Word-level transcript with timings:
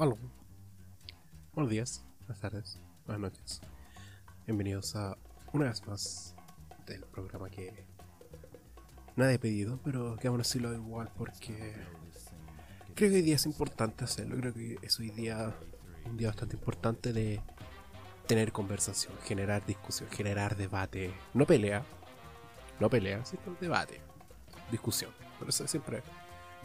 Hola. 0.00 0.14
Buenos 1.54 1.72
días, 1.72 2.04
buenas 2.20 2.38
tardes, 2.38 2.78
buenas 3.04 3.32
noches. 3.32 3.60
Bienvenidos 4.46 4.94
a 4.94 5.18
una 5.52 5.64
vez 5.64 5.84
más 5.88 6.36
del 6.86 7.00
programa 7.00 7.50
que 7.50 7.84
nadie 9.16 9.34
ha 9.34 9.40
pedido, 9.40 9.80
pero 9.82 10.16
que 10.16 10.28
aún 10.28 10.40
así 10.40 10.60
lo 10.60 10.72
igual 10.72 11.10
porque 11.16 11.74
creo 12.94 13.10
que 13.10 13.16
hoy 13.16 13.22
día 13.22 13.34
es 13.34 13.46
importante 13.46 14.04
hacerlo. 14.04 14.36
Creo 14.36 14.54
que 14.54 14.78
es 14.82 15.00
hoy 15.00 15.10
día 15.10 15.52
un 16.04 16.16
día 16.16 16.28
bastante 16.28 16.54
importante 16.54 17.12
de 17.12 17.40
tener 18.28 18.52
conversación, 18.52 19.14
generar 19.24 19.66
discusión, 19.66 20.08
generar 20.10 20.56
debate. 20.56 21.12
No 21.34 21.44
pelea, 21.44 21.82
no 22.78 22.88
pelea, 22.88 23.24
sino 23.24 23.42
debate, 23.60 24.00
discusión. 24.70 25.10
Por 25.40 25.48
eso 25.48 25.66
siempre 25.66 26.04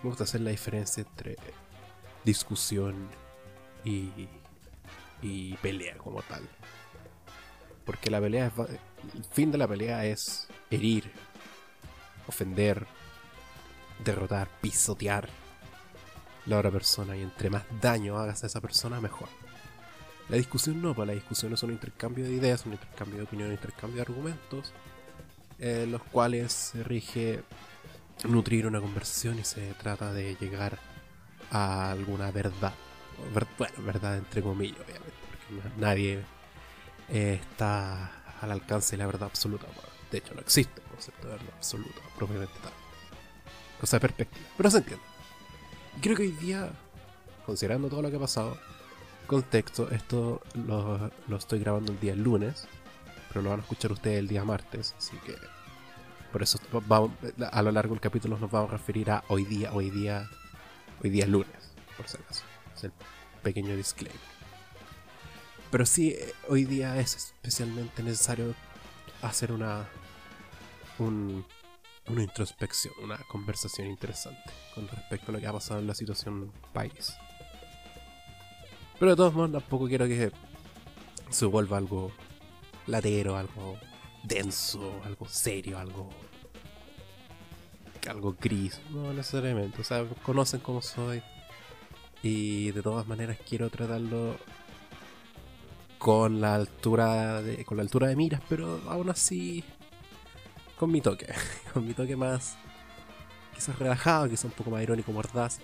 me 0.04 0.10
gusta 0.10 0.26
hacer 0.26 0.42
la 0.42 0.52
diferencia 0.52 1.02
entre 1.02 1.36
discusión 2.24 3.23
y, 3.84 4.28
y 5.22 5.54
pelea 5.58 5.98
como 5.98 6.22
tal. 6.22 6.48
Porque 7.86 8.10
la 8.10 8.22
pelea 8.22 8.48
es, 8.48 8.54
el 9.16 9.24
fin 9.32 9.52
de 9.52 9.58
la 9.58 9.68
pelea 9.68 10.06
es 10.06 10.48
herir, 10.70 11.12
ofender, 12.28 12.88
derrotar, 14.04 14.48
pisotear 14.62 15.30
la 16.46 16.58
otra 16.58 16.72
persona 16.72 17.16
y 17.16 17.22
entre 17.22 17.50
más 17.50 17.64
daño 17.82 18.18
hagas 18.18 18.44
a 18.44 18.48
esa 18.48 18.62
persona 18.62 19.00
mejor. 19.00 19.30
La 20.30 20.38
discusión 20.38 20.82
no, 20.82 20.94
pues 20.94 21.08
la 21.08 21.14
discusión 21.14 21.54
es 21.54 21.64
un 21.64 21.72
intercambio 21.72 22.26
de 22.26 22.32
ideas, 22.32 22.66
un 22.66 22.74
intercambio 22.74 23.18
de 23.18 23.24
opinión, 23.24 23.50
un 23.50 23.56
intercambio 23.56 23.98
de 23.98 24.02
argumentos, 24.04 24.74
eh, 25.60 25.86
los 25.90 26.02
cuales 26.04 26.54
se 26.54 26.84
rige 26.84 27.44
nutrir 28.28 28.66
una 28.66 28.80
conversación 28.80 29.40
y 29.40 29.44
se 29.44 29.74
trata 29.74 30.14
de 30.14 30.36
llegar 30.36 30.80
a 31.52 31.92
alguna 31.92 32.32
verdad. 32.32 32.74
Bueno, 33.58 33.74
verdad 33.80 34.18
entre 34.18 34.42
comillas, 34.42 34.78
obviamente, 34.78 35.14
porque 35.30 35.80
nadie 35.80 36.24
eh, 37.10 37.40
está 37.42 38.12
al 38.42 38.52
alcance 38.52 38.92
de 38.92 38.98
la 38.98 39.06
verdad 39.06 39.28
absoluta. 39.28 39.66
de 40.12 40.18
hecho, 40.18 40.34
no 40.34 40.42
existe 40.42 40.82
el 40.82 40.88
concepto 40.88 41.28
de 41.28 41.34
verdad 41.34 41.54
absoluta, 41.56 42.02
propiamente 42.18 42.54
tal. 42.62 42.74
Cosa 43.80 43.98
de 43.98 44.02
perspectiva, 44.02 44.46
pero 44.58 44.72
se 44.72 44.78
entiende. 44.78 45.04
Creo 46.02 46.16
que 46.16 46.24
hoy 46.24 46.32
día, 46.32 46.72
considerando 47.46 47.90
todo 47.90 48.02
lo 48.02 48.10
que 48.10 48.18
ha 48.18 48.20
pasado, 48.20 48.58
contexto, 49.28 49.90
esto 49.92 50.42
lo, 50.68 51.12
lo 51.28 51.38
estoy 51.38 51.60
grabando 51.60 51.92
el 51.92 52.00
día 52.00 52.16
lunes, 52.16 52.68
pero 53.30 53.42
lo 53.42 53.50
van 53.50 53.60
a 53.60 53.64
escuchar 53.64 53.92
ustedes 53.92 54.20
el 54.20 54.28
día 54.28 54.44
martes, 54.44 54.96
así 54.98 55.18
que 55.26 55.36
por 56.34 56.42
eso 56.42 56.60
vamos, 56.88 57.12
a 57.52 57.62
lo 57.62 57.72
largo 57.72 57.94
del 57.94 58.02
capítulo 58.02 58.40
nos 58.40 58.50
vamos 58.50 58.70
a 58.70 58.74
referir 58.74 59.12
a 59.12 59.24
hoy 59.28 59.46
día, 59.46 59.72
hoy 59.72 59.92
día, 59.92 60.28
hoy 61.04 61.12
día 61.12 61.28
lunes, 61.28 61.72
por 61.96 62.08
si 62.08 62.18
acaso. 62.18 62.44
Es 62.76 62.84
el 62.86 62.92
pequeño 63.42 63.76
disclaimer. 63.76 64.20
Pero 65.72 65.86
sí, 65.86 66.16
hoy 66.50 66.66
día 66.66 67.00
es 67.00 67.16
especialmente 67.16 68.04
necesario 68.04 68.54
hacer 69.22 69.52
una, 69.52 69.88
una 71.00 72.22
introspección, 72.22 72.94
una 73.02 73.18
conversación 73.28 73.88
interesante 73.88 74.52
con 74.76 74.88
respecto 74.88 75.32
a 75.32 75.34
lo 75.34 75.40
que 75.40 75.48
ha 75.48 75.54
pasado 75.54 75.80
en 75.80 75.88
la 75.88 75.96
situación 75.96 76.52
país. 76.74 77.14
Pero 79.00 79.12
de 79.12 79.18
todos 79.18 79.34
modos, 79.34 79.52
tampoco 79.52 79.88
quiero 79.88 80.06
que 80.06 80.32
se 81.30 81.46
vuelva 81.46 81.78
algo 81.78 82.12
latero, 82.86 83.36
algo 83.36 83.78
denso, 84.24 85.02
algo 85.04 85.28
serio, 85.28 85.80
algo 85.80 86.10
algo 88.08 88.36
gris, 88.40 88.80
no 88.90 89.14
necesariamente, 89.14 89.82
o 89.82 89.84
sea, 89.84 90.06
conocen 90.24 90.60
cómo 90.60 90.82
soy 90.82 91.24
y 92.24 92.72
de 92.72 92.82
todas 92.82 93.06
maneras 93.06 93.38
quiero 93.48 93.70
tratarlo 93.70 94.38
con 96.00 96.42
la 96.42 96.56
altura 96.56 97.42
de 97.42 97.64
con 97.66 97.78
la 97.78 97.84
altura 97.84 98.08
de 98.08 98.16
miras, 98.16 98.42
pero 98.50 98.82
aún 98.88 99.10
así 99.10 99.64
con 100.80 100.92
mi 100.92 101.02
toque, 101.02 101.28
con 101.74 101.86
mi 101.86 101.94
toque 101.94 102.16
más 102.16 102.58
quizás 103.54 103.78
relajado, 103.78 104.30
quizás 104.30 104.46
un 104.46 104.52
poco 104.52 104.72
más 104.72 104.82
irónico, 104.82 105.12
mordaz 105.12 105.60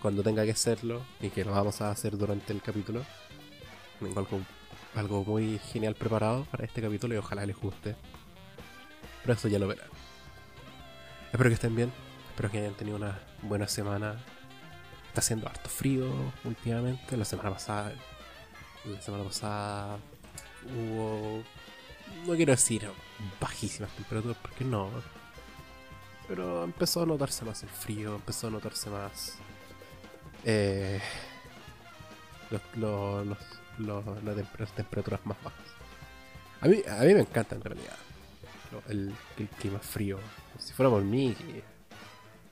cuando 0.00 0.22
tenga 0.22 0.44
que 0.44 0.52
hacerlo 0.52 1.02
y 1.20 1.30
que 1.30 1.44
lo 1.44 1.52
vamos 1.52 1.80
a 1.80 1.90
hacer 1.90 2.16
durante 2.16 2.52
el 2.52 2.62
capítulo. 2.62 3.02
Tengo 3.98 4.20
algo 4.20 4.40
algo 4.94 5.24
muy 5.24 5.58
genial 5.58 5.94
preparado 5.94 6.44
para 6.50 6.64
este 6.64 6.82
capítulo 6.82 7.14
y 7.14 7.18
ojalá 7.18 7.46
les 7.46 7.56
guste. 7.56 7.96
Pero 9.22 9.34
eso 9.34 9.48
ya 9.48 9.58
lo 9.58 9.68
verán. 9.68 9.88
Espero 11.32 11.50
que 11.50 11.54
estén 11.54 11.74
bien, 11.74 11.92
espero 12.30 12.50
que 12.50 12.58
hayan 12.58 12.74
tenido 12.74 12.96
una 12.96 13.18
buena 13.42 13.68
semana. 13.68 14.16
Está 15.18 15.34
haciendo 15.34 15.48
harto 15.48 15.68
frío 15.68 16.06
últimamente. 16.44 17.16
La 17.16 17.24
semana 17.24 17.50
pasada. 17.50 17.92
La 18.84 19.00
semana 19.02 19.24
pasada 19.24 19.98
hubo. 20.64 21.42
No 22.24 22.36
quiero 22.36 22.52
decir 22.52 22.88
bajísimas 23.40 23.90
temperaturas, 23.96 24.36
porque 24.40 24.64
no. 24.64 24.88
Pero 26.28 26.62
empezó 26.62 27.02
a 27.02 27.06
notarse 27.06 27.44
más 27.44 27.64
el 27.64 27.68
frío, 27.68 28.14
empezó 28.14 28.46
a 28.46 28.50
notarse 28.50 28.90
más. 28.90 29.38
Eh, 30.44 31.00
los, 32.76 33.26
las 33.76 34.72
temperaturas 34.76 35.26
más 35.26 35.42
bajas. 35.42 35.66
A 36.60 36.68
mí, 36.68 36.80
a 36.88 37.02
mí 37.02 37.14
me 37.14 37.22
encanta 37.22 37.56
en 37.56 37.62
realidad 37.62 37.96
el, 38.88 39.12
clima 39.58 39.80
frío. 39.80 40.20
Si 40.60 40.72
fuera 40.72 40.90
por 40.90 41.02
mí, 41.02 41.34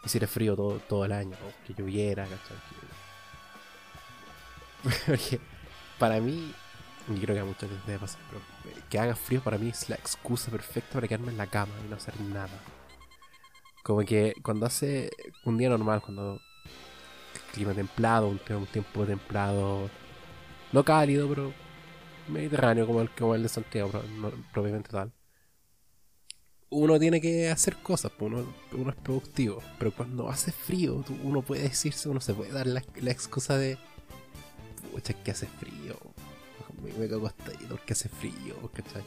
hiciera 0.06 0.26
frío 0.26 0.56
todo, 0.56 0.78
todo 0.88 1.04
el 1.04 1.12
año, 1.12 1.36
que 1.66 1.74
lloviera, 1.74 2.26
Porque 5.06 5.40
para 5.98 6.20
mí, 6.20 6.52
y 7.08 7.20
creo 7.20 7.34
que 7.34 7.40
a 7.40 7.44
muchas 7.44 7.68
veces 7.68 7.86
debe 7.86 7.98
pasar, 7.98 8.20
pero 8.30 8.42
que 8.88 8.98
haga 8.98 9.16
frío 9.16 9.40
para 9.42 9.58
mí 9.58 9.68
es 9.68 9.88
la 9.88 9.96
excusa 9.96 10.50
perfecta 10.50 10.94
para 10.94 11.08
quedarme 11.08 11.32
en 11.32 11.38
la 11.38 11.46
cama 11.46 11.72
y 11.84 11.88
no 11.88 11.96
hacer 11.96 12.18
nada. 12.20 12.58
Como 13.82 14.00
que 14.04 14.34
cuando 14.42 14.66
hace 14.66 15.10
un 15.44 15.58
día 15.58 15.68
normal, 15.68 16.00
cuando 16.02 16.40
clima 17.52 17.72
templado, 17.74 18.28
un, 18.28 18.38
tiempo 18.38 19.04
templado, 19.06 19.90
no 20.72 20.84
cálido, 20.84 21.28
pero 21.28 21.52
mediterráneo 22.28 22.86
como 22.86 23.00
el, 23.00 23.10
como 23.10 23.34
el 23.34 23.42
de 23.42 23.48
Santiago, 23.48 23.90
propiamente 24.52 24.90
tal. 24.90 25.12
Uno 26.78 26.98
tiene 26.98 27.22
que 27.22 27.48
hacer 27.48 27.76
cosas, 27.76 28.12
pues, 28.18 28.30
uno, 28.30 28.44
uno 28.72 28.90
es 28.90 28.96
productivo. 28.96 29.62
Pero 29.78 29.92
cuando 29.92 30.28
hace 30.28 30.52
frío, 30.52 31.02
uno 31.24 31.40
puede 31.40 31.62
decirse, 31.62 32.08
uno 32.10 32.20
se 32.20 32.34
puede 32.34 32.52
dar 32.52 32.66
la, 32.66 32.82
excusa 33.10 33.56
de. 33.56 33.78
Pucha, 34.92 35.14
que 35.14 35.30
hace 35.30 35.46
frío. 35.46 35.98
Me, 36.82 36.92
me 36.92 37.08
cago 37.08 37.26
hasta 37.26 37.52
porque 37.70 37.94
hace 37.94 38.10
frío, 38.10 38.70
¿cachai? 38.74 39.02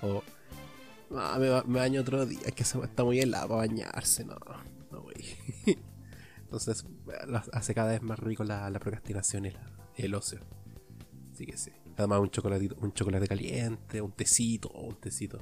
O. 0.00 0.22
Ah, 1.14 1.36
me, 1.38 1.50
me, 1.70 1.80
baño 1.80 2.00
otro 2.00 2.24
día, 2.24 2.40
es 2.46 2.52
que 2.54 2.62
está 2.62 3.04
muy 3.04 3.20
helado 3.20 3.48
para 3.48 3.58
bañarse, 3.58 4.24
no, 4.24 4.38
no 4.90 5.02
voy. 5.02 5.26
Entonces 6.38 6.86
hace 7.52 7.74
cada 7.74 7.90
vez 7.90 8.02
más 8.02 8.18
rico 8.18 8.44
la, 8.44 8.70
la 8.70 8.78
procrastinación 8.78 9.46
y 9.46 9.52
el 9.96 10.14
ocio. 10.14 10.40
Así 11.32 11.44
que 11.44 11.56
sí. 11.58 11.70
Además 11.98 12.20
un 12.20 12.30
chocolatito, 12.30 12.76
un 12.80 12.94
chocolate 12.94 13.28
caliente, 13.28 14.00
un 14.00 14.12
tecito, 14.12 14.70
un 14.70 14.94
tecito. 14.94 15.38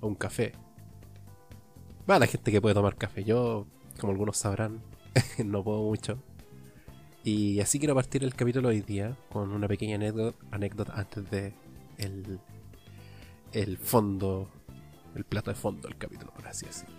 O 0.00 0.06
un 0.06 0.14
café. 0.14 0.52
Va 2.08 2.18
la 2.18 2.26
gente 2.26 2.50
que 2.50 2.60
puede 2.60 2.74
tomar 2.74 2.96
café. 2.96 3.24
Yo, 3.24 3.66
como 4.00 4.12
algunos 4.12 4.36
sabrán, 4.36 4.82
no 5.44 5.62
puedo 5.62 5.82
mucho. 5.82 6.22
Y 7.24 7.60
así 7.60 7.78
quiero 7.78 7.94
partir 7.94 8.24
el 8.24 8.34
capítulo 8.34 8.68
hoy 8.68 8.80
día 8.80 9.16
con 9.30 9.52
una 9.52 9.68
pequeña 9.68 9.96
anécdota, 10.50 10.92
antes 10.94 11.30
de 11.30 11.52
el, 11.98 12.40
el 13.52 13.76
fondo, 13.76 14.48
el 15.14 15.24
plato 15.24 15.50
de 15.50 15.56
fondo 15.56 15.88
del 15.88 15.98
capítulo, 15.98 16.32
por 16.32 16.46
así 16.46 16.64
decirlo. 16.64 16.96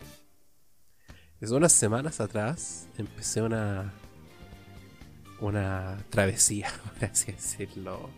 Desde 1.39 1.55
unas 1.55 1.71
semanas 1.71 2.19
atrás 2.19 2.89
empecé 2.97 3.41
una 3.41 3.93
una 5.39 5.97
travesía, 6.09 6.69
por 6.99 7.09
así 7.09 7.31
decirlo, 7.31 8.09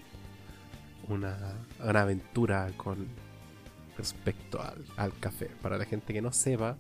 una, 1.08 1.38
una 1.84 2.02
aventura 2.02 2.72
con 2.78 3.08
respecto 4.01 4.62
al, 4.62 4.83
al, 4.98 5.18
café. 5.19 5.50
Para 5.62 5.77
la 5.77 5.86
gente 5.86 6.13
que 6.13 6.21
no 6.21 6.31
sepa 6.31 6.77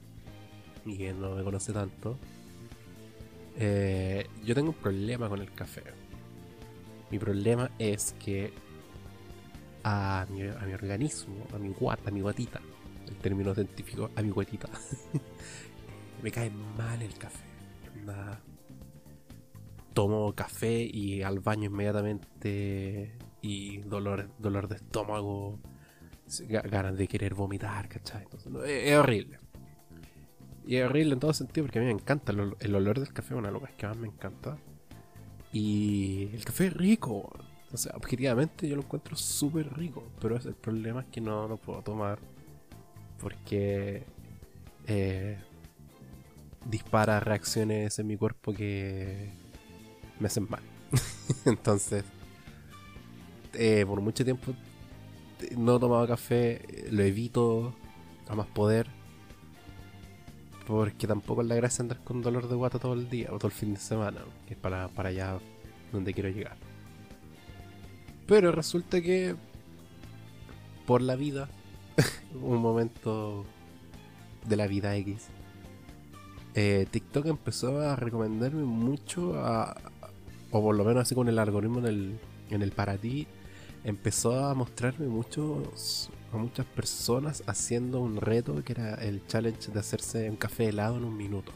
y 0.85 0.97
que 0.97 1.13
no 1.13 1.35
me 1.35 1.43
conoce 1.43 1.71
tanto, 1.71 2.17
eh, 3.57 4.27
yo 4.43 4.55
tengo 4.55 4.69
un 4.69 4.75
problema 4.75 5.29
con 5.29 5.39
el 5.39 5.51
café. 5.53 5.83
Mi 7.09 7.19
problema 7.19 7.69
es 7.77 8.15
que 8.19 8.53
a 9.83 10.25
mi, 10.29 10.43
a 10.43 10.65
mi 10.65 10.73
organismo, 10.73 11.47
a 11.53 11.57
mi 11.57 11.69
guata, 11.69 12.09
a 12.09 12.11
mi 12.11 12.21
guatita, 12.21 12.61
el 13.07 13.15
término 13.15 13.53
científico, 13.53 14.09
a 14.15 14.21
mi 14.21 14.29
guatita, 14.29 14.69
me 16.23 16.31
cae 16.31 16.49
mal 16.49 17.01
el 17.01 17.13
café. 17.17 17.45
Nada 18.05 18.41
tomo 19.93 20.33
café 20.33 20.83
y 20.83 21.21
al 21.21 21.39
baño 21.39 21.65
inmediatamente 21.65 23.11
y 23.41 23.77
dolor, 23.79 24.29
dolor 24.37 24.67
de 24.67 24.75
estómago, 24.75 25.59
ganas 26.39 26.97
de 26.97 27.07
querer 27.07 27.33
vomitar, 27.33 27.87
¿cachai? 27.89 28.25
es, 28.65 28.97
horrible. 28.97 29.39
Y 30.65 30.77
es 30.77 30.85
horrible 30.85 31.13
en 31.13 31.19
todo 31.19 31.33
sentido 31.33 31.65
porque 31.65 31.79
a 31.79 31.81
mí 31.81 31.87
me 31.87 31.93
encanta 31.93 32.31
el, 32.31 32.75
olor 32.75 32.99
del 32.99 33.11
café, 33.13 33.35
una 33.35 33.51
de 33.51 33.59
las 33.59 33.71
que 33.71 33.87
más 33.87 33.97
me 33.97 34.07
encanta. 34.07 34.57
Y 35.51 36.29
el 36.33 36.45
café 36.45 36.67
es 36.67 36.73
rico. 36.73 37.31
O 37.73 37.77
sea, 37.77 37.93
objetivamente 37.95 38.67
yo 38.67 38.75
lo 38.75 38.83
encuentro 38.83 39.15
súper 39.15 39.73
rico. 39.73 40.03
Pero 40.19 40.37
el 40.37 40.55
problema 40.55 41.01
es 41.01 41.07
que 41.07 41.19
no 41.19 41.47
lo 41.47 41.57
puedo 41.57 41.81
tomar. 41.81 42.19
Porque 43.19 44.03
eh, 44.87 45.37
dispara 46.65 47.19
reacciones 47.19 47.99
en 47.99 48.07
mi 48.07 48.17
cuerpo 48.17 48.53
que 48.53 49.31
me 50.19 50.27
hacen 50.27 50.47
mal. 50.49 50.63
Entonces, 51.45 52.05
eh, 53.53 53.83
por 53.85 53.99
mucho 54.01 54.23
tiempo 54.23 54.53
no 55.57 55.77
he 55.77 55.79
tomado 55.79 56.07
café, 56.07 56.87
lo 56.91 57.03
evito 57.03 57.73
a 58.27 58.35
más 58.35 58.47
poder. 58.47 58.87
Porque 60.67 61.07
tampoco 61.07 61.41
es 61.41 61.47
la 61.47 61.55
gracia 61.55 61.81
andar 61.81 61.99
con 62.03 62.21
dolor 62.21 62.47
de 62.47 62.55
guata 62.55 62.79
todo 62.79 62.93
el 62.93 63.09
día 63.09 63.29
o 63.31 63.37
todo 63.37 63.47
el 63.47 63.53
fin 63.53 63.73
de 63.73 63.79
semana, 63.79 64.21
que 64.47 64.53
es 64.53 64.59
para, 64.59 64.87
para 64.89 65.09
allá 65.09 65.39
donde 65.91 66.13
quiero 66.13 66.29
llegar. 66.29 66.57
Pero 68.27 68.51
resulta 68.51 69.01
que 69.01 69.35
por 70.85 71.01
la 71.01 71.15
vida, 71.15 71.49
un 72.41 72.61
momento 72.61 73.45
de 74.47 74.55
la 74.55 74.67
vida 74.67 74.95
X, 74.95 75.27
eh, 76.53 76.85
TikTok 76.89 77.27
empezó 77.27 77.79
a 77.81 77.95
recomendarme 77.95 78.63
mucho 78.63 79.35
a, 79.35 79.75
o 80.51 80.61
por 80.61 80.75
lo 80.75 80.83
menos 80.83 81.03
así 81.03 81.15
con 81.15 81.29
el 81.29 81.39
algoritmo 81.39 81.79
en 81.79 81.85
el, 81.85 82.19
en 82.49 82.61
el 82.61 82.71
para 82.71 82.97
ti, 82.97 83.27
empezó 83.83 84.45
a 84.45 84.53
mostrarme 84.53 85.07
muchos 85.07 86.09
a 86.31 86.37
muchas 86.37 86.65
personas 86.65 87.43
haciendo 87.45 87.99
un 87.99 88.15
reto 88.15 88.63
que 88.63 88.71
era 88.73 88.95
el 88.95 89.25
challenge 89.27 89.71
de 89.71 89.79
hacerse 89.79 90.29
un 90.29 90.37
café 90.37 90.69
helado 90.69 90.97
en 90.97 91.03
un 91.03 91.17
minuto. 91.17 91.51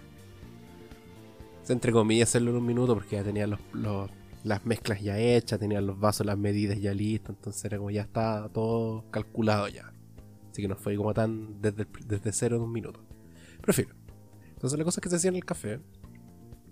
Entre 1.68 1.92
comillas, 1.92 2.30
hacerlo 2.30 2.51
en 2.51 2.57
un 2.57 2.66
minuto 2.66 2.94
porque 2.94 3.16
ya 3.16 3.24
tenían 3.24 3.51
los, 3.51 4.12
las 4.44 4.66
mezclas 4.66 5.01
ya 5.01 5.18
hechas, 5.18 5.60
tenían 5.60 5.88
los 5.88 6.00
vasos, 6.00 6.25
las 6.25 6.38
medidas 6.38 6.80
ya 6.80 6.94
listas, 6.94 7.36
entonces 7.36 7.63
era 7.66 7.77
como 7.77 7.89
ya 7.89 8.01
estaba 8.01 8.50
todo 8.50 9.10
calculado 9.12 9.68
ya. 9.68 9.92
Así 10.51 10.62
que 10.62 10.68
no 10.68 10.75
fue 10.75 10.95
como 10.95 11.13
tan 11.13 11.62
desde, 11.62 11.88
desde 12.06 12.31
cero 12.31 12.57
en 12.57 12.63
un 12.63 12.72
minuto. 12.72 13.04
Prefiero. 13.62 13.95
Entonces 14.54 14.77
la 14.77 14.86
cosa 14.86 15.00
es 15.00 15.04
que 15.04 15.10
se 15.10 15.16
hacía 15.16 15.30
en 15.30 15.36
el 15.38 15.45
café 15.45 15.80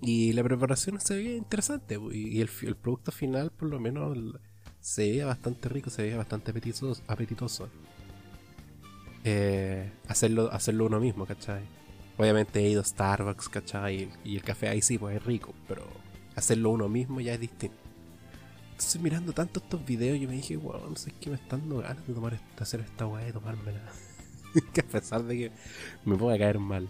y 0.02 0.34
la 0.34 0.44
preparación 0.44 1.00
se 1.00 1.16
veía 1.16 1.36
interesante 1.36 1.98
y, 2.12 2.42
el, 2.42 2.76
producto 2.76 3.12
final 3.12 3.52
por 3.52 3.70
lo 3.70 3.80
menos 3.80 4.18
se 4.84 5.04
veía 5.04 5.26
bastante 5.26 5.70
rico, 5.70 5.90
se 5.90 6.02
veía 6.04 6.18
bastante 6.18 6.52
apetitoso. 6.52 7.02
apetitoso. 7.08 7.70
Eh, 9.24 9.90
hacerlo, 10.10 10.52
hacerlo 10.52 10.88
uno 10.88 11.00
mismo, 11.00 11.26
¿cachai? 11.26 11.64
Obviamente 12.18 12.60
he 12.60 12.70
ido 12.70 12.82
a 12.82 12.84
Starbucks, 12.84 13.48
¿cachai? 13.48 14.10
Y, 14.26 14.36
el 14.36 14.44
café 14.44 14.68
ahí 14.68 14.82
sí, 14.82 14.98
pues 14.98 15.16
es 15.16 15.24
rico, 15.24 15.54
pero 15.70 15.88
hacerlo 16.36 16.72
uno 16.72 16.90
mismo 16.90 17.22
ya 17.22 17.34
es 17.34 17.40
distinto. 17.40 17.78
Entonces 18.72 19.02
mirando 19.02 19.32
tanto 19.32 19.62
estos 19.62 19.86
videos 19.86 20.20
yo 20.20 20.28
me 20.28 20.36
dije, 20.36 20.58
wow, 20.58 20.90
no 20.90 20.98
sé 20.98 21.14
qué 21.14 21.30
me 21.30 21.38
están 21.38 21.62
dando 21.62 21.78
ganas 21.78 22.06
de, 22.06 22.14
tomar, 22.14 22.34
de 22.34 22.40
hacer 22.60 22.82
esta 22.82 23.08
weá 23.08 23.30
y 23.30 23.32
tomármela. 23.32 23.80
que 24.74 24.82
a 24.82 24.86
pesar 24.86 25.24
de 25.24 25.38
que 25.38 25.52
me 26.04 26.18
ponga 26.18 26.34
a 26.34 26.38
caer 26.38 26.60
mal. 26.60 26.90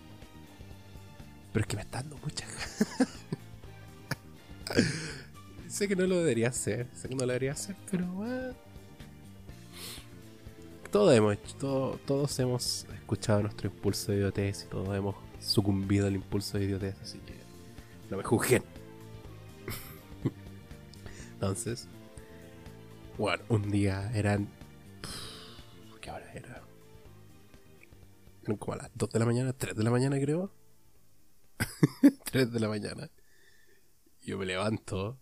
Pero 1.51 1.61
es 1.61 1.67
que 1.67 1.75
me 1.75 1.83
está 1.83 2.01
dando 2.01 2.17
mucha 2.17 2.47
sé 5.73 5.87
que 5.87 5.95
no 5.95 6.05
lo 6.05 6.19
debería 6.19 6.49
hacer, 6.49 6.87
sé 6.93 7.09
que 7.09 7.15
no 7.15 7.21
lo 7.21 7.33
debería 7.33 7.53
hacer, 7.53 7.75
pero 7.89 8.05
uh, 8.05 8.53
todos 10.91 11.15
hemos 11.15 11.33
hecho, 11.33 11.99
todos 12.05 12.37
hemos 12.37 12.85
escuchado 12.93 13.41
nuestro 13.41 13.69
impulso 13.69 14.11
de 14.11 14.19
idiotez 14.19 14.65
y 14.65 14.67
todos 14.67 14.95
hemos 14.95 15.15
sucumbido 15.39 16.05
al 16.05 16.13
impulso 16.13 16.59
de 16.59 16.65
idiotez, 16.65 16.95
así 17.01 17.17
que 17.19 17.33
no 18.11 18.17
me 18.17 18.23
juzguen. 18.23 18.63
Entonces, 21.33 21.87
bueno, 23.17 23.43
un 23.49 23.71
día 23.71 24.11
eran. 24.13 24.47
¿Qué 25.99 26.11
hora 26.11 26.31
era? 26.33 26.61
Eran 28.43 28.57
como 28.57 28.73
a 28.73 28.77
las 28.77 28.91
2 28.93 29.09
de 29.09 29.19
la 29.19 29.25
mañana, 29.25 29.53
3 29.53 29.75
de 29.75 29.83
la 29.83 29.89
mañana 29.89 30.19
creo. 30.19 30.51
3 32.25 32.51
de 32.51 32.59
la 32.59 32.67
mañana. 32.67 33.09
Yo 34.21 34.37
me 34.37 34.45
levanto 34.45 35.17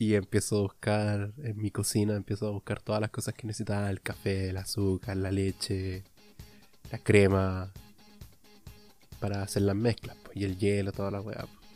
y 0.00 0.14
empiezo 0.14 0.56
a 0.56 0.62
buscar 0.62 1.32
en 1.44 1.58
mi 1.58 1.70
cocina, 1.70 2.16
empiezo 2.16 2.46
a 2.48 2.50
buscar 2.52 2.80
todas 2.80 3.02
las 3.02 3.10
cosas 3.10 3.34
que 3.34 3.46
necesitaba, 3.46 3.90
el 3.90 4.00
café, 4.00 4.48
el 4.48 4.56
azúcar, 4.56 5.18
la 5.18 5.30
leche, 5.30 6.04
la 6.90 6.98
crema, 6.98 7.70
para 9.20 9.42
hacer 9.42 9.60
las 9.60 9.76
mezclas, 9.76 10.16
pues, 10.24 10.38
y 10.38 10.44
el 10.44 10.56
hielo, 10.56 10.92
toda 10.92 11.10
la 11.10 11.20
weá. 11.20 11.40
Pues. 11.40 11.68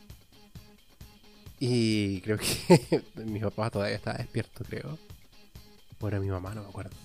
Y 1.59 2.21
creo 2.21 2.39
que 2.39 3.03
mi 3.25 3.39
papá 3.41 3.69
todavía 3.69 3.95
estaba 3.95 4.17
despierto, 4.17 4.63
creo. 4.63 4.97
O 5.99 6.07
era 6.07 6.19
mi 6.19 6.29
mamá, 6.29 6.55
no 6.55 6.63
me 6.63 6.69
acuerdo. 6.69 6.97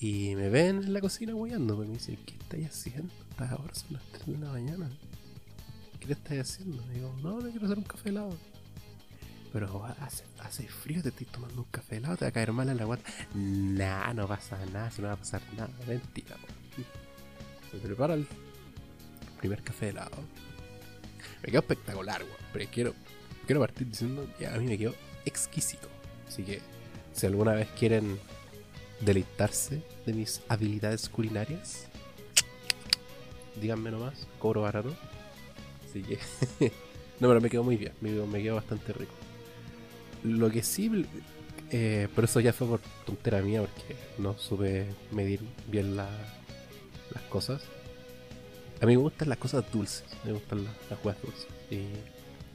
Y 0.00 0.34
me 0.34 0.48
ven 0.48 0.82
en 0.82 0.92
la 0.92 1.00
cocina 1.00 1.36
weando, 1.36 1.76
pues 1.76 1.86
me 1.86 1.94
dicen, 1.94 2.18
¿qué 2.26 2.34
estáis 2.34 2.66
haciendo? 2.66 3.14
Estás 3.30 3.52
ahora 3.52 3.72
son 3.76 3.92
las 3.92 4.02
3 4.10 4.26
de 4.26 4.38
la 4.38 4.50
mañana. 4.50 4.90
¿Qué 6.00 6.06
te 6.08 6.14
estás 6.14 6.38
haciendo? 6.38 6.82
Y 6.90 6.94
digo, 6.94 7.14
no, 7.22 7.36
me 7.36 7.50
quiero 7.52 7.66
hacer 7.66 7.78
un 7.78 7.84
café 7.84 8.08
helado. 8.08 8.36
Pero 9.52 9.84
hace, 10.00 10.24
hace 10.38 10.68
frío, 10.68 11.02
te 11.02 11.08
estoy 11.08 11.26
tomando 11.26 11.62
un 11.62 11.70
café 11.70 11.96
helado, 11.96 12.16
te 12.16 12.24
va 12.24 12.28
a 12.28 12.32
caer 12.32 12.52
mal 12.52 12.68
en 12.68 12.76
la 12.76 12.84
guata. 12.84 13.10
Nah, 13.34 14.12
no 14.14 14.28
pasa 14.28 14.58
nada, 14.72 14.90
si 14.90 15.02
no 15.02 15.08
va 15.08 15.14
a 15.14 15.16
pasar 15.16 15.42
nada. 15.56 15.70
Mentira, 15.86 16.36
Se 17.70 17.78
prepara 17.78 18.14
el 18.14 18.26
primer 19.40 19.62
café 19.62 19.88
helado. 19.88 20.16
Me 21.42 21.50
quedó 21.50 21.60
espectacular, 21.60 22.22
weón. 22.22 22.36
Pero 22.52 22.70
quiero, 22.70 22.94
quiero 23.46 23.60
partir 23.60 23.88
diciendo 23.88 24.28
que 24.38 24.46
a 24.46 24.52
mí 24.52 24.66
me 24.66 24.78
quedó 24.78 24.94
exquisito. 25.24 25.88
Así 26.28 26.44
que, 26.44 26.60
si 27.12 27.26
alguna 27.26 27.52
vez 27.52 27.68
quieren 27.76 28.20
deleitarse 29.00 29.82
de 30.06 30.12
mis 30.12 30.42
habilidades 30.48 31.08
culinarias, 31.08 31.88
díganme 33.60 33.90
nomás, 33.90 34.28
cobro 34.38 34.62
barato. 34.62 34.94
Así 35.88 36.02
que, 36.02 36.18
no, 37.20 37.28
pero 37.28 37.40
me 37.40 37.50
quedó 37.50 37.64
muy 37.64 37.76
bien, 37.76 37.92
me 38.00 38.12
me 38.12 38.42
quedó 38.42 38.54
bastante 38.54 38.92
rico. 38.92 39.29
Lo 40.24 40.50
que 40.50 40.62
sí, 40.62 41.06
eh, 41.70 42.08
por 42.14 42.24
eso 42.24 42.40
ya 42.40 42.52
fue 42.52 42.66
por 42.66 42.80
tontera 43.06 43.40
mía, 43.42 43.60
porque 43.60 43.96
no 44.18 44.36
supe 44.38 44.86
medir 45.12 45.40
bien 45.68 45.96
las 45.96 46.08
cosas. 47.28 47.62
A 48.80 48.86
mí 48.86 48.96
me 48.96 49.02
gustan 49.02 49.28
las 49.28 49.38
cosas 49.38 49.70
dulces, 49.70 50.04
me 50.24 50.32
gustan 50.32 50.64
las, 50.64 50.74
las 50.90 51.22
dulces. 51.22 51.46
Y 51.70 51.84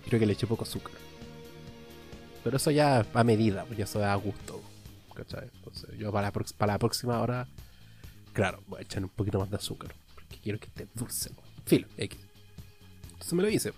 creo 0.07 0.19
que 0.19 0.25
le 0.25 0.34
eché 0.34 0.48
poco 0.48 0.63
azúcar. 0.63 0.93
Pero 2.43 2.57
eso 2.57 2.72
ya 2.72 3.05
a 3.13 3.24
medida, 3.24 3.65
pues 3.65 3.77
ya 3.77 3.86
eso 3.86 4.03
a 4.03 4.15
gusto. 4.15 4.62
¿cachai? 5.15 5.50
Entonces 5.55 5.98
yo 5.98 6.12
para 6.12 6.27
la, 6.27 6.43
para 6.57 6.74
la 6.74 6.79
próxima 6.79 7.19
hora, 7.19 7.48
claro, 8.34 8.63
voy 8.67 8.79
a 8.79 8.84
echar 8.84 9.03
un 9.03 9.10
poquito 9.10 9.39
más 9.39 9.50
de 9.50 9.55
azúcar. 9.55 9.95
Porque 10.13 10.38
quiero 10.38 10.60
que 10.60 10.67
esté 10.67 10.88
dulce. 10.93 11.31
Filo, 11.65 11.88
X. 11.98 12.19
Entonces 13.05 13.34
me 13.34 13.41
lo 13.41 13.50
hice. 13.50 13.74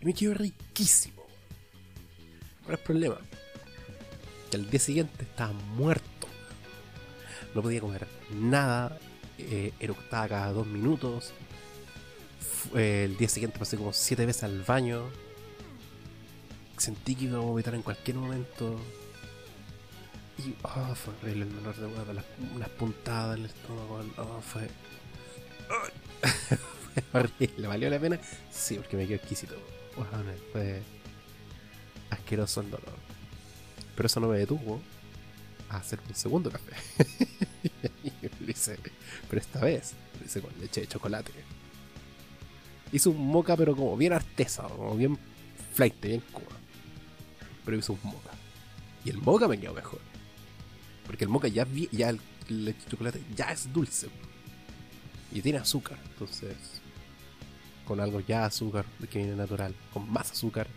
Y 0.00 0.04
me 0.04 0.14
quedó 0.14 0.34
riquísimo. 0.34 1.23
¿Cuál 2.64 2.74
es 2.74 2.80
el 2.80 2.86
problema? 2.86 3.16
Que 4.50 4.56
al 4.56 4.70
día 4.70 4.80
siguiente 4.80 5.22
estaba 5.22 5.52
muerto. 5.52 6.28
No 7.54 7.62
podía 7.62 7.80
comer 7.80 8.06
nada. 8.32 8.98
Eh, 9.38 9.72
eructaba 9.80 10.28
cada 10.28 10.52
dos 10.52 10.66
minutos. 10.66 11.32
el 12.74 13.16
día 13.16 13.28
siguiente 13.28 13.58
pasé 13.58 13.76
como 13.76 13.92
siete 13.92 14.24
veces 14.24 14.44
al 14.44 14.62
baño. 14.62 15.02
Sentí 16.78 17.14
que 17.14 17.24
iba 17.26 17.38
a 17.38 17.42
vomitar 17.42 17.74
en 17.74 17.82
cualquier 17.82 18.16
momento. 18.16 18.80
Y 20.38 20.54
oh, 20.62 20.94
fue 20.94 21.14
horrible 21.14 21.44
el 21.44 21.54
dolor 21.54 21.76
de 21.76 21.86
huevo, 21.86 22.12
las, 22.12 22.68
puntadas 22.70 23.36
en 23.36 23.44
el 23.44 23.50
estómago. 23.50 24.04
Oh, 24.16 24.40
fue. 24.40 24.68
fue 27.12 27.20
horrible. 27.20 27.68
¿Valió 27.68 27.90
la 27.90 28.00
pena? 28.00 28.18
Sí, 28.50 28.76
porque 28.76 28.96
me 28.96 29.06
quedó 29.06 29.16
exquisito. 29.16 29.54
fue 30.52 30.82
asqueroso 32.14 32.60
el 32.60 32.70
dolor. 32.70 32.94
Pero 33.94 34.06
eso 34.06 34.20
no 34.20 34.28
me 34.28 34.38
detuvo 34.38 34.80
a 35.68 35.76
hacer 35.76 36.00
un 36.08 36.14
segundo 36.14 36.50
café. 36.50 36.72
lo 38.40 38.50
hice, 38.50 38.78
pero 39.28 39.40
esta 39.40 39.60
vez 39.60 39.94
lo 40.18 40.26
hice 40.26 40.40
con 40.40 40.50
leche 40.60 40.82
de 40.82 40.86
chocolate. 40.88 41.32
Hice 42.92 43.08
un 43.08 43.26
moca, 43.26 43.56
pero 43.56 43.74
como 43.74 43.96
bien 43.96 44.12
artesa, 44.12 44.64
como 44.64 44.96
bien 44.96 45.18
flight, 45.74 46.00
bien 46.00 46.22
cuba. 46.32 46.56
Pero 47.64 47.76
hice 47.76 47.92
un 47.92 47.98
moca. 48.02 48.30
Y 49.04 49.10
el 49.10 49.18
moca 49.18 49.48
me 49.48 49.58
quedó 49.58 49.74
mejor. 49.74 50.00
Porque 51.06 51.24
el 51.24 51.30
moca 51.30 51.48
ya, 51.48 51.66
ya 51.92 52.10
el 52.10 52.20
de 52.48 52.74
chocolate 52.88 53.22
ya 53.34 53.46
es 53.52 53.72
dulce. 53.72 54.08
Y 55.32 55.42
tiene 55.42 55.58
azúcar. 55.58 55.98
Entonces, 56.12 56.56
con 57.86 58.00
algo 58.00 58.20
ya 58.20 58.46
azúcar 58.46 58.84
que 59.10 59.18
viene 59.18 59.36
natural, 59.36 59.74
con 59.92 60.10
más 60.10 60.30
azúcar, 60.30 60.68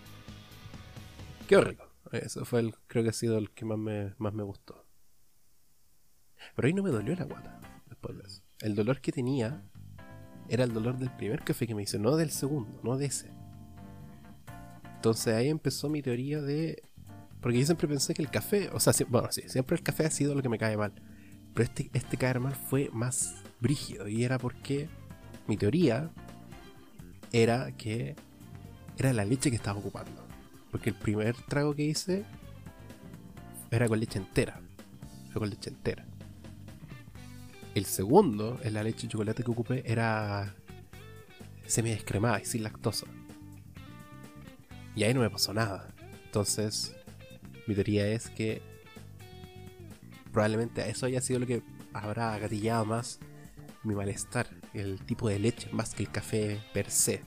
Qué 1.47 1.61
rico. 1.61 1.85
Eso 2.11 2.43
fue 2.45 2.59
el, 2.59 2.75
creo 2.87 3.03
que 3.03 3.09
ha 3.09 3.13
sido 3.13 3.37
el 3.37 3.51
que 3.51 3.65
más 3.65 3.77
me, 3.77 4.13
más 4.17 4.33
me 4.33 4.43
gustó. 4.43 4.85
Pero 6.55 6.67
ahí 6.67 6.73
no 6.73 6.83
me 6.83 6.89
dolió 6.89 7.15
la 7.15 7.25
guata 7.25 7.59
después 7.87 8.17
de 8.17 8.23
eso. 8.23 8.41
El 8.59 8.75
dolor 8.75 8.99
que 9.01 9.11
tenía 9.11 9.63
era 10.49 10.63
el 10.63 10.73
dolor 10.73 10.97
del 10.97 11.09
primer 11.15 11.43
café 11.43 11.67
que 11.67 11.75
me 11.75 11.83
hice, 11.83 11.99
no 11.99 12.15
del 12.15 12.31
segundo, 12.31 12.79
no 12.83 12.97
de 12.97 13.05
ese. 13.05 13.31
Entonces 14.95 15.33
ahí 15.33 15.47
empezó 15.47 15.89
mi 15.89 16.01
teoría 16.01 16.41
de... 16.41 16.83
Porque 17.41 17.59
yo 17.59 17.65
siempre 17.65 17.87
pensé 17.87 18.13
que 18.13 18.21
el 18.21 18.29
café, 18.29 18.69
o 18.73 18.79
sea, 18.79 18.93
bueno, 19.07 19.31
sí, 19.31 19.43
siempre 19.47 19.77
el 19.77 19.83
café 19.83 20.05
ha 20.05 20.11
sido 20.11 20.35
lo 20.35 20.41
que 20.41 20.49
me 20.49 20.57
cae 20.57 20.75
mal. 20.75 20.93
Pero 21.53 21.63
este, 21.63 21.89
este 21.93 22.17
caer 22.17 22.39
mal 22.39 22.55
fue 22.55 22.89
más 22.91 23.35
brígido 23.59 24.07
y 24.07 24.23
era 24.23 24.37
porque 24.37 24.89
mi 25.47 25.55
teoría 25.55 26.11
era 27.31 27.71
que 27.71 28.15
era 28.97 29.13
la 29.13 29.23
leche 29.23 29.49
que 29.49 29.55
estaba 29.55 29.79
ocupando. 29.79 30.26
Porque 30.77 30.91
el 30.91 30.95
primer 30.95 31.35
trago 31.35 31.73
que 31.73 31.81
hice 31.81 32.23
era 33.71 33.87
con 33.87 33.99
leche 33.99 34.19
entera. 34.19 34.61
Fue 35.31 35.39
con 35.39 35.49
leche 35.49 35.71
entera. 35.71 36.05
El 37.73 37.85
segundo, 37.85 38.59
en 38.61 38.75
la 38.75 38.83
leche 38.83 39.07
de 39.07 39.07
chocolate 39.07 39.43
que 39.43 39.49
ocupé, 39.49 39.91
era 39.91 40.53
semi 41.65 41.89
descremada 41.89 42.39
y 42.39 42.45
sin 42.45 42.61
lactosa. 42.61 43.07
Y 44.95 45.03
ahí 45.03 45.15
no 45.15 45.21
me 45.21 45.31
pasó 45.31 45.51
nada. 45.51 45.87
Entonces, 46.25 46.95
mi 47.65 47.73
teoría 47.73 48.07
es 48.09 48.29
que 48.29 48.61
probablemente 50.31 50.87
eso 50.87 51.07
haya 51.07 51.21
sido 51.21 51.39
lo 51.39 51.47
que 51.47 51.63
habrá 51.91 52.37
gatillado 52.37 52.85
más 52.85 53.17
mi 53.81 53.95
malestar. 53.95 54.47
El 54.75 55.01
tipo 55.01 55.27
de 55.27 55.39
leche 55.39 55.71
más 55.71 55.95
que 55.95 56.03
el 56.03 56.11
café 56.11 56.61
per 56.71 56.91
se. 56.91 57.23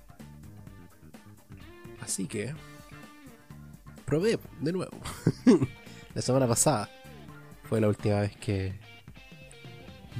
Así 2.00 2.28
que 2.28 2.54
probé 4.10 4.40
de 4.60 4.72
nuevo. 4.72 4.90
la 6.14 6.20
semana 6.20 6.48
pasada 6.48 6.90
fue 7.62 7.80
la 7.80 7.86
última 7.86 8.20
vez 8.20 8.36
que 8.36 8.74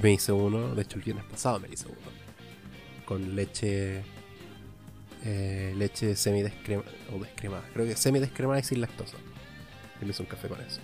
me 0.01 0.13
hice 0.13 0.31
uno. 0.31 0.77
De 0.77 0.83
hecho, 0.83 0.97
el 0.97 1.03
viernes 1.03 1.25
pasado 1.25 1.59
me 1.59 1.69
hice 1.69 1.87
uno. 1.89 1.99
Con 3.05 3.35
leche. 3.35 4.05
Eh, 5.25 5.75
leche 5.77 6.15
semi 6.15 6.41
descremada. 6.41 6.89
O 7.13 7.19
descremada. 7.19 7.65
Creo 7.75 7.85
que 7.85 7.97
semi 7.97 8.21
descremada 8.21 8.61
y 8.61 8.63
sin 8.63 8.81
lactosa. 8.81 9.17
Y 10.01 10.05
me 10.05 10.13
hice 10.13 10.23
un 10.23 10.29
café 10.29 10.47
con 10.47 10.61
eso. 10.61 10.81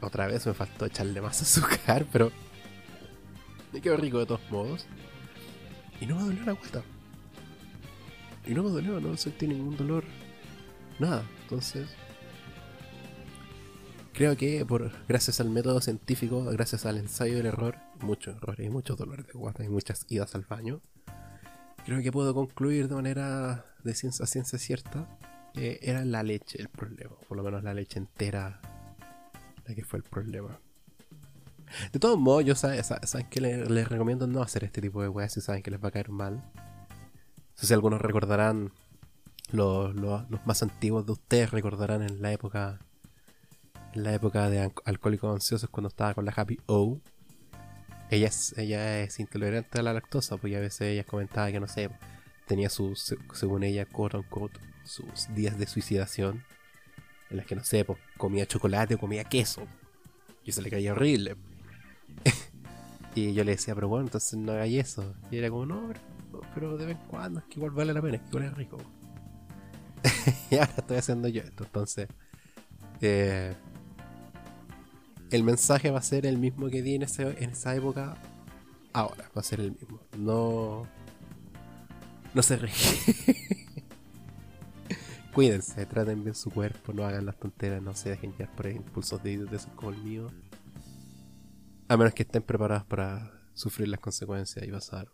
Otra 0.00 0.26
vez 0.26 0.46
me 0.46 0.54
faltó 0.54 0.86
echarle 0.86 1.20
más 1.20 1.42
azúcar, 1.42 2.06
pero. 2.10 2.32
Me 3.74 3.82
quedó 3.82 3.98
rico 3.98 4.20
de 4.20 4.26
todos 4.26 4.50
modos. 4.50 4.86
Y 6.00 6.06
no 6.06 6.16
me 6.16 6.22
dolió 6.22 6.44
la 6.46 6.52
guata. 6.52 6.82
Y 8.46 8.54
no 8.54 8.62
me 8.62 8.70
dolió, 8.70 9.00
no 9.00 9.14
sentí 9.18 9.46
ningún 9.46 9.76
dolor. 9.76 10.04
Nada. 10.98 11.24
Entonces. 11.42 11.88
Creo 14.12 14.36
que 14.36 14.64
por 14.64 14.92
gracias 15.08 15.40
al 15.40 15.50
método 15.50 15.80
científico, 15.80 16.44
gracias 16.44 16.86
al 16.86 16.98
ensayo 16.98 17.36
del 17.36 17.46
error, 17.46 17.76
muchos 18.00 18.36
errores 18.36 18.64
y 18.64 18.70
muchos 18.70 18.96
dolores 18.96 19.26
de 19.26 19.32
guata 19.32 19.64
y 19.64 19.68
muchas 19.68 20.06
idas 20.08 20.36
al 20.36 20.44
baño, 20.44 20.80
creo 21.84 22.00
que 22.00 22.12
puedo 22.12 22.32
concluir 22.32 22.86
de 22.86 22.94
manera 22.94 23.66
de 23.82 23.92
ciencia, 23.92 24.24
ciencia 24.26 24.58
cierta 24.60 25.08
que 25.52 25.80
era 25.82 26.04
la 26.04 26.22
leche 26.22 26.60
el 26.60 26.68
problema, 26.68 27.16
por 27.28 27.36
lo 27.36 27.42
menos 27.42 27.64
la 27.64 27.74
leche 27.74 27.98
entera 27.98 28.60
la 29.66 29.74
que 29.74 29.84
fue 29.84 29.98
el 29.98 30.02
problema. 30.02 30.60
De 31.92 31.98
todos 31.98 32.18
modos, 32.18 32.44
yo 32.44 32.54
saben, 32.54 32.82
que 33.30 33.40
les, 33.40 33.88
recomiendo 33.88 34.26
no 34.26 34.42
hacer 34.42 34.64
este 34.64 34.80
tipo 34.80 35.02
de 35.02 35.08
weas 35.08 35.32
si 35.32 35.40
saben 35.40 35.62
que 35.62 35.70
les 35.70 35.82
va 35.82 35.88
a 35.88 35.92
caer 35.92 36.10
mal. 36.10 36.36
No 36.36 37.54
sé 37.54 37.66
si 37.66 37.74
algunos 37.74 38.00
recordarán, 38.00 38.72
los, 39.50 39.94
más 40.46 40.62
antiguos 40.62 41.06
de 41.06 41.12
ustedes 41.12 41.50
recordarán 41.50 42.02
en 42.02 42.22
la 42.22 42.32
época 42.32 42.80
en 43.94 44.02
la 44.02 44.12
época 44.12 44.50
de 44.50 44.72
alcohólicos 44.84 45.32
ansiosos 45.32 45.70
cuando 45.70 45.88
estaba 45.88 46.14
con 46.14 46.24
la 46.24 46.32
Happy 46.34 46.58
O. 46.66 47.00
Ella 48.10 48.26
es, 48.26 48.56
ella 48.58 49.00
es 49.00 49.20
intolerante 49.20 49.78
a 49.78 49.82
la 49.82 49.92
lactosa, 49.92 50.36
porque 50.36 50.56
a 50.56 50.60
veces 50.60 50.82
ella 50.82 51.04
comentaba 51.04 51.50
que 51.52 51.60
no 51.60 51.68
sé, 51.68 51.90
tenía 52.46 52.68
sus, 52.70 53.14
según 53.32 53.62
ella, 53.62 53.86
quote 53.86 54.16
unquote, 54.16 54.58
sus 54.84 55.32
días 55.34 55.58
de 55.58 55.66
suicidación, 55.66 56.44
en 57.30 57.36
las 57.36 57.46
que 57.46 57.54
no 57.54 57.64
sé, 57.64 57.84
pues, 57.84 57.98
comía 58.18 58.46
chocolate 58.46 58.96
o 58.96 58.98
comía 58.98 59.24
queso. 59.24 59.66
Y 60.44 60.52
se 60.52 60.60
le 60.60 60.70
caía 60.70 60.92
horrible. 60.92 61.36
y 63.14 63.32
yo 63.32 63.44
le 63.44 63.52
decía, 63.52 63.74
pero 63.76 63.88
bueno, 63.88 64.06
entonces 64.06 64.38
no 64.38 64.52
hagáis 64.52 64.90
eso. 64.90 65.14
Y 65.30 65.38
era 65.38 65.50
como, 65.50 65.66
no, 65.66 65.92
pero 66.54 66.76
de 66.76 66.86
vez 66.86 66.96
en 66.96 67.06
cuando, 67.06 67.40
es 67.40 67.46
que 67.46 67.54
igual 67.54 67.70
vale 67.70 67.94
la 67.94 68.02
pena, 68.02 68.16
es 68.16 68.22
que 68.22 68.28
igual 68.28 68.44
es 68.44 68.54
rico. 68.54 68.78
y 70.50 70.56
ahora 70.56 70.74
estoy 70.76 70.96
haciendo 70.96 71.28
yo 71.28 71.42
esto, 71.42 71.64
entonces. 71.64 72.08
Eh, 73.00 73.54
el 75.30 75.42
mensaje 75.42 75.90
va 75.90 75.98
a 75.98 76.02
ser 76.02 76.26
el 76.26 76.38
mismo 76.38 76.68
que 76.68 76.82
di 76.82 76.94
en, 76.94 77.02
esa 77.02 77.74
época. 77.74 78.16
Ahora, 78.92 79.30
va 79.36 79.40
a 79.40 79.42
ser 79.42 79.60
el 79.60 79.72
mismo. 79.72 80.00
No. 80.16 80.86
No 82.34 82.42
se 82.42 82.56
ríe. 82.56 82.72
Cuídense, 85.34 85.84
traten 85.86 86.22
bien 86.22 86.36
su 86.36 86.50
cuerpo, 86.50 86.92
no 86.92 87.04
hagan 87.04 87.26
las 87.26 87.36
tonteras, 87.36 87.82
no 87.82 87.94
se 87.94 88.10
dejen 88.10 88.32
llevar 88.36 88.54
por 88.54 88.66
impulsos 88.68 89.20
de 89.22 89.34
esos 89.34 89.66
como 89.74 89.90
el 89.90 89.98
mío. 89.98 90.30
A 91.88 91.96
menos 91.96 92.14
que 92.14 92.22
estén 92.22 92.42
preparados 92.42 92.84
para 92.84 93.32
sufrir 93.52 93.88
las 93.88 93.98
consecuencias 93.98 94.64
y 94.64 94.70
pasar 94.70 95.08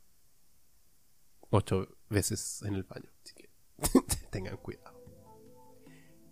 ocho 1.49 1.89
veces 2.11 2.63
en 2.63 2.75
el 2.75 2.85
baño. 2.85 3.11
Así 3.25 3.35
que 3.35 3.51
tengan 4.31 4.59
cuidado. 4.59 5.00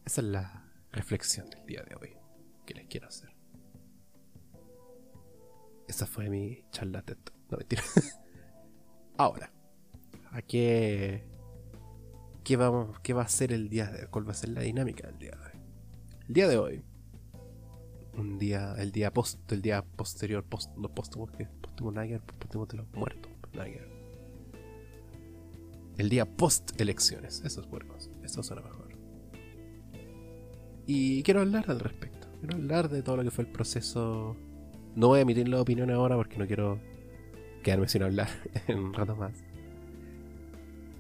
Esa 0.09 0.23
es 0.23 0.29
la 0.29 0.65
reflexión 0.91 1.51
del 1.51 1.67
día 1.67 1.83
de 1.83 1.95
hoy 1.95 2.17
que 2.65 2.73
les 2.73 2.87
quiero 2.87 3.09
hacer. 3.09 3.29
Esa 5.87 6.07
fue 6.07 6.31
mi 6.31 6.65
charla 6.71 7.05
No, 7.51 7.59
mentira. 7.59 7.83
Ahora, 9.19 9.53
¿a 10.31 10.41
qué, 10.41 11.29
qué, 12.43 12.57
qué 13.03 13.13
va 13.13 13.23
a 13.23 13.29
ser 13.29 13.53
el 13.53 13.69
día 13.69 13.91
de 13.91 14.01
hoy? 14.01 14.09
¿Cuál 14.11 14.27
va 14.27 14.31
a 14.31 14.35
ser 14.35 14.49
la 14.49 14.63
dinámica 14.63 15.09
del 15.09 15.19
día 15.19 15.33
de 15.33 15.45
hoy? 15.45 15.63
El 16.27 16.33
día 16.33 16.49
de 16.49 16.57
hoy, 16.57 16.85
un 18.15 18.39
día, 18.39 18.77
el 18.79 18.93
día 18.93 19.13
post, 19.13 19.53
el 19.53 19.61
día 19.61 19.85
posterior, 19.85 20.43
post, 20.43 20.75
no 20.79 20.89
póstumo, 20.89 21.27
que 21.27 21.45
póstumo 21.45 21.93
Niger, 21.93 22.23
póstumo 22.23 22.65
de 22.65 22.79
los 22.79 22.91
muertos, 22.95 23.31
Niger. 23.53 23.87
El 25.99 26.09
día 26.09 26.25
post 26.25 26.81
elecciones, 26.81 27.43
eso 27.45 27.61
es 27.61 27.67
bueno, 27.67 27.95
eso 28.23 28.43
suena 28.43 28.63
mejor. 28.63 28.88
Y 30.89 31.23
quiero 31.23 31.43
hablar 31.43 31.67
al 31.69 31.79
respecto, 31.79 32.27
quiero 32.41 32.57
hablar 32.57 32.89
de 32.89 33.03
todo 33.03 33.19
lo 33.19 33.23
que 33.23 33.31
fue 33.31 33.45
el 33.45 33.53
proceso 33.53 34.37
no 34.99 35.07
voy 35.07 35.21
a 35.21 35.23
emitir 35.23 35.49
la 35.49 35.61
opinión 35.61 35.93
ahora 35.93 36.17
porque 36.17 36.39
no 36.39 36.47
quiero 36.49 36.81
quedarme 37.63 37.87
sin 37.87 38.03
hablar 38.03 38.29
en 38.67 38.79
un 38.81 38.93
rato 38.93 39.15
más. 39.15 39.45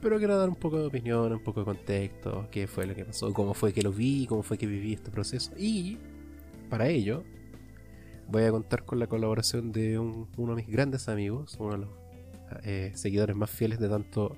Pero 0.00 0.18
quiero 0.18 0.38
dar 0.38 0.49
un 0.49 0.54
poco 0.54 0.78
de 0.78 0.87
opinión, 0.87 1.33
un 1.33 1.42
poco 1.42 1.61
de 1.61 1.66
contexto, 1.66 2.47
qué 2.52 2.68
fue 2.68 2.87
lo 2.87 2.95
que 2.95 3.04
pasó, 3.04 3.33
cómo 3.33 3.54
fue 3.54 3.73
que 3.73 3.83
lo 3.83 3.92
vi, 3.92 4.26
cómo 4.28 4.45
fue 4.45 4.57
que 4.57 4.66
viví 4.68 4.92
este 4.92 5.11
proceso. 5.11 5.50
Y 5.59 5.99
para 6.71 6.87
ello 6.87 7.25
voy 8.28 8.45
a 8.45 8.52
contar 8.52 8.85
con 8.85 9.00
la 9.00 9.09
colaboración 9.09 9.73
de 9.73 9.99
uno 9.99 10.28
de 10.37 10.62
mis 10.62 10.68
grandes 10.68 11.09
amigos, 11.09 11.57
uno 11.59 11.73
de 11.73 11.78
los 11.78 11.90
eh, 12.62 12.92
seguidores 12.95 13.35
más 13.35 13.50
fieles 13.50 13.80
de 13.80 13.88
tanto 13.88 14.37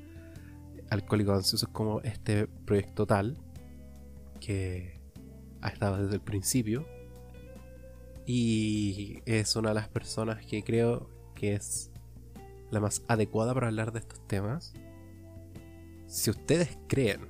Alcohólicos 0.89 1.37
Ansiosos 1.37 1.69
como 1.69 2.01
este 2.01 2.47
proyecto 2.47 3.07
tal, 3.07 3.37
que 4.41 5.00
ha 5.63 5.69
estado 5.69 6.03
desde 6.03 6.15
el 6.15 6.21
principio 6.21 6.87
y 8.27 9.23
es 9.27 9.57
una 9.57 9.71
de 9.71 9.75
las 9.75 9.89
personas 9.89 10.45
que 10.47 10.63
creo 10.63 11.09
que 11.35 11.55
es 11.55 11.91
la 12.71 12.81
más 12.81 13.03
adecuada 13.09 13.55
para 13.55 13.69
hablar 13.69 13.93
de 13.93 14.01
estos 14.01 14.27
temas. 14.27 14.73
Si 16.07 16.31
ustedes 16.31 16.79
creen 16.87 17.29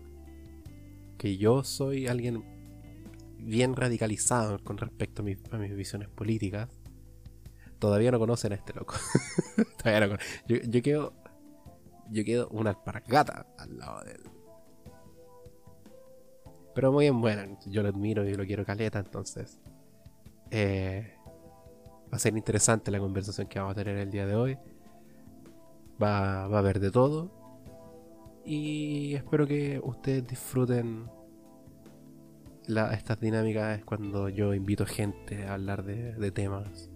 que 1.17 1.37
yo 1.37 1.65
soy 1.65 2.07
alguien 2.07 2.45
bien 3.39 3.75
radicalizado 3.75 4.59
con 4.63 4.77
respecto 4.79 5.23
a, 5.23 5.25
mis 5.25 5.77
visiones 5.77 6.09
políticas, 6.09 6.69
todavía 7.79 8.11
no 8.11 8.19
conocen 8.19 8.53
a 8.53 8.57
este 8.57 8.75
loco. 8.75 8.95
todavía 9.83 10.07
no 10.07 10.19
yo, 10.47 10.57
yo, 10.57 10.83
quedo. 10.83 11.15
Yo 12.11 12.25
quedo 12.25 12.49
una 12.49 12.71
alpargata 12.71 13.47
al 13.59 13.79
lado 13.79 14.05
de 14.05 14.13
él. 14.13 14.40
Pero 16.75 16.93
muy 16.93 17.05
bien 17.07 17.21
bueno, 17.21 17.59
yo 17.67 17.83
lo 17.83 17.89
admiro 17.89 18.29
y 18.29 18.35
lo 18.35 18.45
quiero 18.45 18.65
caleta, 18.65 18.99
entonces. 18.99 19.61
Eh, 20.51 21.15
va 22.13 22.17
a 22.17 22.19
ser 22.19 22.37
interesante 22.37 22.91
la 22.91 22.99
conversación 22.99 23.47
que 23.47 23.59
vamos 23.59 23.73
a 23.73 23.75
tener 23.77 23.97
el 23.97 24.11
día 24.11 24.27
de 24.27 24.35
hoy. 24.35 24.59
Va, 26.03 26.47
va 26.49 26.57
a 26.57 26.61
haber 26.61 26.81
de 26.81 26.91
todo. 26.91 27.31
Y 28.45 29.15
espero 29.15 29.47
que 29.47 29.81
ustedes 29.83 30.27
disfruten 30.27 31.09
la, 32.67 32.93
estas 32.95 33.21
dinámicas 33.21 33.85
cuando 33.85 34.29
yo 34.29 34.55
invito 34.55 34.87
gente 34.87 35.47
a 35.47 35.55
hablar 35.55 35.85
de, 35.85 36.31
temas 36.31 36.89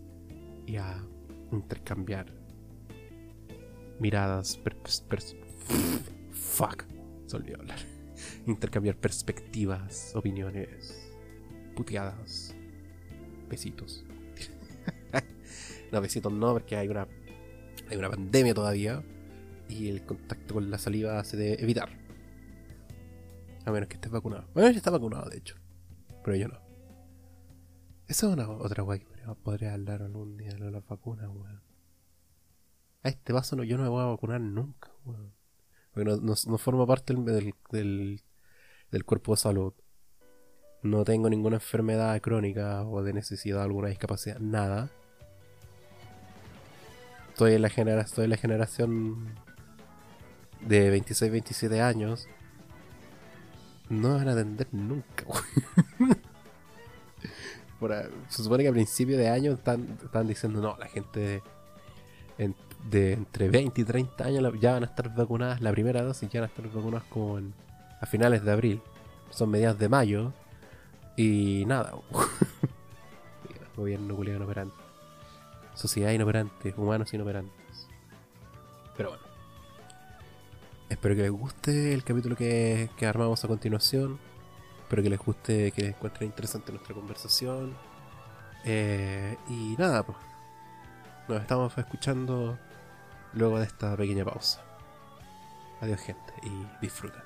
y 0.66 0.76
a 0.76 1.04
intercambiar 1.52 2.26
miradas. 4.00 4.60
fuck, 6.30 6.84
se 7.26 7.36
olvidó 7.36 7.60
hablar. 7.60 7.93
Intercambiar 8.46 8.96
perspectivas, 8.96 10.14
opiniones, 10.14 11.10
puteadas 11.74 12.54
besitos. 13.48 14.04
no, 15.92 16.00
besitos 16.00 16.32
no, 16.32 16.52
porque 16.52 16.76
hay 16.76 16.88
una, 16.88 17.06
hay 17.88 17.96
una 17.96 18.10
pandemia 18.10 18.54
todavía 18.54 19.02
y 19.68 19.88
el 19.88 20.04
contacto 20.04 20.54
con 20.54 20.70
la 20.70 20.78
saliva 20.78 21.22
se 21.24 21.36
debe 21.36 21.62
evitar. 21.62 21.90
A 23.64 23.70
menos 23.70 23.88
que 23.88 23.94
estés 23.94 24.10
vacunado. 24.10 24.46
Bueno, 24.52 24.70
ya 24.70 24.76
está 24.76 24.90
vacunado, 24.90 25.28
de 25.30 25.38
hecho. 25.38 25.56
Pero 26.22 26.36
yo 26.36 26.48
no. 26.48 26.60
Esa 28.06 28.26
es 28.26 28.32
una 28.34 28.50
otra 28.50 28.82
weá 28.82 28.98
que 28.98 29.06
podría, 29.42 29.72
hablar 29.72 30.02
algún 30.02 30.36
día 30.36 30.52
de 30.52 30.70
las 30.70 30.86
vacunas, 30.86 31.28
weón. 31.28 31.62
A 33.02 33.08
este 33.08 33.32
paso 33.32 33.56
no, 33.56 33.64
yo 33.64 33.76
no 33.78 33.84
me 33.84 33.88
voy 33.88 34.02
a 34.02 34.06
vacunar 34.06 34.40
nunca, 34.40 34.90
weón. 35.04 35.32
Porque 35.92 36.10
no, 36.10 36.16
no, 36.16 36.34
no 36.46 36.58
forma 36.58 36.86
parte 36.86 37.14
del, 37.14 37.24
del, 37.24 37.54
del, 37.70 38.22
del 38.94 39.04
cuerpo 39.04 39.32
de 39.32 39.36
salud. 39.38 39.72
No 40.82 41.04
tengo 41.04 41.28
ninguna 41.28 41.56
enfermedad 41.56 42.20
crónica 42.20 42.82
o 42.82 43.02
de 43.02 43.12
necesidad, 43.12 43.62
alguna 43.62 43.88
discapacidad, 43.88 44.38
nada. 44.38 44.90
Estoy 47.30 47.54
en 47.54 47.62
la, 47.62 47.68
genera 47.68 48.02
estoy 48.02 48.24
en 48.24 48.30
la 48.30 48.36
generación 48.36 49.34
de 50.60 50.90
26, 50.90 51.32
27 51.32 51.80
años. 51.80 52.28
No 53.88 54.10
me 54.10 54.14
van 54.16 54.28
a 54.28 54.32
atender 54.32 54.68
nunca. 54.72 55.24
Por 57.80 57.92
se 58.28 58.42
supone 58.42 58.62
que 58.62 58.68
a 58.68 58.72
principio 58.72 59.18
de 59.18 59.28
año 59.28 59.52
están, 59.52 59.98
están 60.02 60.26
diciendo, 60.28 60.60
no, 60.62 60.76
la 60.78 60.86
gente 60.86 61.20
de, 61.20 61.42
en- 62.38 62.54
de 62.88 63.12
entre 63.14 63.48
20 63.48 63.80
y 63.80 63.84
30 63.84 64.24
años 64.24 64.54
ya 64.60 64.72
van 64.74 64.84
a 64.84 64.86
estar 64.86 65.12
vacunadas, 65.14 65.60
la 65.60 65.72
primera 65.72 66.02
dosis 66.02 66.28
ya 66.30 66.40
van 66.40 66.48
a 66.50 66.52
estar 66.52 66.66
vacunadas 66.72 67.04
como 67.08 67.38
en- 67.38 67.52
a 68.04 68.06
finales 68.06 68.44
de 68.44 68.52
abril. 68.52 68.82
Son 69.30 69.50
mediados 69.50 69.78
de 69.78 69.88
mayo. 69.88 70.32
Y 71.16 71.64
nada. 71.66 71.94
Gobierno 73.76 74.14
culiado 74.14 74.38
inoperante. 74.38 74.76
Sociedad 75.74 76.12
inoperante, 76.12 76.74
humanos 76.76 77.12
inoperantes. 77.14 77.88
Pero 78.96 79.08
bueno. 79.10 79.24
Espero 80.88 81.16
que 81.16 81.22
les 81.22 81.30
guste 81.30 81.94
el 81.94 82.04
capítulo 82.04 82.36
que, 82.36 82.90
que 82.96 83.06
armamos 83.06 83.42
a 83.42 83.48
continuación. 83.48 84.18
Espero 84.82 85.02
que 85.02 85.10
les 85.10 85.18
guste, 85.18 85.72
que 85.72 85.82
les 85.82 85.90
encuentren 85.90 86.28
interesante 86.28 86.72
nuestra 86.72 86.94
conversación. 86.94 87.74
Eh, 88.64 89.36
y 89.48 89.74
nada, 89.78 90.02
pues. 90.04 90.18
Nos 91.26 91.40
estamos 91.40 91.76
escuchando 91.78 92.58
luego 93.32 93.58
de 93.58 93.64
esta 93.64 93.96
pequeña 93.96 94.26
pausa. 94.26 94.60
Adiós 95.80 96.00
gente 96.00 96.34
y 96.42 96.82
disfruten. 96.82 97.23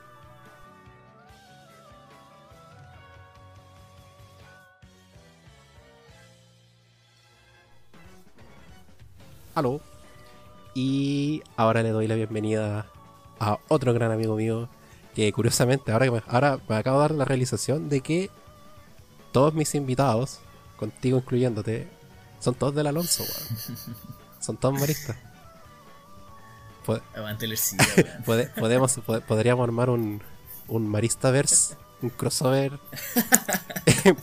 Aló. 9.59 9.81
Y 10.75 11.43
ahora 11.57 11.83
le 11.83 11.91
doy 11.91 12.07
la 12.07 12.15
bienvenida 12.15 12.87
a 13.41 13.59
otro 13.69 13.93
gran 13.95 14.13
amigo 14.13 14.37
mío 14.37 14.69
que 15.15 15.33
curiosamente 15.33 15.91
ahora, 15.93 16.05
que 16.07 16.13
me, 16.13 16.23
ahora 16.29 16.59
me 16.69 16.77
acabo 16.77 16.99
de 16.99 17.03
dar 17.03 17.11
la 17.13 17.25
realización 17.25 17.89
de 17.89 18.01
que 18.01 18.31
todos 19.33 19.55
mis 19.55 19.75
invitados, 19.75 20.39
contigo 20.77 21.19
incluyéndote, 21.19 21.89
son 22.41 22.55
todos 22.55 22.75
del 22.75 22.87
Alonso, 22.87 23.25
weón. 23.25 23.79
Son 24.41 24.57
todos 24.57 24.79
maristas. 24.79 25.17
Po- 26.87 27.01
Aguante 27.17 27.47
el 27.47 27.59
podemos, 28.55 28.99
po- 29.05 29.21
podríamos 29.23 29.65
armar 29.65 29.91
un, 29.91 30.23
un 30.69 30.89
Maristaverse, 30.89 31.75
un 32.03 32.11
crossover. 32.11 32.73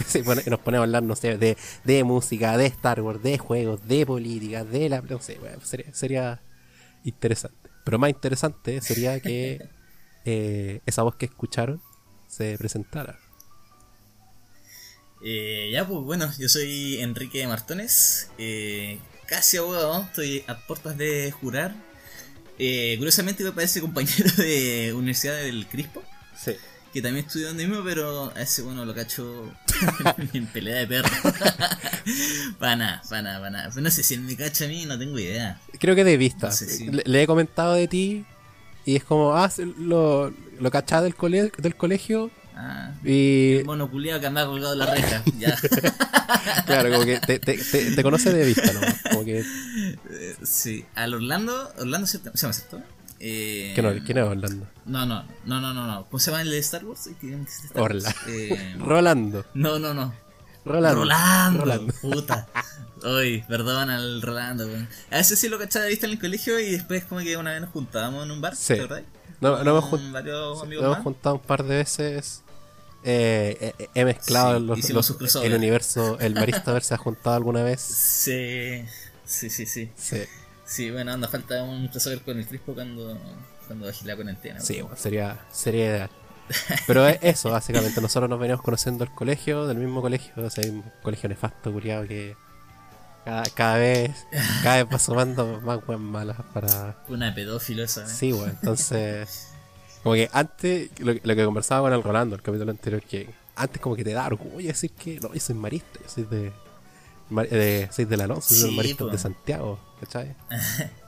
Sí, 0.08 0.22
bueno, 0.22 0.42
y 0.46 0.50
nos 0.50 0.60
ponemos 0.60 0.84
a 0.84 0.86
hablar, 0.86 1.04
no 1.04 1.16
sé, 1.16 1.38
de, 1.38 1.58
de 1.84 2.04
música, 2.04 2.58
de 2.58 2.66
Star 2.68 3.02
Wars, 3.02 3.22
de 3.22 3.38
juegos, 3.38 3.88
de 3.88 4.06
política, 4.06 4.64
de 4.64 4.90
la. 4.90 5.02
No 5.02 5.20
sé, 5.20 5.38
weón, 5.40 5.62
sería, 5.62 5.94
sería 5.94 6.42
interesante. 7.04 7.70
Pero 7.84 8.00
más 8.00 8.10
interesante 8.10 8.82
sería 8.82 9.20
que 9.20 9.68
eh, 10.26 10.82
esa 10.86 11.04
voz 11.04 11.16
que 11.16 11.26
escucharon 11.26 11.82
se 12.28 12.58
presentara. 12.58 13.20
Eh, 15.24 15.70
ya, 15.72 15.88
pues 15.88 16.02
bueno, 16.02 16.32
yo 16.38 16.48
soy 16.50 17.00
Enrique 17.02 17.46
Martones, 17.48 18.30
eh, 18.38 19.00
casi 19.28 19.58
abogado, 19.58 20.02
estoy 20.04 20.44
a 20.48 20.66
puertas 20.68 20.98
de 20.98 21.32
jurar. 21.32 21.76
Eh, 22.58 22.96
curiosamente 22.98 23.44
me 23.44 23.52
parece 23.52 23.82
compañero 23.82 24.32
de 24.38 24.94
Universidad 24.94 25.36
del 25.36 25.68
Crispo, 25.68 26.02
Sí. 26.38 26.56
Que 26.96 27.02
también 27.02 27.26
estudió 27.26 27.48
donde 27.50 27.68
mismo, 27.68 27.84
pero 27.84 28.32
a 28.34 28.42
ese 28.42 28.62
bueno 28.62 28.86
lo 28.86 28.96
cacho 28.96 29.52
en 30.34 30.48
pelea 30.48 30.78
de 30.78 30.88
perro. 30.88 31.10
para 32.58 32.78
nada, 32.78 33.02
para 33.10 33.22
nada, 33.22 33.40
para 33.40 33.50
nada. 33.50 33.70
No 33.76 33.92
sé 33.92 34.02
si 34.02 34.14
él 34.14 34.22
me 34.22 34.34
cacha 34.38 34.64
a 34.64 34.68
mí, 34.70 34.86
no 34.86 34.98
tengo 34.98 35.20
idea. 35.20 35.60
Creo 35.78 35.94
que 35.94 36.06
de 36.06 36.16
vista. 36.16 36.48
No 36.48 36.54
sé 36.54 36.70
si- 36.70 36.88
le, 36.90 37.04
le 37.06 37.22
he 37.24 37.28
comentado 37.28 37.74
de 37.74 37.90
ti 37.90 38.24
y 38.86 38.96
es 38.96 39.04
como, 39.04 39.36
ah, 39.36 39.52
lo, 39.78 40.32
lo 40.62 40.72
del, 41.04 41.52
del 41.58 41.76
colegio 41.76 42.32
Ah, 42.58 42.94
y 43.04 43.60
mono 43.66 43.92
culiao 43.92 44.18
que 44.22 44.28
andaba 44.28 44.50
colgado 44.50 44.72
en 44.72 44.80
la 44.80 44.86
reja, 44.86 45.22
ya. 45.38 45.58
Claro, 46.66 46.90
como 46.90 47.04
que 47.04 47.20
te, 47.20 47.40
te, 47.40 47.58
te, 47.58 47.92
te 47.92 48.04
conoce 48.04 48.32
de 48.32 48.46
vista, 48.46 48.72
¿no? 48.72 48.80
Como 49.12 49.26
que. 49.26 49.44
Sí, 50.42 50.86
al 50.96 51.14
Orlando, 51.14 51.74
Orlando 51.78 52.08
se 52.08 52.20
llama 52.20 52.54
cierto. 52.54 52.82
Eh, 53.20 53.72
¿Quién, 53.76 54.00
quién 54.06 54.18
es 54.18 54.24
Orlando? 54.26 54.68
No, 54.86 55.06
no, 55.06 55.24
no, 55.46 55.62
no, 55.62 55.74
no, 55.74 55.88
no. 55.88 56.06
¿Cómo 56.06 56.20
se 56.20 56.32
llama 56.32 56.42
el 56.42 56.50
de 56.52 56.60
Star 56.60 56.84
Wars? 56.86 57.10
¿Qué- 57.20 57.28
qué 57.30 57.42
es 57.42 57.66
Star 57.66 57.82
Wars? 57.82 58.06
Eh, 58.28 58.76
Rolando. 58.80 59.46
no, 59.54 59.80
no, 59.80 59.94
no. 59.94 60.14
Rolando. 60.66 61.02
Rolando. 61.02 61.60
Rolando. 61.62 61.94
Puta. 62.02 62.48
Uy, 63.04 63.44
perdón 63.48 63.90
al 63.90 64.22
Rolando, 64.22 64.66
weón. 64.66 64.90
A 65.12 65.20
ese 65.20 65.36
sí 65.36 65.48
lo 65.48 65.60
cachaba 65.60 65.86
de 65.86 65.92
vista 65.92 66.08
en 66.08 66.14
el 66.14 66.20
colegio 66.20 66.60
y 66.60 66.72
después 66.72 67.04
como 67.06 67.22
que 67.22 67.38
una 67.38 67.52
vez 67.52 67.62
nos 67.62 67.70
juntábamos 67.70 68.26
en 68.26 68.32
un 68.32 68.42
bar, 68.42 68.56
Sí. 68.56 68.74
¿te 68.74 68.82
acordás? 68.82 69.04
No, 69.42 69.64
no 69.64 69.72
hemos, 69.72 69.84
jun- 69.86 70.12
varios 70.12 70.60
juntado 71.04 71.36
un 71.36 71.42
par 71.42 71.64
de 71.64 71.76
veces. 71.78 72.42
Eh, 73.04 73.74
eh, 73.78 73.90
he 73.94 74.06
mezclado 74.06 74.58
Sí, 74.82 74.92
los, 74.94 75.10
los- 75.22 75.36
el 75.36 75.54
universo. 75.54 76.18
El 76.20 76.34
Marista 76.34 76.72
ver 76.74 76.84
se 76.84 76.96
ha 76.96 76.98
juntado 76.98 77.36
alguna 77.36 77.62
vez. 77.64 77.82
Sí, 78.26 78.84
sí, 79.26 79.50
sí, 79.52 79.66
sí. 79.68 79.92
Sí, 79.96 80.22
Sí, 80.66 80.92
bueno, 80.92 81.12
anda, 81.12 81.28
falta 81.28 81.64
un 81.64 81.88
crossover 81.88 82.22
con 82.22 82.38
el 82.38 82.48
Crispo 82.48 82.74
cuando, 82.74 83.18
cuando 83.68 83.88
agila 83.88 84.16
con 84.16 84.30
el 84.30 84.38
tema. 84.38 84.60
sí 84.60 84.82
bueno, 84.82 84.98
sería, 84.98 85.46
sería 85.52 85.86
ideal. 85.86 86.10
Pero 86.88 87.08
es 87.08 87.20
eso, 87.22 87.52
básicamente. 87.52 88.02
Nosotros 88.02 88.30
nos 88.30 88.40
veníamos 88.40 88.64
conociendo 88.64 89.06
del 89.06 89.14
colegio, 89.14 89.68
del 89.68 89.78
mismo 89.78 90.02
colegio. 90.02 90.34
O 90.38 90.50
sea, 90.50 90.64
hay 90.64 90.72
un 90.72 90.84
colegio 91.02 91.30
nefasto, 91.30 91.72
curiado, 91.72 92.08
que 92.08 92.36
cada, 93.24 93.44
cada 93.56 93.78
vez 93.78 94.28
cada 94.62 94.84
vez 94.84 94.94
va 94.94 95.00
sumando 95.00 95.60
más 95.62 95.80
weas 95.88 96.00
malas 96.00 96.38
para, 96.54 97.04
Una 97.08 97.34
pedófilo 97.34 97.84
esa, 97.84 98.04
¿eh? 98.04 98.08
Sí, 98.08 98.32
bueno, 98.32 98.54
entonces. 98.54 99.50
Como 100.04 100.14
que 100.14 100.30
antes, 100.32 100.92
lo, 101.00 101.14
lo 101.14 101.36
que 101.36 101.46
conversaba 101.46 101.82
con 101.90 101.94
el 101.94 102.04
Rolando, 102.04 102.36
el 102.36 102.44
capítulo 102.44 102.70
anterior, 102.70 103.02
que 103.02 103.28
antes 103.56 103.82
como 103.82 103.96
que 103.96 104.04
te 104.04 104.14
da 104.14 104.28
orgullo 104.28 104.68
decir 104.68 104.92
que 104.92 105.20
no, 105.20 105.34
yo 105.34 105.40
soy 105.40 105.56
marista, 105.56 106.00
yo 106.04 106.10
soy 106.10 106.24
de. 106.26 106.54
De 107.30 107.90
soy 107.92 108.06
del 108.06 108.22
Alonso, 108.22 108.54
Sí, 108.56 108.62
del 108.64 108.72
marista 108.74 109.04
po. 109.06 109.10
de 109.10 109.18
Santiago, 109.18 109.80
¿cachai? 110.00 110.36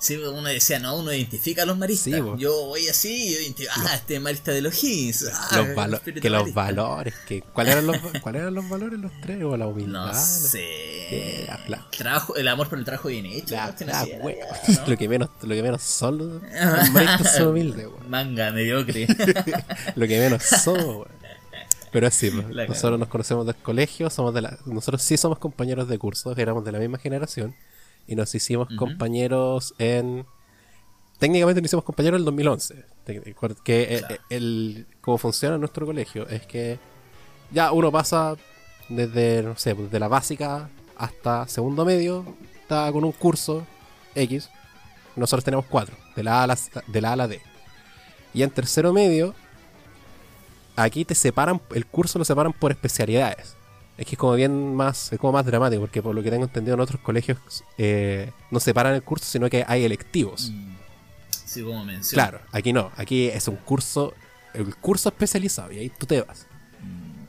Sí, 0.00 0.16
pues, 0.16 0.28
uno 0.30 0.44
decía, 0.48 0.78
no, 0.78 0.96
uno 0.96 1.12
identifica 1.12 1.64
a 1.64 1.66
los 1.66 1.76
maristas. 1.76 2.14
Sí, 2.14 2.20
yo 2.38 2.64
voy 2.64 2.88
así, 2.88 3.30
yo 3.34 3.40
identifico, 3.40 3.74
ah, 3.76 3.94
este 3.94 4.14
es 4.16 4.22
marista 4.22 4.50
de 4.52 4.62
los 4.62 4.82
Hins. 4.82 5.26
Ah, 5.30 5.48
los 5.58 5.68
valo- 5.76 6.00
que 6.00 6.30
los 6.30 6.40
marista. 6.40 6.62
valores, 6.62 7.14
que 7.28 7.42
¿cuáles 7.42 7.72
eran 7.74 7.86
los, 7.86 7.98
¿cuáles 8.22 8.40
eran 8.40 8.54
los 8.54 8.66
valores 8.70 8.98
los 8.98 9.12
tres? 9.20 9.44
O 9.44 9.54
la 9.54 9.66
humildad. 9.66 10.06
No 10.06 10.14
sé. 10.14 11.46
Trabajo, 11.94 12.36
el 12.36 12.48
amor 12.48 12.70
por 12.70 12.78
el 12.78 12.86
trabajo 12.86 13.08
bien 13.08 13.26
hecho. 13.26 13.54
la- 13.54 13.66
lo, 14.86 14.96
que 14.96 15.08
menos, 15.10 15.28
lo 15.42 15.54
que 15.54 15.62
menos 15.62 15.82
son 15.82 16.16
los, 16.18 16.42
los 16.42 16.90
maristas 16.92 17.36
son 17.36 17.48
humildes. 17.48 17.86
Manga, 18.08 18.50
mediocre. 18.52 19.06
Lo 19.94 20.06
que 20.08 20.18
menos 20.18 20.42
weón. 20.66 21.06
Pero 21.96 22.10
sí, 22.10 22.30
pues, 22.30 22.50
La 22.54 22.66
nosotros 22.66 22.98
nos 23.00 23.08
conocemos 23.08 23.46
del 23.46 23.54
colegio, 23.56 24.10
somos 24.10 24.34
de 24.34 24.42
la, 24.42 24.58
nosotros 24.66 25.00
sí 25.00 25.16
somos 25.16 25.38
compañeros 25.38 25.88
de 25.88 25.98
curso, 25.98 26.34
éramos 26.36 26.62
de 26.62 26.72
la 26.72 26.78
misma 26.78 26.98
generación 26.98 27.54
y 28.06 28.14
nos 28.16 28.34
hicimos 28.34 28.68
compañeros 28.76 29.72
en 29.78 30.26
técnicamente 31.18 31.62
nos 31.62 31.68
hicimos 31.70 31.86
compañeros 31.86 32.18
en 32.18 32.20
el 32.20 32.24
2011, 32.26 32.84
Te- 33.04 33.34
que 33.64 33.82
eh, 33.94 33.98
Claro. 34.00 34.14
eh, 34.14 34.18
el 34.28 34.86
cómo 35.00 35.16
funciona 35.16 35.56
nuestro 35.56 35.86
colegio 35.86 36.28
es 36.28 36.46
que 36.46 36.78
ya 37.50 37.72
uno 37.72 37.90
pasa 37.90 38.36
desde 38.90 39.42
no 39.42 39.56
sé, 39.56 39.72
desde 39.72 39.98
la 39.98 40.08
básica 40.08 40.68
hasta 40.98 41.48
segundo 41.48 41.86
medio, 41.86 42.26
está 42.60 42.92
con 42.92 43.04
un 43.04 43.12
curso 43.12 43.66
X. 44.14 44.50
Nosotros 45.16 45.44
tenemos 45.44 45.64
cuatro, 45.64 45.96
de 46.14 46.22
la 46.24 46.40
A 46.40 46.42
a 46.42 46.46
la, 46.48 46.58
de 46.88 47.00
la, 47.00 47.08
A 47.08 47.12
a 47.14 47.16
la 47.16 47.28
D. 47.28 47.40
Y 48.34 48.42
en 48.42 48.50
tercero 48.50 48.92
medio 48.92 49.34
aquí 50.76 51.04
te 51.04 51.14
separan, 51.14 51.60
el 51.74 51.86
curso 51.86 52.18
lo 52.18 52.24
separan 52.24 52.52
por 52.52 52.70
especialidades. 52.70 53.54
Es 53.98 54.04
que 54.06 54.12
es 54.12 54.18
como 54.18 54.34
bien 54.34 54.74
más, 54.74 55.10
es 55.12 55.18
como 55.18 55.32
más 55.32 55.46
dramático, 55.46 55.80
porque 55.80 56.02
por 56.02 56.14
lo 56.14 56.22
que 56.22 56.30
tengo 56.30 56.44
entendido 56.44 56.74
en 56.74 56.80
otros 56.80 57.00
colegios 57.00 57.38
eh, 57.78 58.30
no 58.50 58.60
separan 58.60 58.94
el 58.94 59.02
curso, 59.02 59.24
sino 59.24 59.48
que 59.48 59.64
hay 59.66 59.84
electivos. 59.84 60.50
Mm. 60.52 60.76
sí, 61.30 61.62
como 61.62 61.84
mencioné. 61.84 62.22
Claro, 62.22 62.40
aquí 62.52 62.72
no, 62.74 62.90
aquí 62.96 63.28
es 63.28 63.48
un 63.48 63.56
curso, 63.56 64.12
el 64.52 64.74
curso 64.76 65.08
especializado, 65.08 65.72
y 65.72 65.78
ahí 65.78 65.88
tú 65.90 66.04
te 66.06 66.20
vas. 66.20 66.46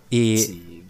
Y 0.10 0.38
Sí. 0.38 0.83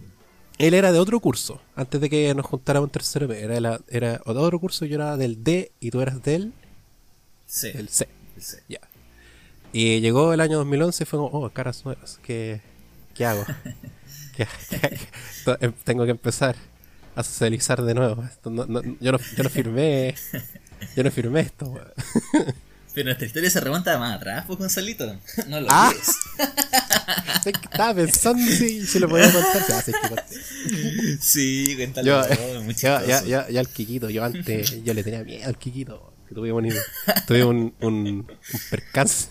él 0.58 0.74
era 0.74 0.92
de 0.92 0.98
otro 1.00 1.20
curso, 1.20 1.62
antes 1.76 2.02
de 2.02 2.10
que 2.10 2.34
nos 2.34 2.46
juntáramos 2.48 2.88
en 2.88 2.92
tercero 2.94 3.32
era, 3.32 3.60
la- 3.60 3.80
era 3.88 4.14
de 4.14 4.22
otro 4.26 4.60
curso, 4.60 4.86
yo 4.86 4.96
era 4.96 5.16
del 5.18 5.44
D 5.44 5.72
y 5.80 5.92
tú 5.92 6.02
eras 6.02 6.24
del, 6.24 6.54
Sí. 7.46 7.72
del 7.72 7.90
C. 7.90 8.08
Ya. 8.68 8.80
Y 9.80 10.00
llegó 10.02 10.34
el 10.34 10.42
año 10.42 10.58
2011 10.58 11.04
y 11.04 11.06
fue 11.06 11.20
como, 11.20 11.30
oh, 11.38 11.50
caras 11.52 11.86
nuevas, 11.86 12.20
¿qué, 12.24 12.62
qué 13.14 13.26
hago? 13.28 13.46
¿Qué- 14.36 14.48
qué- 14.72 15.58
em- 15.62 15.74
tengo 15.84 16.04
que 16.06 16.10
empezar 16.12 16.56
a 17.16 17.22
socializar 17.22 17.84
de 17.84 17.94
nuevo. 17.94 18.24
Esto 18.24 18.50
no- 18.50 18.66
no- 18.66 18.82
yo, 19.00 19.12
no, 19.12 19.20
yo 19.20 19.44
no 19.44 19.50
firmé, 19.52 20.16
yo 20.96 21.04
no 21.04 21.12
firmé 21.12 21.42
esto. 21.42 21.80
Pero 22.96 23.06
nuestra 23.06 23.28
historia 23.28 23.52
se 23.52 23.60
remonta 23.60 24.00
más 24.00 24.16
atrás, 24.16 24.46
pues 24.48 24.58
Gonzalito. 24.58 25.16
No 25.48 25.62
lo 25.62 25.68
Ah. 25.70 25.94
Estaba 27.46 27.94
pensando 27.94 28.44
si, 28.52 28.84
si 28.88 28.98
lo 28.98 29.08
podía 29.08 29.32
contar. 29.32 29.64
Ya, 29.70 29.82
sí, 29.84 29.92
que. 29.92 31.18
Sí, 31.22 31.74
cuéntalo. 31.76 32.08
Yo, 32.08 32.36
todo, 32.36 32.64
muy 32.64 32.74
ya, 32.74 33.06
ya, 33.06 33.24
ya, 33.24 33.48
ya 33.48 33.60
al 33.60 33.70
Kikito, 33.70 34.10
yo 34.10 34.24
antes, 34.24 34.84
yo 34.84 34.94
le 34.96 35.04
tenía 35.04 35.24
miedo 35.24 35.48
al 35.48 35.58
Kikito. 35.60 36.14
Que 36.28 36.34
tuve 36.34 36.52
un, 36.52 36.74
tuve 37.28 37.44
un, 37.46 37.74
un, 37.80 37.94
un 38.08 38.28
percance. 38.72 39.28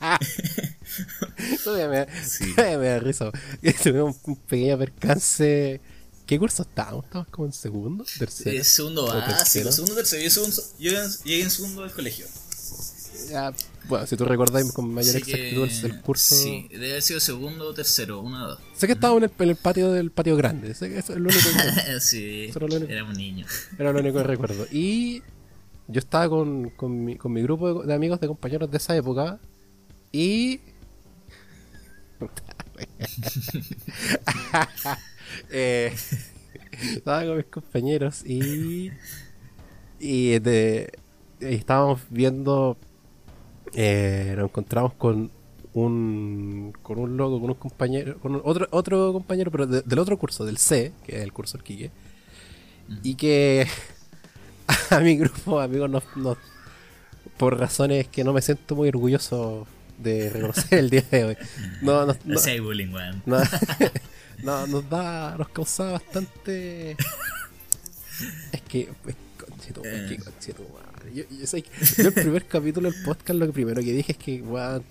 Todavía 1.64 1.88
me, 1.88 2.06
Sí. 2.24 2.54
todavía 2.54 2.78
me 2.78 2.86
da 2.88 2.98
risa. 2.98 3.30
Tuve 3.82 4.02
un, 4.02 4.16
un 4.24 4.36
pequeño 4.36 4.78
percance. 4.78 5.80
¿Qué 6.26 6.38
curso 6.38 6.62
estábamos? 6.62 7.04
¿Estábamos 7.04 7.30
como 7.32 7.46
en 7.46 7.52
segundo? 7.52 8.04
¿Tercero? 8.18 8.50
Eh, 8.50 8.64
segundo 8.64 9.04
¿O 9.04 9.08
básico, 9.08 9.36
tercero? 9.38 9.72
segundo, 9.72 9.94
tercero. 9.94 10.22
Yo, 10.22 10.30
segundo, 10.30 10.56
yo 10.78 10.90
llegué 11.24 11.42
en 11.42 11.50
segundo 11.50 11.82
del 11.82 11.92
colegio. 11.92 12.26
Ya, 13.30 13.52
bueno, 13.88 14.06
si 14.06 14.16
tú 14.16 14.24
recordáis 14.24 14.70
con 14.72 14.92
mayor 14.92 15.16
Así 15.16 15.24
que- 15.24 15.50
exactitud 15.50 15.86
el, 15.88 15.96
el 15.96 16.00
curso. 16.02 16.34
Sí, 16.34 16.68
debe 16.70 16.90
haber 16.90 17.02
sido 17.02 17.18
segundo 17.20 17.68
o 17.68 17.74
tercero, 17.74 18.20
uno 18.20 18.44
o 18.44 18.48
dos. 18.50 18.58
Sé 18.76 18.86
que 18.86 18.92
estábamos 18.92 19.22
en 19.22 19.30
el, 19.30 19.42
en 19.42 19.48
el 19.50 19.56
patio 19.56 19.90
del 19.92 20.10
patio 20.10 20.36
grande. 20.36 20.74
Sé 20.74 20.88
que 20.88 20.98
eso 20.98 21.12
es 21.14 21.18
lo 21.20 21.28
único 21.28 21.48
que, 21.86 22.00
sí, 22.00 22.50
era 22.54 22.66
lo 22.66 22.76
único. 22.76 22.92
éramos 22.92 23.16
niños. 23.16 23.50
era 23.78 23.92
lo 23.92 24.00
único 24.00 24.18
que 24.18 24.24
recuerdo. 24.24 24.66
Y 24.70 25.22
yo 25.88 25.98
estaba 26.00 26.28
con, 26.28 26.70
con, 26.70 27.04
mi, 27.04 27.16
con 27.16 27.32
mi 27.32 27.42
grupo 27.42 27.82
de, 27.82 27.86
de 27.88 27.94
amigos, 27.94 28.20
de 28.20 28.26
compañeros 28.26 28.70
de 28.70 28.76
esa 28.76 28.94
época. 28.96 29.38
Y. 30.16 30.60
Eh, 35.50 35.92
estaba 36.94 37.24
con 37.26 37.36
mis 37.36 37.46
compañeros 37.46 38.24
y. 38.24 38.90
Y 39.98 40.38
de, 40.38 40.92
y 41.40 41.54
estábamos 41.54 42.00
viendo. 42.10 42.76
eh, 43.74 44.34
nos 44.36 44.46
encontramos 44.48 44.94
con 44.94 45.30
un. 45.74 46.72
Con 46.82 46.98
un 46.98 47.16
loco, 47.16 47.40
con 47.40 47.50
un 47.50 47.56
compañero. 47.56 48.18
Con 48.20 48.36
un- 48.36 48.42
otro, 48.44 48.66
otro 48.70 49.12
compañero, 49.12 49.50
pero 49.50 49.66
de- 49.66 49.82
del 49.82 49.98
otro 49.98 50.18
curso, 50.18 50.44
del 50.44 50.58
C, 50.58 50.92
que 51.04 51.16
es 51.18 51.22
el 51.22 51.32
curso 51.32 51.58
del 51.58 51.64
Quique. 51.64 51.90
Y 53.02 53.14
que. 53.16 53.66
A 54.90 55.00
mi 55.00 55.16
grupo 55.16 55.58
de 55.58 55.64
amigos 55.66 55.90
nos, 55.90 56.04
nos- 56.16 56.38
Por 57.36 57.58
razones 57.58 58.06
que 58.08 58.24
no 58.24 58.32
me 58.32 58.42
siento 58.42 58.74
muy 58.76 58.88
orgulloso 58.88 59.66
de 59.98 60.30
reconocer 60.30 60.78
el 60.78 60.90
día 60.90 61.04
de 61.10 61.24
hoy. 61.24 61.36
No, 61.82 62.06
no, 62.06 62.16
No, 62.24 62.34
no, 62.40 62.62
bullying, 62.62 62.92
weón. 62.92 63.22
no, 63.26 63.38
no, 64.42 64.66
nos 64.66 64.88
da, 64.90 65.36
nos 65.38 65.48
causaba 65.48 65.92
bastante. 65.92 66.92
Es 68.52 68.60
que, 68.68 68.80
es, 69.06 69.16
conchito, 69.46 69.84
es 69.84 70.08
que, 70.08 70.14
Eh. 70.14 70.18
conchito, 70.18 70.62
madre. 70.74 71.12
Yo, 71.14 71.24
yo 71.38 71.46
sé 71.46 71.62
que- 71.62 71.70
yo 72.02 72.08
el 72.08 72.14
primer 72.14 72.46
capítulo 72.46 72.90
del 72.90 73.02
podcast 73.02 73.38
lo 73.38 73.46
que 73.46 73.52
primero 73.52 73.80
que 73.82 73.92
dije 73.92 74.12
es 74.12 74.18
que, 74.18 74.42
weón, 74.42 74.82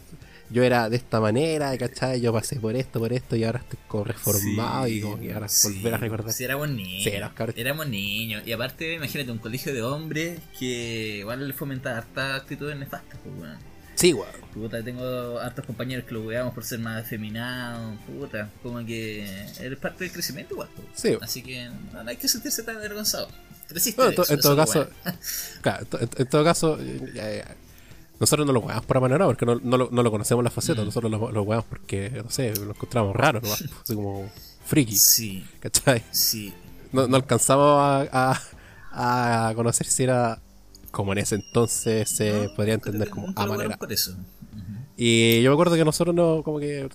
yo 0.51 0.63
era 0.63 0.89
de 0.89 0.97
esta 0.97 1.19
manera, 1.19 1.75
¿cachai? 1.77 2.21
Yo 2.21 2.31
pasé 2.31 2.59
por 2.59 2.75
esto, 2.75 2.99
por 2.99 3.11
esto, 3.11 3.35
y 3.35 3.43
ahora 3.43 3.59
estoy 3.59 3.79
como 3.87 4.03
reformado 4.03 4.87
y 4.87 5.01
como 5.01 5.19
que 5.19 5.33
ahora 5.33 5.49
sí. 5.49 5.73
volver 5.73 5.95
a 5.95 5.97
recordar. 5.97 6.33
Sí, 6.33 6.43
éramos 6.43 6.69
niños. 6.69 7.03
Sí, 7.03 7.09
éramos 7.09 7.53
éramos 7.55 7.87
niños. 7.87 8.43
Y 8.45 8.51
aparte, 8.51 8.93
imagínate, 8.93 9.31
un 9.31 9.39
colegio 9.39 9.73
de 9.73 9.81
hombres 9.81 10.39
que 10.59 11.17
igual 11.19 11.47
le 11.47 11.53
fomenta 11.53 11.97
hartas 11.97 12.41
actitudes 12.41 12.77
nefastas, 12.77 13.19
pues, 13.23 13.35
weón. 13.39 13.57
Sí, 13.95 14.13
weón. 14.13 14.27
Puta, 14.53 14.83
tengo 14.83 15.39
hartos 15.39 15.65
compañeros 15.65 16.05
que 16.05 16.13
lo 16.13 16.23
weamos 16.23 16.53
por 16.53 16.63
ser 16.63 16.79
más 16.79 17.03
afeminados. 17.03 17.97
Puta, 18.05 18.49
como 18.63 18.85
que 18.85 19.25
eres 19.59 19.79
parte 19.79 20.03
del 20.05 20.13
crecimiento 20.13 20.55
pues. 20.55 20.69
Sí, 20.93 21.09
weón. 21.09 21.23
Así 21.23 21.41
que 21.41 21.69
no, 21.93 22.03
no 22.03 22.09
hay 22.09 22.17
que 22.17 22.27
sentirse 22.27 22.63
tan 22.63 22.75
avergonzado. 22.77 23.27
Creciste. 23.67 23.99
Bueno, 24.01 24.11
en, 24.15 24.21
eso, 24.21 24.37
todo 24.37 24.55
caso, 24.55 24.87
claro, 25.61 25.79
en 25.83 25.85
to- 25.87 25.99
en, 25.99 26.09
en 26.17 26.27
todo 26.29 26.43
caso, 26.43 26.77
nosotros 28.19 28.45
no 28.47 28.53
lo 28.53 28.59
weamos 28.61 28.85
por 28.85 29.01
manera 29.01 29.25
porque 29.25 29.45
no, 29.45 29.55
no, 29.61 29.77
lo, 29.77 29.89
no 29.91 30.03
lo 30.03 30.11
conocemos 30.11 30.43
la 30.43 30.49
faceta, 30.51 30.81
Mm. 30.81 30.85
nosotros 30.85 31.11
lo, 31.11 31.31
lo 31.31 31.63
porque, 31.63 32.09
no 32.23 32.29
sé, 32.29 32.55
lo 32.55 32.71
encontramos 32.71 33.15
raro, 33.15 33.41
¿no? 33.41 33.51
así 33.83 33.95
como 33.95 34.29
friki, 34.65 34.95
Sí, 34.95 35.45
¿cachai? 35.59 36.03
sí. 36.11 36.53
No, 36.91 37.07
no 37.07 37.17
alcanzamos 37.17 38.09
a, 38.11 38.39
a, 38.91 39.47
a 39.49 39.53
conocer 39.55 39.87
si 39.87 40.03
era 40.03 40.39
como 40.95 41.11
en 41.11 41.17
ese 41.19 41.35
entonces 41.35 42.09
se 42.09 42.47
No, 42.47 42.53
podría 42.55 42.75
entender 42.75 43.09
como 43.09 43.27
a 43.35 43.45
manera. 43.45 43.75
por 43.77 43.91
eso. 43.91 44.15
Y 44.95 45.41
yo 45.41 45.49
me 45.51 45.55
acuerdo 45.55 45.75
que 45.75 45.83
nosotros 45.83 46.15
no, 46.15 46.41
como 46.41 46.57
que. 46.59 46.87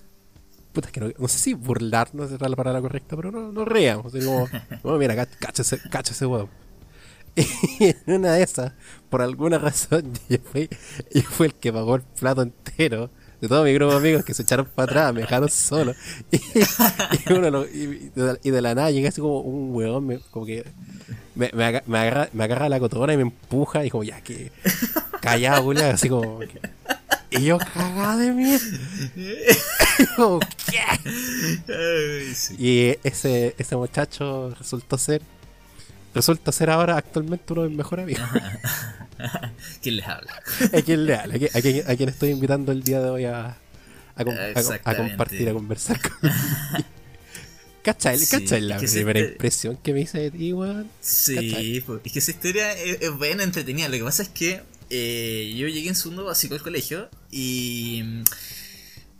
Puta, 0.73 0.87
es 0.87 0.91
que 0.93 0.99
no, 1.01 1.11
no 1.19 1.27
sé 1.27 1.37
si 1.37 1.53
burlarnos 1.53 2.31
era 2.31 2.49
la 2.49 2.55
palabra 2.55 2.81
correcta, 2.81 3.15
pero 3.15 3.29
no, 3.31 3.51
no 3.51 3.63
reíamos. 3.63 4.07
Así 4.13 4.25
como, 4.25 4.47
oh, 4.83 4.97
mira, 4.97 5.15
ca- 5.15 5.27
cacha 5.27 5.61
ese, 5.61 5.77
cacha 5.89 6.13
ese 6.13 6.25
huevo. 6.25 6.49
Y 7.35 7.85
en 7.85 7.97
una 8.07 8.33
de 8.33 8.43
esas, 8.43 8.73
por 9.09 9.21
alguna 9.21 9.57
razón, 9.59 10.11
yo 10.29 10.37
fui, 10.43 10.67
yo 11.13 11.21
fui 11.23 11.47
el 11.47 11.53
que 11.53 11.71
pagó 11.71 11.95
el 11.95 12.01
plato 12.01 12.41
entero 12.41 13.09
de 13.41 13.47
todo 13.47 13.63
mi 13.63 13.73
grupo 13.73 13.91
de 13.93 13.97
amigos 13.97 14.23
que 14.23 14.33
se 14.33 14.43
echaron 14.43 14.67
para 14.73 14.85
atrás, 14.91 15.13
me 15.13 15.21
dejaron 15.21 15.49
solo. 15.49 15.93
Y, 16.31 16.37
y 16.37 17.33
uno 17.33 17.49
lo- 17.49 17.65
y- 17.65 18.11
y 18.43 18.49
de, 18.51 18.61
la 18.61 18.73
nada 18.75 18.91
llegué 18.91 19.07
así 19.07 19.19
como 19.19 19.41
un 19.41 19.75
huevón, 19.75 20.05
me, 20.07 20.19
como 20.31 20.45
que 20.45 20.63
me, 21.35 21.49
me, 21.53 21.65
aga- 21.65 21.83
me 21.87 21.97
agarra, 21.99 22.29
me 22.33 22.43
agarra 22.43 22.69
la 22.69 22.79
cotona 22.79 23.13
y 23.13 23.17
me 23.17 23.23
empuja 23.23 23.83
y 23.85 23.89
como 23.89 24.03
ya 24.03 24.21
que 24.21 24.51
callado, 25.21 25.63
culiao, 25.63 25.91
así 25.91 26.07
como 26.07 26.39
que- 26.39 26.59
y 27.31 27.43
yo 27.45 27.57
cagado 27.57 28.19
de 28.19 28.31
mierda. 28.33 28.65
Como, 30.17 30.39
¿qué? 30.69 30.81
Y 32.57 32.97
ese, 33.03 33.55
ese 33.57 33.75
muchacho 33.77 34.53
resultó 34.57 34.97
ser 34.97 35.21
resulta 36.13 36.51
ser 36.51 36.69
ahora 36.69 36.97
actualmente 36.97 37.53
uno 37.53 37.63
de 37.63 37.69
mis 37.69 37.77
mejores 37.77 38.03
amigos. 38.03 38.23
¿Quién 39.81 39.97
les 39.97 40.07
habla? 40.07 40.33
a 40.73 40.81
quien 40.81 41.05
leal, 41.05 41.31
a 41.31 41.61
quien, 41.61 41.83
a 41.89 41.95
quien 41.95 42.09
estoy 42.09 42.29
invitando 42.31 42.71
el 42.71 42.83
día 42.83 42.99
de 43.01 43.09
hoy 43.09 43.25
a, 43.25 43.57
a, 44.15 44.95
compartir, 44.95 45.49
a 45.49 45.53
conversar 45.53 45.99
con 46.01 46.31
¿Cachai? 47.83 48.17
Sí, 48.19 48.27
¿Cachai 48.29 48.61
la 48.61 48.77
primera 48.77 49.19
te- 49.19 49.31
impresión 49.31 49.77
que 49.77 49.93
me 49.93 50.01
hice 50.01 50.19
de 50.19 50.31
ti, 50.31 50.53
weón? 50.53 50.87
Sí, 50.99 51.83
pues, 51.85 52.01
es 52.03 52.11
que 52.11 52.19
esa 52.19 52.31
historia 52.31 52.73
es, 52.73 53.01
es 53.01 53.11
buena, 53.11 53.43
entretenida. 53.43 53.89
Lo 53.89 53.97
que 53.97 54.03
pasa 54.03 54.21
es 54.21 54.29
que 54.29 54.61
eh, 54.91 55.53
yo 55.57 55.67
llegué 55.67 55.89
en 55.89 55.95
segundo 55.95 56.23
básico 56.25 56.53
al 56.53 56.61
colegio 56.61 57.09
y 57.31 58.03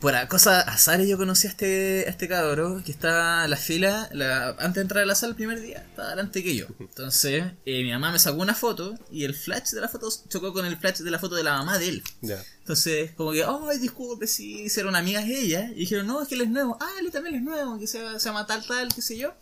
por 0.01 0.27
cosas 0.27 0.67
azares 0.67 1.07
yo 1.07 1.17
conocí 1.17 1.47
a 1.47 1.51
este, 1.51 2.05
a 2.07 2.09
este 2.09 2.27
cabro 2.27 2.81
que 2.83 2.91
estaba 2.91 3.45
en 3.45 3.51
la 3.51 3.55
fila, 3.55 4.09
la- 4.11 4.49
antes 4.59 4.75
de 4.75 4.81
entrar 4.81 5.03
a 5.03 5.05
la 5.05 5.15
sala 5.15 5.29
el 5.31 5.35
primer 5.35 5.61
día, 5.61 5.85
estaba 5.87 6.09
delante 6.09 6.43
que 6.43 6.55
yo. 6.55 6.65
Entonces 6.79 7.43
eh, 7.65 7.83
mi 7.83 7.91
mamá 7.91 8.11
me 8.11 8.19
sacó 8.19 8.41
una 8.41 8.55
foto 8.55 8.97
y 9.11 9.23
el 9.23 9.33
flash 9.35 9.69
de 9.71 9.79
la 9.81 9.87
foto 9.87 10.09
chocó 10.27 10.51
con 10.53 10.65
el 10.65 10.75
flash 10.77 10.97
de 10.99 11.11
la 11.11 11.19
foto 11.19 11.35
de 11.35 11.43
la 11.43 11.53
mamá 11.59 11.77
de 11.77 11.87
él. 11.89 12.03
Ya. 12.21 12.43
Entonces, 12.59 13.11
como 13.11 13.31
que, 13.31 13.43
ay, 13.43 13.77
disculpe 13.79 14.27
si 14.27 14.61
hicieron 14.63 14.95
amigas 14.95 15.25
ella. 15.27 15.69
Y 15.75 15.79
dijeron, 15.81 16.07
no, 16.07 16.21
es 16.21 16.27
que 16.27 16.35
él 16.35 16.41
es 16.41 16.49
nuevo. 16.49 16.77
Ah, 16.79 16.91
él 16.99 17.11
también 17.11 17.35
es 17.35 17.41
nuevo, 17.41 17.77
que 17.79 17.85
se, 17.87 17.99
se 18.19 18.25
llama 18.29 18.45
tal, 18.45 18.65
tal, 18.65 18.93
qué 18.93 19.01
sé 19.01 19.17
yo. 19.17 19.33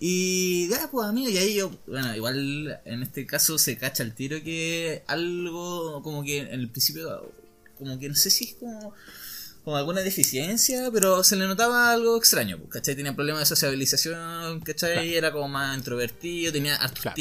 Y 0.00 0.68
ya, 0.68 0.88
pues 0.90 1.08
amigo, 1.08 1.28
y 1.28 1.36
ahí 1.38 1.54
yo, 1.56 1.70
bueno, 1.86 2.14
igual 2.14 2.80
en 2.84 3.02
este 3.02 3.26
caso 3.26 3.58
se 3.58 3.76
cacha 3.76 4.02
el 4.04 4.14
tiro 4.14 4.40
que 4.44 5.02
algo, 5.08 6.02
como 6.02 6.22
que 6.22 6.38
en 6.38 6.48
el 6.60 6.70
principio, 6.70 7.32
como 7.76 7.98
que 7.98 8.08
no 8.08 8.14
sé 8.14 8.30
si 8.30 8.44
es 8.44 8.54
como, 8.54 8.94
como 9.68 9.76
alguna 9.76 10.00
deficiencia, 10.00 10.88
pero 10.90 11.22
se 11.22 11.36
le 11.36 11.46
notaba 11.46 11.92
algo 11.92 12.16
extraño, 12.16 12.56
pues, 12.56 12.70
¿cachai? 12.70 12.96
Tenía 12.96 13.14
problemas 13.14 13.40
de 13.40 13.46
sociabilización, 13.54 14.60
¿cachai? 14.60 14.94
Claro. 14.94 15.08
Era 15.10 15.30
como 15.30 15.46
más 15.46 15.76
introvertido, 15.76 16.50
tenía 16.54 16.74
hartos 16.76 17.00
Claro. 17.02 17.20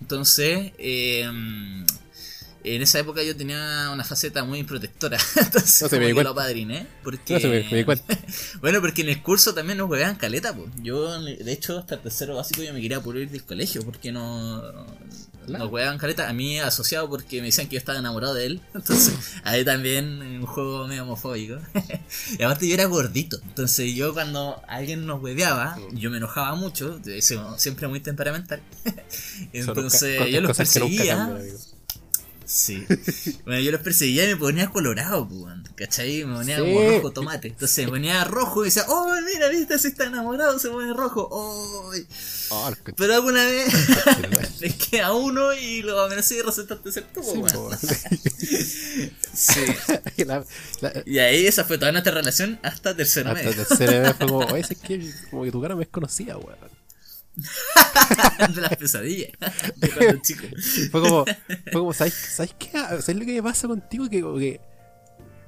Entonces, 0.00 0.72
eh, 0.78 1.24
en 2.64 2.82
esa 2.82 2.98
época 2.98 3.22
yo 3.22 3.36
tenía 3.36 3.90
una 3.92 4.04
faceta 4.04 4.42
muy 4.44 4.64
protectora. 4.64 5.18
Entonces, 5.36 5.82
No 5.82 5.88
se 5.88 6.00
me 6.00 6.12
lo 6.12 6.34
padriné. 6.34 6.86
Porque... 7.02 7.34
No 7.34 7.40
se 7.40 7.48
me, 7.48 7.84
me. 7.84 7.84
Bueno, 8.60 8.80
porque 8.80 9.02
en 9.02 9.10
el 9.10 9.22
curso 9.22 9.52
también 9.54 9.78
nos 9.78 9.86
juegan 9.88 10.16
caleta, 10.16 10.54
pues. 10.54 10.68
Yo, 10.82 11.20
de 11.22 11.52
hecho, 11.52 11.78
hasta 11.78 11.96
el 11.96 12.00
tercero 12.00 12.36
básico 12.36 12.62
yo 12.62 12.72
me 12.72 12.80
quería 12.80 13.00
por 13.00 13.16
ir 13.16 13.30
del 13.30 13.44
colegio, 13.44 13.84
porque 13.84 14.12
no. 14.12 14.62
Claro. 15.46 15.64
Nos 15.64 15.70
juegan 15.70 15.98
caleta. 15.98 16.30
A 16.30 16.32
mí 16.32 16.58
asociado 16.58 17.10
porque 17.10 17.40
me 17.40 17.48
decían 17.48 17.66
que 17.68 17.74
yo 17.74 17.78
estaba 17.78 17.98
enamorado 17.98 18.32
de 18.32 18.46
él. 18.46 18.60
Entonces, 18.74 19.12
ahí 19.44 19.62
también 19.62 20.22
un 20.22 20.46
juego 20.46 20.86
medio 20.86 21.02
homofóbico. 21.02 21.58
y 22.38 22.42
aparte 22.42 22.66
yo 22.66 22.72
era 22.72 22.86
gordito. 22.86 23.38
Entonces 23.42 23.94
yo 23.94 24.14
cuando 24.14 24.62
alguien 24.68 25.04
nos 25.04 25.22
hueveaba, 25.22 25.76
Mm. 25.76 25.96
yo 25.98 26.10
me 26.10 26.16
enojaba 26.16 26.54
mucho. 26.56 26.98
Siempre 27.58 27.88
muy 27.88 28.00
temperamental. 28.00 28.62
Entonces 29.52 30.30
yo 30.30 30.40
los 30.40 30.56
perseguía. 30.56 31.30
Sí. 32.46 32.84
Bueno, 33.44 33.60
yo 33.60 33.70
los 33.72 33.80
perseguía 33.82 34.24
y 34.24 34.28
me 34.28 34.36
ponía 34.36 34.70
colorado, 34.70 35.28
pues, 35.28 35.54
¿cachai? 35.76 36.24
Me 36.24 36.36
ponía 36.36 36.56
Sí. 36.56 36.62
como 36.62 36.90
rojo 36.90 37.10
tomate. 37.12 37.48
Entonces 37.48 37.84
me 37.84 37.90
ponía 37.92 38.24
rojo 38.24 38.62
y 38.62 38.68
decía, 38.68 38.84
oh, 38.88 39.14
mira, 39.32 39.48
viste, 39.48 39.78
se 39.78 39.88
está 39.88 40.04
enamorado, 40.06 40.58
se 40.58 40.68
pone 40.70 40.92
rojo. 40.94 41.28
Oh. 41.30 41.90
Pero 42.96 43.14
alguna 43.14 43.44
vez 43.44 43.72
les 44.60 44.74
queda 44.74 45.12
uno 45.12 45.52
y 45.54 45.82
lo 45.82 46.00
amenacé 46.00 46.36
y 46.36 46.42
resultaste 46.42 46.92
ser 46.92 47.04
tú, 47.12 47.22
Sí. 47.22 49.10
Sí. 49.34 50.24
La- 50.24 50.44
la- 50.80 51.02
Y 51.06 51.18
ahí 51.18 51.46
esa 51.46 51.64
fue 51.64 51.78
toda 51.78 51.92
nuestra 51.92 52.12
relación 52.14 52.58
hasta 52.62 52.96
tercero 52.96 53.30
hasta 53.30 53.42
medio. 53.42 53.60
el 53.60 53.66
tercer 53.66 54.02
mes 54.02 54.14
fue 54.16 54.26
como, 54.26 54.38
oye, 54.38 54.60
es 54.68 54.78
que 54.78 55.10
como 55.30 55.44
que 55.44 55.50
tu 55.50 55.60
cara 55.60 55.74
me 55.76 55.82
es 55.84 55.88
conocida, 55.88 56.36
weón. 56.36 56.73
de 58.54 58.60
las 58.60 58.76
pesadillas. 58.76 59.32
De 59.76 59.90
cuando 59.90 60.22
chico. 60.22 60.46
Fue 60.90 61.00
como, 61.00 61.24
fue 61.24 61.72
como 61.72 61.92
¿sabes, 61.92 62.14
¿sabes 62.14 62.54
qué? 62.58 62.70
¿Sabes 62.72 63.16
lo 63.16 63.24
que 63.24 63.34
me 63.34 63.42
pasa 63.42 63.68
contigo? 63.68 64.08
Que 64.08 64.20
como 64.20 64.38
que 64.38 64.60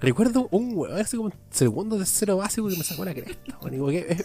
recuerdo 0.00 0.48
un 0.50 0.72
weón 0.76 0.98
así 1.00 1.16
como 1.16 1.32
segundo, 1.50 1.96
tercero 1.96 2.36
básico 2.36 2.68
que 2.68 2.76
me 2.76 2.84
sacó 2.84 3.04
la 3.04 3.14
cresta, 3.14 3.32
que, 3.68 3.98
eh, 3.98 4.16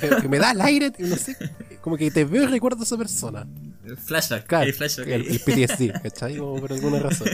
que- 0.00 0.16
que 0.22 0.28
me 0.28 0.38
da 0.38 0.50
el 0.52 0.60
aire, 0.60 0.92
no 0.98 1.16
sé, 1.16 1.36
como 1.80 1.96
que 1.96 2.10
te 2.10 2.24
veo 2.24 2.42
y 2.44 2.46
recuerdo 2.46 2.80
a 2.80 2.84
esa 2.84 2.96
persona. 2.96 3.46
Flashback. 4.06 4.46
Claro, 4.46 4.66
hay 4.66 4.72
flashback 4.72 5.08
el, 5.08 5.26
el 5.26 5.40
PTSD, 5.40 6.00
¿cachai? 6.02 6.36
Como 6.36 6.60
por 6.60 6.72
alguna 6.72 7.00
razón. 7.00 7.28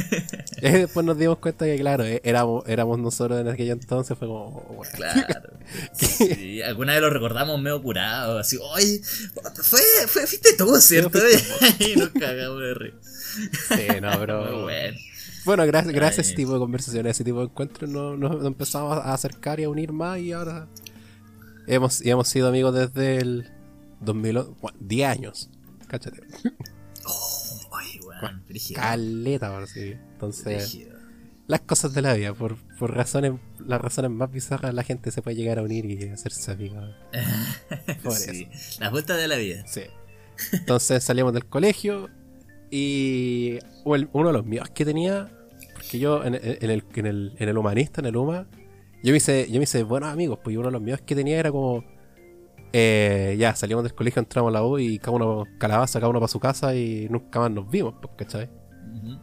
Y 0.57 0.61
después 0.71 1.05
nos 1.05 1.19
dimos 1.19 1.39
cuenta 1.39 1.67
que, 1.67 1.77
claro, 1.79 2.05
eh, 2.05 2.21
éramos, 2.25 2.65
éramos 2.67 2.99
nosotros 2.99 3.41
en 3.41 3.49
aquel 3.49 3.69
entonces, 3.71 4.17
fue 4.17 4.27
como, 4.29 4.45
oh. 4.47 4.83
Claro. 4.95 5.51
Sí, 5.93 6.63
alguna 6.63 6.93
vez 6.93 7.03
lo 7.03 7.11
recordamos 7.11 7.61
medio 7.61 7.83
curado, 7.83 8.39
así, 8.39 8.57
oye, 8.63 9.01
fue, 9.63 9.81
fue, 10.07 10.27
fuiste 10.27 10.55
tú, 10.57 10.75
¿cierto? 10.81 11.19
y 11.81 11.97
nos 11.97 12.11
cagamos 12.11 12.61
de 12.63 12.75
reír. 12.75 12.95
Sí, 13.03 14.01
no, 14.01 14.19
pero. 14.21 14.45
Muy 14.45 14.63
bueno. 14.63 14.99
Bueno, 15.47 15.65
gracias, 15.67 15.95
gracias 15.95 16.19
a 16.19 16.23
Ay. 16.23 16.27
ese 16.29 16.37
tipo 16.37 16.53
de 16.53 16.59
conversaciones, 16.59 17.07
a 17.07 17.11
ese 17.13 17.25
tipo 17.25 17.39
de 17.39 17.45
encuentros, 17.47 17.89
nos, 17.89 18.19
nos- 18.19 18.45
empezamos 18.45 18.93
a 18.99 19.15
acercar 19.15 19.61
y 19.61 19.65
a 19.65 19.71
unir 19.71 19.93
más 19.93 20.19
y 20.19 20.33
ahora 20.33 20.69
hemos, 21.67 22.05
y 22.05 22.11
hemos 22.11 22.29
sido 22.29 22.49
amigos 22.49 22.75
desde 22.75 23.19
el 23.19 23.51
2011, 24.01 24.51
bueno, 24.61 24.77
10 24.81 25.09
años, 25.09 25.51
cáchate, 25.89 26.21
Oye, 27.71 28.01
weón, 28.05 28.45
brígido. 28.49 28.81
caleta, 28.81 29.51
por 29.53 29.69
sí. 29.69 29.95
Entonces, 30.13 30.73
brígido. 30.73 30.97
las 31.47 31.61
cosas 31.61 31.95
de 31.95 32.03
la 32.03 32.15
vida, 32.15 32.35
por, 32.35 32.57
por 32.79 32.95
razones, 32.95 33.33
las 33.59 33.81
razones 33.81 34.11
más 34.11 34.31
bizarras, 34.31 34.75
la 34.75 34.83
gente 34.83 35.11
se 35.11 35.23
puede 35.23 35.37
llegar 35.37 35.59
a 35.59 35.63
unir 35.63 35.85
y 35.85 36.09
hacerse 36.09 36.51
amigos. 36.53 36.95
Por 38.03 38.13
Sí, 38.13 38.49
Las 38.81 38.91
vueltas 38.91 39.17
de 39.19 39.29
la 39.29 39.37
vida. 39.37 39.65
Sí. 39.67 39.83
Entonces 40.53 41.03
salimos 41.05 41.33
del 41.33 41.47
colegio 41.47 42.11
y 42.71 43.59
uno 43.85 44.27
de 44.29 44.33
los 44.33 44.45
míos 44.45 44.69
que 44.75 44.85
tenía, 44.85 45.31
yo 45.99 46.25
en, 46.25 46.35
el, 46.35 46.59
en, 46.95 47.07
el, 47.07 47.33
en 47.39 47.49
el 47.49 47.59
humanista, 47.59 48.01
en 48.01 48.07
el 48.07 48.17
UMA, 48.17 48.47
yo 49.03 49.11
me 49.13 49.17
hice, 49.19 49.47
yo 49.51 49.59
me 49.59 49.65
hice 49.65 49.83
buenos 49.83 50.09
amigos, 50.11 50.39
pues 50.43 50.57
uno 50.57 50.67
de 50.67 50.73
los 50.73 50.83
míos 50.83 51.01
que 51.05 51.15
tenía 51.15 51.39
era 51.39 51.51
como, 51.53 51.85
eh, 52.73 53.37
ya 53.39 53.55
salimos 53.55 53.85
del 53.85 53.95
colegio, 53.95 54.21
entramos 54.21 54.51
a 54.51 54.53
la 54.53 54.65
U 54.65 54.79
y 54.79 54.99
cada 54.99 55.13
uno 55.13 55.45
calabaza, 55.59 55.99
cada 56.01 56.11
uno 56.11 56.19
para 56.21 56.29
su 56.29 56.41
casa 56.41 56.75
y 56.75 57.07
nunca 57.11 57.41
más 57.41 57.51
nos 57.51 57.69
vimos, 57.71 57.95
pues, 58.01 58.13
¿cachai? 58.17 58.51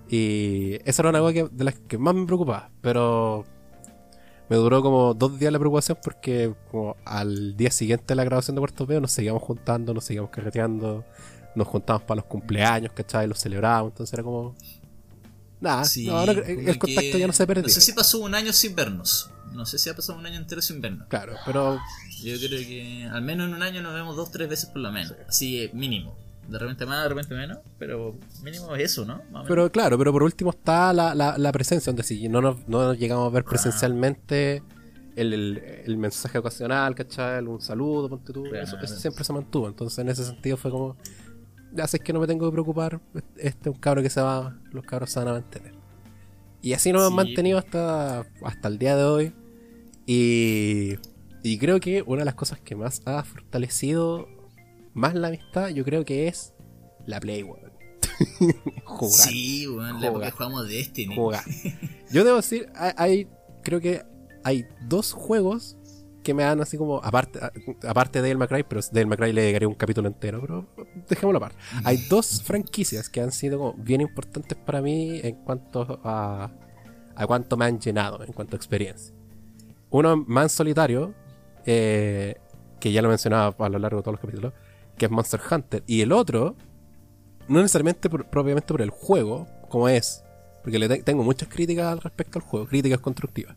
Y 0.09 0.75
esa 0.85 1.01
era 1.01 1.09
una 1.09 1.19
cosa 1.19 1.33
que- 1.33 1.49
de 1.51 1.63
las 1.63 1.79
que 1.79 1.97
más 1.97 2.13
me 2.15 2.25
preocupaba, 2.25 2.69
pero 2.81 3.43
me 4.49 4.55
duró 4.57 4.81
como 4.81 5.13
dos 5.13 5.39
días 5.39 5.51
la 5.51 5.59
preocupación 5.59 5.97
porque 6.03 6.53
como 6.69 6.95
al 7.05 7.55
día 7.57 7.71
siguiente 7.71 8.05
de 8.09 8.15
la 8.15 8.23
grabación 8.23 8.55
de 8.55 8.59
Cuarto 8.61 8.85
Peo 8.85 9.01
nos 9.01 9.11
seguíamos 9.11 9.41
juntando, 9.41 9.93
nos 9.93 10.03
seguíamos 10.03 10.29
carreteando, 10.31 11.03
nos 11.55 11.67
juntábamos 11.67 12.05
para 12.07 12.17
los 12.17 12.25
cumpleaños, 12.25 12.91
¿cachai? 12.93 13.27
Los 13.27 13.39
celebrábamos, 13.39 13.91
entonces 13.91 14.13
era 14.13 14.23
como... 14.23 14.55
Nada, 15.63 15.85
Sí, 15.85 16.05
no, 16.05 16.13
como 16.25 16.31
el 16.31 16.77
contacto 16.77 17.11
que- 17.11 17.19
ya 17.19 17.27
no 17.27 17.33
se 17.33 17.47
perdió. 17.47 17.63
No 17.63 17.69
sé 17.69 17.81
si 17.81 17.93
pasó 17.93 18.19
un 18.19 18.35
año 18.35 18.53
sin 18.53 18.75
vernos. 18.75 19.29
No 19.53 19.65
sé 19.65 19.77
si 19.77 19.89
ha 19.89 19.95
pasado 19.95 20.17
un 20.19 20.25
año 20.25 20.37
entero 20.37 20.61
sin 20.61 20.81
vernos. 20.81 21.07
Claro, 21.07 21.33
pero 21.45 21.79
Yo 22.23 22.37
creo 22.37 22.59
que 22.59 23.07
al 23.11 23.21
menos 23.21 23.47
en 23.49 23.53
un 23.55 23.63
año 23.63 23.81
nos 23.81 23.93
vemos 23.93 24.15
dos 24.15 24.31
tres 24.31 24.49
veces 24.49 24.67
por 24.69 24.81
lo 24.81 24.91
menos. 24.91 25.13
Así 25.27 25.69
mínimo. 25.73 26.15
De 26.47 26.57
repente 26.59 26.85
más, 26.85 27.03
de 27.03 27.09
repente 27.09 27.35
menos. 27.35 27.59
Pero 27.79 28.17
mínimo 28.43 28.75
es 28.75 28.91
eso, 28.91 29.05
¿no? 29.05 29.21
Pero 29.47 29.71
claro, 29.71 29.97
pero 29.97 30.11
por 30.11 30.23
último 30.23 30.49
está 30.51 30.91
la, 30.91 31.15
la, 31.15 31.37
la 31.37 31.51
presencia, 31.51 31.91
donde 31.91 32.03
si 32.03 32.27
no 32.29 32.41
nos, 32.41 32.67
no 32.67 32.83
nos 32.87 32.97
llegamos 32.99 33.27
a 33.27 33.33
ver 33.33 33.43
presencialmente, 33.45 34.63
el, 35.15 35.33
el, 35.33 35.57
el 35.85 35.97
mensaje 35.97 36.37
ocasional, 36.39 36.95
¿cachai? 36.95 37.43
Un 37.45 37.61
saludo, 37.61 38.09
ponte 38.09 38.33
tú, 38.33 38.43
Claro. 38.43 38.63
eso, 38.63 38.77
eso 38.81 38.95
siempre 38.97 39.23
se 39.23 39.31
mantuvo. 39.33 39.67
Entonces 39.67 39.99
en 39.99 40.09
ese 40.09 40.25
sentido 40.25 40.57
fue 40.57 40.71
como, 40.71 40.97
sé 41.87 41.99
que 41.99 42.13
no 42.13 42.19
me 42.19 42.27
tengo 42.27 42.45
que 42.47 42.51
preocupar, 42.53 42.99
este 43.37 43.69
es 43.69 43.75
un 43.75 43.79
cabro 43.81 44.01
que 44.01 44.09
se 44.09 44.21
va, 44.21 44.57
los 44.71 44.83
cabros 44.85 45.09
se 45.11 45.19
van 45.19 45.27
a 45.29 45.33
mantener. 45.33 45.73
Y 46.61 46.73
así 46.73 46.91
nos 46.93 47.07
Sí. 47.09 47.13
mantenido 47.13 47.57
hasta, 47.57 48.25
hasta 48.43 48.67
el 48.67 48.77
día 48.77 48.95
de 48.95 49.03
hoy. 49.03 49.33
Y, 50.05 50.93
y 51.43 51.57
creo 51.57 51.79
que 51.79 52.01
una 52.05 52.19
de 52.19 52.25
las 52.25 52.35
cosas 52.35 52.59
que 52.59 52.75
más 52.75 53.01
ha 53.05 53.23
fortalecido 53.23 54.27
más 54.93 55.13
la 55.15 55.27
amistad, 55.29 55.69
yo 55.69 55.83
creo 55.83 56.05
que 56.05 56.27
es 56.27 56.53
la 57.05 57.19
Play, 57.19 57.43
weón. 57.43 57.71
Jugar. 58.85 59.11
Sí, 59.29 59.65
bueno, 59.67 59.99
la 59.99 60.07
época 60.07 60.31
jugamos 60.31 60.67
Destiny. 60.67 61.15
jugar. 61.15 61.43
Yo 62.11 62.23
debo 62.23 62.37
decir, 62.37 62.69
hay- 62.75 63.27
creo 63.63 63.79
que 63.81 64.03
hay 64.43 64.65
dos 64.87 65.13
juegos 65.13 65.77
que 66.23 66.33
me 66.33 66.43
dan 66.43 66.61
así 66.61 66.77
como, 66.77 66.97
aparte, 67.03 67.39
aparte 67.87 68.21
de 68.21 68.31
El 68.31 68.37
McRae, 68.37 68.63
pero 68.63 68.81
del 68.91 69.07
McRae 69.07 69.33
le 69.33 69.41
dedicaré 69.41 69.65
un 69.67 69.75
capítulo 69.75 70.07
entero, 70.07 70.41
pero 70.41 70.65
dejémoslo 71.09 71.37
aparte. 71.37 71.57
Hay 71.83 71.97
dos 72.09 72.41
franquicias 72.43 73.09
que 73.09 73.21
han 73.21 73.31
sido 73.31 73.57
como 73.59 73.73
bien 73.73 74.01
importantes 74.01 74.57
para 74.57 74.81
mí 74.81 75.19
en 75.23 75.35
cuanto 75.43 75.99
a, 76.03 76.49
a 77.15 77.27
cuánto 77.27 77.57
me 77.57 77.65
han 77.65 77.79
llenado, 77.79 78.23
en 78.23 78.33
cuanto 78.33 78.55
a 78.55 78.57
experiencia. 78.57 79.13
Uno 79.89 80.17
más 80.17 80.51
solitario, 80.51 81.13
eh, 81.65 82.35
que 82.79 82.91
ya 82.91 83.01
lo 83.01 83.09
mencionaba 83.09 83.53
a 83.65 83.69
lo 83.69 83.77
largo 83.79 83.97
de 83.97 84.03
todos 84.03 84.13
los 84.13 84.21
capítulos, 84.21 84.53
que 84.97 85.05
es 85.05 85.11
Monster 85.11 85.39
Hunter. 85.51 85.83
Y 85.87 86.01
el 86.01 86.11
otro, 86.11 86.55
no 87.47 87.57
necesariamente 87.61 88.09
por- 88.09 88.25
propiamente 88.29 88.67
por 88.73 88.81
el 88.81 88.89
juego, 88.89 89.47
como 89.69 89.87
es, 89.89 90.23
porque 90.63 90.79
le 90.79 90.87
te- 90.87 91.03
tengo 91.03 91.23
muchas 91.23 91.49
críticas 91.49 91.85
al 91.87 91.99
respecto 92.01 92.39
al 92.39 92.45
juego, 92.45 92.65
críticas 92.67 92.99
constructivas, 92.99 93.55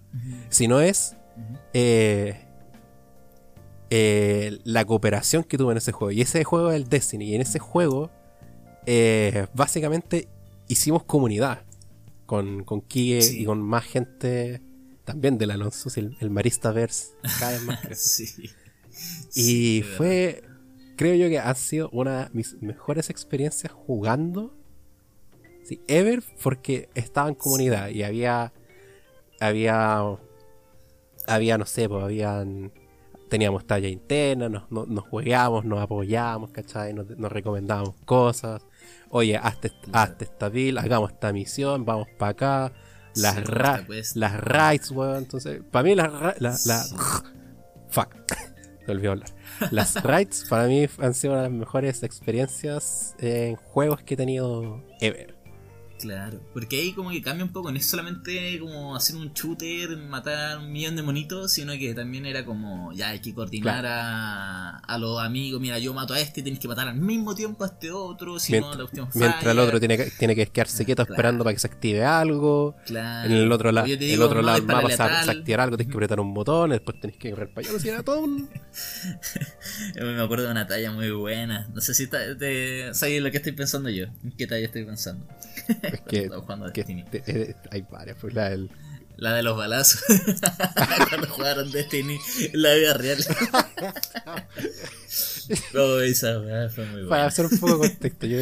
sino 0.48 0.81
es 0.81 1.16
eh, 1.74 2.45
eh, 3.90 4.59
la 4.64 4.85
cooperación 4.85 5.44
que 5.44 5.59
tuve 5.59 5.72
en 5.72 5.79
ese 5.79 5.92
juego. 5.92 6.11
Y 6.12 6.20
ese 6.22 6.44
juego 6.44 6.70
es 6.70 6.77
el 6.77 6.88
Destiny. 6.88 7.27
Y 7.27 7.35
en 7.35 7.40
ese 7.42 7.59
juego, 7.59 8.11
eh, 8.87 9.46
básicamente 9.55 10.29
hicimos 10.68 11.05
comunidad 11.05 11.62
con, 12.27 12.64
con 12.64 12.81
Kie 12.81 13.22
Sí. 13.22 13.42
y 13.42 13.44
con 13.44 13.61
más 13.62 13.85
gente 13.85 14.61
también 15.05 15.38
del 15.38 15.53
Alonso, 15.53 15.88
el, 16.01 16.16
el 16.20 16.31
Maristaverse, 16.31 17.12
cada 17.38 17.53
vez 17.53 17.62
más. 17.62 17.79
Sí. 17.94 18.25
Y 18.42 18.49
Sí, 19.31 19.83
fue, 19.96 20.42
creo 20.96 21.14
yo 21.14 21.29
que 21.29 21.38
ha 21.38 21.55
sido 21.55 21.90
una 21.90 22.25
de 22.25 22.31
mis 22.33 22.61
mejores 22.62 23.11
experiencias 23.11 23.72
jugando, 23.72 24.57
sí, 25.64 25.81
ever, 25.87 26.22
porque 26.42 26.88
estaba 26.94 27.29
en 27.29 27.35
comunidad 27.35 27.90
y 27.90 28.03
había, 28.03 28.53
había, 29.38 30.01
había, 31.27 31.59
no 31.59 31.66
sé, 31.66 31.88
pues 31.88 32.03
habían, 32.03 32.72
teníamos 33.28 33.66
talla 33.66 33.88
interna, 33.88 34.48
nos, 34.48 34.70
nos, 34.70 34.88
nos 34.88 35.04
juegábamos, 35.08 35.64
nos 35.64 35.80
apoyábamos, 35.80 36.50
¿cachai? 36.50 36.92
Nos, 36.94 37.08
nos 37.18 37.30
recomendábamos 37.32 37.94
cosas. 38.04 38.62
Oye, 39.10 39.36
hazte, 39.36 39.72
hazte 39.92 40.24
esta 40.24 40.48
build, 40.48 40.78
hagamos 40.78 41.12
esta 41.12 41.32
misión, 41.32 41.84
vamos 41.84 42.08
para 42.18 42.30
acá. 42.32 42.72
Las, 43.14 43.36
Sí, 43.36 43.40
ra- 43.44 43.86
las 44.14 44.40
raids, 44.40 44.90
weón. 44.90 45.18
Entonces, 45.18 45.62
para 45.70 45.82
mí 45.84 45.94
las 45.94 46.12
ra- 46.12 46.34
la, 46.38 46.50
la- 46.66 46.82
Sí. 46.82 46.94
Fuck. 47.88 48.14
Me 48.86 48.92
olvidé 48.92 49.08
hablar. 49.08 49.28
Las 49.72 50.02
raids 50.02 50.44
para 50.48 50.66
mí 50.66 50.86
han 50.98 51.14
sido 51.14 51.32
una 51.32 51.42
de 51.42 51.48
las 51.48 51.58
mejores 51.58 52.02
experiencias 52.02 53.16
en 53.18 53.56
juegos 53.56 54.02
que 54.02 54.14
he 54.14 54.16
tenido 54.16 54.82
ever. 55.00 55.36
Claro, 56.00 56.40
porque 56.52 56.78
ahí 56.78 56.92
como 56.92 57.11
que 57.11 57.22
cambia 57.22 57.44
un 57.44 57.52
poco, 57.52 57.72
no 57.72 57.78
es 57.78 57.87
solamente 57.87 58.59
como 58.61 58.94
hacer 58.94 59.16
un 59.16 59.32
shooter, 59.32 59.96
matar 59.96 60.59
un 60.59 60.70
millón 60.70 60.94
de 60.94 61.02
monitos, 61.02 61.52
sino 61.52 61.72
que 61.72 61.94
también 61.94 62.26
era 62.26 62.44
como, 62.44 62.92
ya 62.92 63.09
hay 63.11 63.20
que 63.20 63.32
coordinar 63.35 63.80
Claro. 63.80 63.88
a, 63.90 64.78
a 64.78 64.98
los 64.98 65.18
amigos, 65.20 65.61
mira, 65.61 65.78
yo 65.78 65.94
mato 65.94 66.12
a 66.12 66.20
este, 66.20 66.42
tienes 66.42 66.61
que 66.61 66.68
matar 66.68 66.87
al 66.88 66.96
mismo 66.96 67.35
tiempo 67.35 67.64
a 67.64 67.68
este 67.68 67.90
otro, 67.90 68.38
si 68.38 68.52
no 68.52 68.59
Mientras, 68.59 68.76
la 68.76 68.82
cuestión 68.85 69.09
mientras 69.14 69.42
el 69.42 69.48
falla. 69.48 69.62
otro 69.62 69.78
tiene 69.78 69.96
que, 69.96 70.11
tiene 70.11 70.35
que 70.35 70.46
quedarse 70.46 70.85
quieto 70.85 71.02
Claro. 71.04 71.14
esperando 71.14 71.44
para 71.44 71.54
que 71.54 71.61
se 71.61 71.66
active 71.66 72.04
algo. 72.04 72.76
Claro. 72.85 73.26
En 73.30 73.37
el 73.37 73.50
otro, 73.52 73.72
la- 73.72 73.85
el 73.85 74.22
otro 74.22 74.40
no 74.42 74.46
lado 74.46 74.59
del 74.59 74.66
dispara 74.66 74.88
mapa 74.88 75.24
se, 75.24 75.30
activar 75.30 75.61
algo, 75.61 75.76
tienes 75.78 75.90
que 75.92 75.96
apretar 75.96 76.20
un 76.20 76.35
botón, 76.35 76.70
después 76.70 77.00
tienes 77.00 77.18
que 77.18 77.30
correr 77.30 77.48
para 77.54 77.66
allá. 77.68 77.78
Era 77.90 78.02
todo 78.02 78.20
un... 78.20 78.50
Me 79.96 80.20
acuerdo 80.20 80.44
de 80.44 80.50
una 80.50 80.66
talla 80.66 80.92
muy 80.92 81.11
buena, 81.11 81.68
no 81.74 81.80
sé 81.80 81.94
si 81.94 82.06
ta- 82.06 82.37
te, 82.37 82.92
sabes 82.94 83.22
lo 83.22 83.30
que 83.30 83.38
estoy 83.38 83.52
pensando 83.52 83.88
yo, 83.88 84.04
¿en 84.22 84.32
qué 84.37 84.46
talla 84.46 84.66
estoy 84.66 84.85
pensando? 84.85 85.26
Es 85.92 86.01
que, 86.03 86.29
jugando 86.29 86.72
que 86.72 86.85
te- 87.05 87.22
eh, 87.27 87.55
hay 87.70 87.83
varias. 87.83 88.16
Pues 88.20 88.35
la, 88.35 88.49
el, 88.53 88.70
La 89.16 89.33
de 89.35 89.42
los 89.42 89.57
balazos. 89.57 90.03
Cuando 91.09 91.29
jugaron 91.29 91.70
Destiny 91.70 92.18
en 92.53 92.62
la 92.62 92.75
vida 92.75 92.94
real. 92.94 93.18
esa 96.01 96.40
weá 96.40 96.68
fue 96.68 96.85
muy 96.87 96.94
Para 97.03 97.07
buena. 97.09 97.27
hacer 97.27 97.46
un 97.46 97.59
poco 97.59 97.79
de 97.79 97.88
contexto, 97.90 98.27
yo 98.27 98.38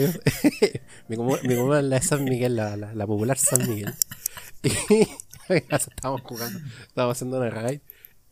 mi 1.43 1.55
es 1.79 1.85
la 1.85 1.97
de 2.01 2.03
San 2.03 2.25
Miguel, 2.25 2.57
la, 2.57 2.77
la, 2.77 2.95
la 2.95 3.07
popular 3.07 3.37
San 3.39 3.69
Miguel. 3.69 3.93
Y 4.63 4.71
estábamos 5.71 6.23
jugando, 6.23 6.59
estábamos 6.89 7.17
haciendo 7.19 7.37
una 7.39 7.51
raid 7.51 7.81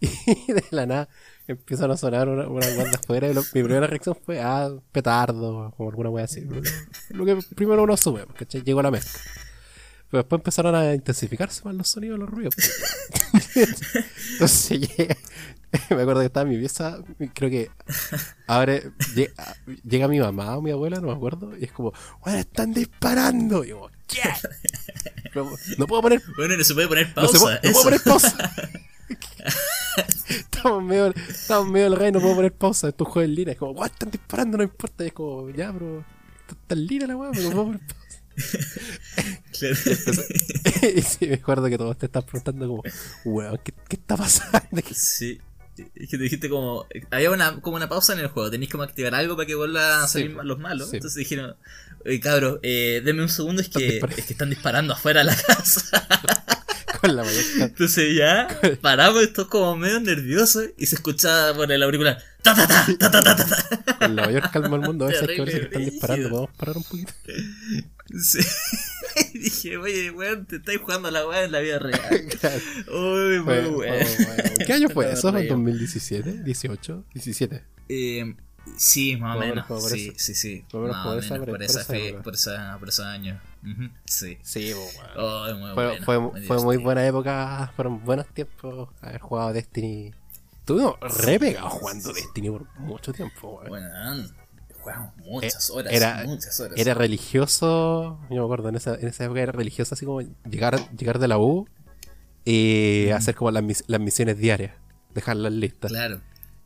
y 0.00 0.52
de 0.52 0.64
la 0.70 0.86
nada 0.86 1.08
empiezan 1.52 1.90
a 1.90 1.96
sonar 1.96 2.28
una, 2.28 2.48
una 2.48 2.66
banda 2.76 2.98
afuera 3.02 3.28
y 3.28 3.34
lo- 3.34 3.42
mi 3.42 3.62
primera 3.62 3.86
reacción 3.86 4.16
fue, 4.24 4.40
ah, 4.40 4.70
petardo, 4.92 5.72
o 5.76 5.88
alguna 5.88 6.10
wea 6.10 6.24
así. 6.24 6.42
Lo, 6.42 6.60
lo 7.10 7.24
que 7.24 7.38
primero 7.54 7.82
uno 7.82 7.96
sube, 7.96 8.26
¿cachai? 8.36 8.62
Llegó 8.62 8.82
la 8.82 8.90
mezcla. 8.90 9.20
Pero 10.10 10.22
después 10.24 10.40
empezaron 10.40 10.74
a 10.74 10.92
intensificarse 10.94 11.62
más 11.64 11.74
los 11.74 11.88
sonidos, 11.88 12.18
los 12.18 12.28
ruidos. 12.28 12.54
Entonces 13.54 14.70
llegué- 14.80 15.16
me 15.90 16.02
acuerdo 16.02 16.20
que 16.20 16.26
estaba 16.26 16.44
en 16.44 16.50
mi 16.54 16.58
pieza, 16.58 16.98
creo 17.32 17.48
que 17.48 17.70
abre, 18.46 18.90
llega, 19.14 19.32
llega 19.88 20.08
mi 20.08 20.20
mamá 20.20 20.56
o 20.58 20.62
mi 20.62 20.70
abuela, 20.70 21.00
no 21.00 21.06
me 21.08 21.14
acuerdo, 21.14 21.56
y 21.56 21.64
es 21.64 21.72
como, 21.72 21.92
bueno, 22.22 22.38
están 22.38 22.74
disparando. 22.74 23.64
Y 23.64 23.68
yo, 23.68 23.88
¿qué? 24.06 24.20
No, 25.34 25.50
no 25.78 25.86
puedo 25.86 26.02
poner, 26.02 26.20
Bueno, 26.36 26.56
no 26.58 26.64
se 26.64 26.74
puede 26.74 26.88
poner 26.88 27.08
no, 27.08 27.14
pausa. 27.14 27.32
se 27.32 27.38
puede- 27.38 27.60
no 27.64 27.72
puedo 27.72 27.84
poner 27.84 28.00
pausa. 28.02 28.52
estamos 30.28 30.82
medio, 30.82 31.14
estamos 31.28 31.70
medio 31.70 31.90
del 31.90 31.98
rey, 31.98 32.12
no 32.12 32.20
puedo 32.20 32.36
poner 32.36 32.52
pausa. 32.52 32.88
Estos 32.88 33.08
juegos 33.08 33.28
en 33.28 33.34
línea, 33.34 33.52
es 33.52 33.58
como, 33.58 33.72
what, 33.72 33.90
están 33.90 34.10
disparando, 34.10 34.58
no 34.58 34.64
importa. 34.64 35.04
Y 35.04 35.08
es 35.08 35.12
como, 35.12 35.50
ya, 35.50 35.72
pero 35.72 36.04
está 36.48 36.74
en 36.74 36.86
línea 36.86 37.06
la 37.08 37.16
weá, 37.16 37.30
pero 37.32 37.44
no 37.44 37.50
puedo 37.50 37.64
poner 37.66 37.80
pausa. 37.80 38.02
Claro. 39.52 39.76
y 40.96 41.02
sí, 41.02 41.26
me 41.26 41.34
acuerdo 41.34 41.68
que 41.68 41.76
todos 41.76 41.98
te 41.98 42.06
están 42.06 42.22
preguntando 42.22 42.66
como, 42.66 42.82
weón, 43.24 43.60
¿qué, 43.62 43.72
qué 43.88 43.96
está 43.96 44.16
pasando? 44.16 44.58
Sí. 44.94 45.40
Es 45.94 46.10
que 46.10 46.18
te 46.18 46.24
dijiste 46.24 46.50
como. 46.50 46.86
Había 47.10 47.30
una, 47.30 47.60
como 47.62 47.76
una 47.76 47.88
pausa 47.88 48.12
en 48.12 48.18
el 48.18 48.28
juego. 48.28 48.50
Tenéis 48.50 48.70
como 48.70 48.82
activar 48.84 49.14
algo 49.14 49.36
para 49.36 49.46
que 49.46 49.54
vuelvan 49.54 50.02
a 50.02 50.06
Sí, 50.06 50.12
salir 50.14 50.36
po. 50.36 50.42
los 50.42 50.58
malos. 50.58 50.90
Sí. 50.90 50.96
Entonces 50.96 51.16
dijeron, 51.16 51.56
cabros, 52.22 52.58
eh, 52.62 53.00
denme 53.02 53.22
un 53.22 53.30
segundo. 53.30 53.62
Es 53.62 53.70
que, 53.70 53.96
es 53.96 54.24
que 54.26 54.32
están 54.34 54.50
disparando 54.50 54.92
afuera 54.92 55.20
de 55.20 55.26
la 55.26 55.36
casa. 55.36 56.06
Con 57.00 57.16
la. 57.16 57.24
Entonces 57.60 58.16
ya 58.16 58.48
paramos, 58.80 59.22
estos 59.22 59.48
como 59.48 59.76
medio 59.76 60.00
nerviosos. 60.00 60.66
Y 60.76 60.86
se 60.86 60.96
escuchaba 60.96 61.54
por 61.54 61.70
el 61.72 61.82
auricular. 61.82 62.18
Ta 62.42 62.54
ta 62.54 62.66
ta 62.66 62.86
ta 62.98 63.10
ta 63.10 63.22
ta 63.36 63.46
ta. 63.46 63.96
Con 63.98 64.16
la 64.16 64.26
mayor 64.26 64.50
calma 64.50 64.68
del 64.78 64.80
mundo, 64.80 65.04
a 65.06 65.08
veces 65.08 65.26
que 65.28 65.42
están 65.42 65.84
disparando, 65.84 66.28
podemos 66.30 66.50
parar 66.56 66.76
un 66.76 66.84
poquito. 66.84 67.12
Sí. 68.20 68.38
Y 69.34 69.38
dije, 69.40 69.76
oye, 69.76 70.10
weón, 70.10 70.46
te 70.46 70.56
estáis 70.56 70.80
jugando 70.80 71.08
a 71.08 71.10
la 71.10 71.26
weá 71.28 71.44
en 71.44 71.52
la 71.52 71.60
vida 71.60 71.78
real. 71.78 72.00
Uy, 72.88 73.40
muy 73.40 73.44
fue 73.44 73.66
bueno. 73.68 74.06
¿Qué 74.66 74.72
año 74.72 74.88
fue 74.88 75.12
eso? 75.12 75.30
Reído. 75.30 75.54
¿2017? 75.56 76.42
¿18? 76.44 77.04
¿17? 77.14 77.62
Eh, 77.90 78.34
sí, 78.78 79.16
más 79.18 79.36
o 79.36 79.40
menos 79.40 79.66
Sí, 79.90 80.12
sí, 80.16 80.34
sí. 80.34 80.64
Por 80.70 80.88
esa- 80.90 81.02
por- 81.04 81.18
esa 81.62 81.84
por 82.22 82.34
esa- 82.34 82.78
por 82.78 82.88
esos 82.88 83.04
años. 83.04 83.38
Sí. 84.06 84.38
Sí, 84.42 84.72
bueno. 84.72 85.10
Oh, 85.16 85.54
muy 85.54 85.74
fue, 85.74 86.00
fue, 86.02 86.18
muy 86.18 86.30
fue 86.42 86.56
muy 86.56 86.62
divertido. 86.76 86.82
buena 86.82 87.06
época, 87.06 87.72
fueron 87.76 88.04
buenos 88.04 88.26
tiempos 88.28 88.88
haber 89.00 89.20
jugado 89.20 89.52
Destiny. 89.52 90.12
Estuvimos 90.58 90.94
re 91.24 91.38
pegados 91.38 91.72
jugando 91.72 92.12
Destiny 92.12 92.50
por 92.50 92.66
mucho 92.78 93.12
tiempo, 93.12 93.60
weón. 93.60 93.68
Bueno, 93.68 94.28
jugamos 94.80 95.16
muchas 95.18 95.70
Eh, 95.70 95.72
horas. 95.72 95.92
era- 95.92 96.24
muchas 96.24 96.58
horas. 96.60 96.76
Era 96.78 96.94
religioso, 96.94 98.18
yo 98.30 98.36
me 98.36 98.42
acuerdo, 98.44 98.68
en 98.68 98.76
esa, 98.76 98.94
en 98.96 99.08
esa 99.08 99.24
época 99.24 99.40
era 99.42 99.52
religioso 99.52 99.94
así 99.94 100.04
como 100.04 100.20
llegar, 100.48 100.78
llegar 100.96 101.18
de 101.18 101.28
la 101.28 101.38
U 101.38 101.66
y 102.44 103.08
hacer 103.10 103.34
como 103.34 103.50
las, 103.50 103.62
mis- 103.62 103.84
las 103.86 104.00
misiones 104.00 104.38
diarias, 104.38 104.74
dejarlas 105.14 105.52
listas. 105.52 105.90
Claro. 105.92 106.20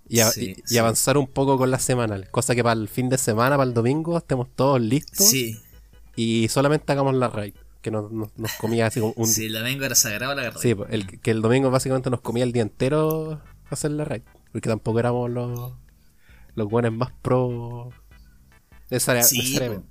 Y, 0.09 0.21
a- 0.21 0.31
Sí, 0.31 0.55
y- 0.57 0.61
y 0.61 0.63
sí. 0.65 0.79
avanzar 0.79 1.19
un 1.19 1.27
poco 1.27 1.59
con 1.59 1.71
las 1.71 1.83
semanales. 1.83 2.29
Cosa 2.31 2.55
que 2.55 2.63
para 2.63 2.79
el 2.81 2.89
fin 2.89 3.09
de 3.09 3.19
semana, 3.19 3.57
para 3.57 3.69
el 3.69 3.75
domingo, 3.75 4.17
estemos 4.17 4.49
todos 4.55 4.81
listos 4.81 5.27
Sí, 5.27 5.61
y 6.17 6.49
solamente 6.49 6.91
hagamos 6.93 7.15
la 7.15 7.29
raid. 7.29 7.55
Que 7.83 7.91
nos, 7.93 8.11
nos, 8.11 8.37
nos 8.37 8.53
comía 8.55 8.87
así 8.87 8.99
como 9.01 9.13
un. 9.17 9.27
sí, 9.29 9.47
el 9.47 9.53
domingo 9.53 9.85
era 9.85 9.95
sagrado 9.95 10.35
la 10.35 10.43
guerra. 10.43 10.59
Sí, 10.61 10.75
el, 10.89 11.21
que 11.21 11.31
el 11.31 11.41
domingo 11.43 11.71
básicamente 11.71 12.11
nos 12.11 12.21
comía 12.21 12.43
el 12.45 12.53
día 12.53 12.63
entero 12.63 13.41
hacer 13.71 13.93
la 13.93 14.05
raid. 14.05 14.23
Porque 14.51 14.69
tampoco 14.69 14.99
éramos 14.99 15.31
los, 15.31 15.73
los 16.55 16.69
buenos 16.69 16.93
más 16.93 17.13
pro. 17.23 17.91
Necesaria- 18.91 19.23
Sí, 19.23 19.39
necesariamente. 19.39 19.89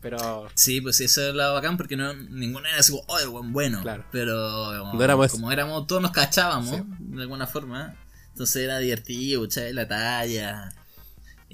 Pero. 0.00 0.46
Sí, 0.54 0.80
pues 0.80 1.00
eso 1.00 1.22
era 1.22 1.50
bacán 1.52 1.76
porque 1.76 1.96
no, 1.96 2.12
ninguno 2.14 2.66
era 2.68 2.78
así 2.78 2.92
como, 2.92 3.04
oh, 3.08 3.18
el 3.18 3.28
buen 3.28 3.52
bueno. 3.52 3.80
Claro. 3.82 4.04
Pero 4.12 4.34
como, 4.80 4.94
No 4.94 5.02
éramos- 5.04 5.32
como 5.32 5.50
éramos, 5.52 5.86
todos 5.86 6.02
nos 6.02 6.10
cachábamos, 6.12 6.76
Sí. 6.76 6.82
de 6.98 7.22
alguna 7.22 7.46
forma. 7.46 7.96
Entonces 8.32 8.62
era 8.64 8.78
divertido, 8.78 9.46
la 9.72 9.88
talla. 9.88 10.68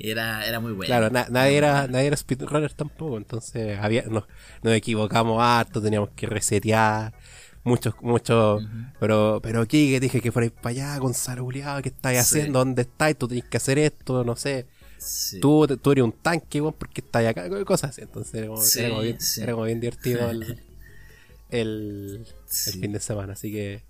Era, 0.05 0.45
era 0.45 0.59
muy 0.59 0.73
bueno. 0.73 0.87
Claro, 0.89 1.11
na- 1.11 1.29
nadie 1.31 1.57
era 1.59 1.87
nadie 1.87 2.09
era 2.09 2.17
speedrunner 2.17 2.73
tampoco, 2.73 3.19
entonces 3.19 3.79
había 3.79 4.03
nos, 4.03 4.25
nos 4.63 4.75
equivocamos 4.75 5.41
harto, 5.41 5.81
teníamos 5.81 6.11
que 6.17 6.27
resetear, 6.27 7.15
muchos, 7.63 7.95
muchos, 8.01 8.65
pero, 8.99 9.39
pero 9.41 9.61
aquí 9.61 9.93
que 9.93 10.01
dije 10.01 10.21
que 10.21 10.33
fuerais 10.33 10.51
para 10.51 10.71
allá, 10.71 10.99
Gonzalo 10.99 11.45
Juliado, 11.45 11.81
¿qué 11.83 11.91
estáis 11.91 12.19
Sí. 12.27 12.39
haciendo? 12.39 12.59
¿Dónde 12.59 12.83
estáis? 12.83 13.17
Tú 13.17 13.29
tenés 13.29 13.45
que 13.45 13.57
hacer 13.59 13.79
esto, 13.79 14.25
no 14.25 14.35
sé, 14.35 14.67
Sí. 14.99 15.39
tú, 15.39 15.69
tú 15.81 15.93
eres 15.93 16.03
un 16.03 16.11
tanque, 16.13 16.61
weón, 16.61 16.75
¿por 16.75 16.89
qué 16.89 17.01
estáis 17.01 17.29
acá? 17.29 17.49
Cosas 17.65 17.91
así, 17.91 18.01
entonces 18.01 18.35
era 18.35 18.49
como, 18.49 18.61
Sí, 18.61 18.81
era 18.81 18.89
como 18.89 19.03
bien, 19.03 19.19
era 19.39 19.53
como 19.53 19.65
bien 19.67 19.79
divertido 19.81 20.31
el, 20.33 20.43
el, 21.51 22.27
fin 22.49 22.91
de 22.93 22.99
semana, 22.99 23.35
así 23.35 23.53
que 23.53 23.83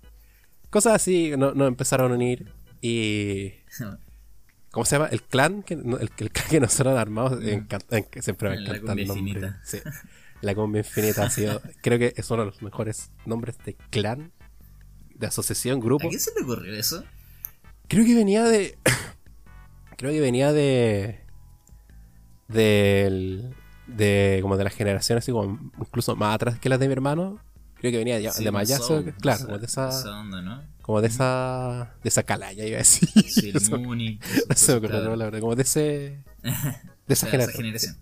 cosas 0.69 0.93
así 0.93 1.31
no- 1.37 1.55
nos 1.55 1.67
empezaron 1.67 2.11
a 2.11 2.15
unir 2.15 2.51
y 2.81 3.53
¿Cómo 4.73 4.85
se 4.85 4.95
llama? 4.97 5.07
El 5.07 5.21
clan 5.21 5.63
que, 5.63 5.75
no, 5.77 5.97
el, 5.99 6.09
el 6.17 6.31
clan 6.31 6.47
que 6.49 6.59
nosotros 6.59 6.97
armamos. 6.97 7.33
encanta- 7.43 7.95
en- 7.95 8.23
siempre 8.23 8.49
me 8.49 8.55
Mm. 8.57 8.59
Encanta 8.59 8.91
el 8.93 9.07
nombre. 9.07 9.19
infinita. 9.21 9.61
Sí. 9.63 9.77
La 10.41 10.55
cumbia 10.55 10.79
infinita 10.79 11.23
ha 11.23 11.29
sido. 11.29 11.61
Creo 11.83 11.97
que 11.99 12.13
es 12.17 12.29
uno 12.31 12.41
de 12.41 12.47
los 12.47 12.61
mejores 12.61 13.11
nombres 13.25 13.57
de 13.63 13.75
clan, 13.91 14.31
de 15.15 15.27
asociación, 15.27 15.77
¿A 15.77 15.81
grupo. 15.85 16.09
quién 16.09 16.19
se 16.19 16.31
le 16.35 16.41
ocurrió 16.43 16.73
eso? 16.73 17.03
Creo 17.87 18.03
que 18.03 18.15
venía 18.15 18.43
de. 18.45 18.77
creo 19.97 20.11
que 20.11 20.19
venía 20.19 20.51
de. 20.51 21.21
Del. 22.47 23.55
De. 23.87 24.39
Como 24.41 24.57
de 24.57 24.63
la 24.63 24.69
generación 24.69 25.17
así 25.17 25.31
como. 25.31 25.71
Incluso 25.79 26.15
más 26.15 26.35
atrás 26.35 26.59
que 26.59 26.69
las 26.69 26.79
de 26.79 26.87
mi 26.87 26.93
hermano. 26.93 27.39
Creo 27.75 27.91
que 27.91 27.97
venía 27.97 28.17
de, 28.17 28.31
Sí, 28.31 28.43
de 28.43 28.51
Mayazo. 28.51 29.03
claro, 29.21 29.37
esa- 29.37 29.45
como 29.45 29.59
de 29.59 29.65
esa. 29.65 29.89
esa 29.89 30.19
onda, 30.19 30.41
¿no? 30.41 30.63
Como 30.83 31.01
de 31.01 31.07
esa. 31.07 31.95
De 32.03 32.09
esa 32.09 32.21
calaña, 32.23 32.63
iba 32.65 32.75
a 32.75 32.79
decir. 32.79 33.09
Sí, 33.27 33.51
el 33.55 33.79
Mooney. 33.81 34.19
no 34.49 34.55
se 34.55 34.71
me 34.73 34.77
ocurrió 34.77 34.97
claro. 34.97 35.05
la 35.05 35.11
palabra, 35.11 35.39
Como 35.39 35.55
de 35.55 35.63
ese. 35.63 36.19
De 37.07 37.13
esa 37.15 37.27
Claro, 37.27 37.43
esa 37.45 37.51
generación. 37.53 37.97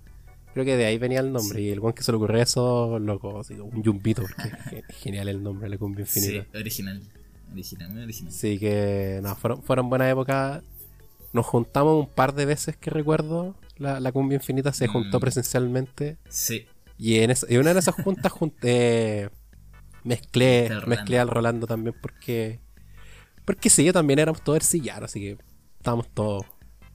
Creo 0.53 0.65
que 0.65 0.75
de 0.75 0.85
ahí 0.85 0.97
venía 0.97 1.21
el 1.21 1.31
nombre. 1.31 1.61
Y 1.61 1.69
el 1.69 1.79
buen 1.79 1.93
que 1.95 2.03
se 2.03 2.11
le 2.11 2.17
ocurrió 2.17 2.41
eso, 2.41 2.99
loco, 2.99 3.39
así 3.39 3.53
un 3.55 3.81
yumbito, 3.81 4.21
porque 4.23 4.49
es 4.49 4.63
ge- 4.69 4.83
genial 4.95 5.29
el 5.29 5.41
nombre, 5.41 5.69
la 5.69 5.77
cumbia 5.77 6.01
infinita. 6.01 6.43
Sí, 6.51 6.57
original. 6.57 7.01
Original, 7.53 7.89
muy 7.91 8.03
original. 8.03 8.33
Así 8.33 8.59
que, 8.59 9.19
no, 9.23 9.35
fueron, 9.37 9.63
fueron 9.63 9.89
buenas 9.89 10.11
épocas. 10.11 10.61
Nos 11.33 11.45
juntamos 11.45 11.99
un 12.05 12.13
par 12.13 12.33
de 12.35 12.45
veces 12.45 12.75
que 12.77 12.89
recuerdo. 12.89 13.55
La, 13.77 13.99
la 13.99 14.11
cumbia 14.11 14.35
infinita 14.35 14.73
se 14.73 14.87
juntó 14.87 15.17
Mm. 15.17 15.21
presencialmente. 15.21 16.17
Sí. 16.29 16.65
Y 16.97 17.19
en, 17.19 17.31
esa- 17.31 17.47
y 17.49 17.57
una 17.57 17.73
de 17.73 17.79
esas 17.79 17.95
juntas 17.95 18.31
junté, 18.31 19.29
mezclé, 20.03 20.63
Está 20.65 20.77
el 20.79 20.87
mezclé 20.87 21.17
al 21.19 21.29
Rolando 21.29 21.65
también 21.65 21.95
porque. 22.01 22.59
Porque 23.45 23.69
sí, 23.69 23.83
yo 23.83 23.93
también 23.93 24.19
éramos 24.19 24.41
todos 24.43 24.57
ercillanos, 24.57 25.05
así 25.11 25.19
que 25.19 25.37
estábamos 25.77 26.07
todos. 26.13 26.45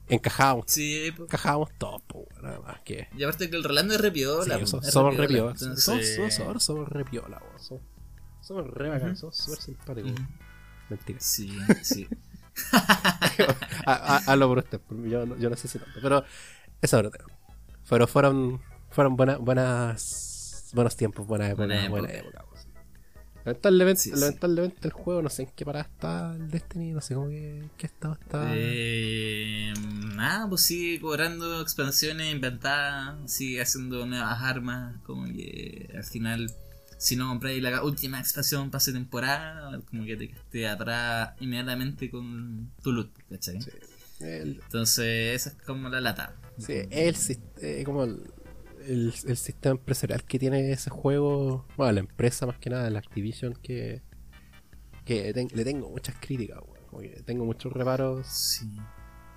Encajábamos, 0.09 0.65
Sí, 0.67 1.11
po. 1.17 1.23
encajábamos 1.23 1.69
todos, 1.77 2.01
pues, 2.07 2.25
nada 2.41 2.59
más 2.61 2.81
que. 2.83 3.09
y 3.17 3.23
aparte 3.23 3.49
que 3.49 3.57
el 3.57 3.63
Rolando 3.65 3.93
es 3.93 3.99
repiola. 4.01 4.55
Sí, 4.55 4.61
po, 4.61 4.67
so- 4.67 4.81
es 4.81 4.91
somos 4.93 5.17
repiola, 5.17 5.27
re 5.27 5.33
piola. 5.33 5.51
entonces- 5.51 5.83
Somos, 5.83 6.05
somos, 6.15 6.39
ahora 6.39 6.59
somos. 6.61 6.87
Somos, 7.61 7.81
somos 8.41 8.67
re 8.73 8.89
bacán, 8.89 9.09
Ujú. 9.11 9.17
somos 9.17 9.37
súper 9.37 9.59
simpáticos. 9.61 10.11
Mentira. 10.89 11.19
Sí, 11.19 11.51
sí. 11.83 12.07
hazlo 13.85 14.47
por 14.47 14.57
usted, 14.59 14.79
yo, 15.09 15.25
no- 15.25 15.37
yo 15.37 15.49
no 15.49 15.55
sé 15.55 15.67
si 15.67 15.79
tanto. 15.79 15.99
Pero 16.01 16.23
eso 16.81 17.03
no 17.03 17.09
tengo. 17.11 17.29
Pero 17.89 18.07
fueron, 18.07 18.61
fueron 18.89 19.15
buenas, 19.15 19.39
buenas, 19.39 20.69
buenos 20.73 20.95
tiempos, 20.95 21.25
buena 21.27 21.47
época, 21.47 21.65
Buena 21.65 21.89
buena 21.89 22.11
época. 22.13 22.45
Lamentablemente, 23.47 24.01
Sí, 24.01 24.11
sí. 24.13 24.19
lamentablemente 24.19 24.87
el 24.87 24.91
juego, 24.93 25.21
no 25.21 25.29
sé 25.29 25.43
en 25.43 25.49
qué 25.55 25.65
parada 25.65 25.85
está 25.85 26.35
el 26.35 26.49
Destiny, 26.51 26.91
no 26.91 27.01
sé 27.01 27.15
cómo 27.15 27.29
que, 27.29 27.63
qué 27.77 27.85
estado 27.87 28.13
está. 28.21 28.51
Eh, 28.53 29.73
nada, 30.15 30.47
pues 30.49 30.61
sigue 30.61 30.99
cobrando 30.99 31.61
expansiones 31.61 32.31
inventadas, 32.31 33.15
sigue 33.31 33.61
haciendo 33.61 34.05
nuevas 34.05 34.41
armas, 34.41 34.95
como 35.05 35.25
que 35.25 35.89
al 35.95 36.03
final, 36.03 36.51
si 36.97 37.15
no 37.15 37.27
compráis 37.29 37.61
la 37.63 37.83
última 37.83 38.19
expansión 38.19 38.69
pase 38.69 38.91
temporada, 38.91 39.79
como 39.89 40.05
que 40.05 40.17
te 40.17 40.27
quedaste 40.29 40.67
atrás 40.67 41.29
inmediatamente 41.39 42.09
con 42.09 42.71
tu 42.83 42.91
loot, 42.91 43.11
¿cachai? 43.29 43.61
Sí. 43.61 43.71
El, 44.19 44.59
Entonces, 44.63 45.35
esa 45.35 45.49
es 45.51 45.55
como 45.65 45.89
la 45.89 46.01
lata. 46.01 46.35
sí, 46.57 46.73
el, 46.89 47.15
eh, 47.61 47.83
como 47.85 48.03
el, 48.03 48.19
el, 48.87 49.13
el 49.27 49.37
sistema 49.37 49.71
empresarial 49.73 50.23
que 50.23 50.39
tiene 50.39 50.71
ese 50.71 50.89
juego, 50.89 51.65
bueno, 51.77 51.91
la 51.93 51.99
empresa 51.99 52.45
más 52.45 52.57
que 52.57 52.69
nada, 52.69 52.89
la 52.89 52.99
Activision, 52.99 53.53
que, 53.61 54.01
que 55.05 55.33
ten- 55.33 55.49
le 55.53 55.63
tengo 55.63 55.89
muchas 55.89 56.15
críticas, 56.19 56.59
tengo 57.25 57.45
muchos 57.45 57.71
reparos 57.73 58.25
Sí. 58.27 58.67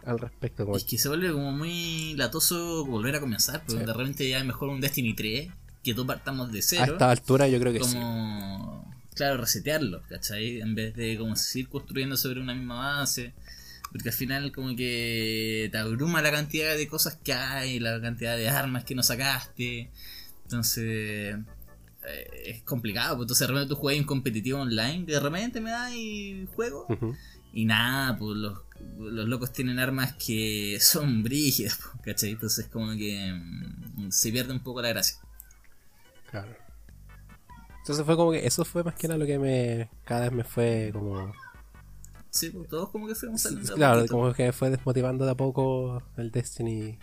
al 0.05 0.19
respecto. 0.19 0.65
Como 0.65 0.77
Es 0.77 0.85
que 0.85 0.99
se 0.99 1.09
vuelve 1.09 1.31
como 1.33 1.53
muy 1.53 2.15
latoso 2.17 2.85
volver 2.87 3.17
a 3.17 3.21
comenzar, 3.21 3.61
porque 3.67 3.81
Sí. 3.81 3.87
de 3.87 3.93
repente 3.93 4.29
ya 4.29 4.39
es 4.39 4.45
mejor 4.45 4.69
un 4.71 4.81
Destiny 4.81 5.15
3, 5.15 5.51
que 5.83 5.95
tú 5.95 6.07
partamos 6.07 6.53
de 6.53 6.59
a 6.59 6.63
cero, 6.63 6.93
esta 6.93 7.11
altura 7.11 7.49
yo 7.49 7.59
creo 7.61 7.73
que 7.73 7.83
sí. 7.85 7.95
como, 7.95 8.95
claro, 9.15 9.39
resetearlo, 9.41 10.03
¿cachai? 10.09 10.61
En 10.61 10.75
vez 10.75 10.95
de 10.95 11.17
como 11.19 11.37
seguir 11.37 11.69
construyendo 11.69 12.17
sobre 12.17 12.41
una 12.41 12.55
misma 12.55 12.99
base, 12.99 13.35
porque 13.93 14.09
al 14.11 14.15
final 14.15 14.53
como 14.53 14.75
que 14.77 15.69
te 15.73 15.79
abruma 15.79 16.23
la 16.23 16.31
cantidad 16.33 16.77
de 16.77 16.89
cosas 16.89 17.17
que 17.23 17.33
hay, 17.33 17.79
la 17.81 18.01
cantidad 18.01 18.37
de 18.37 18.49
armas 18.49 18.85
que 18.85 18.95
no 18.95 19.03
sacaste, 19.03 19.91
entonces... 20.45 21.37
eh, 22.07 22.43
Es 22.47 22.63
complicado, 22.63 23.17
pues 23.17 23.25
entonces 23.27 23.47
de 23.47 23.53
repente 23.55 23.69
tú 23.75 23.77
juegas 23.81 24.01
en 24.01 24.07
competitivo 24.07 24.61
online, 24.61 25.05
de 25.07 25.21
repente 25.21 25.61
me 25.61 25.71
da 25.71 25.95
y 25.95 26.47
juego, 26.55 26.93
y 27.53 27.65
nada, 27.67 28.17
pues 28.19 28.37
los, 28.37 28.59
los 28.99 29.29
locos 29.29 29.53
tienen 29.53 29.79
armas 29.79 30.15
que 30.15 30.79
son 30.81 31.23
brígidas, 31.23 31.79
pues, 31.83 32.03
¿cachai? 32.05 32.31
Entonces 32.33 32.67
como 32.69 32.93
que 32.97 33.33
mm, 33.35 34.11
se 34.11 34.33
pierde 34.33 34.53
un 34.53 34.61
poco 34.63 34.83
la 34.83 34.89
gracia. 34.91 35.17
Claro. 36.31 36.57
Entonces 37.79 38.05
fue 38.07 38.17
como 38.17 38.33
que 38.33 38.47
eso 38.47 38.65
fue 38.65 38.85
más 38.85 38.95
que 38.95 39.09
nada 39.09 39.19
lo 39.19 39.27
que 39.27 39.39
me 39.39 39.91
cada 40.05 40.23
vez 40.23 40.33
me 40.33 40.45
fue 40.45 40.91
como 40.93 41.33
Sí, 42.31 42.51
pues 42.51 42.69
todos 42.69 42.91
como 42.91 43.09
que 43.09 43.15
fuimos 43.15 43.41
saliendo. 43.41 43.73
a 43.73 43.77
claro, 43.77 44.07
como 44.07 44.33
que 44.33 44.53
fue 44.53 44.71
desmotivando 44.71 45.25
de 45.25 45.33
a 45.33 45.37
poco 45.37 46.03
el 46.17 46.31
Destiny. 46.31 46.99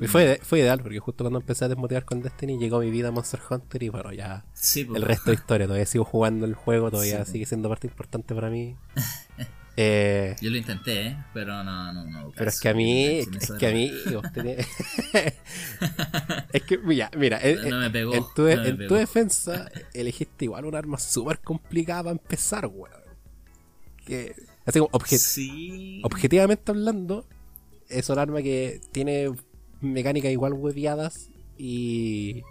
Y 0.00 0.06
fue, 0.06 0.40
fue 0.42 0.60
ideal 0.60 0.80
porque 0.80 0.98
justo 0.98 1.22
cuando 1.22 1.38
empecé 1.38 1.66
a 1.66 1.68
desmotivar 1.68 2.04
con 2.04 2.22
Destiny 2.22 2.58
llegó 2.58 2.80
mi 2.80 2.90
vida 2.90 3.10
Monster 3.10 3.40
Hunter 3.48 3.82
y 3.82 3.88
bueno, 3.90 4.12
ya 4.12 4.44
Sí, 4.54 4.84
pues, 4.84 5.00
el 5.00 5.06
resto 5.06 5.30
de 5.30 5.34
historia, 5.34 5.66
todavía 5.66 5.86
sigo 5.86 6.04
jugando 6.04 6.46
el 6.46 6.54
juego, 6.54 6.90
todavía 6.90 7.24
Sí. 7.26 7.32
sigue 7.32 7.46
siendo 7.46 7.68
parte 7.68 7.86
importante 7.86 8.34
para 8.34 8.50
mí. 8.50 8.76
Eh, 9.78 10.34
Yo 10.40 10.48
lo 10.48 10.56
intenté, 10.56 11.08
¿eh? 11.08 11.24
pero 11.34 11.62
no, 11.62 11.92
no, 11.92 12.06
no. 12.06 12.32
pero 12.34 12.48
es 12.48 12.58
que 12.60 12.70
a 12.70 12.72
mí, 12.72 13.18
es 13.18 13.52
que 13.58 13.66
a 13.66 13.72
mí, 13.72 13.92
es 16.52 16.62
que, 16.62 16.78
mira, 16.78 17.10
mira, 17.14 17.38
en, 17.42 17.68
No 17.68 17.80
me 17.80 17.90
pegó, 17.90 18.14
en 18.14 18.24
tu, 18.34 18.42
no 18.44 18.56
me 18.62 18.68
en 18.68 18.88
tu 18.88 18.94
defensa 18.94 19.70
elegiste 19.92 20.46
igual 20.46 20.64
un 20.64 20.76
arma 20.76 20.98
súper 20.98 21.40
complicada 21.40 22.04
para 22.04 22.12
empezar, 22.12 22.64
weón. 22.66 23.05
Que, 24.06 24.34
así 24.64 24.78
como, 24.78 24.90
obje- 24.92 25.18
Sí. 25.18 26.00
objetivamente 26.04 26.70
hablando, 26.70 27.26
es 27.88 28.08
un 28.08 28.18
arma 28.18 28.40
que 28.40 28.80
tiene 28.92 29.30
mecánicas 29.80 30.32
igual 30.32 30.54
hueviadas 30.54 31.28
y. 31.58 32.42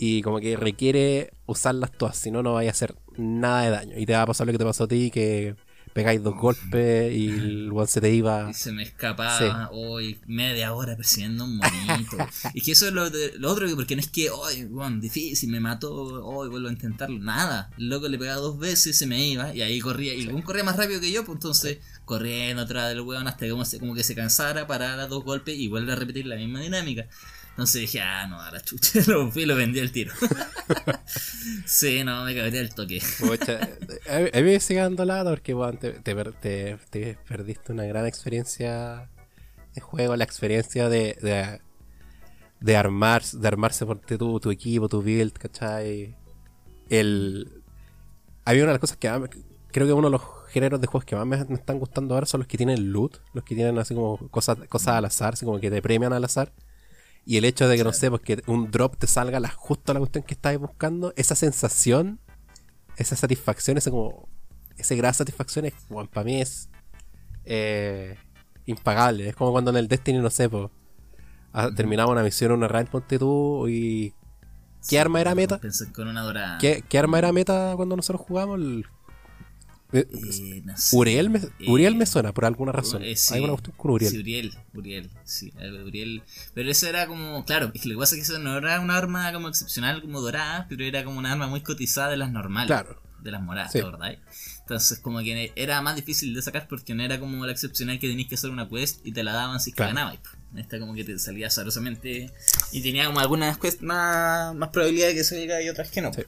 Y 0.00 0.22
como 0.22 0.38
que 0.38 0.56
requiere 0.56 1.32
usarlas 1.46 1.90
todas, 1.90 2.16
si 2.16 2.30
no, 2.30 2.42
no 2.42 2.54
vaya 2.54 2.70
a 2.70 2.72
hacer 2.72 2.94
nada 3.16 3.62
de 3.62 3.70
daño. 3.70 3.98
Y 3.98 4.06
te 4.06 4.12
va 4.12 4.22
a 4.22 4.26
pasar 4.26 4.46
lo 4.46 4.52
que 4.52 4.58
te 4.58 4.64
pasó 4.64 4.84
a 4.84 4.88
ti, 4.88 5.10
que 5.10 5.56
pegáis 5.98 6.22
dos 6.22 6.36
golpes 6.36 7.12
y 7.12 7.28
el 7.28 7.72
one 7.72 7.88
se 7.88 8.00
te 8.00 8.14
iba. 8.14 8.48
Y 8.50 8.54
se 8.54 8.70
me 8.70 8.84
escapaba 8.84 9.68
hoy 9.72 10.20
media 10.28 10.72
hora 10.72 10.96
persiguiendo 10.96 11.44
un 11.44 11.56
monito. 11.56 12.16
y 12.54 12.60
que 12.60 12.70
eso 12.70 12.86
es 12.86 12.92
lo, 12.92 13.10
de- 13.10 13.32
lo 13.36 13.50
otro, 13.50 13.66
que 13.66 13.74
porque 13.74 13.96
no 13.96 14.00
es 14.00 14.06
que, 14.06 14.30
hoy, 14.30 14.64
bueno, 14.66 15.00
difícil, 15.00 15.50
me 15.50 15.58
mató, 15.58 15.92
hoy 15.92 16.48
vuelvo 16.48 16.68
a 16.68 16.72
intentarlo. 16.72 17.18
Nada. 17.18 17.70
El 17.78 17.88
loco 17.88 18.06
le 18.06 18.16
pegaba 18.16 18.40
dos 18.40 18.60
veces, 18.60 18.96
se 18.96 19.06
me 19.08 19.26
iba, 19.26 19.52
y 19.52 19.62
ahí 19.62 19.80
corría. 19.80 20.14
Y 20.14 20.20
el 20.22 20.28
weón 20.28 20.42
corría 20.42 20.62
más 20.62 20.76
rápido 20.76 21.00
que 21.00 21.10
yo, 21.10 21.24
pues 21.24 21.34
entonces 21.34 21.78
corriendo 22.04 22.62
atrás 22.62 22.88
del 22.90 23.00
weón 23.00 23.26
hasta 23.26 23.44
que 23.46 23.50
como, 23.50 23.64
se- 23.64 23.80
como 23.80 23.94
que 23.96 24.04
se 24.04 24.14
cansara, 24.14 24.68
parara 24.68 25.08
dos 25.08 25.24
golpes 25.24 25.58
y 25.58 25.66
vuelve 25.66 25.92
a 25.92 25.96
repetir 25.96 26.26
la 26.26 26.36
misma 26.36 26.60
dinámica. 26.60 27.06
Entonces 27.58 27.80
dije, 27.80 28.00
ah, 28.00 28.24
no, 28.28 28.40
a 28.40 28.52
la 28.52 28.60
chucha, 28.60 29.00
lo 29.08 29.32
fui 29.32 29.42
y 29.42 29.46
lo 29.46 29.56
vendí 29.56 29.80
al 29.80 29.90
tiro. 29.90 30.12
sí, 31.66 32.04
no, 32.04 32.24
me 32.24 32.32
cagué 32.32 32.60
al 32.60 32.72
toque. 32.72 33.02
Pucha, 33.18 33.60
a 34.08 34.36
mí 34.36 34.42
me 34.42 34.60
sigue 34.60 34.78
dando 34.78 35.04
lata 35.04 35.30
porque 35.30 35.54
weón, 35.54 35.76
te, 35.76 35.90
te 35.94 36.14
per- 36.14 36.34
te- 36.34 36.78
te 36.90 37.18
perdiste 37.28 37.72
una 37.72 37.84
gran 37.84 38.06
experiencia 38.06 39.10
de 39.74 39.80
juego, 39.80 40.14
la 40.14 40.22
experiencia 40.22 40.88
de, 40.88 41.18
de, 41.20 41.60
de 42.60 42.76
armar, 42.76 43.24
de 43.24 43.48
armarse 43.48 43.84
por 43.84 43.98
tu, 43.98 44.38
tu 44.38 44.50
equipo, 44.52 44.88
tu 44.88 45.02
build, 45.02 45.32
¿cachai? 45.32 46.14
El, 46.88 47.62
a 48.44 48.52
mí 48.52 48.58
una 48.58 48.68
de 48.68 48.74
las 48.74 48.80
cosas 48.80 48.96
que 48.98 49.08
creo 49.72 49.86
que 49.88 49.92
uno 49.92 50.06
de 50.06 50.12
los 50.12 50.22
géneros 50.50 50.80
de 50.80 50.86
juegos 50.86 51.04
que 51.04 51.16
más 51.16 51.26
me, 51.26 51.44
me 51.44 51.56
están 51.56 51.80
gustando 51.80 52.14
ahora 52.14 52.26
son 52.26 52.38
los 52.38 52.46
que 52.46 52.56
tienen 52.56 52.92
loot, 52.92 53.18
los 53.34 53.42
que 53.42 53.56
tienen 53.56 53.78
así 53.80 53.96
como 53.96 54.16
cosas, 54.30 54.58
cosas 54.68 54.94
al 54.94 55.06
azar, 55.06 55.32
así 55.34 55.44
como 55.44 55.58
que 55.58 55.70
te 55.72 55.82
premian 55.82 56.12
al 56.12 56.24
azar. 56.24 56.52
Y 57.28 57.36
el 57.36 57.44
hecho 57.44 57.68
de 57.68 57.76
que, 57.76 57.84
no 57.84 57.92
sé, 57.92 58.08
pues 58.08 58.22
que 58.22 58.42
un 58.46 58.70
drop 58.70 58.96
te 58.96 59.06
salga 59.06 59.38
la, 59.38 59.50
justo 59.50 59.92
la 59.92 59.98
cuestión 59.98 60.24
que 60.24 60.32
estabas 60.32 60.58
buscando, 60.58 61.12
esa 61.14 61.34
sensación, 61.34 62.20
esa 62.96 63.16
satisfacción, 63.16 63.76
ese 63.76 63.90
como, 63.90 64.30
ese 64.78 64.96
gran 64.96 65.12
satisfacción, 65.12 65.66
es, 65.66 65.74
bueno, 65.90 66.08
para 66.10 66.24
mí 66.24 66.40
es 66.40 66.70
eh, 67.44 68.16
impagable. 68.64 69.28
Es 69.28 69.36
como 69.36 69.52
cuando 69.52 69.70
en 69.72 69.76
el 69.76 69.88
Destiny, 69.88 70.20
no 70.20 70.30
sé, 70.30 70.48
pues, 70.48 70.70
ah, 71.52 71.68
terminaba 71.76 72.10
una 72.10 72.22
misión, 72.22 72.50
una 72.52 72.66
raid, 72.66 72.86
ponte 72.86 73.18
tú, 73.18 73.68
y 73.68 74.14
¿Qué 74.88 74.98
arma 74.98 75.20
era 75.20 75.34
meta? 75.34 75.58
Pensé 75.58 75.92
con 75.92 76.08
una 76.08 76.22
dorada. 76.22 76.56
¿qué, 76.56 76.82
qué 76.88 76.98
arma 76.98 77.18
era 77.18 77.30
meta 77.30 77.74
cuando 77.76 77.94
nosotros 77.94 78.24
jugamos? 78.26 78.58
El- 78.58 78.86
eh, 79.92 80.06
Eh, 80.10 80.62
no 80.64 80.76
sé. 80.76 80.96
Uriel, 80.96 81.30
me, 81.30 81.38
Eh, 81.38 81.50
Uriel 81.66 81.94
me 81.96 82.06
suena 82.06 82.32
por 82.32 82.44
alguna 82.44 82.72
razón. 82.72 83.02
eh, 83.02 83.16
sí. 83.16 83.34
Hay 83.34 83.40
una 83.40 83.52
cuestión 83.52 83.76
con 83.76 83.90
Uriel. 83.92 84.10
Sí, 84.12 84.18
Uriel, 84.18 84.54
Uriel, 84.74 85.10
sí, 85.24 85.52
Uriel. 85.86 86.22
Pero 86.54 86.70
eso 86.70 86.86
era 86.88 87.06
como, 87.06 87.44
claro, 87.44 87.70
es 87.74 87.80
que 87.82 87.88
lo 87.88 87.94
que 87.94 88.00
pasa 88.00 88.14
es 88.16 88.20
que 88.20 88.32
eso 88.32 88.38
no 88.38 88.56
era 88.58 88.80
una 88.80 88.96
arma 88.96 89.32
como 89.32 89.48
excepcional, 89.48 90.00
como 90.02 90.20
dorada, 90.20 90.66
pero 90.68 90.84
era 90.84 91.04
como 91.04 91.18
una 91.18 91.32
arma 91.32 91.46
muy 91.46 91.62
cotizada 91.62 92.10
de 92.10 92.16
las 92.18 92.30
normales. 92.30 92.66
Claro. 92.68 93.00
De 93.20 93.32
las 93.32 93.42
moradas, 93.42 93.72
Sí. 93.72 93.80
¿verdad? 93.80 94.16
Entonces, 94.60 94.98
como 95.00 95.18
que 95.20 95.52
era 95.56 95.80
más 95.82 95.96
difícil 95.96 96.34
de 96.34 96.42
sacar 96.42 96.68
porque 96.68 96.94
no 96.94 97.02
era 97.02 97.18
como 97.18 97.44
la 97.46 97.50
excepcional 97.52 97.98
que 97.98 98.06
tenías 98.08 98.28
que 98.28 98.36
hacer 98.36 98.50
una 98.50 98.68
quest 98.68 99.04
y 99.04 99.12
te 99.12 99.24
la 99.24 99.32
daban 99.32 99.58
si 99.60 99.72
Claro. 99.72 99.94
ganabas. 99.94 100.18
Esta 100.56 100.78
como 100.78 100.94
que 100.94 101.02
te 101.04 101.18
salía 101.18 101.48
azarosamente 101.48 102.30
y 102.70 102.80
tenía 102.82 103.06
como 103.06 103.18
algunas 103.20 103.58
quests 103.58 103.82
más, 103.82 104.54
más 104.54 104.68
probabilidad 104.68 105.08
de 105.08 105.14
que 105.14 105.24
salga 105.24 105.60
y 105.62 105.68
otras 105.68 105.90
que 105.90 106.00
no. 106.00 106.12
Sí. 106.12 106.22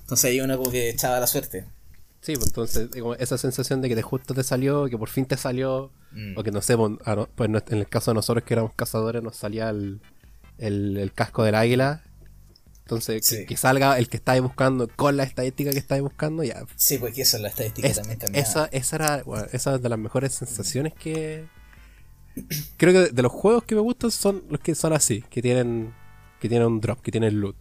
Entonces 0.00 0.24
ahí 0.30 0.40
uno 0.40 0.58
como 0.58 0.70
que 0.70 0.90
echaba 0.90 1.18
la 1.18 1.26
suerte. 1.26 1.64
Sí, 2.20 2.34
pues 2.34 2.48
entonces 2.48 2.90
esa 3.18 3.38
sensación 3.38 3.80
de 3.80 3.88
que 3.88 3.94
de 3.96 4.02
justo 4.02 4.34
te 4.34 4.42
salió, 4.42 4.86
que 4.86 4.98
por 4.98 5.08
fin 5.08 5.24
te 5.26 5.36
salió, 5.36 5.90
Mm. 6.10 6.38
o 6.38 6.42
que 6.42 6.50
no 6.50 6.60
sé, 6.62 6.76
pues, 6.76 6.92
a 7.04 7.14
no- 7.14 7.28
pues 7.34 7.48
en 7.68 7.78
el 7.78 7.88
caso 7.88 8.10
de 8.10 8.16
nosotros 8.16 8.42
que 8.44 8.54
éramos 8.54 8.72
cazadores 8.74 9.22
nos 9.22 9.36
salía 9.36 9.68
el, 9.70 10.00
el, 10.58 10.96
el 10.96 11.12
casco 11.12 11.42
del 11.44 11.54
águila. 11.54 12.02
Entonces, 12.80 13.28
que, 13.28 13.36
Sí. 13.36 13.46
que 13.46 13.56
salga 13.58 13.98
el 13.98 14.08
que 14.08 14.16
estáis 14.16 14.40
buscando 14.42 14.88
con 14.88 15.16
la 15.18 15.24
estadística 15.24 15.70
que 15.70 15.78
estáis 15.78 16.00
buscando, 16.02 16.42
ya. 16.42 16.64
Sí, 16.76 16.96
porque 16.96 17.20
eso 17.22 17.36
la 17.38 17.48
estadística 17.48 17.86
Es- 17.86 18.00
esa, 18.32 18.64
esa 18.72 18.96
era 18.96 19.22
bueno, 19.24 19.46
esa 19.52 19.74
es 19.74 19.82
de 19.82 19.88
las 19.90 19.98
mejores 19.98 20.32
sensaciones 20.34 20.94
que. 20.94 21.46
Creo 22.78 22.92
que 22.94 22.98
de, 23.00 23.08
de 23.10 23.22
los 23.22 23.32
juegos 23.32 23.64
que 23.64 23.74
me 23.74 23.80
gustan 23.82 24.10
son 24.10 24.42
los 24.48 24.60
que 24.60 24.74
son 24.74 24.92
así, 24.92 25.22
que 25.28 25.42
tienen 25.42 25.92
que 26.40 26.48
tienen 26.48 26.68
un 26.68 26.80
drop, 26.80 27.00
que 27.02 27.10
tienen 27.10 27.38
loot. 27.40 27.56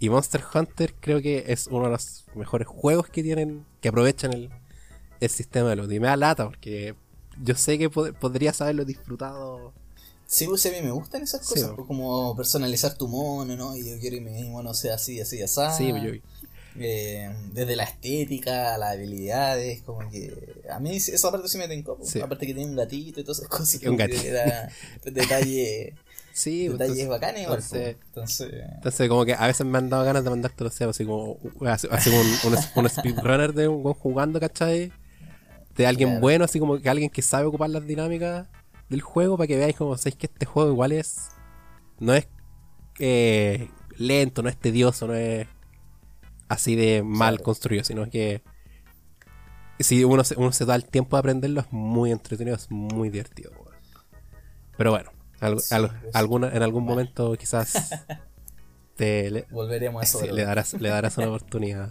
Y 0.00 0.08
Monster 0.10 0.42
Hunter 0.54 0.94
creo 1.00 1.20
que 1.20 1.44
es 1.48 1.66
uno 1.68 1.84
de 1.86 1.90
los 1.90 2.24
mejores 2.34 2.68
juegos 2.68 3.08
que 3.08 3.22
tienen, 3.22 3.64
que 3.80 3.88
aprovechan 3.88 4.32
el, 4.32 4.50
el 5.20 5.30
sistema 5.30 5.70
de 5.70 5.76
loot. 5.76 5.90
Y 5.92 6.00
me 6.00 6.06
da 6.06 6.16
lata 6.16 6.44
porque 6.46 6.94
yo 7.42 7.54
sé 7.56 7.78
que 7.78 7.90
pod- 7.90 8.14
podrías 8.18 8.60
haberlo 8.60 8.84
disfrutado. 8.84 9.72
Sí, 10.26 10.46
pues 10.46 10.64
a 10.66 10.70
mí 10.70 10.76
me 10.82 10.90
gustan 10.90 11.22
esas 11.22 11.46
cosas, 11.46 11.72
pues, 11.74 11.86
como 11.86 12.36
personalizar 12.36 12.94
tu 12.96 13.08
mono, 13.08 13.56
¿no? 13.56 13.74
Y 13.76 13.88
yo 13.90 13.98
quiero 13.98 14.16
que 14.16 14.20
mi 14.20 14.44
mono 14.50 14.74
sea 14.74 14.94
así, 14.96 15.20
así, 15.20 15.40
así. 15.42 15.60
Sí, 15.76 15.88
yo, 15.88 16.10
Eh, 16.80 17.28
desde 17.52 17.74
la 17.74 17.82
estética, 17.84 18.76
las 18.78 18.92
habilidades, 18.92 19.82
como 19.82 20.08
que 20.10 20.62
a 20.70 20.78
mí 20.78 20.96
esa 20.96 21.30
parte 21.32 21.48
sí 21.48 21.58
me 21.58 21.66
pues. 21.82 22.10
Sí. 22.10 22.20
aparte 22.20 22.46
que 22.46 22.54
tiene 22.54 22.70
un 22.70 22.76
gatito 22.76 23.20
y 23.20 23.24
todas 23.24 23.38
esas 23.38 23.48
cosas, 23.48 23.74
Un 23.76 23.80
como 23.80 23.96
que 23.96 24.06
gatito. 24.06 24.22
era 24.28 24.68
detalle, 25.04 25.94
sí, 26.38 26.66
pues, 26.68 26.78
detalles 26.78 27.02
entonces- 27.02 27.08
bacanes 27.08 27.42
igual, 27.42 27.58
entonces- 27.58 27.96
pues. 27.96 28.06
entonces, 28.06 28.64
Entonces, 28.74 29.08
como 29.08 29.24
que 29.24 29.34
a 29.34 29.46
veces 29.46 29.66
me 29.66 29.78
han 29.78 29.88
dado 29.88 30.04
ganas 30.04 30.24
de 30.24 30.30
mandarte, 30.30 30.70
sé, 30.70 30.84
así 30.84 31.04
como, 31.04 31.38
así, 31.66 31.88
así 31.90 32.10
como 32.10 32.22
un, 32.22 32.54
un, 32.54 32.58
un 32.84 32.88
speedrunner 32.90 33.52
de 33.54 33.68
un 33.68 33.82
jugando, 33.94 34.40
¿cachai? 34.40 34.92
De 35.76 35.86
alguien 35.86 36.08
Claro. 36.10 36.20
bueno, 36.22 36.44
así 36.44 36.58
como 36.58 36.78
que 36.80 36.88
alguien 36.88 37.10
que 37.10 37.22
sabe 37.22 37.46
ocupar 37.46 37.70
las 37.70 37.86
dinámicas 37.86 38.48
del 38.88 39.00
juego 39.00 39.36
para 39.36 39.46
que 39.46 39.56
veáis 39.56 39.76
como, 39.76 39.96
sabéis 39.96 40.16
que 40.16 40.26
este 40.26 40.46
juego 40.46 40.70
igual 40.72 40.92
es. 40.92 41.28
No 42.00 42.14
es 42.14 42.26
eh, 43.00 43.68
lento, 43.96 44.42
no 44.42 44.48
es 44.48 44.56
tedioso, 44.56 45.06
no 45.06 45.14
es 45.14 45.46
así 46.48 46.74
de 46.74 47.02
mal 47.04 47.34
Claro. 47.36 47.44
construido, 47.44 47.84
sino 47.84 48.08
que 48.10 48.42
si 49.78 50.02
uno 50.02 50.24
se, 50.24 50.34
uno 50.36 50.50
se 50.50 50.64
da 50.64 50.74
el 50.74 50.84
tiempo 50.84 51.14
de 51.16 51.20
aprenderlo, 51.20 51.60
es 51.60 51.66
muy 51.72 52.10
entretenido, 52.10 52.56
es 52.56 52.68
muy 52.70 53.10
divertido. 53.10 53.52
Pero 54.76 54.90
bueno, 54.90 55.10
al- 55.40 55.60
Sí, 55.60 55.74
al- 55.74 55.90
alguna, 56.14 56.48
en 56.54 56.62
algún 56.62 56.84
momento 56.84 57.34
quizás 57.36 57.72
te 58.96 59.30
le, 59.30 59.46
volveremos 59.50 60.00
a 60.02 60.04
eso. 60.04 60.26
le 60.26 60.44
darás, 60.44 60.74
le 60.74 60.88
darás 60.88 61.16
una 61.18 61.28
oportunidad 61.32 61.90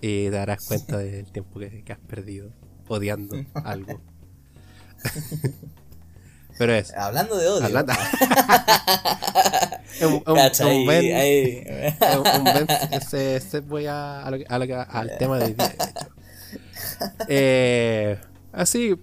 y 0.00 0.24
te 0.24 0.30
darás 0.30 0.64
cuenta 0.66 0.98
del 0.98 1.30
tiempo 1.30 1.60
que, 1.60 1.84
que 1.84 1.92
has 1.92 1.98
perdido 2.00 2.50
odiando 2.88 3.36
algo. 3.54 4.00
Pero 6.58 6.74
es. 6.74 6.92
Hablando 6.94 7.38
de 7.38 7.48
odio. 7.48 7.64
Hablando. 7.64 7.92
un, 10.02 10.12
un, 10.26 10.34
Cacha, 10.34 10.66
un 10.66 10.70
ahí- 10.70 10.84
buen- 10.84 11.14
ahí- 11.16 11.64
un- 12.18 12.26
un 12.40 12.44
buen- 12.44 12.66
ese- 12.92 13.36
ese 13.36 13.60
voy 13.60 13.86
a, 13.86 14.22
a 14.22 14.30
lo 14.30 14.38
que- 14.38 14.46
a 14.48 14.58
lo 14.58 14.66
que- 14.66 14.74
al 14.74 15.16
tema 15.18 15.38
de 15.38 15.54
de 15.54 15.64
hecho. 15.64 16.08
Eh, 17.28 18.18
así, 18.52 18.94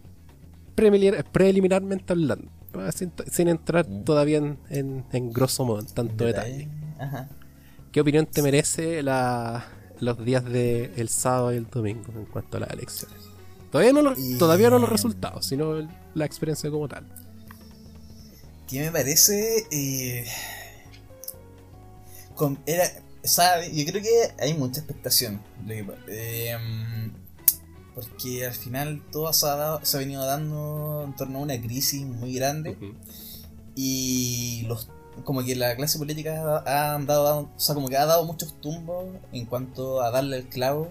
preliminar- 0.76 1.24
preliminarmente 1.32 2.14
hablando, 2.14 2.50
sin, 2.96 3.12
sin 3.32 3.48
entrar 3.48 3.88
Mm. 3.88 4.04
todavía 4.04 4.38
en, 4.38 4.58
en, 4.70 5.06
en 5.12 5.34
grosso 5.34 5.66
modo, 5.66 5.80
en 5.80 5.86
tanto 5.88 6.26
detalle. 6.26 6.68
Ajá. 7.00 7.30
¿Qué 7.92 8.02
opinión 8.02 8.26
te 8.26 8.42
merece 8.42 9.02
la, 9.04 9.66
los 10.00 10.24
días 10.24 10.44
del 10.46 10.92
el 10.96 11.10
sábado 11.10 11.54
y 11.54 11.58
el 11.58 11.68
domingo 11.70 12.12
en 12.16 12.26
cuanto 12.26 12.58
a 12.58 12.60
las 12.62 12.70
elecciones? 12.72 13.18
Todavía 13.72 13.94
no, 13.94 14.02
lo- 14.02 14.14
Y- 14.18 14.38
todavía 14.38 14.70
no 14.70 14.80
los 14.80 14.90
resultados, 14.90 15.46
sino 15.46 15.78
el- 15.78 15.90
la 16.16 16.26
experiencia 16.26 16.70
como 16.72 16.88
tal. 16.88 17.06
¿Qué 18.68 18.82
me 18.82 18.92
parece? 18.92 19.66
Eh, 19.72 20.26
con- 22.36 22.60
era, 22.66 22.84
¿sabe? 23.24 23.72
Yo 23.74 23.86
creo 23.92 24.02
que 24.02 24.44
hay 24.44 24.54
mucha 24.54 24.80
expectación. 24.82 25.42
Eh, 26.08 26.56
porque 28.08 28.46
al 28.46 28.54
final 28.54 29.02
todo 29.12 29.32
se 29.34 29.46
ha, 29.48 29.56
dado- 29.56 29.80
se 29.84 29.98
ha 29.98 30.00
venido 30.00 30.26
dando 30.26 31.04
en 31.06 31.16
torno 31.16 31.40
a 31.40 31.42
una 31.42 31.60
crisis 31.62 32.06
muy 32.06 32.34
grande. 32.34 32.78
Y 33.76 34.64
los 34.68 34.88
como 35.26 35.44
que 35.44 35.56
la 35.56 35.76
clase 35.76 35.98
política 35.98 36.64
ha 36.66 36.98
dado, 37.04 37.50
o 37.56 37.60
sea, 37.60 37.76
como 37.76 37.90
que 37.90 37.98
ha 37.98 38.06
dado 38.06 38.24
muchos 38.26 38.60
tumbos 38.62 39.06
en 39.34 39.46
cuanto 39.46 40.02
a 40.02 40.12
darle 40.12 40.38
el 40.38 40.48
clavo 40.48 40.90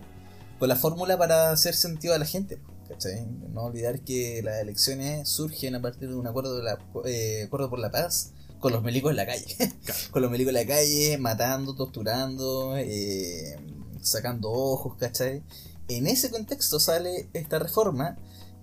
con 0.59 0.68
la 0.68 0.76
fórmula 0.76 1.16
para 1.16 1.50
hacer 1.50 1.74
sentido 1.74 2.14
a 2.14 2.18
la 2.18 2.26
gente. 2.26 2.61
¿cachai? 2.88 3.26
No 3.52 3.62
olvidar 3.64 4.00
que 4.00 4.42
las 4.42 4.61
elecciones 4.61 5.28
surgen 5.28 5.74
a 5.76 5.80
partir 5.82 6.09
de 6.09 6.14
un 6.14 6.26
acuerdo, 6.26 6.56
de 6.56 6.62
la, 6.62 6.78
eh, 7.06 7.44
acuerdo 7.46 7.70
por 7.70 7.78
la 7.78 7.90
paz 7.90 8.32
con 8.61 8.72
los 8.72 8.82
milicos 8.82 9.11
en 9.11 9.16
la 9.16 9.26
calle. 9.26 9.46
Claro. 9.84 10.00
con 10.11 10.22
los 10.22 10.30
milicos 10.30 10.50
en 10.50 10.54
la 10.54 10.66
calle, 10.66 11.16
matando, 11.18 11.74
torturando, 11.74 12.76
eh, 12.76 13.56
sacando 14.02 14.50
ojos, 14.50 14.96
¿cachai? 14.98 15.42
En 15.89 16.07
ese 16.07 16.30
contexto 16.30 16.78
sale 16.78 17.28
esta 17.32 17.59
reforma 17.59 18.16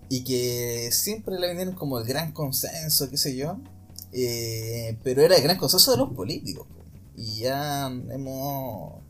y 0.09 0.23
que 0.23 0.89
siempre 0.91 1.39
la 1.39 1.47
vendieron 1.47 1.75
como 1.75 1.99
el 1.99 2.05
gran 2.05 2.31
consenso, 2.31 3.09
qué 3.09 3.17
sé 3.17 3.35
yo, 3.35 3.59
eh, 4.11 4.97
pero 5.03 5.23
era 5.23 5.35
el 5.35 5.43
gran 5.43 5.57
consenso 5.57 5.91
de 5.91 5.97
los 5.97 6.13
políticos. 6.13 6.67
po. 6.67 6.83
Y 7.17 7.39
ya 7.39 7.87
hemos 7.87 9.05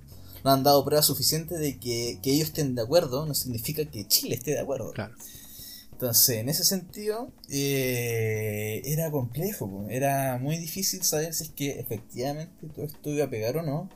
nos 0.46 0.54
han 0.54 0.64
dado 0.64 0.86
pruebas 0.86 1.08
suficientes 1.08 1.60
de 1.60 1.80
que, 1.80 2.20
que 2.22 2.32
ellos 2.32 2.50
estén 2.50 2.76
de 2.76 2.84
acuerdo, 2.84 3.26
no 3.26 3.34
significa 3.34 3.84
que 3.84 4.08
Chile 4.08 4.36
esté 4.36 4.52
de 4.52 4.60
acuerdo. 4.60 4.92
Claro. 4.92 5.16
Entonces, 5.92 6.38
en 6.38 6.50
ese 6.50 6.64
sentido, 6.64 7.32
eh, 7.50 8.82
era 8.86 9.10
complejo, 9.10 9.88
era 9.90 10.38
muy 10.38 10.58
difícil 10.58 11.02
saber 11.02 11.34
si 11.34 11.46
es 11.46 11.50
que 11.50 11.80
efectivamente 11.80 12.68
todo 12.76 12.86
esto 12.86 13.10
iba 13.10 13.26
a 13.26 13.30
pegar 13.30 13.58
o 13.58 13.64
no. 13.64 13.90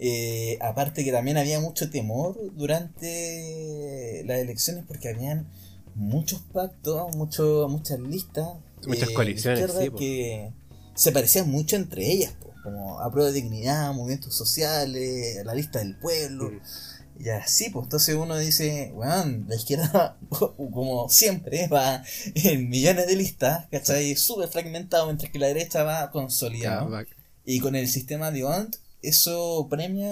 Eh, 0.00 0.58
aparte 0.60 1.04
que 1.04 1.10
también 1.10 1.38
había 1.38 1.58
mucho 1.60 1.90
temor 1.90 2.36
durante 2.54 4.22
las 4.26 4.38
elecciones 4.38 4.84
porque 4.86 5.08
habían 5.08 5.48
muchos 5.94 6.40
pactos, 6.52 7.16
mucho, 7.16 7.66
muchas 7.68 7.98
listas. 7.98 8.48
Muchas 8.86 9.08
de 9.08 9.14
coaliciones, 9.14 9.72
sí, 9.72 9.90
que 9.98 10.52
se 10.94 11.10
parecían 11.10 11.50
mucho 11.50 11.74
entre 11.74 12.10
ellas, 12.10 12.32
po, 12.40 12.52
como 12.62 13.00
a 13.00 13.10
prueba 13.10 13.30
de 13.30 13.40
dignidad, 13.40 13.92
movimientos 13.92 14.36
sociales, 14.36 15.44
la 15.44 15.54
lista 15.54 15.80
del 15.80 15.96
pueblo. 15.96 16.50
Mm. 16.50 16.60
Y 17.20 17.30
así, 17.30 17.70
pues 17.70 17.86
entonces 17.86 18.14
uno 18.14 18.38
dice, 18.38 18.92
weón, 18.94 19.46
la 19.48 19.56
izquierda, 19.56 20.16
como 20.30 21.08
siempre, 21.08 21.66
va 21.66 22.04
en 22.34 22.68
millones 22.68 23.08
de 23.08 23.16
listas, 23.16 23.66
¿cachai? 23.72 24.14
Súper 24.14 24.48
fragmentado, 24.48 25.06
mientras 25.06 25.32
que 25.32 25.40
la 25.40 25.48
derecha 25.48 25.82
va 25.82 26.12
consolidado. 26.12 26.88
Y 27.44 27.58
con 27.58 27.74
el 27.74 27.88
sistema 27.88 28.30
de 28.30 28.44
ONT, 28.44 28.76
eso 29.02 29.66
premia, 29.70 30.10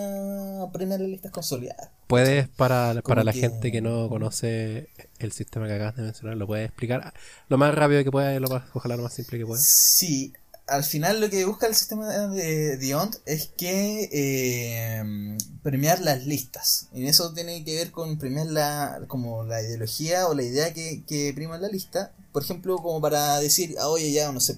premia 0.72 0.98
las 0.98 1.08
listas 1.08 1.32
consolidadas. 1.32 1.90
¿Puedes, 2.06 2.48
para, 2.48 3.02
para 3.02 3.24
la 3.24 3.32
que- 3.32 3.40
gente 3.40 3.72
que 3.72 3.80
no 3.80 4.08
conoce 4.08 4.88
el 5.18 5.32
sistema 5.32 5.66
que 5.66 5.74
acabas 5.74 5.96
de 5.96 6.02
mencionar, 6.02 6.36
lo 6.36 6.46
puedes 6.46 6.66
explicar 6.66 7.12
lo 7.48 7.58
más 7.58 7.74
rápido 7.74 8.04
que 8.04 8.10
puedas 8.12 8.36
y 8.36 8.40
lo 8.40 8.48
más, 8.48 8.64
ojalá 8.74 8.96
lo 8.96 9.02
más 9.02 9.14
simple 9.14 9.38
que 9.38 9.46
puedas? 9.46 9.64
Sí, 9.64 10.32
al 10.68 10.84
final 10.84 11.20
lo 11.20 11.30
que 11.30 11.44
busca 11.44 11.66
el 11.66 11.74
sistema 11.74 12.08
de, 12.28 12.94
ONT 12.94 13.16
es 13.26 13.48
que 13.56 14.08
eh, 14.12 15.36
premiar 15.62 16.00
las 16.00 16.26
listas. 16.26 16.88
Y 16.92 17.06
eso 17.06 17.32
tiene 17.32 17.64
que 17.64 17.74
ver 17.76 17.90
con 17.90 18.18
premiar 18.18 18.46
la, 18.46 19.00
como 19.08 19.44
la 19.44 19.62
ideología 19.62 20.26
o 20.28 20.34
la 20.34 20.42
idea 20.42 20.72
que, 20.72 21.02
que 21.06 21.32
prima 21.34 21.56
en 21.56 21.62
la 21.62 21.68
lista. 21.68 22.12
Por 22.32 22.42
ejemplo, 22.42 22.76
como 22.78 23.00
para 23.00 23.38
decir, 23.40 23.76
ah, 23.80 23.88
oye, 23.88 24.12
ya 24.12 24.30
no 24.32 24.40
sé, 24.40 24.54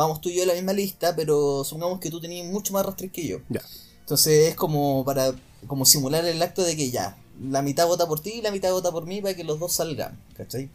vamos 0.00 0.20
tú 0.20 0.28
y 0.28 0.34
yo 0.36 0.42
en 0.42 0.48
la 0.48 0.54
misma 0.54 0.72
lista, 0.72 1.14
pero 1.14 1.62
supongamos 1.64 2.00
que 2.00 2.10
tú 2.10 2.20
tenías 2.20 2.46
mucho 2.46 2.72
más 2.72 2.84
rastros 2.86 3.10
que 3.12 3.26
yo. 3.26 3.38
Ya. 3.48 3.60
Entonces 4.00 4.48
es 4.48 4.54
como 4.56 5.04
para 5.04 5.34
como 5.66 5.84
simular 5.84 6.24
el 6.24 6.40
acto 6.42 6.62
de 6.62 6.74
que 6.76 6.90
ya, 6.90 7.16
la 7.40 7.62
mitad 7.62 7.86
vota 7.86 8.06
por 8.08 8.20
ti 8.20 8.30
y 8.34 8.42
la 8.42 8.50
mitad 8.50 8.70
vota 8.72 8.90
por 8.90 9.06
mí 9.06 9.20
para 9.20 9.34
que 9.34 9.44
los 9.44 9.58
dos 9.60 9.72
salgan, 9.74 10.18
¿cachai? 10.36 10.68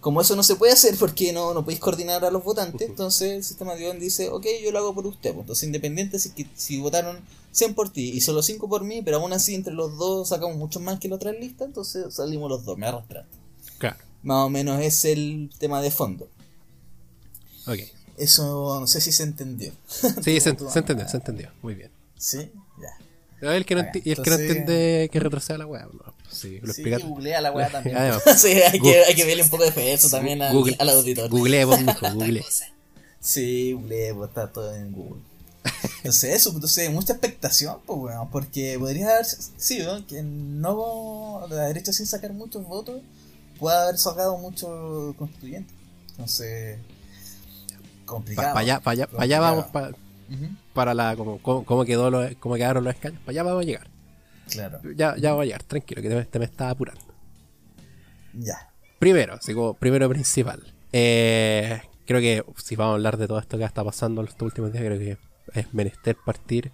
Como 0.00 0.20
eso 0.22 0.34
no 0.34 0.42
se 0.42 0.56
puede 0.56 0.72
hacer 0.72 0.96
porque 0.96 1.32
no, 1.32 1.52
no 1.52 1.62
podéis 1.62 1.80
coordinar 1.80 2.24
a 2.24 2.30
los 2.30 2.42
votantes, 2.42 2.88
entonces 2.88 3.32
el 3.32 3.44
sistema 3.44 3.74
de 3.74 3.90
ON 3.90 3.98
dice, 4.00 4.30
ok, 4.30 4.46
yo 4.64 4.70
lo 4.72 4.78
hago 4.78 4.94
por 4.94 5.06
usted. 5.06 5.30
pues. 5.32 5.42
Entonces, 5.42 5.64
independiente 5.64 6.18
si, 6.18 6.30
que- 6.30 6.46
si 6.54 6.80
votaron 6.80 7.18
100 7.52 7.74
por 7.74 7.90
ti 7.92 8.10
y 8.14 8.20
solo 8.22 8.42
5 8.42 8.66
por 8.68 8.82
mí, 8.84 9.02
pero 9.02 9.18
aún 9.18 9.32
así 9.34 9.54
entre 9.54 9.74
los 9.74 9.98
dos 9.98 10.28
sacamos 10.30 10.56
mucho 10.56 10.80
más 10.80 10.98
que 11.00 11.08
la 11.08 11.16
otra 11.16 11.32
lista, 11.32 11.64
entonces 11.66 12.14
salimos 12.14 12.48
los 12.48 12.64
dos, 12.64 12.78
me 12.78 12.86
arrastran. 12.86 13.26
Claro. 13.78 13.98
Más 14.22 14.46
o 14.46 14.48
menos 14.48 14.80
es 14.80 15.04
el 15.04 15.50
tema 15.58 15.82
de 15.82 15.90
fondo. 15.90 16.28
Ok. 17.66 17.80
Eso 18.20 18.78
no 18.78 18.86
sé 18.86 19.00
si 19.00 19.12
se 19.12 19.22
entendió. 19.22 19.72
Sí, 20.22 20.40
se, 20.40 20.50
entendió, 20.74 21.08
se 21.08 21.16
entendió. 21.16 21.50
Muy 21.62 21.74
bien. 21.74 21.90
Sí, 22.18 22.50
ya. 22.80 23.04
Pero 23.40 23.52
El 23.52 23.64
que 23.64 23.74
no, 23.74 23.80
Ah, 23.80 23.90
el 23.94 24.02
que 24.22 24.30
no 24.30 24.36
entiende 24.36 25.08
que 25.10 25.20
retroceda 25.20 25.56
la 25.56 25.66
weá. 25.66 25.86
No, 25.86 26.14
pues 26.22 26.36
sí, 26.36 26.60
lo 26.60 26.72
Sí, 26.72 26.84
googlea 27.02 27.40
la 27.40 27.50
weá 27.50 27.70
también. 27.70 27.96
Además. 27.98 28.22
sí, 28.36 28.48
hay 28.48 28.78
que, 28.78 29.04
hay 29.04 29.14
que 29.14 29.24
verle 29.24 29.42
un 29.42 29.48
poco 29.48 29.62
de 29.62 29.70
esfuerzo 29.70 30.10
también 30.10 30.42
al, 30.42 30.54
Google, 30.54 30.76
al 30.78 30.90
auditor. 30.90 31.30
Google, 31.30 31.64
vos, 31.64 31.80
mijo, 31.80 32.12
Google. 32.12 32.44
Sí, 33.20 33.72
Google, 33.72 34.14
pues, 34.14 34.28
está 34.28 34.52
todo 34.52 34.74
en 34.74 34.92
Google. 34.92 35.22
Entonces 35.98 36.34
eso, 36.34 36.50
pues, 36.50 36.56
entonces 36.56 36.90
mucha 36.90 37.14
expectación, 37.14 37.78
pues 37.86 37.98
weón, 37.98 38.30
porque 38.30 38.78
podría 38.78 39.10
haber 39.14 39.24
sido 39.24 40.06
que 40.06 40.22
no 40.22 41.46
la 41.48 41.66
derecha 41.68 41.92
sin 41.92 42.06
sacar 42.06 42.32
muchos 42.32 42.66
votos 42.66 43.00
pueda 43.58 43.84
haber 43.84 43.98
sacado 43.98 44.36
muchos 44.38 45.14
constituyentes. 45.16 45.74
Entonces, 46.10 46.78
complicado. 48.10 48.48
Para 48.48 48.60
allá, 48.60 48.80
para 48.80 48.92
allá, 48.92 49.06
pa' 49.06 49.22
allá 49.22 49.38
Complicado. 49.38 49.70
vamos, 49.72 49.92
pa- 49.94 49.98
para 50.74 50.94
la, 50.94 51.16
como, 51.16 51.84
quedó 51.84 52.10
lo- 52.10 52.28
cómo 52.38 52.54
quedaron 52.54 52.84
los 52.84 52.94
escaños. 52.94 53.18
Para 53.20 53.30
allá 53.30 53.42
vamos 53.42 53.62
a 53.62 53.64
llegar. 53.66 53.88
Claro, 54.50 54.80
Ya, 54.96 55.16
ya 55.16 55.30
vamos 55.30 55.42
a 55.42 55.46
llegar, 55.46 55.62
tranquilo, 55.64 56.02
que 56.02 56.08
te, 56.08 56.14
me- 56.14 56.24
te 56.24 56.38
me 56.38 56.44
estás 56.44 56.72
apurando. 56.72 57.02
ya. 58.34 58.68
Primero, 58.98 59.34
así 59.34 59.54
como 59.54 59.74
primero 59.74 60.08
principal. 60.08 60.62
eh, 60.92 61.80
creo 62.06 62.20
que 62.20 62.44
si 62.62 62.76
vamos 62.76 62.92
a 62.92 62.94
hablar 62.96 63.16
de 63.16 63.26
todo 63.28 63.38
esto 63.38 63.56
que 63.56 63.64
está 63.64 63.82
pasando 63.84 64.20
en 64.20 64.28
estos 64.28 64.42
últimos 64.46 64.72
días, 64.72 64.84
creo 64.84 64.98
que 64.98 65.16
es 65.58 65.72
menester 65.72 66.16
partir 66.24 66.70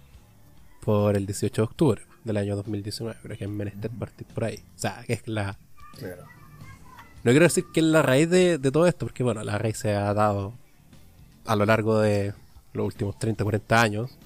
por 0.81 1.15
el 1.15 1.25
18 1.25 1.61
de 1.61 1.63
octubre 1.65 2.01
del 2.23 2.37
año 2.37 2.55
2019. 2.55 3.19
Creo 3.21 3.37
que 3.37 3.43
es 3.45 3.49
menester 3.49 3.91
partir 3.91 4.27
por 4.27 4.43
ahí. 4.45 4.63
O 4.75 4.79
sea, 4.79 5.03
que 5.05 5.13
es 5.13 5.27
la. 5.27 5.57
Claro. 5.97 6.23
No 7.23 7.31
quiero 7.31 7.43
decir 7.45 7.65
que 7.73 7.79
es 7.81 7.85
la 7.85 8.01
raíz 8.01 8.29
de, 8.29 8.57
de 8.57 8.71
todo 8.71 8.87
esto, 8.87 9.05
porque 9.05 9.23
bueno, 9.23 9.43
la 9.43 9.57
raíz 9.57 9.77
se 9.77 9.93
ha 9.95 10.13
dado 10.13 10.53
a 11.47 11.55
lo 11.55 11.65
largo 11.65 11.99
de 11.99 12.33
los 12.73 12.85
últimos 12.85 13.17
30, 13.17 13.43
40 13.43 13.81
años. 13.81 14.17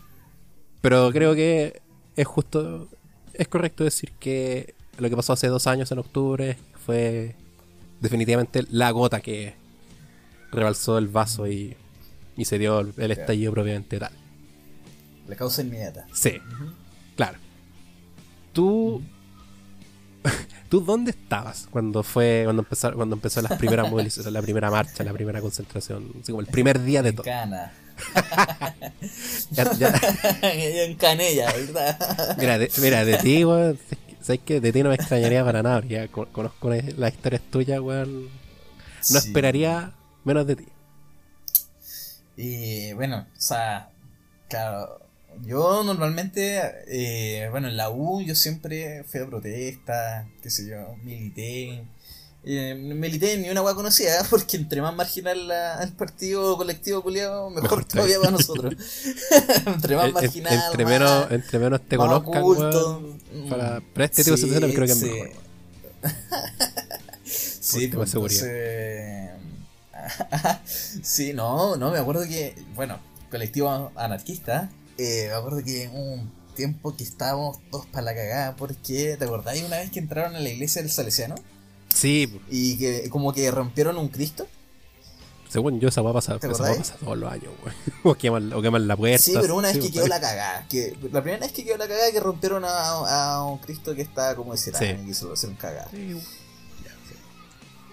Pero 0.81 1.11
creo 1.11 1.35
que 1.35 1.81
es 2.15 2.27
justo, 2.27 2.87
es 3.33 3.47
correcto 3.47 3.83
decir 3.83 4.11
que 4.19 4.73
lo 4.97 5.09
que 5.09 5.15
pasó 5.15 5.33
hace 5.33 5.47
dos 5.47 5.67
años 5.67 5.91
en 5.91 5.99
octubre 5.99 6.57
fue 6.85 7.35
definitivamente 7.99 8.65
la 8.69 8.91
gota 8.91 9.21
que 9.21 9.53
rebalsó 10.51 10.97
el 10.97 11.07
vaso 11.07 11.47
y, 11.47 11.75
y 12.35 12.45
se 12.45 12.57
dio 12.59 12.79
el, 12.79 12.93
el 12.97 13.11
estallido 13.11 13.53
propiamente 13.53 13.99
tal. 13.99 14.11
La 15.27 15.35
causa 15.35 15.61
inmediata. 15.61 16.07
Sí, 16.13 16.39
claro. 17.15 17.37
Tú, 18.53 19.01
¿tú 20.69 20.81
dónde 20.81 21.11
estabas 21.11 21.67
cuando 21.71 22.03
fue 22.03 22.41
cuando 22.45 22.61
empezó 22.63 22.93
cuando 22.93 23.15
empezó 23.15 23.41
las 23.41 23.57
primeras 23.57 23.89
movilizaciones, 23.91 24.33
la 24.33 24.41
primera 24.41 24.69
marcha, 24.71 25.03
la 25.03 25.13
primera 25.13 25.41
concentración, 25.41 26.11
así 26.21 26.31
como 26.31 26.41
el 26.41 26.47
primer 26.47 26.81
día 26.83 27.01
de 27.03 27.13
todo? 27.13 27.23
Cana. 27.23 27.71
Ya- 29.51 29.71
ya- 29.73 29.99
en 30.43 30.95
Canella, 30.95 31.51
¿verdad? 31.53 32.35
mira, 32.37 32.57
de, 32.57 32.71
mira, 32.81 33.05
de 33.05 33.17
ti, 33.17 33.45
weón, 33.45 33.77
sabes 34.21 34.41
que 34.45 34.59
de 34.61 34.71
ti 34.71 34.81
no 34.83 34.89
me 34.89 34.95
extrañaría 34.95 35.43
para 35.43 35.61
nada, 35.61 35.81
ya 35.87 36.07
co- 36.07 36.27
conozco 36.31 36.69
las 36.69 37.13
historias 37.13 37.41
tuyas, 37.51 37.79
weón. 37.79 38.23
No 38.25 38.29
Sí. 39.01 39.17
esperaría 39.17 39.91
menos 40.23 40.45
de 40.47 40.55
ti. 40.57 40.65
Y 42.37 42.93
bueno, 42.93 43.25
o 43.35 43.41
sea, 43.41 43.89
claro, 44.47 44.99
yo 45.45 45.83
normalmente, 45.83 46.61
eh, 46.87 47.47
bueno, 47.51 47.67
en 47.69 47.77
la 47.77 47.89
U 47.89 48.21
yo 48.21 48.35
siempre 48.35 49.03
fui 49.05 49.19
a 49.21 49.25
protesta, 49.27 50.27
qué 50.41 50.49
sé 50.49 50.67
yo, 50.67 50.95
milité. 51.03 51.83
Eh, 52.43 52.73
milité 52.75 53.37
ni 53.37 53.49
una 53.51 53.61
hueá 53.61 53.75
conocida, 53.75 54.23
porque 54.29 54.57
entre 54.57 54.81
más 54.81 54.95
marginal 54.95 55.47
la- 55.47 55.83
el 55.83 55.91
partido 55.93 56.57
colectivo 56.57 57.03
culiado, 57.03 57.49
mejor, 57.51 57.63
Mejor 57.63 57.85
todavía 57.85 58.17
para 58.19 58.31
nosotros. 58.31 58.73
entre 59.67 59.95
más 59.95 60.11
marginal, 60.11 60.53
entre, 60.65 60.83
más- 60.85 60.91
menos, 60.93 61.31
entre 61.31 61.59
menos 61.59 61.81
te 61.87 61.97
conozcan, 61.97 62.41
oculto. 62.41 62.99
weón, 63.31 63.49
para, 63.49 63.81
para 63.93 64.05
este 64.05 64.23
tipo 64.23 64.35
de 64.35 64.41
situaciones 64.41 64.75
creo 64.75 64.85
que 64.87 64.91
es 64.93 65.01
mejor. 65.01 65.29
sí, 67.23 67.87
pues, 67.87 68.09
seguridad. 68.09 68.47
entonces- 68.47 69.39
sí, 71.03 71.33
no, 71.33 71.75
no, 71.75 71.91
me 71.91 71.99
acuerdo 71.99 72.23
que, 72.23 72.55
bueno, 72.73 72.99
colectivo 73.29 73.91
anarquista, 73.95 74.69
eh, 74.97 75.27
me 75.29 75.33
acuerdo 75.35 75.63
que 75.63 75.87
un 75.93 76.31
tiempo 76.55 76.95
que 76.95 77.03
estábamos 77.03 77.57
todos 77.71 77.85
para 77.87 78.03
la 78.03 78.13
cagada, 78.15 78.55
porque, 78.55 79.15
¿te 79.17 79.25
acordáis 79.25 79.63
una 79.63 79.77
vez 79.77 79.89
que 79.91 79.99
entraron 79.99 80.35
a 80.35 80.39
la 80.39 80.49
iglesia 80.49 80.81
del 80.81 80.91
Salesiano? 80.91 81.35
Sí, 81.93 82.39
Y 82.49 82.77
que 82.77 83.09
como 83.09 83.33
que 83.33 83.49
rompieron 83.51 83.97
un 83.97 84.07
Cristo. 84.09 84.47
según 85.49 85.79
yo, 85.79 85.89
esa 85.89 86.01
va 86.01 86.11
a 86.11 86.13
pasar, 86.13 86.39
¿Te 86.39 86.49
esa 86.49 86.63
va 86.63 86.69
a 86.71 86.75
pasar 86.75 86.97
todos 86.97 87.17
los 87.17 87.31
años, 87.31 87.51
weón. 87.63 87.75
O 88.03 88.15
queman, 88.15 88.53
o 88.53 88.61
queman 88.61 88.87
la 88.87 88.95
puerta. 88.95 89.17
Sí, 89.17 89.33
pero 89.39 89.55
una 89.57 89.67
vez 89.67 89.77
sí, 89.77 89.83
que 89.83 89.91
quedó 89.91 90.07
la 90.07 90.19
cagada. 90.21 90.65
Que, 90.69 90.95
la 91.11 91.21
primera 91.21 91.45
vez 91.45 91.51
que 91.51 91.63
quedó 91.65 91.77
la 91.77 91.87
cagada 91.87 92.11
que 92.11 92.19
rompieron 92.19 92.63
a, 92.65 92.69
a 93.35 93.43
un 93.45 93.57
Cristo 93.59 93.93
que 93.95 94.01
estaba 94.01 94.35
como 94.35 94.53
de 94.53 94.57
cerámica 94.57 94.97
Sí. 95.01 95.07
y 95.07 95.11
hicieron 95.11 95.55
cagar. 95.57 95.89
sí, 95.91 96.15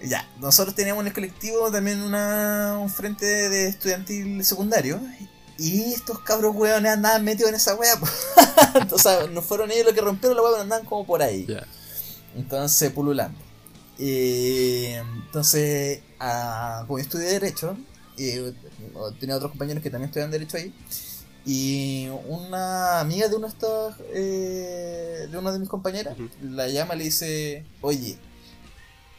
Ya, 0.05 0.29
nosotros 0.39 0.75
teníamos 0.77 1.03
en 1.03 1.09
el 1.09 1.13
colectivo 1.13 1.71
también 1.73 2.01
una, 2.03 2.79
un 2.81 2.89
frente 2.89 3.27
de 3.27 3.69
estudiantil 3.69 4.45
secundario. 4.45 5.01
Y 5.59 5.93
estos 5.93 6.21
cabros 6.21 6.55
weones 6.55 6.93
andaban 6.93 7.25
metidos 7.25 7.51
en 7.51 7.57
esa 7.57 7.75
wea. 7.75 7.95
o 8.93 8.99
sea, 8.99 9.27
no 9.27 9.43
fueron 9.43 9.73
ellos 9.73 9.87
los 9.87 9.95
que 9.95 10.01
rompieron 10.01 10.37
la 10.37 10.43
wea, 10.43 10.53
pero 10.53 10.63
andaban 10.63 10.87
como 10.87 11.05
por 11.05 11.21
ahí. 11.21 11.47
Entonces, 12.37 12.93
pululando. 12.93 13.39
Eh, 13.99 15.03
entonces, 15.27 16.01
ah, 16.21 16.85
como 16.87 16.99
yo 16.99 17.03
estudié 17.03 17.27
Derecho, 17.27 17.77
eh, 18.17 18.55
tenía 19.19 19.37
otros 19.37 19.51
compañeros 19.51 19.83
que 19.83 19.91
también 19.91 20.09
estudian 20.09 20.31
Derecho 20.31 20.57
ahí. 20.57 20.73
Y 21.45 22.09
una 22.27 23.01
amiga 23.01 23.27
de 23.29 23.37
uno 23.37 23.47
de 23.47 23.53
estos, 23.53 23.95
eh, 24.13 25.29
de 25.31 25.39
uno 25.39 25.53
de 25.53 25.59
mis 25.59 25.69
compañeras, 25.69 26.17
la 26.43 26.69
llama 26.69 26.95
y 26.95 26.99
le 26.99 27.05
dice, 27.05 27.65
oye, 27.81 28.19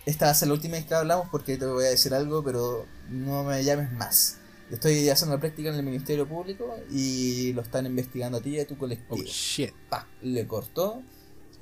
esta 0.06 0.26
va 0.26 0.32
a 0.32 0.36
ser 0.36 0.48
la 0.48 0.54
última 0.54 0.76
vez 0.76 0.86
que 0.86 0.94
hablamos 0.94 1.28
porque 1.30 1.58
te 1.58 1.66
voy 1.66 1.86
a 1.86 1.90
decir 1.90 2.14
algo, 2.14 2.44
pero 2.44 2.86
no 3.10 3.44
me 3.44 3.64
llames 3.64 3.92
más. 3.94 4.39
Estoy 4.72 5.10
haciendo 5.10 5.36
la 5.36 5.40
práctica 5.42 5.70
en 5.70 5.76
el 5.76 5.84
Ministerio 5.84 6.28
Público 6.28 6.76
y 6.92 7.54
lo 7.54 7.62
están 7.62 7.86
investigando 7.86 8.38
a 8.38 8.42
ti 8.42 8.52
y 8.52 8.60
a 8.60 8.68
tu 8.68 8.76
Oh 8.76 8.78
colectivo 8.78 9.24
shit. 9.24 9.74
pa, 9.90 10.08
le 10.22 10.48
cortó. 10.48 11.02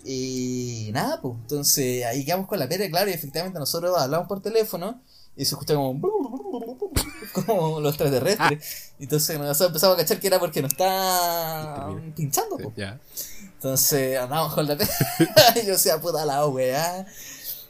Y 0.04 0.90
nada, 0.94 1.22
pues. 1.22 1.36
Entonces 1.42 2.06
ahí 2.06 2.24
quedamos 2.26 2.48
con 2.48 2.60
la 2.60 2.68
pera, 2.68 2.90
claro, 2.90 3.10
y 3.10 3.14
efectivamente 3.14 3.60
nosotros 3.60 3.98
hablamos 3.98 4.28
por 4.28 4.42
teléfono 4.42 5.02
y 5.36 5.46
se 5.46 5.56
escucha 5.56 5.76
como. 5.76 6.00
como 7.46 7.80
los 7.80 7.94
extraterrestres. 7.94 8.94
Entonces 9.00 9.38
nosotros 9.38 9.70
empezamos 9.70 9.96
a 9.96 10.02
cachar 10.02 10.20
que 10.20 10.28
era 10.28 10.40
porque 10.40 10.62
nos 10.62 10.72
está 10.72 11.90
pinchando. 12.16 12.58
Ya. 12.76 13.00
Entonces 13.54 14.18
andamos 14.18 14.54
con 14.54 14.68
la 14.68 14.78
pera. 14.78 14.92
y 15.56 15.62
yo 15.66 15.74
decía, 15.74 16.00
puta 16.02 16.26
la 16.26 16.46
weá. 16.48 17.06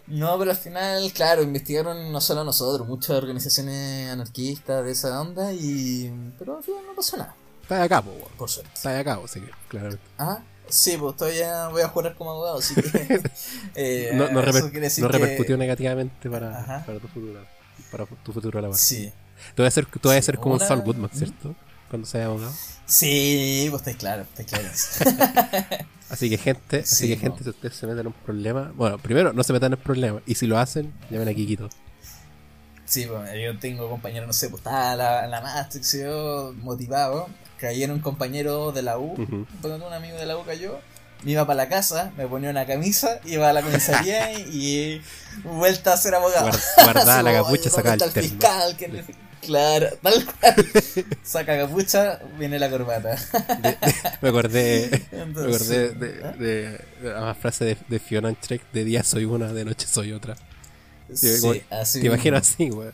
No, 0.08 0.38
pero 0.40 0.52
al 0.52 0.58
final, 0.58 1.12
claro, 1.14 1.42
investigaron 1.44 2.12
no 2.12 2.22
solo 2.22 2.42
a 2.42 2.44
nosotros, 2.46 2.88
muchas 2.88 3.12
organizaciones 3.12 4.10
anarquistas 4.10 4.84
de 4.86 4.92
esa 4.92 5.20
onda 5.22 5.52
y. 5.54 6.12
Pero 6.40 6.58
al 6.58 6.64
final 6.64 6.82
no 6.88 6.96
pasó 6.96 7.18
nada, 7.18 7.36
Está 7.62 7.76
de 7.80 7.84
acá, 7.84 8.02
po, 8.02 8.12
por 8.38 8.50
suerte. 8.50 8.72
Está 8.74 8.92
de 8.92 9.00
acá, 9.00 9.20
así 9.24 9.42
que, 9.42 9.52
claramente. 9.68 10.04
Ah, 10.18 10.40
sí, 10.70 10.96
pues 10.98 11.18
todavía 11.18 11.68
voy 11.68 11.82
a 11.82 11.90
jurar 11.90 12.16
como 12.16 12.32
abogado, 12.32 12.60
así 12.60 12.74
que. 12.76 13.22
eh, 13.76 14.12
No, 14.14 14.30
no, 14.32 14.40
eso 14.42 14.52
reper- 14.70 15.02
no 15.02 15.10
que- 15.10 15.18
repercutió 15.18 15.58
negativamente 15.58 16.30
para, 16.30 16.84
para 16.86 17.00
tu 17.00 17.08
futuro. 17.10 17.46
Para 17.92 18.06
tu 18.06 18.32
futuro 18.34 18.62
laboral. 18.62 18.80
Sí. 18.80 19.12
Tú 19.56 19.64
vas 19.64 19.74
a 19.74 19.76
ser, 19.76 19.86
tú 19.86 20.08
vas 20.10 20.18
a 20.18 20.22
Sí, 20.22 20.26
ser 20.26 20.38
como 20.38 20.56
una- 20.56 20.66
Saul 20.66 20.82
Goodman, 20.82 21.12
¿Mm? 21.14 21.18
¿cierto? 21.18 21.56
Cuando 21.90 22.08
sea 22.08 22.26
abogado. 22.26 22.54
Sí, 22.86 23.68
pues 23.70 23.82
estáis 23.82 23.98
claro, 23.98 24.24
estáis 24.24 24.48
claro. 24.50 24.68
Así 26.10 26.30
que 26.30 26.38
gente, 26.38 26.80
así 26.80 26.96
Sí, 26.96 27.08
que 27.10 27.16
no. 27.18 27.22
gente, 27.22 27.44
si 27.44 27.50
ustedes 27.50 27.76
se 27.76 27.86
meten 27.86 28.00
en 28.02 28.08
un 28.08 28.14
problema, 28.14 28.72
bueno, 28.76 28.98
primero 28.98 29.34
no 29.34 29.44
se 29.44 29.52
metan 29.52 29.74
en 29.74 29.80
problemas 29.80 30.24
y 30.26 30.36
si 30.36 30.48
lo 30.48 30.58
hacen, 30.58 30.94
llamen 31.10 31.28
a 31.28 31.34
Kikito. 31.34 31.68
sí, 32.86 33.06
pues 33.06 33.30
yo 33.44 33.60
tengo 33.60 33.90
compañeros, 33.90 34.26
no 34.26 34.32
sé, 34.34 34.48
pues 34.50 34.62
estaba 34.62 34.96
la, 34.96 35.26
en 35.26 35.32
la 35.32 35.42
Matrix, 35.42 35.92
yo 36.00 36.54
motivado. 36.62 37.28
Cayeron 37.60 38.00
compañeros 38.00 38.74
de 38.74 38.84
la 38.84 38.98
U, 39.00 39.14
Ujú. 39.22 39.46
cuando 39.62 39.86
un 39.88 39.94
amigo 39.94 40.18
de 40.18 40.26
la 40.28 40.38
U 40.38 40.46
cayó. 40.46 40.80
Me 41.24 41.32
iba 41.32 41.46
para 41.48 41.58
la 41.58 41.68
casa, 41.68 42.12
me 42.16 42.28
ponía 42.28 42.52
una 42.52 42.66
camisa, 42.68 43.20
iba 43.26 43.50
a 43.50 43.54
la 43.54 43.64
comisaría 43.64 44.32
y 44.40 45.02
vuelta 45.44 45.92
a 45.94 45.98
ser 45.98 46.14
abogado. 46.16 46.50
Guard- 46.52 46.84
guardaba 46.86 47.24
la 47.24 47.34
capucha, 47.44 47.70
sacaba 47.72 47.98
¿dónde 47.98 48.20
el 48.22 48.30
fiscal? 48.30 48.78
que 48.78 48.88
no- 48.88 49.00
Claro, 49.48 49.88
tal 50.04 50.26
cual. 50.26 50.56
Saca 51.24 51.58
capucha, 51.58 52.20
viene 52.38 52.60
la 52.60 52.70
corbata. 52.70 53.16
De- 53.62 53.70
de- 53.72 53.78
me 54.22 54.30
acordé, 54.30 55.08
me 55.12 55.42
acordé 55.42 55.90
de, 55.92 56.08
¿eh? 56.10 56.82
de- 57.02 57.10
la 57.14 57.34
frase 57.34 57.78
de, 57.88 58.00
Fiona 58.00 58.30
en 58.30 58.38
Shrek, 58.42 58.72
de 58.74 58.84
día 58.84 59.04
soy 59.04 59.24
una, 59.26 59.52
de 59.54 59.64
noche 59.66 59.88
soy 59.88 60.12
otra. 60.12 60.36
Sí, 61.14 61.38
como- 61.42 61.54
así 61.82 62.02
Te 62.02 62.08
imagino 62.08 62.36
así, 62.38 62.70
weón. 62.70 62.94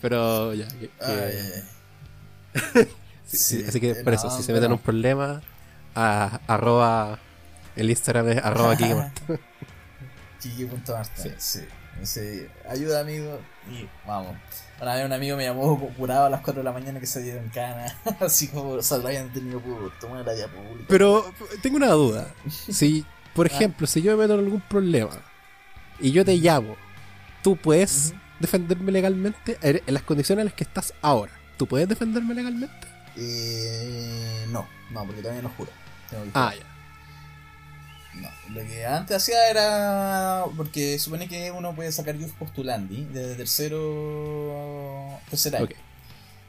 Pero 0.00 0.54
ya, 0.54 0.66
que- 0.68 0.88
que- 0.88 0.90
Ay, 1.00 1.38
ay, 2.54 2.88
sí, 3.26 3.36
sí, 3.36 3.36
sí, 3.36 3.64
así 3.68 3.80
que 3.80 3.94
por 3.96 4.12
no, 4.14 4.18
eso, 4.18 4.30
si 4.36 4.42
se 4.42 4.52
meten 4.52 4.66
en 4.66 4.72
un 4.72 4.78
problema, 4.78 5.42
a, 5.94 6.40
arroba, 6.46 7.18
el 7.76 7.90
Instagram 7.90 8.28
es 8.30 8.38
arroba 8.38 8.74
Kikimart. 8.76 9.18
Kiki.marta, 10.40 11.22
Sí. 11.22 11.30
sí. 11.36 11.60
Sí. 12.02 12.46
Ayuda, 12.68 13.00
amigo. 13.00 13.38
Y 13.70 13.88
vamos. 14.06 14.36
Una 14.80 14.94
vez 14.94 15.04
un 15.04 15.12
amigo 15.12 15.36
me 15.36 15.44
llamó 15.44 15.78
curado 15.96 16.26
a 16.26 16.30
las 16.30 16.40
4 16.40 16.60
de 16.60 16.64
la 16.64 16.72
mañana 16.72 17.00
que 17.00 17.06
se 17.06 17.22
dieron 17.22 17.48
cana. 17.50 17.86
Así 18.20 18.48
como 18.48 18.70
o 18.70 18.82
sea, 18.82 18.98
lo 18.98 19.08
habían 19.08 19.32
tenido 19.32 19.60
por 19.60 19.92
tomar 19.98 20.24
la 20.24 20.32
pública. 20.48 20.86
Pero 20.88 21.32
tengo 21.62 21.76
una 21.76 21.90
duda. 21.90 22.32
Si, 22.48 23.04
por 23.34 23.46
ejemplo, 23.50 23.86
si 23.86 24.02
yo 24.02 24.12
me 24.16 24.22
meto 24.22 24.34
en 24.34 24.40
algún 24.40 24.60
problema 24.62 25.20
y 25.98 26.12
yo 26.12 26.24
te 26.24 26.34
llamo, 26.36 26.76
¿tú 27.42 27.56
puedes 27.56 28.14
defenderme 28.38 28.90
legalmente 28.90 29.58
en 29.60 29.82
en 29.86 29.94
las 29.94 30.02
condiciones 30.02 30.42
en 30.42 30.46
las 30.46 30.54
que 30.54 30.64
estás 30.64 30.94
ahora? 31.02 31.32
¿Tú 31.58 31.66
puedes 31.66 31.86
defenderme 31.86 32.34
legalmente? 32.34 32.88
Eh, 33.16 34.46
no, 34.48 34.66
no, 34.90 35.04
porque 35.04 35.20
todavía 35.20 35.42
no 35.42 35.50
juro. 35.50 35.70
Tengo 36.08 36.24
que 36.24 36.30
Ah, 36.34 36.54
ya. 36.58 36.64
No, 38.20 38.28
lo 38.54 38.60
que 38.66 38.84
antes 38.86 39.16
hacía 39.16 39.48
era. 39.50 40.44
Porque 40.56 40.98
supone 40.98 41.28
que 41.28 41.50
uno 41.50 41.74
puede 41.74 41.90
sacar 41.92 42.16
Jus 42.18 42.32
Postulandi 42.32 43.06
desde 43.12 43.34
tercero. 43.34 45.18
tercer 45.28 45.56
año. 45.56 45.64
Ok. 45.66 45.72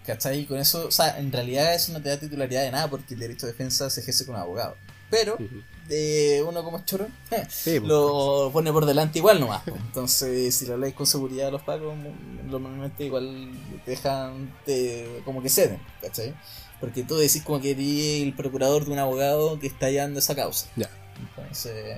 ¿Cachai? 0.06 0.40
Y 0.40 0.46
con 0.46 0.58
eso, 0.58 0.88
o 0.88 0.92
sea, 0.92 1.20
en 1.20 1.32
realidad 1.32 1.74
eso 1.76 1.94
no 1.94 2.02
te 2.02 2.10
da 2.10 2.20
titularidad 2.20 2.64
de 2.64 2.72
nada 2.72 2.90
porque 2.90 3.14
el 3.14 3.20
derecho 3.20 3.46
de 3.46 3.52
defensa 3.52 3.90
se 3.90 4.02
ejerce 4.02 4.26
con 4.26 4.36
abogado. 4.36 4.76
Pero, 5.12 5.38
de 5.88 6.44
uno 6.48 6.64
como 6.64 6.78
es 6.78 6.86
choro, 6.86 7.06
Sí, 7.50 7.80
pues. 7.80 7.84
lo 7.84 8.50
pone 8.54 8.72
por 8.72 8.86
delante 8.86 9.20
igual 9.20 9.40
nomás. 9.40 9.62
pues. 9.64 9.76
Entonces, 9.76 10.56
si 10.56 10.66
lo 10.66 10.78
lees 10.78 10.94
con 10.94 11.06
seguridad 11.06 11.50
a 11.50 11.52
los 11.52 11.62
pagos, 11.62 11.96
normalmente 12.46 13.04
igual 13.06 13.52
te 13.86 13.92
dejan, 13.92 14.54
te, 14.66 15.22
como 15.26 15.44
que 15.44 15.50
ceden, 15.50 15.80
¿cachai? 16.02 16.34
Porque 16.80 17.04
tú 17.04 17.16
decís 17.18 17.44
como 17.44 17.62
que 17.62 17.72
eres 17.72 18.24
el 18.24 18.34
procurador 18.34 18.86
de 18.86 18.92
un 18.92 19.00
abogado 19.00 19.60
que 19.60 19.68
está 19.68 19.90
llevando 19.92 20.18
esa 20.20 20.34
causa. 20.34 20.68
Ya. 20.76 20.90
Entonces, 21.22 21.98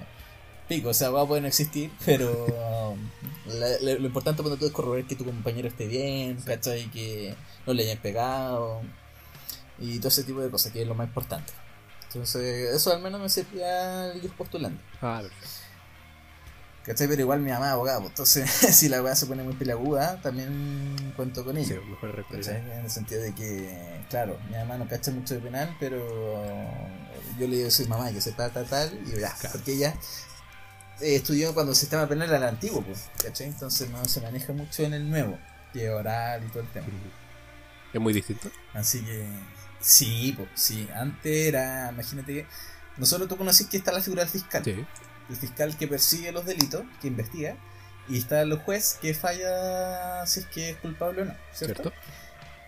pico, 0.67 0.89
o 0.89 0.93
sea, 0.93 1.09
va 1.09 1.21
a 1.21 1.26
poder 1.28 1.41
no 1.41 1.47
existir, 1.47 1.91
pero 2.05 2.45
um, 2.91 2.99
la- 3.47 3.80
la- 3.82 3.93
lo 3.99 4.05
importante 4.05 4.41
cuando 4.41 4.57
tú 4.57 4.65
es 4.65 4.71
corroborar 4.71 5.05
que 5.05 5.15
tu 5.15 5.26
compañero 5.26 5.67
esté 5.67 5.88
bien, 5.88 6.38
¿cachai? 6.45 6.89
Que 6.91 7.36
no 7.65 7.74
le 7.74 7.84
hayan 7.84 7.97
pegado 7.99 8.82
y 9.80 9.97
todo 9.97 10.09
ese 10.09 10.24
tipo 10.24 10.39
de 10.41 10.49
cosas, 10.49 10.71
que 10.71 10.82
es 10.82 10.88
lo 10.88 10.95
más 10.95 11.07
importante. 11.07 11.51
Entonces, 12.07 12.76
eso 12.76 12.93
al 12.93 13.01
menos 13.01 13.19
me 13.19 13.28
servía 13.30 14.11
Dios 14.11 14.32
postulando. 14.38 14.80
Ah, 15.01 15.19
perfecto. 15.24 15.47
¿Cachai? 16.84 17.07
Pero 17.07 17.21
igual 17.21 17.39
mi 17.39 17.49
mamá 17.51 17.67
es 17.67 17.71
abogado, 17.71 17.99
pues, 18.01 18.11
entonces 18.11 18.49
si 18.77 18.89
la 18.89 19.01
weá 19.01 19.15
se 19.15 19.25
pone 19.25 19.41
muy 19.43 19.53
pelaguda, 19.55 20.21
también 20.21 21.13
cuento 21.15 21.45
con 21.45 21.55
Sí, 21.55 21.71
ella. 21.73 21.81
mejor 21.88 22.15
recuerdo. 22.15 22.45
¿Cachai? 22.45 22.57
En 22.71 22.86
el 22.86 22.91
sentido 22.91 23.21
de 23.21 23.34
que, 23.34 24.03
claro, 24.09 24.38
mi 24.49 24.55
mamá 24.57 24.77
no 24.77 24.88
cacha 24.88 25.11
mucho 25.11 25.36
de 25.36 25.39
penal, 25.41 25.75
pero 25.79 25.99
yo 27.39 27.47
le 27.47 27.55
digo 27.55 27.67
a 27.67 27.71
su 27.71 27.88
mamá 27.88 28.11
que 28.11 28.19
sepa 28.21 28.49
tal, 28.49 28.65
tal, 28.65 28.99
y 29.07 29.11
ya, 29.19 29.34
Claro. 29.36 29.49
porque 29.53 29.73
ella 29.73 29.93
eh, 31.01 31.15
estudió 31.15 31.53
cuando 31.53 31.71
el 31.71 31.75
sistema 31.77 32.07
penal 32.07 32.27
era 32.27 32.38
el 32.38 32.43
antiguo, 32.43 32.81
pues, 32.81 33.05
¿cachai? 33.23 33.47
Entonces 33.47 33.89
no 33.89 34.03
se 34.05 34.19
maneja 34.21 34.51
mucho 34.53 34.84
en 34.84 34.93
el 34.93 35.09
nuevo, 35.09 35.39
que 35.71 35.89
oral 35.89 36.43
y 36.43 36.47
todo 36.49 36.63
el 36.63 36.69
tema. 36.69 36.86
Es 37.93 38.01
muy 38.01 38.11
distinto. 38.11 38.49
Así 38.73 39.01
que, 39.05 39.25
sí, 39.79 40.34
pues, 40.36 40.49
sí, 40.55 40.88
antes 40.93 41.47
era, 41.47 41.91
imagínate 41.93 42.34
que 42.34 42.47
nosotros 42.97 43.29
tú 43.29 43.38
conocís 43.38 43.67
que 43.67 43.77
está 43.77 43.91
la 43.93 44.01
figura 44.01 44.23
del 44.23 44.31
fiscal, 44.31 44.63
Sí. 44.65 44.86
El 45.30 45.36
fiscal 45.36 45.78
que 45.78 45.88
persigue 45.88 46.32
los 46.32 46.45
delitos, 46.45 46.84
que 47.01 47.07
investiga, 47.07 47.55
y 48.09 48.17
está 48.17 48.41
el 48.41 48.57
juez 48.57 48.97
que 49.01 49.13
falla 49.13 50.26
si 50.26 50.41
es 50.41 50.45
que 50.47 50.71
es 50.71 50.78
culpable 50.78 51.21
o 51.21 51.26
no, 51.26 51.36
¿cierto? 51.53 51.84
¿Cierto? 51.84 51.93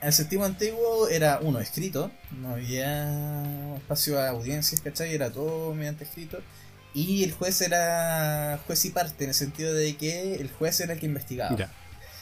El 0.02 0.14
sistema 0.14 0.46
antiguo 0.46 1.08
era 1.10 1.40
uno 1.42 1.60
escrito, 1.60 2.12
no 2.32 2.52
había 2.52 3.76
espacio 3.76 4.20
a 4.20 4.30
audiencias, 4.30 4.82
¿cachai? 4.82 5.14
Era 5.14 5.32
todo 5.32 5.74
mediante 5.74 6.04
escrito. 6.04 6.40
Y 6.94 7.24
el 7.24 7.32
juez 7.34 7.60
era 7.62 8.60
juez 8.68 8.86
y 8.86 8.92
parte, 8.92 9.24
en 9.24 9.32
el 9.32 9.34
sentido 9.34 9.74
de 9.74 9.98
que 9.98 10.36
el 10.36 10.52
juez 10.52 10.80
era 10.80 10.94
el 10.94 11.00
que 11.00 11.08
investigaba. 11.08 11.56
Ya. 11.56 11.72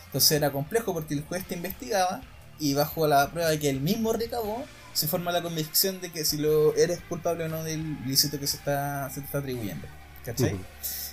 Entonces 0.06 0.32
era 0.32 0.52
complejo 0.52 0.94
porque 0.94 1.14
el 1.14 1.24
juez 1.24 1.46
te 1.46 1.56
investigaba 1.56 2.22
y 2.60 2.74
bajo 2.74 3.08
la 3.08 3.30
prueba 3.32 3.50
de 3.50 3.60
que 3.60 3.70
él 3.70 3.82
mismo 3.82 4.14
recabó, 4.14 4.64
se 4.94 5.08
forma 5.08 5.32
la 5.32 5.42
convicción 5.42 6.00
de 6.02 6.12
que 6.12 6.24
si 6.24 6.38
lo 6.38 6.76
eres 6.76 7.02
culpable 7.02 7.46
o 7.46 7.50
no 7.50 7.64
del 7.64 7.98
ilícito 8.06 8.40
que 8.40 8.48
se 8.48 8.58
está, 8.58 9.10
se 9.10 9.20
te 9.20 9.26
está 9.26 9.40
atribuyendo. 9.40 9.88
¿Cachai? 10.26 10.60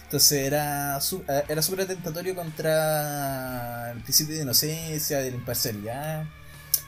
Entonces 0.04 0.32
era 0.46 1.00
su- 1.00 1.24
eh, 1.28 1.44
era 1.48 1.62
súper 1.62 1.82
atentatorio 1.82 2.34
contra 2.34 3.92
el 3.92 4.00
principio 4.02 4.34
de 4.36 4.42
inocencia, 4.42 5.18
de 5.18 5.30
la 5.30 5.36
imparcialidad. 5.36 6.24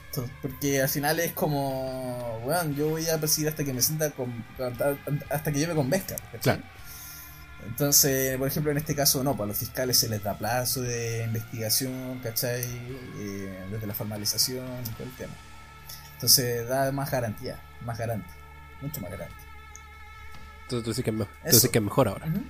Entonces, 0.07 0.35
Porque 0.41 0.81
al 0.81 0.89
final 0.89 1.19
es 1.19 1.31
como, 1.33 2.39
bueno, 2.43 2.69
yo 2.71 2.89
voy 2.89 3.07
a 3.09 3.17
perseguir 3.17 3.49
hasta 3.49 3.63
que 3.63 3.73
me 3.73 3.81
sienta 3.81 4.11
con, 4.11 4.31
hasta 5.29 5.51
que 5.51 5.59
yo 5.59 5.67
me 5.67 5.73
convenzca. 5.75 6.15
¿cachai? 6.31 6.39
Claro. 6.41 6.61
Entonces, 7.65 8.37
por 8.37 8.47
ejemplo, 8.47 8.71
en 8.71 8.77
este 8.77 8.93
caso 8.93 9.23
no, 9.23 9.35
para 9.37 9.47
los 9.47 9.57
fiscales 9.57 9.97
se 9.97 10.09
les 10.09 10.21
da 10.21 10.37
plazo 10.37 10.81
de 10.81 11.23
investigación, 11.23 12.19
¿cachai? 12.21 12.61
Eh, 12.61 13.67
desde 13.71 13.87
la 13.87 13.93
formalización 13.93 14.65
y 14.85 14.89
todo 14.91 15.03
el 15.07 15.15
tema. 15.15 15.33
Entonces 16.15 16.67
da 16.67 16.91
más 16.91 17.09
garantía, 17.09 17.57
más 17.85 17.97
garante, 17.97 18.27
mucho 18.81 18.99
más 19.01 19.11
garante. 19.11 19.35
Tú, 20.69 20.81
tú 20.81 20.89
dices 20.89 21.03
que 21.03 21.11
es 21.11 21.15
mejor, 21.15 21.33
tú 21.41 21.47
Eso. 21.47 21.57
dices 21.57 21.71
que 21.71 21.81
mejor 21.81 22.07
ahora. 22.07 22.27
Ujú. 22.27 22.41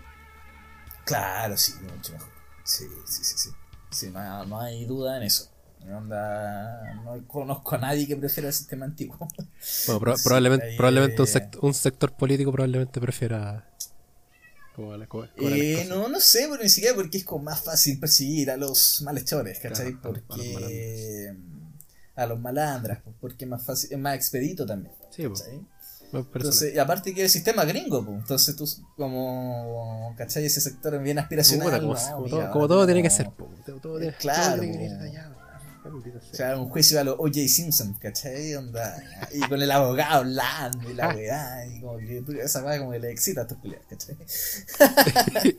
Claro, 1.05 1.57
sí, 1.57 1.73
mucho 1.81 2.13
mejor. 2.13 2.29
Sí, 2.63 2.85
sí, 3.05 3.23
sí, 3.23 3.37
sí. 3.37 3.49
Sí, 3.91 4.09
no, 4.11 4.19
hay- 4.19 4.47
no 4.47 4.59
hay 4.59 4.85
duda 4.85 5.17
en 5.17 5.23
eso. 5.23 5.49
No, 5.85 5.99
no 5.99 7.27
conozco 7.27 7.75
a 7.75 7.77
nadie 7.77 8.07
que 8.07 8.15
prefiera 8.15 8.47
el 8.47 8.53
sistema 8.53 8.85
antiguo. 8.85 9.17
Bueno, 9.85 9.99
pro- 9.99 10.15
Sí, 10.17 10.23
probablemente, 10.23 10.73
probablemente 10.77 11.21
un, 11.21 11.27
eh, 11.27 11.31
sect- 11.31 11.59
un 11.61 11.73
sector 11.73 12.13
político 12.13 12.51
probablemente 12.51 13.01
prefiera. 13.01 13.69
¿Cómo 14.75 14.95
la- 14.95 15.07
Eh, 15.37 15.85
no, 15.89 16.07
no 16.07 16.19
sé, 16.19 16.47
pero 16.49 16.63
ni 16.63 16.69
siquiera 16.69 16.95
porque 16.95 17.17
es 17.19 17.25
como 17.25 17.43
más 17.45 17.61
fácil 17.61 17.99
perseguir 17.99 18.49
a 18.49 18.57
los 18.57 19.01
malhechores, 19.03 19.59
¿cachai? 19.59 19.93
Claro, 19.93 20.21
porque 20.25 21.35
a 22.15 22.25
los 22.25 22.39
malandras, 22.39 22.99
porque 23.19 23.45
es 23.45 23.49
más 23.49 23.63
fácil, 23.63 23.91
es 23.93 23.99
más 23.99 24.15
expedito 24.15 24.65
también. 24.65 24.95
Sí, 25.11 25.27
pues, 25.27 25.43
Entonces, 26.13 26.75
y 26.75 26.79
aparte 26.79 27.13
que 27.13 27.23
el 27.23 27.29
sistema 27.29 27.65
gringo, 27.65 28.05
pues, 28.05 28.17
entonces 28.19 28.55
tú 28.55 28.69
como, 28.95 30.13
¿cachai? 30.17 30.45
Ese 30.45 30.61
sector 30.61 31.01
bien 31.01 31.17
aspiracional. 31.17 31.81
como, 31.81 31.93
no, 31.95 31.99
como 31.99 32.23
mira, 32.25 32.37
todo, 32.37 32.51
como 32.51 32.67
todo 32.67 32.85
tiene 32.85 33.01
que 33.01 33.09
ser. 33.09 33.31
po, 33.31 33.49
todo, 33.65 33.79
todo 33.79 33.97
tiene, 33.99 34.15
Claro, 34.17 34.51
todo 34.57 34.61
tiene 34.61 34.77
que 34.77 34.85
ir 34.85 34.91
allá, 34.93 35.35
O 35.85 36.35
sea. 36.35 36.57
un 36.57 36.69
juicio 36.69 36.99
a 36.99 37.03
los 37.03 37.15
O.J. 37.17 37.47
Simpson, 37.47 37.93
¿cachai? 37.95 38.53
Onda, 38.55 38.95
y 39.33 39.39
con 39.41 39.61
el 39.61 39.71
abogado 39.71 40.19
hablando 40.19 40.89
y 40.89 40.93
la 40.93 41.09
weá, 41.09 41.65
y 41.65 41.81
como 41.81 41.97
que 41.97 42.23
esa 42.43 42.63
weá 42.63 42.77
como 42.77 42.91
que 42.91 42.99
le 42.99 43.11
excita 43.11 43.41
a 43.41 43.47
tus 43.47 43.57
peleas, 43.57 43.81
¿cachai? 43.89 44.15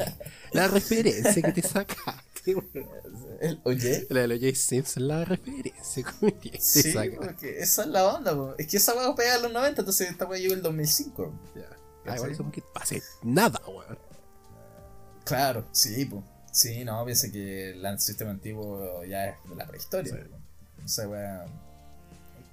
La 0.52 0.68
referencia 0.68 1.42
que 1.42 1.52
te 1.52 1.62
weón. 2.52 2.68
El 3.40 3.60
O.J. 3.64 3.86
La 4.10 4.20
de 4.22 4.28
los 4.28 4.38
J. 4.40 4.54
Simpson, 4.54 5.08
la 5.08 5.24
referencia 5.24 6.04
Sí, 6.60 6.92
saca. 6.92 7.16
porque 7.16 7.58
esa 7.60 7.82
es 7.82 7.88
la 7.88 8.06
onda, 8.06 8.34
po. 8.34 8.54
es 8.58 8.66
que 8.66 8.76
esa 8.76 8.94
weá 8.94 9.14
pega 9.14 9.36
en 9.36 9.42
los 9.42 9.52
90, 9.52 9.80
entonces 9.82 10.10
esta 10.10 10.26
weá 10.26 10.38
llegó 10.40 10.54
el 10.54 10.62
2005. 10.62 11.32
Ya. 11.56 11.62
Ah, 12.06 12.16
igual 12.16 12.32
eso 12.32 12.42
porque 12.42 12.62
pase 12.74 13.02
nada, 13.22 13.60
weón. 13.66 13.98
Claro, 15.24 15.64
sí, 15.72 16.04
pues. 16.04 16.22
Sí, 16.52 16.84
no, 16.84 17.04
piensa 17.04 17.32
que 17.32 17.70
el 17.70 17.98
sistema 18.00 18.30
antiguo 18.30 19.02
ya 19.04 19.26
es 19.30 19.36
de 19.48 19.56
la 19.56 19.66
prehistoria. 19.66 20.12
Sí. 20.12 20.18
po. 20.30 20.36
Esa 20.84 21.08
weá. 21.08 21.46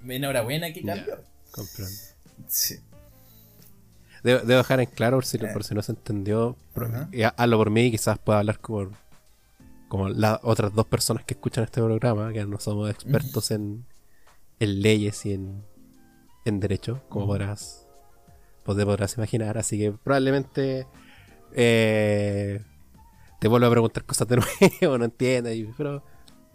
Enhorabuena 0.08 0.74
que 0.74 0.82
Ya. 0.82 0.96
cambió. 0.96 1.20
Comprendo. 1.52 1.94
Sí. 2.48 2.80
Debo, 4.24 4.40
debo 4.42 4.58
dejar 4.60 4.80
en 4.80 4.86
claro, 4.88 5.18
por 5.18 5.26
si, 5.26 5.38
Eh. 5.38 5.50
por 5.52 5.64
si 5.64 5.76
no 5.76 5.82
se 5.82 5.92
entendió, 5.94 6.56
por- 6.74 6.86
Ajá. 6.86 7.10
y 7.12 7.24
ha- 7.24 7.30
hazlo 7.38 7.58
por 7.58 7.70
mí 7.72 7.86
y 7.88 7.92
quizás 7.92 8.18
pueda 8.20 8.40
hablar 8.40 8.60
como, 8.60 8.92
como 9.92 10.08
las 10.08 10.40
otras 10.44 10.74
dos 10.74 10.86
personas 10.86 11.26
que 11.26 11.34
escuchan 11.34 11.66
este 11.66 11.82
programa, 11.82 12.32
que 12.32 12.46
no 12.46 12.58
somos 12.62 12.90
expertos 12.90 13.52
en, 13.52 13.86
en 14.62 14.82
leyes 14.82 15.26
y 15.26 15.34
en, 15.34 15.66
en 16.46 16.62
derecho, 16.62 17.04
como 17.10 17.28
podrás, 17.28 17.86
te 18.66 18.86
podrás 18.86 19.18
imaginar. 19.18 19.58
Así 19.58 19.78
que 19.78 19.92
probablemente 19.92 20.88
eh, 21.54 22.62
te 23.42 23.50
vuelvo 23.50 23.68
a 23.68 23.72
preguntar 23.72 24.06
cosas 24.06 24.30
de 24.30 24.38
nuevo, 24.82 24.98
no 24.98 25.04
entiendas, 25.04 25.54
pero 25.78 26.02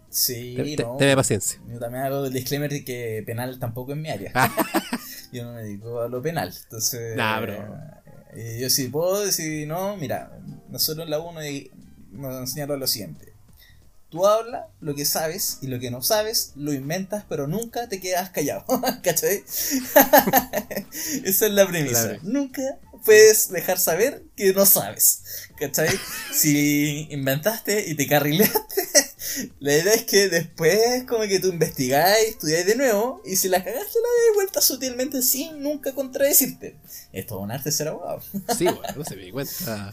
Sí, 0.09 0.55
te, 0.75 0.83
no. 0.83 0.97
paciencia. 1.15 1.61
Yo 1.67 1.77
también 1.77 2.05
hago 2.05 2.25
el 2.25 2.33
disclaimer 2.33 2.71
de 2.71 2.83
que 2.83 3.21
penal 3.23 3.59
tampoco 3.59 3.91
es 3.91 3.99
mi 3.99 4.09
área. 4.09 4.31
yo 5.31 5.43
no 5.45 5.53
me 5.53 5.61
dedico 5.61 6.01
a 6.01 6.07
lo 6.07 6.23
penal. 6.23 6.51
Entonces, 6.63 7.15
Nah, 7.15 7.39
bro. 7.41 7.53
eh, 8.33 8.57
yo 8.59 8.67
sí 8.71 8.87
puedo 8.87 9.23
decir, 9.23 9.67
no, 9.67 9.95
mira, 9.95 10.39
nosotros 10.69 11.05
en 11.05 11.11
la 11.11 11.19
1 11.19 11.39
nos 12.11 12.39
enseñaron 12.39 12.79
lo 12.79 12.87
siguiente. 12.87 13.33
Tú 14.09 14.25
hablas 14.25 14.67
lo 14.79 14.95
que 14.95 15.03
sabes 15.03 15.57
y 15.61 15.67
lo 15.67 15.79
que 15.79 15.91
no 15.91 16.01
sabes 16.01 16.53
lo 16.55 16.71
inventas, 16.71 17.25
pero 17.27 17.45
nunca 17.45 17.89
te 17.89 17.99
quedas 17.99 18.29
callado. 18.29 18.63
¿Cachai? 19.03 19.43
Esa 21.25 21.45
es 21.45 21.51
la 21.51 21.67
premisa. 21.67 22.03
Claro. 22.03 22.19
Nunca 22.23 22.61
puedes 23.03 23.49
dejar 23.49 23.79
saber 23.79 24.23
que 24.37 24.53
no 24.53 24.65
sabes. 24.65 25.23
¿Cachai? 25.57 25.89
Si 26.33 27.07
inventaste 27.09 27.89
y 27.89 27.95
te 27.95 28.07
carrileaste, 28.07 28.83
la 29.59 29.73
idea 29.73 29.93
es 29.93 30.03
que 30.03 30.29
después 30.29 31.03
como 31.05 31.23
que 31.23 31.39
tú 31.39 31.47
investigáis, 31.47 32.27
estudiáis 32.29 32.65
de 32.65 32.75
nuevo 32.75 33.21
y 33.25 33.37
si 33.37 33.49
la 33.49 33.63
cagaste 33.63 33.99
la 33.99 34.07
das 34.07 34.35
vuelta 34.35 34.61
sutilmente 34.61 35.21
sin 35.23 35.63
nunca 35.63 35.93
contradecirte. 35.93 36.75
Esto 37.11 37.37
es 37.37 37.43
un 37.43 37.51
arte 37.51 37.71
ser 37.71 37.87
abogado. 37.87 38.21
Sí, 38.57 38.65
bueno, 38.65 38.81
no 38.95 39.03
se 39.03 39.15
me 39.15 39.23
di 39.23 39.31
cuenta. 39.31 39.91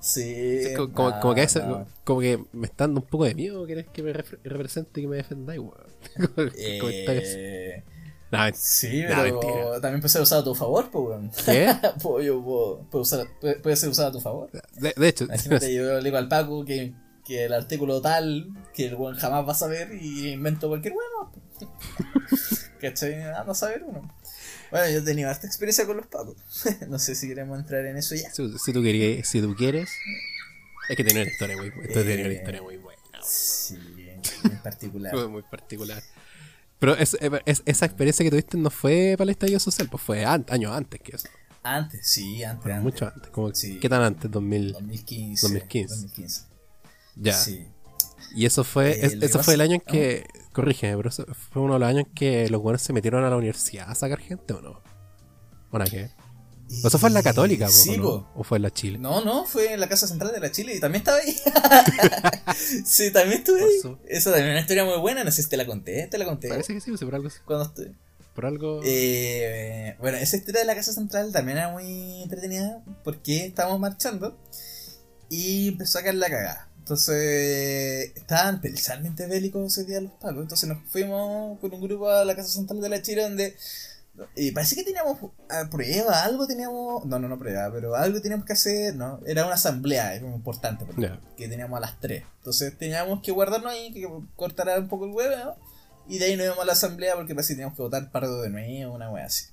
Sí. 0.00 0.62
Como, 0.76 0.92
como- 0.92 1.20
como 1.20 1.34
que 1.34 1.46
no. 1.60 1.86
como 2.04 2.20
que 2.20 2.44
me 2.52 2.66
está 2.66 2.84
dando 2.84 3.00
un 3.00 3.06
poco 3.06 3.24
de 3.24 3.34
miedo 3.34 3.64
querés 3.66 3.86
que 3.88 4.02
me 4.02 4.12
repre- 4.12 4.38
represente 4.44 5.00
y 5.00 5.04
que 5.04 5.08
me 5.08 5.16
defendáis, 5.16 5.60
weón. 5.60 5.74
Eh, 6.56 7.82
No, 8.30 8.38
sí, 8.54 9.02
No, 9.02 9.08
pero 9.08 9.22
mentira. 9.22 9.80
también 9.80 10.00
puede 10.00 10.08
ser 10.08 10.22
usado 10.22 10.40
a 10.40 10.44
tu 10.44 10.54
favor, 10.54 10.90
pues, 10.90 11.04
weón. 11.06 11.30
¿Qué? 11.44 11.66
Yo 12.24 12.42
puedo- 12.42 12.86
puedo 12.90 13.02
usar- 13.04 13.28
puede, 13.40 13.56
puede 13.56 13.76
ser 13.76 13.90
usado 13.90 14.08
a 14.08 14.12
tu 14.12 14.20
favor. 14.20 14.50
De, 14.80 14.94
de 14.96 15.08
hecho, 15.08 15.24
Imagínate, 15.24 15.74
yo 15.74 15.98
le 15.98 16.02
digo 16.04 16.16
al 16.16 16.28
Paco 16.28 16.64
que, 16.64 16.94
que 17.26 17.44
el 17.44 17.52
artículo 17.52 18.00
tal, 18.00 18.48
que 18.74 18.86
el 18.86 18.94
weón 18.94 19.16
jamás 19.16 19.46
va 19.46 19.52
a 19.52 19.54
saber 19.54 19.92
y 20.00 20.30
invento 20.30 20.68
cualquier 20.68 20.94
weón. 20.94 21.30
¿Cachai? 22.80 23.22
Anda 23.22 23.52
a 23.52 23.54
saber 23.54 23.84
uno. 23.86 24.10
Bueno, 24.72 24.90
yo 24.90 24.98
he 24.98 25.02
tenido 25.02 25.30
esta 25.30 25.46
experiencia 25.46 25.86
con 25.86 25.96
los 25.98 26.06
Pacos. 26.08 26.36
no 26.88 26.98
sé 26.98 27.14
si 27.14 27.28
queremos 27.28 27.58
entrar 27.60 27.86
en 27.86 27.96
eso 27.98 28.14
ya. 28.16 28.30
si, 28.32 28.58
si 28.58 28.72
tú 28.72 28.82
querías, 28.82 29.28
si 29.28 29.40
tú 29.40 29.54
quieres, 29.54 29.88
es 30.88 30.96
que 30.96 31.04
tiene 31.04 31.22
una 31.22 31.30
historia 31.30 31.56
muy 31.56 31.70
buena. 31.70 31.84
Eh, 31.90 31.92
tiene 32.04 32.24
una 32.24 32.34
historia 32.34 32.62
muy 32.62 32.76
buena. 32.78 33.00
Sí, 33.22 33.76
en 34.44 34.58
particular. 34.62 35.14
Muy, 35.16 35.28
muy 35.28 35.42
particular. 35.42 36.02
Pero 36.80 36.96
es, 36.96 37.16
es- 37.44 37.62
esa 37.64 37.86
experiencia 37.86 38.24
que 38.24 38.30
tuviste 38.30 38.56
no 38.58 38.68
fue 38.70 39.14
para 39.16 39.24
el 39.24 39.30
estallido 39.30 39.60
social, 39.60 39.88
pues 39.88 40.02
fue 40.02 40.24
an- 40.24 40.44
años 40.48 40.74
antes 40.74 41.00
que 41.00 41.14
eso. 41.14 41.28
Antes, 41.62 42.04
sí, 42.08 42.42
antes. 42.42 42.66
antes. 42.66 42.82
Mucho 42.82 43.06
antes. 43.06 43.30
Como, 43.30 43.54
Sí. 43.54 43.78
¿Qué 43.78 43.88
tan 43.88 44.02
antes? 44.02 44.28
2000. 44.28 44.72
2015. 44.72 45.42
2015. 45.46 45.94
2015. 45.94 46.42
Ya. 47.14 47.32
Sí. 47.34 47.68
Y 48.34 48.46
eso 48.46 48.64
fue, 48.64 48.90
Eh, 48.92 49.06
es- 49.06 49.12
eso 49.22 49.42
fue 49.42 49.54
el 49.54 49.60
año 49.60 49.74
en 49.74 49.80
que, 49.80 50.26
corrígeme, 50.52 50.96
pero 50.96 51.08
eso 51.10 51.26
fue 51.50 51.62
uno 51.62 51.74
de 51.74 51.80
los 51.80 51.88
años 51.88 52.04
en 52.06 52.14
que 52.14 52.48
los 52.48 52.60
buenos 52.62 52.82
se 52.82 52.92
metieron 52.92 53.24
a 53.24 53.30
la 53.30 53.36
universidad 53.36 53.90
a 53.90 53.94
sacar 53.94 54.18
gente 54.20 54.54
o 54.54 54.60
no. 54.62 54.82
¿O 55.70 55.78
nada 55.78 55.90
que 55.90 55.96
ver? 55.98 56.10
¿O 56.84 56.88
eso 56.88 56.98
fue 56.98 57.08
en 57.10 57.14
la 57.14 57.22
católica, 57.22 57.68
Sí, 57.68 57.96
o, 57.98 58.02
no? 58.02 58.30
¿O 58.34 58.44
fue 58.44 58.56
en 58.56 58.62
la 58.62 58.70
Chile? 58.70 58.98
No, 58.98 59.22
no, 59.22 59.44
fue 59.44 59.74
en 59.74 59.80
la 59.80 59.88
Casa 59.90 60.06
Central 60.06 60.32
de 60.32 60.40
la 60.40 60.50
Chile 60.50 60.74
y 60.74 60.80
también 60.80 61.00
estaba 61.02 61.18
ahí. 61.18 61.36
sí, 62.84 63.10
también 63.10 63.40
estuve 63.40 63.62
ahí. 63.62 63.96
Esa 64.08 64.30
también 64.30 64.48
es 64.48 64.52
una 64.54 64.60
historia 64.60 64.84
muy 64.84 64.98
buena, 64.98 65.22
no 65.24 65.30
sé 65.30 65.42
si 65.42 65.48
te 65.50 65.56
la 65.56 65.66
conté, 65.66 66.06
te 66.06 66.16
la 66.18 66.24
conté. 66.24 66.48
Parece 66.48 66.72
que 66.74 66.80
sí, 66.80 66.90
por 67.04 67.14
algo. 67.14 67.28
Cuando 67.44 67.64
estuve. 67.66 67.92
Por 68.34 68.46
algo. 68.46 68.80
Eh, 68.84 69.96
bueno, 70.00 70.16
esa 70.16 70.36
historia 70.38 70.60
de 70.60 70.66
la 70.66 70.74
Casa 70.74 70.92
Central 70.94 71.32
también 71.32 71.58
era 71.58 71.70
muy 71.70 72.22
entretenida 72.22 72.82
porque 73.04 73.44
estábamos 73.46 73.78
marchando 73.78 74.38
y 75.28 75.68
empezó 75.68 75.98
a 75.98 76.02
caer 76.02 76.14
la 76.14 76.30
cagada. 76.30 76.68
Entonces 76.82 78.12
estaban 78.16 78.56
especialmente 78.56 79.28
bélicos 79.28 79.66
ese 79.66 79.84
día 79.84 80.00
los 80.00 80.10
pacos. 80.12 80.42
Entonces 80.42 80.68
nos 80.68 80.78
fuimos 80.88 81.58
con 81.60 81.72
un 81.72 81.80
grupo 81.80 82.10
a 82.10 82.24
la 82.24 82.34
Casa 82.34 82.48
Central 82.48 82.80
de 82.80 82.88
la 82.88 83.00
Chile 83.00 83.22
donde 83.22 83.56
y 84.34 84.50
parece 84.50 84.74
que 84.74 84.82
teníamos 84.82 85.18
a 85.48 85.70
prueba, 85.70 86.24
algo 86.24 86.46
teníamos. 86.46 87.04
No, 87.06 87.20
no, 87.20 87.28
no 87.28 87.38
prueba, 87.38 87.70
pero 87.72 87.94
algo 87.94 88.20
teníamos 88.20 88.44
que 88.44 88.52
hacer. 88.52 88.96
No, 88.96 89.20
era 89.26 89.46
una 89.46 89.54
asamblea, 89.54 90.14
era 90.14 90.26
muy 90.26 90.34
importante 90.34 90.84
porque 90.84 91.12
que 91.36 91.48
teníamos 91.48 91.78
a 91.78 91.80
las 91.80 92.00
3. 92.00 92.22
Entonces 92.38 92.76
teníamos 92.76 93.22
que 93.22 93.30
guardarnos 93.30 93.72
ahí, 93.72 93.92
que 93.92 94.08
cortara 94.34 94.78
un 94.78 94.88
poco 94.88 95.06
el 95.06 95.12
huevo, 95.12 95.36
¿no? 95.36 95.56
Y 96.08 96.18
de 96.18 96.26
ahí 96.26 96.36
nos 96.36 96.46
íbamos 96.46 96.64
a 96.64 96.66
la 96.66 96.72
asamblea 96.72 97.14
porque 97.14 97.34
parece 97.34 97.52
que 97.52 97.58
teníamos 97.58 97.76
que 97.76 97.82
votar 97.82 98.10
pardo 98.10 98.42
de 98.42 98.50
nuevo, 98.50 98.92
una 98.92 99.08
wea 99.08 99.24
así. 99.24 99.46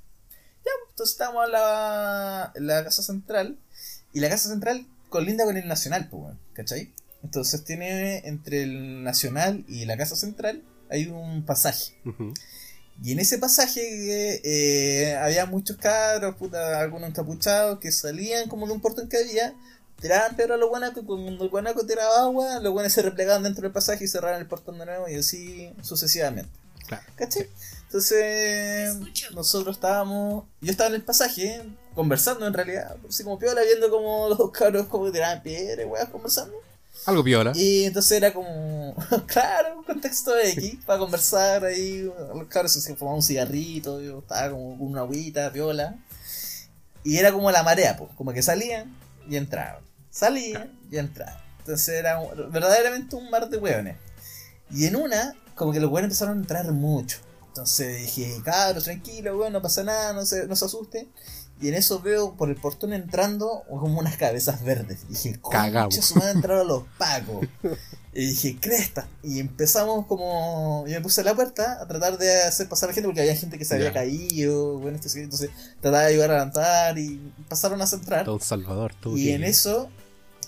Ya, 0.66 0.72
entonces 0.90 1.14
estábamos 1.14 1.46
en 1.46 1.52
la, 1.52 2.52
en 2.56 2.68
la 2.68 2.84
casa 2.84 3.04
central. 3.04 3.60
Y 4.14 4.20
la 4.20 4.30
casa 4.30 4.50
central 4.50 4.88
colinda 5.10 5.46
con 5.46 5.56
el 5.56 5.68
nacional, 5.68 6.10
pues, 6.10 6.34
¿cachai? 6.54 6.92
Entonces 7.24 7.64
tiene 7.64 8.20
entre 8.28 8.64
el 8.64 9.04
nacional 9.04 9.66
y 9.68 9.86
la 9.86 9.98
casa 9.98 10.16
central 10.16 10.64
hay 10.90 11.08
un 11.08 11.46
pasaje. 11.46 11.94
Y 13.02 13.14
en 13.14 13.20
ese 13.20 13.38
pasaje 13.38 14.42
eh, 14.44 15.16
había 15.16 15.46
muchos 15.46 15.78
cabros, 15.78 16.36
puta, 16.36 16.80
algunos 16.80 17.10
encapuchados 17.10 17.80
que 17.80 17.92
salían 17.92 18.50
como 18.50 18.68
de 18.68 18.74
un 18.74 18.82
portón 18.82 19.08
que 19.08 19.18
había, 19.18 19.54
tiraban 20.02 20.36
piedra 20.36 20.56
a 20.56 20.58
los 20.58 20.70
guanacos 20.70 21.04
y 21.04 21.06
cuando 21.06 21.44
el 21.44 21.50
guanaco 21.50 21.86
tiraba 21.86 22.22
agua, 22.22 22.60
los 22.60 22.74
guanes 22.74 22.94
se 22.94 23.02
replegaban 23.02 23.44
dentro 23.44 23.64
del 23.64 23.72
pasaje 23.72 24.04
y 24.04 24.08
cerraban 24.08 24.40
el 24.40 24.48
portón 24.48 24.80
de 24.80 24.86
nuevo 24.86 25.08
y 25.08 25.16
así 25.16 25.74
sucesivamente. 25.82 26.52
Claro. 26.88 27.04
¿Cachai? 27.16 27.48
Entonces, 27.84 28.96
nosotros 29.34 29.78
estábamos. 29.78 30.46
Yo 30.62 30.72
estaba 30.72 30.90
en 30.90 30.96
el 30.96 31.04
pasaje, 31.04 31.62
conversando 31.96 32.48
en 32.48 32.54
realidad, 32.54 32.98
así 33.08 33.24
como 33.24 33.40
piola, 33.40 33.62
viendo 33.64 33.90
como 33.90 34.30
los 34.30 34.52
cabros 34.52 34.88
como 34.88 35.12
tiraban 35.12 35.42
piedra 35.42 35.84
y 35.84 35.86
weas 35.86 36.10
conversando. 36.10 36.56
Algo 37.10 37.24
piola. 37.24 37.52
Y 37.56 37.86
entonces 37.86 38.12
era 38.14 38.32
como, 38.34 38.96
claro, 39.28 39.80
un 39.80 39.84
contexto 39.84 40.38
X, 40.38 40.78
para 40.86 41.00
conversar 41.00 41.66
ahí. 41.66 42.10
Los 42.36 42.48
cabros 42.48 42.72
se 42.72 42.96
fumaban 42.96 43.18
un 43.18 43.24
cigarrito, 43.24 44.00
yo 44.02 44.20
estaba 44.20 44.52
como 44.52 44.78
con 44.78 44.88
una 44.92 45.02
agüita, 45.02 45.52
piola. 45.52 45.96
Y 47.04 47.18
era 47.18 47.32
como 47.32 47.50
la 47.52 47.64
marea, 47.64 47.96
pues, 47.98 48.12
como 48.16 48.32
que 48.34 48.42
salían 48.42 48.94
y 49.30 49.36
entraban. 49.38 49.82
Salían 50.12 50.78
y 50.92 50.98
entraban. 50.98 51.38
Entonces 51.60 51.90
era 51.90 52.20
un- 52.20 52.52
verdaderamente 52.52 53.16
un 53.16 53.30
mar 53.30 53.50
de 53.50 53.58
hueones. 53.58 53.98
Y 54.72 54.86
en 54.86 54.96
una, 54.96 55.36
como 55.56 55.72
que 55.72 55.80
los 55.80 55.90
hueones 55.92 56.10
empezaron 56.12 56.38
a 56.38 56.42
entrar 56.42 56.72
mucho. 56.72 57.18
Entonces 57.48 58.02
dije, 58.02 58.42
cabros, 58.44 58.84
tranquilo, 58.84 59.38
weón, 59.38 59.54
no 59.54 59.62
pasa 59.62 59.84
nada, 59.84 60.14
no 60.14 60.26
se, 60.26 60.46
no 60.48 60.56
se 60.56 60.66
asusten. 60.66 61.10
Y 61.62 61.68
en 61.68 61.74
eso 61.76 62.00
veo 62.02 62.36
por 62.36 62.50
el 62.50 62.56
portón 62.56 62.94
entrando 62.94 63.64
como 63.68 64.00
unas 64.00 64.16
cabezas 64.18 64.64
verdes. 64.64 65.00
Y 65.10 65.14
dije, 65.14 65.40
Cagamos. 65.52 65.94
su 65.96 66.16
madre 66.16 66.32
entraron 66.32 66.68
los 66.68 66.84
pacos. 66.98 67.48
Y 68.14 68.28
dije, 68.28 68.58
cresta. 68.60 69.08
Y 69.24 69.40
empezamos 69.40 70.06
como. 70.08 70.86
Yo 70.88 70.94
me 70.96 71.02
puse 71.02 71.22
a 71.22 71.26
la 71.26 71.36
puerta 71.36 71.80
a 71.82 71.88
tratar 71.88 72.18
de 72.18 72.44
hacer 72.44 72.68
pasar 72.70 72.88
a 72.88 72.92
la 72.92 72.94
gente 72.96 73.08
porque 73.08 73.22
había 73.22 73.36
gente 73.36 73.58
que 73.58 73.66
se 73.66 73.76
había 73.76 73.92
caído. 73.94 74.80
Bueno, 74.80 74.98
esto, 74.98 75.10
entonces 75.20 75.50
trataba 75.82 76.04
de 76.04 76.10
ayudar 76.14 76.32
a 76.32 76.34
levantar 76.36 76.98
y 76.98 77.20
pasaron 77.50 77.82
a 77.82 77.88
centrar. 77.88 78.26
Todo 78.26 78.36
un 78.36 78.42
salvador, 78.42 78.96
todo 78.96 79.18
Y 79.18 79.30
en 79.32 79.44
eso. 79.44 79.90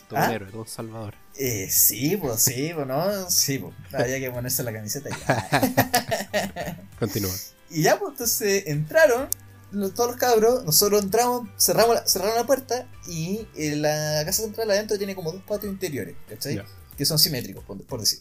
todo 0.09 0.19
¿Ah? 0.19 0.33
héroe, 0.33 0.49
todo 0.49 0.61
un 0.61 0.67
salvador. 0.67 1.13
Eh, 1.37 1.67
sí, 1.69 2.17
pues 2.17 2.41
sí, 2.41 2.71
pues 2.73 2.87
no. 2.87 3.29
Sí, 3.29 3.59
pues. 3.59 3.73
Había 3.93 4.19
que 4.19 4.31
ponerse 4.31 4.63
la 4.63 4.71
camiseta 4.73 5.09
y 5.09 5.13
ya. 5.27 6.77
Continúa. 6.99 7.31
Y 7.69 7.83
ya, 7.83 7.99
pues 7.99 8.11
entonces 8.11 8.63
entraron 8.67 9.27
los- 9.71 9.93
todos 9.93 10.11
los 10.11 10.19
cabros, 10.19 10.63
nosotros 10.65 11.01
entramos, 11.01 11.47
cerramos 11.59 11.95
la, 11.95 12.07
cerraron 12.07 12.35
la 12.35 12.45
puerta 12.45 12.87
y 13.07 13.47
eh, 13.55 13.75
la 13.75 14.23
casa 14.25 14.43
central 14.43 14.69
adentro 14.71 14.97
tiene 14.97 15.15
como 15.15 15.31
dos 15.31 15.41
patios 15.43 15.71
interiores, 15.71 16.15
¿cachai? 16.29 16.55
Que 16.97 17.05
son 17.05 17.17
simétricos, 17.19 17.63
por, 17.63 17.81
por 17.83 17.99
decir. 17.99 18.19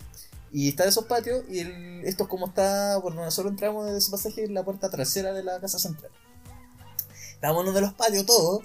Y 0.53 0.69
está 0.69 0.85
esos 0.85 1.05
patios 1.05 1.45
y 1.49 1.61
el- 1.61 2.03
esto 2.05 2.25
es 2.25 2.29
como 2.29 2.47
está, 2.49 2.99
por 3.03 3.13
donde 3.13 3.27
nosotros 3.27 3.53
entramos 3.53 3.87
de 3.91 3.99
ese 3.99 4.11
pasaje, 4.11 4.45
es 4.45 4.51
la 4.51 4.65
puerta 4.65 4.91
trasera 4.91 5.33
de 5.33 5.43
la 5.45 5.61
casa 5.61 5.79
central. 5.79 6.11
Estábamos 7.35 7.63
en 7.63 7.69
uno 7.69 7.75
de 7.77 7.81
los 7.83 7.95
patios 7.95 8.27
todos, 8.27 8.63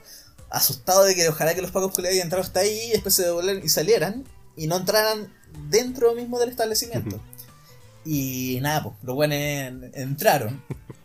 asustados 0.49 1.05
de 1.07 1.15
que 1.15 1.27
ojalá 1.29 1.53
que 1.55 1.61
los 1.61 1.71
pacos 1.71 1.93
que 1.93 2.07
hayan 2.07 2.23
entrado 2.23 2.43
hasta 2.43 2.61
ahí 2.61 2.79
y 2.87 2.91
después 2.91 3.13
se 3.15 3.23
devolvieran 3.23 3.63
y 3.63 3.69
salieran 3.69 4.23
y 4.57 4.67
no 4.67 4.77
entraran 4.77 5.33
dentro 5.69 6.13
mismo 6.15 6.39
del 6.39 6.49
establecimiento. 6.49 7.19
Y 8.03 8.59
nada, 8.61 8.83
pues, 8.83 8.95
los 9.03 9.15
buenos 9.15 9.37
entraron. 9.93 10.63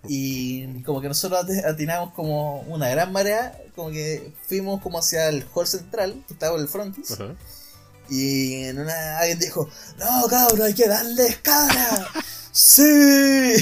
Y 0.08 0.82
como 0.82 1.00
que 1.00 1.08
nosotros 1.08 1.44
ati- 1.44 1.64
atinamos 1.64 2.12
como 2.14 2.60
una 2.62 2.88
gran 2.88 3.12
marea, 3.12 3.58
como 3.76 3.90
que 3.90 4.32
fuimos 4.48 4.80
como 4.80 4.98
hacia 4.98 5.28
el 5.28 5.44
hall 5.54 5.66
central, 5.66 6.24
que 6.26 6.32
estaba 6.34 6.56
en 6.56 6.62
el 6.62 6.68
frontis. 6.68 7.16
Y 8.08 8.64
en 8.64 8.78
una 8.80 9.18
alguien 9.18 9.38
dijo, 9.38 9.68
no 9.98 10.26
cabrón, 10.28 10.62
hay 10.62 10.74
que 10.74 10.88
darles 10.88 11.36
cara. 11.42 12.08
sí. 12.50 13.54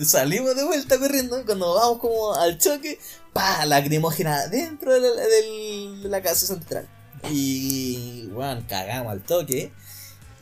Salimos 0.04 0.54
de 0.56 0.64
vuelta 0.64 0.98
corriendo 0.98 1.44
cuando 1.44 1.74
vamos 1.74 1.98
como 1.98 2.34
al 2.34 2.58
choque, 2.58 2.98
pa, 3.32 3.64
lacrimógena 3.66 4.46
dentro 4.48 4.92
de 4.92 5.00
la, 5.00 5.22
del- 5.22 6.02
de 6.02 6.08
la 6.08 6.22
casa 6.22 6.46
central. 6.46 6.86
Y 7.30 8.26
bueno, 8.32 8.62
cagamos 8.68 9.12
al 9.12 9.22
toque. 9.22 9.72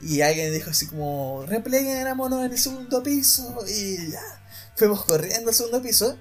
Y 0.02 0.22
alguien 0.22 0.52
dijo 0.52 0.70
así 0.70 0.86
como, 0.86 1.44
repleguémonos 1.46 2.44
en 2.44 2.52
el 2.52 2.58
segundo 2.58 3.02
piso. 3.02 3.54
Y 3.68 4.10
ya, 4.10 4.42
fuimos 4.80 5.04
corriendo 5.04 5.50
al 5.50 5.54
segundo 5.54 5.82
piso. 5.82 6.16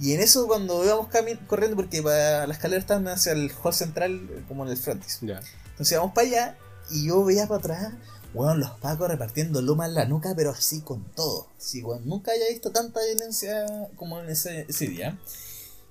Y 0.00 0.12
en 0.14 0.20
eso 0.20 0.46
cuando 0.46 0.84
íbamos 0.84 1.08
corriendo, 1.46 1.76
porque 1.76 2.02
para 2.02 2.46
la 2.46 2.52
escalera 2.54 2.80
estaban 2.80 3.06
hacia 3.08 3.32
el 3.32 3.52
hall 3.62 3.74
central, 3.74 4.44
como 4.48 4.64
en 4.64 4.70
el 4.70 4.76
frontis. 4.76 5.18
Entonces 5.22 5.92
íbamos 5.92 6.14
para 6.14 6.26
allá 6.26 6.56
y 6.90 7.08
yo 7.08 7.24
veía 7.24 7.46
para 7.48 7.58
atrás, 7.58 7.92
weón, 8.32 8.60
los 8.60 8.70
pacos 8.78 9.08
repartiendo 9.08 9.60
luma 9.60 9.86
en 9.86 9.94
la 9.94 10.04
nuca, 10.04 10.34
pero 10.36 10.50
así 10.50 10.80
con 10.82 11.04
todo. 11.16 11.48
Así, 11.58 11.82
weón, 11.82 12.06
nunca 12.08 12.30
había 12.32 12.48
visto 12.48 12.70
tanta 12.70 13.00
violencia 13.04 13.66
como 13.96 14.20
en 14.20 14.30
ese, 14.30 14.66
ese 14.68 14.86
día. 14.86 15.18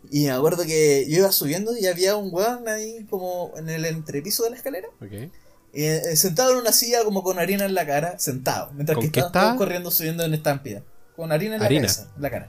Y 0.10 0.26
me 0.26 0.32
acuerdo 0.32 0.64
que 0.64 1.06
yo 1.10 1.18
iba 1.18 1.32
subiendo 1.34 1.76
y 1.78 1.86
había 1.88 2.16
un 2.16 2.34
weón 2.34 2.68
ahí 2.70 3.06
como 3.10 3.52
en 3.58 3.70
el 3.70 3.84
entrepiso 3.86 4.44
de 4.44 4.52
la 4.52 4.56
escalera, 4.56 4.88
Ok. 5.02 5.30
eh, 5.74 6.16
sentado 6.16 6.52
en 6.54 6.60
una 6.60 6.72
silla 6.72 7.04
como 7.04 7.24
con 7.24 7.40
harina 7.40 7.66
en 7.66 7.74
la 7.74 7.86
cara, 7.86 8.18
sentado, 8.20 8.72
mientras 8.74 8.96
¿Con 8.96 9.10
que 9.12 9.20
estaban 9.20 9.48
está? 9.50 9.58
corriendo 9.58 9.92
subiendo 9.92 10.24
en 10.24 10.34
estampida. 10.34 10.82
Con 11.18 11.34
harina 11.34 11.56
en 11.56 11.60
la 11.60 11.66
Harina. 11.66 11.82
cabeza, 11.88 12.08
en 12.16 12.22
la 12.22 12.30
cara. 12.30 12.48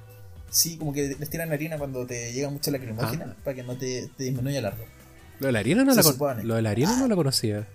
Sí, 0.51 0.77
como 0.79 0.93
que 0.93 1.17
les 1.19 1.29
tiran 1.31 1.51
harina 1.51 1.77
cuando 1.77 2.07
te 2.07 2.33
llega 2.33 2.49
mucha 2.51 2.71
lacrimógena 2.71 3.35
Ah. 3.37 3.43
para 3.43 3.57
que 3.57 3.63
no 3.65 3.77
te, 3.77 4.09
te 4.17 4.23
disminuya 4.25 4.61
el 4.61 4.67
ardor. 4.67 4.87
Lo 5.41 5.47
de 5.49 5.53
la 5.53 5.59
harina 5.59 5.83
no 5.85 5.91
Se 5.93 5.97
la 5.97 6.03
supone. 6.05 6.45
Lo 6.45 6.55
de 6.55 6.63
la 6.63 6.71
harina 6.71 6.97
no 6.97 7.09
la 7.09 7.17
conocía. 7.17 7.67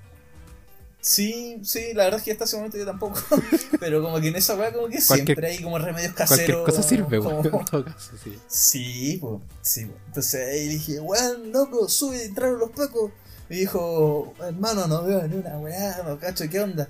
Sí, 1.01 1.59
sí, 1.63 1.93
la 1.93 2.05
verdad 2.05 2.19
es 2.19 2.23
que 2.23 2.31
hasta 2.31 2.45
ese 2.45 2.55
momento 2.55 2.77
yo 2.77 2.85
tampoco. 2.85 3.19
Pero 3.79 4.01
como 4.01 4.21
que 4.21 4.29
en 4.29 4.37
esa 4.37 4.55
weá 4.55 4.71
como 4.71 4.87
que 4.87 4.99
Cualquier- 4.99 5.25
siempre 5.25 5.47
hay 5.47 5.61
como 5.61 5.77
remedios 5.77 6.13
caseros. 6.13 6.45
Cualquier 6.45 6.63
cosa 6.65 6.81
sirve, 6.87 7.19
weón. 7.19 7.43
como- 7.49 7.59
En 7.59 7.65
todo 7.65 7.83
caso, 7.85 8.11
sí. 8.23 8.37
Sí, 8.47 9.17
pues, 9.19 9.41
sí, 9.61 9.85
po. 9.85 9.93
Entonces 10.07 10.49
ahí 10.49 10.67
dije, 10.69 10.99
weón, 11.01 11.51
loco, 11.51 11.89
sube, 11.89 12.23
entraron 12.23 12.57
los 12.59 12.71
pacos. 12.71 13.11
Me 13.49 13.57
dijo, 13.57 14.33
hermano, 14.41 14.87
no 14.87 15.03
veo 15.03 15.27
ni 15.27 15.35
una 15.35 15.57
weá, 15.59 16.01
no 16.05 16.17
cacho, 16.17 16.45
¿qué 16.49 16.61
onda? 16.61 16.87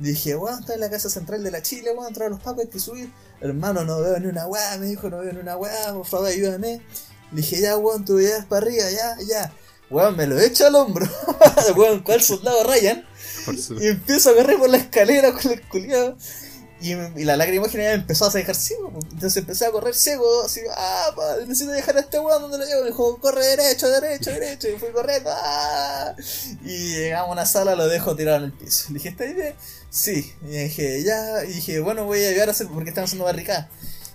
Dije, 0.00 0.34
weón, 0.34 0.60
está 0.60 0.72
en 0.72 0.80
la 0.80 0.88
casa 0.88 1.10
central 1.10 1.44
de 1.44 1.50
la 1.50 1.60
Chile, 1.60 1.90
weón, 1.92 2.08
entraron 2.08 2.32
los 2.32 2.40
pacos, 2.40 2.64
hay 2.64 2.70
que 2.70 2.80
subir. 2.80 3.12
Hermano, 3.40 3.84
no 3.84 4.00
veo 4.00 4.18
ni 4.18 4.28
una 4.28 4.46
weá, 4.46 4.78
me 4.78 4.86
dijo, 4.86 5.10
no 5.10 5.18
veo 5.18 5.32
ni 5.32 5.40
una 5.40 5.58
weá, 5.58 5.92
por 5.92 6.06
favor, 6.06 6.28
ayúdame. 6.28 6.80
Dije, 7.30 7.60
ya, 7.60 7.76
weón, 7.76 8.04
tú 8.06 8.18
ya 8.18 8.46
para 8.48 8.66
arriba, 8.66 8.84
ya, 8.90 9.16
ya. 9.28 9.52
Weón, 9.90 10.16
me 10.16 10.26
lo 10.26 10.40
echo 10.40 10.66
al 10.66 10.74
hombro. 10.74 11.06
weón, 11.76 12.00
¿cuál 12.02 12.22
soldado 12.22 12.64
Ryan? 12.64 13.04
Y 13.78 13.88
empiezo 13.88 14.30
a 14.30 14.34
correr 14.34 14.58
por 14.58 14.70
la 14.70 14.78
escalera 14.78 15.32
con 15.42 15.52
el 15.52 15.60
culiado. 15.68 16.16
Y, 16.82 16.92
y 16.92 17.24
la 17.24 17.36
lacrimógena 17.36 17.84
ya 17.84 17.90
me 17.90 17.96
empezó 17.96 18.24
a 18.24 18.30
dejar 18.30 18.54
ciego. 18.54 18.90
Entonces 19.12 19.36
empecé 19.36 19.66
a 19.66 19.70
correr 19.70 19.94
ciego. 19.94 20.44
Así, 20.44 20.60
ah, 20.74 21.10
pa, 21.14 21.36
necesito 21.46 21.72
dejar 21.72 21.96
a 21.98 22.00
este 22.00 22.18
weón 22.18 22.40
donde 22.40 22.56
lo 22.56 22.64
llevo. 22.64 22.80
Me 22.82 22.88
dijo, 22.88 23.18
corre 23.18 23.44
derecho, 23.44 23.86
derecho, 23.88 24.30
derecho. 24.32 24.68
Y 24.68 24.78
fui 24.78 24.88
corriendo. 24.92 25.30
ah. 25.30 26.14
Y 26.64 26.94
llegamos 26.94 27.28
a 27.28 27.32
una 27.32 27.44
sala, 27.44 27.74
lo 27.74 27.86
dejo 27.86 28.16
tirado 28.16 28.38
en 28.38 28.44
el 28.44 28.52
piso. 28.52 28.86
Le 28.88 28.94
dije, 28.94 29.10
¿está 29.10 29.24
bien? 29.24 29.54
Sí. 29.90 30.32
Y 30.42 30.46
dije, 30.46 31.02
ya. 31.02 31.44
Y 31.44 31.54
dije, 31.54 31.80
bueno, 31.80 32.04
voy 32.04 32.24
a 32.24 32.28
ayudar 32.28 32.48
a 32.48 32.52
hacer 32.52 32.68
porque 32.68 32.90
están 32.90 33.04
haciendo 33.04 33.24
barricada. 33.24 33.68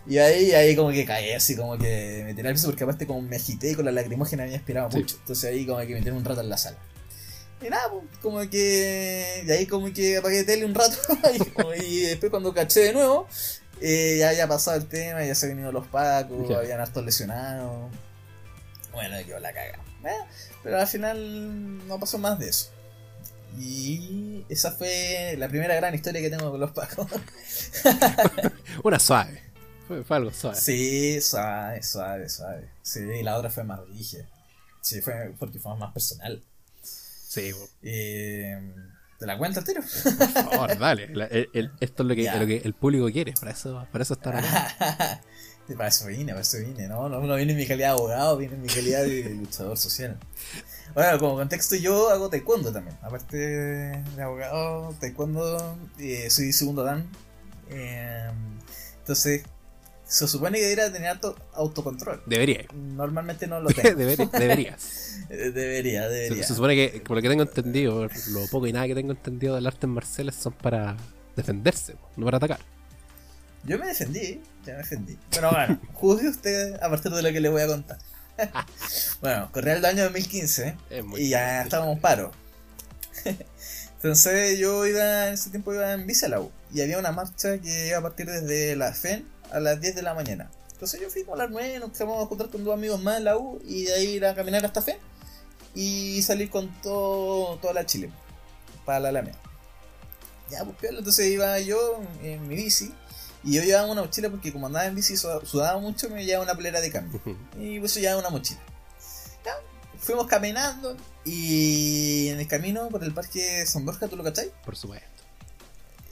Y 0.08 0.20
ahí, 0.20 0.52
ahí 0.52 0.76
como 0.76 0.92
que 0.92 1.04
caí 1.06 1.32
así, 1.32 1.56
como 1.56 1.78
que 1.78 2.22
me 2.26 2.34
tiré 2.34 2.48
al 2.48 2.54
piso 2.54 2.68
porque 2.68 2.84
aparte 2.84 3.08
como 3.08 3.22
me 3.22 3.36
agité 3.36 3.72
y 3.72 3.76
con 3.76 3.86
la 3.86 3.92
lacrimógena 3.92 4.44
me 4.44 4.50
había 4.50 4.58
aspirado 4.58 4.92
Sí. 4.92 5.00
mucho. 5.00 5.18
Entonces 5.20 5.50
ahí 5.50 5.66
como 5.66 5.80
que 5.80 5.94
me 5.94 6.00
tiré 6.00 6.12
un 6.12 6.24
rato 6.24 6.42
en 6.42 6.50
la 6.50 6.58
sala. 6.58 6.78
Y 7.62 7.70
nada, 7.70 7.90
pues, 7.90 8.04
como 8.22 8.40
que. 8.50 9.44
Y 9.48 9.52
ahí 9.52 9.66
como 9.66 9.92
que 9.92 10.18
apagué 10.18 10.44
tele 10.44 10.66
un 10.66 10.76
rato. 10.76 10.98
y, 11.88 12.02
después 12.02 12.30
cuando 12.30 12.54
caché 12.54 12.82
de 12.82 12.94
nuevo, 12.94 13.28
eh, 13.82 14.18
ya 14.20 14.30
había 14.30 14.48
pasado 14.48 14.78
el 14.78 14.88
tema, 14.88 15.26
ya 15.26 15.34
se 15.34 15.48
han 15.48 15.54
venido 15.54 15.72
los 15.72 15.88
pacos, 15.88 16.52
habían 16.56 16.80
hartos 16.80 17.04
lesionados. 17.04 17.92
Bueno, 18.94 19.18
quedó 19.26 19.40
la 19.40 19.52
caga. 19.54 19.80
Eh, 20.06 20.10
pero 20.64 20.80
al 20.80 20.88
final 20.88 21.88
no 21.88 22.00
pasó 22.00 22.18
más 22.20 22.38
de 22.38 22.50
eso. 22.50 22.70
Y 23.60 24.46
esa 24.50 24.72
fue 24.72 25.36
la 25.38 25.48
primera 25.50 25.76
gran 25.76 25.94
historia 25.96 26.22
que 26.22 26.30
tengo 26.30 26.52
con 26.52 26.60
los 26.60 26.72
pacos. 26.72 27.08
Una 28.84 29.00
suave. 29.00 29.42
Fue, 29.88 30.04
fue 30.04 30.18
algo 30.18 30.32
suave. 30.34 30.58
sí, 30.60 31.22
suave, 31.22 31.84
suave, 31.84 32.28
suave. 32.30 32.70
Sí, 32.82 33.00
y 33.02 33.24
la 33.24 33.38
otra 33.38 33.50
fue 33.50 33.64
más 33.64 33.80
rígida. 33.88 34.26
Sí, 34.82 35.02
fue 35.02 35.34
porque 35.38 35.60
fue 35.60 35.76
más 35.78 35.94
personal. 35.94 36.42
Sí. 36.82 37.52
Eh, 37.84 38.74
¿Te 39.20 39.26
la 39.26 39.38
cuento 39.38 39.64
tiro? 39.64 39.82
por 40.18 40.30
favor, 40.30 40.78
dale. 40.78 41.08
La- 41.16 41.26
el- 41.26 41.50
el- 41.54 41.72
esto 41.80 42.04
es 42.04 42.10
lo 42.10 42.16
que, 42.16 42.24
Ya. 42.24 42.36
lo 42.38 42.46
que 42.48 42.58
el 42.58 42.74
público 42.74 43.06
quiere. 43.12 43.34
Para 43.34 43.52
eso, 43.52 43.88
para 43.92 44.02
eso 44.04 44.14
está 44.16 44.38
acá. 44.38 45.22
para 45.78 45.88
eso 45.90 46.06
vine, 46.08 46.32
para 46.34 46.42
eso 46.42 46.58
vine. 46.60 46.88
No, 46.88 47.08
no, 47.10 47.22
no 47.22 47.36
vine 47.36 47.52
en 47.54 47.58
mi 47.58 47.66
calidad 47.68 47.90
de 47.90 47.94
abogado, 47.94 48.38
vine 48.38 48.56
en 48.56 48.62
mi 48.64 48.68
calidad 48.68 49.04
de 49.04 49.30
luchador 49.36 49.78
social. 49.78 50.18
Bueno, 50.96 51.20
como 51.20 51.36
contexto, 51.36 51.76
yo 51.76 52.10
hago 52.10 52.30
taekwondo 52.30 52.72
también. 52.72 52.98
Aparte 53.02 53.38
de 53.38 54.22
abogado, 54.24 54.96
taekwondo, 55.00 55.78
eh, 56.00 56.30
soy 56.30 56.52
segundo 56.54 56.84
dan. 56.84 57.06
Eh, 57.70 58.30
entonces, 59.00 59.44
se 60.06 60.28
supone 60.28 60.58
que 60.58 60.64
debería 60.64 60.92
tener 60.94 61.10
auto- 61.10 61.36
autocontrol. 61.54 62.24
Debería. 62.26 62.66
Normalmente 62.74 63.46
no 63.46 63.60
lo 63.60 63.68
tengo. 63.72 63.98
Debería- 63.98 64.30
debería, 64.32 64.78
Se, 65.28 65.50
debería. 65.52 66.44
se 66.48 66.56
supone 66.56 66.76
que, 66.76 67.02
por 67.02 67.18
lo 67.18 67.22
que 67.22 67.28
tengo 67.30 67.44
entendido, 67.44 68.08
lo 68.30 68.46
poco 68.50 68.66
y 68.68 68.72
nada 68.74 68.88
que 68.88 68.96
tengo 68.96 69.12
entendido 69.12 69.56
del 69.56 69.68
arte 69.68 69.88
marciales 69.88 70.36
son 70.36 70.54
para 70.54 70.96
defenderse, 71.36 71.96
no 72.16 72.24
para 72.26 72.38
atacar. 72.38 72.60
Yo 73.66 73.78
me 73.80 73.88
defendí, 73.88 74.42
ya 74.66 74.74
me 74.74 74.78
defendí. 74.78 75.18
Pero 75.32 75.52
bueno, 75.52 75.78
juzgue 75.94 76.30
usted 76.30 76.76
a 76.82 76.90
partir 76.90 77.12
de 77.12 77.22
lo 77.22 77.34
que 77.34 77.40
le 77.42 77.50
voy 77.50 77.64
a 77.64 77.68
contar. 77.68 77.98
bueno, 79.22 79.50
corría 79.52 79.74
el 79.74 79.86
año 79.86 80.04
2015 80.04 80.78
Es 80.90 81.04
muy 81.04 81.22
y 81.22 81.30
ya 81.30 81.62
estábamos 81.62 82.00
paro. 82.00 82.32
Entonces 83.96 84.60
yo 84.60 84.86
iba, 84.86 85.28
en 85.28 85.34
ese 85.34 85.50
tiempo 85.50 85.74
iba 85.74 85.94
en 85.94 86.06
bici 86.06 86.26
a 86.26 86.30
la 86.30 86.40
U 86.40 86.52
y 86.72 86.82
había 86.82 87.00
una 87.00 87.12
marcha 87.12 87.58
que 87.58 87.88
iba 87.88 87.98
a 87.98 88.02
partir 88.02 88.30
desde 88.30 88.76
la 88.76 88.94
FEN 88.94 89.28
a 89.52 89.60
las 89.60 89.82
10 89.82 89.96
de 89.96 90.02
la 90.02 90.14
mañana. 90.14 90.52
Entonces 90.74 91.02
yo 91.02 91.10
fui 91.10 91.24
como 91.24 91.36
a 91.36 91.38
las 91.40 91.50
9, 91.50 91.80
nos 91.80 91.92
quedamos 91.92 92.22
a 92.22 92.28
juntar 92.28 92.50
con 92.50 92.64
dos 92.64 92.74
amigos 92.74 93.02
más 93.02 93.18
en 93.18 93.24
la 93.24 93.38
U 93.38 93.62
y 93.66 93.86
de 93.86 93.94
ahí 93.94 94.06
ir 94.16 94.26
a 94.26 94.36
caminar 94.36 94.66
hasta 94.66 94.82
FEN 94.82 94.98
y 95.74 96.22
salir 96.22 96.50
con 96.50 96.70
todo, 96.82 97.58
toda 97.58 97.74
la 97.74 97.86
Chile 97.86 98.12
para 98.86 99.00
la 99.00 99.10
Alameda. 99.10 99.40
Ya, 100.52 100.64
pues 100.64 100.92
entonces 100.92 101.28
iba 101.28 101.60
yo 101.60 102.00
en 102.22 102.48
mi 102.48 102.56
bici 102.56 102.94
y 103.46 103.54
yo 103.54 103.64
llevaba 103.64 103.92
una 103.92 104.02
mochila 104.02 104.30
porque 104.32 104.52
como 104.52 104.66
andaba 104.66 104.88
en 104.88 104.96
bici 104.96 105.16
sudaba 105.16 105.46
sudaba 105.46 105.80
mucho 105.80 106.10
me 106.10 106.26
llevaba 106.26 106.46
una 106.46 106.56
polera 106.56 106.82
de 106.82 106.92
cambio. 106.92 107.22
Y 107.60 107.80
pues 107.80 107.94
ya 107.94 108.18
una 108.18 108.30
mochila. 108.30 108.60
Ya, 109.46 109.54
fuimos 110.00 110.26
caminando 110.26 110.98
y 111.24 112.30
en 112.30 112.40
el 112.40 112.48
camino 112.48 112.90
por 112.90 113.04
el 113.04 113.14
parque 113.14 113.66
San 113.68 113.86
Borja, 113.86 114.08
¿tú 114.08 114.16
lo 114.16 114.24
cachai? 114.24 114.52
Por 114.66 114.76
supuesto. 114.76 115.08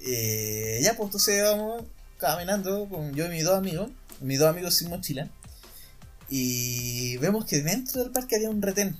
Eh, 0.05 0.79
ya, 0.83 0.95
pues 0.95 1.07
entonces 1.07 1.41
vamos 1.43 1.83
caminando 2.17 2.87
con 2.87 3.13
yo 3.13 3.25
y 3.25 3.29
mis 3.29 3.43
dos 3.43 3.57
amigos, 3.57 3.89
mis 4.21 4.37
dos 4.37 4.49
amigos 4.49 4.75
sin 4.75 4.89
mochila. 4.89 5.27
Y 6.29 7.17
vemos 7.17 7.45
que 7.45 7.61
dentro 7.61 8.03
del 8.03 8.11
parque 8.11 8.35
había 8.35 8.49
un 8.49 8.61
retén. 8.61 8.97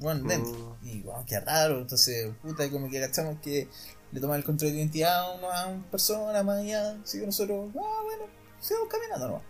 Bueno, 0.00 0.26
dentro. 0.26 0.76
Y 0.82 1.00
wow, 1.02 1.24
qué 1.26 1.38
raro. 1.38 1.80
Entonces, 1.80 2.30
puta, 2.42 2.68
como 2.70 2.90
que 2.90 3.00
cachamos 3.00 3.40
que 3.40 3.68
le 4.12 4.20
toman 4.20 4.38
el 4.38 4.44
control 4.44 4.72
de 4.72 4.78
identidad 4.78 5.20
a 5.20 5.32
una 5.32 5.84
persona 5.90 6.42
más 6.42 6.58
allá. 6.58 6.98
Así 7.02 7.18
que 7.18 7.26
nosotros, 7.26 7.70
ah, 7.70 8.00
bueno, 8.04 8.24
sigamos 8.60 8.88
caminando 8.88 9.28
nomás. 9.28 9.42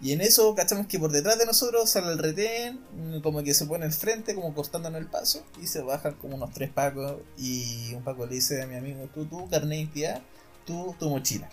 Y 0.00 0.12
en 0.12 0.20
eso 0.20 0.54
cachamos 0.54 0.86
que 0.86 0.98
por 0.98 1.10
detrás 1.10 1.38
de 1.38 1.46
nosotros 1.46 1.88
sale 1.88 2.12
el 2.12 2.18
retén, 2.18 2.80
como 3.22 3.42
que 3.42 3.54
se 3.54 3.64
pone 3.64 3.86
al 3.86 3.92
frente, 3.92 4.34
como 4.34 4.54
cortándonos 4.54 5.00
el 5.00 5.06
paso, 5.06 5.44
y 5.62 5.66
se 5.66 5.80
bajan 5.80 6.14
como 6.14 6.36
unos 6.36 6.52
tres 6.52 6.70
pacos, 6.70 7.22
y 7.38 7.94
un 7.94 8.02
paco 8.02 8.26
le 8.26 8.34
dice 8.34 8.60
a 8.60 8.66
mi 8.66 8.74
amigo, 8.74 9.08
tú, 9.14 9.24
tú, 9.24 9.48
carnet 9.48 9.70
de 9.70 9.76
identidad, 9.76 10.22
tú, 10.66 10.94
tu 10.98 11.08
mochila. 11.08 11.48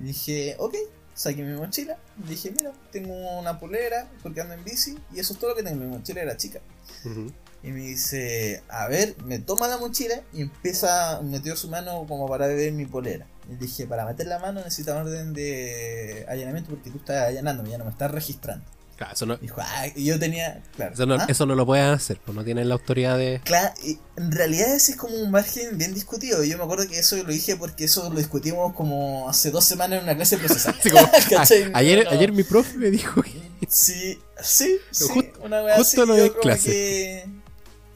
Dije, 0.00 0.56
ok, 0.58 0.74
saqué 1.14 1.42
mi 1.42 1.56
mochila, 1.56 1.96
dije, 2.26 2.50
mira, 2.50 2.72
tengo 2.90 3.14
una 3.38 3.60
polera, 3.60 4.10
porque 4.22 4.40
ando 4.40 4.54
en 4.54 4.64
bici, 4.64 4.98
y 5.12 5.20
eso 5.20 5.34
es 5.34 5.38
todo 5.38 5.50
lo 5.50 5.56
que 5.56 5.62
tengo, 5.62 5.76
mi 5.76 5.86
mochila 5.86 6.22
era 6.22 6.36
chica. 6.36 6.60
Ujú. 7.04 7.30
Y 7.64 7.70
me 7.72 7.80
dice, 7.80 8.62
a 8.68 8.88
ver, 8.88 9.16
me 9.24 9.38
toma 9.38 9.66
la 9.68 9.78
mochila 9.78 10.20
y 10.34 10.42
empieza, 10.42 11.20
metió 11.22 11.56
su 11.56 11.68
mano 11.70 12.04
como 12.06 12.28
para 12.28 12.46
ver 12.46 12.72
mi 12.72 12.84
polera. 12.84 13.26
Y 13.50 13.54
dije, 13.56 13.86
para 13.86 14.04
meter 14.04 14.26
la 14.26 14.38
mano 14.38 14.60
necesita 14.60 14.94
orden 14.96 15.32
de 15.32 16.26
allanamiento 16.28 16.70
porque 16.70 16.90
tú 16.90 16.98
estás 16.98 17.26
allanando, 17.28 17.64
ya 17.70 17.78
no 17.78 17.84
me 17.86 17.90
estás 17.90 18.10
registrando. 18.10 18.64
Claro, 18.96 19.12
eso 19.14 19.26
no, 19.26 19.36
Dijo, 19.38 19.60
ah, 19.60 19.86
y 19.96 20.04
yo 20.04 20.20
tenía, 20.20 20.62
claro. 20.76 20.94
eso 20.94 21.04
no, 21.04 21.14
¿ah? 21.16 21.26
eso 21.28 21.46
no 21.46 21.56
lo 21.56 21.66
pueden 21.66 21.86
hacer, 21.86 22.20
pues 22.24 22.36
no 22.36 22.44
tienen 22.44 22.68
la 22.68 22.74
autoridad 22.74 23.18
de. 23.18 23.40
Claro, 23.42 23.74
y 23.82 23.98
en 24.16 24.30
realidad 24.30 24.72
ese 24.72 24.92
es 24.92 24.96
como 24.98 25.16
un 25.16 25.32
margen 25.32 25.76
bien 25.78 25.94
discutido. 25.94 26.44
Yo 26.44 26.56
me 26.58 26.62
acuerdo 26.64 26.86
que 26.86 26.98
eso 27.00 27.16
lo 27.16 27.24
dije 27.24 27.56
porque 27.56 27.84
eso 27.86 28.08
lo 28.10 28.18
discutimos 28.18 28.72
como 28.74 29.28
hace 29.28 29.50
dos 29.50 29.64
semanas 29.64 29.98
en 29.98 30.04
una 30.04 30.14
clase 30.14 30.38
procesal. 30.38 30.76
Así 30.78 30.90
como, 30.90 31.10
¿Cachai? 31.30 31.72
a- 31.72 31.78
ayer, 31.78 32.04
No. 32.04 32.10
ayer 32.10 32.30
mi 32.30 32.44
profe 32.44 32.76
me 32.78 32.90
dijo 32.90 33.20
que. 33.22 33.32
Sí, 33.68 34.16
sí, 34.40 34.76
sí, 34.92 35.06
Justo- 35.08 35.40
una 35.42 35.60
justo 35.76 36.02
así, 36.02 36.08
lo 36.08 36.14
de 36.14 36.32
clase. 36.36 36.70
que- 36.70 37.43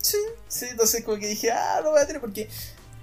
Sí, 0.08 0.16
sí, 0.48 0.66
entonces 0.70 1.04
como 1.04 1.18
que 1.18 1.26
dije, 1.26 1.50
ah, 1.50 1.80
lo 1.82 1.90
voy 1.90 2.00
a 2.00 2.06
tener 2.06 2.20
porque 2.20 2.48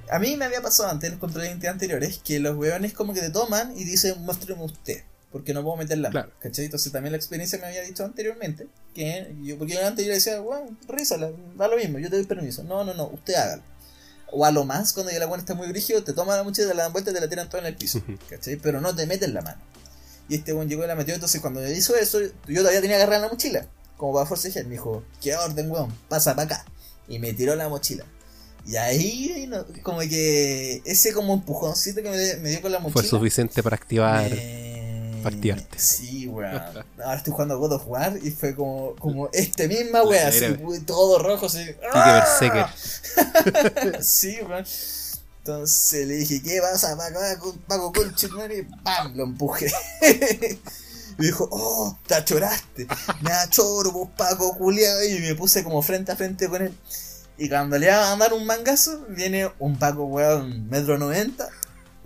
a 0.09 0.17
mí 0.17 0.35
me 0.37 0.45
había 0.45 0.61
pasado 0.61 0.89
antes 0.89 1.07
en 1.07 1.13
los 1.13 1.19
controles 1.19 1.47
de 1.47 1.51
identidad 1.51 1.73
anteriores 1.73 2.19
que 2.23 2.39
los 2.39 2.55
weones 2.55 2.93
como 2.93 3.13
que 3.13 3.21
te 3.21 3.29
toman 3.29 3.77
y 3.77 3.83
dicen, 3.83 4.19
muéstreme 4.23 4.63
usted, 4.63 5.03
porque 5.31 5.53
no 5.53 5.63
puedo 5.63 5.77
meterla. 5.77 6.09
Claro. 6.09 6.31
¿Cachai? 6.39 6.65
Entonces 6.65 6.91
también 6.91 7.11
la 7.11 7.17
experiencia 7.17 7.59
me 7.59 7.67
había 7.67 7.81
dicho 7.83 8.03
anteriormente, 8.03 8.67
que 8.93 9.35
yo, 9.43 9.57
porque 9.57 9.75
yo 9.75 9.85
antes 9.85 10.05
yo 10.05 10.13
decía, 10.13 10.39
bueno, 10.39 10.75
rízala, 10.87 11.31
da 11.55 11.67
lo 11.67 11.77
mismo, 11.77 11.99
yo 11.99 12.09
te 12.09 12.15
doy 12.15 12.25
permiso. 12.25 12.63
No, 12.63 12.83
no, 12.83 12.93
no, 12.93 13.07
usted 13.07 13.35
hágalo. 13.35 13.63
O 14.31 14.43
a 14.43 14.51
lo 14.51 14.65
más, 14.65 14.93
cuando 14.93 15.11
ya 15.11 15.19
la 15.19 15.27
buena 15.27 15.41
está 15.41 15.53
muy 15.53 15.67
brígido, 15.67 16.03
te 16.03 16.13
toman 16.13 16.37
la 16.37 16.43
mochila, 16.43 16.67
te 16.67 16.73
la 16.73 16.83
dan 16.83 16.91
vuelta 16.91 17.11
y 17.11 17.13
te 17.13 17.21
la 17.21 17.29
tiran 17.29 17.47
toda 17.47 17.61
en 17.61 17.67
el 17.67 17.75
piso. 17.75 18.01
¿Cachai? 18.29 18.55
Pero 18.55 18.81
no 18.81 18.95
te 18.95 19.05
meten 19.05 19.33
la 19.33 19.41
mano. 19.41 19.61
Y 20.27 20.35
este 20.35 20.53
buen 20.53 20.67
llegó 20.67 20.83
y 20.83 20.87
la 20.87 20.95
metió. 20.95 21.13
Entonces, 21.13 21.39
cuando 21.39 21.61
me 21.61 21.71
hizo 21.71 21.95
eso, 21.95 22.19
yo 22.19 22.61
todavía 22.61 22.81
tenía 22.81 22.97
agarrada 22.97 23.21
la 23.21 23.29
mochila. 23.29 23.67
Como 23.97 24.13
para 24.13 24.25
forcejear. 24.25 24.65
Me 24.65 24.71
dijo, 24.71 25.03
¿qué 25.21 25.35
orden, 25.35 25.69
weón? 25.69 25.95
Pasa 26.09 26.35
para 26.35 26.55
acá. 26.55 26.65
Y 27.07 27.19
me 27.19 27.33
tiró 27.33 27.55
la 27.55 27.69
mochila. 27.69 28.03
Y 28.67 28.77
ahí, 28.77 29.47
como 29.83 29.99
que 29.99 30.81
ese 30.85 31.13
como 31.13 31.35
empujoncito 31.35 32.01
que 32.01 32.09
me, 32.09 32.35
me 32.37 32.49
dio 32.49 32.61
con 32.61 32.71
la 32.71 32.79
mochila. 32.79 33.01
Fue 33.01 33.09
suficiente 33.09 33.61
para 33.61 33.75
activar. 33.75 34.29
me- 34.29 34.65
para 35.21 35.35
activarte. 35.35 35.79
Sí, 35.79 36.27
weón. 36.27 36.61
Ahora 37.03 37.17
estoy 37.17 37.33
jugando 37.33 37.55
a 37.55 37.57
God 37.57 37.73
of 37.73 37.87
War 37.87 38.15
y 38.21 38.29
fue 38.29 38.55
como, 38.55 38.95
como 38.97 39.27
este 39.33 39.67
misma 39.67 40.03
weón. 40.03 40.27
Así, 40.27 40.45
todo 40.85 41.17
rojo, 41.19 41.47
así. 41.47 41.63
Sí, 44.01 44.37
weón. 44.47 44.65
Entonces 45.39 46.07
le 46.07 46.15
dije, 46.15 46.41
¿qué 46.41 46.59
pasa, 46.59 46.97
Paco? 46.97 47.19
Paco, 47.19 47.55
Paco 47.67 47.93
Conche, 47.93 48.27
y 48.57 48.63
¡pam! 48.83 49.15
Lo 49.15 49.25
empujé. 49.25 49.71
Y 51.17 51.27
dijo, 51.27 51.47
oh, 51.51 51.97
te 52.07 52.15
achoraste. 52.15 52.87
Me 53.21 53.31
achoro, 53.31 53.91
vos, 53.91 54.09
Paco, 54.17 54.57
culiado. 54.57 55.03
Y 55.05 55.19
me 55.19 55.35
puse 55.35 55.63
como 55.63 55.81
frente 55.81 56.11
a 56.11 56.15
frente 56.15 56.49
con 56.49 56.61
él. 56.61 56.77
Y 57.37 57.49
cuando 57.49 57.77
le 57.77 57.87
iba 57.87 58.11
a 58.11 58.15
dar 58.17 58.33
un 58.33 58.45
mangazo, 58.45 59.05
viene 59.09 59.49
un 59.59 59.77
Paco, 59.77 60.05
weón, 60.05 60.69
metro 60.69 60.97
noventa. 60.97 61.47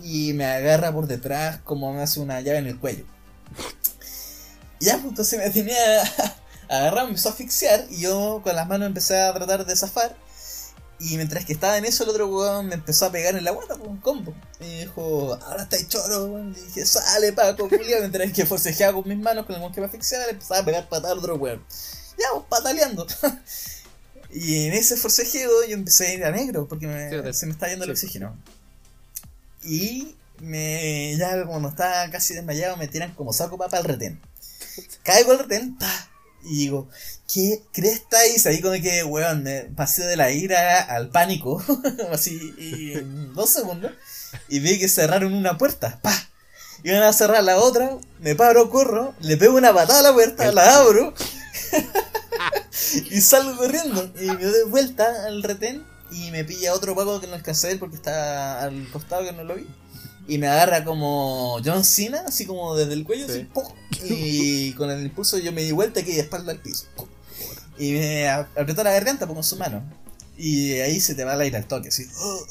Y 0.00 0.32
me 0.32 0.46
agarra 0.46 0.92
por 0.92 1.06
detrás 1.06 1.60
como 1.64 1.92
me 1.92 2.02
hace 2.02 2.20
una 2.20 2.40
llave 2.40 2.58
en 2.58 2.66
el 2.66 2.78
cuello. 2.78 3.04
Y 4.78 4.86
ya, 4.86 4.94
pues 4.94 5.06
entonces 5.06 5.38
me 5.38 5.50
tenía 5.50 5.76
agarrado, 6.68 7.06
me 7.06 7.10
empezó 7.10 7.28
a 7.28 7.32
asfixiar. 7.32 7.86
Y 7.90 8.00
yo 8.02 8.40
con 8.42 8.56
las 8.56 8.66
manos 8.66 8.86
empecé 8.86 9.20
a 9.20 9.34
tratar 9.34 9.66
de 9.66 9.76
zafar. 9.76 10.16
Y 11.02 11.16
mientras 11.16 11.46
que 11.46 11.54
estaba 11.54 11.78
en 11.78 11.86
eso, 11.86 12.04
el 12.04 12.10
otro 12.10 12.26
weón 12.28 12.66
me 12.66 12.74
empezó 12.74 13.06
a 13.06 13.10
pegar 13.12 13.34
en 13.34 13.42
la 13.44 13.52
guata, 13.52 13.74
pues, 13.76 13.88
un 13.88 13.96
combo. 13.98 14.34
Y 14.60 14.80
dijo, 14.80 15.32
ahora 15.42 15.62
estáis 15.62 15.88
choro, 15.88 16.26
weón. 16.26 16.54
Y 16.56 16.60
dije, 16.66 16.84
sale, 16.84 17.32
Paco, 17.32 17.68
culiao. 17.70 18.00
Mientras 18.00 18.30
que 18.32 18.44
forcejeaba 18.44 18.92
con 18.92 19.08
mis 19.08 19.18
manos, 19.18 19.46
con 19.46 19.54
el 19.54 19.62
weón 19.62 19.72
que 19.72 19.80
me 19.80 19.86
asfixiaba, 19.86 20.26
le 20.26 20.32
empezaba 20.32 20.60
a 20.60 20.64
pegar 20.64 20.88
patada 20.90 21.12
al 21.14 21.18
otro 21.20 21.36
weón. 21.36 21.64
Ya, 22.18 22.26
pues, 22.34 22.44
pataleando. 22.50 23.06
y 24.30 24.66
en 24.66 24.74
ese 24.74 24.96
forcejeo 24.96 25.50
yo 25.66 25.74
empecé 25.74 26.08
a 26.08 26.14
ir 26.14 26.24
a 26.24 26.30
negro, 26.30 26.68
porque 26.68 26.86
me- 26.86 27.08
Sí, 27.10 27.38
se 27.38 27.46
me 27.46 27.52
está 27.52 27.68
yendo 27.68 27.86
el 27.86 27.92
oxígeno. 27.92 28.36
Y 29.62 30.16
me, 30.40 31.16
ya 31.16 31.44
cuando 31.46 31.68
estaba 31.70 32.10
casi 32.10 32.34
desmayado, 32.34 32.76
me 32.76 32.88
tiran 32.88 33.14
como 33.14 33.32
saco 33.32 33.56
papa 33.58 33.78
al 33.78 33.84
retén. 33.84 34.20
Caigo 35.02 35.32
al 35.32 35.38
retén, 35.40 35.78
pa, 35.78 36.08
y 36.44 36.58
digo, 36.58 36.88
¿qué 37.32 37.62
cresta 37.72 38.26
hice? 38.26 38.48
Ahí 38.48 38.60
como 38.60 38.74
que, 38.80 39.04
weón, 39.04 39.42
me 39.42 39.62
pasé 39.62 40.04
de 40.04 40.16
la 40.16 40.30
ira 40.30 40.80
al 40.82 41.10
pánico, 41.10 41.62
así, 42.12 42.54
y 42.58 42.92
en 42.92 43.34
dos 43.34 43.50
segundos, 43.50 43.92
y 44.48 44.60
vi 44.60 44.78
que 44.78 44.88
cerraron 44.88 45.34
una 45.34 45.58
puerta, 45.58 46.00
pa. 46.02 46.14
Iban 46.82 47.02
a 47.02 47.12
cerrar 47.12 47.44
la 47.44 47.58
otra, 47.58 47.98
me 48.20 48.34
paro, 48.34 48.70
corro, 48.70 49.14
le 49.20 49.36
pego 49.36 49.56
una 49.56 49.74
patada 49.74 50.00
a 50.00 50.02
la 50.02 50.12
puerta, 50.14 50.50
la 50.50 50.76
abro, 50.78 51.12
y 53.10 53.20
salgo 53.20 53.56
corriendo, 53.56 54.10
y 54.20 54.26
me 54.26 54.44
doy 54.44 54.68
vuelta 54.68 55.26
al 55.26 55.42
retén, 55.42 55.84
y 56.10 56.30
me 56.30 56.44
pilla 56.44 56.74
otro 56.74 56.94
paco 56.96 57.20
que 57.20 57.26
no 57.26 57.34
alcancé 57.34 57.66
a 57.66 57.70
ver 57.70 57.78
porque 57.78 57.96
está 57.96 58.62
al 58.62 58.88
costado 58.90 59.24
que 59.24 59.32
no 59.32 59.44
lo 59.44 59.54
vi. 59.56 59.66
Y 60.26 60.38
me 60.38 60.46
agarra 60.48 60.84
como 60.84 61.60
John 61.64 61.84
Cena, 61.84 62.22
así 62.26 62.46
como 62.46 62.76
desde 62.76 62.92
el 62.92 63.04
cuello, 63.04 63.26
Sí. 63.26 63.32
así, 63.32 63.44
¡pum! 63.44 63.64
y 64.04 64.72
con 64.74 64.90
el 64.90 65.02
impulso 65.02 65.38
yo 65.38 65.52
me 65.52 65.62
di 65.62 65.72
vuelta 65.72 66.00
y 66.00 66.04
quedé 66.04 66.16
de 66.16 66.20
espalda 66.22 66.52
al 66.52 66.60
piso. 66.60 66.86
¡pum! 66.94 67.08
Y 67.80 67.92
me 67.92 68.28
apretó 68.28 68.84
la 68.84 68.92
garganta 68.92 69.26
pues, 69.26 69.34
con 69.34 69.42
su 69.44 69.56
mano. 69.56 69.82
Y 70.36 70.72
ahí 70.80 71.00
se 71.00 71.14
te 71.14 71.24
va 71.24 71.32
el 71.34 71.40
aire 71.40 71.56
al 71.56 71.66
toque, 71.66 71.88
así. 71.88 72.06
¡oh! 72.18 72.44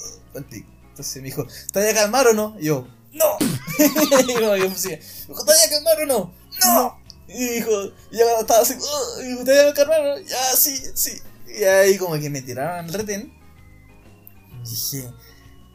pico. 0.49 0.67
Entonces 0.89 1.21
me 1.21 1.27
dijo, 1.27 1.47
¿te 1.71 1.79
voy 1.79 1.89
a 1.89 1.93
calmar 1.93 2.27
o 2.27 2.33
no? 2.33 2.57
Y 2.59 2.65
yo, 2.65 2.87
¡no! 3.13 3.37
y 3.79 4.61
pues, 4.67 4.81
sí, 4.81 4.89
me 4.89 4.97
dijo, 4.97 5.45
¿te 5.45 5.53
voy 5.53 5.63
a 5.65 5.69
calmar 5.69 6.01
o 6.01 6.05
no? 6.07 6.33
¡No! 6.65 6.99
Y 7.27 7.47
dijo, 7.47 7.71
y 8.11 8.17
ya 8.17 8.25
estaba 8.39 8.61
así, 8.61 8.73
"Oh", 8.81 9.21
y 9.21 9.27
dijo, 9.27 9.43
¿te 9.43 9.51
voy 9.51 9.71
a 9.71 9.73
calmar 9.75 10.01
o 10.01 10.15
no? 10.15 10.19
Ya, 10.19 10.55
sí, 10.55 10.81
sí. 10.95 11.21
Y 11.47 11.63
ahí 11.63 11.97
como 11.97 12.19
que 12.19 12.29
me 12.29 12.41
tiraron 12.41 12.85
al 12.85 12.93
retén. 12.93 13.31
Dije, 14.67 15.09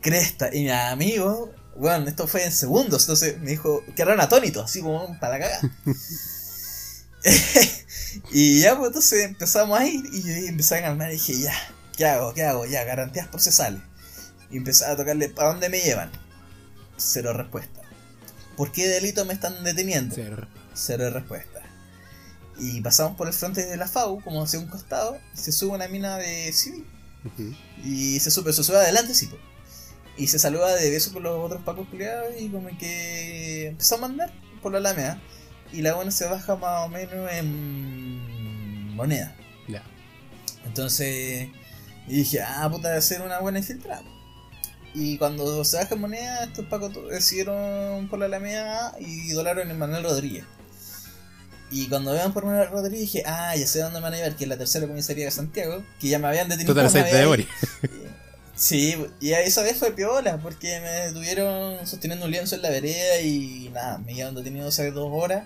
cresta. 0.02 0.50
Y 0.52 0.64
mi 0.64 0.70
amigo, 0.70 1.52
bueno, 1.76 2.08
esto 2.08 2.26
fue 2.26 2.44
en 2.44 2.52
segundos, 2.52 3.02
entonces 3.04 3.38
me 3.38 3.50
dijo, 3.50 3.84
quedaron 3.94 4.20
atónitos, 4.20 4.64
así 4.64 4.80
como 4.82 5.18
para 5.20 5.38
la 5.38 5.44
cagada. 5.44 5.70
y 8.30 8.60
ya, 8.60 8.76
pues 8.76 8.88
entonces 8.88 9.24
empezamos 9.24 9.78
a 9.78 9.86
ir 9.86 10.04
y 10.12 10.46
empecé 10.46 10.76
a 10.76 10.82
calmar 10.82 11.10
y 11.10 11.14
dije, 11.14 11.38
ya, 11.38 11.52
¿qué 11.96 12.06
hago? 12.06 12.34
¿Qué 12.34 12.42
hago? 12.42 12.66
Ya, 12.66 12.84
garantías 12.84 13.28
procesales. 13.28 13.80
Y 14.50 14.58
empecé 14.58 14.84
a 14.84 14.96
tocarle, 14.96 15.28
¿para 15.28 15.48
dónde 15.48 15.68
me 15.68 15.80
llevan? 15.80 16.10
Cero 16.96 17.32
respuesta. 17.32 17.80
¿Por 18.56 18.72
qué 18.72 18.88
delito 18.88 19.24
me 19.24 19.34
están 19.34 19.64
deteniendo? 19.64 20.14
Cero. 20.14 20.46
Cero 20.74 21.10
respuesta. 21.10 21.60
Y 22.58 22.80
pasamos 22.82 23.16
por 23.16 23.26
el 23.26 23.32
frente 23.32 23.66
de 23.66 23.76
la 23.76 23.88
FAU, 23.88 24.20
como 24.22 24.42
hacia 24.42 24.60
un 24.60 24.68
costado, 24.68 25.18
y 25.34 25.38
se 25.38 25.50
sube 25.50 25.74
una 25.74 25.88
mina 25.88 26.18
de 26.18 26.52
civil. 26.52 26.86
Y 27.82 28.20
se 28.20 28.30
sube, 28.30 28.52
se 28.52 28.62
sube 28.62 28.76
adelante, 28.76 29.14
sí. 29.14 29.28
Y 30.16 30.28
se 30.28 30.38
saluda 30.38 30.74
de 30.76 30.90
beso 30.90 31.12
con 31.12 31.24
los 31.24 31.44
otros 31.44 31.62
pacos 31.62 31.88
culiados 31.88 32.34
y 32.38 32.48
como 32.48 32.68
que 32.78 33.68
empezó 33.68 33.96
a 33.96 33.98
mandar 33.98 34.32
por 34.62 34.72
la 34.72 34.78
Alameda. 34.78 35.20
Y 35.72 35.82
la 35.82 35.94
buena 35.94 36.10
se 36.10 36.26
baja 36.26 36.56
más 36.56 36.86
o 36.86 36.88
menos 36.88 37.30
en 37.32 38.94
moneda. 38.94 39.34
Ya. 39.68 39.82
Entonces 40.64 41.48
y 42.06 42.16
dije, 42.16 42.42
ah, 42.42 42.68
puta, 42.70 42.88
debe 42.88 43.02
ser 43.02 43.22
una 43.22 43.40
buena 43.40 43.58
infiltrada. 43.58 44.02
Y 44.94 45.18
cuando 45.18 45.64
se 45.64 45.76
baja 45.78 45.94
en 45.94 46.00
moneda, 46.00 46.44
estos 46.44 46.66
pacos 46.66 46.92
decidieron 47.10 48.08
por 48.08 48.18
la 48.18 48.26
Alameda 48.26 48.94
y 49.00 49.30
idolaron 49.30 49.70
en 49.70 49.78
Manuel 49.78 50.04
Rodríguez. 50.04 50.44
Y 51.70 51.88
cuando 51.88 52.12
vean 52.12 52.32
por 52.32 52.44
Manuel 52.44 52.70
Rodríguez 52.70 53.00
dije, 53.00 53.22
ah, 53.26 53.56
ya 53.56 53.66
sé 53.66 53.80
dónde 53.80 53.98
me 53.98 54.04
van 54.04 54.14
a 54.14 54.16
llevar, 54.18 54.36
que 54.36 54.44
es 54.44 54.48
la 54.48 54.56
tercera 54.56 54.86
comisaría 54.86 55.24
de 55.24 55.30
Santiago, 55.30 55.82
que 55.98 56.08
ya 56.08 56.18
me 56.18 56.28
habían 56.28 56.48
detenido. 56.48 56.72
Tú 56.72 56.78
te 56.78 56.82
la 56.82 56.88
una 56.88 57.10
sabes 57.10 57.12
de. 57.12 57.46
Sí, 58.56 58.94
y 59.20 59.32
esa 59.32 59.62
vez 59.62 59.78
fue 59.78 59.92
piola, 59.92 60.38
porque 60.38 60.80
me 60.80 60.90
detuvieron 60.90 61.84
sosteniendo 61.86 62.26
un 62.26 62.30
lienzo 62.30 62.54
en 62.54 62.62
la 62.62 62.70
vereda 62.70 63.20
y 63.20 63.70
nada, 63.72 63.98
me 63.98 64.14
llevaron 64.14 64.36
detenido 64.36 64.68
hace 64.68 64.90
dos 64.92 65.10
horas. 65.12 65.44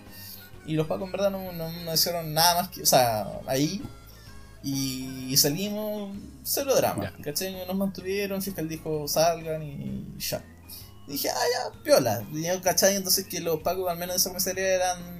Y 0.66 0.74
los 0.74 0.86
pacos 0.86 1.06
en 1.06 1.12
verdad 1.12 1.30
no, 1.30 1.52
no, 1.52 1.72
no 1.72 1.94
hicieron 1.94 2.34
nada 2.34 2.61
más 2.62 2.68
que, 2.68 2.82
o 2.82 2.86
sea, 2.86 3.26
ahí. 3.46 3.82
Y 4.62 5.34
salimos, 5.38 6.14
cero 6.42 6.74
drama, 6.76 7.04
Ya. 7.04 7.24
¿cachai? 7.24 7.64
Nos 7.66 7.76
mantuvieron, 7.76 8.36
el 8.36 8.42
fiscal 8.42 8.68
dijo 8.68 9.09
salgan 9.09 9.62
y 9.62 10.18
ya. 10.18 10.44
Y 11.06 11.12
dije, 11.12 11.30
ah, 11.30 11.72
ya, 11.72 11.82
piola. 11.82 12.22
Y 12.32 12.42
yo, 12.42 12.61
¿cachai? 12.61 12.96
Entonces 12.96 13.24
que 13.26 13.40
los 13.40 13.62
pacos, 13.62 13.88
al 13.88 13.96
menos 13.96 14.16
de 14.16 14.18
esa 14.18 14.28
comisaría, 14.28 14.74
eran 14.74 15.18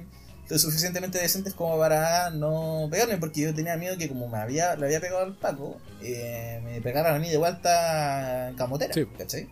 lo 0.49 0.57
suficientemente 0.57 1.19
decentes 1.19 1.53
como 1.53 1.77
para 1.77 2.31
no 2.31 2.87
pegarme, 2.89 3.17
porque 3.17 3.41
yo 3.41 3.53
tenía 3.53 3.77
miedo 3.77 3.97
que 3.97 4.09
como 4.09 4.27
me 4.27 4.39
había, 4.39 4.75
le 4.75 4.87
había 4.87 4.99
pegado 4.99 5.21
al 5.23 5.35
Paco, 5.37 5.79
eh, 6.01 6.59
me 6.63 6.81
pegaran 6.81 7.15
a 7.15 7.19
mí 7.19 7.29
de 7.29 7.37
vuelta 7.37 8.49
en 8.49 8.55
camotera, 8.55 8.93
Sí. 8.93 9.05
¿cachai? 9.17 9.47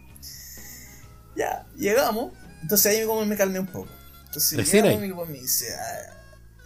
Ya, 1.35 1.67
llegamos, 1.75 2.33
entonces 2.63 2.87
ahí 2.91 3.05
como 3.05 3.23
me 3.25 3.37
calmé 3.37 3.59
un 3.59 3.67
poco. 3.67 3.87
Entonces 4.25 4.71
llegamos 4.73 5.01
mi 5.01 5.33
me 5.33 5.39
dice, 5.39 5.67
ah, 5.75 6.13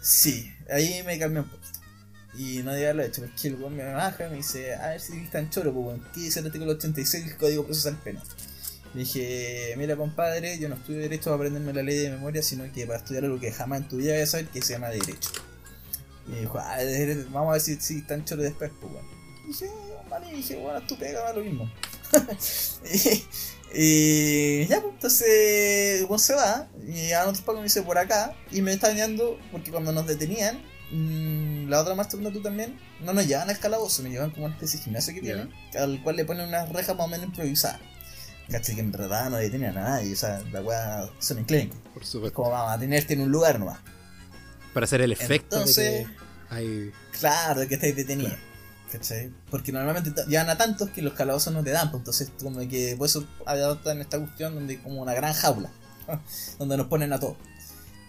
sí, 0.02 0.50
ahí 0.70 1.02
me 1.04 1.18
calmé 1.18 1.40
un 1.40 1.48
poquito. 1.48 1.78
Y 2.34 2.62
no 2.62 2.72
debía 2.72 2.88
haberlo 2.88 3.02
hecho, 3.02 3.22
porque 3.22 3.48
el 3.48 3.56
weón 3.56 3.76
me 3.76 3.84
baja 3.92 4.26
y 4.26 4.30
me 4.30 4.36
dice, 4.36 4.74
a 4.74 4.88
ver 4.88 5.00
si 5.02 5.12
eres 5.18 5.30
tan 5.30 5.50
choro, 5.50 5.74
pues 5.74 6.00
¿qué 6.14 6.20
dice 6.20 6.40
el 6.40 6.46
artículo 6.46 6.72
86 6.72 7.26
del 7.26 7.36
Código 7.36 7.66
Procesal 7.66 7.96
Penal? 7.98 8.22
Dije, 8.94 9.74
mira 9.78 9.96
compadre, 9.96 10.58
yo 10.58 10.68
no 10.68 10.74
estudio 10.74 11.00
derecho 11.00 11.24
para 11.24 11.36
aprenderme 11.36 11.72
la 11.72 11.82
ley 11.82 11.96
de 11.98 12.10
memoria, 12.10 12.42
sino 12.42 12.70
que 12.72 12.86
para 12.86 12.98
estudiar 12.98 13.24
algo 13.24 13.40
que 13.40 13.50
jamás 13.50 13.80
en 13.82 13.88
tu 13.88 13.96
vida 13.96 14.12
vas 14.14 14.22
a 14.28 14.32
saber 14.32 14.48
que 14.48 14.60
se 14.62 14.74
llama 14.74 14.88
derecho. 14.90 15.30
Y 16.28 16.40
dijo, 16.40 16.58
ah, 16.58 16.76
vamos 17.30 17.48
a 17.50 17.52
ver 17.52 17.60
si, 17.60 17.76
si 17.80 18.02
tan 18.02 18.24
choro 18.24 18.42
después, 18.42 18.70
pues 18.80 18.92
bueno. 18.92 19.08
Y 19.44 19.48
dije, 19.48 19.70
vale, 20.10 20.26
y 20.32 20.36
dije, 20.36 20.56
bueno, 20.56 20.80
tú 20.86 20.98
pega, 20.98 21.32
lo 21.32 21.42
mismo. 21.42 21.72
y, 22.92 23.24
y 23.74 24.66
ya, 24.66 24.80
pues 24.82 24.92
entonces, 24.94 26.02
bueno, 26.06 26.18
se 26.18 26.34
va, 26.34 26.68
y 26.86 27.12
a 27.12 27.22
otros 27.22 27.40
pagos 27.40 27.60
me 27.60 27.64
dice 27.64 27.82
por 27.82 27.96
acá, 27.98 28.36
y 28.50 28.60
me 28.60 28.72
está 28.72 28.90
engañando 28.90 29.38
porque 29.50 29.70
cuando 29.70 29.92
nos 29.92 30.06
detenían, 30.06 30.62
mm, 30.92 31.68
la 31.70 31.80
otra 31.80 31.94
marcha 31.94 32.16
donde 32.18 32.30
tú 32.30 32.42
también, 32.42 32.78
no 33.00 33.14
nos 33.14 33.26
llevan 33.26 33.48
al 33.48 33.58
calabozo, 33.58 34.02
me 34.02 34.10
llevan 34.10 34.30
como 34.30 34.44
una 34.44 34.54
especie 34.54 34.78
de 34.78 34.84
gimnasio 34.84 35.14
que 35.14 35.20
Ya. 35.20 35.26
tienen, 35.34 35.50
al 35.78 36.02
cual 36.02 36.16
le 36.16 36.24
ponen 36.26 36.48
unas 36.48 36.68
rejas 36.68 36.94
más 36.96 37.06
o 37.06 37.08
menos 37.08 37.26
improvisadas. 37.26 37.80
¿Cachai? 38.52 38.74
Que 38.74 38.80
en 38.82 38.92
verdad 38.92 39.30
no 39.30 39.36
detienen 39.38 39.76
a 39.76 39.80
nadie, 39.80 40.12
o 40.12 40.16
sea, 40.16 40.42
la 40.52 40.60
weá 40.60 41.08
son 41.18 41.38
enclenques. 41.38 41.78
Por 41.94 42.04
supuesto. 42.04 42.36
Como 42.36 42.50
vamos 42.50 42.72
a 42.72 42.78
tenerte 42.78 43.14
en 43.14 43.22
un 43.22 43.30
lugar 43.32 43.58
nomás. 43.58 43.80
Para 44.74 44.84
hacer 44.84 45.00
el 45.00 45.12
efecto 45.12 45.56
Entonces- 45.56 46.06
de 46.06 46.14
que 46.14 46.54
hay. 46.54 46.92
Claro, 47.18 47.60
de 47.60 47.68
que 47.68 47.74
estáis 47.74 47.96
detenidos. 47.96 48.34
¿Cachai? 48.90 49.32
Porque 49.50 49.72
normalmente 49.72 50.12
llevan 50.28 50.50
a 50.50 50.58
tantos 50.58 50.90
que 50.90 51.00
los 51.00 51.14
calabozos 51.14 51.52
no 51.54 51.64
te 51.64 51.70
dan, 51.70 51.90
pues 51.90 52.00
entonces 52.02 52.30
como 52.42 52.58
que 52.68 52.94
por 52.98 53.06
eso 53.06 53.26
adoptan 53.46 54.00
esta 54.02 54.18
cuestión 54.18 54.54
donde 54.54 54.82
como 54.82 55.00
una 55.00 55.14
gran 55.14 55.32
jaula, 55.32 55.70
donde 56.58 56.76
nos 56.76 56.88
ponen 56.88 57.10
a 57.14 57.18
todos. 57.18 57.36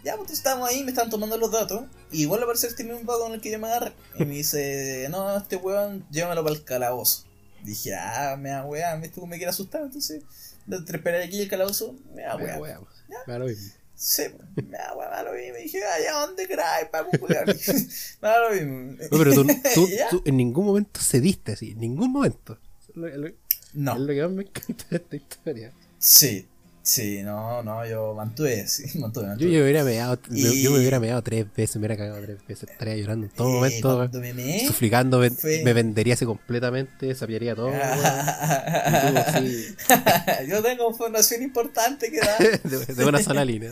Ya, 0.03 0.17
pues 0.17 0.31
estábamos 0.31 0.67
ahí, 0.67 0.83
me 0.83 0.91
están 0.91 1.09
tomando 1.09 1.37
los 1.37 1.49
datos, 1.49 1.83
y 2.11 2.25
vuelve 2.25 2.43
a 2.43 2.45
aparecer 2.47 2.71
este 2.71 2.83
mismo 2.83 3.05
pago 3.05 3.27
en 3.27 3.35
el 3.35 3.39
que 3.39 3.49
yo 3.49 3.59
me 3.59 3.67
agarré. 3.67 3.93
Y 4.19 4.25
me 4.25 4.33
dice, 4.35 5.07
no, 5.09 5.37
este 5.37 5.55
weón, 5.55 6.05
llévalo 6.11 6.43
para 6.43 6.53
el 6.55 6.65
calabozo. 6.65 7.23
Dije, 7.63 7.95
ah, 7.95 8.35
me 8.37 8.49
da 8.49 8.65
weá, 8.65 8.95
me, 8.97 9.09
me 9.27 9.37
quiere 9.37 9.49
asustar, 9.49 9.81
entonces, 9.83 10.21
de 10.65 10.77
esperar 10.77 11.21
aquí 11.21 11.41
el 11.41 11.49
calabozo, 11.49 11.95
me 12.13 12.23
da 12.23 12.37
Me 12.37 12.45
da 12.45 12.59
weá. 12.59 12.79
Me 13.27 13.33
da 13.33 13.39
lo 13.39 13.45
mismo. 13.45 13.71
Sí, 13.95 14.23
me 14.55 14.77
da 14.77 14.93
weá, 14.95 15.09
me 15.09 15.15
da 15.15 15.23
lo 15.23 15.33
mismo. 15.33 15.57
Y 15.59 15.63
dije, 15.63 15.79
ay, 15.85 16.03
¿a 16.07 16.13
dónde 16.25 16.45
crees, 16.45 16.89
Paco, 16.91 17.09
me 18.21 18.27
da 18.27 18.39
lo 18.49 18.53
mismo. 18.55 18.97
No, 19.11 19.17
pero 19.17 19.33
tú, 19.33 19.47
tú, 19.75 19.87
Ya. 19.87 20.09
tú 20.09 20.21
en 20.25 20.37
ningún 20.37 20.65
momento 20.65 20.99
cediste 21.01 21.53
así, 21.53 21.71
en 21.71 21.79
ningún 21.79 22.11
momento. 22.11 22.59
No. 22.95 23.07
es 23.07 23.99
lo 23.99 24.07
que 24.07 24.21
más 24.21 24.31
me 24.31 24.43
encanta 24.43 24.85
de 24.89 24.97
esta 24.97 25.15
historia. 25.15 25.71
Sí, 25.97 26.45
sí, 26.83 27.21
no, 27.23 27.63
no, 27.63 27.85
yo 27.87 28.13
mantuve, 28.13 28.67
sí, 28.67 28.99
mantuve, 28.99 29.23
Yo, 29.23 29.29
mantuve. 29.29 29.51
yo, 29.51 29.63
hubiera 29.63 29.83
meado, 29.83 30.19
Y- 30.31 30.61
yo 30.61 30.71
me 30.71 30.79
hubiera 30.79 30.99
meado 30.99 31.21
tres 31.21 31.45
veces, 31.55 31.75
me 31.77 31.79
hubiera 31.79 31.97
cagado 31.97 32.21
tres 32.21 32.37
veces, 32.47 32.69
estaría 32.69 32.95
llorando 32.97 33.25
en 33.25 33.31
todo 33.31 33.47
Eh, 33.47 33.51
momento, 33.53 34.09
me 34.19 34.33
meé, 34.33 34.67
sufricando, 34.67 35.19
me, 35.19 35.29
fue- 35.31 35.63
me 35.63 35.73
vendería 35.73 36.13
así 36.15 36.25
completamente, 36.25 37.15
sapiaría 37.15 37.55
todo. 37.55 37.71
yo 40.47 40.61
tengo 40.61 40.89
información 40.89 41.41
importante 41.43 42.11
que 42.11 42.19
dar. 42.19 42.61
de, 42.63 42.85
de 42.93 43.05
una 43.05 43.21
sola 43.23 43.45
línea. 43.45 43.71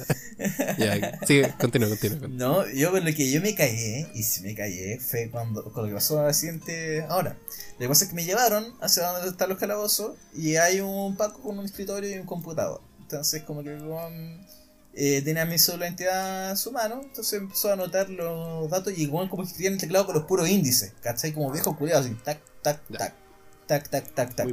ya, 0.77 1.19
sigue, 1.25 1.53
continúa. 1.59 1.89
No, 2.29 2.67
yo 2.71 2.91
con 2.91 3.03
lo 3.05 3.13
que 3.13 3.29
yo 3.29 3.41
me 3.41 3.53
cagué, 3.55 4.07
y 4.13 4.23
si 4.23 4.41
me 4.41 4.55
cagué, 4.55 4.99
fue 4.99 5.29
cuando, 5.29 5.63
con 5.71 5.83
lo 5.83 5.89
que 5.89 5.95
pasó 5.95 6.25
al 6.25 6.33
siguiente 6.33 7.03
ahora. 7.09 7.35
Lo 7.73 7.79
que 7.85 7.89
pasa 7.89 8.03
es 8.05 8.09
que 8.11 8.15
me 8.15 8.23
llevaron 8.25 8.65
hacia 8.81 9.03
donde 9.07 9.27
están 9.29 9.49
los 9.49 9.57
calabozos 9.57 10.13
y 10.35 10.55
hay 10.55 10.79
un 10.81 11.15
paco 11.17 11.41
con 11.41 11.57
un 11.59 11.65
escritorio 11.65 12.15
y 12.15 12.19
un 12.19 12.25
computador. 12.27 12.79
Entonces 13.11 13.43
como 13.43 13.63
que 13.63 13.75
weón, 13.75 14.45
eh, 14.93 15.21
tenía 15.23 15.45
mi 15.45 15.57
sola 15.57 15.87
entidad 15.87 16.51
en 16.51 16.57
su 16.57 16.71
mano, 16.71 17.01
entonces 17.03 17.33
empezó 17.39 17.69
a 17.69 17.73
anotar 17.73 18.09
los 18.09 18.69
datos 18.69 18.93
y 18.97 19.07
weón 19.07 19.29
como 19.29 19.43
que 19.43 19.49
escribía 19.49 19.69
en 19.69 19.75
el 19.75 19.79
teclado 19.79 20.05
con 20.05 20.15
los 20.15 20.25
puros 20.25 20.49
índices, 20.49 20.93
¿cachai? 21.01 21.33
Como 21.33 21.51
viejo 21.51 21.77
culiado, 21.77 22.01
así, 22.01 22.15
tac, 22.23 22.39
tac, 22.61 22.81
tac, 22.87 23.13
tac, 23.67 23.89
tac, 23.89 24.13
tac, 24.13 24.35
tac. 24.35 24.49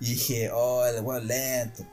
Y 0.00 0.10
dije, 0.10 0.50
oh, 0.50 0.86
el 0.86 1.02
weón 1.02 1.26
lento. 1.26 1.86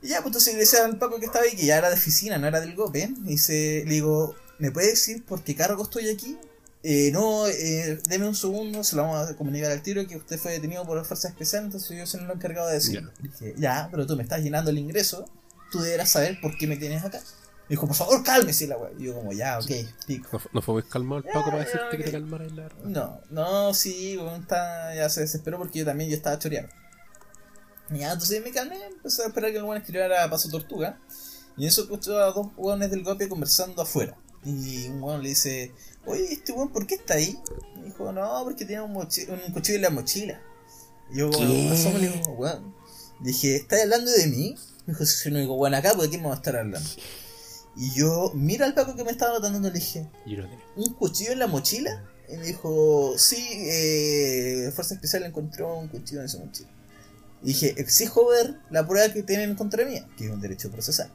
Y 0.00 0.08
ya, 0.08 0.18
pues 0.18 0.26
entonces 0.26 0.54
le 0.54 0.60
decía 0.60 0.84
al 0.84 0.98
Paco 0.98 1.18
que 1.18 1.26
estaba 1.26 1.44
ahí, 1.44 1.56
que 1.56 1.66
ya 1.66 1.78
era 1.78 1.88
de 1.88 1.94
oficina, 1.94 2.38
no 2.38 2.46
era 2.46 2.60
del 2.60 2.74
GOPE. 2.74 3.14
Y 3.26 3.38
se, 3.38 3.84
le 3.84 3.94
digo, 3.94 4.34
¿me 4.58 4.70
puede 4.70 4.88
decir 4.88 5.24
por 5.24 5.42
qué 5.42 5.56
cargo 5.56 5.82
estoy 5.82 6.08
aquí? 6.08 6.38
Eh, 6.84 7.10
no, 7.12 7.46
eh, 7.48 7.98
deme 8.08 8.28
un 8.28 8.36
segundo, 8.36 8.84
se 8.84 8.94
lo 8.96 9.02
vamos 9.02 9.28
a 9.30 9.36
comunicar 9.36 9.70
al 9.72 9.82
tiro 9.82 10.06
que 10.06 10.16
usted 10.16 10.38
fue 10.38 10.52
detenido 10.52 10.84
por 10.86 11.04
fuerza 11.04 11.28
especial, 11.28 11.64
entonces 11.64 11.96
yo 11.98 12.06
soy 12.06 12.20
el 12.20 12.30
encargado 12.30 12.68
de 12.68 12.74
decirlo. 12.74 13.10
Dije, 13.20 13.54
ya, 13.58 13.88
pero 13.90 14.06
tú 14.06 14.16
me 14.16 14.22
estás 14.22 14.40
llenando 14.42 14.70
el 14.70 14.78
ingreso, 14.78 15.24
tú 15.72 15.80
deberás 15.80 16.10
saber 16.10 16.40
por 16.40 16.56
qué 16.56 16.66
me 16.68 16.76
tienes 16.76 17.04
acá. 17.04 17.18
Me 17.18 17.74
dijo, 17.74 17.86
por 17.86 17.96
favor, 17.96 18.22
cálmese 18.24 18.66
la 18.66 18.78
weá. 18.78 18.90
Y 18.98 19.04
yo 19.04 19.14
como, 19.14 19.32
ya, 19.32 19.58
ok, 19.58 19.70
pico. 20.06 20.28
No, 20.32 20.40
no 20.54 20.62
fue 20.62 20.74
muy 20.74 20.82
calmado 20.84 21.18
el 21.18 21.24
Ya, 21.26 21.32
Paco 21.32 21.50
para 21.50 21.58
ya, 21.58 21.64
decirte 21.64 21.96
que 21.98 22.04
te 22.04 22.08
ok. 22.10 22.12
calmaras 22.14 22.52
la 22.52 22.62
verdad. 22.62 22.84
No, 22.84 23.20
no, 23.30 23.74
sí, 23.74 24.16
weón, 24.16 24.42
está, 24.42 24.94
ya 24.94 25.10
se 25.10 25.20
desesperó 25.22 25.58
porque 25.58 25.80
yo 25.80 25.84
también 25.84 26.08
yo 26.08 26.16
estaba 26.16 26.38
choreando. 26.38 26.72
Y 27.90 27.98
Ya, 27.98 28.12
entonces 28.12 28.42
me 28.42 28.52
calmé, 28.52 28.76
empecé 28.86 29.22
a 29.22 29.26
esperar 29.26 29.50
que 29.50 29.58
el 29.58 29.64
weón 29.64 29.78
escribiera 29.78 30.30
Paso 30.30 30.48
Tortuga. 30.48 30.98
Y 31.56 31.62
en 31.64 31.68
eso 31.68 31.82
escucho 31.82 32.16
a 32.18 32.26
dos 32.32 32.46
weones 32.56 32.90
del 32.90 33.02
golpe 33.02 33.28
conversando 33.28 33.82
afuera. 33.82 34.16
Y 34.44 34.86
un 34.88 35.02
weón 35.02 35.22
le 35.22 35.30
dice, 35.30 35.72
oye, 36.08 36.32
este 36.32 36.52
weón, 36.52 36.68
¿por 36.70 36.86
qué 36.86 36.94
está 36.96 37.14
ahí? 37.14 37.38
Me 37.76 37.84
dijo, 37.86 38.12
no, 38.12 38.40
porque 38.44 38.64
tiene 38.64 38.82
un, 38.82 38.96
un 38.96 39.52
cuchillo 39.52 39.76
en 39.76 39.82
la 39.82 39.90
mochila. 39.90 40.40
Y 41.12 41.18
yo, 41.18 41.30
pasó, 41.30 41.96
le 41.98 42.08
digo, 42.08 42.32
weón. 42.32 42.74
Dije, 43.20 43.56
¿estás 43.56 43.82
hablando 43.82 44.10
de 44.10 44.26
mí? 44.28 44.54
Me 44.86 44.94
dijo, 44.94 45.04
si 45.04 45.30
no 45.30 45.38
digo, 45.38 45.56
bueno, 45.56 45.76
acá, 45.76 45.94
¿por 45.94 46.08
qué 46.08 46.18
me 46.18 46.24
va 46.28 46.34
a 46.34 46.36
estar 46.36 46.56
hablando? 46.56 46.88
Y 47.76 47.92
yo, 47.94 48.32
mira 48.34 48.66
al 48.66 48.74
Paco 48.74 48.96
que 48.96 49.04
me 49.04 49.10
estaba 49.10 49.34
notando, 49.34 49.60
le 49.60 49.70
dije, 49.74 50.08
tenía. 50.24 50.48
¿un 50.76 50.94
cuchillo 50.94 51.32
en 51.32 51.38
la 51.38 51.46
mochila? 51.46 52.04
Y 52.28 52.36
me 52.36 52.46
dijo, 52.46 53.14
sí, 53.16 53.36
eh, 53.52 54.70
Fuerza 54.74 54.94
Especial 54.94 55.24
encontró 55.24 55.76
un 55.78 55.88
cuchillo 55.88 56.20
en 56.22 56.28
su 56.28 56.38
mochila. 56.40 56.68
Y 57.42 57.48
dije, 57.48 57.74
exijo 57.78 58.26
ver 58.28 58.58
la 58.70 58.86
prueba 58.86 59.12
que 59.12 59.22
tienen 59.22 59.54
contra 59.54 59.84
mí, 59.84 60.00
que 60.16 60.26
es 60.26 60.30
un 60.30 60.40
derecho 60.40 60.70
procesal. 60.70 61.10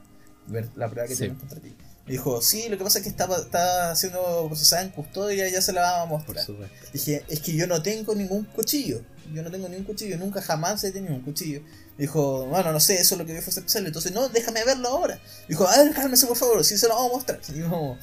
Ver 0.47 0.69
la 0.75 0.89
prueba 0.89 1.07
que 1.07 1.15
Sí. 1.15 1.19
tienen 1.21 1.37
contra 1.37 1.59
ti. 1.59 1.75
Dijo, 2.07 2.41
sí, 2.41 2.67
lo 2.67 2.77
que 2.77 2.83
pasa 2.83 2.99
es 2.99 3.03
que 3.03 3.09
está, 3.09 3.33
está 3.37 3.95
siendo 3.95 4.45
procesada 4.47 4.81
en 4.81 4.89
custodia, 4.89 5.49
ya 5.49 5.61
se 5.61 5.71
la 5.71 5.81
vamos 5.81 6.23
a 6.23 6.25
mostrar. 6.25 6.45
Dije, 6.91 7.23
es 7.29 7.39
que 7.39 7.55
yo 7.55 7.65
no 7.65 7.81
tengo 7.81 8.13
ningún 8.13 8.43
cuchillo. 8.43 9.01
Yo 9.33 9.41
no 9.41 9.49
tengo 9.49 9.69
ningún 9.69 9.85
cuchillo, 9.85 10.17
nunca 10.17 10.41
jamás 10.41 10.83
he 10.83 10.91
tenido 10.91 11.13
un 11.13 11.21
cuchillo. 11.21 11.61
Dijo, 11.97 12.45
bueno, 12.47 12.73
no 12.73 12.79
sé, 12.79 12.95
eso 12.95 13.15
es 13.15 13.19
lo 13.19 13.25
que 13.25 13.31
vio 13.31 13.41
Fuerza 13.41 13.61
Especial. 13.61 13.85
Entonces, 13.85 14.11
no, 14.11 14.27
déjame 14.27 14.65
verlo 14.65 14.89
ahora. 14.89 15.19
Dijo, 15.47 15.65
a 15.65 15.77
ver, 15.77 15.93
cálmese 15.93 16.27
por 16.27 16.35
favor, 16.35 16.63
si 16.65 16.77
se 16.77 16.89
lo 16.89 16.95
vamos 16.95 17.11
a 17.11 17.15
mostrar. 17.15 17.39
Y 17.53 17.59
yo, 17.59 17.97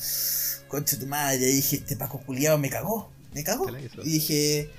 concha 0.68 0.98
tu 0.98 1.06
madre, 1.06 1.50
y 1.50 1.56
dije, 1.56 1.76
este 1.76 1.96
Paco 1.96 2.20
culiado 2.24 2.56
me 2.56 2.70
cagó, 2.70 3.10
me 3.34 3.44
cagó. 3.44 3.66
Y 4.02 4.10
dije, 4.10 4.70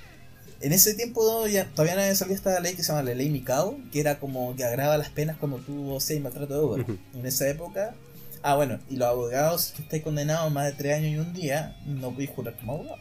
en 0.60 0.72
ese 0.72 0.94
tiempo 0.94 1.46
ya, 1.46 1.68
todavía 1.70 1.94
no 1.94 2.02
había 2.02 2.16
salido 2.16 2.36
esta 2.36 2.58
ley 2.58 2.74
que 2.74 2.82
se 2.82 2.88
llama 2.88 3.02
la 3.02 3.14
ley 3.14 3.30
Mikao, 3.30 3.78
que 3.92 4.00
era 4.00 4.18
como 4.18 4.56
que 4.56 4.64
agrava 4.64 4.98
las 4.98 5.10
penas 5.10 5.36
cuando 5.36 5.58
tú 5.58 5.96
seas 6.00 6.20
maltrato 6.20 6.54
de 6.54 6.60
obra. 6.60 6.86
En 7.14 7.24
esa 7.24 7.48
época, 7.48 7.94
ah, 8.42 8.56
bueno, 8.56 8.78
y 8.88 8.96
los 8.96 9.08
abogados, 9.08 9.62
si 9.64 9.72
tú 9.74 9.82
estás 9.82 10.00
condenado 10.00 10.46
a 10.46 10.50
más 10.50 10.66
de 10.66 10.72
3 10.72 10.96
años 10.98 11.10
y 11.12 11.18
un 11.18 11.32
día, 11.32 11.76
no 11.86 12.10
podéis 12.10 12.30
jurar 12.30 12.56
como 12.56 12.74
abogado. 12.74 12.98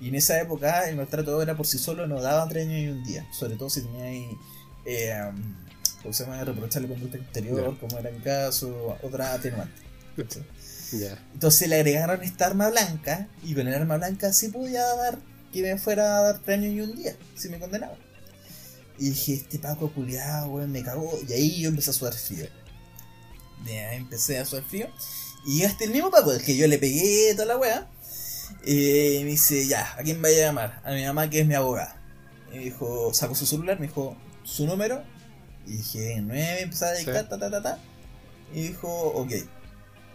Y 0.00 0.08
en 0.08 0.14
esa 0.16 0.40
época 0.40 0.88
el 0.88 0.96
maltrato 0.96 1.30
de 1.30 1.36
obra 1.44 1.56
por 1.56 1.66
sí 1.66 1.78
solo 1.78 2.06
no 2.06 2.20
daba 2.20 2.48
3 2.48 2.66
años 2.66 2.80
y 2.80 2.88
un 2.88 3.04
día, 3.04 3.26
sobre 3.32 3.56
todo 3.56 3.70
si 3.70 3.82
tenías 3.82 4.36
eh, 4.84 5.30
¿cómo 6.02 6.12
se 6.12 6.24
llama? 6.24 6.42
Reprocharle 6.42 6.88
conducta 6.88 7.18
exterior, 7.18 7.72
Ya. 7.74 7.80
como 7.80 7.98
era 7.98 8.10
mi 8.10 8.18
caso, 8.20 8.98
otra 9.02 9.34
atenuante. 9.34 9.80
Entonces 11.32 11.68
le 11.68 11.76
agregaron 11.76 12.22
esta 12.22 12.46
arma 12.46 12.68
blanca 12.68 13.28
y 13.42 13.54
con 13.54 13.66
el 13.66 13.74
arma 13.74 13.96
blanca 13.96 14.32
sí 14.32 14.48
podía 14.48 14.82
dar 14.96 15.18
que 15.52 15.62
me 15.62 15.78
fuera 15.78 16.18
a 16.18 16.22
dar 16.22 16.38
tres 16.40 16.58
años 16.58 16.74
y 16.74 16.80
un 16.80 16.96
día, 16.96 17.14
si 17.34 17.48
me 17.48 17.58
condenaba. 17.58 17.94
Y 18.98 19.10
dije, 19.10 19.34
este 19.34 19.58
Paco 19.58 19.90
culiado, 19.90 20.48
weón, 20.48 20.70
me 20.70 20.82
cagó. 20.82 21.18
Y 21.26 21.32
ahí 21.32 21.62
yo 21.62 21.68
empecé 21.70 21.90
a 21.90 21.92
sudar 21.94 22.12
frío. 22.12 22.46
Ahí 23.66 23.96
empecé 23.96 24.38
a 24.38 24.44
sudar 24.44 24.64
frío. 24.64 24.88
Y 25.44 25.64
hasta 25.64 25.84
el 25.84 25.90
mismo 25.90 26.10
Paco, 26.10 26.32
el 26.32 26.42
que 26.42 26.56
yo 26.56 26.66
le 26.68 26.78
pegué 26.78 27.32
toda 27.34 27.46
la 27.46 27.56
weá, 27.56 27.88
eh, 28.64 29.20
me 29.24 29.30
dice, 29.30 29.66
ya, 29.66 29.94
¿a 29.98 30.02
quién 30.02 30.22
vaya 30.22 30.36
a 30.38 30.46
llamar? 30.46 30.80
A 30.84 30.92
mi 30.92 31.04
mamá 31.04 31.28
que 31.28 31.40
es 31.40 31.46
mi 31.46 31.54
abogada. 31.54 31.96
Y 32.52 32.56
me 32.58 32.64
dijo, 32.64 33.12
sacó 33.12 33.34
su 33.34 33.46
celular, 33.46 33.80
me 33.80 33.86
dijo, 33.88 34.16
su 34.44 34.66
número. 34.66 35.02
Y 35.66 35.76
dije, 35.78 36.20
9, 36.22 36.60
empecé 36.62 36.84
a 36.84 36.92
dictar, 36.92 37.22
Sí. 37.24 37.28
ta, 37.30 37.38
ta, 37.38 37.50
ta, 37.50 37.62
ta. 37.62 37.78
Y 38.52 38.62
dijo, 38.68 38.88
ok. 38.88 39.32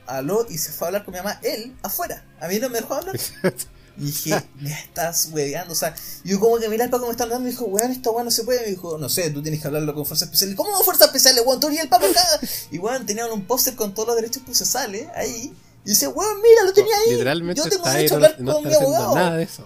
Aló, 0.06 0.46
y 0.50 0.58
se 0.58 0.72
fue 0.72 0.86
a 0.86 0.90
hablar 0.90 1.04
con 1.04 1.14
mi 1.14 1.18
mamá, 1.20 1.40
él, 1.44 1.76
afuera. 1.84 2.24
A 2.40 2.48
mí 2.48 2.60
no 2.60 2.70
me 2.70 2.80
dejó 2.80 2.96
hablar. 2.96 3.16
Y 3.98 4.06
dije, 4.06 4.42
me 4.62 4.72
estás 4.72 5.30
hueveando. 5.32 5.74
O 5.74 5.76
sea, 5.76 5.96
yo 6.24 6.40
como 6.40 6.58
que 6.58 6.70
miré 6.70 6.84
al 6.84 6.90
Paco 6.90 7.06
me 7.06 7.12
está 7.12 7.24
hablando 7.24 7.48
y 7.48 7.52
dijo, 7.52 7.66
weón, 7.66 7.92
esto 7.92 8.12
weón 8.12 8.26
no 8.26 8.32
se 8.32 8.44
puede. 8.44 8.62
Me 8.62 8.68
dijo, 8.68 8.98
no 8.98 9.10
sé, 9.10 9.30
tú 9.32 9.42
tienes 9.42 9.62
que 9.62 9.68
hablarlo 9.68 9.94
con 9.94 10.06
fuerza 10.06 10.26
especial. 10.26 10.56
¿Cómo 10.56 10.84
fuerza 10.84 11.06
especial, 11.06 11.36
weón? 11.46 11.60
Tú 11.60 11.70
y 11.70 11.78
el 11.78 11.90
Paco 11.90 12.06
acá. 12.06 12.22
Y 12.72 12.80
weón, 12.80 13.06
tenían 13.06 13.32
un 13.32 13.46
póster 13.46 13.76
con 13.76 13.94
todos 13.94 14.08
los 14.10 14.16
derechos 14.18 14.44
procesales 14.44 15.08
ahí. 15.16 15.54
Y 15.86 15.90
dice, 15.90 16.08
weón, 16.08 16.42
mira, 16.42 16.64
lo 16.64 16.74
tenía 16.74 16.96
ahí. 16.98 17.12
Literalmente 17.12 17.62
yo 17.62 17.70
tengo 17.70 17.86
derecho 17.88 18.16
a 18.16 18.20
no, 18.20 18.26
hablar 18.26 18.42
no 18.42 18.54
con 18.54 18.68
mi 18.68 18.74
abogado. 18.74 19.16
nada 19.16 19.38
de 19.38 19.44
eso. 19.44 19.66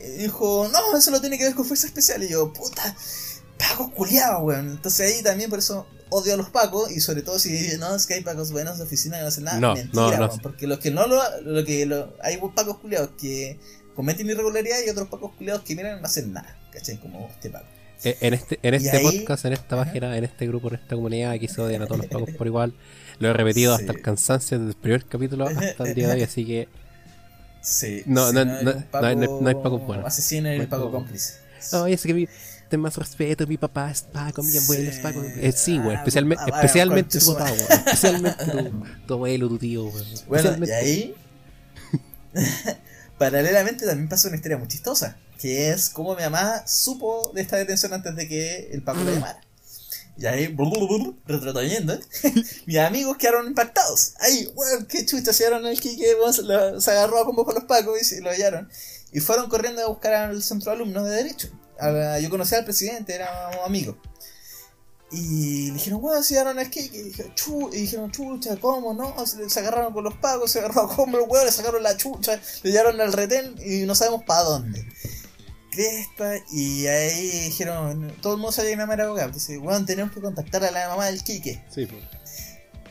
Y 0.00 0.22
dijo, 0.22 0.68
no, 0.72 0.96
eso 0.96 1.10
lo 1.10 1.20
tiene 1.20 1.38
que 1.38 1.44
ver 1.44 1.54
con 1.54 1.64
fuerza 1.64 1.86
especial. 1.86 2.22
Y 2.22 2.28
yo, 2.28 2.52
puta, 2.52 2.94
Paco 3.58 3.90
culiado, 3.92 4.40
weón. 4.40 4.70
Entonces 4.70 5.14
ahí 5.14 5.22
también 5.22 5.48
por 5.48 5.58
eso 5.58 5.86
odio 6.10 6.34
a 6.34 6.36
los 6.36 6.50
Pacos. 6.50 6.90
Y 6.90 7.00
sobre 7.00 7.22
todo 7.22 7.38
si 7.38 7.76
no, 7.78 7.94
es 7.94 8.06
que 8.06 8.14
hay 8.14 8.22
Pacos 8.22 8.52
buenos 8.52 8.78
de 8.78 8.84
oficina 8.84 9.16
que 9.16 9.22
no 9.22 9.28
hacen 9.28 9.44
nada. 9.44 9.60
No, 9.60 9.74
Mentira, 9.74 10.18
no, 10.18 10.26
no. 10.28 10.32
Porque 10.42 10.66
los 10.66 10.78
que 10.78 10.90
no 10.90 11.06
lo, 11.06 11.20
lo 11.42 11.64
que 11.64 11.86
lo, 11.86 12.14
hay 12.22 12.38
Pacos 12.54 12.78
culiados 12.78 13.10
que 13.20 13.58
cometen 13.94 14.28
irregularidad 14.30 14.76
y 14.86 14.90
otros 14.90 15.08
Pacos 15.08 15.32
culiados 15.36 15.62
que 15.62 15.74
miran 15.76 16.00
no 16.00 16.06
hacen 16.06 16.32
nada. 16.32 16.56
¿Cachai? 16.72 16.98
Como 17.00 17.28
este 17.30 17.50
Paco. 17.50 17.66
Eh, 18.04 18.16
En 18.20 18.32
este, 18.34 18.60
en 18.62 18.74
este 18.74 18.96
ahí- 18.96 19.18
podcast, 19.20 19.44
en 19.46 19.52
esta 19.54 19.76
página, 19.76 20.16
en 20.16 20.22
este 20.24 20.46
grupo, 20.46 20.68
en 20.68 20.74
esta 20.76 20.94
comunidad, 20.94 21.32
aquí 21.32 21.48
se 21.48 21.60
odian 21.60 21.82
a 21.82 21.86
todos 21.86 21.98
los 22.02 22.06
pagos 22.06 22.30
por 22.38 22.46
igual. 22.46 22.72
Lo 23.18 23.28
he 23.28 23.32
repetido 23.32 23.74
Sí. 23.76 23.82
hasta 23.82 23.92
el 23.92 24.02
cansancio 24.02 24.58
desde 24.58 24.70
el 24.70 24.76
primer 24.76 25.04
capítulo 25.06 25.48
hasta 25.48 25.82
el 25.84 25.94
día 25.96 26.06
de 26.08 26.14
hoy, 26.14 26.22
así 26.22 26.46
que 26.46 26.68
Sí, 27.60 28.02
No, 28.06 28.28
sí, 28.28 28.34
no, 28.34 28.40
hay 28.40 28.46
no, 28.46 28.62
no 28.62 29.06
hay- 29.06 29.16
no 29.16 29.48
hay 29.48 29.54
Pacos 29.56 29.84
buenos. 29.84 30.06
Asesino 30.06 30.52
y 30.52 30.56
No 30.58 30.62
el 30.62 30.68
Paco 30.68 30.84
Pacos 30.84 31.00
cómplice. 31.00 31.34
No, 31.72 31.86
es 31.88 32.02
que 32.02 32.14
mi, 32.14 32.28
ten 32.68 32.80
más 32.80 32.96
respeto, 32.96 33.46
mi 33.46 33.56
papá 33.56 33.90
es 33.90 34.02
Paco, 34.02 34.42
mi 34.42 34.56
abuelo 34.56 34.90
es. 34.90 34.98
Paco. 34.98 35.22
Eh, 35.22 35.52
sí, 35.52 35.78
güey, 35.78 35.96
Ah, 35.96 35.98
especialmente, 36.00 36.44
ah, 36.46 36.54
especialmente 36.54 37.18
tu 37.18 37.34
papá, 37.34 37.50
güey. 37.50 37.62
Especialmente 37.70 38.44
tu, 38.44 38.82
tu 39.06 39.14
abuelo, 39.14 39.48
tu 39.48 39.58
tío, 39.58 39.84
güey. 39.84 40.04
Bueno, 40.26 40.66
y 40.66 40.70
ahí, 40.70 41.14
paralelamente 43.18 43.86
también 43.86 44.08
pasó 44.08 44.28
una 44.28 44.36
historia 44.36 44.58
muy 44.58 44.68
chistosa, 44.68 45.16
que 45.38 45.70
es 45.70 45.88
cómo 45.88 46.14
mi 46.14 46.22
mamá 46.22 46.66
supo 46.66 47.32
de 47.34 47.42
esta 47.42 47.56
detención 47.56 47.92
antes 47.92 48.14
de 48.14 48.28
que 48.28 48.70
el 48.72 48.82
Paco 48.82 49.02
la 49.04 49.12
llamara. 49.12 49.40
Y 50.18 50.26
ahí, 50.26 50.56
retrotrayendo, 51.26 51.96
mis 52.66 52.78
amigos 52.78 53.16
quedaron 53.16 53.46
impactados. 53.46 54.14
Ahí, 54.18 54.50
weón, 54.56 54.84
qué 54.86 55.06
chucha, 55.06 55.32
se 55.32 55.44
dieron 55.44 55.64
el 55.64 55.80
Kike, 55.80 56.16
se, 56.80 56.90
agarró 56.90 57.20
a 57.20 57.24
combo 57.24 57.44
con 57.44 57.54
los 57.54 57.64
Pacos 57.64 58.10
y 58.10 58.20
lo 58.20 58.30
hallaron. 58.30 58.68
Y 59.12 59.20
fueron 59.20 59.48
corriendo 59.48 59.80
a 59.80 59.86
buscar 59.86 60.14
al 60.14 60.42
centro 60.42 60.72
de 60.72 60.76
alumnos 60.78 61.04
de 61.04 61.10
Derecho. 61.10 61.48
A 61.80 62.18
yo 62.18 62.30
conocía 62.30 62.58
al 62.58 62.64
presidente, 62.64 63.14
éramos 63.14 63.56
amigos. 63.64 63.96
Y 65.10 65.68
le 65.68 65.74
dijeron, 65.74 66.00
weón, 66.02 66.22
se 66.22 66.34
dieron 66.34 66.58
el 66.58 66.68
Kike. 66.68 66.96
Y, 66.96 67.02
dijeron, 67.04 67.34
chu, 67.34 67.70
y 67.72 67.80
dijeron, 67.82 68.10
chucha, 68.10 68.56
¿cómo 68.56 68.92
no? 68.92 69.14
Se, 69.26 69.60
agarraron 69.60 69.92
con 69.92 70.04
los 70.04 70.14
Pacos, 70.14 70.50
se 70.50 70.58
agarró 70.58 70.82
a 70.82 70.94
combo, 70.94 71.22
weón, 71.24 71.46
le 71.46 71.52
sacaron 71.52 71.82
la 71.82 71.96
chucha, 71.96 72.38
le 72.62 72.70
llevaron 72.70 73.00
al 73.00 73.12
retén 73.12 73.54
y 73.64 73.86
no 73.86 73.94
sabemos 73.94 74.24
para 74.24 74.42
dónde 74.42 74.84
cresta 75.78 76.34
y 76.50 76.88
ahí 76.88 77.30
dijeron, 77.44 78.12
todo 78.20 78.32
el 78.32 78.38
mundo 78.40 78.50
sabía 78.50 78.70
que 78.70 78.76
mi 78.76 78.80
mamá 78.80 78.94
era 78.94 79.04
abogada, 79.04 79.26
entonces, 79.26 79.58
weón, 79.60 79.86
tenemos 79.86 80.12
que 80.12 80.20
contactar 80.20 80.64
a 80.64 80.72
la 80.72 80.88
mamá 80.88 81.06
del 81.06 81.22
Quique. 81.22 81.62
Sí, 81.72 81.86
pues. 81.86 82.02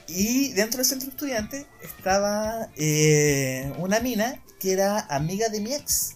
Y 0.08 0.54
dentro 0.54 0.78
del 0.78 0.86
centro 0.86 1.10
estudiante 1.10 1.66
estaba 1.84 2.70
eh, 2.78 3.74
una 3.78 4.00
mina 4.00 4.42
que 4.60 4.72
era 4.72 5.02
amiga 5.10 5.50
de 5.50 5.60
mi 5.60 5.74
ex, 5.74 6.16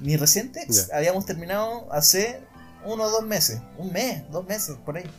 mi 0.00 0.16
reciente 0.16 0.62
ex. 0.62 0.90
Habíamos 0.92 1.26
terminado 1.26 1.86
hace 1.92 2.40
uno 2.84 3.04
o 3.04 3.10
dos 3.10 3.24
meses, 3.24 3.60
un 3.76 3.92
mes, 3.92 4.22
dos 4.30 4.46
meses, 4.46 4.76
por 4.84 4.96
ahí. 4.96 5.10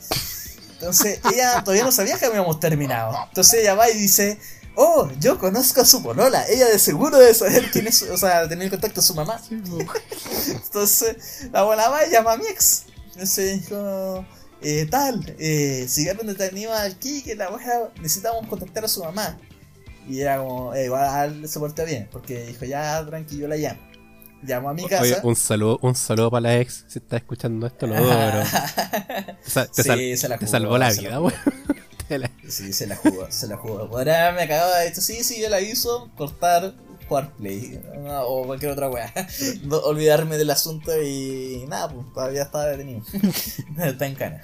Entonces 0.73 1.19
ella 1.33 1.61
todavía 1.63 1.83
no 1.83 1.91
sabía 1.91 2.17
que 2.17 2.25
habíamos 2.25 2.59
terminado. 2.59 3.15
Entonces 3.27 3.61
ella 3.61 3.75
va 3.75 3.89
y 3.89 3.97
dice, 3.97 4.39
oh, 4.75 5.09
yo 5.19 5.37
conozco 5.39 5.81
a 5.81 5.85
su 5.85 6.01
polola, 6.01 6.45
ella 6.47 6.67
de 6.69 6.79
seguro 6.79 7.17
debe 7.17 7.33
saber 7.33 7.69
quién 7.71 7.87
es, 7.87 7.97
su- 7.97 8.11
o 8.11 8.17
sea, 8.17 8.47
tener 8.47 8.69
contacto 8.69 9.01
a 9.01 9.03
su 9.03 9.13
mamá. 9.13 9.41
Entonces, 10.47 11.49
la 11.51 11.59
abuela 11.61 11.89
va 11.89 12.05
y 12.05 12.11
llama 12.11 12.33
a 12.33 12.37
mi 12.37 12.47
ex. 12.47 12.85
Entonces 13.13 13.61
dijo, 13.61 14.25
eh, 14.61 14.87
tal, 14.89 15.35
eh, 15.39 15.85
si 15.89 16.03
vieron 16.03 16.27
detenido 16.27 16.73
aquí, 16.73 17.21
que 17.21 17.35
la 17.35 17.45
abuela 17.45 17.89
necesitamos 18.01 18.47
contactar 18.47 18.85
a 18.85 18.87
su 18.87 19.03
mamá. 19.03 19.37
Y 20.07 20.21
era 20.21 20.37
como, 20.39 20.73
eh, 20.73 20.85
igual 20.85 21.47
se 21.47 21.59
portó 21.59 21.85
bien, 21.85 22.07
porque 22.11 22.45
dijo, 22.45 22.65
ya, 22.65 23.05
tranquilo, 23.05 23.47
la 23.47 23.57
llamo. 23.57 23.79
Llamó 24.41 24.69
a 24.69 24.73
mi 24.73 24.87
casa. 24.87 25.01
Oye, 25.03 25.17
un 25.23 25.35
saludo, 25.35 25.79
un 25.81 25.95
saludo 25.95 26.31
para 26.31 26.41
la 26.41 26.57
ex, 26.59 26.85
si 26.87 26.99
estás 26.99 27.21
escuchando 27.21 27.67
esto, 27.67 27.87
lo 27.87 27.95
dudo, 27.95 28.09
pero 28.09 28.43
te, 29.53 29.67
te 29.67 29.83
Sí, 29.83 29.87
sal- 29.87 30.17
se 30.17 30.29
la 30.29 30.37
te 30.37 30.45
jugó, 30.45 30.51
salvó 30.51 30.77
la 30.77 30.91
vida, 30.91 31.09
jugó. 31.17 31.21
güey. 31.23 31.35
Te 32.07 32.17
la- 32.17 32.31
Sí, 32.47 32.73
se 32.73 32.87
la 32.87 32.95
jugó, 32.95 33.27
se 33.29 33.45
la 33.47 33.57
jugó. 33.57 33.87
Podría 33.89 34.31
me 34.31 34.47
cagaba 34.47 34.79
de 34.79 34.87
esto, 34.87 34.99
sí, 35.01 35.23
sí, 35.23 35.39
yo 35.41 35.47
la 35.49 35.57
aviso, 35.57 36.09
cortar, 36.17 36.73
jugar 37.07 37.31
play, 37.37 37.79
no, 37.99 38.21
o 38.23 38.45
cualquier 38.47 38.71
otra 38.71 38.89
weá. 38.89 39.13
No, 39.63 39.77
olvidarme 39.77 40.37
del 40.37 40.49
asunto 40.49 40.91
y 41.03 41.65
nada, 41.67 41.89
pues 41.93 42.11
todavía 42.13 42.43
estaba 42.43 42.65
detenido. 42.65 43.01
Está 43.83 44.07
en 44.07 44.15
cana. 44.15 44.41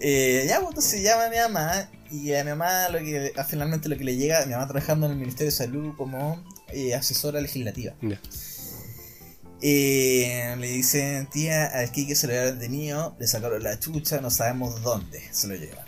Eh, 0.00 0.44
ya, 0.48 0.56
pues 0.58 0.68
entonces 0.70 1.02
llama 1.02 1.26
a 1.26 1.30
mi 1.30 1.36
mamá 1.36 1.88
y 2.10 2.34
a 2.34 2.44
mi 2.44 2.50
mamá 2.50 2.88
lo 2.90 2.98
que, 2.98 3.32
finalmente 3.48 3.88
lo 3.88 3.96
que 3.96 4.04
le 4.04 4.16
llega, 4.16 4.44
mi 4.44 4.52
mamá 4.52 4.66
trabajando 4.66 5.06
en 5.06 5.12
el 5.12 5.18
Ministerio 5.18 5.50
de 5.50 5.56
Salud 5.56 5.94
como 5.96 6.42
eh, 6.72 6.94
asesora 6.94 7.40
legislativa. 7.40 7.94
Ya. 8.02 8.20
Eh, 9.64 10.56
le 10.58 10.66
dicen, 10.66 11.28
tía, 11.30 11.66
al 11.66 11.92
Kike 11.92 12.16
se 12.16 12.26
lo 12.26 12.32
habían 12.34 12.58
detenido, 12.58 13.14
le 13.20 13.28
sacaron 13.28 13.62
la 13.62 13.78
chucha, 13.78 14.20
no 14.20 14.28
sabemos 14.28 14.82
dónde 14.82 15.22
se 15.30 15.46
lo 15.46 15.54
llevan. 15.54 15.86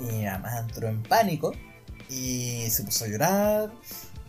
Y 0.00 0.04
mi 0.04 0.24
mamá 0.24 0.58
entró 0.58 0.88
en 0.88 1.02
pánico 1.02 1.52
y 2.08 2.64
se 2.70 2.82
puso 2.82 3.04
a 3.04 3.08
llorar. 3.08 3.72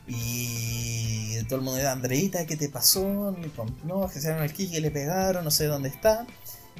Y 0.07 1.41
todo 1.45 1.59
el 1.59 1.61
mundo 1.65 1.79
era 1.79 1.93
Andreita, 1.93 2.45
¿qué 2.45 2.57
te 2.57 2.67
pasó? 2.67 3.35
No, 3.85 4.09
que 4.09 4.19
se 4.19 4.31
al 4.31 4.51
Kike, 4.51 4.81
le 4.81 4.91
pegaron, 4.91 5.45
no 5.45 5.51
sé 5.51 5.65
dónde 5.65 5.89
está. 5.89 6.27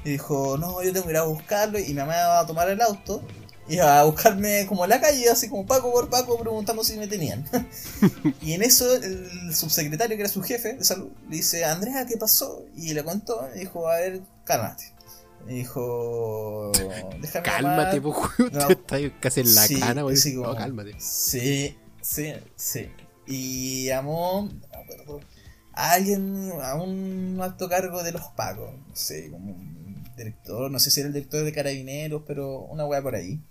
Y 0.03 0.11
dijo, 0.11 0.57
no, 0.57 0.83
yo 0.83 0.91
tengo 0.91 1.05
que 1.05 1.11
ir 1.13 1.17
a 1.17 1.23
buscarlo. 1.23 1.79
Y 1.79 1.87
mi 1.87 1.93
mamá 1.93 2.13
va 2.13 2.39
a 2.41 2.45
tomar 2.45 2.69
el 2.69 2.81
auto. 2.81 3.23
Y 3.67 3.79
a 3.79 4.03
buscarme 4.03 4.65
como 4.67 4.83
en 4.83 4.91
la 4.91 5.01
calle, 5.01 5.27
así 5.29 5.49
como 5.49 5.65
Paco 5.65 5.91
por 5.91 6.07
Paco, 6.09 6.37
preguntando 6.39 6.83
si 6.83 6.97
me 6.97 7.07
tenían. 7.07 7.43
y 8.41 8.53
en 8.53 8.61
eso 8.61 8.93
el 8.95 9.55
subsecretario, 9.55 10.15
que 10.15 10.21
era 10.21 10.29
su 10.31 10.43
jefe 10.43 10.73
de 10.75 10.83
salud, 10.83 11.09
le 11.29 11.37
dice, 11.37 11.65
Andrea, 11.65 12.05
¿qué 12.05 12.15
pasó? 12.17 12.63
Y 12.75 12.93
le 12.93 13.03
contó, 13.03 13.47
y 13.55 13.59
dijo, 13.59 13.87
a 13.89 13.95
ver, 13.97 14.21
cálmate. 14.43 14.93
Y 15.47 15.53
dijo, 15.55 16.71
déjame 17.21 17.43
Cálmate, 17.43 17.99
llamar". 17.99 18.01
pues, 18.37 18.51
No. 18.53 18.69
estás 18.69 19.01
casi 19.19 19.39
en 19.41 19.55
la 19.55 19.61
Sí, 19.67 19.79
cana, 19.79 20.01
güey. 20.03 20.15
así 20.15 20.33
No, 20.35 20.43
como- 20.43 20.55
cálmate. 20.55 20.95
Sí, 20.99 21.75
sí, 22.01 22.33
sí. 22.55 22.89
Y 23.27 23.85
llamó, 23.85 24.47
no 24.51 24.67
me 24.69 24.77
acuerdo, 24.83 25.21
a 25.73 25.91
alguien, 25.93 26.51
a 26.61 26.75
un 26.75 27.39
alto 27.41 27.67
cargo 27.67 28.03
de 28.03 28.11
los 28.11 28.21
pagos, 28.35 28.71
no 28.87 28.95
sé, 28.95 29.29
como 29.31 29.51
un 29.53 29.74
director, 30.15 30.71
no 30.71 30.79
sé 30.79 30.91
si 30.91 30.99
era 31.01 31.07
el 31.07 31.13
director 31.13 31.43
de 31.43 31.51
carabineros, 31.53 32.23
pero 32.27 32.61
una 32.65 32.85
weá 32.85 33.01
por 33.01 33.15
ahí. 33.15 33.41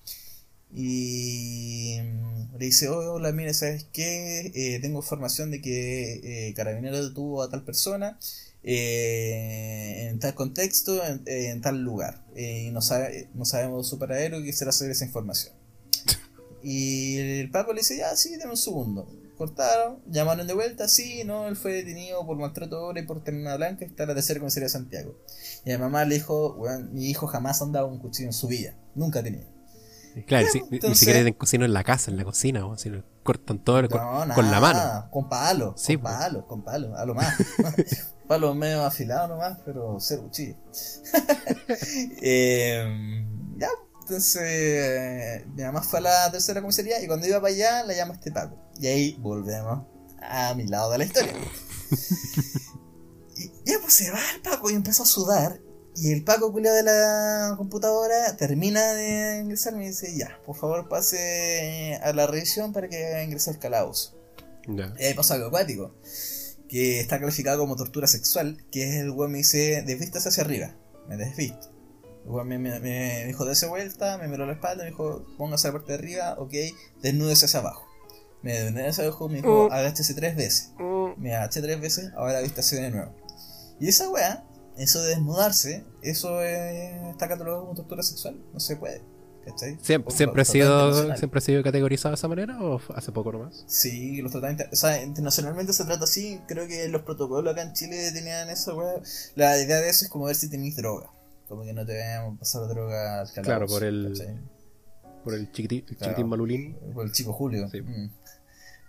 Y 0.72 1.98
mm, 2.02 2.56
le 2.58 2.66
dice, 2.66 2.88
"Oh, 2.88 3.14
hola, 3.14 3.30
mire, 3.32 3.54
¿sabes 3.54 3.86
qué? 3.92 4.50
Eh, 4.54 4.80
tengo 4.80 4.98
información 4.98 5.50
de 5.50 5.60
que 5.60 6.48
eh, 6.48 6.54
Carabineros 6.54 7.08
detuvo 7.08 7.42
a 7.42 7.50
tal 7.50 7.64
persona 7.64 8.18
eh, 8.64 10.08
en 10.10 10.18
tal 10.18 10.34
contexto, 10.34 11.04
en, 11.04 11.22
en 11.26 11.60
tal 11.60 11.80
lugar. 11.82 12.24
Eh, 12.34 12.64
y 12.68 12.70
no, 12.72 12.80
sabe, 12.82 13.28
no 13.34 13.44
sabemos 13.44 13.88
su 13.88 13.98
paradero 13.98 14.40
y 14.40 14.44
quisiera 14.44 14.72
saber 14.72 14.92
esa 14.92 15.04
información. 15.04 15.54
Y 16.66 17.18
el 17.18 17.50
Paco 17.50 17.74
le 17.74 17.80
dice, 17.80 17.98
ya, 17.98 18.16
sí, 18.16 18.36
dame 18.38 18.52
un 18.52 18.56
segundo. 18.56 19.06
Cortaron, 19.36 19.98
llamaron 20.06 20.46
de 20.46 20.54
vuelta, 20.54 20.86
sí, 20.88 21.22
no, 21.24 21.48
él 21.48 21.56
fue 21.56 21.72
detenido 21.72 22.24
por 22.24 22.36
maltrato 22.36 22.76
de 22.76 22.82
obra 22.82 23.00
y 23.00 23.06
por 23.06 23.22
terminada 23.24 23.56
blanca, 23.56 23.84
está 23.84 24.04
en 24.04 24.10
la 24.10 24.14
tercera 24.14 24.38
comisaría 24.40 24.66
de 24.66 24.70
Santiago. 24.70 25.16
Y 25.64 25.72
a 25.72 25.76
mi 25.78 25.82
mamá 25.82 26.04
le 26.04 26.14
dijo, 26.16 26.54
weón, 26.54 26.92
mi 26.94 27.06
hijo 27.10 27.26
jamás 27.26 27.60
ha 27.60 27.64
andado 27.64 27.86
con 27.86 27.94
un 27.96 28.00
cuchillo 28.00 28.28
en 28.28 28.32
su 28.32 28.46
vida, 28.46 28.74
nunca 28.94 29.18
ha 29.20 29.22
tenido. 29.22 29.52
Claro, 30.28 30.46
si- 30.52 30.60
ni- 30.62 30.68
ni 30.70 30.76
entonces- 30.76 31.00
siquiera 31.00 31.18
en 31.20 31.34
cocina 31.34 31.64
en 31.64 31.72
la 31.72 31.82
casa, 31.82 32.10
en 32.12 32.16
la 32.16 32.24
cocina, 32.24 32.64
o 32.64 32.76
sino 32.78 33.02
cortan 33.24 33.58
todo 33.58 33.88
con, 33.88 34.00
No, 34.00 34.34
con 34.34 34.44
la 34.46 34.60
nada, 34.60 34.60
mano. 34.60 35.10
Con 35.10 35.28
palo, 35.28 35.74
Sí, 35.76 35.94
con 35.94 36.02
pues. 36.02 36.14
palo, 36.14 36.46
con 36.46 36.62
palo, 36.62 36.96
a 36.96 37.04
lo 37.04 37.14
más. 37.14 37.34
palo 38.28 38.54
medio 38.54 38.84
afilado 38.84 39.26
nomás, 39.26 39.58
pero 39.64 39.96
cero 39.98 40.22
cuchillo. 40.22 40.54
Eh, 42.22 43.23
entonces 44.04 45.46
mi 45.54 45.62
mamá 45.62 45.82
fue 45.82 45.98
a 45.98 46.02
la 46.02 46.30
tercera 46.30 46.60
comisaría 46.60 47.02
y 47.02 47.06
cuando 47.06 47.26
iba 47.26 47.40
para 47.40 47.54
allá 47.54 47.84
la 47.84 47.94
llama 47.94 48.14
este 48.14 48.30
Paco. 48.30 48.58
Y 48.78 48.86
ahí 48.86 49.16
volvemos 49.18 49.86
a 50.20 50.54
mi 50.54 50.66
lado 50.66 50.92
de 50.92 50.98
la 50.98 51.04
historia. 51.04 51.32
y 53.36 53.50
ya 53.64 53.78
pues 53.80 53.94
se 53.94 54.10
va 54.10 54.20
el 54.34 54.42
Paco 54.42 54.70
y 54.70 54.74
empezó 54.74 55.04
a 55.04 55.06
sudar. 55.06 55.58
Y 55.96 56.12
el 56.12 56.22
Paco 56.22 56.52
culiao 56.52 56.74
de 56.74 56.82
la 56.82 57.54
computadora 57.56 58.36
termina 58.36 58.92
de 58.92 59.38
ingresar 59.38 59.72
y 59.72 59.76
me 59.76 59.86
dice, 59.86 60.14
ya, 60.14 60.38
por 60.44 60.56
favor 60.56 60.86
pase 60.88 61.98
a 62.02 62.12
la 62.12 62.26
revisión 62.26 62.74
para 62.74 62.88
que 62.88 63.22
ingrese 63.24 63.50
al 63.50 63.58
calabozo. 63.58 64.18
Ya. 64.68 64.92
Y 64.98 65.04
ahí 65.04 65.14
pasó 65.14 65.32
algo 65.32 65.46
acuático, 65.46 65.94
que 66.68 67.00
está 67.00 67.20
calificado 67.20 67.60
como 67.60 67.76
tortura 67.76 68.06
sexual, 68.06 68.66
que 68.70 68.88
es 68.88 68.94
el 68.96 69.10
weón 69.10 69.32
me 69.32 69.38
dice, 69.38 69.82
desvístase 69.86 70.28
hacia 70.28 70.44
arriba, 70.44 70.76
me 71.08 71.16
desvisto. 71.16 71.73
Me, 72.26 72.58
me, 72.58 72.80
me 72.80 73.24
dijo, 73.26 73.44
dése 73.44 73.66
vuelta, 73.66 74.16
me 74.18 74.28
miró 74.28 74.46
la 74.46 74.52
espalda, 74.54 74.84
me 74.84 74.90
dijo, 74.90 75.24
póngase 75.36 75.68
la 75.68 75.72
parte 75.74 75.92
de 75.92 75.98
arriba, 75.98 76.36
ok, 76.38 76.52
desnúdese 77.02 77.44
hacia 77.46 77.60
abajo. 77.60 77.86
Me 78.42 78.52
desnudé 78.60 78.88
hacia 78.88 79.04
abajo, 79.04 79.28
me 79.28 79.36
dijo, 79.36 79.68
Mm. 79.68 79.72
agáchese 79.72 80.14
tres 80.14 80.36
veces. 80.36 80.70
Me 81.16 81.34
agaché 81.34 81.60
tres 81.62 81.80
veces, 81.80 82.10
ahora 82.16 82.40
vístase 82.40 82.76
de 82.80 82.90
nuevo. 82.90 83.12
Y 83.80 83.88
esa 83.88 84.08
weá, 84.10 84.44
eso 84.78 85.02
de 85.02 85.10
desnudarse, 85.10 85.84
eso 86.02 86.42
eh, 86.42 87.10
está 87.10 87.28
catalogado 87.28 87.62
como 87.62 87.74
tortura 87.74 88.02
sexual, 88.02 88.36
no 88.52 88.60
se 88.60 88.76
puede. 88.76 89.02
¿Cachai? 89.44 89.76
¿Siempre, 89.82 90.04
Por- 90.04 90.12
siempre, 90.14 90.40
ha 90.40 90.44
sido. 90.46 91.16
¿Siempre 91.18 91.36
ha 91.38 91.40
sido 91.42 91.62
categorizado 91.62 92.12
de 92.12 92.14
esa 92.14 92.28
manera 92.28 92.58
o 92.62 92.80
hace 92.96 93.12
poco 93.12 93.30
nomás? 93.30 93.62
Sí, 93.66 94.22
los 94.22 94.32
tratamientos, 94.32 94.68
o 94.72 94.76
sea, 94.76 95.02
internacionalmente 95.02 95.74
se 95.74 95.84
trata 95.84 96.04
así, 96.04 96.40
creo 96.48 96.66
que 96.66 96.88
los 96.88 97.02
protocolos 97.02 97.52
acá 97.52 97.60
en 97.60 97.74
Chile 97.74 98.10
tenían 98.12 98.48
eso, 98.48 98.74
weá. 98.74 98.94
La 99.34 99.60
idea 99.60 99.82
de 99.82 99.90
eso 99.90 100.06
es 100.06 100.10
como 100.10 100.24
ver 100.24 100.36
si 100.36 100.48
tenéis 100.48 100.76
droga, 100.76 101.10
como 101.54 101.64
que 101.64 101.72
no 101.72 101.84
te 101.86 101.94
vayan 101.98 102.34
a 102.34 102.38
pasar 102.38 102.68
droga 102.68 103.20
al 103.22 103.32
calabozo, 103.32 103.42
Claro, 103.42 103.66
por 103.66 103.84
el- 103.84 104.14
¿cachai? 104.16 104.38
Por 105.24 105.34
el 105.34 105.50
chiquitín, 105.52 105.84
el 105.88 105.96
Claro. 105.96 106.12
chiquitín 106.12 106.28
malulín. 106.28 106.76
Por 106.92 107.06
el 107.06 107.12
chico 107.12 107.32
Julio. 107.32 107.68
Sí. 107.70 107.80
Mm. 107.80 108.10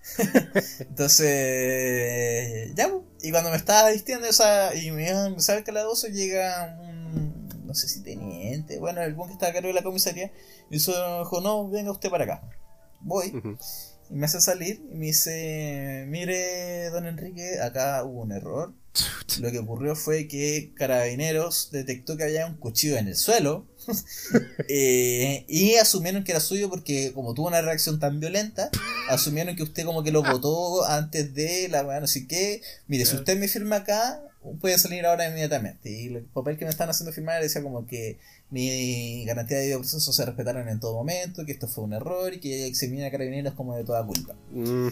Entonces, 0.80 2.74
ya, 2.76 2.90
y 3.22 3.32
cuando 3.32 3.50
me 3.50 3.56
estaba 3.58 3.90
vistiendo, 3.92 4.28
o 4.30 4.34
sea, 4.34 4.76
y 4.76 4.92
me 4.92 5.10
iba 5.10 5.24
a 5.24 5.28
empezar 5.28 5.58
el 5.58 5.64
calabozo, 5.64 6.08
llega 6.08 6.78
un, 6.82 7.50
no 7.66 7.74
sé 7.74 7.88
si 7.88 8.02
teniente, 8.04 8.80
bueno, 8.80 9.02
el 9.02 9.14
buen 9.14 9.30
que 9.30 9.34
estaba 9.34 9.50
a 9.52 9.54
cargo 9.54 9.68
de 9.70 9.74
la 9.74 9.84
comisaría, 9.84 10.32
y 10.70 10.78
eso 10.78 10.92
dijo, 11.20 11.42
no, 11.42 11.68
venga 11.70 11.92
usted 11.92 12.10
para 12.10 12.24
acá. 12.26 12.42
Voy, 13.02 13.34
y 14.10 14.14
me 14.14 14.26
hace 14.26 14.40
salir, 14.42 14.86
y 14.92 14.96
me 14.96 15.06
dice, 15.08 16.06
mire, 16.08 16.90
don 16.92 17.06
Enrique, 17.08 17.60
acá 17.62 18.04
hubo 18.04 18.22
un 18.22 18.32
error. 18.32 18.74
Lo 19.40 19.52
que 19.52 19.60
ocurrió 19.60 19.96
fue 19.96 20.28
que 20.28 20.72
Carabineros 20.76 21.70
detectó 21.72 22.16
que 22.18 22.24
había 22.24 22.46
un 22.48 22.56
cuchillo 22.56 22.98
en 22.98 23.08
el 23.08 23.16
suelo 23.16 23.68
eh, 24.70 25.46
y 25.48 25.76
asumieron 25.76 26.24
que 26.24 26.32
era 26.32 26.40
suyo 26.40 26.70
porque 26.70 27.12
como 27.14 27.34
tuvo 27.34 27.48
una 27.48 27.62
reacción 27.62 28.00
tan 28.00 28.20
violenta, 28.20 28.70
asumieron 29.10 29.56
que 29.56 29.64
usted 29.64 29.86
como 29.86 30.04
que 30.04 30.12
lo 30.12 30.24
votó 30.24 30.86
antes 30.86 31.34
de 31.34 31.68
la 31.70 31.86
weá, 31.86 32.00
no 32.00 32.08
sé 32.08 32.28
qué. 32.28 32.62
Mire, 32.88 33.06
si 33.06 33.16
usted 33.16 33.38
me 33.38 33.48
firma 33.48 33.78
acá, 33.78 34.22
puede 34.62 34.78
salir 34.78 35.06
ahora 35.06 35.28
inmediatamente. 35.28 35.90
Y 35.92 36.08
el 36.08 36.24
papel 36.26 36.58
que 36.58 36.66
me 36.66 36.72
están 36.72 36.90
haciendo 36.90 37.12
firmar 37.14 37.42
decía 37.42 37.62
como 37.64 37.88
que 37.88 38.18
mi 38.50 39.26
garantía 39.26 39.58
de 39.58 39.64
debido 39.64 39.80
proceso 39.80 40.14
se 40.14 40.26
respetaron 40.26 40.70
en 40.70 40.80
todo 40.80 40.94
momento, 40.94 41.46
que 41.46 41.52
esto 41.52 41.68
fue 41.68 41.84
un 41.84 41.94
error 41.94 42.34
y 42.34 42.40
que 42.40 42.68
eximina 42.68 43.08
a 43.08 43.12
Carabineros 43.12 43.54
como 43.56 43.76
de 43.76 43.84
toda 43.84 44.06
culpa. 44.06 44.36
Mm, 44.52 44.88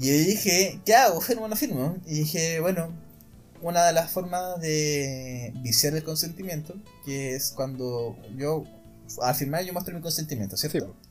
Y 0.00 0.06
yo 0.06 0.12
dije, 0.28 0.80
¿qué 0.84 0.94
hago? 0.94 1.20
¿Firmo 1.20 1.44
o 1.44 1.48
no 1.48 1.56
firmo? 1.56 1.96
Y 2.06 2.20
dije, 2.20 2.60
bueno, 2.60 2.92
una 3.62 3.84
de 3.86 3.92
las 3.92 4.10
formas 4.10 4.60
de 4.60 5.52
viciar 5.62 5.94
el 5.94 6.02
consentimiento, 6.02 6.74
que 7.04 7.34
es 7.34 7.52
cuando 7.54 8.16
yo, 8.36 8.64
al 9.22 9.34
firmar 9.34 9.64
yo 9.64 9.72
muestro 9.72 9.94
mi 9.94 10.00
consentimiento, 10.00 10.56
¿cierto? 10.56 10.86
Sí. 10.86 11.10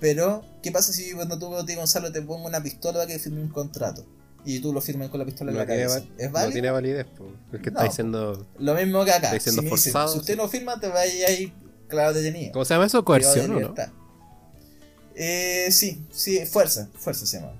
Pero, 0.00 0.44
¿qué 0.62 0.70
pasa 0.70 0.92
si 0.92 1.12
cuando 1.12 1.38
tú, 1.38 1.48
Gonzalo, 1.48 2.12
te 2.12 2.20
pongo 2.20 2.46
una 2.46 2.62
pistola 2.62 3.00
para 3.00 3.06
que 3.06 3.18
firme 3.18 3.40
un 3.40 3.48
contrato? 3.48 4.04
Y 4.44 4.60
tú 4.60 4.72
lo 4.72 4.82
firmas 4.82 5.08
con 5.08 5.18
la 5.20 5.24
pistola 5.24 5.50
en 5.50 5.56
no, 5.56 5.60
la 5.62 5.66
tiene, 5.66 5.86
cabeza. 5.86 6.06
¿Es 6.18 6.26
no 6.26 6.32
válido? 6.32 6.52
tiene 6.52 6.70
validez. 6.70 7.06
po. 7.06 7.32
Es 7.50 7.60
que 7.62 7.70
No, 7.70 7.78
está 7.78 7.84
diciendo. 7.84 8.46
Lo 8.58 8.74
mismo 8.74 9.04
que 9.04 9.12
acá. 9.12 9.28
Está 9.28 9.34
diciendo 9.34 9.62
si, 9.62 9.68
dice, 9.70 9.90
forzado, 9.90 10.12
si 10.12 10.18
usted 10.18 10.36
no 10.36 10.48
firma, 10.48 10.78
te 10.78 10.88
va 10.88 11.00
a 11.00 11.06
ir 11.06 11.24
ahí, 11.24 11.52
claro, 11.88 12.12
detenido. 12.12 12.52
¿Cómo 12.52 12.64
se 12.66 12.74
llama 12.74 12.86
eso? 12.86 13.02
Coerción, 13.02 13.50
¿o 13.52 13.60
no? 13.60 13.74
Eh, 15.14 15.68
sí, 15.70 16.04
sí, 16.12 16.44
fuerza, 16.44 16.90
fuerza 16.98 17.24
se 17.24 17.40
llama. 17.40 17.52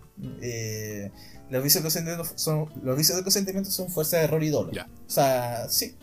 Eh, 0.42 1.10
los 1.54 1.62
vicios 1.64 1.82
de 1.82 1.86
consentimiento 1.86 2.32
son, 2.36 2.68
los 2.82 2.96
vicios 2.96 3.16
de 3.16 3.22
consentimiento 3.24 3.70
son 3.70 3.88
fuerza, 3.90 4.20
error 4.22 4.42
y 4.42 4.48
dolo. 4.50 4.72
Ya. 4.72 4.86
O 5.06 5.10
sea, 5.10 5.68
sí. 5.68 5.96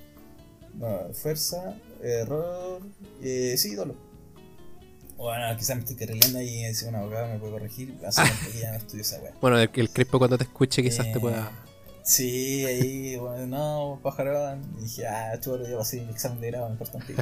No, 0.74 1.14
fuerza, 1.14 1.76
error, 2.02 2.82
eh, 3.22 3.56
sí, 3.58 3.76
dolo. 3.76 3.96
Bueno, 5.18 5.56
quizás 5.58 5.76
me 5.76 5.82
estoy 5.82 5.96
carrileando 5.98 6.42
y 6.42 6.74
si 6.74 6.86
un 6.86 6.96
abogado 6.96 7.28
me 7.28 7.38
puede 7.38 7.52
corregir. 7.52 7.96
Hace 8.06 8.24
que 8.54 8.60
ya 8.60 8.72
no 8.72 8.78
estudio 8.78 9.02
esa 9.02 9.20
wea. 9.20 9.34
Bueno, 9.42 9.60
el, 9.60 9.70
el 9.74 9.90
Crespo 9.92 10.18
cuando 10.18 10.38
te 10.38 10.46
escuche 10.46 10.82
quizás 10.82 11.06
te 11.12 11.18
Eh, 11.18 11.20
pueda. 11.20 11.52
Sí, 12.04 12.66
ahí, 12.66 13.16
bueno, 13.18 13.46
no, 13.46 14.00
pajarón. 14.02 14.64
Y 14.80 14.84
dije, 14.86 15.06
ah, 15.06 15.40
chulo, 15.40 15.68
yo 15.70 15.78
pasé 15.78 16.00
el 16.02 16.10
examen 16.10 16.42
de 16.42 16.48
grado, 16.48 16.66
me 16.68 16.72
importa 16.72 16.98
un 16.98 17.04
pico. 17.06 17.22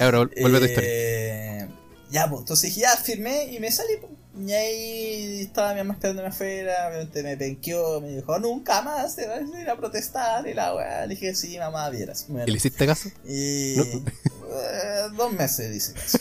Ahora, 0.00 0.18
vuelve 0.40 0.56
a 0.56 0.60
tu 0.60 0.66
historia. 0.66 0.90
Eh, 0.92 1.68
Ya, 2.10 2.28
pues, 2.28 2.40
entonces 2.40 2.68
dije, 2.70 2.82
ya, 2.82 2.96
firmé 2.96 3.44
y 3.52 3.60
me 3.60 3.70
salí, 3.72 3.94
pues. 4.00 4.12
Y 4.36 4.50
ahí 4.52 5.40
estaba 5.42 5.72
mi 5.74 5.78
mamá 5.78 5.94
esperándome 5.94 6.28
afuera, 6.28 6.88
obviamente 6.88 7.22
me 7.22 7.36
penqueó, 7.36 8.00
me 8.00 8.16
dijo, 8.16 8.36
nunca 8.40 8.82
más 8.82 9.14
te 9.14 9.28
vas 9.28 9.42
a 9.54 9.60
ir 9.60 9.70
a 9.70 9.76
protestar, 9.76 10.46
y 10.48 10.54
la 10.54 10.74
weá. 10.74 11.02
Le 11.06 11.14
dije, 11.14 11.34
sí, 11.36 11.56
mamá, 11.56 11.88
vieras. 11.90 12.26
¿Y 12.28 12.50
le 12.50 12.56
hiciste 12.56 12.84
caso? 12.86 13.10
Y 13.24 13.74
No. 13.76 13.84
eh, 13.84 15.02
dos 15.16 15.32
meses, 15.32 15.70
dice 15.70 15.92
caso. 15.92 16.18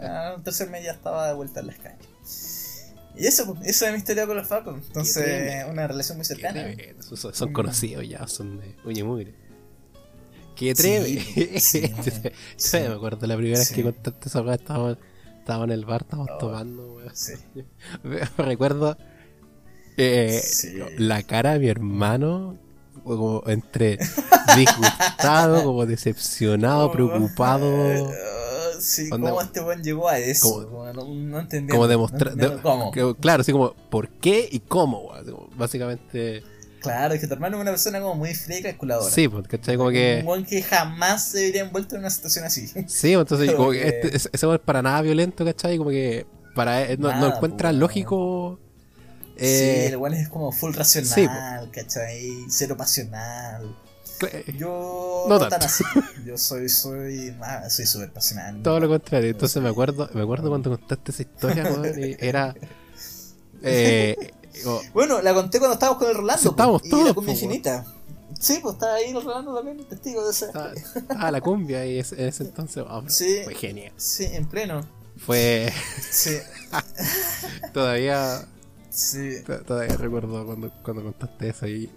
Ah, 0.00 0.34
el 0.36 0.42
tercer 0.44 0.70
mes 0.70 0.84
ya 0.84 0.92
estaba 0.92 1.26
de 1.26 1.34
vuelta 1.34 1.58
en 1.60 1.66
las 1.66 1.76
calles. 1.78 2.06
Y 3.18 3.26
eso, 3.26 3.52
pues, 3.54 3.66
esa 3.68 3.86
es 3.86 3.92
mi 3.92 3.98
historia 3.98 4.26
con 4.26 4.36
los 4.36 4.46
Falcons. 4.46 4.86
Entonces, 4.88 5.64
una 5.68 5.88
relación 5.88 6.18
muy 6.18 6.24
cercana. 6.24 6.66
Son, 7.00 7.50
Mm. 7.50 7.52
conocidos 7.52 8.08
ya, 8.08 8.28
son 8.28 8.60
de 8.60 8.76
uña 8.84 9.04
mugre. 9.04 9.34
Qué 10.54 10.74
Sí, 10.74 10.82
treme. 11.34 11.60
sí, 11.60 11.92
sí. 12.56 12.78
me 12.78 12.86
acuerdo 12.94 13.26
la 13.26 13.36
primera 13.36 13.58
vez 13.58 13.70
que 13.72 13.82
contaste 13.82 14.28
esa 14.28 14.40
weá, 14.42 14.54
estábamos, 14.54 14.98
estábamos 15.46 15.68
en 15.68 15.72
el 15.74 15.84
bar, 15.84 16.02
estábamos 16.02 16.30
Oh. 16.34 16.38
tomando, 16.38 16.94
weá. 16.96 17.10
Sí. 17.14 17.34
Recuerdo 18.36 18.96
eh, 19.96 20.40
Sí. 20.42 20.76
la 20.98 21.22
cara 21.22 21.52
de 21.52 21.60
mi 21.60 21.68
hermano, 21.68 22.58
como 23.04 23.42
entre 23.46 23.96
disgustado, 24.56 25.62
como 25.62 25.86
decepcionado, 25.86 26.90
preocupado. 26.92 27.64
Eh, 27.92 28.04
sí, 28.80 29.08
Onda- 29.12 29.30
¿cómo 29.30 29.40
este 29.42 29.60
buen 29.60 29.82
llegó 29.84 30.08
a 30.08 30.18
eso? 30.18 30.50
Como- 30.66 30.66
Como 30.68 30.92
no, 30.92 31.14
no 31.14 31.38
entendía. 31.40 31.70
Como 31.72 31.84
no 31.84 31.88
demostrar. 31.88 32.60
¿Cómo? 32.62 32.90
Claro, 33.20 33.42
así 33.42 33.52
como, 33.52 33.72
¿por 33.88 34.08
qué 34.08 34.48
y 34.50 34.58
cómo? 34.60 35.08
como, 35.24 35.48
Básicamente. 35.56 36.42
Claro, 36.86 37.14
es 37.14 37.20
que 37.20 37.26
tu 37.26 37.34
hermano 37.34 37.56
es 37.56 37.62
una 37.62 37.70
persona 37.72 38.00
como 38.00 38.14
muy 38.14 38.34
fría 38.34 38.58
y 38.60 38.62
calculadora. 38.62 39.10
Sí, 39.14 39.28
pues, 39.28 39.46
¿cachai? 39.48 39.76
Como 39.76 39.90
que. 39.90 40.18
Un 40.20 40.26
buen 40.26 40.44
que 40.44 40.62
jamás 40.62 41.24
se 41.28 41.42
vería 41.42 41.62
envuelto 41.62 41.94
en 41.94 42.00
una 42.00 42.10
situación 42.10 42.44
así. 42.44 42.66
Sí, 42.86 43.12
entonces 43.12 43.46
Como 43.52 43.58
como 43.58 43.70
que 43.72 43.88
este- 43.88 44.16
ese 44.16 44.30
es 44.32 44.60
para 44.64 44.82
nada 44.82 45.02
violento, 45.02 45.44
¿cachai? 45.44 45.76
Como 45.78 45.90
que 45.90 46.26
para 46.54 46.82
él 46.82 46.98
no, 47.00 47.14
no 47.20 47.34
encuentra 47.34 47.70
po. 47.70 47.76
lógico. 47.76 48.58
sí, 49.36 49.44
Eh, 49.44 49.86
el 49.88 49.96
weón 49.98 50.14
es 50.14 50.28
como 50.28 50.50
full 50.52 50.72
racional, 50.74 51.70
¿cachai? 51.70 52.30
Cero 52.48 52.76
pasional. 52.76 53.76
cl- 54.18 54.56
Yo 54.56 55.26
No 55.28 55.38
no, 55.38 55.48
tan 55.48 55.62
así. 55.62 55.84
Yo 56.24 56.38
soy, 56.38 56.68
soy, 56.70 57.32
más- 57.38 57.74
soy 57.74 57.84
súper 57.86 58.10
pasional. 58.12 58.62
todo 58.62 58.80
lo 58.80 58.88
contrario. 58.88 59.28
Entonces 59.30 59.62
me 59.62 59.68
acuerdo, 59.68 60.08
me 60.14 60.22
acuerdo 60.22 60.48
cuando 60.48 60.70
contaste 60.70 61.10
esa 61.12 61.22
historia, 61.22 61.64
y 61.98 62.16
era. 62.18 62.54
Eh, 63.62 64.16
Bueno, 64.94 65.20
la 65.22 65.34
conté 65.34 65.58
cuando 65.58 65.74
estábamos 65.74 65.98
con 66.00 66.08
el 66.10 66.16
Rolando. 66.16 66.42
Sí, 66.42 66.48
estábamos 66.48 66.82
po, 66.82 66.86
y 66.86 66.90
todos, 66.90 67.06
la 67.06 67.14
cumbia 67.14 67.34
po, 67.34 67.40
infinita. 67.40 67.86
Sí, 68.40 68.58
pues 68.62 68.74
estaba 68.74 68.94
ahí 68.94 69.10
el 69.10 69.22
Rolando 69.22 69.54
también, 69.54 69.84
testigo 69.88 70.24
de 70.24 70.30
esa. 70.30 70.46
estaba 70.74 71.30
la 71.30 71.40
cumbia 71.40 71.86
y 71.86 71.98
ese- 71.98 72.20
en 72.20 72.28
ese 72.28 72.42
entonces 72.44 72.84
oh, 72.88 73.02
Sí. 73.08 73.40
fue 73.44 73.54
genial. 73.54 73.92
Sí, 73.96 74.24
en 74.24 74.46
pleno. 74.46 74.80
Fue 75.18 75.72
Sí, 76.10 76.36
todavía 77.72 78.46
sí. 78.90 79.42
to- 79.46 79.60
todavía 79.62 79.96
recuerdo 79.96 80.44
cuando, 80.46 80.70
cuando 80.82 81.02
contaste 81.04 81.48
eso 81.48 81.66
y 81.66 81.90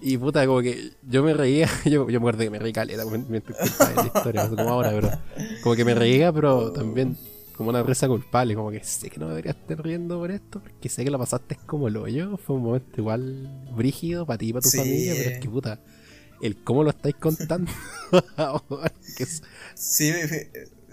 y 0.00 0.16
puta 0.16 0.46
como 0.46 0.60
que 0.60 0.92
yo 1.02 1.22
me 1.24 1.34
reía 1.34 1.68
yo, 1.84 1.90
yo 1.90 2.06
me 2.06 2.16
acuerdo 2.18 2.40
que 2.40 2.50
me 2.50 2.58
reí 2.60 2.72
caleta 2.72 3.04
mientras 3.04 3.58
contaba 3.58 4.02
la 4.02 4.06
historia 4.06 4.48
como 4.48 4.62
ahora 4.68 4.90
pero 4.90 5.10
como 5.62 5.74
que 5.74 5.84
me 5.84 5.94
reía 5.94 6.32
pero 6.32 6.72
también 6.72 7.16
como 7.58 7.70
una 7.70 7.82
risa 7.82 8.08
culpable 8.08 8.54
como 8.54 8.70
que 8.70 8.82
sé 8.82 9.10
que 9.10 9.18
no 9.18 9.28
debería 9.28 9.50
estar 9.50 9.82
riendo 9.82 10.18
por 10.18 10.30
esto 10.30 10.62
porque 10.62 10.88
sé 10.88 11.04
que 11.04 11.10
lo 11.10 11.18
pasaste 11.18 11.56
como 11.66 11.88
el 11.88 11.96
hoyo 11.98 12.38
fue 12.38 12.56
un 12.56 12.62
momento 12.62 13.00
igual 13.00 13.68
brígido 13.76 14.24
para 14.24 14.38
ti 14.38 14.48
y 14.48 14.52
para 14.54 14.62
tu 14.62 14.70
Sí. 14.70 14.78
familia 14.78 15.12
pero 15.16 15.30
es 15.30 15.38
que 15.40 15.48
puta 15.50 15.80
el 16.40 16.62
cómo 16.62 16.84
lo 16.84 16.90
estáis 16.90 17.16
contando 17.16 17.70
ahora, 18.36 18.92
que 19.16 19.24
es- 19.24 19.42
Sí, 19.74 20.12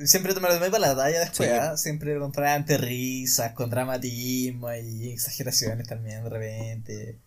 Siempre 0.04 0.34
te 0.34 0.42
me 0.42 0.50
lo 0.50 0.56
tomé 0.56 0.70
para 0.70 0.88
la 0.88 0.96
talla 0.96 1.20
después, 1.22 1.48
Sí. 1.50 1.56
¿ah? 1.56 1.78
Siempre 1.78 2.20
con 2.20 2.34
ante 2.44 2.78
risas, 2.78 3.54
con 3.54 3.70
dramatismo 3.70 4.74
y 4.74 5.12
exageraciones 5.12 5.88
también 5.88 6.22
de 6.26 6.30
repente. 6.30 7.20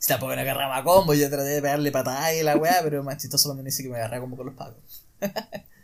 Si 0.00 0.08
tampoco 0.08 0.34
me 0.34 0.40
agarraba 0.40 0.78
a 0.78 0.82
combo, 0.82 1.14
yo 1.14 1.28
traté 1.30 1.50
de 1.50 1.62
pegarle 1.62 1.92
patada 1.92 2.34
y 2.34 2.42
la 2.42 2.56
weá, 2.56 2.80
pero 2.82 3.04
más 3.04 3.18
chistoso 3.18 3.48
cuando 3.50 3.62
me 3.62 3.68
dice 3.70 3.84
que 3.84 3.88
me 3.90 3.98
agarraba 3.98 4.22
como 4.22 4.36
con 4.36 4.46
los 4.46 4.54
pagos. 4.56 5.06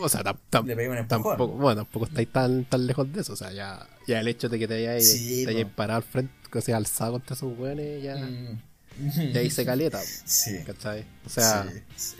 O 0.00 0.08
sea, 0.08 0.22
tampoco, 0.24 1.46
bueno, 1.48 1.82
tampoco 1.82 2.06
estáis 2.06 2.30
tan, 2.32 2.64
tan 2.64 2.86
lejos 2.86 3.12
de 3.12 3.20
eso. 3.20 3.32
O 3.32 3.36
sea, 3.36 3.52
ya, 3.52 3.86
ya 4.06 4.20
el 4.20 4.28
hecho 4.28 4.48
de 4.48 4.58
que 4.58 4.66
te 4.68 4.74
hayáis, 4.74 5.10
Sí, 5.12 5.44
te 5.44 5.50
hayáis 5.50 5.66
parado 5.66 5.98
al 5.98 6.02
frente, 6.02 6.32
que 6.50 6.60
sea 6.60 6.76
alzado 6.76 7.12
contra 7.12 7.34
esos 7.36 7.56
weones, 7.58 8.02
ya, 8.02 8.16
Mm. 8.16 9.32
ya 9.32 9.42
hice 9.42 9.64
caleta. 9.64 10.00
Sí. 10.02 10.58
¿Cachai? 10.66 11.04
O 11.24 11.28
sea, 11.28 11.68
sí, 11.70 11.80
sí. 11.96 12.16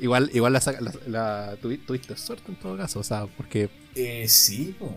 igual, 0.00 0.30
igual 0.32 0.52
la, 0.52 0.62
la, 0.80 0.92
la- 1.08 1.56
tuvi- 1.60 1.84
tuviste 1.84 2.16
suerte 2.16 2.44
en 2.50 2.56
todo 2.58 2.76
caso. 2.76 3.00
O 3.00 3.04
sea, 3.04 3.26
porque 3.26 3.68
Eh, 3.94 4.26
sí, 4.28 4.74
po. 4.78 4.94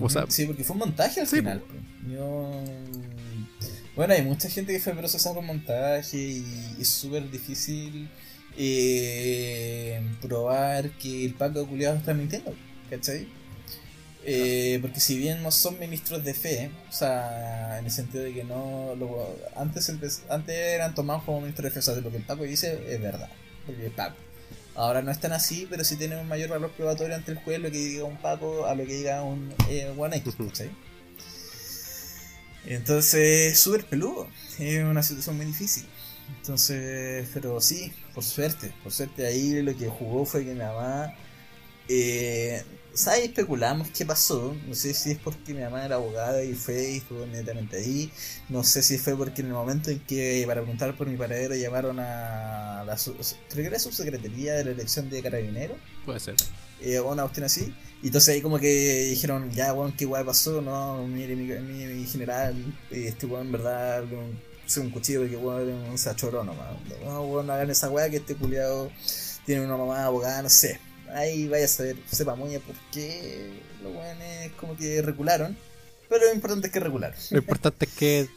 O 0.00 0.08
sea- 0.08 0.26
sí, 0.28 0.44
porque 0.46 0.62
fue 0.64 0.74
un 0.74 0.80
montaje 0.80 1.20
al 1.20 1.26
Sí, 1.26 1.36
final. 1.36 1.60
po. 1.60 1.74
Yo... 2.10 2.62
Bueno, 3.96 4.14
hay 4.14 4.22
mucha 4.22 4.48
gente 4.48 4.72
que 4.72 4.78
fue 4.78 4.94
procesada 4.94 5.34
por 5.34 5.44
montaje 5.44 6.16
y 6.16 6.44
es 6.80 6.88
súper 6.88 7.28
difícil 7.30 8.08
eh, 8.58 10.02
probar 10.20 10.90
que 10.92 11.24
el 11.26 11.34
Paco 11.34 11.66
culiado 11.66 11.96
está 11.96 12.14
mintiendo, 12.14 12.54
¿cachai? 12.90 13.28
Eh, 14.24 14.78
porque 14.82 15.00
si 15.00 15.16
bien 15.16 15.42
no 15.42 15.50
son 15.50 15.78
ministros 15.78 16.24
de 16.24 16.34
fe, 16.34 16.70
o 16.88 16.92
sea, 16.92 17.78
en 17.78 17.86
el 17.86 17.90
sentido 17.90 18.24
de 18.24 18.34
que 18.34 18.44
no. 18.44 18.94
lo- 18.96 19.34
antes, 19.56 19.90
antes 20.28 20.56
eran 20.56 20.94
tomados 20.94 21.22
como 21.24 21.40
ministros 21.40 21.64
de 21.66 21.70
fe, 21.70 21.78
o 21.78 21.82
sea, 21.82 21.94
lo 22.02 22.10
que 22.10 22.18
el 22.18 22.24
Paco 22.24 22.42
dice 22.44 22.78
es 22.92 23.00
verdad, 23.00 23.30
porque 23.66 23.86
es 23.86 23.92
Paco. 23.92 24.16
Ahora 24.74 25.02
no 25.02 25.10
es 25.10 25.18
tan 25.20 25.32
así, 25.32 25.66
pero 25.70 25.84
sí 25.84 25.96
tiene 25.96 26.16
un 26.20 26.28
mayor 26.28 26.50
valor 26.50 26.70
probatorio 26.72 27.14
ante 27.16 27.32
el 27.32 27.38
juez 27.38 27.58
lo 27.60 27.70
que 27.70 27.78
diga 27.78 28.04
un 28.04 28.16
Paco 28.18 28.66
a 28.66 28.74
lo 28.74 28.84
que 28.86 28.94
diga 28.94 29.22
un 29.22 29.52
eh, 29.70 29.92
One 29.96 30.16
X. 30.18 30.34
¿cachai? 30.46 30.70
Entonces, 32.66 33.52
es 33.52 33.60
súper 33.60 33.84
peludo, 33.86 34.28
es 34.58 34.82
una 34.84 35.02
situación 35.02 35.36
muy 35.36 35.46
difícil. 35.46 35.84
Entonces, 36.40 37.26
pero 37.32 37.60
sí, 37.60 37.92
por 38.18 38.24
suerte, 38.24 38.74
por 38.82 38.90
suerte 38.92 39.24
ahí 39.28 39.62
lo 39.62 39.76
que 39.76 39.86
jugó 39.88 40.24
fue 40.26 40.44
que 40.44 40.52
mi 40.52 40.58
mamá, 40.58 41.14
eh, 41.88 42.64
¿sabes? 42.92 43.26
Especulamos 43.26 43.90
qué 43.90 44.04
pasó, 44.04 44.56
no 44.66 44.74
sé 44.74 44.92
si 44.92 45.12
es 45.12 45.18
porque 45.18 45.54
mi 45.54 45.60
mamá 45.60 45.84
era 45.84 45.94
abogada 45.96 46.42
y 46.42 46.54
fue 46.54 46.94
y 46.94 46.96
estuvo 46.96 47.24
inmediatamente 47.24 47.76
ahí, 47.76 48.12
no 48.48 48.64
sé 48.64 48.82
si 48.82 48.98
fue 48.98 49.16
porque 49.16 49.42
en 49.42 49.48
el 49.48 49.52
momento 49.54 49.90
en 49.90 50.00
que 50.00 50.42
para 50.48 50.62
preguntar 50.62 50.96
por 50.96 51.06
mi 51.06 51.16
paradero 51.16 51.54
llamaron 51.54 52.00
a 52.00 52.82
la, 52.84 52.96
creo 53.48 53.62
que 53.62 53.66
era 53.68 53.78
subsecretaría 53.78 54.54
de 54.54 54.64
la 54.64 54.70
elección 54.72 55.08
de 55.10 55.22
carabineros, 55.22 55.78
puede 56.04 56.18
ser. 56.18 56.42
eh, 56.80 56.98
una 57.00 57.22
cuestión 57.22 57.46
así. 57.46 57.72
Y 58.02 58.06
entonces 58.08 58.34
ahí 58.34 58.42
como 58.42 58.58
que 58.58 59.04
dijeron, 59.10 59.52
ya, 59.52 59.72
weón, 59.74 59.92
qué 59.92 60.06
guay 60.06 60.24
pasó, 60.24 60.60
no, 60.60 61.06
mire, 61.06 61.36
mi, 61.36 61.44
mi, 61.46 61.86
mi 61.86 62.06
general, 62.06 62.76
este 62.90 63.26
weón 63.26 63.46
en 63.46 63.52
verdad, 63.52 64.04
es 64.68 64.76
un 64.76 64.90
cuchillo 64.90 65.20
porque 65.20 65.36
weón 65.36 65.68
un 65.90 65.98
sachorón 65.98 66.46
nomás. 66.46 66.68
No, 67.04 67.22
weón, 67.24 67.46
no 67.46 67.52
hagan 67.54 67.70
esa 67.70 67.90
weá 67.90 68.08
que 68.10 68.18
este 68.18 68.36
culiado 68.36 68.90
tiene 69.46 69.64
una 69.64 69.76
mamá 69.76 70.04
abogada, 70.04 70.42
no 70.42 70.48
sé. 70.48 70.78
Ahí 71.14 71.48
vaya 71.48 71.64
a 71.64 71.68
saber, 71.68 71.96
sepa 72.10 72.34
muy 72.34 72.56
por 72.58 72.74
qué 72.92 73.50
los 73.82 73.94
weones 73.94 74.52
como 74.60 74.76
que 74.76 75.00
regularon. 75.02 75.56
Pero 76.08 76.26
lo 76.26 76.34
importante 76.34 76.66
es 76.68 76.72
que 76.72 76.80
regularon. 76.80 77.16
Lo 77.30 77.38
importante 77.38 77.84
es 77.86 77.92
que 77.94 78.28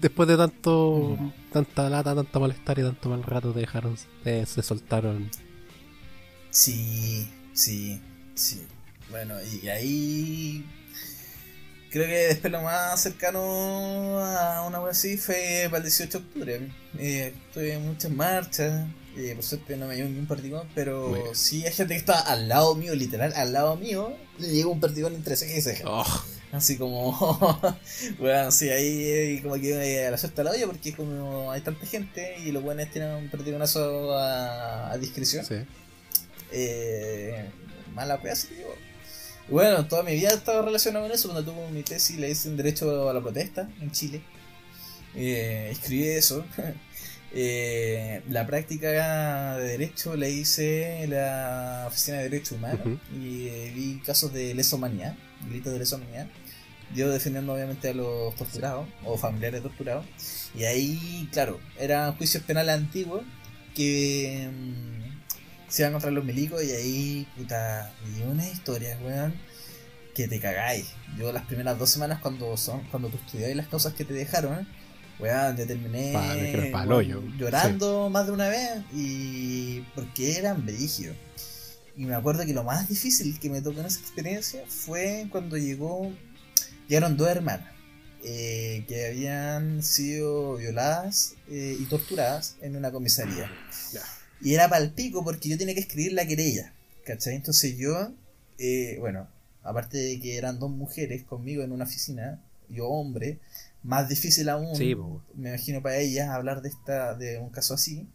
después 0.00 0.28
de 0.28 0.36
tanto 0.36 1.16
Mm. 1.18 1.32
tanta 1.52 1.88
lata, 1.90 2.14
tanto 2.14 2.40
malestar 2.40 2.78
y 2.78 2.82
tanto 2.82 3.08
mal 3.08 3.22
rato 3.24 3.52
te 3.52 3.60
dejaron, 3.60 3.96
te- 4.22 4.46
se 4.46 4.62
soltaron. 4.62 5.28
Sí, 6.50 7.28
sí, 7.52 8.00
sí. 8.34 8.62
Bueno, 9.10 9.34
y 9.62 9.68
ahí 9.68 10.64
creo 11.90 12.06
que 12.06 12.28
después 12.28 12.52
lo 12.52 12.62
más 12.62 13.00
cercano 13.00 13.40
a 14.20 14.66
una 14.66 14.80
wea 14.80 14.92
así 14.92 15.16
fue 15.16 15.66
para 15.66 15.78
el 15.78 15.84
18 15.84 16.18
de 16.18 16.24
octubre. 16.24 16.72
Eh, 16.98 17.34
estuve 17.46 17.74
en 17.74 17.86
muchas 17.86 18.10
marchas, 18.10 18.88
eh, 19.16 19.32
por 19.34 19.44
suerte 19.44 19.76
no 19.76 19.86
me 19.86 19.96
llegó 19.96 20.08
ningún 20.08 20.26
perdigón, 20.26 20.68
pero 20.74 21.34
sí 21.34 21.64
hay 21.64 21.72
gente 21.72 21.94
que 21.94 22.00
estaba 22.00 22.20
al 22.20 22.48
lado 22.48 22.74
mío, 22.74 22.94
literal, 22.94 23.32
al 23.34 23.52
lado 23.52 23.76
mío, 23.76 24.16
le 24.38 24.48
llegó 24.48 24.70
un 24.70 24.80
perdigón 24.80 25.14
entre 25.14 25.36
ceja 25.36 25.56
y 25.56 25.62
ceja. 25.62 25.84
Oh, 25.86 26.24
Así 26.50 26.78
como, 26.78 27.12
bueno, 28.18 28.50
sí, 28.50 28.70
ahí 28.70 29.02
eh, 29.04 29.40
como 29.42 29.56
que 29.56 29.70
eh, 29.70 30.06
a 30.06 30.10
la 30.10 30.16
suerte 30.16 30.40
a 30.40 30.44
la 30.44 30.52
olla 30.52 30.66
porque 30.66 30.94
como 30.94 31.52
hay 31.52 31.60
tanta 31.60 31.84
gente 31.84 32.38
y 32.38 32.52
los 32.52 32.62
buenos 32.62 32.90
tienen 32.90 33.10
un 33.14 33.28
perdigonazo 33.28 34.16
a, 34.16 34.90
a 34.90 34.96
discreción 34.96 35.44
sí. 35.44 35.56
eh, 36.52 37.50
mala 37.94 38.16
wea, 38.16 38.34
sí, 38.34 38.48
digo. 38.56 38.74
Bueno, 39.50 39.86
toda 39.86 40.02
mi 40.02 40.14
vida 40.14 40.30
he 40.30 40.34
estado 40.34 40.62
relacionado 40.62 41.06
con 41.06 41.14
eso. 41.14 41.28
Cuando 41.30 41.50
tuve 41.50 41.70
mi 41.70 41.82
tesis, 41.82 42.18
le 42.18 42.30
hice 42.30 42.48
en 42.48 42.56
Derecho 42.56 43.08
a 43.08 43.14
la 43.14 43.20
Protesta 43.20 43.68
en 43.80 43.90
Chile. 43.90 44.20
Eh, 45.14 45.68
escribí 45.72 46.04
eso. 46.04 46.44
Eh, 47.30 48.22
la 48.30 48.46
práctica 48.46 49.58
de 49.58 49.68
Derecho 49.68 50.16
la 50.16 50.30
hice 50.30 51.02
en 51.02 51.10
la 51.10 51.84
Oficina 51.86 52.16
de 52.16 52.22
Derechos 52.22 52.52
Humanos 52.52 52.80
Ujú. 52.86 52.98
y 53.20 53.48
eh, 53.48 53.70
vi 53.74 54.00
casos 54.02 54.32
de 54.32 54.54
lesomanía, 54.54 55.14
delitos 55.46 55.74
de 55.74 55.78
lesomanía. 55.78 56.26
Yo 56.94 57.10
defendiendo 57.10 57.52
obviamente 57.52 57.90
a 57.90 57.92
los 57.92 58.34
torturados 58.34 58.88
o 59.04 59.18
familiares 59.18 59.62
torturados. 59.62 60.06
Y 60.54 60.64
ahí, 60.64 61.28
claro, 61.30 61.60
eran 61.78 62.16
juicios 62.16 62.42
penales 62.44 62.74
antiguos 62.74 63.22
que 63.74 64.48
mm, 64.50 64.97
se 65.68 65.82
iban 65.82 65.92
contra 65.92 66.10
los 66.10 66.24
milicos 66.24 66.62
y 66.64 66.70
ahí, 66.72 67.28
puta, 67.36 67.92
vi 68.06 68.22
unas 68.22 68.50
historias, 68.52 68.98
weón, 69.02 69.34
que 70.14 70.26
te 70.28 70.40
cagáis. 70.40 70.86
Yo 71.16 71.32
las 71.32 71.44
primeras 71.46 71.78
dos 71.78 71.90
semanas 71.90 72.20
cuando 72.20 72.56
son 72.56 72.82
cuando 72.90 73.08
tú 73.08 73.16
estudiáis 73.18 73.54
las 73.56 73.68
causas 73.68 73.94
que 73.94 74.04
te 74.04 74.14
dejaron, 74.14 74.66
weón, 75.18 75.56
te 75.56 75.66
terminé 75.66 76.12
Pa- 76.12 76.34
me 76.34 76.70
weón, 76.88 77.38
llorando 77.38 78.10
más 78.10 78.26
de 78.26 78.32
una 78.32 78.48
vez 78.48 78.82
y 78.92 79.80
porque 79.94 80.36
eran 80.38 80.64
brígidos. 80.66 81.16
Y 81.96 82.04
me 82.06 82.14
acuerdo 82.14 82.46
que 82.46 82.54
lo 82.54 82.62
más 82.64 82.88
difícil 82.88 83.38
que 83.40 83.50
me 83.50 83.60
tocó 83.60 83.80
en 83.80 83.86
esa 83.86 83.98
experiencia 84.00 84.62
fue 84.68 85.26
cuando 85.30 85.56
llegó, 85.56 86.12
llegaron 86.88 87.16
dos 87.16 87.28
hermanas 87.28 87.72
eh, 88.22 88.84
que 88.88 89.06
habían 89.06 89.82
sido 89.82 90.56
violadas 90.56 91.34
eh, 91.48 91.76
y 91.78 91.84
torturadas 91.86 92.56
en 92.60 92.76
una 92.76 92.90
comisaría. 92.92 93.50
Y 94.40 94.54
era 94.54 94.68
para 94.68 94.84
el 94.84 94.92
pico 94.92 95.24
porque 95.24 95.48
yo 95.48 95.58
tenía 95.58 95.74
que 95.74 95.80
escribir 95.80 96.12
la 96.12 96.26
querella, 96.26 96.72
¿cachai? 97.04 97.34
Entonces 97.34 97.76
yo, 97.76 98.12
eh, 98.58 98.96
bueno, 99.00 99.28
aparte 99.62 99.98
de 99.98 100.20
que 100.20 100.36
eran 100.36 100.58
dos 100.58 100.70
mujeres 100.70 101.24
conmigo 101.24 101.62
en 101.62 101.72
una 101.72 101.84
oficina, 101.84 102.42
yo 102.68 102.88
hombre, 102.88 103.38
más 103.82 104.08
difícil 104.08 104.48
aún, 104.48 104.76
Sí, 104.76 104.94
me 105.34 105.50
imagino 105.50 105.82
para 105.82 105.96
ellas 105.96 106.28
hablar 106.28 106.62
de 106.62 106.68
esta 106.68 107.14
de 107.14 107.38
un 107.38 107.50
caso 107.50 107.74
así. 107.74 108.06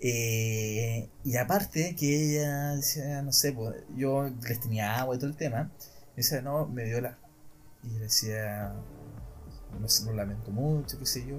Eh, 0.00 1.08
y 1.24 1.36
aparte 1.36 1.96
que 1.96 2.36
ella 2.36 2.76
decía, 2.76 3.22
no 3.22 3.32
sé, 3.32 3.52
pues, 3.52 3.76
yo 3.96 4.30
les 4.46 4.60
tenía 4.60 4.98
agua 4.98 5.16
y 5.16 5.18
todo 5.18 5.30
el 5.30 5.36
tema, 5.36 5.70
y 6.14 6.16
decía, 6.18 6.42
no, 6.42 6.66
me 6.66 6.84
viola. 6.84 7.18
Y 7.82 7.94
yo 7.94 8.00
decía, 8.00 8.74
no 9.80 9.88
sé, 9.88 10.04
lo 10.04 10.12
lamento 10.12 10.50
mucho, 10.50 10.98
qué 10.98 11.06
sé 11.06 11.26
yo. 11.26 11.38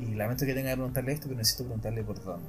Y 0.00 0.14
lamento 0.14 0.44
que 0.44 0.54
tenga 0.54 0.70
que 0.70 0.76
preguntarle 0.76 1.12
esto, 1.12 1.28
pero 1.28 1.38
necesito 1.38 1.64
preguntarle 1.64 2.04
por 2.04 2.22
dónde. 2.22 2.48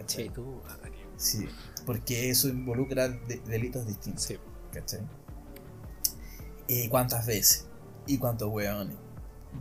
¿Cachai? 0.00 0.30
Ah, 0.66 0.76
Sí, 1.16 1.48
porque 1.84 2.30
eso 2.30 2.48
involucra 2.48 3.08
de- 3.08 3.40
delitos 3.46 3.86
distintos, 3.86 4.22
Sí. 4.24 4.36
¿cachai? 4.72 5.00
Eh, 6.68 6.88
¿Cuántas 6.90 7.26
veces? 7.26 7.66
¿Y 8.06 8.18
cuántos 8.18 8.48
hueones? 8.50 8.96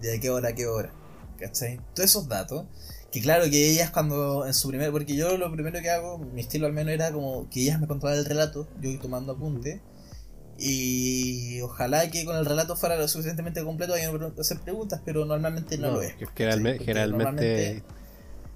¿De 0.02 0.20
qué 0.20 0.30
hora 0.30 0.50
a 0.50 0.54
qué 0.54 0.68
hora? 0.68 0.92
¿Cachai? 1.40 1.80
Todos 1.94 2.10
esos 2.10 2.28
datos. 2.28 2.66
Que 3.12 3.22
claro 3.22 3.46
que 3.50 3.70
ellas 3.72 3.90
cuando 3.92 4.46
en 4.46 4.54
su 4.54 4.68
primer... 4.68 4.92
Porque 4.92 5.16
yo 5.16 5.38
lo 5.38 5.52
primero 5.52 5.80
que 5.82 5.90
hago, 5.90 6.18
mi 6.18 6.42
estilo 6.42 6.68
al 6.68 6.74
menos 6.74 6.94
era 6.94 7.12
como 7.12 7.50
que 7.50 7.62
ellas 7.62 7.80
me 7.80 7.88
contaran 7.88 8.18
el 8.20 8.26
relato, 8.26 8.68
yo 8.82 8.90
iba 8.90 9.02
tomando 9.02 9.32
apunte. 9.34 9.82
Y 10.60 11.62
ojalá 11.62 12.10
que 12.12 12.26
con 12.26 12.36
el 12.36 12.46
relato 12.46 12.76
fuera 12.76 12.98
lo 12.98 13.08
suficientemente 13.08 13.64
completo 13.64 13.94
para 13.94 14.12
no 14.12 14.34
hacer 14.42 14.60
preguntas, 14.60 15.02
pero 15.06 15.24
normalmente 15.26 15.78
no, 15.78 15.92
lo 15.92 16.02
es. 16.02 16.16
que 16.16 16.26
generalme- 16.26 16.72
¿cachai? 16.74 16.78
Porque 16.78 16.86
generalmente, 16.86 17.24
normalmente- 17.24 17.84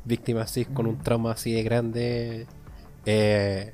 víctimas 0.05 0.51
así 0.51 0.65
con 0.65 0.87
un 0.87 0.95
Ujú. 0.95 1.03
trauma 1.03 1.31
así 1.33 1.53
de 1.53 1.63
grande 1.63 2.47
eh, 3.05 3.73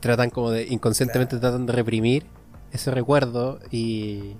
tratan 0.00 0.30
como 0.30 0.50
de 0.50 0.66
inconscientemente 0.68 1.38
tratan 1.38 1.66
de 1.66 1.72
reprimir 1.72 2.26
ese 2.72 2.90
recuerdo 2.90 3.60
y 3.70 4.36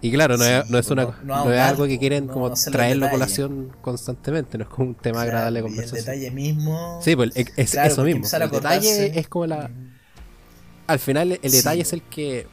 y 0.00 0.12
claro 0.12 0.36
no, 0.36 0.44
Sí, 0.44 0.50
es, 0.50 0.68
no 0.68 0.78
es 0.78 0.86
pues 0.86 0.90
una 0.90 1.06
no- 1.06 1.14
no, 1.22 1.44
no 1.44 1.52
es 1.52 1.60
algo 1.60 1.84
que 1.84 1.90
pues, 1.90 1.98
quieren 1.98 2.28
como 2.28 2.50
traerlo 2.52 3.06
a 3.06 3.10
colación 3.10 3.74
constantemente 3.80 4.58
no 4.58 4.64
es 4.64 4.70
como 4.70 4.88
un 4.88 4.94
tema 4.94 5.22
Claro, 5.22 5.28
agradable 5.28 5.60
de 5.60 5.62
y 5.62 5.66
el 5.80 5.90
conversación 5.90 5.92
detalle 5.92 6.30
mismo. 6.30 7.00
sí 7.00 7.16
pues 7.16 7.30
es, 7.34 7.52
es 7.56 7.70
Claro, 7.72 7.88
eso 7.92 8.04
mismo 8.04 8.26
el 8.34 8.50
detalle 8.50 9.18
es 9.18 9.28
como 9.28 9.46
la 9.46 9.70
Ujú. 9.70 9.90
al 10.86 10.98
final 10.98 11.38
el 11.42 11.50
Sí, 11.50 11.56
detalle 11.56 11.82
es 11.82 11.92
el 11.92 12.02
que 12.02 12.46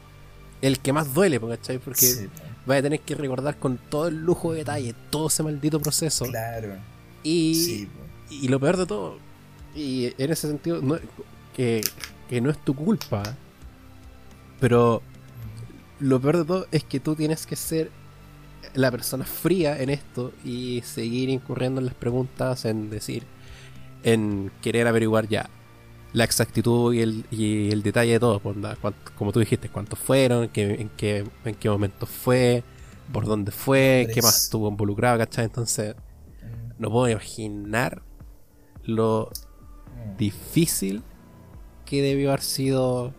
el 0.61 0.80
que 0.80 0.93
más 0.93 1.14
duele 1.14 1.39
¿cachai? 1.39 1.80
porque 1.80 2.06
Sí, 2.06 2.27
vas 2.65 2.80
a 2.80 2.81
tener 2.81 2.99
que 3.02 3.15
recordar 3.15 3.57
con 3.57 3.77
todo 3.77 4.07
el 4.07 4.18
lujo 4.23 4.52
de 4.53 4.60
detalle 4.60 4.95
todo 5.10 5.27
ese 5.27 5.43
maldito 5.43 5.80
proceso 5.80 6.26
claro. 6.26 6.76
Y 7.23 7.56
Sí, 7.56 7.89
Y 8.30 8.48
lo 8.48 8.60
peor 8.60 8.77
de 8.77 8.85
todo 8.85 9.18
Y 9.76 10.14
en 10.22 10.31
ese 10.31 10.48
sentido, 10.48 10.81
no- 10.81 10.99
que, 11.56 11.81
que 12.30 12.41
no 12.41 12.49
es 12.49 12.57
tu 12.64 12.76
culpa. 12.76 13.23
Pero 14.60 15.02
lo 15.99 16.19
peor 16.22 16.38
de 16.38 16.45
todo 16.45 16.68
es 16.72 16.84
que 16.84 16.99
tú 16.99 17.15
tienes 17.15 17.45
que 17.45 17.56
ser 17.56 17.91
la 18.73 18.91
persona 18.91 19.26
fría 19.26 19.81
en 19.81 19.89
esto 19.89 20.34
y 20.45 20.81
seguir 20.85 21.30
incurriendo 21.30 21.80
en 21.81 21.85
las 21.85 21.95
preguntas, 21.95 22.65
en 22.65 22.89
decir, 22.89 23.23
en 24.03 24.52
querer 24.61 24.88
averiguar 24.88 25.27
ya 25.27 25.49
la 26.14 26.23
exactitud 26.26 26.93
y 26.93 27.02
el, 27.02 27.26
y 27.31 27.72
el 27.72 27.84
detalle 27.84 28.14
de 28.14 28.19
todo. 28.19 28.39
cuánto- 28.41 28.76
como 29.18 29.31
tú 29.31 29.39
dijiste, 29.39 29.69
cuántos 29.69 29.99
fueron, 29.99 30.49
qué- 30.49 30.73
en, 30.81 30.89
qué, 30.98 31.26
en 31.45 31.56
qué 31.56 31.69
momento 31.69 32.06
fue, 32.06 32.64
por 33.11 33.26
dónde 33.26 33.52
fue, 33.52 34.10
qué 34.14 34.22
más 34.22 34.43
estuvo 34.43 34.69
involucrado, 34.69 35.18
¿cachai? 35.19 35.45
Entonces, 35.45 35.95
no 36.82 36.90
puedo 36.90 37.08
imaginar 37.10 38.02
lo 38.84 39.30
difícil 40.18 41.03
que 41.86 42.02
debió 42.02 42.30
haber 42.30 42.41
sido 42.41 43.14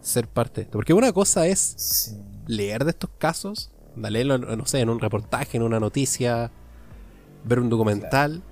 ser 0.00 0.28
parte 0.28 0.60
de 0.60 0.64
esto. 0.64 0.78
Porque 0.78 0.92
una 0.92 1.12
cosa 1.12 1.46
es 1.46 1.58
Sí. 1.78 2.16
leer 2.46 2.84
de 2.84 2.90
estos 2.90 3.10
casos, 3.18 3.70
leerlo, 3.96 4.38
no 4.38 4.66
sé, 4.66 4.80
en 4.80 4.90
un 4.90 5.00
reportaje, 5.00 5.56
en 5.56 5.62
una 5.62 5.80
noticia, 5.80 6.50
ver 7.44 7.60
un 7.60 7.68
documental. 7.70 8.42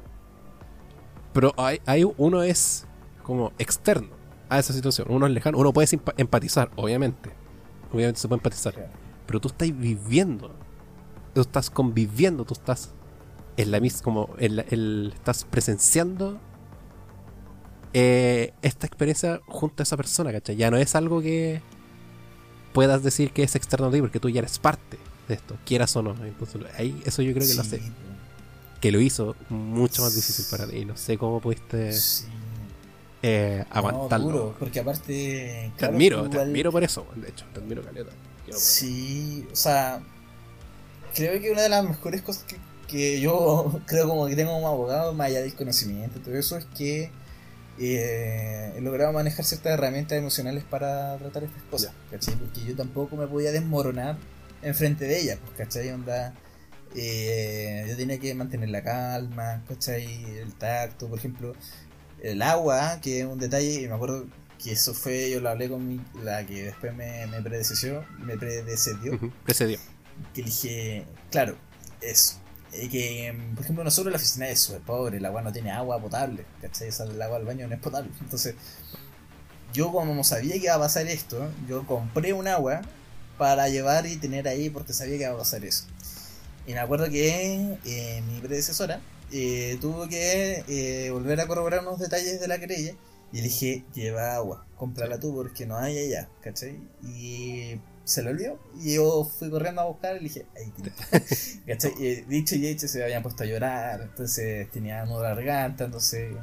Pero 1.33 1.53
hay, 1.57 1.81
hay- 1.87 2.05
uno 2.17 2.43
es 2.43 2.87
como 3.23 3.53
externo 3.59 4.09
a 4.49 4.59
esa 4.59 4.73
situación, 4.73 5.09
uno 5.11 5.27
es 5.27 5.33
lejano, 5.33 5.59
uno 5.59 5.73
puede 5.73 5.89
empatizar, 6.17 6.71
obviamente. 6.77 7.31
Obviamente 7.93 8.21
se 8.21 8.29
puede 8.29 8.39
empatizar. 8.39 8.75
Claro. 8.75 8.91
Pero 9.27 9.41
tú 9.41 9.49
estás 9.49 9.69
viviendo, 9.77 10.51
tú 11.35 11.41
estás 11.41 11.71
conviviendo, 11.71 12.45
tú 12.45 12.55
estás 12.55 12.95
en 13.57 13.71
la 13.71 13.81
misma, 13.81 14.03
como 14.03 14.31
en 14.39 14.57
la- 14.57 14.65
el- 14.71 15.13
estás 15.15 15.45
presenciando 15.45 16.41
eh, 17.95 18.55
esta 18.63 18.87
experiencia 18.87 19.41
junto 19.47 19.83
a 19.83 19.85
esa 19.85 19.97
persona, 19.97 20.33
¿cachai? 20.33 20.57
Ya 20.57 20.71
no 20.71 20.79
es 20.79 20.95
algo 20.95 21.21
que 21.21 21.61
puedas 22.73 23.03
decir 23.03 23.33
que 23.33 23.43
es 23.43 23.55
externo 23.55 23.89
a 23.89 23.91
ti, 23.91 24.01
porque 24.01 24.19
tú 24.21 24.31
ya 24.31 24.39
eres 24.41 24.59
parte 24.59 24.99
de 25.29 25.35
esto, 25.35 25.57
quieras 25.67 25.95
o 25.97 26.03
no. 26.03 26.13
Entonces, 26.25 26.63
ahí, 26.79 27.01
eso 27.05 27.21
yo 27.23 27.35
creo 27.35 27.47
que 27.47 27.53
lo 27.55 27.61
hace, 27.61 27.83
que 28.81 28.93
lo 28.93 29.01
hizo 29.01 29.37
mucho 29.51 30.03
más 30.03 30.15
difícil 30.15 30.47
para 30.51 30.67
ti. 30.67 30.79
Y 30.79 30.85
no 30.87 30.97
sé 30.97 31.19
cómo 31.19 31.39
pudiste 31.41 31.93
sí. 31.93 32.25
eh, 33.23 33.65
No, 33.69 33.77
aguantarlo. 33.79 34.27
duro, 34.27 34.57
porque 34.59 34.81
aparte. 34.81 35.71
te 35.77 35.85
admiro, 35.85 36.29
te 36.31 36.41
admiro 36.41 36.73
por 36.73 36.83
eso, 36.83 37.07
de 37.17 37.29
hecho, 37.29 37.45
te 37.53 37.61
admiro 37.61 37.83
caleta. 37.83 38.11
Sí, 38.57 39.47
o 39.53 39.57
sea, 39.57 40.01
creo 41.15 41.39
que 41.43 41.51
una 41.51 41.61
de 41.63 41.69
las 41.69 41.85
mejores 41.85 42.23
cosas 42.23 42.45
que, 42.45 42.57
que 42.93 43.21
yo 43.21 43.81
creo 43.87 44.07
como 44.09 44.27
que 44.29 44.37
tengo 44.37 44.53
como 44.53 44.69
abogado, 44.69 45.15
más 45.15 45.29
allá 45.29 45.41
del 45.41 45.55
conocimiento 45.55 46.19
y 46.19 46.23
todo 46.23 46.37
eso, 46.37 46.57
es 46.59 46.67
que 46.67 47.11
eh, 47.79 48.75
he 48.77 48.81
logrado 48.81 49.13
manejar 49.13 49.45
ciertas 49.45 49.73
herramientas 49.73 50.19
emocionales 50.19 50.63
para 50.65 51.17
tratar 51.19 51.45
estas 51.45 51.63
cosas, 51.65 51.93
¿cachai? 52.11 52.37
Porque 52.37 52.65
yo 52.65 52.77
tampoco 52.77 53.17
me 53.17 53.27
podía 53.27 53.51
desmoronar 53.51 54.17
enfrente 54.63 55.07
de 55.07 55.19
ellas, 55.21 55.39
pues, 55.45 55.57
¿cachai? 55.57 55.91
Onda, 55.91 56.35
eh, 56.95 57.87
yo 57.89 57.97
tenía 57.97 58.19
que 58.21 58.35
mantener 58.35 58.69
la 58.69 58.83
calma, 58.83 59.65
¿cachai? 59.67 60.25
El 60.37 60.55
tacto, 60.55 61.09
por 61.09 61.19
ejemplo, 61.19 61.55
el 62.23 62.43
agua, 62.43 63.01
que 63.03 63.21
es 63.21 63.27
un 63.27 63.39
detalle, 63.39 63.83
y 63.83 63.89
me 63.89 63.95
acuerdo 63.95 64.27
que 64.63 64.73
eso 64.73 64.95
fue, 64.95 65.31
yo 65.31 65.41
lo 65.41 65.49
hablé 65.49 65.69
con 65.69 65.87
mi, 65.89 66.01
la 66.23 66.47
que 66.47 66.65
después 66.65 66.95
me, 66.95 67.27
me 67.27 67.39
me 67.39 68.37
predecedió, 68.37 69.19
Precedió. 69.45 69.79
que 70.35 70.43
dije, 70.43 71.07
claro, 71.31 71.57
eso. 72.01 72.42
Que, 72.73 73.33
mm, 73.33 73.55
por 73.55 73.65
ejemplo, 73.65 73.85
nosotros 73.85 74.13
la 74.13 74.17
oficina 74.17 74.49
es 74.49 74.61
súper 74.61 74.81
pobre, 74.83 75.19
el 75.19 75.25
agua 75.25 75.43
no 75.43 75.53
tiene 75.53 75.71
agua 75.71 76.01
potable, 76.01 76.45
¿cachai? 76.61 76.91
Sea, 76.91 77.07
el 77.07 77.21
agua 77.21 77.39
del 77.39 77.47
baño 77.47 77.69
no 77.69 77.75
es 77.75 77.81
potable. 77.81 78.11
Entonces, 78.21 78.55
yo 79.73 79.93
como 79.93 80.23
sabía 80.25 80.55
que 80.55 80.65
iba 80.65 80.75
a 80.75 80.79
pasar 80.79 81.07
esto, 81.07 81.51
yo 81.69 81.87
compré 81.87 82.33
un 82.33 82.49
agua 82.49 82.83
para 83.39 83.69
llevar 83.69 84.07
y 84.07 84.17
tener 84.17 84.49
ahí 84.49 84.71
porque 84.71 84.93
sabía 84.93 85.17
que 85.17 85.25
iba 85.25 85.35
a 85.35 85.39
pasar 85.39 85.65
eso. 85.65 85.85
Y 86.67 86.73
me 86.75 86.79
acuerdo 86.79 87.09
que 87.11 87.79
eh, 87.85 88.23
mi 88.29 88.41
predecesora 88.41 89.01
eh, 89.33 89.79
tuvo 89.81 90.09
que 90.09 90.65
eh, 90.69 91.11
volver 91.11 91.41
a 91.41 91.47
corroborar 91.47 91.81
unos 91.81 91.99
detalles 91.99 92.41
de 92.41 92.49
la 92.49 92.59
querella 92.59 92.95
y 93.33 93.37
le 93.37 93.43
dije, 93.45 93.85
lleva 93.95 94.35
agua, 94.37 94.67
cómprala 94.77 95.19
tú 95.19 95.35
porque 95.35 95.67
no 95.67 95.77
hay 95.77 95.99
allá, 95.99 96.29
¿cachai? 96.43 96.79
Y 97.03 97.81
se 98.05 98.23
lo 98.23 98.31
olvidó 98.31 98.59
y 98.81 98.95
yo 98.95 99.25
fui 99.25 99.51
corriendo 99.51 99.81
a 99.81 99.85
buscar 99.85 100.17
y 100.17 100.21
le 100.21 100.25
dije, 100.25 100.47
ahí 100.57 100.71
tiene. 100.71 100.93
¿Cachai? 101.67 101.93
Y 101.99 102.23
dicho 102.23 102.57
y 102.57 102.67
hecho 102.67 102.89
se 102.89 103.03
habían 103.03 103.23
puesto 103.23 103.45
a 103.45 103.47
llorar, 103.47 104.03
entonces 104.03 104.71
tenía 104.71 105.05
nudo 105.05 105.21
garganta, 105.21 105.85
entonces 105.85 106.35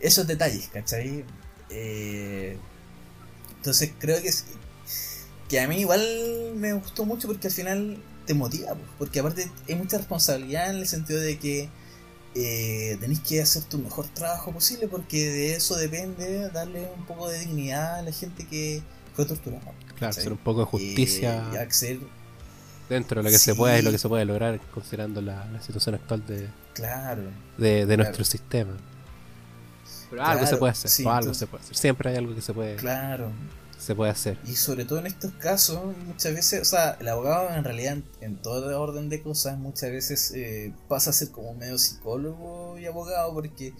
esos 0.00 0.26
detalles, 0.26 0.68
¿cachai? 0.68 1.24
Eh, 1.70 2.58
entonces 3.56 3.92
creo 3.98 4.20
que 4.20 4.28
es, 4.28 4.44
que 5.48 5.60
a 5.60 5.68
mí 5.68 5.80
igual 5.80 6.52
me 6.56 6.72
gustó 6.74 7.04
mucho 7.04 7.28
porque 7.28 7.46
al 7.48 7.52
final 7.52 8.02
te 8.26 8.34
motiva, 8.34 8.74
pues, 8.74 8.88
porque 8.98 9.20
aparte 9.20 9.50
hay 9.68 9.74
mucha 9.76 9.98
responsabilidad 9.98 10.70
en 10.70 10.76
el 10.76 10.88
sentido 10.88 11.20
de 11.20 11.38
que 11.38 11.68
eh, 12.34 12.96
tenéis 13.00 13.20
que 13.20 13.40
hacer 13.42 13.62
tu 13.64 13.78
mejor 13.78 14.08
trabajo 14.08 14.52
posible 14.52 14.88
porque 14.88 15.30
de 15.30 15.54
eso 15.54 15.76
depende 15.76 16.48
darle 16.50 16.88
un 16.96 17.04
poco 17.06 17.28
de 17.28 17.38
dignidad 17.38 17.96
a 17.96 18.02
la 18.02 18.12
gente 18.12 18.46
que 18.46 18.82
fue 19.14 19.24
torturada. 19.24 19.72
Claro, 19.96 20.10
hacer 20.10 20.32
un 20.32 20.38
poco 20.38 20.60
de 20.60 20.66
justicia 20.66 21.48
Eh, 21.48 21.54
y 21.54 21.56
acceder, 21.56 21.98
dentro 22.88 23.20
de 23.22 23.24
lo 23.24 23.30
que 23.30 23.38
se 23.38 23.54
puede 23.54 23.78
y 23.78 23.82
lo 23.82 23.90
que 23.90 23.98
se 23.98 24.08
puede 24.08 24.24
lograr 24.24 24.60
considerando 24.72 25.20
la, 25.20 25.46
la 25.46 25.60
situación 25.62 25.94
actual 25.94 26.26
de, 26.26 26.48
claro. 26.74 27.22
de, 27.58 27.86
de 27.86 27.96
nuestro 27.96 28.24
sistema. 28.24 28.72
Pero 30.10 30.24
algo 30.24 30.46
se 30.46 30.56
puede 30.56 30.72
hacer, 30.72 30.90
sí, 30.90 31.04
o 31.04 31.08
algo 31.10 31.20
entonces- 31.20 31.38
se 31.38 31.46
puede 31.46 31.64
hacer. 31.64 31.76
Siempre 31.76 32.10
hay 32.10 32.16
algo 32.16 32.34
que 32.34 32.42
se 32.42 32.52
puede, 32.52 32.76
Claro. 32.76 33.30
se 33.78 33.94
puede 33.94 34.10
hacer. 34.10 34.36
Y 34.46 34.56
sobre 34.56 34.84
todo 34.84 34.98
en 34.98 35.06
estos 35.06 35.32
casos, 35.34 35.80
muchas 36.06 36.34
veces, 36.34 36.60
o 36.60 36.64
sea, 36.66 36.96
el 37.00 37.08
abogado 37.08 37.48
en 37.54 37.64
realidad 37.64 37.94
en, 37.94 38.04
en 38.20 38.36
todo 38.36 38.78
orden 38.80 39.08
de 39.08 39.22
cosas, 39.22 39.56
muchas 39.58 39.90
veces 39.90 40.32
eh, 40.34 40.72
pasa 40.88 41.10
a 41.10 41.12
ser 41.14 41.30
como 41.30 41.54
medio 41.54 41.78
psicólogo 41.78 42.78
y 42.78 42.84
abogado 42.86 43.32
porque 43.32 43.72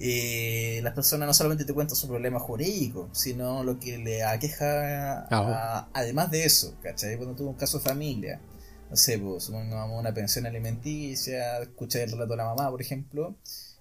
eh, 0.00 0.80
las 0.82 0.94
personas 0.94 1.26
no 1.26 1.34
solamente 1.34 1.64
te 1.64 1.74
cuentan 1.74 1.94
su 1.96 2.08
problema 2.08 2.40
jurídico, 2.40 3.10
sino 3.12 3.62
lo 3.64 3.78
que 3.78 3.98
le 3.98 4.22
aqueja, 4.24 5.26
a- 5.54 5.88
además 5.92 6.30
de 6.30 6.44
eso, 6.44 6.74
¿cachai? 6.82 7.16
Cuando 7.16 7.34
tuvo 7.36 7.50
un 7.50 7.56
caso 7.56 7.78
de 7.78 7.84
familia, 7.84 8.40
no 8.88 8.96
sé, 8.96 9.18
pues, 9.18 9.44
supongamos 9.44 10.00
una 10.00 10.12
pensión 10.14 10.46
alimenticia, 10.46 11.58
escucha 11.60 12.02
el 12.02 12.10
relato 12.12 12.30
de 12.32 12.36
la 12.38 12.44
mamá, 12.46 12.70
por 12.70 12.80
ejemplo, 12.80 13.36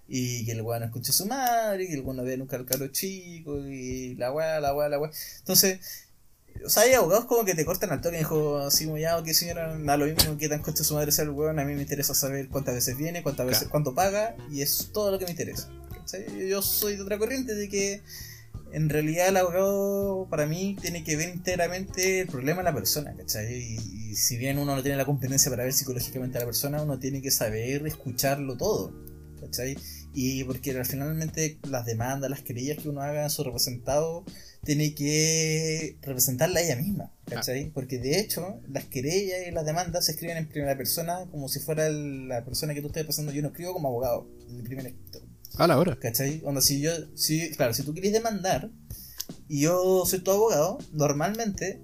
y 0.08 0.46
que 0.46 0.52
el 0.54 0.62
weón 0.62 0.82
no 0.82 0.86
escucha 0.88 1.12
a 1.12 1.14
su 1.14 1.26
madre, 1.26 1.88
que 1.88 1.94
el 1.94 2.02
weón 2.02 2.18
no 2.18 2.24
ve 2.24 2.36
nunca 2.38 2.58
al 2.58 2.66
caro 2.66 2.88
chico, 2.90 3.58
y 3.60 4.16
la 4.16 4.32
weá, 4.32 4.60
la 4.60 4.74
weá, 4.76 4.90
la 4.90 5.00
weá. 5.00 5.12
Entonces, 5.40 5.80
o 6.66 6.70
sea, 6.70 6.84
hay 6.84 6.94
abogados 6.94 7.26
como 7.26 7.46
que 7.46 7.56
te 7.56 7.64
cortan 7.64 7.92
al 7.92 8.02
toque 8.02 8.18
y 8.18 8.20
dijo, 8.20 8.58
así 8.58 8.86
como 8.86 8.98
ya, 8.98 9.18
ok 9.18 9.28
señora, 9.30 9.78
da 9.78 9.96
lo 9.98 10.06
mismo 10.06 10.38
que 10.38 10.50
tan 10.50 10.62
concha 10.62 10.84
su 10.84 10.96
madre 10.96 11.12
sea 11.14 11.24
el 11.24 11.30
weón, 11.30 11.60
a 11.60 11.64
mí 11.64 11.74
me 11.76 11.82
interesa 11.84 12.14
saber 12.14 12.50
cuántas 12.50 12.76
veces 12.76 12.98
viene, 12.98 13.24
cuántas 13.24 13.46
veces, 13.48 13.68
cuánto 13.70 13.96
paga, 13.96 14.36
y 14.52 14.62
es 14.62 14.90
todo 14.92 15.12
lo 15.12 15.18
que 15.20 15.26
me 15.26 15.32
interesa. 15.32 15.70
¿Cachai? 16.12 16.48
Yo 16.50 16.62
soy 16.62 16.96
de 16.96 17.02
otra 17.04 17.18
corriente 17.18 17.56
de 17.56 17.70
que 17.70 18.02
en 18.72 18.90
realidad 18.90 19.30
el 19.30 19.38
abogado 19.38 20.28
para 20.30 20.46
mí 20.46 20.76
tiene 20.80 21.04
que 21.04 21.16
ver 21.16 21.30
íntegramente 21.34 22.22
el 22.22 22.28
problema 22.28 22.60
de 22.60 22.66
la 22.66 22.74
persona, 22.74 23.16
¿cachai? 23.16 23.52
Y, 23.54 24.12
y 24.12 24.16
si 24.16 24.38
bien 24.38 24.60
uno 24.60 24.76
no 24.76 24.82
tiene 24.82 24.98
la 24.98 25.06
competencia 25.06 25.50
para 25.50 25.64
ver 25.64 25.74
psicológicamente 25.74 26.38
a 26.38 26.42
la 26.42 26.46
persona, 26.46 26.82
uno 26.82 27.00
tiene 27.00 27.22
que 27.22 27.32
saber 27.32 27.86
escucharlo 27.88 28.58
todo, 28.58 28.94
¿cachai? 29.40 29.76
Y 30.14 30.44
porque 30.44 30.72
al 30.72 30.86
finalmente 30.86 31.58
las 31.70 31.86
demandas, 31.86 32.30
las 32.30 32.42
querellas 32.42 32.78
que 32.80 32.90
uno 32.90 33.02
haga 33.02 33.26
a 33.26 33.30
su 33.30 33.44
representado, 33.44 34.24
tiene 34.64 34.94
que 34.94 35.98
representarla 36.02 36.60
a 36.60 36.64
ella 36.64 36.76
misma, 36.76 37.12
¿cachai? 37.26 37.72
Porque 37.72 37.98
de 37.98 38.20
hecho, 38.20 38.60
las 38.68 38.86
querellas 38.86 39.48
y 39.48 39.52
las 39.52 39.66
demandas 39.66 40.06
se 40.06 40.12
escriben 40.12 40.38
en 40.38 40.50
primera 40.50 40.76
persona 40.78 41.26
como 41.32 41.48
si 41.48 41.60
fuera 41.60 41.88
el- 41.88 42.28
la 42.28 42.44
persona 42.44 42.74
que 42.74 42.82
tú 42.82 42.88
estés 42.88 43.06
pasando. 43.06 43.32
Yo 43.32 43.42
no 43.42 43.48
escribo 43.50 43.74
como 43.74 43.88
abogado, 43.88 44.28
en 44.48 44.58
mi 44.58 44.64
primer 44.64 44.94
a 45.60 45.68
la 45.68 45.78
hora. 45.78 46.00
¿Cachai? 46.00 46.42
Onda, 46.46 46.62
si 46.62 46.80
yo, 46.80 46.92
si, 47.16 47.52
claro, 47.52 47.74
si 47.74 47.84
tú 47.84 47.92
quieres 47.92 48.14
demandar 48.14 48.72
y 49.50 49.62
yo 49.62 50.06
soy 50.06 50.20
tu 50.20 50.32
abogado, 50.32 50.78
normalmente 50.94 51.82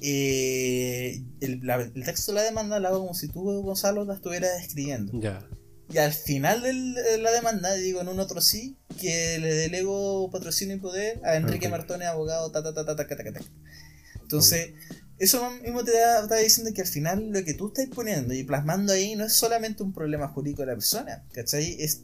eh, 0.00 1.22
el, 1.40 1.60
la, 1.62 1.76
el, 1.76 2.04
texto 2.04 2.32
de 2.32 2.36
la 2.36 2.42
demanda 2.42 2.80
lo 2.80 2.88
hago 2.88 2.98
como 2.98 3.14
si 3.14 3.28
tú, 3.28 3.62
Gonzalo, 3.62 4.04
la 4.04 4.14
estuvieras 4.14 4.60
escribiendo. 4.60 5.12
Ya. 5.20 5.46
Y 5.92 5.98
al 5.98 6.12
final 6.12 6.62
de 6.62 7.18
la 7.18 7.30
demanda 7.30 7.74
digo 7.74 8.00
en 8.00 8.08
un 8.08 8.18
otro 8.18 8.40
sí 8.40 8.76
que 9.00 9.38
le 9.38 9.54
delego 9.54 10.28
patrocinio 10.30 10.76
y 10.76 10.80
poder 10.80 11.20
a 11.24 11.36
Enrique 11.36 11.66
okay. 11.66 11.70
Martone, 11.70 12.06
abogado, 12.06 12.50
ta 12.50 12.62
ta 12.62 12.74
ta 12.74 12.84
ta 12.84 12.96
ta 12.96 13.06
ta 13.06 13.16
ta. 13.16 13.32
ta. 13.32 13.40
Entonces, 14.20 14.70
okay. 14.70 14.98
eso 15.18 15.48
mismo 15.62 15.84
te 15.84 15.92
está 15.92 16.36
diciendo 16.36 16.72
que 16.74 16.80
al 16.80 16.88
final 16.88 17.30
lo 17.30 17.44
que 17.44 17.54
tú 17.54 17.68
estás 17.68 17.86
poniendo 17.94 18.34
y 18.34 18.42
plasmando 18.42 18.94
ahí 18.94 19.14
no 19.14 19.26
es 19.26 19.34
solamente 19.34 19.84
un 19.84 19.92
problema 19.92 20.26
jurídico 20.26 20.62
de 20.62 20.66
la 20.66 20.74
persona, 20.74 21.24
¿cachai? 21.32 21.76
Es 21.78 22.02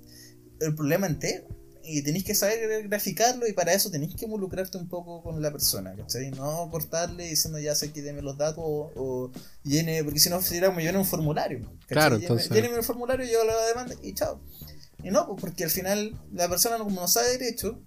el 0.61 0.75
problema 0.75 1.07
entero. 1.07 1.47
Y 1.91 2.03
tenéis 2.03 2.25
que 2.25 2.35
saber 2.35 2.87
graficarlo 2.87 3.47
y 3.47 3.55
para 3.55 3.73
eso 3.73 3.91
tenéis 3.91 4.15
que 4.15 4.27
involucrarte 4.27 4.77
un 4.77 4.89
poco 4.89 5.23
con 5.23 5.41
la 5.41 5.51
persona, 5.51 5.95
¿cachai? 5.97 6.31
No 6.33 6.69
cortarle 6.71 7.25
diciendo 7.25 7.59
ya 7.59 7.75
sé 7.75 7.93
que 7.93 8.03
deme 8.03 8.21
los 8.21 8.37
datos 8.37 8.63
o, 8.67 8.93
o 8.95 9.33
llene, 9.65 10.05
porque 10.05 10.19
si 10.19 10.29
no 10.29 10.43
sería 10.43 10.67
como 10.69 10.81
llenar 10.81 10.99
un 10.99 11.07
formulario. 11.07 11.61
¿cachai? 11.61 11.87
Claro, 11.87 12.17
entonces- 12.17 12.51
Lléneme 12.51 12.77
el 12.77 12.83
formulario, 12.83 13.25
yo 13.25 13.43
la 13.45 13.67
demanda 13.69 13.95
y 14.03 14.13
chao. 14.13 14.39
Y 15.03 15.11
no, 15.11 15.27
pues 15.29 15.41
porque 15.41 15.65
al 15.65 15.71
final 15.71 16.15
la 16.33 16.47
persona 16.49 16.77
como 16.77 16.91
no 16.91 17.09
sabe 17.09 17.39
derecho, 17.39 17.81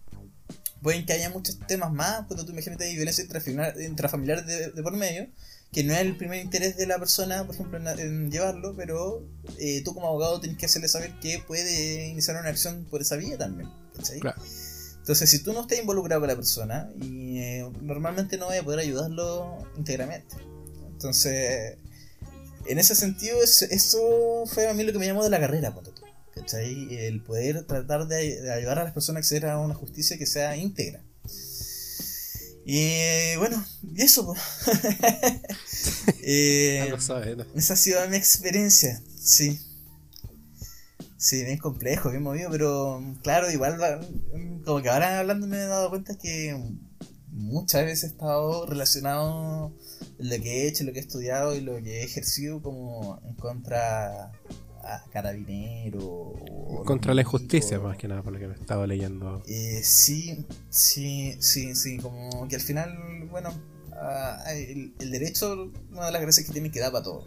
pueden 0.81 1.05
que 1.05 1.13
haya 1.13 1.29
muchos 1.29 1.59
temas 1.67 1.91
más, 1.93 2.25
cuando 2.25 2.43
tú 2.43 2.53
imagínate 2.53 2.85
hay 2.85 2.95
violencia 2.95 3.23
intrafamiliar, 3.23 4.45
de, 4.45 4.81
por 4.81 4.93
medio, 4.97 5.27
que 5.71 5.83
no 5.83 5.93
es 5.93 5.99
el 5.99 6.17
primer 6.17 6.43
interés 6.43 6.75
de 6.75 6.85
la 6.85 6.99
persona, 6.99 7.45
por 7.45 7.55
ejemplo, 7.55 7.77
en, 7.77 8.29
llevarlo, 8.29 8.75
pero 8.75 9.25
eh, 9.57 9.81
tú 9.83 9.93
como 9.93 10.07
abogado 10.07 10.41
tienes 10.41 10.57
que 10.57 10.65
hacerle 10.65 10.89
saber 10.89 11.17
que 11.19 11.39
puede 11.47 12.07
iniciar 12.07 12.37
una 12.37 12.49
acción 12.49 12.85
por 12.89 13.01
esa 13.01 13.15
vía 13.15 13.37
también. 13.37 13.69
Entonces, 13.95 15.29
si 15.29 15.39
tú 15.43 15.53
no 15.53 15.61
estás 15.61 15.79
involucrado 15.79 16.21
con 16.21 16.27
la 16.27 16.35
persona, 16.35 16.89
y 17.01 17.39
eh, 17.39 17.69
normalmente 17.81 18.37
no 18.37 18.47
vas 18.47 18.59
a 18.59 18.63
poder 18.63 18.79
ayudarlo 18.79 19.65
íntegramente. 19.77 20.35
Entonces, 20.91 21.77
en 22.65 22.77
ese 22.77 22.93
sentido, 22.93 23.41
eso, 23.41 24.43
fue 24.47 24.67
a 24.67 24.73
mí 24.73 24.83
lo 24.83 24.91
que 24.91 24.99
me 24.99 25.05
llamó 25.05 25.23
de 25.23 25.29
la 25.29 25.39
carrera, 25.39 25.73
¿cachai? 26.35 26.95
El 26.95 27.21
poder 27.21 27.63
tratar 27.63 28.07
de, 28.07 28.51
ayudar 28.51 28.79
a 28.79 28.83
las 28.83 28.93
personas 28.93 29.17
a 29.17 29.21
acceder 29.21 29.45
a 29.47 29.57
una 29.57 29.73
justicia 29.73 30.17
que 30.17 30.25
sea 30.25 30.55
íntegra. 30.57 31.01
Y 32.73 33.35
bueno, 33.35 33.61
y 33.83 34.01
eso, 34.01 34.33
eh, 36.23 36.95
Esa 37.53 37.73
ha 37.73 37.75
sido 37.75 38.07
mi 38.07 38.15
experiencia, 38.15 39.03
sí. 39.13 39.59
Sí, 41.17 41.43
bien 41.43 41.57
complejo, 41.57 42.11
bien 42.11 42.23
movido, 42.23 42.49
pero 42.49 43.03
claro, 43.23 43.51
igual, 43.51 43.77
como 44.63 44.81
que 44.81 44.87
ahora 44.89 45.19
hablando 45.19 45.47
me 45.47 45.57
he 45.57 45.65
dado 45.65 45.89
cuenta 45.89 46.17
que 46.17 46.57
muchas 47.27 47.83
veces 47.83 48.03
he 48.05 48.07
estado 48.13 48.65
relacionado 48.65 49.73
lo 50.17 50.41
que 50.41 50.63
he 50.63 50.67
hecho, 50.69 50.85
lo 50.85 50.93
que 50.93 50.99
he 50.99 51.01
estudiado 51.01 51.53
y 51.53 51.59
lo 51.59 51.75
que 51.83 51.99
he 51.99 52.03
ejercido 52.05 52.61
como 52.61 53.19
en 53.25 53.33
contra 53.33 54.31
a 54.83 55.03
carabinero. 55.11 56.33
Contra 56.85 57.13
la 57.13 57.21
injusticia, 57.21 57.79
más 57.79 57.97
que 57.97 58.07
nada, 58.07 58.23
por 58.23 58.33
lo 58.33 58.39
que 58.39 58.47
me 58.47 58.55
estaba 58.55 58.87
leyendo. 58.87 59.43
Eh, 59.47 59.81
sí, 59.83 60.45
sí, 60.69 61.35
sí, 61.39 61.75
sí, 61.75 61.97
como 61.97 62.47
que 62.47 62.55
al 62.55 62.61
final, 62.61 63.27
bueno, 63.29 63.49
ah, 63.93 64.43
el, 64.53 64.93
derecho, 65.11 65.71
una 65.91 66.07
de 66.07 66.11
las 66.11 66.21
gracias 66.21 66.47
que 66.47 66.53
tiene 66.53 66.71
que 66.71 66.79
dar 66.79 66.91
para 66.91 67.03
todo. 67.03 67.25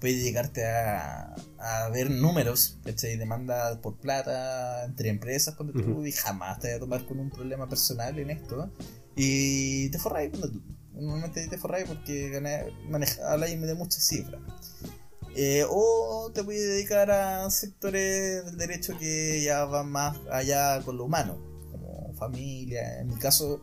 Puede 0.00 0.20
llegarte 0.20 0.66
a, 0.66 1.34
a 1.58 1.88
ver 1.88 2.10
números, 2.10 2.78
¿cachai? 2.84 3.16
Demanda 3.16 3.80
por 3.80 3.96
plata 3.96 4.84
entre 4.84 5.08
empresas 5.08 5.54
cuando 5.54 5.72
tú 5.72 6.04
y 6.04 6.12
jamás 6.12 6.58
te 6.58 6.68
vas 6.68 6.76
a 6.76 6.80
tomar 6.80 7.06
con 7.06 7.18
un 7.18 7.30
problema 7.30 7.66
personal 7.66 8.18
en 8.18 8.30
esto. 8.30 8.70
Y 9.16 9.88
te 9.88 9.98
forráis 9.98 10.30
cuando 10.30 10.50
tú. 10.50 10.62
Normalmente 10.92 11.46
te 11.48 11.58
forráis 11.58 11.86
porque 11.86 12.40
habláis 13.26 13.60
de 13.60 13.74
muchas 13.74 14.06
cifras. 14.06 14.40
Eh, 15.38 15.66
o 15.68 16.30
te 16.32 16.40
voy 16.40 16.56
a 16.56 16.60
dedicar 16.60 17.10
a 17.10 17.50
sectores 17.50 18.42
del 18.46 18.56
derecho 18.56 18.96
que 18.98 19.42
ya 19.44 19.66
van 19.66 19.90
más 19.90 20.16
allá 20.30 20.80
con 20.80 20.96
lo 20.96 21.04
humano, 21.04 21.36
como 21.70 22.14
familia. 22.14 23.00
En 23.00 23.08
mi 23.08 23.16
caso, 23.16 23.62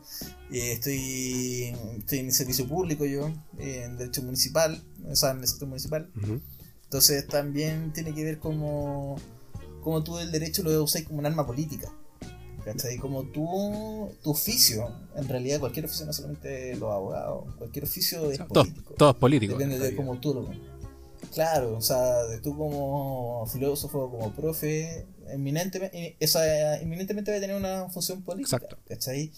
eh, 0.52 0.74
estoy, 0.74 1.76
estoy 1.98 2.20
en 2.20 2.28
el 2.28 2.32
servicio 2.32 2.68
público 2.68 3.06
yo, 3.06 3.32
en 3.58 3.98
derecho 3.98 4.22
municipal, 4.22 4.84
o 5.10 5.16
sea, 5.16 5.32
en 5.32 5.40
el 5.40 5.48
sector 5.48 5.68
municipal. 5.68 6.12
Entonces 6.84 7.28
también 7.28 7.92
tiene 7.92 8.14
que 8.14 8.24
ver 8.24 8.38
como, 8.38 9.16
como 9.82 10.04
tú 10.04 10.20
el 10.20 10.32
derecho 10.32 10.62
lo 10.62 10.84
usas 10.84 11.02
como 11.02 11.18
un 11.18 11.26
arma 11.26 11.48
política. 11.48 11.92
¿Cachai? 12.64 12.98
Como 12.98 13.24
tú, 13.24 14.10
tu 14.22 14.30
oficio, 14.30 14.90
en 15.18 15.28
realidad 15.28 15.60
cualquier 15.60 15.86
oficio, 15.86 16.06
no 16.06 16.14
solamente 16.14 16.76
los 16.78 16.94
abogados, 16.94 17.46
cualquier 17.58 17.84
oficio 17.84 18.32
es 18.32 18.40
político. 18.40 18.94
Todo, 18.94 19.10
es 19.10 19.16
político. 19.18 19.54
Depende 19.58 19.80
de 19.80 19.96
cómo 19.96 20.18
tú 20.20 20.34
lo 20.34 20.44
Claro, 21.34 21.78
o 21.78 21.82
sea, 21.82 22.24
de 22.26 22.40
tú 22.40 22.56
como 22.56 23.46
filósofo, 23.48 24.12
como 24.12 24.32
profe, 24.34 25.08
eminentemente, 25.30 26.16
esa, 26.20 26.80
eminentemente 26.80 27.32
va 27.32 27.38
a 27.38 27.42
tener 27.42 27.56
una 27.56 27.90
función 27.90 28.22
política. 28.22 28.58
Exacto. 28.58 28.78
¿Cachai? 28.88 29.32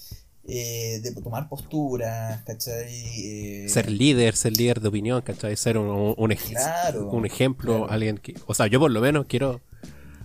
Eh, 0.48 1.00
de 1.02 1.12
tomar 1.14 1.48
posturas, 1.48 2.44
¿cachai? 2.44 3.64
Eh, 3.64 3.70
ser 3.70 3.90
líder, 3.90 4.36
ser 4.36 4.58
líder 4.58 4.82
de 4.82 4.90
opinión, 4.90 5.22
¿cachai? 5.22 5.56
Ser 5.56 5.78
un, 5.78 5.88
un, 5.88 6.16
un 6.18 7.26
ejemplo, 7.26 7.90
alguien 7.90 8.18
que... 8.18 8.36
O 8.46 8.54
sea, 8.54 8.68
yo 8.68 8.80
por 8.80 8.92
lo 8.92 9.00
menos 9.00 9.26
quiero, 9.28 9.62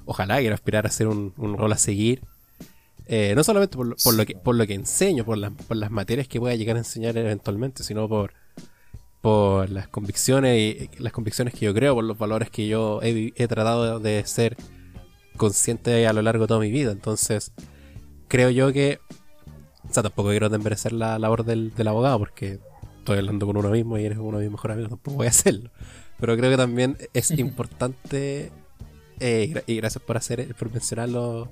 ojalá 0.07 0.39
quiero 0.41 0.55
aspirar 0.55 0.87
a 0.87 0.91
ser 0.91 1.07
un, 1.07 1.33
rol 1.37 1.73
a 1.73 1.79
seguir. 1.79 2.23
Eh, 3.07 3.33
no 3.37 3.45
solamente 3.45 3.77
por, 3.77 3.97
por, 3.97 4.15
lo 4.15 4.27
que, 4.27 4.35
por 4.35 4.57
lo 4.57 4.67
que 4.67 4.75
enseño, 4.75 5.25
por, 5.25 5.39
por 5.55 5.77
las 5.77 5.91
materias 5.91 6.27
que 6.27 6.41
voy 6.41 6.53
a 6.53 6.57
llegar 6.57 6.77
a 6.77 6.81
enseñar 6.81 7.17
eventualmente, 7.17 7.85
sino 7.85 8.09
por 8.09 8.35
por 9.21 9.69
las 9.71 9.89
convicciones 9.89 10.59
y 10.59 10.91
las 10.99 11.13
convicciones 11.13 11.55
que 11.55 11.67
yo 11.67 11.75
creo, 11.75 11.95
por 11.95 12.05
los 12.05 12.19
valores 12.19 12.51
que 12.51 12.67
yo 12.67 13.01
he, 13.03 13.49
tratado 13.49 14.01
de 14.01 14.25
ser 14.27 14.57
consciente 15.37 16.07
a 16.07 16.13
lo 16.13 16.23
largo 16.23 16.45
de 16.45 16.49
toda 16.49 16.61
mi 16.61 16.71
vida. 16.71 16.93
Entonces, 16.93 17.53
creo 18.29 18.51
yo 18.51 18.73
que, 18.73 19.01
o 19.89 19.93
sea, 19.93 20.03
tampoco 20.03 20.31
quiero 20.31 20.49
desmerecer 20.49 20.93
la 20.93 21.19
labor 21.19 21.45
del, 21.45 21.73
abogado 21.87 22.19
porque 22.19 22.61
estoy 22.99 23.19
hablando 23.19 23.47
con 23.47 23.57
uno 23.57 23.71
mismo 23.71 23.99
y 23.99 24.05
eres 24.05 24.19
uno 24.19 24.39
de 24.39 24.45
mis 24.45 24.53
mejores 24.53 24.75
amigos, 24.75 24.91
tampoco 24.91 25.19
voy 25.19 25.27
a 25.27 25.31
hacerlo. 25.31 25.71
Pero 26.19 26.37
creo 26.37 26.51
que 26.51 26.57
también 26.57 26.97
es 27.13 27.31
importante, 27.39 28.53
eh, 29.21 29.63
y 29.67 29.77
gracias 29.77 30.03
por 30.03 30.17
hacer, 30.17 30.55
por 30.55 30.71
mencionar 30.71 31.11
lo, 31.11 31.51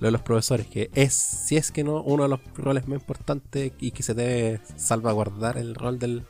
de 0.00 0.10
los 0.10 0.22
profesores, 0.22 0.66
que 0.66 0.90
es, 0.94 1.14
si 1.14 1.56
es 1.56 1.72
que 1.72 1.82
no, 1.82 2.02
uno 2.02 2.24
de 2.24 2.28
los 2.28 2.40
roles 2.54 2.86
más 2.86 3.00
importantes 3.00 3.72
y 3.80 3.90
que 3.90 4.02
se 4.02 4.14
debe 4.14 4.60
salvaguardar 4.76 5.58
el 5.58 5.74
rol 5.74 5.98
del 5.98 6.24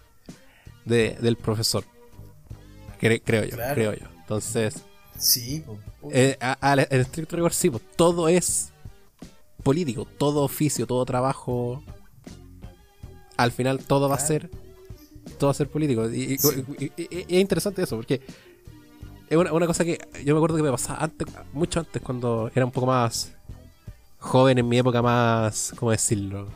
del 0.88 1.36
profesor. 1.36 1.84
creo 2.98 3.44
yo, 3.44 3.56
creo 3.74 3.94
yo. 3.94 4.06
Entonces, 4.20 4.82
sí, 5.16 5.64
eh, 6.10 6.36
en 6.40 7.00
estricto 7.00 7.36
rigor, 7.36 7.52
sí, 7.52 7.70
todo 7.96 8.28
es 8.28 8.72
político, 9.62 10.04
todo 10.04 10.42
oficio, 10.42 10.86
todo 10.86 11.04
trabajo. 11.04 11.82
Al 13.36 13.52
final 13.52 13.78
todo 13.78 14.08
va 14.08 14.16
a 14.16 14.20
ser 14.20 14.50
todo 15.38 15.48
va 15.48 15.50
a 15.52 15.54
ser 15.54 15.68
político. 15.68 16.10
Y, 16.10 16.34
es 16.34 17.40
interesante 17.40 17.82
eso, 17.82 17.96
porque 17.96 18.20
es 19.28 19.36
una, 19.36 19.66
cosa 19.66 19.84
que 19.84 19.98
yo 20.24 20.34
me 20.34 20.38
acuerdo 20.38 20.56
que 20.56 20.62
me 20.62 20.70
pasaba 20.70 21.04
antes, 21.04 21.28
mucho 21.52 21.80
antes, 21.80 22.02
cuando 22.02 22.50
era 22.54 22.64
un 22.64 22.72
poco 22.72 22.86
más 22.86 23.32
joven, 24.18 24.58
en 24.58 24.68
mi 24.68 24.78
época 24.78 25.02
más, 25.02 25.72
¿cómo 25.76 25.90
decirlo? 25.90 26.48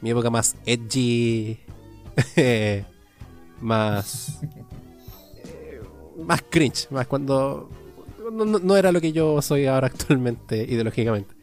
Mi 0.00 0.10
época 0.10 0.30
más 0.30 0.56
edgy. 0.64 1.58
más. 3.60 4.40
más 6.18 6.42
cringe, 6.48 6.88
más 6.90 7.06
cuando. 7.06 7.68
No, 8.32 8.76
era 8.76 8.90
lo 8.90 9.00
que 9.00 9.12
yo 9.12 9.40
soy 9.40 9.66
ahora 9.66 9.86
actualmente, 9.92 10.62
ideológicamente. 10.62 11.34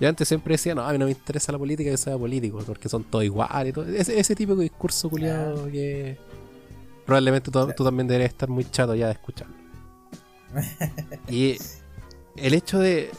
Yo 0.00 0.08
antes 0.08 0.26
siempre 0.26 0.54
decía, 0.54 0.74
no, 0.74 0.82
a 0.82 0.90
mí 0.90 0.98
no 0.98 1.04
me 1.04 1.12
interesa 1.12 1.52
la 1.52 1.58
política, 1.58 1.88
yo 1.90 1.96
soy 1.96 2.18
político, 2.18 2.58
porque 2.66 2.88
son 2.88 3.04
todos 3.04 3.24
iguales 3.24 3.70
y 3.70 3.72
todo. 3.72 3.84
Ese, 3.86 4.18
ese 4.18 4.34
típico 4.34 4.60
discurso 4.60 5.08
culiado 5.08 5.70
que 5.70 6.18
probablemente 7.06 7.50
tú, 7.50 7.84
también 7.84 8.08
deberías 8.08 8.32
estar 8.32 8.48
muy 8.48 8.64
chato 8.64 8.94
ya 8.94 9.06
de 9.06 9.12
escucharlo. 9.12 9.54
y 11.28 11.56
el 12.36 12.54
hecho 12.54 12.78
de, 12.78 13.10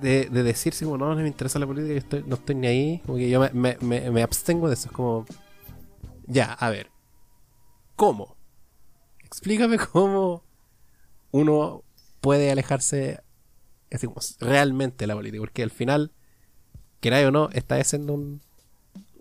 de, 0.00 0.28
de 0.30 0.42
decirse 0.42 0.84
como 0.84 0.96
no, 0.96 1.14
no 1.14 1.20
me 1.20 1.26
interesa 1.26 1.58
la 1.58 1.66
política, 1.66 1.94
yo 1.94 1.98
estoy, 1.98 2.24
no 2.26 2.36
estoy 2.36 2.54
ni 2.54 2.66
ahí, 2.68 3.02
como 3.04 3.18
que 3.18 3.28
yo 3.28 3.40
me, 3.52 3.76
me, 3.80 4.10
me 4.10 4.22
abstengo 4.22 4.68
de 4.68 4.74
eso, 4.74 4.88
es 4.88 4.92
como, 4.92 5.26
ya, 6.26 6.52
a 6.52 6.70
ver, 6.70 6.90
¿Cómo? 7.96 8.36
Explícame 9.24 9.78
cómo 9.78 10.44
uno 11.30 11.84
puede 12.20 12.50
alejarse 12.50 13.20
realmente 14.40 15.02
de 15.02 15.06
la 15.06 15.14
política, 15.14 15.40
porque 15.40 15.62
al 15.62 15.70
final, 15.70 16.12
queráis 17.00 17.26
o 17.26 17.30
no, 17.30 17.50
está 17.50 17.76
haciendo 17.76 18.14
un, 18.14 18.40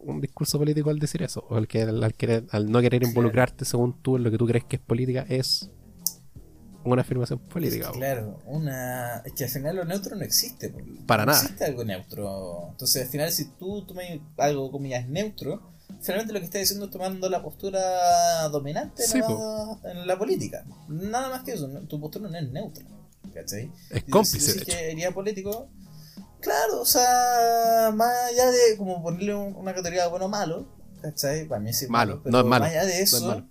un 0.03 0.21
discurso 0.21 0.57
político 0.57 0.89
al 0.89 0.99
decir 0.99 1.23
eso, 1.23 1.45
o 1.49 1.55
al, 1.55 1.67
que, 1.67 1.81
al, 1.81 2.13
querer, 2.13 2.45
al 2.51 2.71
no 2.71 2.81
querer 2.81 3.03
involucrarte 3.03 3.65
según 3.65 4.01
tú 4.01 4.17
en 4.17 4.23
lo 4.23 4.31
que 4.31 4.37
tú 4.37 4.47
crees 4.47 4.65
que 4.65 4.77
es 4.77 4.81
política, 4.81 5.25
es 5.29 5.69
una 6.83 7.01
afirmación 7.01 7.39
política. 7.39 7.91
claro, 7.91 8.39
una 8.45 9.17
es 9.25 9.33
que 9.33 9.43
al 9.43 9.49
final 9.49 9.75
lo 9.75 9.85
neutro 9.85 10.15
no 10.15 10.23
existe. 10.23 10.73
Para 11.05 11.25
no 11.25 11.31
nada. 11.31 11.43
existe 11.43 11.65
algo 11.65 11.83
neutro. 11.83 12.69
Entonces, 12.71 13.03
al 13.03 13.09
final, 13.09 13.31
si 13.31 13.45
tú 13.51 13.85
tomas 13.85 14.05
algo, 14.37 14.71
comillas, 14.71 15.07
neutro, 15.07 15.61
finalmente 16.01 16.33
lo 16.33 16.39
que 16.39 16.45
está 16.45 16.57
diciendo 16.59 16.85
es 16.85 16.91
tomando 16.91 17.29
la 17.29 17.41
postura 17.41 18.47
dominante 18.49 19.03
en 19.83 20.07
la 20.07 20.17
política. 20.17 20.65
Nada 20.87 21.29
más 21.29 21.43
que 21.43 21.53
eso, 21.53 21.67
tu 21.87 21.99
postura 21.99 22.29
no 22.29 22.37
es 22.37 22.51
neutra. 22.51 22.85
¿Cachai? 23.33 23.71
Es 23.89 24.03
cómplice. 24.09 24.59
Si 24.59 24.65
que 24.65 24.91
iría 24.91 25.11
político, 25.11 25.69
claro, 26.41 26.81
o 26.81 26.85
sea, 26.85 27.91
más 27.93 28.13
allá 28.29 28.51
de 28.51 28.77
como 28.77 29.01
ponerle 29.01 29.35
una 29.35 29.73
categoría 29.73 30.03
de 30.03 30.09
bueno 30.09 30.25
o 30.25 30.29
malo, 30.29 30.67
¿cachai? 31.01 31.47
Para 31.47 31.61
mí 31.61 31.71
sí 31.71 31.87
malo, 31.87 32.21
no 32.25 32.39
es 32.39 32.45
malo. 32.45 32.65
Más 32.65 32.71
allá 32.71 32.85
de 32.85 33.01
eso, 33.01 33.43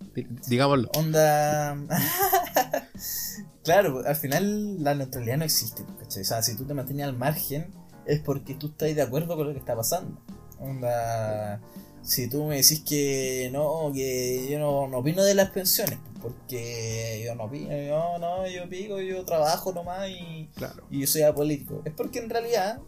digámoslo. 0.49 0.91
Onda. 0.97 1.79
claro, 3.65 4.03
al 4.05 4.17
final 4.17 4.83
la 4.83 4.95
neutralidad 4.95 5.39
no 5.39 5.45
existe, 5.45 5.85
¿cachai? 5.99 6.23
O 6.23 6.27
sea, 6.27 6.43
si 6.43 6.57
tú 6.57 6.67
te 6.67 6.75
mantienes 6.75 7.07
al 7.07 7.17
margen, 7.17 7.73
es 8.07 8.21
porque 8.21 8.55
tú 8.55 8.69
estás 8.69 8.95
de 8.95 9.03
acuerdo 9.03 9.37
con 9.37 9.47
lo 9.47 9.53
que 9.53 9.61
está 9.61 9.77
pasando. 9.77 10.21
Onda 10.59 11.61
si 12.03 12.29
tú 12.29 12.45
me 12.45 12.57
decís 12.57 12.83
que 12.87 13.49
no, 13.53 13.91
que 13.95 14.49
yo 14.51 14.59
no, 14.59 14.89
no 14.89 14.99
opino 14.99 15.23
de 15.23 15.35
las 15.35 15.51
pensiones, 15.51 15.99
porque 16.21 17.23
yo 17.25 17.35
no 17.35 17.45
opino, 17.45 17.71
yo 17.71 18.19
no, 18.19 18.47
yo 18.47 18.69
pico, 18.69 19.01
yo 19.01 19.25
trabajo 19.25 19.73
nomás 19.73 20.09
y, 20.09 20.49
Claro. 20.55 20.85
y 20.91 21.01
yo 21.01 21.07
soy 21.07 21.23
apolítico. 21.23 21.83
Es 21.85 21.93
porque 21.95 22.19
en 22.19 22.31
realidad 22.31 22.81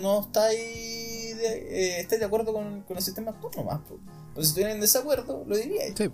no 0.00 0.20
estáis 0.22 1.36
de, 1.36 1.46
eh, 1.96 2.00
estáis 2.00 2.20
de 2.20 2.26
acuerdo 2.26 2.52
con, 2.52 2.82
con 2.82 2.96
el 2.96 3.02
sistema 3.02 3.30
actual 3.32 3.52
nomás. 3.56 3.80
po. 3.88 3.98
Pero 4.34 4.42
si 4.44 4.48
estuvieran 4.48 4.76
en 4.76 4.80
desacuerdo, 4.80 5.44
lo 5.46 5.56
diríais. 5.56 5.94
Sí. 5.96 6.10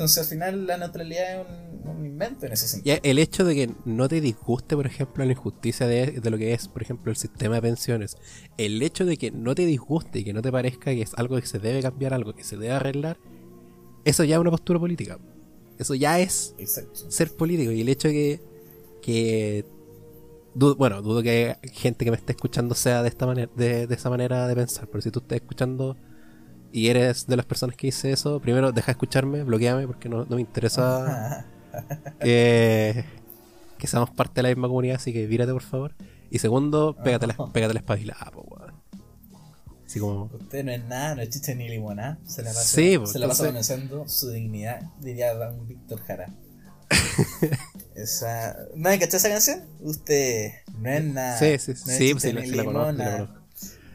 Entonces 0.00 0.16
al 0.16 0.24
final 0.24 0.66
la 0.66 0.78
neutralidad 0.78 1.42
es 1.42 1.46
un, 1.84 1.90
un 1.90 2.06
invento 2.06 2.46
en 2.46 2.52
ese 2.52 2.66
sentido. 2.66 2.96
Y 3.04 3.06
el 3.06 3.18
hecho 3.18 3.44
de 3.44 3.54
que 3.54 3.70
no 3.84 4.08
te 4.08 4.22
disguste, 4.22 4.74
por 4.74 4.86
ejemplo, 4.86 5.22
la 5.26 5.32
injusticia 5.32 5.86
de, 5.86 6.12
de 6.12 6.30
lo 6.30 6.38
que 6.38 6.54
es, 6.54 6.68
por 6.68 6.80
ejemplo, 6.80 7.10
el 7.10 7.18
sistema 7.18 7.56
de 7.56 7.60
pensiones, 7.60 8.16
el 8.56 8.80
hecho 8.80 9.04
de 9.04 9.18
que 9.18 9.30
no 9.30 9.54
te 9.54 9.66
disguste 9.66 10.20
y 10.20 10.24
que 10.24 10.32
no 10.32 10.40
te 10.40 10.50
parezca 10.50 10.86
que 10.92 11.02
es 11.02 11.12
algo 11.18 11.38
que 11.38 11.46
se 11.46 11.58
debe 11.58 11.82
cambiar, 11.82 12.14
algo 12.14 12.34
que 12.34 12.44
se 12.44 12.56
debe 12.56 12.72
arreglar, 12.72 13.18
eso 14.06 14.24
ya 14.24 14.36
es 14.36 14.40
una 14.40 14.50
postura 14.50 14.80
política. 14.80 15.18
Eso 15.78 15.94
ya 15.94 16.18
es 16.18 16.54
Exacto. 16.56 17.10
ser 17.10 17.36
político. 17.36 17.70
Y 17.70 17.82
el 17.82 17.90
hecho 17.90 18.08
de 18.08 18.40
que, 19.02 19.66
bueno, 20.54 21.02
dudo 21.02 21.22
que 21.22 21.58
gente 21.74 22.06
que 22.06 22.10
me 22.10 22.16
esté 22.16 22.32
escuchando 22.32 22.74
sea 22.74 23.02
de 23.02 23.10
esta 23.10 23.26
manera, 23.26 23.52
de, 23.54 23.86
de 23.86 23.94
esa 23.94 24.08
manera 24.08 24.48
de 24.48 24.54
pensar. 24.54 24.88
Pero 24.88 25.02
si 25.02 25.10
tú 25.10 25.18
estás 25.18 25.36
escuchando 25.36 25.98
y 26.72 26.88
eres 26.88 27.26
de 27.26 27.36
las 27.36 27.46
personas 27.46 27.76
que 27.76 27.88
dice 27.88 28.12
eso, 28.12 28.40
primero 28.40 28.72
deja 28.72 28.86
de 28.86 28.92
escucharme, 28.92 29.42
bloqueame 29.44 29.86
porque 29.86 30.08
no, 30.08 30.24
no 30.24 30.36
me 30.36 30.40
interesa 30.42 31.46
eh, 32.20 33.04
que 33.78 33.86
seamos 33.86 34.10
parte 34.10 34.34
de 34.36 34.42
la 34.42 34.48
misma 34.50 34.68
comunidad, 34.68 34.96
así 34.96 35.12
que 35.12 35.26
vírate 35.26 35.52
por 35.52 35.62
favor. 35.62 35.94
Y 36.30 36.38
segundo, 36.38 36.96
pégate 37.04 37.26
la, 37.26 37.34
pégate 37.52 37.74
la 37.74 37.80
espabilada, 37.80 38.30
po, 38.32 38.42
weón. 38.42 38.74
Así 39.86 39.98
como. 39.98 40.30
Usted 40.32 40.64
no 40.64 40.70
es 40.70 40.84
nada, 40.84 41.16
no 41.16 41.22
es 41.22 41.30
chiste 41.30 41.54
ni 41.56 41.68
limonada. 41.68 42.18
Se 42.24 42.42
la 42.42 42.50
pasa, 42.50 42.62
Sí, 42.62 42.96
pues, 42.98 43.10
se 43.10 43.18
la 43.18 43.26
pasa 43.26 43.48
entonces- 43.48 43.76
conociendo 43.76 44.08
su 44.08 44.30
dignidad, 44.30 44.80
diría 45.00 45.34
Don 45.34 45.66
Víctor 45.66 46.00
Jara. 46.02 46.28
esa... 47.94 48.56
¿No 48.76 48.90
cachado 48.90 49.16
esa 49.16 49.28
canción? 49.28 49.60
Usted 49.80 50.52
no 50.78 50.90
es 50.90 51.04
nada. 51.04 51.38
Sí, 51.38 51.58
sí, 51.58 51.72
no 51.86 51.92
es 51.92 51.98
sí, 51.98 52.14
sí, 52.18 52.30
sí 52.30 52.54
la 52.54 52.64
conozco. 52.64 53.34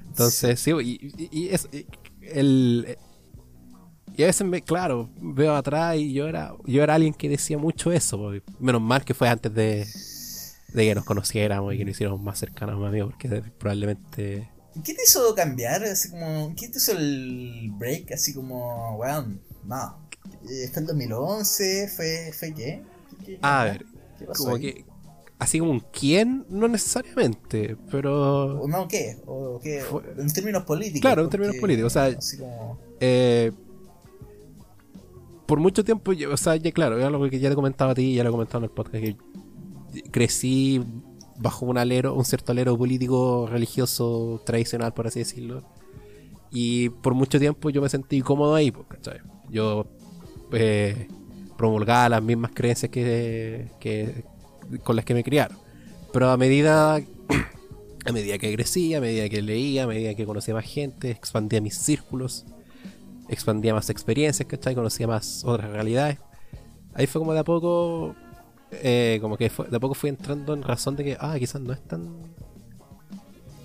Entonces, 0.08 0.60
sí, 0.60 0.72
y, 0.72 1.14
y- 1.18 1.30
y 1.32 1.50
es. 1.50 1.68
y 1.72 1.86
El, 2.34 2.98
y 4.18 4.24
a 4.24 4.28
veces, 4.28 4.48
me, 4.48 4.62
claro, 4.62 5.10
veo 5.20 5.56
atrás 5.56 5.98
y 5.98 6.14
yo 6.14 6.28
era, 6.28 6.54
yo 6.66 6.82
era 6.84 6.96
alguien 6.96 7.14
que 7.14 7.28
decía 7.30 7.58
mucho 7.58 7.92
eso. 7.92 8.32
menos 8.60 8.82
mal 8.82 9.04
que 9.04 9.14
fue 9.14 9.28
antes 9.28 9.54
de, 9.54 9.86
de 10.74 10.84
que 10.88 10.96
nos 10.96 11.04
conociéramos 11.06 11.74
y 11.74 11.78
que 11.78 11.86
nos 11.86 11.92
hiciéramos 11.92 12.22
más 12.22 12.40
cercanos, 12.40 12.80
más 12.80 12.90
amigos, 12.90 13.12
porque 13.14 13.42
probablemente. 13.58 14.50
¿Qué 14.84 14.94
te 14.94 15.04
hizo 15.04 15.34
cambiar? 15.36 15.84
Así 15.84 16.10
como, 16.12 16.54
¿Qué 16.58 16.70
te 16.70 16.78
hizo 16.78 16.92
el 16.94 17.72
break? 17.78 18.12
Así 18.14 18.34
como, 18.34 18.96
weón, 18.98 19.42
no. 19.66 19.98
Eh, 20.50 20.70
¿Fue 20.72 20.82
el 20.82 20.88
2011? 20.88 21.90
¿Fue, 21.96 22.32
fue 22.38 22.54
qué? 22.54 22.82
¿Qué, 23.26 23.26
qué- 23.26 23.40
A 23.42 23.64
ver, 23.66 23.86
¿Qué 24.20 24.26
pasó 24.26 24.44
como 24.44 24.56
ahí? 24.56 24.62
que. 24.62 24.86
Así 25.46 25.60
como 25.60 25.72
un 25.72 25.80
quién, 25.92 26.46
no 26.50 26.68
necesariamente, 26.68 27.78
pero. 27.92 28.62
¿O 28.62 28.68
no 28.68 28.88
qué? 28.88 29.18
¿O 29.28 29.60
qué? 29.62 29.82
Fue- 29.82 30.02
En 30.18 30.32
términos 30.34 30.64
políticos. 30.64 31.02
Claro, 31.02 31.24
en 31.24 31.30
términos 31.30 31.56
políticos, 31.58 31.96
o 31.96 32.00
sea- 32.00 32.18
como... 32.40 32.80
Eh, 33.00 33.52
por 35.46 35.60
mucho 35.60 35.84
tiempo, 35.84 36.14
yo- 36.14 36.34
o 36.34 36.38
sea, 36.38 36.56
ya 36.56 36.72
claro, 36.72 36.98
es 36.98 37.06
algo 37.06 37.30
que 37.30 37.40
ya 37.40 37.50
te 37.50 37.56
comentaba 37.56 37.92
a 37.92 37.96
ti, 37.96 38.16
ya 38.16 38.24
lo 38.24 38.30
he 38.30 38.32
comentado 38.32 38.58
en 38.60 38.64
el 38.66 38.70
podcast, 38.72 39.04
que 39.04 39.16
crecí 40.12 40.82
bajo 41.38 41.66
un 41.66 41.78
alero, 41.78 42.16
un 42.16 42.26
cierto 42.26 42.52
alero 42.52 42.78
político, 42.78 43.48
religioso, 43.48 44.42
tradicional, 44.46 44.94
por 44.94 45.08
así 45.08 45.20
decirlo. 45.20 45.64
Y 46.52 46.90
por 46.90 47.14
mucho 47.14 47.38
tiempo 47.40 47.70
yo 47.70 47.82
me 47.82 47.90
sentí 47.90 48.22
cómodo 48.22 48.56
ahí, 48.56 48.72
pues, 48.72 48.88
¿cachai? 48.88 49.20
Yo 49.50 49.86
eh, 50.54 51.08
promulgaba 51.58 52.10
las 52.10 52.24
mismas 52.24 52.52
creencias 52.54 52.90
que, 52.92 53.68
que 53.80 54.24
con 54.84 54.96
las 54.96 55.06
que 55.06 55.14
me 55.14 55.24
criaron. 55.24 55.58
Pero 56.14 56.30
a 56.30 56.38
medida, 56.38 56.96
a 56.96 58.12
medida 58.12 58.38
que 58.38 58.54
crecía, 58.54 59.00
a 59.00 59.02
medida 59.02 59.28
que 59.30 59.42
leía, 59.42 59.84
a 59.84 59.88
medida 59.88 60.14
que 60.16 60.26
conocía 60.26 60.54
más 60.54 60.66
gente, 60.66 61.12
expandía 61.12 61.62
mis 61.62 61.78
círculos, 61.78 62.46
expandía 63.30 63.74
más 63.74 63.90
experiencias, 63.90 64.48
¿cachai? 64.48 64.76
Conocía 64.76 65.08
más 65.08 65.44
otras 65.44 65.72
realidades. 65.72 66.20
Ahí 66.94 67.08
fue 67.08 67.20
como 67.20 67.34
de 67.34 67.40
a 67.40 67.44
poco, 67.44 68.16
eh, 68.72 69.18
como 69.22 69.36
que 69.38 69.50
fue- 69.50 69.68
de 69.68 69.76
a 69.76 69.80
poco 69.80 69.94
fui 69.96 70.10
entrando 70.10 70.54
en 70.54 70.62
razón 70.64 70.96
de 70.96 71.04
que, 71.04 71.18
ah, 71.20 71.36
quizás 71.38 71.60
no 71.62 71.74
es 71.74 71.82
tan, 71.86 72.16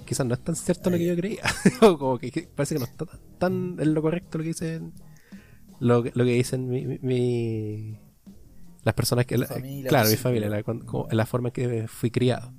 quizás 0.06 0.26
no 0.26 0.34
es 0.34 0.40
tan 0.42 0.56
cierto 0.56 0.90
lo 0.90 0.96
que 0.98 1.06
yo 1.06 1.14
creía. 1.16 1.42
como 1.98 2.18
que, 2.18 2.30
que 2.32 2.42
parece 2.42 2.74
que 2.74 2.80
no 2.80 2.86
está 2.86 3.06
tan, 3.06 3.20
tan 3.38 3.76
en 3.78 3.94
lo 3.94 4.02
correcto 4.02 4.38
lo 4.38 4.42
que 4.44 4.48
dicen, 4.48 4.92
lo, 5.78 6.02
lo 6.02 6.24
que 6.24 6.32
dicen 6.32 6.68
mi, 6.68 6.86
mi- 6.86 6.98
mi- 7.02 7.96
las 8.84 8.94
personas 8.94 9.26
que, 9.26 9.38
la- 9.38 9.46
familia, 9.46 9.88
claro, 9.88 10.08
mi 10.08 10.16
familia, 10.16 10.48
sí. 10.48 10.54
la, 10.56 10.62
como- 10.62 11.08
la 11.10 11.26
forma 11.26 11.48
en 11.48 11.52
que 11.52 11.88
fui 11.88 12.10
criado. 12.10 12.48
O 12.48 12.52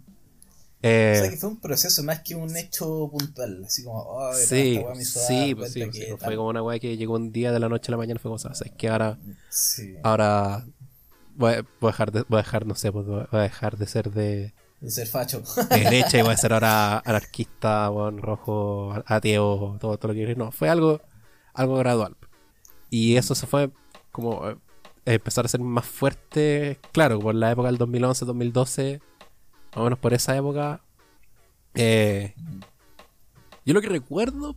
Eh, 0.84 1.20
sea 1.22 1.30
que 1.30 1.38
fue 1.38 1.50
un 1.50 1.60
proceso 1.60 2.02
más 2.04 2.22
que 2.22 2.34
un 2.36 2.56
hecho 2.58 3.08
puntual, 3.12 3.64
así 3.66 3.84
como, 3.84 4.00
oh, 4.02 4.34
sí, 4.34 4.76
esta 4.76 4.96
me 4.96 5.02
hizo 5.02 5.20
sí, 5.20 5.54
pues 5.56 5.72
sí, 5.72 5.84
pues 5.86 5.96
sí, 5.96 6.06
tal- 6.08 6.18
fue 6.20 6.36
como 6.36 6.50
una 6.50 6.64
weá 6.64 6.80
que 6.80 6.98
llegó 6.98 7.16
un 7.16 7.32
día 7.32 7.52
de 7.52 7.60
la 7.60 7.70
noche 7.70 7.92
a 7.92 7.94
la 7.94 7.98
mañana, 7.98 8.20
fue 8.20 8.30
como, 8.30 8.40
¿sabes 8.40 8.64
que 8.78 8.90
ahora 8.90 9.20
Sí, 9.50 9.96
ahora 10.04 10.66
voy 11.36 11.54
a, 11.54 11.62
voy 11.80 11.90
a 11.90 11.92
dejar 11.92 12.12
de, 12.12 12.24
voy 12.28 12.40
a 12.40 12.44
dejar 12.44 12.66
no 12.66 12.76
sé 12.76 12.92
pues, 12.92 13.06
voy 13.06 13.26
a 13.32 13.38
dejar 13.40 13.78
de 13.78 13.88
ser 13.88 14.12
de, 14.12 14.54
de 14.80 14.92
ser 14.92 15.08
facho. 15.08 15.44
de 15.70 15.80
derecha 15.80 16.18
y 16.18 16.22
voy 16.22 16.34
a 16.34 16.38
ser 16.38 16.54
ahora 16.54 17.00
anarquista 17.06 17.90
weón, 17.92 18.18
rojo 18.20 18.94
ateo 19.06 19.78
todo, 19.80 19.98
todo 19.98 20.08
lo 20.10 20.14
que 20.14 20.36
no 20.36 20.52
fue 20.52 20.70
algo 20.70 21.02
algo 21.54 21.78
gradual 21.78 22.16
y 22.90 23.18
eso 23.18 23.36
se 23.36 23.48
fue 23.48 23.72
como 24.12 24.42
eh, 25.06 25.14
empezar 25.16 25.46
a 25.46 25.48
ser 25.50 25.62
más 25.62 25.86
fuerte 25.86 26.80
claro 26.92 27.20
por 27.20 27.36
la 27.36 27.52
época 27.52 27.68
del 27.70 27.78
2011 27.78 28.26
2012 28.26 29.02
más 29.72 29.78
o 29.78 29.84
menos 29.84 30.00
por 30.00 30.14
esa 30.14 30.36
época 30.38 30.82
eh, 31.76 32.34
yo 33.66 33.74
lo 33.74 33.82
que 33.82 33.88
recuerdo 33.90 34.56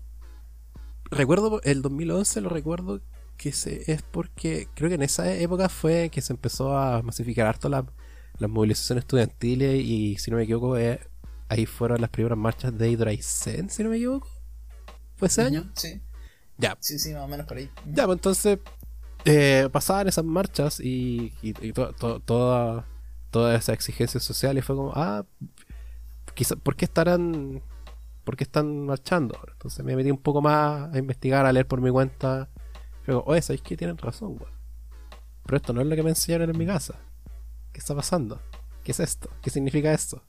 recuerdo 1.10 1.60
el 1.62 1.82
2011 1.82 2.40
lo 2.40 2.48
recuerdo 2.48 3.00
que 3.36 3.52
se, 3.52 3.90
es 3.90 4.02
porque 4.02 4.68
creo 4.74 4.88
que 4.88 4.94
en 4.94 5.02
esa 5.02 5.32
época 5.34 5.68
fue 5.68 6.08
que 6.10 6.20
se 6.22 6.32
empezó 6.32 6.76
a 6.78 7.02
masificar 7.02 7.46
harto 7.46 7.68
la- 7.68 7.84
las 8.38 8.50
movilizaciones 8.50 9.02
estudiantiles 9.02 9.80
y 9.84 10.16
si 10.18 10.30
no 10.30 10.36
me 10.36 10.44
equivoco 10.44 10.76
eh, 10.78 11.00
ahí 11.48 11.66
fueron 11.66 12.00
las 12.00 12.10
primeras 12.10 12.38
marchas 12.38 12.76
de 12.76 12.90
Hidraicen, 12.90 13.70
si 13.70 13.82
no 13.84 13.90
me 13.90 13.96
equivoco. 13.96 14.28
¿Fue 15.16 15.28
ese 15.28 15.42
año? 15.42 15.70
Sí, 15.74 16.00
Ya, 16.58 16.76
sí, 16.80 16.98
sí, 16.98 17.12
más 17.12 17.22
o 17.22 17.28
menos 17.28 17.46
por 17.46 17.58
ahí. 17.58 17.70
ya, 17.92 18.06
pues 18.06 18.16
entonces 18.18 18.58
eh, 19.24 19.68
pasaban 19.72 20.09
esas 20.09 20.24
marchas 20.24 20.80
y, 20.80 21.32
y, 21.42 21.55
y 21.66 21.72
to- 21.72 21.92
to- 21.94 22.20
toda, 22.20 22.86
todas 23.30 23.59
esas 23.62 23.74
exigencias 23.74 24.22
sociales 24.22 24.64
fue 24.64 24.76
como, 24.76 24.92
ah, 24.94 25.24
quizá, 26.34 26.56
¿por 26.56 26.76
qué 26.76 26.84
estarán, 26.84 27.62
por 28.24 28.36
qué 28.36 28.44
están 28.44 28.86
marchando? 28.86 29.38
Entonces 29.52 29.84
me 29.84 29.96
metí 29.96 30.10
un 30.10 30.18
poco 30.18 30.40
más 30.42 30.94
a 30.94 30.98
investigar, 30.98 31.46
a 31.46 31.52
leer 31.52 31.66
por 31.66 31.80
mi 31.80 31.90
cuenta. 31.90 32.48
Fue 33.05 33.14
como, 33.14 33.26
oye, 33.26 33.42
¿sabéis 33.42 33.62
que 33.62 33.76
tienen 33.76 33.98
razón, 33.98 34.36
weón? 34.40 34.52
Pero 35.46 35.56
esto 35.56 35.72
no 35.72 35.80
es 35.82 35.86
lo 35.86 35.96
que 35.96 36.02
me 36.02 36.10
enseñaron 36.10 36.51
en 36.51 36.59
mi 36.59 36.66
casa. 36.66 36.94
¿Qué 37.72 37.78
está 37.80 37.94
pasando? 37.94 38.40
¿Qué 38.82 38.92
es 38.92 39.01
esto? 39.01 39.28
¿Qué 39.42 39.51
significa 39.51 39.92
esto? 39.92 40.22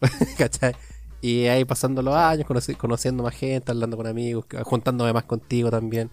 ¿Cachai? 0.38 0.74
Y 1.20 1.46
ahí 1.46 1.64
pasando 1.64 2.02
los 2.02 2.14
años, 2.14 2.46
conoci- 2.46 2.76
conociendo 2.76 3.22
más 3.24 3.34
gente, 3.34 3.72
hablando 3.72 3.96
con 3.96 4.06
amigos, 4.06 4.44
juntándome 4.64 5.12
más 5.12 5.24
contigo 5.24 5.70
también, 5.70 6.10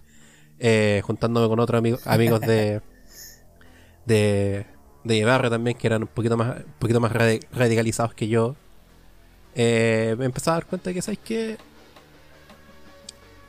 eh, 0.58 1.02
juntándome 1.04 1.48
con 1.48 1.60
otros 1.60 1.78
amigos, 1.78 2.06
amigos 2.06 2.40
de, 2.40 2.80
de, 4.06 4.66
de 5.04 5.14
mi 5.14 5.24
barrio 5.24 5.50
también, 5.50 5.76
que 5.76 5.86
eran 5.86 6.02
un 6.02 6.08
poquito 6.08 6.36
más, 6.36 6.58
un 6.58 6.72
poquito 6.78 7.00
más 7.00 7.12
radi- 7.12 7.44
radicalizados 7.52 8.14
que 8.14 8.28
yo. 8.28 8.56
Eh, 9.54 10.14
me 10.18 10.26
empecé 10.26 10.50
a 10.50 10.54
dar 10.54 10.66
cuenta 10.66 10.90
de 10.90 10.94
que, 10.94 11.02
¿sabes 11.02 11.18
qué? 11.24 11.56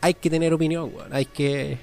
Hay 0.01 0.13
que 0.13 0.29
tener 0.29 0.53
opinión, 0.53 0.91
weón. 0.93 1.13
Hay 1.13 1.25
que, 1.25 1.77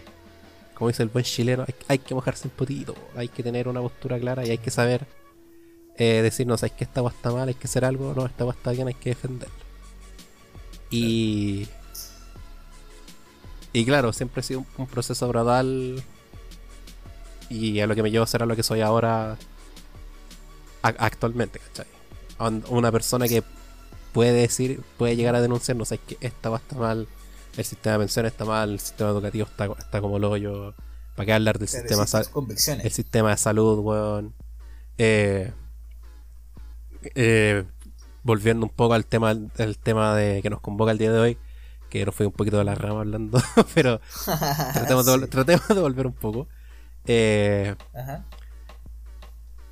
como 0.75 0.89
dice 0.89 1.03
el 1.03 1.09
buen 1.11 1.25
chileno, 1.25 1.65
hay, 1.67 1.75
hay 1.89 1.99
que 1.99 2.15
mojarse 2.15 2.49
el 2.49 2.53
potito, 2.53 2.93
weón. 2.93 3.19
hay 3.19 3.29
que 3.29 3.43
tener 3.43 3.69
una 3.69 3.81
postura 3.81 4.19
clara 4.19 4.47
y 4.47 4.51
hay 4.51 4.59
que 4.59 4.71
saber 4.71 5.07
eh, 5.97 6.21
decirnos, 6.23 6.61
¿sabes 6.61 6.73
que 6.73 6.85
esta 6.85 7.01
agua 7.01 7.11
está 7.15 7.31
mal? 7.33 7.49
Hay 7.49 7.55
que 7.55 7.67
hacer 7.67 7.85
algo, 7.85 8.15
no, 8.17 8.25
esta 8.27 8.45
agua 8.45 8.55
está 8.55 8.71
bien, 8.71 8.89
hay 8.89 8.95
que 8.95 9.11
defenderlo. 9.11 9.55
Y. 10.91 11.67
Y 13.75 13.85
claro, 13.85 14.13
siempre 14.15 14.41
ha 14.41 14.43
sido 14.43 14.61
un, 14.61 14.67
un 14.79 14.87
proceso 14.87 15.29
gradual. 15.29 16.03
Y 17.51 17.81
a 17.81 17.87
lo 17.87 17.95
que 17.95 18.03
me 18.03 18.11
llevo 18.11 18.25
a 18.25 18.27
ser 18.27 18.43
a 18.43 18.47
lo 18.47 18.57
que 18.57 18.63
soy 18.63 18.81
ahora. 18.81 19.37
actualmente, 20.83 21.59
¿cachai? 21.59 21.87
Una 22.71 22.91
persona 22.91 23.29
que 23.29 23.43
puede 24.13 24.33
decir, 24.33 24.81
puede 24.97 25.17
llegar 25.17 25.35
a 25.35 25.41
denunciar, 25.43 25.77
no 25.77 25.85
sé, 25.85 25.99
que 25.99 26.17
esta 26.21 26.51
va 26.51 26.59
está 26.59 26.77
mal, 26.77 27.09
el 27.57 27.65
sistema 27.65 27.95
de 27.95 27.99
pensiones 28.01 28.33
está 28.33 28.45
mal, 28.45 28.71
el 28.73 28.81
sistema 28.81 29.11
educativo 29.11 29.47
está, 29.47 29.67
está 29.79 30.01
como 30.01 30.17
el 30.17 30.25
hoyo. 30.25 30.75
¿Para 31.17 31.27
qué 31.27 31.33
hablar 31.33 31.59
del 31.59 31.69
sistema 31.69 32.05
sí, 32.07 32.11
sal- 32.13 32.25
tus 32.25 32.33
convicciones. 32.33 32.85
el 32.85 32.93
sistema 32.93 33.31
de 33.31 33.37
salud, 33.37 33.79
weón. 33.81 34.35
Eh, 34.99 35.53
eh, 37.15 37.65
volviendo 38.23 38.67
un 38.67 38.73
poco 38.73 38.95
al 38.95 39.05
tema, 39.07 39.33
el 39.33 39.79
tema 39.79 40.15
de 40.17 40.43
que 40.43 40.51
nos 40.51 40.61
convoca 40.61 40.93
el 40.93 40.99
día 40.99 41.13
de 41.13 41.19
hoy, 41.19 41.39
que 42.01 42.07
nos 42.07 42.15
fue 42.15 42.27
un 42.27 42.33
poquito 42.33 42.59
de 42.59 42.65
la 42.65 42.75
rama 42.75 43.01
hablando, 43.01 43.41
pero 43.75 44.01
tratemos, 44.73 45.07
de, 45.07 45.13
vol- 45.13 45.29
tratemos 45.29 45.69
de 45.69 45.81
volver 45.81 46.07
un 46.07 46.13
poco. 46.15 46.49
Eh, 47.07 47.75
Ajá. 47.95 48.25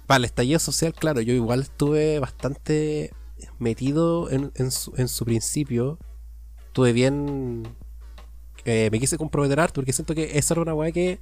para 0.07 0.19
el 0.19 0.25
estallido 0.25 0.59
social, 0.59 0.93
claro, 0.95 1.21
yo 1.21 1.33
igual 1.33 1.61
estuve 1.63 2.19
bastante 2.19 3.13
metido 3.59 4.31
en, 4.31 4.53
en 4.55 4.71
su, 4.71 4.93
en 4.97 5.09
su 5.09 5.25
principio. 5.25 5.99
Estuve 6.67 6.93
bien. 6.93 7.63
eh, 8.65 8.89
me 8.93 8.99
quise 9.01 9.19
comprometer 9.19 9.61
harto 9.61 9.75
porque 9.81 9.93
siento 9.93 10.15
que 10.15 10.39
esa 10.39 10.55
era 10.55 10.63
una 10.63 10.75
weá 10.75 10.93
que. 10.93 11.21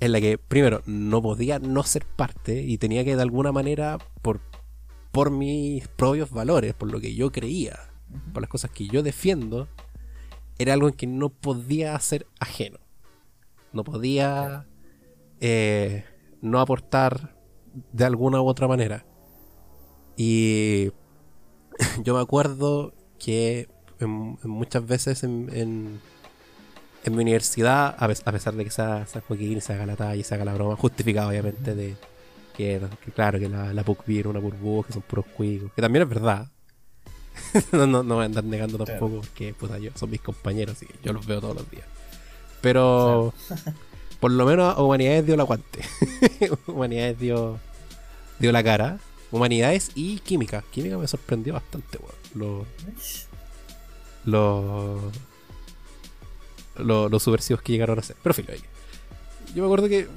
En 0.00 0.12
la 0.12 0.20
que, 0.20 0.38
primero, 0.38 0.80
no 0.86 1.20
podía 1.20 1.58
no 1.58 1.82
ser 1.82 2.06
parte 2.06 2.62
y 2.62 2.78
tenía 2.78 3.04
que 3.04 3.16
de 3.16 3.22
alguna 3.22 3.52
manera, 3.52 3.98
por, 4.22 4.40
por 5.12 5.30
mis 5.30 5.88
propios 5.88 6.30
valores, 6.30 6.72
por 6.72 6.90
lo 6.90 7.00
que 7.02 7.14
yo 7.14 7.30
creía, 7.32 7.78
por 8.32 8.42
las 8.42 8.50
cosas 8.50 8.70
que 8.70 8.86
yo 8.86 9.02
defiendo, 9.02 9.68
era 10.58 10.74
algo 10.74 10.88
en 10.88 10.94
que 10.94 11.06
no 11.06 11.28
podía 11.30 11.98
ser 12.00 12.26
ajeno. 12.38 12.78
No 13.72 13.84
podía 13.84 14.66
eh, 15.40 16.04
no 16.42 16.60
aportar 16.60 17.36
de 17.92 18.04
alguna 18.04 18.40
u 18.42 18.46
otra 18.46 18.68
manera. 18.68 19.06
Y 20.16 20.90
yo 22.04 22.14
me 22.14 22.20
acuerdo 22.20 22.92
que 23.18 23.68
muchas 24.44 24.86
veces 24.86 25.24
en, 25.24 25.48
en, 25.52 26.00
mi 27.14 27.22
universidad, 27.22 27.94
a, 27.98 28.08
pes- 28.08 28.22
a 28.26 28.32
pesar 28.32 28.54
de 28.54 28.64
que 28.64 28.70
sea 28.70 29.06
San 29.06 29.22
Joaquín 29.22 29.58
y 29.58 29.60
se 29.60 29.72
haga 29.72 29.86
la 29.86 29.96
talla 29.96 30.16
y 30.16 30.22
se 30.24 30.34
haga 30.34 30.44
la 30.44 30.54
broma, 30.54 30.76
justificada 30.76 31.28
obviamente 31.28 31.74
de 31.74 31.96
que, 32.56 32.80
claro, 33.14 33.38
que 33.38 33.48
la, 33.48 33.72
la 33.72 33.82
PUC 33.84 34.04
viene 34.06 34.28
una 34.28 34.40
burbuja, 34.40 34.88
que 34.88 34.92
son 34.94 35.02
puros 35.02 35.24
cuicos, 35.26 35.72
que 35.72 35.80
también 35.82 36.02
es 36.02 36.08
verdad. 36.08 36.48
no, 37.72 37.86
no, 37.86 38.02
no 38.02 38.14
voy 38.16 38.22
a 38.22 38.26
andar 38.26 38.44
negando 38.44 38.78
tampoco 38.78 39.08
Claro. 39.20 39.20
porque 39.28 39.54
puta, 39.54 39.78
yo, 39.78 39.90
son 39.94 40.10
mis 40.10 40.20
compañeros 40.20 40.82
y 40.82 40.86
yo 41.04 41.12
los 41.12 41.26
veo 41.26 41.40
todos 41.40 41.56
los 41.56 41.70
días. 41.70 41.84
Pero 42.60 43.32
por 44.20 44.30
lo 44.30 44.44
menos 44.46 44.76
Humanidades 44.78 45.24
dio 45.26 45.34
el 45.34 45.40
aguante. 45.40 45.80
Humanidades 46.66 47.18
dio, 47.18 47.58
dio 48.38 48.52
la 48.52 48.62
cara. 48.62 48.98
Humanidades 49.32 49.90
y 49.94 50.18
Química. 50.18 50.62
Química 50.70 50.98
me 50.98 51.06
sorprendió 51.08 51.54
bastante, 51.54 51.98
weón. 51.98 52.14
Lo- 52.34 52.66
Los 54.24 55.00
los 56.76 57.10
los 57.10 57.22
subversivos 57.22 57.62
que 57.62 57.72
llegaron 57.72 57.98
a 57.98 58.02
ser. 58.02 58.16
Pero 58.22 58.34
filo. 58.34 58.48
Yo 59.54 59.62
me 59.62 59.64
acuerdo 59.64 59.88
que 59.88 60.08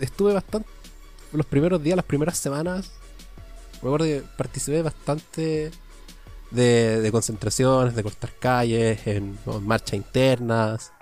estuve 0.00 0.32
bastante. 0.32 0.68
Los 1.32 1.46
primeros 1.46 1.82
días, 1.82 1.96
las 1.96 2.04
primeras 2.06 2.38
semanas. 2.38 2.92
Me 3.82 3.88
acuerdo 3.88 4.06
que 4.06 4.22
participé 4.36 4.82
bastante 4.82 5.70
de, 6.50 7.08
concentraciones, 7.12 7.94
de 7.94 8.02
cortar 8.02 8.30
calles, 8.38 9.06
en, 9.06 9.38
marchas 9.62 9.94
internas, 9.94 10.92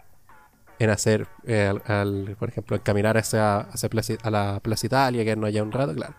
en 0.79 0.91
hacer, 0.91 1.27
eh, 1.47 1.73
al- 1.87 2.37
por 2.39 2.49
ejemplo, 2.51 2.77
en 2.77 2.83
caminar 2.83 3.17
hacia, 3.17 3.61
hacia 3.61 3.89
la 4.31 4.61
Plaza 4.63 4.87
Italia, 4.87 5.25
que 5.25 5.37
no 5.37 5.47
haya 5.47 5.63
un 5.63 5.73
rato, 5.73 5.95
claro. 5.95 6.15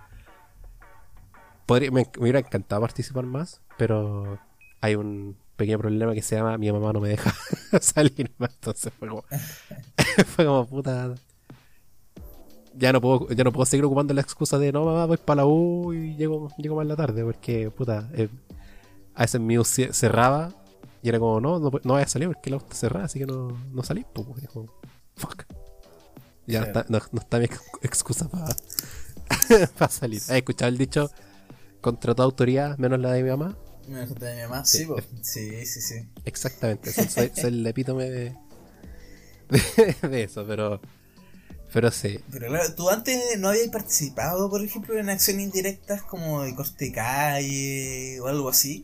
Me, 1.69 1.91
me 1.91 2.07
hubiera 2.17 2.39
encantado 2.39 2.81
participar 2.81 3.25
más, 3.25 3.61
pero 3.77 4.39
hay 4.81 4.95
un 4.95 5.35
pequeño 5.57 5.77
problema 5.79 6.13
que 6.13 6.21
se 6.21 6.35
llama 6.37 6.57
mi 6.57 6.71
mamá 6.71 6.93
no 6.93 7.01
me 7.01 7.09
deja 7.09 7.33
salir 7.81 8.31
más, 8.37 8.51
entonces 8.53 8.93
fue 8.97 9.09
como, 9.09 9.23
fue 10.35 10.45
como 10.45 10.65
puta. 10.65 11.13
Ya 12.77 12.93
no 12.93 13.01
puedo, 13.01 13.27
ya 13.29 13.43
no 13.43 13.51
puedo 13.51 13.65
seguir 13.65 13.85
ocupando 13.85 14.13
la 14.13 14.21
excusa 14.21 14.57
de 14.59 14.71
no 14.71 14.85
mamá 14.85 15.05
voy 15.05 15.17
para 15.17 15.37
la 15.41 15.45
U 15.47 15.93
y 15.93 16.15
llego, 16.15 16.49
llego 16.57 16.75
más 16.75 16.83
en 16.83 16.89
la 16.89 16.95
tarde, 16.95 17.23
porque 17.23 17.71
puta, 17.71 18.09
eh, 18.13 18.29
a 19.15 19.21
veces 19.21 19.41
mi 19.41 19.57
U 19.57 19.63
ce- 19.63 19.93
cerraba 19.93 20.53
y 21.01 21.09
era 21.09 21.17
como 21.19 21.39
no, 21.41 21.59
no, 21.59 21.71
no 21.83 21.93
vaya 21.93 22.05
a 22.05 22.09
salir 22.09 22.27
porque 22.27 22.49
la 22.51 22.57
U 22.57 22.59
está 22.59 22.75
cerrada, 22.75 23.05
así 23.05 23.17
que 23.19 23.25
no, 23.25 23.47
no 23.73 23.83
salís, 23.83 24.05
pues, 24.13 24.27
como, 24.47 24.71
fuck. 25.15 25.43
Ya 26.45 26.59
no, 26.59 26.65
Claro. 26.65 26.79
está, 26.81 26.85
no, 26.91 26.99
no 27.13 27.19
está 27.21 27.39
mi 27.39 27.45
ex- 27.45 27.61
excusa 27.81 28.29
para 28.29 28.55
salir. 29.89 30.21
¿Has 30.21 30.29
escuchado 30.31 30.69
el 30.69 30.77
dicho 30.77 31.09
contra 31.81 32.13
tu 32.15 32.21
autoridad 32.21 32.77
menos 32.77 32.99
la 32.99 33.11
de 33.11 33.23
mi 33.23 33.29
mamá? 33.29 33.57
Me 33.87 34.01
dijo 34.01 34.13
de 34.15 34.35
mi 34.35 34.41
mamá. 34.43 34.65
Sí. 34.65 34.79
Sí, 34.79 34.85
po. 34.85 34.97
sí, 35.21 35.65
sí, 35.65 35.81
sí. 35.81 35.95
Exactamente, 36.25 36.91
soy 36.91 37.31
el 37.43 37.65
epítome 37.65 38.09
de, 38.09 38.35
de, 40.01 40.07
de 40.09 40.23
eso, 40.23 40.45
pero 40.45 40.79
pero 41.73 41.91
sí. 41.91 42.19
Pero 42.31 42.47
claro, 42.47 42.73
tú 42.75 42.89
antes 42.89 43.19
no 43.39 43.49
habías 43.49 43.69
participado, 43.69 44.49
por 44.49 44.63
ejemplo, 44.63 44.97
en 44.97 45.09
acciones 45.09 45.43
indirectas 45.45 46.01
como 46.03 46.43
de 46.43 46.55
corte 46.55 46.91
calle 46.91 48.19
o 48.21 48.27
algo 48.27 48.49
así. 48.49 48.83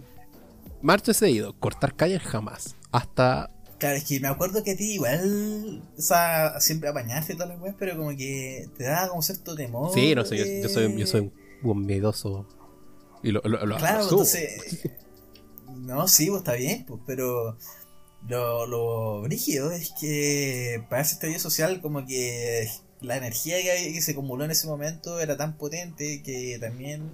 Marcha 0.81 1.14
seguido, 1.14 1.53
cortar 1.60 1.95
calles 1.95 2.22
jamás. 2.22 2.76
Hasta 2.91 3.49
Claro, 3.80 3.97
es 3.97 4.05
que 4.05 4.19
me 4.22 4.30
acuerdo 4.30 4.64
que 4.64 4.72
a 4.72 4.77
ti 4.77 4.93
igual, 4.93 5.84
o 5.97 6.01
sea, 6.01 6.60
siempre 6.61 6.88
apañaste 6.88 7.34
todas 7.34 7.49
las 7.49 7.60
weas, 7.60 7.76
pero 7.77 7.97
como 7.97 8.15
que 8.15 8.69
te 8.77 8.85
daba 8.85 9.10
como 9.10 9.22
cierto 9.22 9.55
temor. 9.55 9.93
Sí, 9.93 10.15
no 10.15 10.23
sé, 10.23 10.38
yo, 10.38 10.45
de- 10.45 10.61
yo 10.61 10.69
soy, 10.69 10.97
yo 10.97 11.05
soy 11.05 11.31
un, 11.64 11.85
miedoso. 11.85 12.47
Y 13.23 13.31
lo, 13.31 13.41
lo, 13.43 13.65
lo- 13.65 13.77
Claro, 13.77 13.97
lo 13.99 14.03
entonces. 14.03 14.81
No, 15.76 16.07
sí, 16.07 16.27
pues 16.27 16.39
está 16.39 16.53
bien, 16.53 16.85
pues, 16.85 17.01
pero. 17.05 17.57
Lo, 18.28 18.66
lo 18.66 19.22
brígido 19.22 19.72
es 19.72 19.91
que 20.00 20.84
para 20.90 21.02
ese 21.02 21.16
estallido 21.16 21.40
social, 21.40 21.82
como 21.82 22.06
que 22.06 22.70
la 23.02 23.18
energía 23.18 23.58
que, 23.62 23.91
que 23.94 24.02
se 24.02 24.12
acumuló 24.12 24.45
en 24.45 24.52
ese 24.52 24.66
momento 24.68 25.20
era 25.20 25.36
tan 25.36 25.58
potente 25.58 26.24
que 26.24 26.58
también 26.60 27.12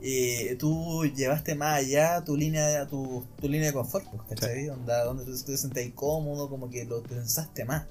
eh, 0.00 0.56
tú 0.60 1.04
llevaste 1.16 1.54
más 1.56 1.80
allá 1.80 2.22
tu 2.24 2.36
línea 2.36 2.86
tu, 2.86 3.24
tu 3.40 3.48
línea 3.48 3.68
de 3.68 3.72
confort, 3.72 4.06
pues, 4.08 4.22
¿cachai? 4.28 4.68
Onda, 4.68 5.04
donde 5.04 5.24
tú 5.24 5.32
te 5.44 5.56
sentías 5.56 5.86
incómodo, 5.86 6.48
como 6.48 6.70
que 6.70 6.84
lo 6.84 7.02
pensaste 7.02 7.64
más. 7.64 7.86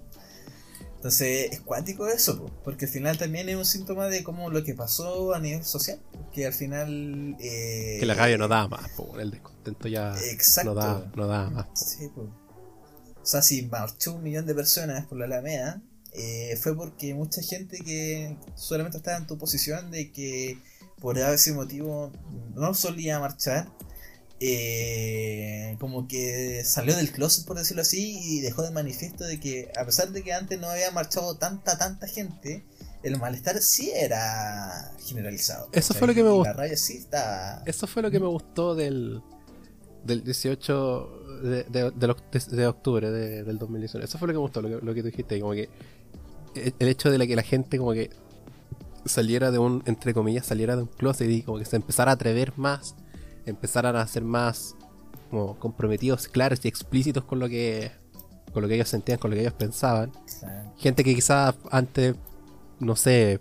Entonces 0.95 1.51
es 1.51 1.61
cuático 1.61 2.07
eso, 2.07 2.39
pues, 2.39 2.53
porque 2.63 2.85
al 2.85 2.91
final 2.91 3.17
también 3.17 3.49
es 3.49 3.55
un 3.55 3.65
síntoma 3.65 4.07
de 4.07 4.23
cómo 4.23 4.49
lo 4.49 4.63
que 4.63 4.75
pasó 4.75 5.33
a 5.33 5.39
nivel 5.39 5.65
social, 5.65 5.99
que 6.31 6.45
al 6.45 6.53
final... 6.53 7.35
eh, 7.39 7.97
Que 7.99 8.05
la 8.05 8.13
rabia 8.13 8.37
no 8.37 8.47
da 8.47 8.67
más, 8.67 8.87
po, 8.91 9.19
el 9.19 9.31
descontento 9.31 9.87
ya 9.87 10.15
Exacto. 10.31 10.73
no 10.73 10.79
da, 10.79 11.11
no 11.15 11.27
da 11.27 11.49
más. 11.49 11.65
po. 11.65 11.75
Sí, 11.75 12.07
pues. 12.13 12.27
O 13.21 13.25
sea, 13.25 13.41
si 13.41 13.63
marchó 13.63 14.15
un 14.15 14.23
millón 14.23 14.45
de 14.45 14.55
personas 14.55 15.05
por 15.05 15.17
la 15.17 15.25
Alameda, 15.25 15.81
eh, 16.13 16.57
fue 16.61 16.75
porque 16.75 17.13
mucha 17.13 17.41
gente 17.41 17.79
que 17.79 18.35
solamente 18.55 18.97
estaba 18.97 19.17
en 19.17 19.27
tu 19.27 19.37
posición 19.37 19.91
de 19.91 20.11
que 20.11 20.57
por 20.99 21.17
ese 21.17 21.53
motivo 21.53 22.11
no 22.53 22.73
solía 22.73 23.19
marchar, 23.19 23.71
eh, 24.39 25.77
como 25.79 26.07
que 26.07 26.63
salió 26.65 26.95
del 26.95 27.11
closet, 27.11 27.45
por 27.45 27.57
decirlo 27.57 27.83
así, 27.83 28.19
y 28.23 28.41
dejó 28.41 28.63
de 28.63 28.71
manifiesto 28.71 29.23
de 29.23 29.39
que, 29.39 29.71
a 29.79 29.85
pesar 29.85 30.11
de 30.11 30.23
que 30.23 30.33
antes 30.33 30.59
no 30.59 30.67
había 30.67 30.91
marchado 30.91 31.37
tanta, 31.37 31.77
tanta 31.77 32.07
gente, 32.07 32.65
el 33.03 33.17
malestar 33.19 33.61
sí 33.61 33.91
era 33.93 34.93
generalizado. 35.05 35.69
Eso 35.71 35.93
fue 35.93 36.07
lo 36.07 36.13
que 36.13 36.23
me 36.23 36.29
gustó. 36.29 36.45
La 36.45 36.53
raya 36.53 36.77
sí 36.77 36.97
está. 36.97 37.63
Eso 37.65 37.87
fue 37.87 38.01
lo 38.01 38.11
que 38.11 38.19
me 38.19 38.27
gustó 38.27 38.75
del, 38.75 39.21
del 40.03 40.23
18 40.23 41.20
de, 41.41 41.63
de- 41.63 41.91
de- 41.91 42.55
de 42.57 42.67
octubre 42.67 43.09
de- 43.11 43.43
del 43.43 43.57
2019. 43.57 44.05
Eso 44.05 44.17
fue 44.17 44.27
lo 44.27 44.33
que 44.33 44.37
me 44.37 44.41
gustó, 44.41 44.61
lo 44.61 44.69
que, 44.79 44.85
lo 44.85 44.93
que 44.93 45.01
tú 45.01 45.07
dijiste. 45.07 45.39
Como 45.39 45.53
que 45.53 45.69
el, 46.55 46.73
el 46.79 46.87
hecho 46.87 47.09
de 47.11 47.17
la 47.17 47.27
que 47.27 47.35
la 47.35 47.43
gente 47.43 47.77
como 47.77 47.91
que 47.93 48.09
saliera 49.05 49.51
de 49.51 49.57
un, 49.59 49.81
entre 49.85 50.13
comillas, 50.13 50.45
saliera 50.45 50.75
de 50.75 50.83
un 50.83 50.87
closet 50.87 51.29
y 51.29 51.41
como 51.41 51.57
que 51.59 51.65
se 51.65 51.75
empezara 51.75 52.11
a 52.11 52.15
atrever 52.15 52.53
más, 52.57 52.95
empezaran 53.45 53.95
a 53.95 54.05
ser 54.07 54.23
más 54.23 54.75
como 55.29 55.57
comprometidos, 55.57 56.27
claros 56.27 56.59
y 56.63 56.67
explícitos 56.67 57.23
con 57.23 57.39
lo 57.39 57.47
que 57.49 57.91
con 58.53 58.61
lo 58.61 58.67
que 58.67 58.75
ellos 58.75 58.89
sentían, 58.89 59.17
con 59.17 59.31
lo 59.31 59.35
que 59.35 59.41
ellos 59.41 59.53
pensaban. 59.53 60.11
Gente 60.77 61.03
que 61.05 61.15
quizás 61.15 61.55
antes, 61.71 62.15
no 62.79 62.97
sé, 62.97 63.39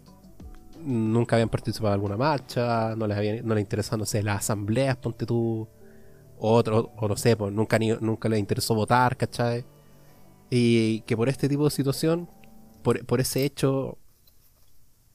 nunca 0.85 1.35
habían 1.37 1.49
participado 1.49 1.89
en 1.89 1.95
alguna 1.95 2.17
marcha, 2.17 2.95
no 2.97 3.07
les 3.09 3.17
habían, 3.19 3.45
no 3.47 3.55
les 3.57 3.63
interesaban, 3.63 3.99
no 4.01 4.07
sé, 4.07 4.23
las 4.23 4.39
asambleas, 4.39 4.97
ponte 4.97 5.27
tú, 5.27 5.67
otro, 6.41 6.93
o 6.97 7.09
no 7.09 7.17
sé, 7.17 7.37
pues 7.37 7.53
nunca, 7.53 7.79
ni- 7.79 7.97
nunca 8.01 8.29
les 8.29 8.39
interesó 8.41 8.75
votar, 8.75 9.17
¿cachai? 9.17 9.65
Y 10.51 11.01
que 11.03 11.17
por 11.17 11.29
este 11.29 11.49
tipo 11.49 11.65
de 11.65 11.71
situación, 11.71 12.29
por, 12.83 13.05
por 13.07 13.21
ese 13.21 13.45
hecho, 13.45 13.99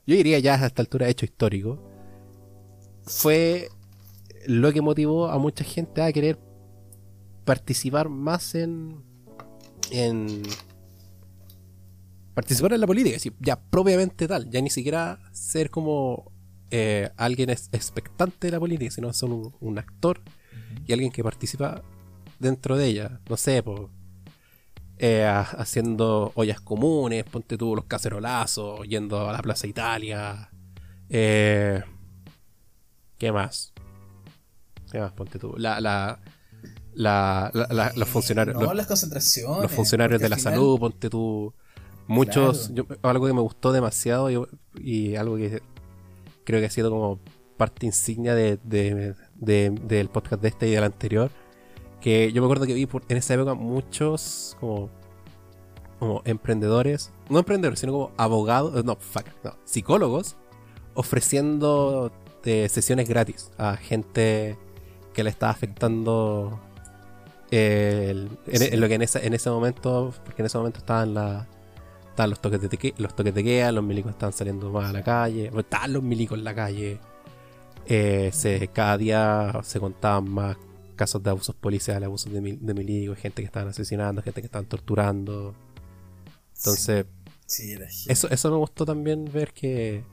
yo 0.08 0.16
diría 0.16 0.40
ya 0.40 0.56
a 0.56 0.68
esta 0.68 0.82
altura 0.82 1.10
hecho 1.10 1.26
histórico, 1.26 1.80
fue 3.04 3.70
lo 4.48 4.72
que 4.72 4.82
motivó 4.82 5.30
a 5.30 5.38
mucha 5.40 5.64
gente 5.64 6.02
a 6.02 6.12
querer 6.14 6.40
participar 7.44 8.10
más 8.10 8.56
en, 8.56 9.04
en 9.92 10.44
participar 12.34 12.74
en 12.74 12.82
la 12.82 12.88
política, 12.88 13.18
ya 13.40 13.60
propiamente 13.60 14.28
tal, 14.28 14.50
ya 14.50 14.62
ni 14.62 14.70
siquiera 14.70 15.20
ser 15.32 15.70
como 15.70 16.32
eh, 16.72 17.10
alguien 17.18 17.50
expectante 17.50 18.48
de 18.48 18.52
la 18.52 18.60
política, 18.60 18.92
sino 18.92 19.12
ser 19.14 19.30
un 19.30 19.80
actor 19.80 20.22
y 20.86 20.94
alguien 20.94 21.12
que 21.12 21.24
participa 21.24 21.82
dentro 22.40 22.78
de 22.78 22.86
ella, 22.88 23.20
no 23.30 23.38
sé, 23.38 23.64
po, 23.64 23.90
eh, 24.98 25.24
ha- 25.26 25.42
haciendo 25.42 26.32
ollas 26.36 26.62
comunes, 26.62 27.24
ponte 27.26 27.58
tú 27.58 27.76
los 27.76 27.86
cacerolazos, 27.86 28.88
yendo 28.88 29.28
a 29.30 29.34
la 29.34 29.42
Plaza 29.42 29.68
Italia, 29.68 30.50
eh, 31.10 31.84
¿qué 33.18 33.32
más? 33.32 33.74
¿Qué 34.92 35.00
más? 35.00 35.12
Ponte 35.14 35.40
tú, 35.40 35.56
la, 35.58 35.82
la, 35.82 36.20
la, 36.94 37.52
la- 37.54 37.68
la- 37.72 37.92
los 37.96 38.08
funcionarios, 38.08 38.56
No, 38.56 38.64
los, 38.64 38.76
las 38.76 38.88
concentraciones. 38.88 39.64
los 39.64 39.72
funcionarios 39.72 40.22
de 40.22 40.30
la 40.30 40.38
final- 40.38 40.54
salud, 40.54 40.80
ponte 40.80 41.10
tú. 41.10 41.54
Muchos, 42.08 42.72
yo- 42.74 42.86
algo 43.02 43.26
que 43.26 43.34
me 43.34 43.42
gustó 43.42 43.72
demasiado 43.72 44.30
y, 44.30 44.40
y 44.80 45.16
algo 45.16 45.38
que 45.38 45.62
creo 46.44 46.60
que 46.60 46.68
ha 46.68 46.70
sido 46.70 46.92
como 46.92 47.20
parte 47.58 47.86
insignia 47.88 48.36
de, 48.36 48.58
de- 48.64 49.16
de- 49.36 49.70
del 49.70 50.10
podcast 50.10 50.42
de 50.42 50.48
este 50.50 50.68
y 50.68 50.72
del 50.72 50.84
anterior. 50.84 51.30
Que 52.02 52.32
yo 52.32 52.42
me 52.42 52.46
acuerdo 52.46 52.66
que 52.66 52.74
vi 52.74 52.86
por- 52.86 53.04
en 53.10 53.18
esa 53.18 53.34
época 53.34 53.54
muchos 53.54 54.56
como, 54.60 54.90
como 56.00 56.22
emprendedores, 56.26 57.12
no 57.30 57.40
emprendedores, 57.40 57.80
sino 57.80 57.92
como 57.94 58.12
abogados, 58.18 58.84
no, 58.86 58.96
fuck, 58.96 59.26
no, 59.44 59.56
psicólogos, 59.66 60.36
ofreciendo 60.94 62.12
eh, 62.44 62.70
sesiones 62.70 63.10
gratis 63.10 63.50
a 63.58 63.76
gente 63.76 64.56
que 65.14 65.24
le 65.24 65.32
estaba 65.32 65.52
afectando 65.52 66.60
el- 67.52 68.30
en, 68.48 68.58
Sí. 68.60 68.68
en 68.72 68.80
lo 68.82 68.88
que 68.88 68.94
en 68.96 69.02
ese, 69.02 69.26
en 69.26 69.34
ese 69.34 69.50
momento, 69.50 70.14
porque 70.24 70.42
en 70.42 70.46
ese 70.48 70.58
momento 70.58 70.80
estaban 70.80 71.14
la, 71.16 71.48
estaban 72.10 72.30
los 72.30 72.40
toques 72.40 72.62
de 72.62 72.70
teque- 72.70 72.94
los 72.98 73.16
toques 73.16 73.34
de 73.34 73.44
queda, 73.44 73.72
los 73.72 73.84
milicos 73.84 74.12
estaban 74.12 74.34
saliendo 74.34 74.72
más 74.72 74.90
a 74.90 74.94
la 74.94 75.04
calle, 75.04 75.52
estaban 75.58 75.94
los 75.94 76.04
milicos 76.04 76.38
en 76.38 76.44
la 76.44 76.54
calle, 76.54 77.00
eh, 77.88 78.30
se, 78.34 78.68
cada 78.70 78.98
día 78.98 79.60
se 79.64 79.80
contaban 79.80 80.30
más 80.30 80.58
casos 80.96 81.22
de 81.22 81.30
abusos 81.30 81.56
policiales, 81.56 82.08
abusos 82.08 82.32
de, 82.32 82.42
mil- 82.42 82.60
de 82.62 83.16
gente 83.16 83.42
que 83.42 83.46
estaban 83.46 83.70
asesinando, 83.70 84.22
gente 84.22 84.42
que 84.42 84.48
estaban 84.48 84.68
torturando. 84.68 85.54
Entonces, 86.58 87.06
Sí, 87.48 87.76
eso, 88.08 88.28
eso 88.32 88.50
me 88.50 88.58
gustó 88.58 88.86
también 88.86 89.26
ver 89.32 89.54
que, 89.54 90.04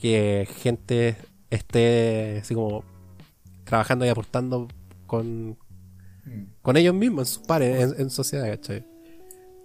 que 0.00 0.46
gente 0.58 1.16
esté 1.50 2.38
así 2.42 2.54
como 2.54 2.84
trabajando 3.64 4.04
y 4.06 4.08
aportando 4.08 4.68
con, 5.06 5.56
Mm. 6.24 6.44
con 6.60 6.76
ellos 6.76 6.94
mismos, 6.94 7.20
en 7.28 7.34
sus 7.34 7.46
pares, 7.46 7.92
en, 7.92 8.00
en 8.02 8.10
sociedad, 8.10 8.46
¿cachai? 8.50 8.84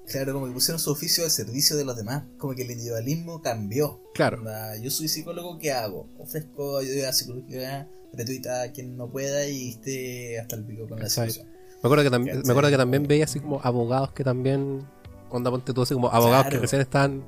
Claro, 0.05 0.34
como 0.34 0.47
que 0.47 0.51
pusieron 0.51 0.80
su 0.80 0.91
oficio 0.91 1.23
al 1.23 1.31
servicio 1.31 1.75
de 1.77 1.85
los 1.85 1.95
demás. 1.95 2.23
Como 2.38 2.53
que 2.55 2.63
el 2.63 2.71
individualismo 2.71 3.41
cambió. 3.41 4.01
Claro. 4.13 4.39
Onda, 4.39 4.75
yo 4.77 4.91
soy 4.91 5.07
psicólogo, 5.07 5.57
¿qué 5.59 5.71
hago? 5.71 6.07
Ofrezco 6.19 6.77
ayuda 6.77 7.13
psicológica 7.13 7.88
gratuita 8.11 8.61
a 8.63 8.71
quien 8.71 8.95
no 8.97 9.09
pueda 9.09 9.47
y 9.47 9.69
esté 9.69 10.39
hasta 10.39 10.55
el 10.57 10.65
pico 10.65 10.88
con 10.88 10.99
la 10.99 11.09
situación. 11.09 11.47
Me 11.47 11.88
acuerdo 11.88 12.03
que, 12.03 12.11
tam- 12.11 12.25
¿Cachai? 12.25 12.43
me 12.43 12.51
acuerdo 12.51 12.69
que 12.69 12.77
también 12.77 13.07
veía 13.07 13.23
así 13.25 13.39
como 13.39 13.59
abogados 13.63 14.11
que 14.11 14.23
también, 14.23 14.85
onda, 15.30 15.49
ponte 15.49 15.73
tú, 15.73 15.81
así 15.81 15.93
como 15.93 16.09
abogados 16.09 16.47
que 16.47 16.59
recién 16.59 16.81
están, 16.81 17.23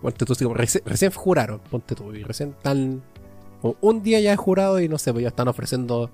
ponte 0.00 0.24
tú, 0.24 0.32
así 0.32 0.44
como 0.44 0.56
reci- 0.56 0.82
recién 0.84 1.10
juraron, 1.12 1.60
ponte 1.70 1.94
tú, 1.94 2.14
y 2.14 2.22
recién 2.22 2.50
están, 2.50 3.02
como 3.60 3.76
un 3.82 4.02
día 4.02 4.20
ya 4.20 4.32
he 4.32 4.36
jurado 4.36 4.80
y 4.80 4.88
no 4.88 4.98
sé, 4.98 5.12
pues 5.12 5.22
ya 5.22 5.28
están 5.28 5.46
ofreciendo 5.48 6.10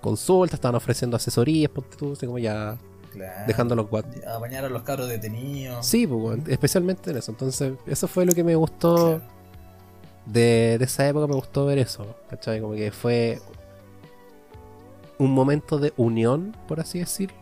consultas, 0.00 0.54
están 0.54 0.74
ofreciendo 0.74 1.16
asesorías, 1.16 1.70
ponte 1.70 1.96
tú, 1.96 2.12
así 2.12 2.26
como 2.26 2.38
ya 2.38 2.76
Claro. 3.12 3.44
dejando 3.46 3.74
los 3.76 3.86
guat- 3.90 4.24
A 4.26 4.38
bañar 4.38 4.64
a 4.64 4.68
los 4.68 4.82
cabros 4.82 5.08
detenidos. 5.08 5.84
Sí, 5.86 6.06
pues, 6.06 6.40
especialmente 6.48 7.10
en 7.10 7.18
eso. 7.18 7.30
Entonces, 7.32 7.74
eso 7.86 8.08
fue 8.08 8.24
lo 8.24 8.32
que 8.32 8.42
me 8.44 8.54
gustó 8.56 8.94
Claro. 9.18 9.22
de, 10.26 10.76
de 10.78 10.84
esa 10.84 11.06
época, 11.08 11.26
me 11.26 11.34
gustó 11.34 11.66
ver 11.66 11.78
eso, 11.78 12.16
¿cachai? 12.30 12.60
Como 12.60 12.74
que 12.74 12.90
fue 12.92 13.40
un 15.18 15.32
momento 15.32 15.78
de 15.78 15.92
unión, 15.96 16.56
por 16.66 16.80
así 16.80 16.98
decirlo. 16.98 17.36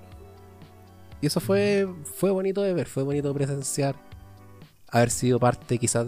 Y 1.22 1.26
eso 1.26 1.40
fue, 1.40 1.86
fue 2.16 2.30
bonito 2.30 2.62
de 2.62 2.72
ver, 2.74 2.86
fue 2.86 3.02
bonito 3.02 3.32
presenciar, 3.34 3.94
haber 4.88 5.10
sido 5.10 5.38
parte 5.38 5.78
quizás 5.78 6.06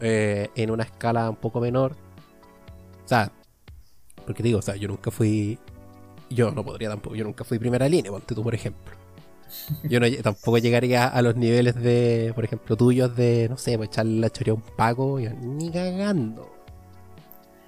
eh, 0.00 0.48
en 0.54 0.70
una 0.70 0.82
escala 0.84 1.28
un 1.30 1.36
poco 1.36 1.60
menor. 1.60 1.92
O 3.04 3.08
sea, 3.08 3.30
porque 4.26 4.42
digo, 4.42 4.58
o 4.58 4.62
sea, 4.62 4.76
yo 4.76 4.88
nunca 4.88 5.10
fui, 5.10 5.58
yo 6.30 6.50
no 6.50 6.64
podría 6.64 6.88
tampoco, 6.88 7.14
yo 7.16 7.24
nunca 7.24 7.44
fui 7.44 7.58
primera 7.58 7.88
línea, 7.88 8.10
ponte 8.10 8.34
tú 8.34 8.42
por 8.42 8.54
ejemplo. 8.54 8.94
Yo 9.84 10.00
no, 10.00 10.06
tampoco 10.22 10.58
llegaría 10.58 11.06
a 11.06 11.22
los 11.22 11.36
niveles 11.36 11.74
de, 11.76 12.32
por 12.34 12.44
ejemplo, 12.44 12.76
tuyos 12.76 13.14
de, 13.16 13.48
no 13.48 13.56
sé, 13.56 13.76
pues 13.76 13.88
echarle 13.90 14.20
la 14.20 14.30
choría 14.30 14.52
a 14.52 14.56
un 14.56 14.62
paco, 14.62 15.18
yo, 15.20 15.30
ni 15.30 15.70
cagando. 15.70 16.52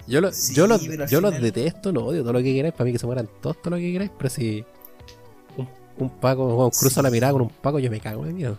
Yo, 0.06 0.20
lo- 0.20 0.32
Sí, 0.32 0.55
yo, 0.55 0.66
los, 0.66 0.80
yo 0.82 1.20
los 1.20 1.35
final- 1.35 1.43
detesto, 1.43 1.93
los 1.93 2.02
odio, 2.02 2.22
todo 2.22 2.32
lo 2.32 2.39
que 2.40 2.52
queráis, 2.55 2.74
para 2.74 2.85
mí 2.86 2.93
que 2.93 2.98
se 2.98 3.06
mueran 3.06 3.28
todos, 3.40 3.60
todo 3.62 3.70
lo 3.70 3.76
que 3.76 3.93
queráis, 3.93 4.10
pero 4.16 4.30
si 4.30 4.64
un, 5.56 5.68
un 5.98 6.10
paco, 6.10 6.47
bueno, 6.47 6.70
cruzo 6.70 7.01
Sí. 7.01 7.02
la 7.02 7.10
mirada 7.10 7.32
con 7.35 7.43
un 7.43 7.51
paco, 7.51 7.78
yo 7.78 7.90
me 7.90 8.01
cago 8.01 8.24
de 8.24 8.32
miedo. 8.32 8.59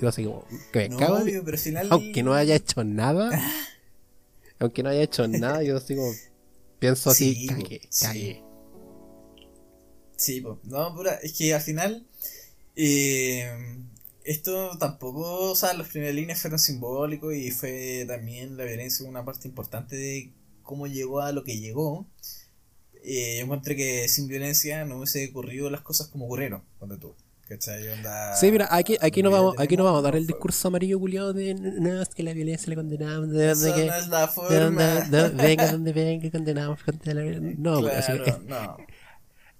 Yo 0.00 0.08
así 0.08 0.24
como, 0.24 0.44
que 0.72 0.78
me 0.80 0.88
No, 0.90 0.96
cago 0.98 1.16
de 1.16 1.22
obvio, 1.22 1.42
pero 1.44 1.54
al 1.56 1.60
final. 1.62 1.86
aunque 1.90 2.22
no 2.22 2.34
haya 2.34 2.54
hecho 2.54 2.82
nada, 2.84 3.30
aunque 4.58 4.82
no 4.82 4.88
haya 4.90 5.02
hecho 5.02 5.26
nada, 5.28 5.62
yo 5.62 5.76
así 5.76 5.94
como 5.96 6.10
pienso 6.78 7.10
así, 7.10 7.34
Sí, 7.34 7.46
cagué, 7.46 7.80
sí. 7.88 8.04
cagué. 8.06 8.42
Sí, 10.24 10.42
no, 10.64 10.94
pura, 10.94 11.14
es 11.22 11.32
que 11.32 11.52
al 11.54 11.60
final. 11.62 12.06
eh, 12.76 13.50
esto 14.24 14.78
tampoco, 14.78 15.50
o 15.50 15.56
sea, 15.56 15.72
los 15.74 15.88
primeras 15.88 16.14
líneas 16.14 16.40
fueron 16.40 16.58
simbólicos 16.60 17.34
y 17.34 17.50
fue 17.50 18.04
también 18.06 18.56
la 18.56 18.64
violencia 18.64 19.04
una 19.08 19.24
parte 19.24 19.48
importante 19.48 19.96
de 19.96 20.30
cómo 20.62 20.86
llegó 20.86 21.20
a 21.20 21.32
lo 21.32 21.42
que 21.42 21.58
llegó. 21.58 22.06
Eh, 23.04 23.38
yo 23.38 23.44
encontré 23.46 23.74
que 23.74 24.08
sin 24.08 24.28
violencia 24.28 24.84
no 24.84 24.98
hubiese 24.98 25.28
ocurrido 25.28 25.70
las 25.70 25.80
cosas 25.80 26.06
como 26.06 26.26
ocurrieron, 26.26 26.62
cuando 26.78 26.98
tú. 26.98 27.14
¿Cachai? 27.48 27.86
Onda, 27.88 28.34
Sí, 28.36 28.50
mira, 28.52 28.68
aquí, 28.70 28.96
aquí, 29.00 29.22
no 29.24 29.30
vamos, 29.32 29.56
aquí 29.58 29.76
no 29.76 29.82
vamos 29.84 29.98
a 29.98 30.02
dar 30.02 30.16
el 30.16 30.26
discurso 30.26 30.68
amarillo 30.68 30.98
culiado 31.00 31.32
de 31.34 31.52
no, 31.54 32.00
es 32.00 32.08
que 32.10 32.22
la 32.22 32.32
violencia 32.32 32.68
la 32.70 32.76
condenamos, 32.76 33.28
de 33.28 33.72
que, 33.74 33.86
no 33.86 33.94
es 33.96 34.08
la 34.08 34.20
de 34.22 34.28
forma. 34.28 34.60
donde, 35.10 35.18
de- 35.18 35.28
venga 35.30 35.72
donde 35.72 35.92
venga, 35.92 36.30
condenamos 36.30 36.78
violencia. 36.86 37.56
No, 37.58 37.80
pues, 37.80 37.94
así 37.96 38.12
claro, 38.12 38.40
no. 38.46 38.76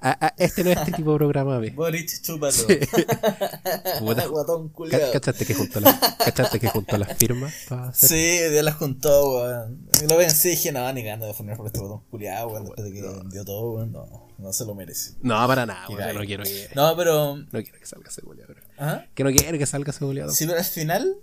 A- 0.03 0.27
a- 0.27 0.35
este 0.39 0.65
no 0.65 0.71
es 0.71 0.79
este 0.79 0.93
tipo 0.97 1.13
de 1.13 1.19
programa, 1.19 1.59
ve. 1.59 1.71
Boric, 1.71 2.11
chúpalo. 2.23 2.53
Sí. 2.53 2.67
Guatón 4.01 4.69
culiao. 4.71 5.13
¿Cachaste 5.13 5.45
que 5.47 5.55
juntó 5.55 5.81
las, 5.81 5.99
cachaste 6.19 6.61
que 6.61 6.69
juntó 6.69 6.99
las 6.99 7.17
firmas 7.17 7.55
para 7.69 7.89
hacer? 7.89 8.09
Sí, 8.09 8.55
ya 8.55 8.63
las 8.63 8.75
juntó, 8.77 9.37
weón. 9.43 9.89
Lo 10.09 10.17
pensé 10.17 10.49
y 10.49 10.51
dije, 10.53 10.73
no, 10.73 10.93
ni 10.93 11.03
ganas 11.03 11.29
de 11.29 11.35
formar 11.35 11.57
por 11.57 11.67
este 11.67 11.81
botón 11.81 12.03
culiado, 12.11 12.49
weón. 12.49 12.65
Después 12.65 12.85
de 12.85 12.93
que 12.93 13.03
vendió 13.03 13.45
todo, 13.45 13.73
weón. 13.73 13.93
No, 13.93 14.29
no 14.39 14.53
se 14.53 14.65
lo 14.65 14.75
merece. 14.75 15.13
No, 15.23 15.47
para 15.47 15.67
nada, 15.67 15.89
weón, 15.89 16.15
no 16.15 16.25
quiero 16.25 16.45
que, 16.45 16.69
No, 16.75 16.97
pero. 16.97 17.37
no 17.37 17.47
quiero 17.63 17.79
que 17.79 17.87
salga 17.87 18.09
ese 18.09 18.23
culiado. 18.23 18.55
¿Ah? 18.79 19.05
Que 19.15 19.25
no 19.25 19.31
quiero 19.31 19.59
que 19.59 19.67
salga 19.67 19.91
ese 19.91 20.01
culiado. 20.01 20.31
Sí, 20.33 20.47
pero 20.47 20.59
al 20.59 20.65
final. 20.65 21.17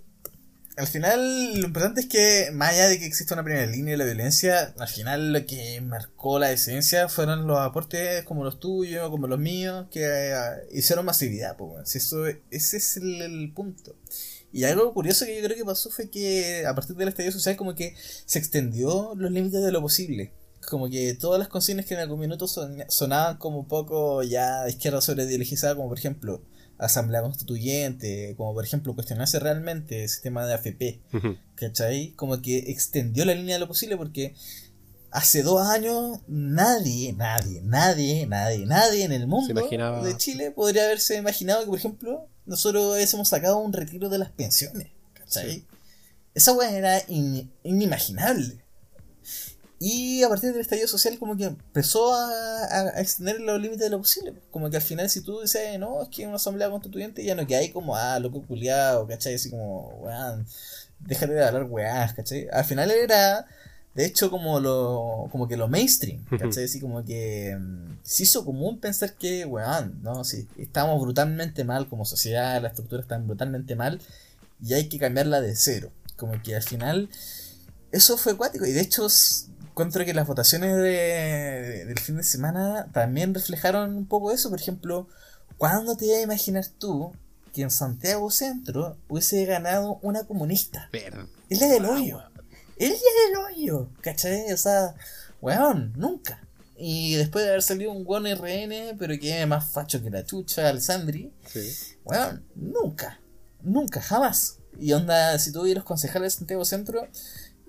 Al 0.76 0.86
final, 0.86 1.60
lo 1.60 1.66
importante 1.66 2.00
es 2.00 2.06
que, 2.06 2.50
más 2.52 2.70
allá 2.70 2.88
de 2.88 2.98
que 2.98 3.04
exista 3.04 3.34
una 3.34 3.42
primera 3.44 3.66
línea 3.66 3.92
de 3.92 3.98
la 3.98 4.04
violencia, 4.04 4.72
al 4.78 4.88
final 4.88 5.32
lo 5.32 5.44
que 5.44 5.80
marcó 5.82 6.38
la 6.38 6.52
esencia 6.52 7.08
fueron 7.08 7.46
los 7.46 7.58
aportes 7.58 8.24
como 8.24 8.44
los 8.44 8.60
tuyos, 8.60 9.10
como 9.10 9.26
los 9.26 9.38
míos, 9.38 9.88
que 9.90 10.04
eh, 10.06 10.32
hicieron 10.72 11.04
masividad, 11.04 11.56
pues, 11.56 11.94
eso, 11.96 12.24
ese 12.50 12.76
es 12.78 12.96
el, 12.96 13.52
punto. 13.54 13.94
Y 14.52 14.64
algo 14.64 14.94
curioso 14.94 15.26
que 15.26 15.36
yo 15.36 15.44
creo 15.44 15.56
que 15.56 15.64
pasó 15.64 15.90
fue 15.90 16.08
que 16.08 16.64
a 16.66 16.74
partir 16.74 16.96
del 16.96 17.08
estallido 17.08 17.32
social 17.32 17.56
como 17.56 17.74
que 17.74 17.94
se 18.24 18.38
extendió 18.38 19.12
los 19.16 19.30
límites 19.30 19.62
de 19.62 19.72
lo 19.72 19.80
posible. 19.82 20.32
Como 20.68 20.88
que 20.88 21.14
todas 21.14 21.38
las 21.38 21.48
consignas 21.48 21.86
que 21.86 21.94
en 21.94 22.00
algún 22.00 22.20
minuto 22.20 22.46
son- 22.48 22.84
sonaban 22.88 23.36
como 23.38 23.58
un 23.60 23.68
poco 23.68 24.22
ya 24.22 24.66
izquierda 24.68 25.00
sobre 25.00 25.24
ideologizada, 25.24 25.74
como 25.74 25.88
por 25.88 25.98
ejemplo 25.98 26.42
asamblea 26.80 27.22
constituyente, 27.22 28.34
como 28.36 28.54
por 28.54 28.64
ejemplo 28.64 28.94
cuestionarse 28.94 29.38
realmente 29.38 30.02
el 30.04 30.08
sistema 30.08 30.46
de 30.46 30.54
AFP. 30.54 31.00
¿cachai? 31.54 32.12
Como 32.16 32.40
que 32.42 32.58
extendió 32.70 33.24
la 33.24 33.34
línea 33.34 33.54
de 33.56 33.60
lo 33.60 33.68
posible 33.68 33.96
porque 33.96 34.34
hace 35.10 35.42
dos 35.42 35.66
años 35.66 36.20
nadie, 36.28 37.12
nadie, 37.12 37.60
nadie, 37.62 38.26
nadie, 38.26 38.64
nadie 38.66 39.04
en 39.04 39.12
el 39.12 39.26
mundo 39.26 39.50
imaginaba- 39.52 40.02
de 40.02 40.16
Chile 40.16 40.50
podría 40.52 40.84
haberse 40.84 41.16
imaginado 41.16 41.60
que, 41.60 41.66
por 41.66 41.78
ejemplo, 41.78 42.26
nosotros 42.46 42.94
hubiésemos 42.94 43.28
sacado 43.28 43.58
un 43.58 43.72
retiro 43.72 44.08
de 44.08 44.18
las 44.18 44.30
pensiones, 44.30 44.88
¿cachai? 45.14 45.50
Sí. 45.50 45.66
Esa 46.34 46.52
weá 46.52 46.70
era 46.76 47.02
in- 47.08 47.50
inimaginable. 47.64 48.64
Y 49.82 50.22
a 50.22 50.28
partir 50.28 50.52
del 50.52 50.60
estallido 50.60 50.86
social 50.86 51.18
como 51.18 51.38
que 51.38 51.44
empezó 51.44 52.14
a, 52.14 53.00
extender 53.00 53.40
los 53.40 53.58
límites 53.58 53.80
de 53.84 53.88
lo 53.88 53.96
posible. 53.96 54.34
Como 54.50 54.68
que 54.68 54.76
al 54.76 54.82
final 54.82 55.08
si 55.08 55.22
tú 55.22 55.40
dices, 55.40 55.78
no, 55.78 56.02
es 56.02 56.10
que 56.10 56.26
una 56.26 56.36
asamblea 56.36 56.68
constituyente 56.68 57.24
ya 57.24 57.34
no 57.34 57.46
que 57.46 57.56
hay 57.56 57.70
como, 57.70 57.96
ah, 57.96 58.18
loco 58.20 58.42
culiado, 58.42 59.06
¿cachai? 59.06 59.36
Así 59.36 59.48
como, 59.48 59.88
weón, 60.00 60.46
déjate 61.00 61.32
de 61.32 61.44
hablar 61.44 61.64
weás, 61.64 62.12
¿cachai? 62.12 62.46
Al 62.52 62.66
final 62.66 62.90
era, 62.90 63.46
de 63.94 64.04
hecho, 64.04 64.30
como 64.30 64.60
lo 64.60 65.28
como 65.32 65.48
que 65.48 65.56
lo 65.56 65.66
mainstream, 65.66 66.26
¿cachai? 66.38 66.64
Así 66.64 66.78
como 66.78 67.02
que 67.02 67.56
mm, 67.58 68.00
se 68.02 68.24
hizo 68.24 68.44
común 68.44 68.80
pensar 68.80 69.14
que, 69.14 69.46
weón, 69.46 69.98
no, 70.02 70.24
sí, 70.24 70.46
estamos 70.58 71.00
brutalmente 71.00 71.64
mal 71.64 71.88
como 71.88 72.04
sociedad, 72.04 72.60
la 72.60 72.68
estructura 72.68 73.00
está 73.00 73.16
brutalmente 73.16 73.76
mal 73.76 73.98
y 74.62 74.74
hay 74.74 74.90
que 74.90 74.98
cambiarla 74.98 75.40
de 75.40 75.56
cero. 75.56 75.90
Como 76.16 76.40
que 76.42 76.54
al 76.54 76.62
final 76.62 77.08
eso 77.92 78.18
fue 78.18 78.32
acuático 78.32 78.66
y 78.66 78.72
de 78.72 78.82
hecho 78.82 79.08
encuentro 79.80 80.04
que 80.04 80.14
las 80.14 80.26
votaciones 80.26 80.74
de, 80.76 80.82
de- 80.82 81.84
del 81.86 81.98
fin 81.98 82.16
de 82.16 82.22
semana 82.22 82.86
también 82.92 83.34
reflejaron 83.34 83.96
un 83.96 84.06
poco 84.06 84.32
eso. 84.32 84.50
Por 84.50 84.60
ejemplo, 84.60 85.08
¿cuándo 85.58 85.96
te 85.96 86.06
ibas 86.06 86.18
a 86.18 86.22
imaginar 86.22 86.66
tú 86.78 87.12
que 87.54 87.62
en 87.62 87.70
Santiago 87.70 88.30
Centro 88.30 88.96
hubiese 89.08 89.44
ganado 89.46 89.98
una 90.02 90.24
comunista? 90.24 90.88
Verdad. 90.92 91.24
El 91.48 91.58
día 91.58 91.68
del 91.68 91.84
hoyo. 91.86 92.20
El 92.78 92.90
día 92.90 92.98
del 93.28 93.36
hoyo. 93.38 93.88
¿Cachai? 94.00 94.52
O 94.52 94.56
sea, 94.56 94.94
weón, 95.40 95.92
nunca. 95.96 96.40
y 96.82 97.14
después 97.16 97.44
de 97.44 97.50
haber 97.50 97.62
salido 97.62 97.92
un 97.92 98.04
buen 98.04 98.24
RN, 98.26 98.96
pero 98.98 99.18
que 99.20 99.40
es 99.42 99.46
más 99.46 99.68
facho 99.70 100.02
que 100.02 100.08
la 100.10 100.24
chucha, 100.24 100.66
Alessandri, 100.68 101.30
Sí. 101.46 101.96
bueno, 102.04 102.40
nunca, 102.54 103.20
nunca, 103.62 104.00
jamás. 104.00 104.56
Y 104.78 104.92
onda, 104.94 105.38
si 105.38 105.52
tú 105.52 105.64
vieras 105.64 105.84
concejales 105.84 106.32
de 106.32 106.38
Santiago 106.38 106.64
Centro, 106.64 107.06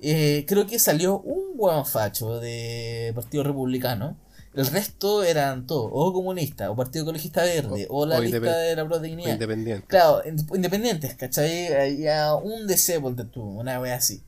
eh, 0.02 0.45
creo 0.48 0.65
que 0.68 0.80
salió 0.80 1.19
un 1.19 1.56
buen 1.57 1.86
facho 1.86 2.40
de 2.40 3.11
Partido 3.15 3.44
Republicano. 3.44 4.18
El 4.53 4.68
resto 4.68 5.23
eran 5.23 5.65
todos, 5.65 5.90
o 5.94 6.11
comunistas, 6.11 6.68
o 6.68 6.76
Partido 6.76 7.03
Ecologista 7.03 7.41
Verde, 7.44 7.88
o, 7.90 7.99
O- 8.02 8.06
la 8.06 8.18
o 8.18 8.22
lista 8.22 8.40
de 8.57 8.76
la 8.76 8.84
O 8.84 8.88
Prodignidad. 8.90 9.32
Independiente. 9.32 9.88
Claro, 9.88 10.22
in- 10.28 10.45
independientes, 10.53 11.15
¿cachai? 11.15 11.68
Había 11.73 12.36
un 12.36 12.68
DC, 12.68 12.99
ponte 12.99 13.23
tú, 13.23 13.41
una 13.41 13.80
wea 13.80 13.95
así. 13.95 14.22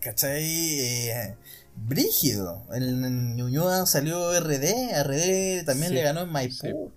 ¿Cachai? 0.00 0.42
Eh, 0.80 1.36
brígido. 1.76 2.64
En, 2.72 3.36
Ñuñoa 3.36 3.86
salió 3.86 4.32
RD, 4.40 4.92
RD 5.04 5.64
también 5.64 5.90
Sí, 5.90 5.94
le 5.94 6.02
ganó 6.02 6.22
en 6.22 6.30
Maipú. 6.30 6.90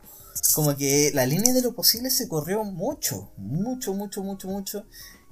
Como 0.53 0.75
que 0.75 1.11
la 1.13 1.25
línea 1.25 1.53
de 1.53 1.61
lo 1.61 1.73
posible 1.75 2.09
se 2.09 2.27
corrió 2.27 2.63
mucho, 2.63 3.29
mucho, 3.37 3.93
mucho, 3.93 4.23
mucho, 4.23 4.47
mucho. 4.47 4.85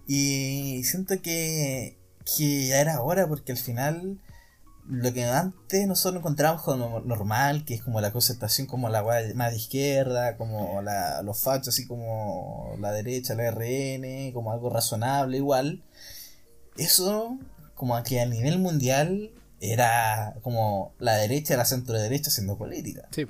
Y 0.07 0.83
siento 0.83 1.21
que, 1.21 1.97
que 2.25 2.67
ya 2.67 2.81
era 2.81 3.01
hora 3.01 3.27
porque 3.27 3.51
al 3.51 3.57
final 3.57 4.19
lo 4.87 5.13
que 5.13 5.23
antes 5.23 5.87
nosotros 5.87 6.19
encontrábamos 6.19 6.63
como 6.63 6.99
normal, 7.01 7.63
que 7.65 7.75
es 7.75 7.81
como 7.81 8.01
la 8.01 8.11
concertación 8.11 8.67
como 8.67 8.89
la 8.89 9.03
más 9.35 9.51
de 9.51 9.57
izquierda, 9.57 10.35
como 10.35 10.81
la, 10.81 11.21
los 11.21 11.41
fachos 11.41 11.69
así 11.69 11.87
como 11.87 12.75
la 12.79 12.91
derecha, 12.91 13.35
la 13.35 13.49
RN, 13.51 14.31
como 14.33 14.51
algo 14.51 14.69
razonable 14.69 15.37
igual. 15.37 15.83
Eso 16.77 17.37
como 17.75 18.01
que 18.03 18.19
a 18.19 18.25
nivel 18.25 18.59
mundial 18.59 19.31
era 19.61 20.35
como 20.41 20.93
la 20.99 21.15
derecha, 21.15 21.55
la 21.55 21.65
centro 21.65 21.97
derecha 21.97 22.29
haciendo 22.29 22.57
política. 22.57 23.07
Sí. 23.11 23.25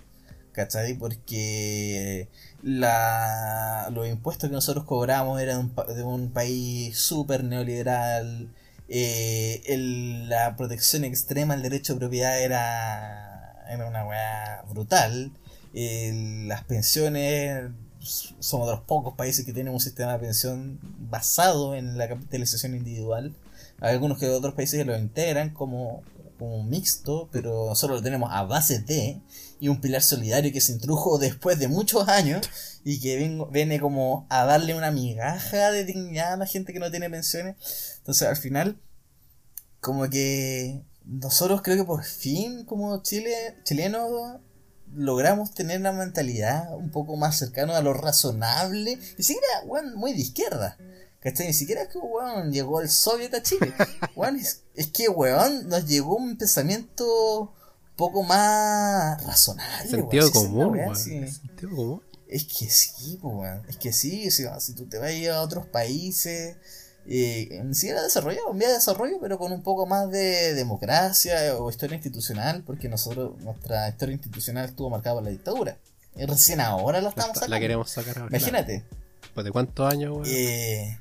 ¿Cachai? 0.51 0.95
Porque 0.95 2.29
la, 2.63 3.89
los 3.93 4.07
impuestos 4.07 4.49
que 4.49 4.55
nosotros 4.55 4.85
cobramos 4.85 5.39
eran 5.41 5.73
de 5.95 6.03
un, 6.03 6.31
país 6.31 6.97
súper 6.97 7.43
neoliberal. 7.43 8.49
eh, 8.89 9.61
la 10.27 10.55
protección 10.55 11.03
extrema 11.03 11.53
al 11.53 11.61
derecho 11.61 11.93
de 11.93 11.99
propiedad 11.99 12.41
era, 12.41 13.65
era 13.69 13.87
una 13.87 14.05
weá 14.05 14.63
brutal. 14.69 15.31
las 15.73 16.63
pensiones, 16.63 17.71
somos 18.39 18.67
de 18.67 18.73
los 18.75 18.81
pocos 18.85 19.15
países 19.15 19.45
que 19.45 19.53
tienen 19.53 19.73
un 19.73 19.79
sistema 19.79 20.13
de 20.13 20.19
pensión 20.19 20.79
basado 21.09 21.75
en 21.75 21.97
la 21.97 22.07
capitalización 22.07 22.75
individual. 22.75 23.33
Hay 23.81 23.93
algunos 23.93 24.19
que 24.19 24.29
otros 24.29 24.53
países 24.53 24.85
lo 24.85 24.97
integran 24.97 25.49
como, 25.51 26.03
como 26.39 26.63
mixto, 26.63 27.29
pero 27.31 27.67
nosotros 27.67 27.99
lo 27.99 28.03
tenemos 28.03 28.29
a 28.31 28.43
base 28.43 28.79
de 28.79 29.19
y 29.63 29.69
un 29.69 29.79
pilar 29.79 30.01
solidario 30.01 30.51
que 30.51 30.59
se 30.59 30.73
introdujo 30.73 31.17
después 31.17 31.57
de 31.57 31.69
muchos 31.69 32.09
años 32.09 32.41
y 32.83 32.99
que 32.99 33.15
vengo- 33.17 33.47
viene 33.49 33.79
como 33.79 34.27
a 34.29 34.43
darle 34.43 34.75
una 34.75 34.91
migaja 34.91 35.71
de 35.71 35.85
dignidad 35.85 36.33
a 36.33 36.37
la 36.37 36.45
gente 36.45 36.73
que 36.73 36.79
no 36.79 36.91
tiene 36.91 37.09
pensiones. 37.09 37.55
Entonces 37.99 38.27
al 38.27 38.35
final, 38.35 38.77
como 39.79 40.09
que 40.09 40.83
nosotros 41.05 41.61
creo 41.61 41.77
que 41.77 41.85
por 41.85 42.03
fin 42.03 42.65
como 42.65 43.01
Chile, 43.03 43.33
chilenos 43.63 44.39
logramos 44.93 45.53
tener 45.53 45.79
una 45.79 45.93
mentalidad 45.93 46.75
un 46.75 46.91
poco 46.91 47.15
más 47.15 47.37
cercana 47.37 47.77
a 47.77 47.81
lo 47.81 47.93
razonable. 47.93 48.97
Ni 49.17 49.23
siquiera, 49.23 49.47
weón, 49.65 49.95
muy 49.95 50.11
de 50.13 50.19
izquierda. 50.21 50.77
¿Cachai? 51.21 51.47
Ni 51.47 51.53
siquiera 51.53 51.83
es 51.83 51.87
que, 51.87 51.99
weón, 51.99 52.51
llegó 52.51 52.81
el 52.81 52.89
soviet 52.89 53.33
a 53.33 53.41
Chile. 53.41 53.73
Weón, 54.17 54.35
es, 54.35 54.63
es 54.75 54.87
que, 54.87 55.07
weón, 55.07 55.69
nos 55.69 55.87
llegó 55.87 56.17
un 56.17 56.37
pensamiento 56.37 57.53
poco 57.95 58.23
más 58.23 59.23
razonable. 59.25 59.89
Sentido 59.89 60.25
weón. 60.25 60.33
La 60.33 60.39
común, 60.41 60.69
weón. 60.79 60.95
sí. 60.95 61.27
Sentido 61.27 61.75
común. 61.75 62.01
Es 62.27 62.45
que 62.45 62.69
sí, 62.69 63.19
weón. 63.21 63.61
Es 63.67 63.77
que 63.77 63.93
sí, 63.93 64.31
si, 64.31 64.45
si 64.59 64.73
tú 64.73 64.85
te 64.87 64.97
vas 64.97 65.09
a 65.09 65.11
ir 65.13 65.29
a 65.29 65.41
otros 65.41 65.65
países, 65.67 66.55
eh, 67.05 67.61
ni 67.63 67.75
siquiera 67.75 68.01
desarrollado, 68.01 68.51
en 68.51 68.57
vía 68.57 68.69
de 68.69 68.75
desarrollo, 68.75 69.17
pero 69.21 69.37
con 69.37 69.51
un 69.51 69.61
poco 69.61 69.85
más 69.85 70.09
de 70.09 70.53
democracia 70.53 71.55
o 71.57 71.69
historia 71.69 71.95
institucional, 71.95 72.63
porque 72.65 72.89
nosotros, 72.89 73.37
nuestra 73.41 73.89
historia 73.89 74.13
institucional 74.13 74.65
estuvo 74.65 74.89
marcada 74.89 75.15
por 75.15 75.23
la 75.23 75.29
dictadura. 75.29 75.77
Y 76.15 76.25
recién 76.25 76.61
ahora 76.61 76.99
la 76.99 77.03
La, 77.03 77.09
estamos 77.09 77.35
la 77.35 77.41
sacando. 77.41 77.59
queremos 77.59 77.89
sacar 77.91 78.17
ahora. 78.19 78.35
Imagínate. 78.37 78.83
Pues 79.33 79.45
de 79.45 79.51
cuántos 79.51 79.91
años, 79.91 80.11
weón. 80.13 80.25
Eh, 80.27 80.99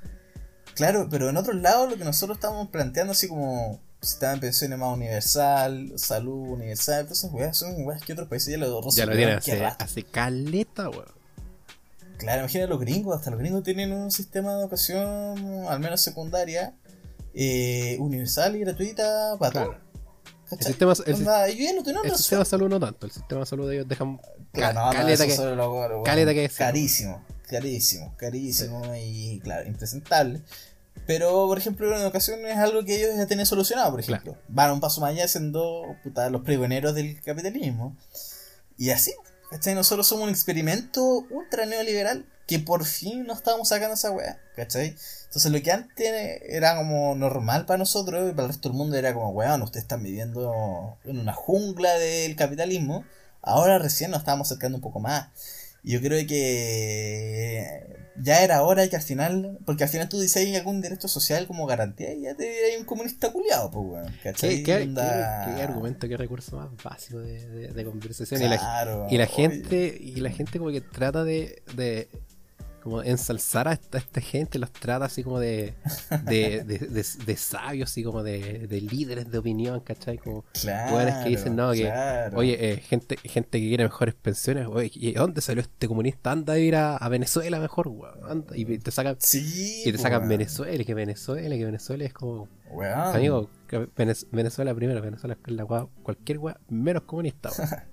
claro, 0.75 1.09
pero 1.11 1.29
en 1.31 1.37
otros 1.37 1.57
lados 1.57 1.91
lo 1.91 1.97
que 1.97 2.05
nosotros 2.05 2.37
estamos 2.39 2.69
planteando 2.69 3.13
así 3.13 3.29
como 3.29 3.79
sistema 4.03 4.33
de 4.35 4.39
pensiones 4.41 4.79
más 4.79 4.95
universal, 4.97 5.93
salud 5.97 6.51
universal, 6.51 7.07
esas 7.11 7.33
weas 7.33 7.57
son 7.57 7.85
weas 7.87 8.03
que 8.03 8.13
otros 8.13 8.29
países 8.29 8.51
ya 8.53 8.59
lo 8.59 8.67
ya 8.91 9.07
lo 9.07 9.13
tienen 9.17 9.39
hace 9.39 9.65
hace, 9.65 10.03
caleta, 10.05 10.91
weón. 10.91 11.07
Claro, 12.19 12.41
imagina 12.41 12.67
los 12.67 12.81
gringos, 12.81 13.17
hasta 13.17 13.31
los 13.31 13.39
gringos 13.41 13.63
tienen 13.65 13.93
un 13.93 14.11
sistema 14.11 14.55
de 14.55 14.61
educación, 14.61 15.65
al 15.69 15.81
menos 15.81 16.01
secundaria, 16.01 16.75
eh, 17.35 17.97
universal 17.99 18.55
y 18.57 18.61
gratuita 18.61 19.37
para 19.39 19.51
Claro. 19.53 19.71
todos. 19.71 19.83
El 20.53 20.67
sistema, 20.67 20.93
el, 21.07 21.15
Onda, 21.15 21.49
sistema 22.19 22.41
de 22.41 22.45
salud 22.45 22.69
no 22.69 22.79
tanto. 22.79 23.07
El 23.07 23.13
sistema 23.13 23.41
de 23.41 23.47
salud 23.47 23.69
de 23.71 23.77
ellos 23.77 23.89
dejan 23.89 24.21
Claro, 24.53 24.75
ca- 24.75 24.81
no, 24.81 24.87
no, 24.87 24.93
caleta 24.93 25.27
que. 25.27 26.03
caleta 26.05 26.35
decir, 26.43 26.59
Carísimo, 26.59 27.25
carísimo, 27.49 28.15
carísimo 28.19 28.83
y 28.95 29.41
claro, 29.43 29.67
impresentable. 29.67 30.43
Pero, 31.07 31.47
por 31.47 31.59
ejemplo, 31.59 31.97
en 31.97 32.07
ocasiones 32.07 32.53
es 32.53 32.59
algo 32.59 32.85
que 32.85 32.97
ellos 32.97 33.17
ya 33.17 33.27
tienen 33.27 33.47
solucionado, 33.47 33.91
por 33.91 34.01
ejemplo. 34.01 34.37
Van 34.49 34.71
un 34.71 34.81
paso 34.81 35.01
más 35.01 35.11
allá 35.11 35.27
siendo 35.27 35.97
puta, 36.03 36.31
los 36.31 36.43
pregoneros 36.43 36.95
del 36.95 37.21
capitalismo. 37.23 37.97
Y 38.79 38.91
así, 38.91 39.13
¿cachai? 39.51 39.75
Nosotros 39.75 40.07
somos 40.07 40.25
un 40.25 40.31
experimento 40.31 41.03
ultra 41.31 41.67
neoliberal 41.67 42.27
que 42.47 42.59
por 42.59 42.85
fin 42.85 43.25
nos 43.25 43.39
estamos 43.39 43.69
sacando 43.69 43.95
esa 43.95 44.11
weá, 44.11 44.39
¿cachai? 44.57 44.97
Entonces 45.27 45.51
lo 45.51 45.63
que 45.63 45.73
antes 45.73 46.41
era 46.47 46.77
como 46.77 47.15
normal 47.15 47.67
para 47.67 47.79
nosotros 47.79 48.29
y 48.29 48.33
para 48.33 48.43
el 48.45 48.53
resto 48.53 48.69
del 48.69 48.77
mundo 48.77 48.97
era 48.97 49.15
como, 49.15 49.31
weón, 49.31 49.63
ustedes 49.63 49.85
están 49.85 50.03
viviendo 50.03 50.99
en 51.05 51.19
una 51.19 51.33
jungla 51.33 51.95
del 51.95 52.37
capitalismo. 52.37 53.05
Ahora 53.41 53.79
recién 53.79 54.11
nos 54.11 54.21
estamos 54.21 54.49
acercando 54.49 54.77
un 54.77 54.83
poco 54.83 55.01
más. 55.01 55.29
Yo 55.85 56.01
creo 56.01 56.25
que 56.27 57.97
ya 58.21 58.45
era 58.45 58.63
hora 58.63 58.87
que 58.89 58.97
al 58.97 59.03
final, 59.03 59.59
porque 59.65 59.85
al 59.85 59.91
final 59.91 60.09
tú 60.09 60.21
dices 60.21 60.37
hay 60.47 60.55
algún 60.55 60.81
derecho 60.81 61.09
social 61.09 61.47
como 61.47 61.67
garantía 61.67 62.13
y 62.15 62.23
ya 62.23 62.35
te 62.37 62.45
hay 62.67 62.79
un 62.79 62.85
comunista 62.85 63.33
culiado, 63.33 63.71
pues 63.71 63.85
weón. 63.89 64.15
¿cachai? 64.23 64.59
¿Qué, 64.59 64.63
qué, 64.63 64.83
Onda- 64.85 65.45
qué- 65.49 65.55
qué 65.57 65.63
argumento, 65.63 66.09
qué 66.09 66.17
recurso 66.17 66.57
más 66.57 66.69
básico 66.85 67.19
de, 67.21 67.49
de- 67.49 67.69
de 67.73 67.85
conversación? 67.85 68.41
Y 68.43 68.45
la, 68.49 69.07
y 69.11 69.19
la 69.19 69.27
gente, 69.27 69.97
y 70.01 70.17
la 70.17 70.31
gente 70.31 70.59
como 70.59 70.71
que 70.71 70.81
trata 70.83 71.25
de, 71.25 71.63
de 71.75 72.09
como 72.83 73.03
ensalzar 73.03 73.69
a 73.69 73.73
esta, 73.73 73.99
esta 73.99 74.21
gente, 74.21 74.59
los 74.59 74.73
trata 74.73 75.05
así 75.07 75.23
como 75.23 75.39
de, 75.41 75.75
de, 76.25 76.65
de, 76.65 76.79
de- 76.79 77.05
de 77.25 77.37
sabios, 77.37 77.91
así 77.91 78.03
como 78.03 78.23
de, 78.23 78.67
de 78.67 78.81
líderes 78.81 79.31
de 79.31 79.39
opinión, 79.39 79.81
¿cachai? 79.81 80.19
Como 80.19 80.45
Claro, 80.61 81.23
que 81.25 81.31
dicen, 81.31 81.57
no, 81.57 81.73
que, 81.73 81.83
claro. 81.83 82.37
oye, 82.39 82.73
eh, 82.73 82.77
gente, 82.79 83.17
gente 83.25 83.61
que 83.61 83.69
quiere 83.69 83.85
mejores 83.85 84.15
pensiones, 84.15 84.67
oye, 84.69 84.91
¿y 84.95 85.13
dónde 85.13 85.41
salió 85.41 85.63
este 85.63 85.89
comunista? 85.89 86.33
Anda 86.33 86.55
a 86.55 86.59
ir 86.59 86.77
a, 86.77 86.97
a 86.97 87.09
Venezuela 87.09 87.59
mejor, 87.61 87.89
weón. 87.89 88.15
anda", 88.29 88.57
Y 88.57 88.65
te 88.79 88.91
sacan, 88.91 89.17
Sí, 89.21 89.83
y 89.87 89.93
te 89.93 89.99
sacan 89.99 90.21
weón. 90.21 90.29
Venezuela, 90.31 90.83
y 90.83 90.85
que 90.85 90.95
Venezuela, 90.95 91.55
que 91.57 91.65
Venezuela 91.65 92.05
es 92.05 92.13
como, 92.13 92.49
Weón. 92.71 92.99
amigo, 93.17 93.51
Venezuela 94.31 94.75
primero, 94.75 95.01
Venezuela 95.01 95.37
es 95.47 95.53
la 95.53 95.65
weá- 95.65 95.89
cualquier 96.03 96.39
weá 96.39 96.59
menos 96.69 97.03
comunista, 97.05 97.51
weón. 97.57 97.71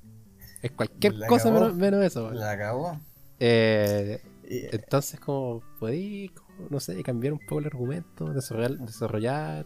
Es 0.62 0.72
cualquier 0.72 1.14
La 1.14 1.28
cosa 1.28 1.52
menos, 1.52 1.74
menos 1.74 2.04
eso, 2.04 2.26
weón. 2.26 2.38
La 2.40 2.52
acabó. 2.52 3.00
Eh, 3.40 4.22
entonces, 4.50 5.20
como 5.20 5.62
podéis, 5.80 6.32
no 6.70 6.80
sé, 6.80 7.02
cambiar 7.04 7.34
un 7.34 7.40
poco 7.40 7.60
el 7.60 7.68
argumento, 7.68 8.34
desarrollar, 8.34 8.78
desarrollar 8.80 9.66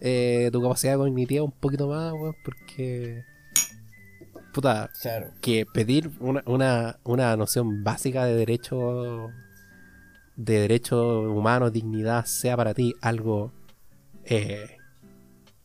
eh, 0.00 0.50
tu 0.52 0.60
capacidad 0.60 0.96
cognitiva 0.96 1.44
un 1.44 1.52
poquito 1.52 1.88
más, 1.88 2.12
weón, 2.12 2.34
porque. 2.44 3.22
Puta, 4.52 4.90
Claro. 5.00 5.32
que 5.40 5.66
pedir 5.66 6.12
una, 6.20 6.42
una, 6.46 7.00
una 7.02 7.36
noción 7.36 7.82
básica 7.82 8.24
de 8.24 8.34
derecho 8.36 9.30
de 10.36 10.60
derecho 10.60 11.22
humano, 11.22 11.70
dignidad, 11.70 12.24
sea 12.24 12.56
para 12.56 12.74
ti 12.74 12.94
algo 13.00 13.52
eh, 14.24 14.76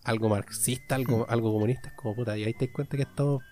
algo 0.04 0.30
marxista, 0.30 0.96
algo, 0.96 1.26
algo 1.30 1.54
comunista, 1.54 1.90
es 1.90 1.96
como 1.96 2.16
puta, 2.16 2.38
y 2.38 2.44
ahí 2.44 2.54
te 2.54 2.66
das 2.66 2.74
cuenta 2.74 2.98
que 2.98 3.04
estamos 3.04 3.44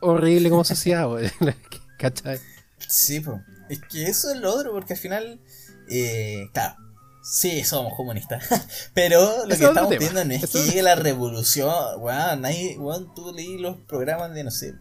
horrible 0.00 0.50
como 0.50 0.64
sociedad. 0.64 1.08
¿cachai? 1.98 2.38
Sí, 2.78 3.20
pues. 3.20 3.40
Es 3.70 3.80
que 3.88 4.04
eso 4.04 4.30
es 4.32 4.38
lo 4.40 4.52
otro, 4.54 4.72
porque 4.72 4.92
al 4.94 4.98
final, 4.98 5.40
eh, 5.88 6.48
claro, 6.52 6.76
Sí, 7.22 7.64
somos 7.64 7.92
comunistas. 7.94 8.42
Pero 8.94 9.44
lo 9.46 9.54
que 9.54 9.64
estamos 9.64 9.94
pidiendo 9.94 10.24
no 10.24 10.32
es 10.32 10.46
que 10.48 10.64
llegue 10.64 10.80
la 10.82 10.94
revolución. 10.94 11.70
Weón, 11.98 12.40
nadie, 12.40 12.78
weón, 12.78 13.14
tú 13.14 13.32
leí 13.34 13.58
los 13.58 13.76
programas 13.76 14.32
de, 14.32 14.42
no 14.42 14.50
sé, 14.50 14.72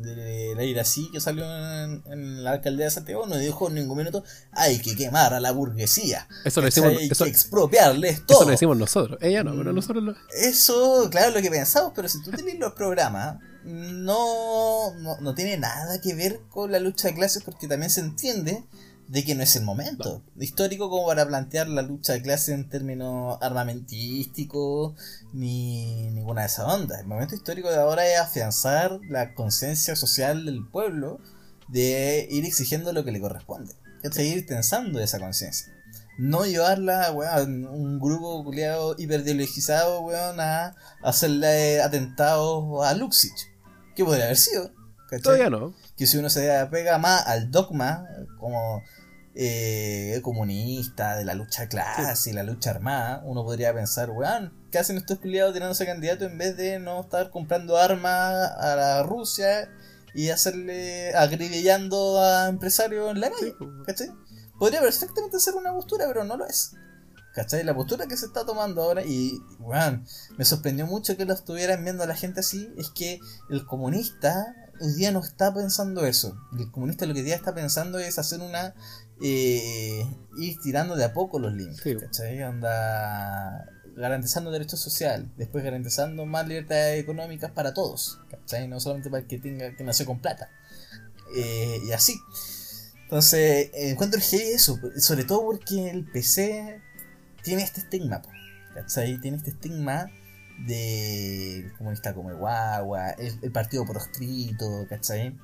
de 0.00 0.54
la 0.56 0.64
Irací 0.64 1.10
que 1.12 1.20
salió 1.20 1.44
en, 1.44 2.02
en 2.10 2.42
la 2.42 2.52
alcaldía 2.52 2.86
de 2.86 2.90
Santiago, 2.90 3.26
no 3.26 3.36
dijo 3.36 3.68
en 3.68 3.74
ningún 3.74 3.98
minuto, 3.98 4.24
hay 4.52 4.78
que 4.78 4.96
quemar 4.96 5.34
a 5.34 5.40
la 5.40 5.50
burguesía. 5.52 6.26
Eso 6.46 6.62
lo 6.62 6.66
decimos, 6.66 6.94
hay 6.98 7.08
eso, 7.10 7.24
que 7.24 7.30
expropiarles 7.30 8.24
todo. 8.24 8.38
eso 8.38 8.44
lo 8.46 8.50
decimos 8.52 8.78
nosotros. 8.78 9.18
Ella 9.20 9.44
no, 9.44 9.50
pero 9.54 9.72
Mm. 9.72 9.76
nosotros 9.76 10.02
lo. 10.02 10.14
Eso, 10.34 11.08
claro, 11.10 11.32
lo 11.32 11.42
que 11.42 11.50
pensamos, 11.50 11.92
pero 11.94 12.08
si 12.08 12.22
tú 12.22 12.30
tenés 12.30 12.58
los 12.58 12.72
programas, 12.72 13.36
no, 13.64 14.94
no, 14.94 15.18
no 15.20 15.34
tiene 15.34 15.56
nada 15.56 16.00
que 16.00 16.14
ver 16.14 16.40
con 16.50 16.70
la 16.70 16.78
lucha 16.78 17.08
de 17.08 17.14
clases 17.14 17.42
porque 17.42 17.68
también 17.68 17.90
se 17.90 18.00
entiende 18.00 18.64
de 19.08 19.24
que 19.24 19.34
no 19.34 19.42
es 19.42 19.54
el 19.56 19.64
momento 19.64 20.22
histórico 20.38 20.88
como 20.88 21.06
para 21.06 21.26
plantear 21.26 21.68
la 21.68 21.82
lucha 21.82 22.14
de 22.14 22.22
clases 22.22 22.50
en 22.50 22.68
términos 22.68 23.38
armamentísticos 23.42 24.94
ni 25.32 26.10
ninguna 26.10 26.42
de 26.42 26.46
esas 26.46 26.66
ondas. 26.66 27.00
El 27.00 27.06
momento 27.06 27.34
histórico 27.34 27.70
de 27.70 27.76
ahora 27.76 28.06
es 28.06 28.18
afianzar 28.18 29.00
la 29.08 29.34
conciencia 29.34 29.96
social 29.96 30.46
del 30.46 30.66
pueblo 30.66 31.20
de 31.68 32.26
ir 32.30 32.44
exigiendo 32.44 32.92
lo 32.92 33.04
que 33.04 33.12
le 33.12 33.20
corresponde, 33.20 33.74
es 34.02 34.18
ir 34.18 34.46
tensando 34.46 35.00
esa 35.00 35.18
conciencia. 35.18 35.72
No 36.16 36.46
llevarla, 36.46 37.10
weón, 37.12 37.66
un 37.66 37.98
grupo 37.98 38.44
culiado 38.44 38.94
hiperideologizado, 38.96 40.02
weón, 40.02 40.38
a 40.38 40.76
hacerle 41.02 41.82
atentados 41.82 42.86
a 42.86 42.94
Luxich. 42.94 43.53
Que 43.94 44.04
podría 44.04 44.24
haber 44.24 44.36
sido. 44.36 44.70
¿cachai? 45.08 45.22
Todavía 45.22 45.50
no. 45.50 45.74
Que 45.96 46.06
si 46.06 46.18
uno 46.18 46.30
se 46.30 46.54
apega 46.56 46.98
más 46.98 47.26
al 47.26 47.50
dogma, 47.50 48.06
como 48.38 48.82
eh, 49.34 50.20
comunista, 50.22 51.16
de 51.16 51.24
la 51.24 51.34
lucha 51.34 51.68
clase 51.68 52.30
y 52.30 52.32
la 52.32 52.42
lucha 52.42 52.70
armada, 52.70 53.22
uno 53.24 53.44
podría 53.44 53.74
pensar, 53.74 54.10
weón, 54.10 54.52
¿qué 54.70 54.78
hacen 54.78 54.96
estos 54.96 55.18
culiados 55.18 55.52
tirándose 55.52 55.84
a 55.84 55.86
candidato 55.86 56.24
en 56.24 56.38
vez 56.38 56.56
de 56.56 56.78
no 56.78 57.00
estar 57.00 57.30
comprando 57.30 57.76
armas 57.76 58.52
a 58.58 58.76
la 58.76 59.02
Rusia 59.02 59.68
y 60.14 60.30
hacerle 60.30 61.14
agrillando 61.14 62.22
a 62.22 62.48
empresarios 62.48 63.10
en 63.10 63.20
la 63.20 63.30
calle? 63.30 63.46
Sí, 63.46 63.54
pues. 63.58 63.70
¿Cachai? 63.86 64.08
Podría 64.58 64.80
perfectamente 64.80 65.40
ser 65.40 65.54
una 65.54 65.72
postura, 65.72 66.06
pero 66.06 66.24
no 66.24 66.36
lo 66.36 66.46
es. 66.46 66.74
¿Cachai? 67.34 67.64
La 67.64 67.74
postura 67.74 68.06
que 68.06 68.16
se 68.16 68.26
está 68.26 68.46
tomando 68.46 68.82
ahora, 68.82 69.04
y 69.04 69.40
weón, 69.58 70.06
me 70.38 70.44
sorprendió 70.44 70.86
mucho 70.86 71.16
que 71.16 71.24
lo 71.24 71.34
estuvieran 71.34 71.82
viendo 71.82 72.04
a 72.04 72.06
la 72.06 72.14
gente 72.14 72.40
así, 72.40 72.72
es 72.78 72.90
que 72.90 73.18
el 73.50 73.66
comunista 73.66 74.54
hoy 74.80 74.92
día 74.94 75.10
no 75.10 75.18
está 75.20 75.52
pensando 75.52 76.06
eso. 76.06 76.36
El 76.56 76.70
comunista 76.70 77.06
lo 77.06 77.14
que 77.14 77.20
hoy 77.20 77.26
día 77.26 77.34
está 77.36 77.54
pensando 77.54 77.98
es 77.98 78.18
hacer 78.18 78.40
una. 78.40 78.74
Eh, 79.20 80.04
ir 80.38 80.56
tirando 80.62 80.96
de 80.96 81.04
a 81.04 81.12
poco 81.12 81.38
los 81.38 81.52
límites, 81.52 81.82
Sí. 81.82 81.96
¿cachai? 81.96 82.42
Anda 82.42 83.68
garantizando 83.96 84.50
derechos 84.50 84.80
sociales, 84.80 85.28
después 85.36 85.62
garantizando 85.62 86.26
más 86.26 86.46
libertades 86.48 87.00
económicas 87.00 87.52
para 87.52 87.72
todos, 87.74 88.18
¿cachai? 88.30 88.66
No 88.68 88.80
solamente 88.80 89.10
para 89.10 89.22
el 89.22 89.28
que 89.28 89.38
tenga 89.38 89.74
que 89.76 89.84
nació 89.84 90.06
con 90.06 90.20
plata. 90.20 90.50
Eh, 91.36 91.80
y 91.86 91.92
así. 91.92 92.20
Entonces, 93.04 93.70
encuentro 93.74 94.20
heavy 94.20 94.52
eso, 94.52 94.78
sobre 94.98 95.24
todo 95.24 95.44
porque 95.44 95.90
el 95.90 96.04
PC 96.10 96.80
tiene 97.44 97.62
este 97.62 97.80
estigma, 97.80 98.22
¿cachai? 98.74 99.20
Tiene 99.20 99.36
este 99.36 99.50
estigma 99.50 100.10
de 100.66 101.72
comunista 101.78 102.14
como 102.14 102.30
el 102.30 102.36
guagua, 102.36 103.10
el, 103.10 103.38
el 103.42 103.52
partido 103.52 103.84
proscrito, 103.84 104.86
¿cachai? 104.88 105.36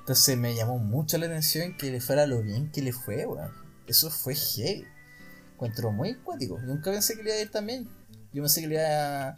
Entonces 0.00 0.36
me 0.38 0.54
llamó 0.54 0.78
mucho 0.78 1.18
la 1.18 1.26
atención 1.26 1.76
que 1.76 1.90
le 1.90 2.00
fuera 2.00 2.26
lo 2.26 2.42
bien 2.42 2.70
que 2.70 2.82
le 2.82 2.92
fue, 2.92 3.26
weón. 3.26 3.50
Eso 3.86 4.10
fue 4.10 4.34
heavy. 4.34 4.84
Encuentro 5.54 5.90
muy 5.92 6.14
cuático. 6.16 6.58
Nunca 6.60 6.90
pensé 6.90 7.16
que 7.16 7.22
le 7.22 7.30
iba 7.30 7.38
a 7.38 7.42
ir 7.42 7.50
tan 7.50 7.66
bien. 7.66 7.88
Yo 8.32 8.42
pensé 8.42 8.60
que 8.62 8.68
le 8.68 8.74
iba 8.76 9.28
a 9.30 9.36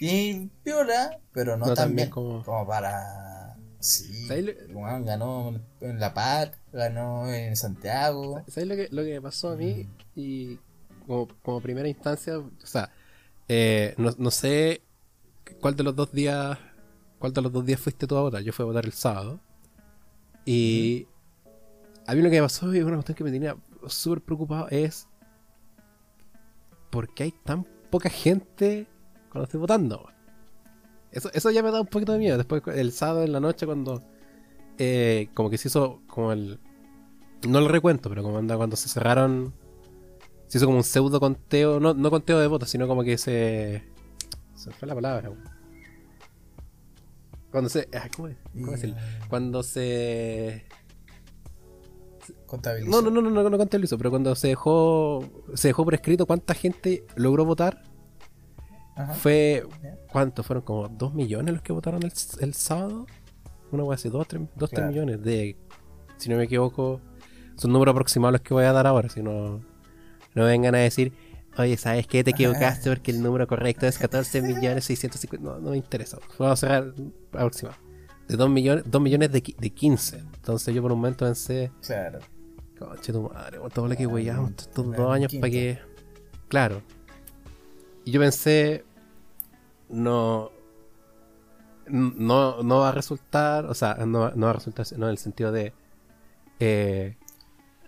ir 0.00 0.50
piola, 0.64 1.18
pero 1.32 1.56
no, 1.56 1.66
No 1.66 1.74
tan 1.74 1.94
bien 1.94 2.10
como- 2.10 2.44
como 2.44 2.66
para... 2.66 3.56
Sí, 3.80 4.26
¿Sabes 4.28 4.44
lo- 4.44 4.50
el 4.52 4.76
weón 4.76 5.04
ganó 5.04 5.60
en 5.80 5.98
La 5.98 6.14
Paz, 6.14 6.50
ganó 6.72 7.32
en 7.32 7.56
Santiago. 7.56 8.44
¿Sabes 8.48 8.68
lo 8.68 8.76
que, 8.76 8.88
lo 8.92 9.02
que 9.02 9.14
me 9.14 9.22
pasó 9.22 9.50
a 9.50 9.56
mí? 9.56 9.88
Y 10.14 10.60
como, 11.12 11.28
como 11.42 11.60
primera 11.60 11.88
instancia, 11.88 12.38
o 12.38 12.50
sea, 12.64 12.90
eh, 13.48 13.94
no, 13.98 14.12
no 14.16 14.30
sé 14.30 14.82
cuál 15.60 15.76
de 15.76 15.82
los 15.82 15.94
dos 15.94 16.10
días, 16.12 16.58
cuál 17.18 17.32
de 17.32 17.42
los 17.42 17.52
dos 17.52 17.66
días 17.66 17.80
fuiste 17.80 18.06
tú 18.06 18.16
a 18.16 18.22
votar. 18.22 18.42
Yo 18.42 18.52
fui 18.52 18.62
a 18.62 18.66
votar 18.66 18.86
el 18.86 18.92
sábado. 18.92 19.40
Y 20.46 21.06
a 22.06 22.14
mí 22.14 22.22
lo 22.22 22.30
que 22.30 22.36
me 22.36 22.42
pasó 22.42 22.74
y 22.74 22.80
una 22.80 22.94
cuestión 22.96 23.16
que 23.16 23.24
me 23.24 23.30
tenía 23.30 23.56
súper 23.86 24.22
preocupado 24.22 24.68
es 24.70 25.06
por 26.90 27.12
qué 27.12 27.24
hay 27.24 27.32
tan 27.44 27.64
poca 27.90 28.08
gente 28.08 28.86
cuando 29.30 29.44
estoy 29.44 29.60
votando. 29.60 30.08
Eso, 31.10 31.30
eso 31.34 31.50
ya 31.50 31.62
me 31.62 31.70
da 31.70 31.82
un 31.82 31.86
poquito 31.88 32.12
de 32.12 32.18
miedo. 32.18 32.38
Después 32.38 32.62
el 32.68 32.92
sábado 32.92 33.22
en 33.22 33.32
la 33.32 33.40
noche 33.40 33.66
cuando 33.66 34.02
eh, 34.78 35.28
como 35.34 35.50
que 35.50 35.58
se 35.58 35.68
hizo 35.68 36.00
como 36.06 36.32
el 36.32 36.58
no 37.46 37.58
el 37.58 37.68
recuento, 37.68 38.08
pero 38.08 38.22
como 38.22 38.38
anda 38.38 38.56
cuando 38.56 38.76
se 38.76 38.88
cerraron. 38.88 39.52
Se 40.52 40.58
hizo 40.58 40.66
como 40.66 40.76
un 40.76 40.84
pseudo 40.84 41.18
conteo, 41.18 41.80
no, 41.80 41.94
no 41.94 42.10
conteo 42.10 42.38
de 42.38 42.46
votos, 42.46 42.68
sino 42.68 42.86
como 42.86 43.02
que 43.02 43.16
se. 43.16 43.82
Se 44.54 44.70
fue 44.70 44.86
la 44.86 44.94
palabra. 44.94 45.32
Cuando 47.50 47.70
se. 47.70 47.88
ah, 47.94 48.06
¿Cómo 48.14 48.28
es? 48.28 48.36
¿Cómo 48.52 48.72
decirlo? 48.72 48.96
Cuando 49.30 49.62
se. 49.62 50.66
Contabilizó. 52.44 52.90
No, 52.90 53.00
no, 53.00 53.22
no, 53.22 53.30
no, 53.30 53.42
no, 53.42 53.48
no 53.48 53.56
contabilizo, 53.56 53.96
pero 53.96 54.10
cuando 54.10 54.34
se 54.34 54.48
dejó. 54.48 55.24
Se 55.54 55.68
dejó 55.68 55.84
por 55.84 55.94
escrito 55.94 56.26
cuánta 56.26 56.52
gente 56.52 57.06
logró 57.16 57.46
votar. 57.46 57.82
Ajá. 58.94 59.14
Fue. 59.14 59.66
¿Cuánto? 60.12 60.42
Fueron 60.42 60.64
como 60.64 60.86
2 60.86 61.14
millones 61.14 61.54
los 61.54 61.62
que 61.62 61.72
votaron 61.72 62.02
el, 62.02 62.12
el 62.40 62.52
sábado. 62.52 63.06
Una 63.70 63.84
wea 63.84 63.94
así, 63.94 64.10
2 64.10 64.28
3 64.28 64.42
Claro. 64.70 64.88
millones 64.88 65.22
de. 65.22 65.56
Si 66.18 66.28
no 66.28 66.36
me 66.36 66.44
equivoco. 66.44 67.00
Son 67.56 67.72
números 67.72 67.92
aproximados 67.94 68.32
los 68.32 68.42
que 68.42 68.52
voy 68.52 68.64
a 68.64 68.72
dar 68.74 68.86
ahora. 68.86 69.08
Si 69.08 69.22
no. 69.22 69.71
No 70.34 70.44
vengan 70.44 70.74
a 70.74 70.78
decir. 70.78 71.12
Oye, 71.58 71.76
¿sabes 71.76 72.06
qué? 72.06 72.24
Te 72.24 72.30
equivocaste 72.30 72.88
porque 72.88 73.10
el 73.10 73.22
número 73.22 73.46
correcto 73.46 73.86
es 73.86 73.98
14 73.98 74.40
millones 74.40 74.84
650. 74.86 75.38
No, 75.46 75.58
no 75.58 75.70
me 75.72 75.76
interesa. 75.76 76.18
Vamos 76.38 76.52
a 76.54 76.56
cerrar 76.56 76.94
aproximado. 77.32 77.76
De 78.26 78.36
2 78.36 78.48
millones, 78.48 78.84
2 78.86 79.02
millones 79.02 79.32
de, 79.32 79.42
de 79.58 79.70
15. 79.70 80.18
Entonces 80.18 80.74
yo 80.74 80.80
por 80.80 80.92
un 80.92 80.98
momento 81.00 81.26
pensé. 81.26 81.70
Claro. 81.86 82.20
Conche 82.78 83.12
tu 83.12 83.22
madre, 83.28 83.58
todo 83.74 83.86
lo 83.86 83.94
que 83.96 84.04
Ah, 84.04 84.08
weyamos 84.08 84.52
estos 84.58 84.96
dos 84.96 85.12
años 85.12 85.32
para 85.34 85.50
que. 85.50 85.78
Claro. 86.48 86.80
Y 88.06 88.10
yo 88.12 88.20
pensé. 88.20 88.84
No. 89.90 90.50
No, 91.86 92.62
no 92.62 92.78
va 92.78 92.88
a 92.88 92.92
resultar. 92.92 93.66
O 93.66 93.74
sea, 93.74 93.94
no, 94.06 94.30
no 94.30 94.46
va 94.46 94.50
a 94.50 94.54
resultar. 94.54 94.86
No 94.96 95.06
en 95.06 95.10
el 95.10 95.18
sentido 95.18 95.52
de. 95.52 95.74
eh, 96.60 97.16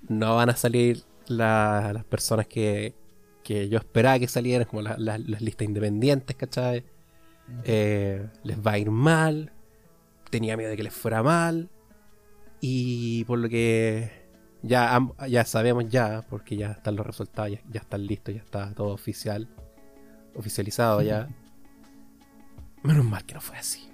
no 0.09 0.37
van 0.37 0.51
a 0.51 0.57
salir 0.57 1.03
la- 1.29 1.93
las 1.93 2.05
personas 2.05 2.47
que, 2.47 2.95
que 3.43 3.69
yo 3.69 3.79
esperaba 3.79 4.19
que 4.19 4.29
salieran, 4.29 4.67
como 4.67 4.83
la- 4.83 4.97
la- 4.99 5.19
las 5.19 5.41
listas 5.43 5.67
independientes, 5.67 6.37
¿cachai? 6.37 6.85
Eh, 7.65 8.27
les 8.43 8.59
va 8.59 8.73
a 8.73 8.79
ir 8.79 8.91
mal. 8.91 9.53
Tenía 10.31 10.57
miedo 10.57 10.71
de 10.71 10.77
que 10.77 10.83
les 10.83 10.95
fuera 10.95 11.23
mal. 11.23 11.71
Y 12.61 13.25
por 13.25 13.39
lo 13.39 13.49
que 13.49 14.11
ya, 14.63 14.99
ya 15.29 15.45
sabemos 15.45 15.89
ya, 15.89 16.23
porque 16.31 16.57
ya 16.57 16.73
están 16.73 16.97
los 16.97 17.07
resultados, 17.07 17.53
ya, 17.53 17.61
ya 17.71 17.81
están 17.81 18.07
listos, 18.07 18.35
ya 18.35 18.41
está 18.41 18.73
todo 18.75 18.89
oficial, 18.95 19.49
oficializado 20.35 21.03
ya. 21.03 21.29
Menos 22.83 23.05
mal 23.05 23.25
que 23.25 23.35
no 23.35 23.41
fue 23.41 23.57
así. 23.59 23.89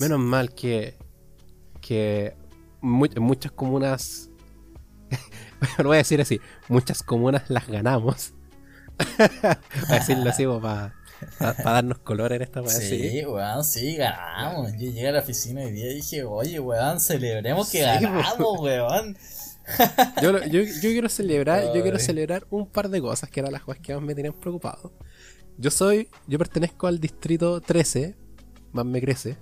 Menos 0.00 0.18
mal 0.20 0.52
que, 0.54 0.96
que 1.80 2.36
en 2.82 3.22
muchas 3.22 3.52
comunas, 3.52 4.30
lo 5.78 5.84
voy 5.84 5.96
a 5.96 5.98
decir 5.98 6.20
así, 6.20 6.40
muchas 6.68 7.02
comunas 7.02 7.48
las 7.48 7.66
ganamos. 7.66 8.32
a 9.88 9.94
decirlo 9.94 10.30
así 10.30 10.44
para 10.46 10.92
darnos 11.64 11.98
color 11.98 12.32
en 12.32 12.42
esta 12.42 12.60
weá. 12.60 12.70
Sí, 12.70 13.10
sí. 13.10 13.24
weón, 13.26 13.64
sí, 13.64 13.96
ganamos. 13.96 14.72
Yo 14.72 14.78
llegué 14.78 15.08
a 15.08 15.12
la 15.12 15.20
oficina 15.20 15.62
hoy 15.62 15.72
día 15.72 15.90
y 15.90 15.94
dije, 15.96 16.22
oye, 16.24 16.60
weón, 16.60 17.00
celebremos 17.00 17.70
que 17.70 17.78
Sí, 17.78 17.84
ganamos, 17.84 18.60
weón. 18.60 19.16
Yo, 20.20 20.30
lo- 20.30 20.44
yo, 20.44 20.60
yo 20.60 20.80
quiero 20.80 21.08
celebrar, 21.08 21.72
yo 21.74 21.80
quiero 21.80 21.98
celebrar 21.98 22.46
un 22.50 22.66
par 22.66 22.90
de 22.90 23.00
cosas 23.00 23.30
que 23.30 23.40
eran 23.40 23.50
las 23.50 23.62
cosas 23.62 23.80
que 23.80 23.94
más 23.94 24.02
me 24.02 24.14
tenían 24.14 24.34
preocupado. 24.34 24.92
Yo 25.56 25.70
soy, 25.70 26.10
yo 26.26 26.36
pertenezco 26.38 26.86
al 26.86 27.00
distrito 27.00 27.62
13, 27.62 28.14
más 28.72 28.84
me 28.84 29.00
crece, 29.00 29.38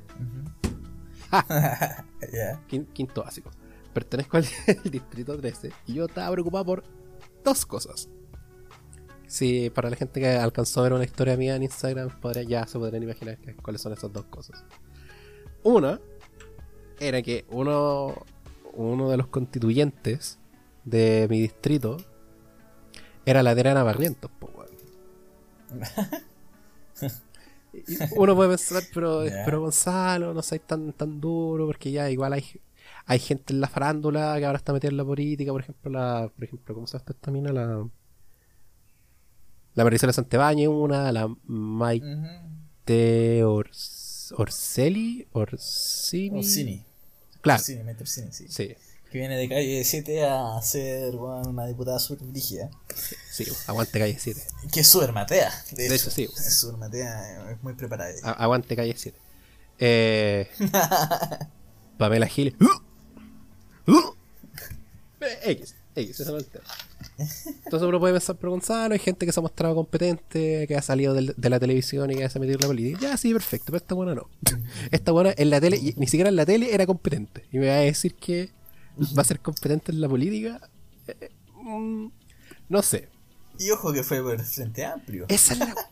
quinto 2.92 3.24
básico. 3.24 3.50
Pertenezco 3.92 4.36
al 4.38 4.44
distrito 4.90 5.36
13 5.36 5.72
y 5.86 5.94
yo 5.94 6.06
estaba 6.06 6.32
preocupado 6.32 6.64
por 6.64 6.84
dos 7.44 7.66
cosas. 7.66 8.08
Si 9.26 9.70
para 9.70 9.88
la 9.90 9.96
gente 9.96 10.20
que 10.20 10.28
alcanzó 10.28 10.80
a 10.80 10.82
ver 10.84 10.92
una 10.92 11.04
historia 11.04 11.36
mía 11.36 11.56
en 11.56 11.62
Instagram, 11.62 12.20
podría, 12.20 12.42
ya 12.42 12.66
se 12.66 12.78
podrían 12.78 13.02
imaginar 13.02 13.38
que- 13.38 13.54
cuáles 13.56 13.80
son 13.80 13.92
esas 13.92 14.12
dos 14.12 14.24
cosas. 14.26 14.64
Una 15.62 16.00
era 17.00 17.22
que 17.22 17.44
uno, 17.50 18.14
uno 18.74 19.10
de 19.10 19.16
los 19.16 19.26
constituyentes 19.28 20.38
de 20.84 21.26
mi 21.30 21.40
distrito 21.40 21.96
era 23.24 23.42
la 23.42 23.50
Adriana 23.50 23.82
Barrientos. 23.82 24.30
Y 27.74 27.96
Uno 28.16 28.36
puede 28.36 28.50
pensar, 28.50 28.82
pero, 28.92 29.22
pero 29.46 29.60
Gonzalo, 29.62 30.34
no 30.34 30.42
seas 30.42 30.60
tan, 30.66 30.92
tan 30.92 31.20
duro, 31.22 31.64
porque 31.66 31.90
ya 31.90 32.10
igual 32.10 32.34
hay, 32.34 32.44
hay 33.06 33.18
gente 33.18 33.52
en 33.52 33.60
la 33.60 33.68
farándula 33.68 34.34
que 34.38 34.44
ahora 34.46 34.58
está 34.58 34.72
metida 34.72 34.90
en 34.90 34.96
la 34.96 35.04
política, 35.04 35.52
por 35.52 35.60
ejemplo, 35.60 35.90
la, 35.90 36.30
por 36.34 36.44
ejemplo, 36.44 36.74
¿cómo 36.74 36.86
se 36.86 36.98
llama 36.98 37.04
esta 37.10 37.30
mina? 37.30 37.52
La, 37.52 37.88
la 39.74 39.84
Marisela 39.84 40.12
Santebáñez, 40.12 40.68
una, 40.68 41.10
la 41.12 41.28
Maite 41.44 42.04
Ujú. 43.44 43.50
Ors- 43.60 44.34
Orselli, 44.36 45.26
Orsini. 45.32 46.38
Orsini. 46.38 46.84
Claro, 47.40 47.60
Orsini, 47.60 47.82
Maite 47.82 48.02
Orsini, 48.02 48.32
sí. 48.32 48.46
sí, 48.48 48.74
Que 49.10 49.18
viene 49.18 49.36
de 49.36 49.48
calle 49.48 49.84
7 49.84 50.24
a 50.26 50.60
ser 50.62 51.14
una 51.16 51.66
diputada 51.66 51.98
súper 51.98 52.28
sí, 53.30 53.44
aguante 53.66 53.98
calle 53.98 54.16
7. 54.18 54.40
Que 54.72 54.80
es 54.80 54.86
súper 54.86 55.12
matea. 55.12 55.50
De, 55.72 55.88
De 55.88 55.94
hecho, 55.94 55.94
hecho, 55.94 56.10
sí. 56.10 56.24
Es 56.24 56.60
súper 56.60 56.78
matea, 56.78 57.50
es 57.50 57.62
muy 57.62 57.74
preparada. 57.74 58.12
aguante 58.32 58.76
calle 58.76 58.94
7. 58.96 59.18
Eh, 59.78 60.48
Pamela 61.98 62.26
Giles. 62.26 62.54
Eh, 65.20 65.38
X, 65.52 65.74
X, 65.94 66.20
ese 66.20 66.30
no 66.30 66.38
es 66.38 66.44
el 66.44 66.50
tema. 66.50 66.64
Entonces 67.64 67.88
uno 67.88 68.00
puede 68.00 68.14
pensar, 68.14 68.36
pero 68.36 68.50
Gonzalo, 68.50 68.94
hay 68.94 68.98
gente 68.98 69.24
que 69.26 69.32
se 69.32 69.38
ha 69.40 69.42
mostrado 69.42 69.74
competente, 69.74 70.66
que 70.66 70.76
ha 70.76 70.82
salido 70.82 71.14
del- 71.14 71.34
de 71.36 71.50
la 71.50 71.60
televisión 71.60 72.10
y 72.10 72.16
que 72.16 72.28
se 72.28 72.38
ha 72.38 72.40
metido 72.40 72.56
en 72.56 72.60
la 72.62 72.66
política. 72.66 72.98
Ya, 73.00 73.16
sí, 73.16 73.32
perfecto, 73.32 73.66
pero 73.66 73.76
esta 73.76 73.94
buena 73.94 74.14
no. 74.14 74.28
Esta 74.90 75.12
buena 75.12 75.32
en 75.36 75.50
la 75.50 75.60
tele, 75.60 75.78
ni 75.96 76.06
siquiera 76.06 76.28
en 76.30 76.36
la 76.36 76.46
tele 76.46 76.74
era 76.74 76.86
competente. 76.86 77.44
Y 77.52 77.58
me 77.58 77.68
va 77.68 77.74
a 77.74 77.78
decir 77.78 78.14
que 78.14 78.50
va 79.16 79.22
a 79.22 79.24
ser 79.24 79.40
competente 79.40 79.92
en 79.92 80.00
la 80.00 80.08
política. 80.08 80.60
Eh, 81.06 81.30
mm, 81.62 82.06
no 82.68 82.82
sé. 82.82 83.08
Y 83.58 83.70
ojo 83.70 83.92
que 83.92 84.02
fue 84.02 84.22
por 84.22 84.34
el 84.34 84.40
Frente 84.40 84.84
Amplio. 84.84 85.26
Esa 85.28 85.52
es 85.54 85.58
la. 85.60 85.74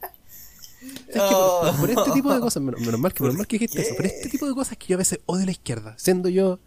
Es 1.09 1.13
que 1.13 1.19
por, 1.19 1.77
por- 1.79 1.91
este 1.91 2.11
tipo 2.13 2.33
de 2.33 2.41
cosas, 2.41 2.63
menos, 2.63 2.81
menos 2.81 2.99
mal 2.99 3.13
que, 3.13 3.23
menos 3.23 3.37
mal 3.37 3.47
que 3.47 3.59
dijiste 3.59 3.77
¿Por 3.83 3.85
eso, 3.87 3.97
por 3.97 4.07
este 4.07 4.29
tipo 4.31 4.49
de 4.49 4.55
cosas 4.55 4.79
que 4.79 4.87
yo 4.87 4.97
a 4.97 4.99
veces 4.99 5.21
odio 5.27 5.45
la 5.45 5.51
izquierda, 5.53 5.95
siendo 5.99 6.31
yo 6.31 6.59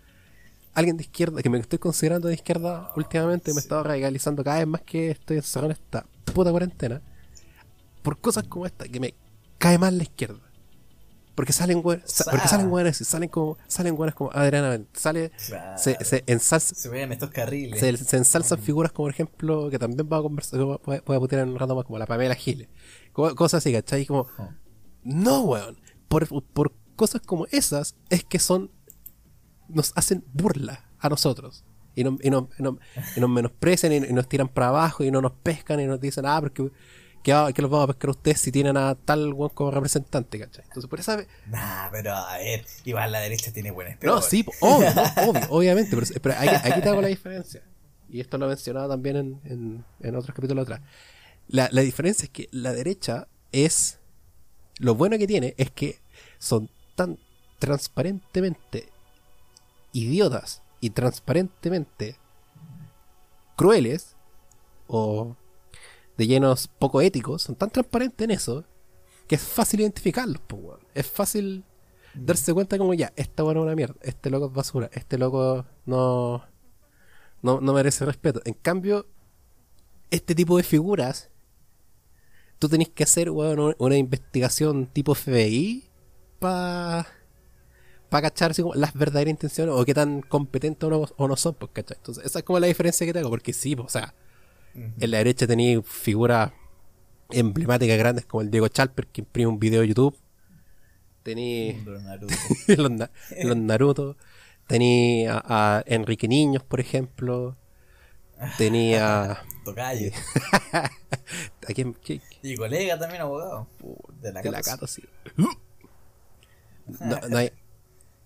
alguien 0.74 0.98
de 0.98 1.04
izquierda, 1.04 1.42
que 1.42 1.50
me 1.50 1.60
estoy 1.60 1.80
considerando 1.80 2.28
de 2.28 2.34
izquierda 2.36 2.92
últimamente, 2.96 3.52
me 3.54 3.60
he 3.60 3.64
estado 3.64 3.84
radicalizando 3.84 4.44
cada 4.44 4.58
vez 4.60 4.68
más 4.68 4.82
que 4.82 5.12
estoy 5.12 5.38
encerrado 5.38 5.72
en 5.72 5.78
esta 5.80 6.06
puta 6.34 6.52
cuarentena, 6.52 7.02
por 8.02 8.20
cosas 8.20 8.44
como 8.48 8.66
esta, 8.66 8.86
que 8.88 9.00
me 9.00 9.14
cae 9.58 9.78
mal 9.78 9.98
la 9.98 10.04
izquierda. 10.04 10.40
Porque 11.36 11.52
salen 11.52 11.82
güeyes, 11.82 12.04
sa- 12.12 12.30
porque 12.30 12.48
salen 12.48 12.70
güeyes, 12.70 12.96
salen 12.98 13.28
como, 13.28 13.58
salen 13.68 13.96
güeyes 13.96 14.14
como 14.14 14.30
Adriana 14.34 14.80
sale, 14.94 15.32
Claro. 15.48 15.78
se, 15.80 15.98
se 16.06 16.24
ensalza- 16.28 16.76
Se 16.76 16.90
vean 16.90 17.12
estos 17.12 17.32
carriles. 17.32 17.80
se, 17.80 17.98
se 17.98 18.18
ensalzan 18.18 18.60
figuras 18.60 18.92
como, 18.92 19.06
por 19.08 19.14
ejemplo, 19.14 19.70
que 19.72 19.80
también 19.80 20.08
vamos 20.08 20.20
a 20.26 20.28
conversar, 20.28 20.60
voy 20.60 21.16
a, 21.16 21.20
putear 21.20 21.42
en 21.42 21.50
un 21.50 21.58
rato 21.60 21.76
más, 21.76 21.86
como 21.86 21.98
la 21.98 22.06
Pamela 22.06 22.36
Giles. 22.36 22.68
Co- 23.14 23.34
Cosas 23.36 23.60
así, 23.64 23.74
¿cachai? 23.74 24.06
Como, 24.06 24.28
Oh. 24.38 24.50
no, 25.04 25.42
weón. 25.42 25.78
Por, 26.08 26.28
por 26.44 26.72
cosas 26.96 27.22
como 27.26 27.48
esas 27.52 27.96
es 28.12 28.24
que 28.24 28.38
son. 28.38 28.70
Nos 29.74 29.92
hacen 29.96 30.24
burla 30.34 30.86
a 31.00 31.10
nosotros. 31.10 31.64
Y, 31.96 32.04
no- 32.04 32.18
y, 32.22 32.30
no- 32.30 32.50
y 32.58 32.64
no- 32.64 32.80
y 33.16 33.20
nos 33.20 33.30
menosprecian 33.30 33.94
y, 33.94 34.00
nos 34.00 34.28
tiran 34.28 34.48
para 34.48 34.70
abajo 34.70 35.04
y 35.04 35.12
no 35.12 35.22
nos 35.22 35.32
pescan 35.34 35.80
y 35.80 35.86
nos 35.86 36.00
dicen, 36.00 36.26
ah, 36.26 36.40
porque. 36.42 36.70
Que, 37.24 37.32
va- 37.32 37.54
que 37.54 37.62
los 37.62 37.72
vamos 37.72 37.86
a 37.86 37.88
pescar 37.94 38.10
ustedes 38.10 38.42
si 38.42 38.52
tienen 38.52 38.76
a 38.76 38.96
tal 38.96 39.32
weón 39.32 39.52
como 39.54 39.72
representante, 39.72 40.38
¿cachai? 40.38 40.66
Entonces, 40.66 40.90
por 40.90 41.00
esa. 41.00 41.24
Nah, 41.48 41.90
pero 41.90 42.14
a 42.14 42.38
ver, 42.38 42.66
igual 42.84 43.14
la 43.14 43.20
derecha 43.22 43.54
tiene 43.54 43.72
buenas 43.72 43.98
No, 44.04 44.22
sí, 44.22 44.46
obvio, 44.60 44.90
obvio, 45.30 45.42
obviamente, 45.50 45.96
pero, 45.96 46.06
pero 46.22 46.36
aquí, 46.38 46.50
aquí 46.70 46.82
te 46.82 46.90
hago 46.90 47.02
la 47.02 47.08
diferencia. 47.08 47.64
Y 48.10 48.20
esto 48.20 48.38
lo 48.38 48.46
he 48.46 48.50
mencionado 48.50 48.90
también 48.90 49.16
en, 49.16 49.42
en, 49.46 49.86
en 50.02 50.16
otros 50.18 50.36
capítulos 50.36 50.64
atrás. 50.64 50.82
La, 51.48 51.70
la 51.72 51.82
diferencia 51.82 52.26
es 52.26 52.30
que 52.30 52.50
la 52.52 52.74
derecha 52.74 53.30
es. 53.54 54.00
Lo 54.80 54.94
bueno 54.96 55.18
que 55.18 55.26
tiene 55.26 55.54
es 55.58 55.72
que 55.72 56.00
son 56.40 56.70
tan 56.96 57.18
transparentemente 57.88 58.90
idiotas 59.94 60.64
y 60.82 60.90
transparentemente 60.90 62.18
crueles 63.56 64.18
o 64.88 65.38
de 66.18 66.28
llenos 66.28 66.68
poco 66.68 67.02
éticos, 67.02 67.44
son 67.44 67.56
tan 67.56 67.70
transparentes 67.70 68.26
en 68.26 68.32
eso 68.32 68.66
que 69.28 69.36
es 69.36 69.42
fácil 69.42 69.80
identificarlos, 69.80 70.42
po. 70.42 70.78
Es 70.94 71.08
fácil 71.08 71.64
darse 72.14 72.54
cuenta 72.54 72.78
como 72.78 72.94
ya, 72.94 73.14
esta 73.16 73.44
buena 73.44 73.62
es 73.62 73.66
una 73.66 73.76
mierda, 73.76 73.96
este 74.02 74.30
loco 74.30 74.48
es 74.48 74.54
basura, 74.54 74.90
este 74.94 75.18
loco 75.18 75.66
no, 75.86 76.44
no, 77.42 77.62
no 77.62 77.74
merece 77.74 78.06
respeto. 78.06 78.42
En 78.46 78.54
cambio, 78.54 79.08
este 80.12 80.36
tipo 80.36 80.58
de 80.58 80.64
figuras, 80.64 81.32
tú 82.60 82.70
tenés 82.70 82.90
que 82.90 83.04
hacer 83.04 83.30
weón, 83.30 83.76
una 83.78 83.98
investigación 83.98 84.88
tipo 84.88 85.16
FBI 85.16 85.90
para 86.40 87.08
pa 88.14 88.22
cachar 88.22 88.52
así 88.52 88.62
como 88.62 88.76
las 88.76 88.94
verdaderas 88.94 89.32
intenciones 89.32 89.74
o 89.76 89.84
qué 89.86 89.94
tan 89.94 90.22
competentes 90.22 90.84
o 90.86 90.90
no, 90.92 91.06
o 91.18 91.28
no 91.28 91.36
son, 91.36 91.56
pues, 91.56 91.72
¿cachai? 91.74 91.98
Entonces, 91.98 92.24
esa 92.26 92.40
es 92.40 92.46
como 92.46 92.60
la 92.60 92.68
diferencia 92.68 93.06
que 93.08 93.14
tengo, 93.14 93.30
porque 93.30 93.54
sí, 93.54 93.76
pues, 93.76 93.88
o 93.88 93.90
sea, 93.90 94.14
en 94.76 95.12
la 95.12 95.18
derecha 95.18 95.48
tenía 95.48 95.82
figuras 95.82 96.52
emblemáticas 97.32 97.98
grandes 97.98 98.26
como 98.26 98.42
el 98.42 98.52
Diego 98.52 98.68
Chalper 98.68 99.08
que 99.08 99.22
imprime 99.22 99.48
un 99.48 99.60
video 99.60 99.82
de 99.82 99.88
YouTube. 99.88 100.16
Naruto. 101.26 102.36
los, 102.68 102.92
Na- 102.92 103.12
los 103.44 103.58
Naruto. 103.58 104.18
Tenía 104.68 105.38
a, 105.38 105.78
a 105.80 105.84
Enrique 105.88 106.28
Niños, 106.28 106.64
por 106.64 106.80
ejemplo. 106.80 107.56
Tenía. 108.58 109.42
Tocayo. 109.66 110.12
¿A 110.74 111.74
quién? 111.74 111.94
qué- 111.96 112.22
Y 112.42 112.56
colega 112.58 113.00
también 113.00 113.22
abogado. 113.22 113.68
De 114.22 114.32
la, 114.34 114.42
de 114.42 114.52
la 114.52 114.58
Cato. 114.62 114.72
Cato, 114.72 114.88
sí. 114.88 115.04
No, 116.86 117.20
no 117.30 117.38
hay, 117.38 117.52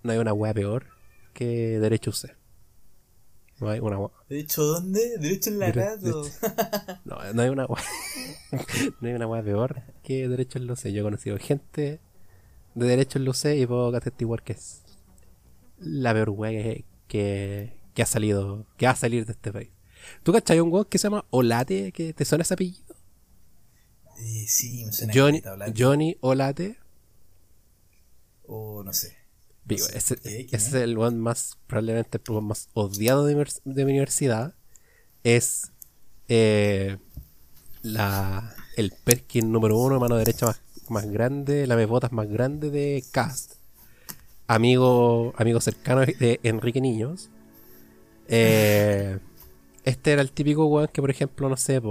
no 0.08 0.14
hay 0.14 0.20
una 0.20 0.34
wea 0.34 0.54
peor 0.54 0.88
que 1.34 1.80
Derecho 1.80 2.10
UC. 2.10 2.32
No 3.60 3.70
hay 3.70 3.80
una 3.80 3.98
wea. 4.00 4.10
De 4.30 4.40
hecho, 4.40 4.64
¿dónde? 4.64 5.18
Derecho 5.20 5.50
en 5.52 5.60
la 5.60 5.68
Dere- 5.72 5.96
Cato. 6.00 6.24
No, 7.06 7.34
no 7.34 7.42
hay 7.42 7.50
una 7.50 7.66
wea. 7.66 7.84
no 9.02 9.08
hay 9.08 9.14
una 9.14 9.28
wea 9.28 9.44
peor 9.44 9.82
que 10.04 10.28
Derecho 10.28 10.58
en 10.60 10.68
Luce. 10.68 10.92
Yo 10.94 11.02
he 11.02 11.04
conocido 11.04 11.38
gente 11.38 12.00
de 12.76 12.86
Derecho 12.86 13.20
en 13.20 13.26
Luce 13.26 13.56
y 13.58 13.66
puedo 13.66 13.96
atestiguar 13.96 14.44
que 14.44 14.54
es 14.54 14.84
la 15.80 16.14
peor 16.14 16.30
wea 16.32 16.52
que, 16.52 16.86
que, 17.08 17.74
que 17.94 18.02
ha 18.02 18.06
salido, 18.06 18.66
que 18.78 18.86
va 18.86 18.94
a 18.94 18.96
salir 18.96 19.26
de 19.26 19.34
este 19.34 19.52
país. 19.52 19.70
¿Tú 20.24 20.32
cachai 20.32 20.60
un 20.60 20.72
weón 20.72 20.86
que 20.86 20.98
se 20.98 21.04
llama 21.08 21.26
Olate? 21.32 21.92
que 21.92 22.14
¿Te 22.14 22.24
suena 22.26 22.44
ese 22.44 22.54
apellido? 22.54 22.96
Eh, 24.20 24.46
sí, 24.48 24.86
me 24.86 24.92
suena 24.92 25.14
Johnny. 25.14 25.42
Johnny 25.78 26.18
Olate. 26.22 26.78
O 28.48 28.84
no 28.84 28.94
sé. 28.94 29.17
Digo, 29.68 29.86
sé, 29.86 29.98
ese, 29.98 30.16
¿qué? 30.18 30.30
ese 30.30 30.46
¿Quién 30.48 30.62
es 30.62 30.74
el 30.74 30.98
one 30.98 31.18
más, 31.18 31.58
probablemente 31.68 32.20
el 32.26 32.36
one 32.36 32.48
más 32.48 32.70
odiado 32.74 33.26
de, 33.26 33.36
mi 33.36 33.42
univers- 33.42 33.62
de 33.66 33.86
mi 33.86 33.92
universidad. 33.92 34.54
Es 35.24 35.72
eh, 36.30 36.98
la, 37.82 38.56
el 38.76 38.94
Perkin 39.04 39.52
número 39.52 39.78
uno, 39.78 40.00
mano 40.00 40.16
derecha 40.16 40.46
más, 40.46 40.62
más 40.90 41.06
grande, 41.10 41.68
la 41.68 41.76
botas 41.88 42.12
más 42.12 42.30
grande 42.30 42.70
de 42.72 43.04
Cast. 43.12 43.56
Amigo, 44.48 45.34
amigo 45.38 45.60
cercano 45.60 46.02
de 46.06 46.40
Enrique 46.44 46.80
Niños. 46.80 47.30
Eh, 48.30 49.20
este 49.84 50.12
era 50.14 50.22
el 50.22 50.32
típico 50.32 50.66
weón 50.68 50.90
que, 50.92 51.02
por 51.02 51.10
ejemplo, 51.10 51.50
no 51.50 51.58
sé, 51.58 51.82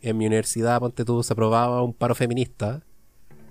en 0.00 0.16
mi 0.18 0.26
universidad, 0.26 0.80
ponte 0.80 1.04
tú, 1.04 1.22
se 1.22 1.32
aprobaba 1.32 1.82
un 1.82 1.94
paro 1.94 2.14
feminista. 2.16 2.82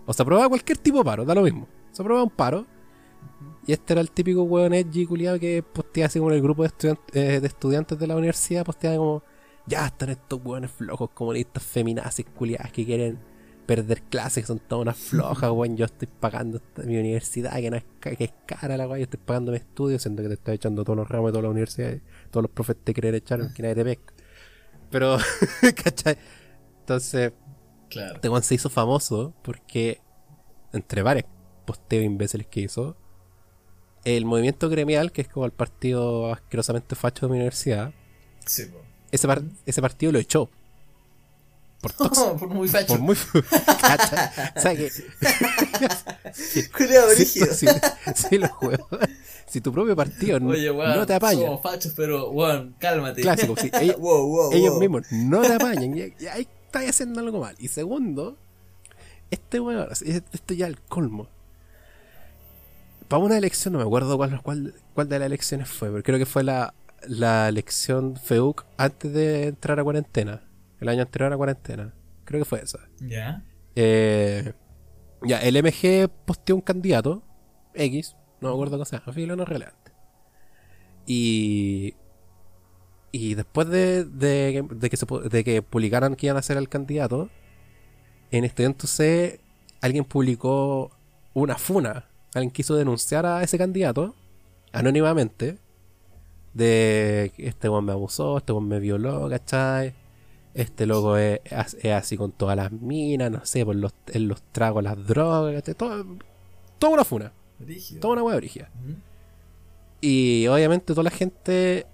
O 0.05 0.13
se 0.13 0.21
aprobaba 0.21 0.49
cualquier 0.49 0.77
tipo 0.77 0.97
de 0.97 1.03
paro, 1.05 1.23
da 1.23 1.35
lo 1.35 1.43
mismo. 1.43 1.67
Se 1.91 2.01
aprobaba 2.01 2.23
un 2.23 2.29
paro. 2.31 2.65
Y 3.67 3.73
este 3.73 3.93
era 3.93 4.01
el 4.01 4.09
típico 4.11 4.43
weón 4.43 4.73
edgy 4.73 5.05
culiado 5.05 5.39
que 5.39 5.61
posteaba 5.61 6.07
así 6.07 6.17
como 6.19 6.31
en 6.31 6.37
el 6.37 6.41
grupo 6.43 6.63
de, 6.63 6.69
estudian- 6.69 6.99
eh, 7.13 7.39
de 7.39 7.47
estudiantes 7.47 7.99
de 7.99 8.07
la 8.07 8.15
universidad, 8.15 8.65
posteaba 8.65 8.97
como, 8.97 9.23
ya 9.67 9.85
están 9.85 10.09
estos 10.09 10.39
weones 10.43 10.71
flojos 10.71 11.11
comunistas 11.11 11.61
feminazis 11.63 12.25
culiadas 12.35 12.71
que 12.71 12.83
quieren 12.85 13.19
perder 13.67 14.01
clases, 14.03 14.43
que 14.43 14.47
son 14.47 14.59
todas 14.59 14.81
unas 14.81 14.97
flojas, 14.97 15.51
weón. 15.51 15.77
Yo 15.77 15.85
estoy 15.85 16.07
pagando 16.19 16.59
mi 16.83 16.97
universidad, 16.97 17.53
que, 17.57 17.69
no 17.69 17.77
es, 17.77 17.83
que 17.99 18.15
es 18.23 18.33
cara 18.47 18.75
la 18.77 18.87
weón, 18.87 18.97
yo 18.99 19.03
estoy 19.03 19.19
pagando 19.23 19.51
mi 19.51 19.57
estudio, 19.59 19.99
siendo 19.99 20.23
que 20.23 20.29
te 20.29 20.33
estoy 20.33 20.55
echando 20.55 20.83
todos 20.83 20.97
los 20.97 21.07
ramos 21.07 21.27
de 21.27 21.31
todas 21.33 21.43
las 21.43 21.51
universidades, 21.51 22.01
todos 22.31 22.43
los 22.43 22.51
profes 22.51 22.77
te 22.83 22.93
quieren 22.93 23.13
echar, 23.15 23.53
que 23.53 23.61
nadie 23.61 23.75
te 23.75 23.83
pesca. 23.85 24.13
Pero, 24.89 25.17
¿cachai? 25.83 26.17
Entonces, 26.79 27.31
Claro. 27.89 28.15
este 28.15 28.27
weón 28.29 28.41
se 28.43 28.55
hizo 28.55 28.69
famoso 28.69 29.33
porque, 29.43 30.01
entre 30.73 31.03
varios 31.03 31.25
posteos 31.71 32.03
imbéciles 32.05 32.47
que 32.47 32.61
hizo, 32.61 32.95
el 34.03 34.25
movimiento 34.25 34.67
gremial, 34.69 35.11
que 35.11 35.21
es 35.21 35.27
como 35.27 35.45
el 35.45 35.51
partido 35.51 36.33
asquerosamente 36.33 36.95
facho 36.95 37.25
de 37.27 37.31
mi 37.31 37.37
universidad, 37.37 37.93
Sí, 38.45 38.65
po. 38.65 38.79
ese, 39.11 39.27
par- 39.27 39.43
ese 39.65 39.81
partido 39.81 40.11
lo 40.11 40.19
echó. 40.19 40.49
Por 41.81 41.93
tóxico. 41.97 42.35
por 42.37 42.49
muy 42.49 42.67
facho. 42.67 42.87
Por 42.93 42.99
muy. 42.99 43.15
¿Cacha? 43.81 44.53
O 44.55 44.59
sea 44.59 44.75
que. 44.75 44.91
Culeado 46.77 47.09
si, 47.11 47.15
brígido. 47.15 47.53
si, 47.53 47.65
si 48.15 48.37
los 48.37 48.51
juegos. 48.51 48.87
Si 49.47 49.61
tu 49.61 49.71
propio 49.71 49.95
partido 49.95 50.37
Oye, 50.47 50.71
no 50.73 51.05
te 51.05 51.13
apaña. 51.15 51.41
somos 51.41 51.61
fachos, 51.61 51.93
pero, 51.95 52.31
cálmate. 52.79 53.21
Clásico, 53.21 53.55
ellos- 53.79 53.97
wow, 53.97 54.27
wow, 54.27 54.51
ellos 54.53 54.71
wow. 54.71 54.79
mismos 54.79 55.01
no 55.11 55.41
te 55.41 55.53
apañan. 55.53 55.97
Y, 55.97 56.13
y 56.23 56.27
ahí 56.27 56.47
estás 56.65 56.87
haciendo 56.89 57.19
algo 57.19 57.39
mal. 57.41 57.55
Y 57.59 57.67
segundo, 57.67 58.37
este 59.29 59.59
weón, 59.59 59.87
esto 59.91 60.53
ya 60.53 60.67
es 60.67 60.73
el 60.73 60.79
colmo. 60.81 61.27
Para 63.11 63.23
una 63.23 63.37
elección, 63.37 63.73
no 63.73 63.79
me 63.79 63.83
acuerdo 63.83 64.15
cuál, 64.15 64.41
cuál, 64.41 64.73
cuál 64.93 65.09
de 65.09 65.19
las 65.19 65.25
elecciones 65.25 65.67
fue, 65.67 65.89
pero 65.91 66.01
creo 66.01 66.17
que 66.17 66.25
fue 66.25 66.45
la, 66.45 66.73
la 67.05 67.49
elección 67.49 68.15
FEUC 68.15 68.65
antes 68.77 69.11
de 69.11 69.47
entrar 69.47 69.77
a 69.81 69.83
cuarentena. 69.83 70.49
El 70.79 70.87
año 70.87 71.01
anterior 71.01 71.33
a 71.33 71.35
cuarentena. 71.35 71.93
Creo 72.23 72.39
que 72.39 72.45
fue 72.45 72.61
esa. 72.61 72.79
Ya. 73.01 73.43
Eh, 73.75 74.53
ya, 75.23 75.39
el 75.39 75.61
MG 75.61 76.09
posteó 76.23 76.55
un 76.55 76.61
candidato, 76.61 77.21
X, 77.73 78.15
no 78.39 78.47
me 78.47 78.53
acuerdo 78.53 78.77
cómo 78.77 78.85
se 78.85 78.97
llama, 78.97 79.11
filo 79.11 79.35
no 79.35 79.43
relevante. 79.43 79.91
Y. 81.05 81.95
Y 83.11 83.35
después 83.35 83.67
de, 83.67 84.05
de, 84.05 84.65
de 84.71 84.89
que 84.89 84.95
se, 84.95 85.05
de 85.05 85.43
que 85.43 85.61
publicaran 85.61 86.15
que 86.15 86.27
iban 86.27 86.37
a 86.37 86.41
ser 86.41 86.55
el 86.55 86.69
candidato, 86.69 87.29
en 88.31 88.45
Estudiante 88.45 88.87
C 88.87 89.41
alguien 89.81 90.05
publicó 90.05 90.97
una 91.33 91.57
funa. 91.57 92.05
Alguien 92.33 92.51
quiso 92.51 92.75
denunciar 92.75 93.25
a 93.25 93.43
ese 93.43 93.57
candidato, 93.57 94.15
anónimamente, 94.71 95.57
de 96.53 97.31
que 97.35 97.47
este 97.47 97.69
weón 97.69 97.85
me 97.85 97.91
abusó, 97.91 98.37
este 98.37 98.51
weón 98.53 98.67
me 98.67 98.79
violó, 98.79 99.29
¿cachai? 99.29 99.93
Este 100.53 100.85
loco 100.85 101.15
es, 101.17 101.39
es 101.81 101.91
así 101.93 102.17
con 102.17 102.31
todas 102.33 102.57
las 102.57 102.71
minas, 102.71 103.31
no 103.31 103.45
sé, 103.45 103.65
por 103.65 103.75
los, 103.75 103.93
en 104.07 104.27
los 104.27 104.41
tragos, 104.51 104.83
las 104.83 105.05
drogas, 105.07 105.53
¿cachai? 105.55 105.75
Todo, 105.75 106.05
toda 106.79 106.93
una 106.93 107.03
funa, 107.05 107.31
Brígido. 107.59 108.01
toda 108.01 108.13
una 108.13 108.23
hueá 108.23 108.35
brígida. 108.37 108.69
Ujú. 108.83 108.95
Y 110.01 110.47
obviamente 110.47 110.87
toda 110.87 111.03
la 111.03 111.09
gente, 111.11 111.85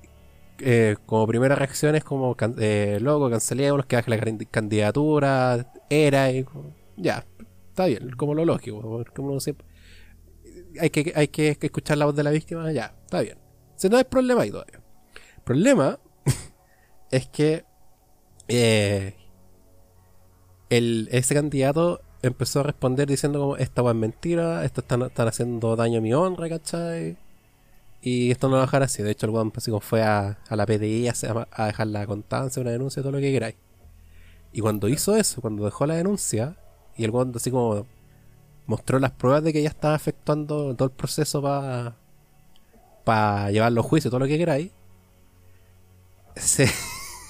eh, 0.60 0.96
como 1.06 1.28
primera 1.28 1.56
reacción 1.56 1.96
es 1.96 2.04
como, 2.04 2.34
can- 2.36 2.56
eh, 2.58 2.98
loco, 3.02 3.30
cancelémonos, 3.30 3.86
que 3.86 3.96
baje 3.98 4.10
la 4.10 4.20
can- 4.20 4.38
candidatura, 4.50 5.72
era, 5.90 6.32
y 6.32 6.44
como, 6.44 6.74
ya, 6.96 7.26
está 7.70 7.86
bien, 7.86 8.12
como 8.12 8.34
lo 8.34 8.44
lógico, 8.46 8.82
porque 8.82 9.22
uno 9.22 9.40
siempre- 9.40 9.67
hay 10.80 10.90
que, 10.90 11.14
hay 11.16 11.28
que 11.28 11.58
escuchar 11.60 11.98
la 11.98 12.06
voz 12.06 12.16
de 12.16 12.24
la 12.24 12.32
víctima, 12.32 12.72
ya, 12.72 12.94
está 13.06 13.22
bien. 13.22 13.38
Si 13.76 13.90
no 13.90 13.98
hay 13.98 14.04
problema 14.04 14.42
ahí 14.42 14.52
todavía. 14.52 14.82
El 15.38 15.44
problema 15.44 16.00
es 17.12 17.28
que 17.28 17.64
eh, 18.48 19.16
el, 20.70 21.08
ese 21.12 21.36
candidato 21.36 22.02
empezó 22.22 22.62
a 22.62 22.64
responder 22.64 23.08
diciendo 23.08 23.40
como 23.40 23.58
esta 23.58 23.88
es 23.88 23.96
mentira, 23.96 24.66
esto 24.66 24.82
están, 24.82 25.04
están 25.04 25.28
haciendo 25.28 25.76
daño 25.76 26.00
a 26.00 26.02
mi 26.02 26.14
honra, 26.14 26.50
¿cachai? 26.50 27.18
Y 28.02 28.32
esto 28.32 28.48
no 28.48 28.52
lo 28.52 28.58
va 28.58 28.64
a 28.64 28.66
dejar 28.68 28.84
así. 28.84 29.04
De 29.04 29.12
hecho, 29.12 29.26
el 29.26 29.32
weón 29.32 29.52
fue 29.82 30.04
a, 30.04 30.40
a 30.48 30.56
la 30.56 30.66
PDI 30.66 31.08
a, 31.08 31.14
a 31.52 31.66
dejar 31.68 31.88
la 31.88 32.06
constancia, 32.06 32.62
una 32.62 32.72
denuncia, 32.72 33.02
todo 33.02 33.12
lo 33.12 33.20
que 33.20 33.32
queráis. 33.32 33.56
Y 34.54 34.62
cuando 34.62 34.88
hizo 34.88 35.16
eso, 35.16 35.42
cuando 35.42 35.66
dejó 35.66 35.86
la 35.86 35.96
denuncia, 35.96 36.56
y 36.96 37.04
el 37.04 37.12
weón 37.12 37.34
así 37.36 37.52
como 37.52 37.86
mostró 38.68 39.00
las 39.00 39.12
pruebas 39.12 39.44
de 39.44 39.54
que 39.54 39.64
ya 39.64 39.70
estaba 39.70 39.96
efectuando 39.96 40.76
todo 40.76 40.88
el 40.88 40.94
proceso 40.94 41.42
para 41.42 41.96
para 43.08 43.52
llevarlo 43.52 43.80
a 43.80 43.84
juicio, 43.86 44.12
todo 44.12 44.20
lo 44.20 44.28
que 44.28 44.38
queráis, 44.38 44.70
se, 46.36 46.68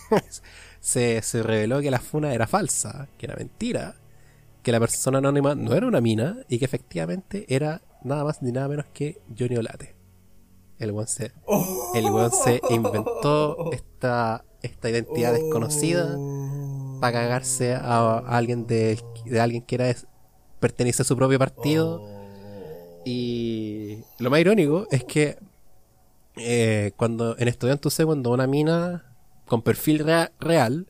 se, 0.79 1.21
se 1.21 1.43
reveló 1.43 1.81
que 1.81 1.91
la 1.91 1.99
funa 1.99 2.33
era 2.33 2.47
falsa, 2.47 3.07
que 3.19 3.27
era 3.27 3.35
mentira, 3.35 3.93
que 4.63 4.71
la 4.71 4.79
persona 4.79 5.19
anónima 5.19 5.53
no 5.53 5.75
era 5.75 5.85
una 5.85 6.01
mina 6.01 6.37
y 6.49 6.57
que 6.57 6.65
efectivamente 6.65 7.45
era 7.47 7.83
nada 8.03 8.23
más 8.23 8.41
ni 8.41 8.51
nada 8.51 8.67
menos 8.69 8.87
que 8.91 9.21
Johnny 9.37 9.55
Olate. 9.55 9.95
El 10.79 10.93
weón 10.93 11.07
se, 11.07 11.31
el 11.93 12.05
weón 12.05 12.31
se 12.31 12.59
inventó 12.71 13.71
esta, 13.71 14.45
esta 14.63 14.89
identidad 14.89 15.33
desconocida 15.33 16.17
para 16.99 17.13
cagarse 17.13 17.75
a, 17.75 17.79
a 18.17 18.35
alguien 18.35 18.65
de, 18.65 18.99
de 19.25 19.39
alguien 19.39 19.61
que 19.61 19.75
era 19.75 19.95
pertenece 20.59 21.01
a 21.01 21.05
su 21.05 21.15
propio 21.15 21.39
partido. 21.39 22.01
Oh. 22.01 23.03
Y 23.05 23.99
lo 24.19 24.29
más 24.29 24.39
irónico 24.39 24.87
es 24.91 25.03
que 25.03 25.37
eh, 26.35 26.91
cuando 26.97 27.37
en 27.37 27.47
Estudiante 27.47 27.89
C, 27.89 28.05
cuando 28.05 28.31
una 28.31 28.47
mina 28.47 29.05
con 29.47 29.61
perfil 29.61 29.99
rea- 29.99 30.31
real 30.39 30.87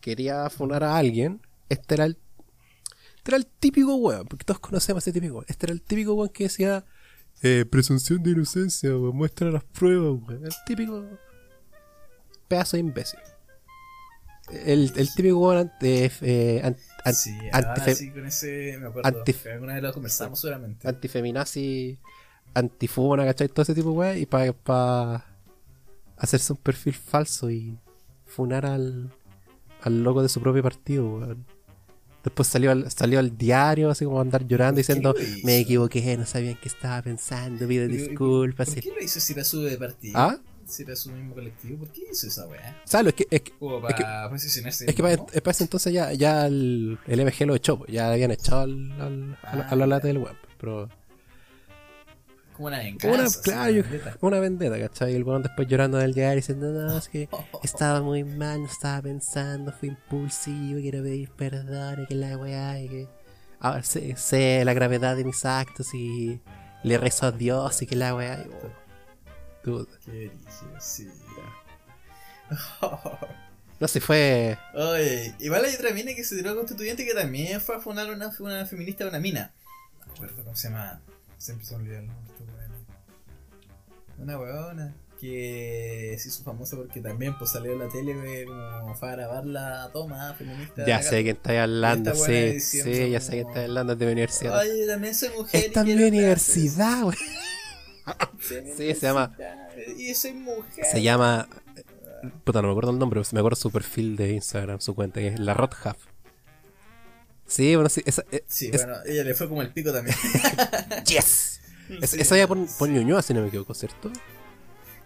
quería 0.00 0.48
funar 0.50 0.84
a 0.84 0.96
alguien, 0.96 1.40
este 1.68 1.94
era 1.94 2.04
el, 2.06 2.16
este 3.16 3.30
era 3.30 3.36
el 3.36 3.46
típico 3.46 3.94
weón, 3.96 4.26
porque 4.26 4.44
todos 4.44 4.60
conocemos 4.60 5.02
a 5.02 5.04
ese 5.04 5.12
típico 5.12 5.34
weón. 5.34 5.46
Este 5.48 5.66
era 5.66 5.72
el 5.72 5.82
típico 5.82 6.14
weón 6.14 6.30
que 6.30 6.44
decía 6.44 6.84
eh, 7.42 7.64
presunción 7.70 8.22
de 8.22 8.30
inocencia, 8.30 8.90
weón, 8.90 9.14
muestra 9.16 9.50
las 9.50 9.64
pruebas, 9.64 10.20
weón. 10.26 10.46
El 10.46 10.52
típico 10.66 11.04
pedazo 12.48 12.76
de 12.76 12.80
imbécil. 12.80 13.20
El, 14.50 14.92
el 14.96 15.14
típico 15.14 15.38
weón 15.38 15.58
ante, 15.58 16.10
eh, 16.22 16.62
Sí, 17.12 17.36
ah, 17.52 17.74
sí, 17.94 18.10
con 18.10 18.26
ese 18.26 18.78
me 18.80 18.86
acuerdo. 18.86 19.24
alguna 19.52 19.74
vez 19.74 19.82
lo 19.82 19.92
conversamos 19.92 20.40
seguramente. 20.40 20.88
antifeminazi, 20.88 21.98
antifuna, 22.54 23.24
¿cachai? 23.24 23.48
Todo 23.48 23.62
ese 23.62 23.74
tipo 23.74 23.90
de 23.90 23.96
weas. 23.96 24.18
Y 24.18 24.26
para 24.26 25.26
hacerse 26.16 26.52
un 26.52 26.58
perfil 26.58 26.94
falso 26.94 27.50
y 27.50 27.76
funar 28.24 28.64
al, 28.64 29.10
al 29.82 30.02
loco 30.02 30.22
de 30.22 30.28
su 30.28 30.40
propio 30.40 30.62
partido, 30.62 31.06
weón. 31.06 31.44
Después 32.22 32.48
salió 32.48 32.70
al, 32.70 32.90
salió 32.90 33.18
al 33.18 33.36
diario, 33.36 33.90
así 33.90 34.06
como 34.06 34.18
andar 34.18 34.46
llorando, 34.46 34.80
¿Por 34.80 34.86
qué 34.86 34.94
diciendo? 34.94 35.14
Me 35.44 35.58
equivoqué, 35.58 36.16
no 36.16 36.24
sabía 36.24 36.52
en 36.52 36.56
qué 36.56 36.68
estaba 36.68 37.02
pensando, 37.02 37.68
pido 37.68 37.86
Pero, 37.86 38.02
¿y 38.02 38.08
disculpas. 38.08 38.70
¿Por 38.70 38.80
qué 38.80 38.92
lo 38.96 39.02
hizo 39.02 39.20
si 39.20 39.34
era 39.34 39.44
su 39.44 39.60
de 39.60 39.76
partido? 39.76 40.18
¿Ah? 40.18 40.38
Si 40.66 40.82
era 40.82 40.96
su 40.96 41.10
mismo 41.10 41.34
colectivo, 41.34 41.78
¿por 41.78 41.88
qué 41.92 42.02
hizo 42.12 42.26
esa 42.26 42.46
weá? 42.46 42.80
¿Sabes? 42.84 43.08
Es 43.08 43.14
que, 43.14 43.26
es 43.36 43.42
que, 43.42 43.52
Como 43.58 43.88
Es 43.88 43.94
que- 43.94 44.02
para 44.02 44.30
posicionarse. 44.30 44.84
es 44.88 44.94
que 44.94 45.02
para, 45.02 45.16
para 45.24 45.50
ese 45.50 45.64
entonces 45.64 45.92
ya, 45.92 46.12
ya 46.12 46.46
el, 46.46 46.98
el 47.06 47.20
MG 47.24 47.46
lo 47.46 47.54
echó, 47.54 47.78
pues, 47.78 47.92
ya 47.92 48.10
habían 48.12 48.30
echado 48.30 48.62
al, 48.62 48.92
al, 49.00 49.38
Ah, 49.42 49.66
a 49.70 49.76
la 49.76 49.86
lata 49.86 50.02
ya. 50.08 50.14
del 50.14 50.18
web. 50.18 50.36
Pero 50.58 50.88
Como 52.54 52.68
una 52.68 52.78
venganza. 52.78 53.08
Una, 53.08 53.28
claro, 53.42 53.72
una 53.72 53.82
vendetta. 53.82 54.16
una 54.20 54.38
vendetta, 54.40 54.78
¿cachai? 54.78 55.12
Y 55.12 55.16
el 55.16 55.24
weón 55.24 55.42
después 55.42 55.66
llorando 55.68 55.98
del 55.98 56.14
diario 56.14 56.36
diciendo, 56.36 56.70
no, 56.72 56.98
es 56.98 57.08
que 57.08 57.28
estaba 57.64 58.00
muy 58.00 58.22
mal, 58.24 58.60
no 58.62 58.66
estaba 58.68 59.02
pensando, 59.02 59.72
fui 59.72 59.88
impulsivo, 59.88 60.80
quiero 60.80 61.02
pedir 61.02 61.30
perdón, 61.30 62.02
y 62.04 62.06
que 62.06 62.14
la 62.14 62.36
weá, 62.38 62.80
y 62.80 62.88
que 62.88 63.08
ahora 63.58 63.82
sé, 63.82 64.14
sé 64.16 64.64
la 64.64 64.72
gravedad 64.72 65.16
de 65.16 65.24
mis 65.24 65.44
actos 65.44 65.92
y 65.94 66.40
le 66.84 66.98
rezo 66.98 67.26
a 67.26 67.32
Dios 67.32 67.82
y 67.82 67.86
que 67.86 67.96
la 67.96 68.14
weá. 68.14 68.44
y, 68.46 68.48
oh, 68.48 68.83
dude, 69.64 69.88
Qué 70.04 70.10
brígido, 70.28 70.80
sí. 70.80 71.08
no 73.80 73.88
sé, 73.88 74.00
fue. 74.00 74.58
Oye, 74.74 75.34
igual 75.40 75.64
hay 75.64 75.74
otra 75.74 75.90
mina 75.92 76.14
que 76.14 76.24
se 76.24 76.36
tiró 76.36 76.54
constituyente 76.56 77.04
que 77.04 77.14
también 77.14 77.60
fue 77.60 77.76
a 77.76 77.80
funar 77.80 78.10
una, 78.10 78.30
una 78.38 78.66
feminista 78.66 79.04
de 79.04 79.10
una 79.10 79.18
mina. 79.20 79.52
No 80.00 80.06
me 80.06 80.12
acuerdo 80.14 80.44
cómo 80.44 80.56
se 80.56 80.68
llama. 80.68 81.00
Siempre 81.38 81.66
se 81.66 81.74
olvida 81.74 81.98
el 81.98 82.06
nombre. 82.06 82.24
Una 84.16 84.38
weona 84.38 84.94
que 85.20 86.16
se 86.18 86.28
hizo 86.28 86.44
famosa 86.44 86.76
porque 86.76 87.00
también 87.00 87.36
pues 87.36 87.50
salió 87.50 87.72
en 87.72 87.80
la 87.80 87.88
tele 87.88 88.42
eh, 88.42 88.46
como 88.46 88.94
fue 88.94 89.08
a 89.08 89.12
grabar 89.16 89.44
la 89.44 89.90
toma 89.92 90.32
feminista. 90.34 90.86
Ya 90.86 91.02
sé 91.02 91.22
quién 91.24 91.36
está 91.36 91.62
hablando, 91.62 92.14
sí, 92.14 92.32
diciendo 92.32 92.92
sí, 92.92 93.10
ya 93.10 93.20
sé 93.20 93.30
quién 93.32 93.42
como- 93.44 93.54
está 93.54 93.64
hablando 93.64 93.96
de 93.96 94.06
mi 94.06 94.12
universidad. 94.12 94.58
Oye, 94.60 94.86
también 94.86 95.14
soy 95.14 95.30
mujer. 95.30 95.64
Está 95.64 95.80
en 95.80 95.86
mi 95.96 96.04
universidad, 96.04 97.02
wey. 97.04 97.16
Sí, 98.40 98.94
se 98.94 98.94
llama- 98.94 99.34
Y 99.96 100.14
soy 100.14 100.32
mujer. 100.34 100.84
Se 100.84 101.02
llama. 101.02 101.48
Puta, 102.44 102.60
no 102.62 102.68
me 102.68 102.72
acuerdo 102.72 102.90
el 102.90 102.98
nombre, 102.98 103.20
pero 103.20 103.28
me 103.32 103.40
acuerdo 103.40 103.56
su 103.56 103.70
perfil 103.70 104.16
de 104.16 104.32
Instagram, 104.32 104.80
su 104.80 104.94
cuenta, 104.94 105.20
que 105.20 105.28
es 105.28 105.40
la 105.40 105.54
Rothaf. 105.54 105.96
Sí, 107.46 107.74
bueno, 107.74 107.88
sí, 107.90 108.02
esa, 108.06 108.24
eh, 108.32 108.42
Sí, 108.46 108.70
es- 108.72 108.84
bueno, 108.84 108.98
ella 109.04 109.24
le 109.24 109.34
fue 109.34 109.48
como 109.48 109.60
el 109.62 109.72
pico 109.72 109.92
también. 109.92 110.16
¡Yes! 111.06 111.60
Es- 112.00 112.10
Sí. 112.10 112.20
esa 112.20 112.36
ya 112.36 112.46
por, 112.48 112.58
por 112.78 112.88
Ñuñoa, 112.88 113.20
si 113.22 113.34
no 113.34 113.42
me 113.42 113.48
equivoco, 113.48 113.74
¿cierto? 113.74 114.10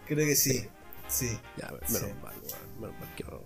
Creo 0.06 0.26
que 0.26 0.36
sí. 0.36 0.68
Sí. 1.08 1.36
Ya, 1.56 1.70
menos 1.72 1.88
Sí. 1.88 2.06
mal, 2.22 2.34
menos 2.80 2.98
mal 3.00 3.14
que 3.16 3.24
no. 3.24 3.42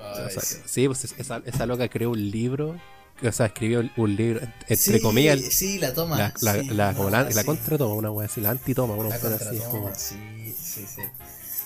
Ay, 0.00 0.24
O 0.26 0.30
sea, 0.30 0.40
sí. 0.42 0.56
sí, 0.64 0.86
pues 0.86 1.04
esa, 1.18 1.42
esa 1.44 1.66
loca 1.66 1.88
creó 1.88 2.10
un 2.10 2.30
libro, 2.30 2.80
o 3.22 3.32
sea, 3.32 3.46
escribió 3.46 3.82
un 3.96 4.16
libro, 4.16 4.40
entre 4.68 4.76
Sí, 4.76 5.00
comillas, 5.00 5.40
Sí, 5.40 5.78
la 5.78 5.92
toma. 5.94 6.18
la, 6.18 6.34
la, 6.40 6.54
sí, 6.54 6.68
la, 6.70 6.94
como 6.94 7.10
la, 7.10 7.28
sí. 7.30 7.34
la 7.34 7.44
contratoma, 7.44 7.94
una 7.94 8.10
wea 8.10 8.26
así, 8.26 8.40
la 8.40 8.50
antitoma, 8.50 8.94
una 8.94 9.08
La 9.10 9.16
wea 9.18 9.36
así, 9.36 9.58
como, 9.70 9.94
sí, 9.94 10.54
sí, 10.58 10.84
sí. 10.86 11.02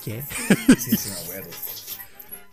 ¿qué? 0.05 0.23
Sí, 0.79 0.97
sí, 0.97 1.11
me 1.11 1.21
acuerdo. 1.25 1.51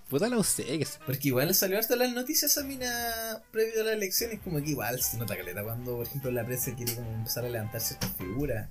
Puta 0.09 0.29
la 0.29 0.37
usé, 0.37 0.63
que 0.63 0.83
es- 0.83 0.99
Porque 1.05 1.27
igual 1.27 1.53
salió 1.53 1.77
hasta 1.77 1.95
las 1.97 2.13
noticias 2.13 2.57
a 2.57 2.63
mina 2.63 3.43
previo 3.51 3.81
a 3.81 3.83
las 3.83 3.93
elecciones, 3.95 4.39
como 4.41 4.61
que 4.63 4.69
igual 4.69 5.01
se 5.01 5.17
nota 5.17 5.35
caleta 5.35 5.63
cuando, 5.63 5.97
por 5.97 6.05
ejemplo, 6.07 6.31
la 6.31 6.45
prensa 6.45 6.73
quiere 6.75 6.95
como 6.95 7.11
empezar 7.11 7.43
a 7.45 7.49
levantar 7.49 7.81
ciertas 7.81 8.11
figuras. 8.17 8.69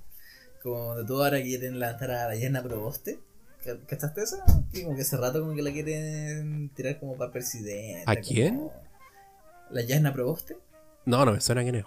Como 0.63 0.95
de 0.95 1.05
todo 1.05 1.23
ahora 1.23 1.41
quieren 1.41 1.79
levantar 1.79 2.09
a 2.11 2.29
Diana 2.31 2.63
Proboste, 2.63 3.19
¿Cachaste 3.87 4.21
eso? 4.23 4.37
Sí, 4.73 4.83
como 4.83 4.95
que 4.95 5.01
hace 5.01 5.17
rato 5.17 5.41
como 5.41 5.53
que 5.53 5.61
la 5.61 5.71
quieren 5.73 6.69
tirar 6.73 6.99
como 6.99 7.17
para 7.17 7.31
presidente. 7.33 8.03
¿A 8.05 8.15
quién? 8.15 8.55
como- 8.57 8.86
¿La 9.69 9.81
Yana 9.81 10.13
Proboste? 10.13 10.57
No, 11.05 11.25
no 11.25 11.33
me 11.33 11.41
suena 11.41 11.63
quién 11.63 11.75
es. 11.75 11.85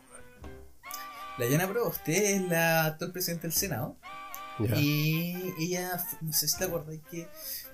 La 1.39 1.47
Yana 1.47 1.69
Proboste 1.69 2.35
es 2.35 2.43
la 2.48 2.86
actual 2.86 3.12
presidenta 3.12 3.43
del 3.43 3.52
Senado. 3.52 3.97
Ya. 4.59 4.77
Y 4.77 5.55
ella, 5.59 6.05
no 6.20 6.32
sé 6.32 6.47
si 6.48 6.59
te 6.59 6.65
acordás 6.65 6.97
que 7.11 7.27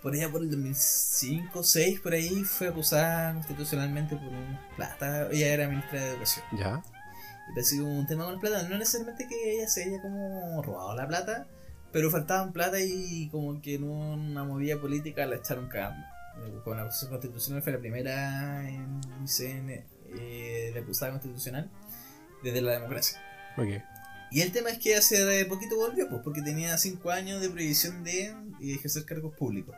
por 0.02 0.14
allá 0.14 0.30
por 0.30 0.40
el 0.42 0.50
2005 0.50 1.50
o 1.52 1.62
2006, 1.62 2.00
por 2.00 2.12
ahí, 2.12 2.44
fue 2.44 2.68
acusada 2.68 3.34
constitucionalmente 3.34 4.14
por 4.14 4.28
un 4.28 4.58
plata. 4.76 5.28
Ella 5.32 5.52
era 5.52 5.68
ministra 5.68 6.00
de 6.00 6.10
Educación. 6.10 6.44
Ya. 6.56 6.82
Y 7.48 7.54
parece 7.54 7.80
hubo 7.80 7.90
un 7.90 8.06
tema 8.06 8.24
con 8.24 8.34
la 8.34 8.40
plata. 8.40 8.68
No 8.68 8.78
necesariamente 8.78 9.26
que 9.26 9.56
ella 9.56 9.68
se 9.68 9.84
haya 9.84 10.00
como 10.00 10.62
robado 10.62 10.94
la 10.94 11.08
plata, 11.08 11.48
pero 11.92 12.10
faltaban 12.10 12.52
plata 12.52 12.78
y 12.80 13.28
como 13.30 13.60
que 13.60 13.74
en 13.74 13.84
una 13.84 14.44
movida 14.44 14.80
política 14.80 15.26
la 15.26 15.36
echaron 15.36 15.68
cagando. 15.68 16.06
Con 16.62 16.76
la 16.76 16.84
acusación 16.84 17.10
constitucional 17.10 17.62
fue 17.62 17.72
la 17.72 17.78
primera 17.78 18.68
en 18.68 19.00
CN, 19.26 19.84
eh, 20.18 20.70
de 20.72 20.80
acusada 20.80 21.12
constitucional 21.12 21.70
desde 22.42 22.60
la 22.60 22.72
democracia. 22.72 23.20
Y 24.30 24.40
el 24.40 24.52
tema 24.52 24.70
es 24.70 24.78
que 24.78 24.96
hace 24.96 25.44
poquito 25.46 25.76
volvió, 25.76 26.08
pues 26.08 26.22
porque 26.22 26.42
tenía 26.42 26.76
5 26.76 27.10
años 27.10 27.40
de 27.40 27.48
prohibición 27.48 28.04
de 28.04 28.34
ejercer 28.60 29.04
cargos 29.04 29.34
públicos. 29.36 29.74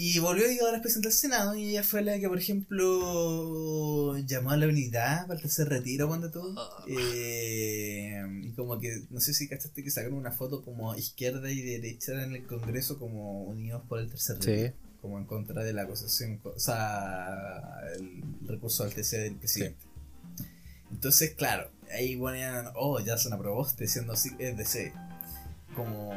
Y 0.00 0.16
volvió 0.20 0.48
y 0.50 0.60
ahora 0.60 0.76
es 0.76 0.82
presidenta 0.82 1.08
del 1.08 1.18
Senado 1.18 1.56
y 1.56 1.70
ella 1.70 1.82
fue 1.82 2.02
la 2.02 2.20
que, 2.20 2.28
por 2.28 2.38
ejemplo, 2.38 4.16
llamó 4.18 4.52
a 4.52 4.56
la 4.56 4.68
unidad 4.68 5.22
para 5.26 5.34
el 5.34 5.42
tercer 5.42 5.68
retiro 5.68 6.06
cuando 6.06 6.30
todo. 6.30 6.54
Eh, 6.86 8.22
y 8.44 8.52
como 8.52 8.78
que, 8.78 9.02
no 9.10 9.18
sé 9.18 9.34
si 9.34 9.48
cachaste 9.48 9.82
que 9.82 9.90
sacaron 9.90 10.16
una 10.16 10.30
foto 10.30 10.62
como 10.64 10.94
izquierda 10.94 11.50
y 11.50 11.62
derecha 11.62 12.22
en 12.22 12.36
el 12.36 12.46
Congreso 12.46 13.00
como 13.00 13.42
unidos 13.42 13.82
por 13.88 13.98
el 13.98 14.08
tercer 14.08 14.36
Sí. 14.40 14.72
Como 15.00 15.18
en 15.18 15.26
contra 15.26 15.62
de 15.62 15.72
la 15.72 15.82
acusación, 15.82 16.40
o 16.42 16.58
sea, 16.58 17.80
el 17.96 18.22
recurso 18.48 18.82
al 18.82 18.92
TC 18.92 19.18
del 19.18 19.36
presidente. 19.36 19.86
Entonces, 20.90 21.34
claro, 21.34 21.70
ahí 21.92 22.16
ponían, 22.16 22.72
oh, 22.74 22.98
ya 23.00 23.16
se 23.16 23.32
aprobó, 23.32 23.64
siendo 23.64 24.12
así, 24.12 24.30
es 24.38 24.56
DC. 24.56 24.92
Como 25.76 26.12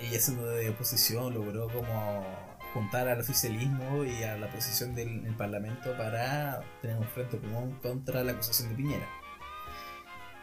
ella 0.00 0.20
siendo 0.20 0.46
de 0.46 0.70
oposición 0.70 1.34
logró 1.34 1.68
como 1.68 2.24
juntar 2.72 3.08
al 3.08 3.20
oficialismo 3.20 4.04
y 4.04 4.22
a 4.22 4.36
la 4.36 4.46
oposición 4.46 4.94
del 4.94 5.08
en 5.08 5.26
el 5.26 5.36
parlamento 5.36 5.96
para 5.96 6.62
tener 6.82 6.96
un 6.96 7.08
frente 7.08 7.38
común 7.38 7.78
contra 7.82 8.22
la 8.24 8.32
acusación 8.32 8.70
de 8.70 8.76
Piñera. 8.76 9.25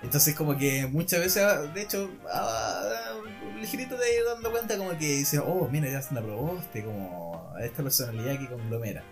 Entonces 0.04 0.36
como 0.36 0.58
que 0.58 0.86
muchas 0.88 1.22
veces, 1.22 1.74
de 1.74 1.82
hecho, 1.82 2.12
ah, 2.32 3.14
ligerito 3.60 3.96
te 3.96 4.16
ir 4.16 4.26
dando 4.26 4.52
cuenta 4.52 4.78
como 4.78 4.92
que 4.98 5.18
dices, 5.18 5.42
oh, 5.44 5.68
mira, 5.72 5.90
ya 5.90 6.02
se 6.02 6.18
aprobó, 6.18 6.60
este, 6.60 6.84
como 6.84 7.54
esta 7.62 7.82
personalidad 7.82 8.38
que 8.38 8.48
conglomera. 8.48 9.04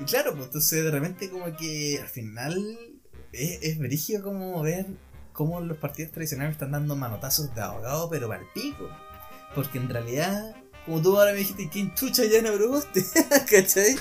Y 0.00 0.04
claro, 0.04 0.32
pues 0.32 0.46
entonces 0.46 0.84
de 0.84 0.90
repente 0.90 1.30
como 1.30 1.44
que 1.56 1.98
al 2.00 2.08
final 2.08 2.78
es, 3.32 3.62
es 3.62 4.22
como 4.22 4.62
ver 4.62 4.86
cómo 5.32 5.60
los 5.60 5.78
partidos 5.78 6.12
tradicionales 6.12 6.52
están 6.52 6.72
dando 6.72 6.96
manotazos 6.96 7.54
de 7.54 7.60
abogado, 7.60 8.10
pero 8.10 8.32
el 8.32 8.46
pico. 8.54 8.88
Porque 9.54 9.78
en 9.78 9.88
realidad, 9.88 10.56
como 10.88 11.02
tú 11.02 11.18
ahora 11.18 11.32
me 11.32 11.38
dijiste, 11.38 11.68
¿quién 11.68 11.94
chucha 11.94 12.24
ya 12.24 12.40
no 12.40 12.52
probaste? 12.56 13.04
¿Cachai? 13.50 13.96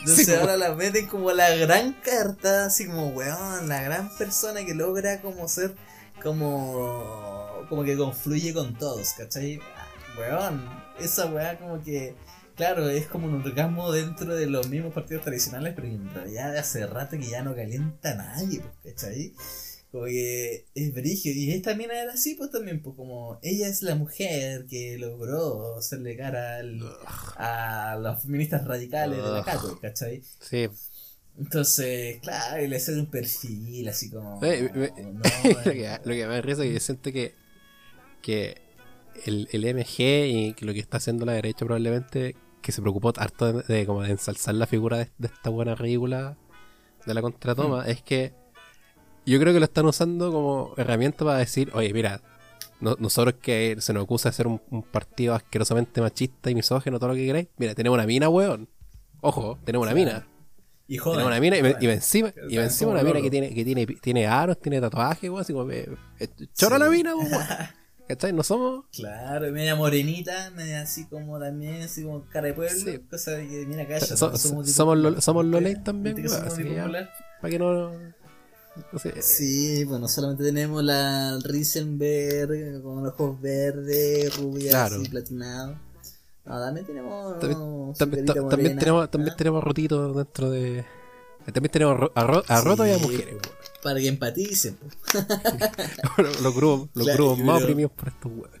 Entonces 0.00 0.26
Sí, 0.26 0.34
ahora 0.34 0.56
la 0.56 0.74
meten 0.74 1.06
como 1.06 1.30
la 1.30 1.54
gran 1.54 1.92
carta, 1.92 2.66
así 2.66 2.86
como, 2.86 3.08
weón, 3.08 3.68
la 3.68 3.82
gran 3.82 4.14
persona 4.16 4.64
que 4.64 4.74
logra 4.74 5.20
como 5.20 5.46
ser 5.46 5.74
como 6.22 7.64
como 7.68 7.84
que 7.84 7.96
confluye 7.96 8.52
con 8.52 8.74
todos, 8.76 9.14
¿cachai? 9.14 9.60
Ah, 9.76 9.86
Weón, 10.18 10.68
esa 11.00 11.26
weá 11.26 11.58
como 11.58 11.82
que, 11.82 12.14
claro, 12.56 12.88
es 12.88 13.06
como 13.06 13.26
un 13.26 13.42
orgasmo 13.42 13.90
dentro 13.90 14.34
de 14.34 14.46
los 14.46 14.68
mismos 14.68 14.92
partidos 14.92 15.22
tradicionales, 15.24 15.72
pero 15.74 15.88
en 15.88 16.12
realidad 16.12 16.56
hace 16.56 16.86
rato 16.86 17.16
que 17.16 17.28
ya 17.28 17.42
no 17.42 17.54
calienta 17.54 18.12
a 18.12 18.14
nadie, 18.14 18.60
pues, 18.82 18.94
¿cachai? 18.94 19.32
Como 19.94 20.06
que 20.06 20.66
es 20.74 20.92
brigio. 20.92 21.32
Y 21.32 21.52
esta 21.52 21.76
mina 21.76 21.94
era 21.94 22.14
así, 22.14 22.34
pues 22.34 22.50
también, 22.50 22.82
pues 22.82 22.96
como 22.96 23.38
ella 23.42 23.68
es 23.68 23.80
la 23.82 23.94
mujer 23.94 24.66
que 24.66 24.98
logró 24.98 25.76
hacerle 25.78 26.16
cara 26.16 26.56
al- 26.56 26.80
a 27.36 27.96
los 28.02 28.20
feministas 28.20 28.64
radicales 28.66 29.18
de 29.18 29.22
la. 29.30 29.44
Cato, 29.44 29.78
¿cachai? 29.80 30.20
Sí. 30.40 30.66
Entonces, 31.38 32.18
claro, 32.22 32.60
y 32.60 32.66
le 32.66 32.74
hace 32.74 32.98
un 32.98 33.06
perfil 33.06 33.88
así 33.88 34.10
como. 34.10 34.40
Me- 34.40 34.62
no, 34.72 35.20
lo, 35.64 35.72
que, 35.72 35.98
lo 36.04 36.12
que 36.12 36.26
me 36.26 36.42
risa 36.42 36.62
es 36.64 36.68
que 36.70 36.74
yo 36.74 36.80
siento 36.80 37.12
que, 37.12 37.34
que 38.20 38.56
el, 39.26 39.48
el 39.52 39.64
MG 39.76 40.00
y 40.26 40.54
que 40.54 40.64
lo 40.64 40.72
que 40.72 40.80
está 40.80 40.96
haciendo 40.96 41.24
la 41.24 41.34
derecha 41.34 41.64
probablemente 41.64 42.34
que 42.62 42.72
se 42.72 42.82
preocupó 42.82 43.12
harto 43.16 43.52
de, 43.52 43.62
de 43.74 43.86
como 43.86 44.02
de 44.02 44.10
ensalzar 44.10 44.56
la 44.56 44.66
figura 44.66 44.98
de, 44.98 45.08
de 45.18 45.28
esta 45.28 45.50
buena 45.50 45.76
ridícula 45.76 46.36
de 47.06 47.14
la 47.14 47.22
contratoma 47.22 47.84
es 47.86 48.02
que 48.02 48.32
yo 49.26 49.38
creo 49.40 49.52
que 49.52 49.58
lo 49.60 49.64
están 49.64 49.86
usando 49.86 50.32
como 50.32 50.74
herramienta 50.76 51.24
para 51.24 51.38
decir, 51.38 51.70
oye, 51.74 51.92
mira, 51.92 52.20
no- 52.80 52.96
nosotros 52.98 53.34
que 53.40 53.76
se 53.80 53.92
nos 53.92 54.04
acusa 54.04 54.28
de 54.30 54.34
ser 54.34 54.46
un, 54.46 54.60
un 54.70 54.82
partido 54.82 55.34
asquerosamente 55.34 56.00
machista 56.00 56.50
y 56.50 56.54
misógeno, 56.54 56.98
todo 56.98 57.10
lo 57.10 57.14
que 57.14 57.26
queráis, 57.26 57.48
mira, 57.56 57.74
tenemos 57.74 57.96
una 57.96 58.06
mina, 58.06 58.28
weón. 58.28 58.68
Ojo, 59.20 59.58
tenemos 59.64 59.86
una 59.86 59.94
mina. 59.94 60.26
Y 60.86 60.98
joder. 60.98 61.16
Tenemos 61.18 61.32
una 61.32 61.40
mina 61.40 61.56
y, 61.58 61.62
me- 61.62 61.68
y 61.70 61.72
joder. 61.74 61.90
encima, 61.90 62.32
y 62.50 62.58
encima 62.58 62.90
una 62.90 63.02
mina 63.02 63.22
que 63.22 63.30
tiene, 63.30 63.54
que 63.54 63.64
tiene, 63.64 63.86
tiene 63.86 64.26
aros, 64.26 64.60
tiene 64.60 64.80
tatuajes, 64.80 65.30
weón, 65.30 65.40
así 65.40 65.52
como 65.54 65.70
eh, 65.70 65.88
chora 66.54 66.76
Sí. 66.76 66.82
la 66.82 66.90
mina, 66.90 67.16
weón. 67.16 67.30
¿Cachai? 68.06 68.34
No 68.34 68.42
somos. 68.42 68.84
Claro, 68.92 69.50
media 69.50 69.74
morenita, 69.76 70.50
media 70.50 70.82
así 70.82 71.06
como 71.06 71.38
también, 71.40 71.80
así 71.84 72.02
como 72.04 72.26
cara 72.28 72.48
de 72.48 72.52
pueblo. 72.52 72.76
Sí. 72.78 72.98
Cosa 73.10 73.30
de 73.30 73.48
que, 73.48 73.64
mira, 73.64 73.86
calla. 73.86 74.00
So- 74.04 74.30
no 74.30 74.36
somos 74.36 74.66
tipo- 74.66 74.94
lo- 74.94 75.20
somos 75.22 75.44
¿viste? 75.46 75.60
loles 75.62 75.84
también, 75.84 76.16
¿Viste 76.16 76.28
que 76.28 76.36
weón, 76.44 76.90
somos? 76.90 77.08
Para 77.40 77.50
que 77.50 77.58
no. 77.58 77.92
No 78.92 78.98
sé, 78.98 79.22
Sí, 79.22 79.84
bueno, 79.84 80.08
solamente 80.08 80.44
tenemos 80.44 80.82
la 80.82 81.38
Risenberg 81.42 82.82
con 82.82 83.02
los 83.04 83.12
ojos 83.14 83.40
verdes, 83.40 84.36
rubia, 84.36 84.70
Claro. 84.70 84.96
así 84.96 85.08
platinado. 85.08 85.78
No, 86.44 86.60
también 86.60 86.86
tenemos. 86.86 87.38
También, 87.40 87.94
También, 87.96 88.26
ta- 88.26 88.34
también 88.48 88.78
tenemos, 88.78 89.10
también 89.10 89.36
tenemos 89.36 89.64
rotitos 89.64 90.14
dentro 90.16 90.50
de. 90.50 90.84
También 91.52 91.70
tenemos 91.72 92.10
a, 92.14 92.24
ro- 92.26 92.44
a 92.46 92.58
Sí. 92.58 92.64
rotos 92.64 92.86
y 92.88 92.92
a 92.92 92.98
mujeres, 92.98 93.36
Para 93.82 94.00
que 94.00 94.08
empaticen, 94.08 94.78
los 96.42 96.54
grupos, 96.54 96.88
los 96.94 97.04
Claro, 97.06 97.24
grupos 97.24 97.44
más 97.44 97.62
oprimidos 97.62 97.92
por 97.92 98.08
estos 98.08 98.32
weones. 98.32 98.60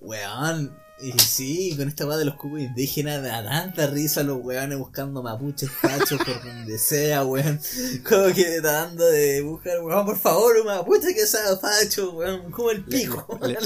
Weón. 0.00 0.85
Y 0.98 1.12
sí, 1.18 1.74
con 1.76 1.88
esta 1.88 2.06
weá 2.06 2.16
de 2.16 2.24
los 2.24 2.36
cubos 2.36 2.58
indígenas 2.60 3.22
da 3.22 3.44
tanta 3.44 3.86
risa 3.86 4.22
los 4.22 4.38
weones 4.42 4.78
buscando 4.78 5.22
mapuches 5.22 5.70
fachos 5.70 6.18
por 6.24 6.42
donde 6.42 6.78
sea, 6.78 7.22
weón. 7.24 7.60
Como 8.08 8.32
que 8.34 8.60
tratando 8.62 9.04
de 9.04 9.42
buscar, 9.42 9.82
weón, 9.82 10.06
por 10.06 10.18
favor, 10.18 10.56
un 10.58 10.66
mapuche 10.66 11.14
que 11.14 11.26
sea 11.26 11.54
facho, 11.58 12.12
weón, 12.12 12.50
como 12.50 12.70
el 12.70 12.82
pico. 12.82 13.26
Le- 13.42 13.56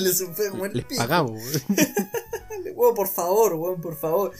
Le, 0.75 0.83
pico. 0.83 0.97
pagamos, 1.01 1.41
weón. 2.81 2.91
Weón, 2.91 2.95
por 2.95 3.09
favor, 3.09 3.55
weón, 3.55 3.81
por 3.81 3.97
favor. 3.97 4.33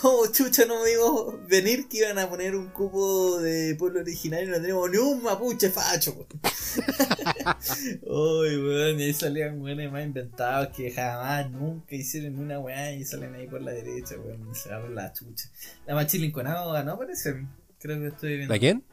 ¿Cómo 0.00 0.26
chucha 0.30 0.66
no 0.66 0.84
vimos 0.84 1.48
venir 1.48 1.88
que 1.88 1.98
iban 1.98 2.18
a 2.18 2.28
poner 2.28 2.54
un 2.54 2.68
cupo 2.68 3.38
de 3.38 3.74
pueblo 3.76 4.00
originario 4.00 4.48
y 4.48 4.50
no 4.50 4.60
tenemos 4.60 4.90
ni 4.90 4.98
un 4.98 5.22
mapuche 5.22 5.70
facho, 5.70 6.12
weón? 6.12 6.26
Uy, 8.02 8.56
weón, 8.58 9.00
y 9.00 9.04
ahí 9.04 9.14
salían 9.14 9.60
weones 9.60 9.90
más 9.90 10.04
inventados 10.04 10.68
que 10.76 10.90
jamás, 10.90 11.50
nunca 11.50 11.94
hicieron 11.94 12.38
una 12.38 12.58
weá 12.58 12.92
y 12.92 13.04
salen 13.04 13.34
ahí 13.34 13.46
por 13.46 13.62
la 13.62 13.72
derecha, 13.72 14.16
weón, 14.18 14.54
se 14.54 14.68
agarran 14.68 14.94
la 14.94 15.12
chucha. 15.12 15.48
La 15.86 15.94
Machi 15.94 16.18
Lincolnado 16.18 16.72
ganó, 16.72 16.98
parece. 16.98 17.46
Creo 17.78 17.98
que 18.00 18.08
estoy 18.08 18.36
viendo. 18.36 18.54
¿La 18.54 18.60
quién? 18.60 18.84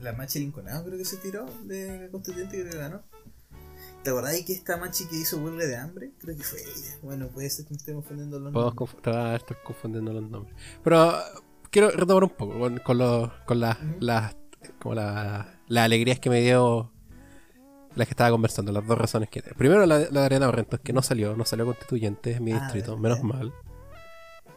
La 0.00 0.12
Machi 0.12 0.40
Lincolnado 0.40 0.84
creo 0.84 0.98
que 0.98 1.04
se 1.04 1.16
tiró 1.18 1.46
de 1.64 2.00
la 2.00 2.08
constituyente 2.08 2.60
creo 2.60 2.70
que 2.70 2.78
ganó. 2.78 3.02
¿Te 4.04 4.10
acordáis 4.10 4.44
que 4.44 4.52
esta 4.52 4.76
Machi 4.76 5.06
que 5.06 5.16
hizo 5.16 5.38
huelga 5.38 5.64
de 5.66 5.76
hambre? 5.76 6.10
Creo 6.20 6.36
que 6.36 6.42
fue 6.42 6.60
ella. 6.60 6.98
Bueno, 7.02 7.28
puede 7.28 7.48
ser 7.50 7.64
que 7.64 7.70
me 7.72 7.76
esté 7.78 7.92
confundiendo 7.94 8.38
los 8.38 8.52
Podemos 8.52 8.74
nombres. 8.76 9.16
ah, 9.16 9.34
estar 9.34 9.62
confundiendo 9.62 10.12
los 10.12 10.30
nombres. 10.30 10.54
Pero 10.84 11.14
quiero 11.70 11.90
retomar 11.90 12.24
un 12.24 12.30
poco 12.30 12.58
con, 12.58 12.78
con, 12.78 12.98
los- 12.98 13.30
con 13.46 13.60
las, 13.60 13.78
las, 14.00 14.36
como 14.78 14.94
la- 14.94 15.58
las 15.66 15.84
alegrías 15.84 16.20
que 16.20 16.28
me 16.30 16.40
dio 16.42 16.90
las 17.96 18.06
que 18.08 18.12
estaba 18.12 18.30
conversando, 18.30 18.72
las 18.72 18.86
dos 18.86 18.98
razones 18.98 19.28
que 19.30 19.40
Primero 19.40 19.86
la, 19.86 19.98
la 20.00 20.06
de 20.20 20.20
Ariana 20.26 20.46
Barrentos, 20.46 20.80
que 20.80 20.92
no 20.92 21.00
salió, 21.00 21.36
no 21.36 21.44
salió 21.44 21.64
constituyente 21.64 22.32
en 22.32 22.44
mi 22.44 22.52
Ah, 22.52 22.60
distrito, 22.60 22.96
menos 22.98 23.22
mal. 23.22 23.52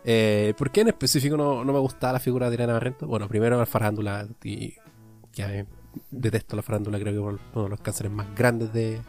Eh, 0.03 0.53
¿Por 0.57 0.71
qué 0.71 0.81
en 0.81 0.87
específico 0.89 1.37
no, 1.37 1.63
no 1.63 1.73
me 1.73 1.79
gustaba 1.79 2.13
la 2.13 2.19
figura 2.19 2.49
de 2.49 2.55
Ariana 2.55 2.73
Barrentos? 2.73 3.07
Bueno, 3.07 3.27
primero 3.27 3.57
la 3.57 3.65
farándula, 3.65 4.27
y 4.43 4.73
que 5.31 5.43
a 5.43 5.47
mí 5.49 5.63
detesto 6.11 6.55
la 6.55 6.61
farándula, 6.63 6.99
creo 6.99 7.13
que 7.13 7.19
por 7.19 7.39
uno 7.53 7.63
de 7.65 7.69
los 7.69 7.81
cánceres 7.81 8.11
más 8.11 8.33
grandes 8.35 8.71
de, 8.73 8.99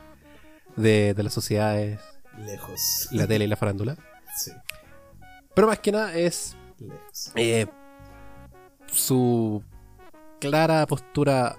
de, 0.78 1.14
de 1.14 1.22
la 1.22 1.30
sociedad 1.30 1.78
es 1.78 2.00
Lejos. 2.38 3.08
la 3.10 3.26
tele 3.26 3.44
y 3.44 3.48
la 3.48 3.56
farándula. 3.56 3.96
Sí, 4.36 4.52
Pero 5.54 5.66
más 5.66 5.78
que 5.80 5.90
nada 5.92 6.14
es 6.14 6.56
lejos. 6.78 7.32
eh, 7.34 7.66
su 8.86 9.62
clara 10.40 10.86
postura 10.86 11.56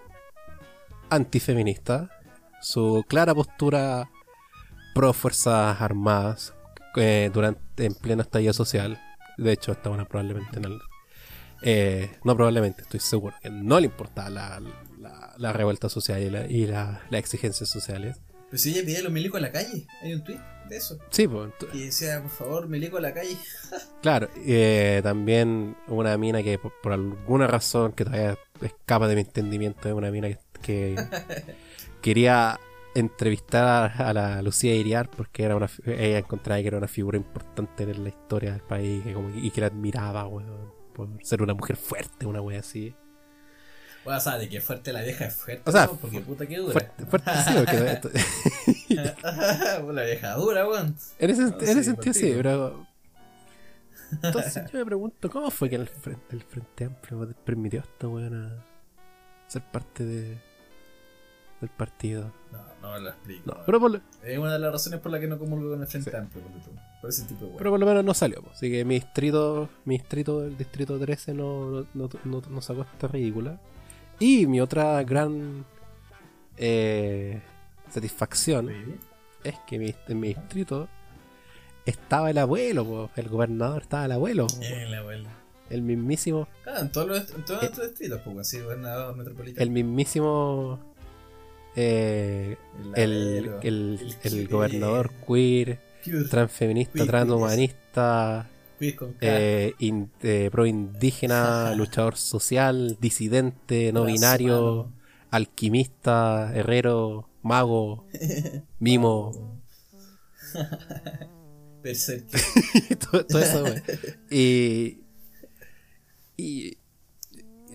antifeminista, 1.09 2.09
su 2.61 3.03
clara 3.07 3.33
postura 3.35 4.09
pro 4.95 5.13
Fuerzas 5.13 5.81
Armadas 5.81 6.53
eh, 6.95 7.29
durante 7.33 7.85
en 7.85 7.93
pleno 7.95 8.21
estallido 8.21 8.53
social. 8.53 9.01
De 9.37 9.51
hecho, 9.51 9.71
esta 9.71 9.89
buena 9.89 10.05
probablemente 10.05 10.57
en 10.57 10.65
el. 10.65 10.79
eh, 11.61 12.17
no 12.23 12.35
probablemente, 12.35 12.81
estoy 12.83 12.99
seguro 12.99 13.35
que 13.41 13.49
no 13.49 13.79
le 13.79 13.85
importaba 13.87 14.29
la, 14.29 14.61
la, 14.99 15.33
la 15.37 15.53
revuelta 15.53 15.89
social 15.89 16.21
y, 16.21 16.29
la- 16.29 16.45
y 16.47 16.65
la- 16.65 17.01
las 17.09 17.19
exigencias 17.19 17.69
sociales. 17.69 18.21
Pero 18.49 18.57
si 18.57 18.77
ella 18.77 18.99
a 18.99 19.03
los 19.03 19.11
milicos 19.11 19.37
en 19.37 19.43
la 19.43 19.51
calle, 19.51 19.87
hay 20.01 20.13
un 20.13 20.23
tweet 20.23 20.39
de 20.69 20.77
eso. 20.77 20.97
Sí, 21.09 21.27
pues, 21.27 21.51
Y 21.73 21.85
decía, 21.85 22.21
por 22.21 22.31
favor, 22.31 22.67
milico 22.67 22.97
en 22.97 23.03
la 23.03 23.13
calle. 23.13 23.37
claro. 24.01 24.29
eh, 24.45 25.01
también 25.03 25.75
una 25.87 26.17
mina 26.17 26.41
que 26.43 26.57
por, 26.59 26.73
por 26.81 26.93
alguna 26.93 27.47
razón 27.47 27.91
que 27.93 28.05
todavía 28.05 28.37
escapa 28.61 29.07
de 29.07 29.15
mi 29.15 29.21
entendimiento 29.21 29.87
es 29.89 29.95
una 29.95 30.11
mina 30.11 30.27
que, 30.29 30.37
que 30.61 30.95
quería 32.01 32.59
entrevistar 32.95 34.01
a 34.01 34.13
la 34.13 34.41
Lucía 34.41 34.73
Iriar 34.75 35.09
porque 35.09 35.43
era 35.43 35.55
una, 35.55 35.69
ella 35.85 36.17
encontraba 36.19 36.61
que 36.61 36.67
era 36.67 36.77
una 36.77 36.87
figura 36.87 37.17
importante 37.17 37.83
en 37.83 38.03
la 38.03 38.09
historia 38.09 38.51
del 38.51 38.61
país 38.61 39.03
como- 39.13 39.29
y 39.35 39.51
que 39.51 39.61
la 39.61 39.67
admiraba, 39.67 40.27
weón, 40.27 40.71
por 40.93 41.07
ser 41.23 41.41
una 41.41 41.53
mujer 41.53 41.75
fuerte, 41.77 42.25
una 42.25 42.41
wea 42.41 42.59
así. 42.59 42.93
Bueno, 44.09 44.17
o 44.17 44.21
sea, 44.23 44.37
de 44.39 44.49
que 44.49 44.59
fuerte 44.59 44.91
la 44.91 45.03
vieja 45.03 45.25
es 45.25 45.35
fuerte. 45.35 45.69
O 45.69 45.71
sea, 45.71 45.85
¿no? 45.85 45.93
porque 45.97 46.19
puta 46.21 46.47
que 46.47 46.57
dura. 46.57 46.71
Fuerte, 46.73 47.05
fuerte 47.05 47.31
sí, 47.45 47.53
porque 47.55 47.99
la 49.93 50.03
vieja 50.03 50.33
dura, 50.33 50.67
weón. 50.67 50.95
en 51.19 51.29
ese, 51.29 51.41
No, 51.43 51.47
en 51.49 51.61
ese 51.63 51.75
sí, 51.75 51.83
sentido 51.83 52.13
sí, 52.13 52.33
pero... 52.35 52.87
Entonces 54.23 54.63
yo 54.71 54.79
me 54.79 54.85
pregunto, 54.85 55.29
¿cómo 55.29 55.51
fue 55.51 55.69
que 55.69 55.75
el 55.75 55.87
Frente, 55.87 56.35
el 56.35 56.41
frente 56.41 56.85
Amplio 56.85 57.29
permitió 57.45 57.81
a 57.81 57.83
esta 57.83 58.07
weona 58.07 58.65
ser 59.47 59.61
parte 59.71 60.03
de, 60.03 60.39
del 61.61 61.69
partido? 61.77 62.33
No, 62.51 62.57
no 62.81 62.93
me 62.95 62.99
lo 63.01 63.09
explico. 63.09 63.43
No, 63.45 63.53
weón. 63.53 63.65
pero 63.67 63.79
por, 63.79 63.91
lo- 63.91 64.01
Es 64.23 64.37
una 64.39 64.53
de 64.53 64.59
las 64.59 64.71
razones 64.71 64.99
por 65.01 65.11
las 65.11 65.21
que 65.21 65.27
no 65.27 65.37
comulgo 65.37 65.69
con 65.69 65.81
el 65.81 65.87
Frente 65.87 66.09
Sí. 66.09 66.17
Amplio, 66.17 66.43
por, 66.43 66.51
tú, 66.63 66.71
por 67.01 67.09
ese 67.11 67.25
tipo 67.25 67.41
de 67.41 67.45
weón. 67.45 67.57
pero 67.59 67.69
por 67.69 67.79
lo 67.79 67.85
menos 67.85 68.03
no 68.03 68.13
salió. 68.15 68.41
po. 68.41 68.49
Así 68.49 68.71
que 68.71 68.83
mi 68.83 68.95
distrito, 68.95 69.69
mi 69.85 69.99
distrito, 69.99 70.43
el 70.43 70.57
distrito 70.57 70.97
13 70.97 71.35
no, 71.35 71.85
no, 71.93 72.09
no, 72.23 72.41
no 72.49 72.61
sacó 72.63 72.81
esta 72.81 73.07
ridícula. 73.07 73.59
Y 74.19 74.45
mi 74.47 74.59
otra 74.61 75.01
gran 75.03 75.65
eh, 76.57 77.41
satisfacción 77.89 78.69
es 79.43 79.55
que 79.67 79.79
mi- 79.79 79.95
en 80.07 80.19
mi 80.19 80.29
distrito 80.29 80.87
estaba 81.85 82.29
el 82.29 82.37
abuelo, 82.37 82.85
po. 82.85 83.09
el 83.15 83.29
gobernador 83.29 83.81
estaba 83.83 84.05
el 84.05 84.11
abuelo, 84.11 84.47
po. 84.47 84.59
Bien, 84.59 84.91
la 84.91 84.97
abuela. 84.99 85.29
el 85.69 85.81
mismísimo, 85.83 86.47
Claro, 86.63 86.79
en 86.79 86.91
todos, 86.91 87.07
los, 87.07 87.29
en 87.31 87.45
todos 87.45 87.61
Eh. 87.61 87.65
nuestros 87.67 87.89
distritos, 87.89 88.21
pues, 88.25 88.37
así, 88.39 88.59
gobernador 88.59 89.15
metropolitano. 89.15 89.63
el 89.63 89.69
mismísimo 89.69 90.79
eh, 91.75 92.57
el, 92.95 93.37
abuelo, 93.45 93.59
el, 93.61 93.99
el 94.23 94.31
queer, 94.31 94.47
gobernador 94.49 95.11
queer, 95.27 95.79
transfeminista, 96.29 97.05
transhumanista, 97.05 98.49
eh, 99.21 99.73
in- 99.79 100.09
eh, 100.21 100.49
pro 100.51 100.65
indígena, 100.65 101.71
luchador 101.77 102.15
social, 102.17 102.97
disidente, 103.01 103.91
no 103.93 104.01
brazo 104.03 104.13
binario, 104.13 104.91
alquimista, 105.31 106.51
herrero, 106.55 107.29
mago, 107.43 108.05
mimo, 108.79 109.59
todo, 113.11 113.25
todo 113.25 113.41
eso. 113.41 113.73
Y, 114.29 114.99
y 116.37 116.77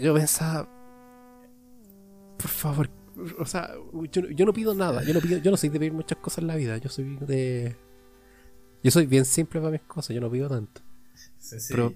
yo 0.01 0.15
pensaba, 0.15 0.69
por 2.39 2.49
favor, 2.49 2.91
o 3.39 3.47
sea, 3.47 3.71
yo, 4.11 4.23
no- 4.23 4.31
yo 4.31 4.47
no 4.47 4.53
pido 4.53 4.75
nada, 4.75 5.03
yo 5.05 5.15
no 5.15 5.21
pido, 5.21 5.39
yo 5.39 5.51
no 5.51 5.57
soy 5.57 5.69
de 5.71 5.79
pedir 5.79 5.93
muchas 5.93 6.19
cosas 6.19 6.39
en 6.39 6.47
la 6.49 6.57
vida, 6.57 6.77
yo 6.79 6.89
soy 6.91 7.17
de, 7.21 7.77
yo 8.83 8.91
soy 8.91 9.07
bien 9.07 9.25
simple 9.25 9.61
para 9.61 9.73
mis 9.73 9.83
cosas, 9.83 10.15
yo 10.15 10.21
no 10.21 10.31
pido 10.31 10.49
tanto. 10.49 10.83
Sí, 11.45 11.61
sí. 11.61 11.75
Pero 11.75 11.95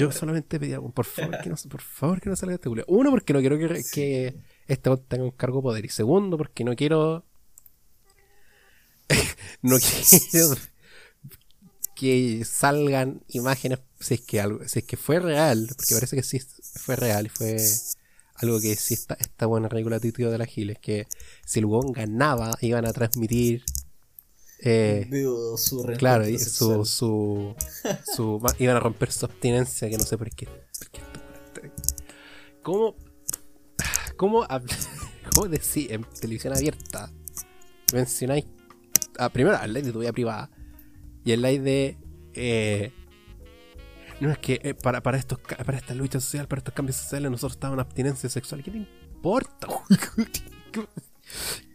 yo 0.00 0.10
solamente 0.10 0.58
pedía, 0.58 0.80
por 0.80 1.04
favor, 1.04 1.40
que 1.40 1.48
no, 1.48 1.54
por 1.70 1.80
favor, 1.80 2.20
que 2.20 2.28
no 2.28 2.34
salga 2.34 2.56
este 2.56 2.68
culo. 2.68 2.84
Uno, 2.88 3.10
porque 3.10 3.32
no 3.32 3.38
quiero 3.38 3.56
que, 3.56 3.84
que 3.92 4.34
este 4.66 4.96
tenga 5.08 5.22
un 5.22 5.30
cargo 5.30 5.58
de 5.58 5.62
poder. 5.62 5.84
Y 5.84 5.90
segundo, 5.90 6.36
porque 6.36 6.64
no 6.64 6.74
quiero. 6.74 7.24
no 9.62 9.76
quiero 9.78 10.56
que 11.94 12.44
salgan 12.44 13.22
imágenes. 13.28 13.78
Si 14.00 14.14
es 14.14 14.22
que 14.22 14.40
algo, 14.40 14.66
si 14.66 14.80
es 14.80 14.84
que 14.84 14.96
fue 14.96 15.20
real, 15.20 15.68
porque 15.76 15.94
parece 15.94 16.16
que 16.16 16.24
sí 16.24 16.40
fue 16.74 16.96
real 16.96 17.26
y 17.26 17.28
fue 17.28 17.58
algo 18.34 18.60
que 18.60 18.74
sí 18.74 18.94
está, 18.94 19.16
esta 19.20 19.46
buena 19.46 19.68
regula 19.68 20.00
título 20.00 20.32
de 20.32 20.38
la 20.38 20.46
Giles, 20.46 20.78
que 20.80 21.06
si 21.44 21.60
el 21.60 21.66
weón 21.66 21.92
ganaba, 21.92 22.56
iban 22.60 22.86
a 22.86 22.92
transmitir. 22.92 23.62
Eh, 24.62 25.08
su 25.56 25.82
Claro, 25.98 26.28
y 26.28 26.38
su, 26.38 26.84
su, 26.84 27.54
su, 28.14 28.46
iban 28.58 28.76
a 28.76 28.80
romper 28.80 29.10
su 29.10 29.24
abstinencia, 29.24 29.88
que 29.88 29.96
no 29.96 30.04
sé 30.04 30.18
por 30.18 30.30
qué. 30.30 30.46
por 30.46 30.90
qué 30.90 31.00
¿Cómo, 32.62 32.94
cómo, 34.16 34.46
cómo 35.34 35.48
decís 35.48 35.90
en 35.90 36.04
televisión 36.20 36.54
abierta? 36.54 37.10
Mencionáis 37.94 38.44
ah, 39.18 39.30
primero 39.30 39.58
ley 39.66 39.82
de 39.82 39.92
tu 39.92 40.00
vida 40.00 40.12
privada 40.12 40.50
y 41.24 41.32
el 41.32 41.42
ley 41.42 41.58
de. 41.58 41.98
eh, 42.34 42.92
no 44.20 44.30
es 44.30 44.38
que 44.38 44.60
eh, 44.62 44.74
para, 44.74 45.02
para, 45.02 45.16
estos, 45.16 45.38
para 45.38 45.78
esta 45.78 45.94
lucha 45.94 46.20
social, 46.20 46.46
para 46.46 46.58
estos 46.60 46.74
cambios 46.74 46.96
sociales, 46.96 47.30
nosotros 47.30 47.56
estamos 47.56 47.76
en 47.76 47.80
abstinencia 47.80 48.28
sexual. 48.28 48.62
¿Qué 48.62 48.70
te 48.70 48.76
importa? 48.76 49.66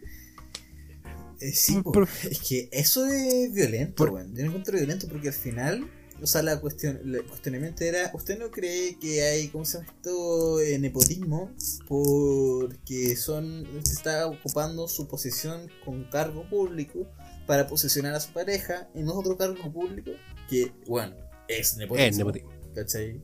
Eh, 1.48 1.52
sí, 1.54 1.80
po. 1.82 1.92
Por- 1.92 2.08
es 2.30 2.40
que 2.40 2.68
eso 2.72 3.06
es 3.06 3.52
violento, 3.52 3.94
Por- 3.96 4.10
weón. 4.10 4.34
Yo 4.34 4.42
lo 4.42 4.48
encuentro 4.48 4.76
violento 4.76 5.06
porque 5.08 5.28
al 5.28 5.34
final, 5.34 5.90
o 6.22 6.26
sea, 6.26 6.42
la 6.42 6.60
cuestión, 6.60 6.98
el 7.04 7.24
cuestionamiento 7.24 7.84
era, 7.84 8.10
¿usted 8.14 8.38
no 8.38 8.50
cree 8.50 8.96
que 8.98 9.22
hay, 9.22 9.48
¿cómo 9.48 9.64
se 9.64 9.78
llama 9.78 9.92
esto? 9.94 10.60
Eh, 10.60 10.78
nepotismo? 10.78 11.52
Porque 11.88 13.16
son, 13.16 13.66
usted 13.76 13.92
está 13.92 14.26
ocupando 14.26 14.88
su 14.88 15.06
posición 15.08 15.70
con 15.84 16.04
cargo 16.10 16.48
público 16.48 17.06
para 17.46 17.66
posicionar 17.68 18.14
a 18.14 18.20
su 18.20 18.32
pareja 18.32 18.88
en 18.94 19.08
otro 19.08 19.36
cargo 19.36 19.72
público 19.72 20.10
que, 20.48 20.72
bueno, 20.86 21.14
es 21.48 21.76
nepotismo. 21.76 22.08
Es 22.08 22.16
nepotismo. 22.16 22.50
¿Cachai? 22.74 23.20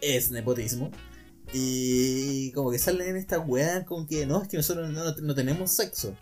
Es 0.00 0.30
nepotismo. 0.30 0.90
Y 1.52 2.50
como 2.52 2.70
que 2.70 2.78
salen 2.78 3.08
en 3.08 3.16
esta 3.16 3.38
weá 3.38 3.84
con 3.84 4.06
que 4.06 4.26
no, 4.26 4.42
es 4.42 4.48
que 4.48 4.56
nosotros 4.56 4.90
no, 4.90 5.04
no- 5.04 5.16
no 5.16 5.34
tenemos 5.34 5.72
sexo. 5.72 6.14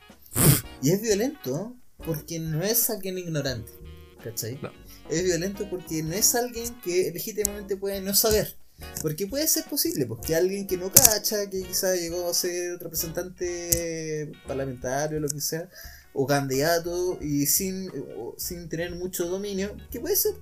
Y 0.82 0.90
es 0.90 1.00
violento 1.02 1.76
porque 2.04 2.38
no 2.38 2.62
es 2.62 2.88
alguien 2.90 3.18
ignorante. 3.18 3.70
¿Cachai? 4.22 4.58
No. 4.62 4.70
Es 5.08 5.24
violento 5.24 5.68
porque 5.70 6.02
no 6.02 6.12
es 6.14 6.34
alguien 6.34 6.78
que 6.82 7.10
legítimamente 7.12 7.76
puede 7.76 8.00
no 8.00 8.14
saber. 8.14 8.56
Porque 9.02 9.26
puede 9.26 9.46
ser 9.46 9.64
posible, 9.64 10.06
porque 10.06 10.34
alguien 10.34 10.66
que 10.66 10.78
no 10.78 10.90
cacha, 10.90 11.48
que 11.50 11.62
quizá 11.62 11.94
llegó 11.94 12.28
a 12.28 12.34
ser 12.34 12.78
representante 12.78 14.32
parlamentario 14.46 15.18
o 15.18 15.20
lo 15.20 15.28
que 15.28 15.40
sea, 15.40 15.68
o 16.14 16.26
candidato 16.26 17.18
y 17.20 17.46
sin, 17.46 17.90
sin 18.38 18.68
tener 18.70 18.94
mucho 18.94 19.26
dominio, 19.28 19.76
que 19.90 20.00
puede 20.00 20.16
ser, 20.16 20.32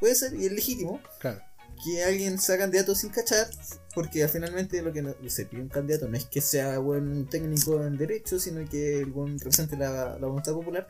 puede 0.00 0.14
ser 0.16 0.34
y 0.34 0.46
es 0.46 0.52
legítimo 0.52 1.00
Claro. 1.20 1.40
que 1.84 2.02
alguien 2.02 2.38
sea 2.40 2.58
candidato 2.58 2.94
sin 2.96 3.10
cachar, 3.10 3.48
porque 3.94 4.26
finalmente 4.28 4.82
lo 4.82 4.92
que 4.92 5.02
no- 5.02 5.14
se 5.28 5.46
pide 5.46 5.62
un 5.62 5.68
candidato 5.68 6.08
no 6.08 6.16
es 6.16 6.24
que 6.26 6.40
sea 6.40 6.78
buen 6.78 7.26
técnico 7.26 7.82
en 7.84 7.96
derecho, 7.96 8.38
sino 8.38 8.68
que 8.68 8.98
el 9.00 9.06
buen 9.06 9.38
represente 9.38 9.76
la, 9.76 10.18
la 10.18 10.26
voluntad 10.26 10.52
popular, 10.52 10.88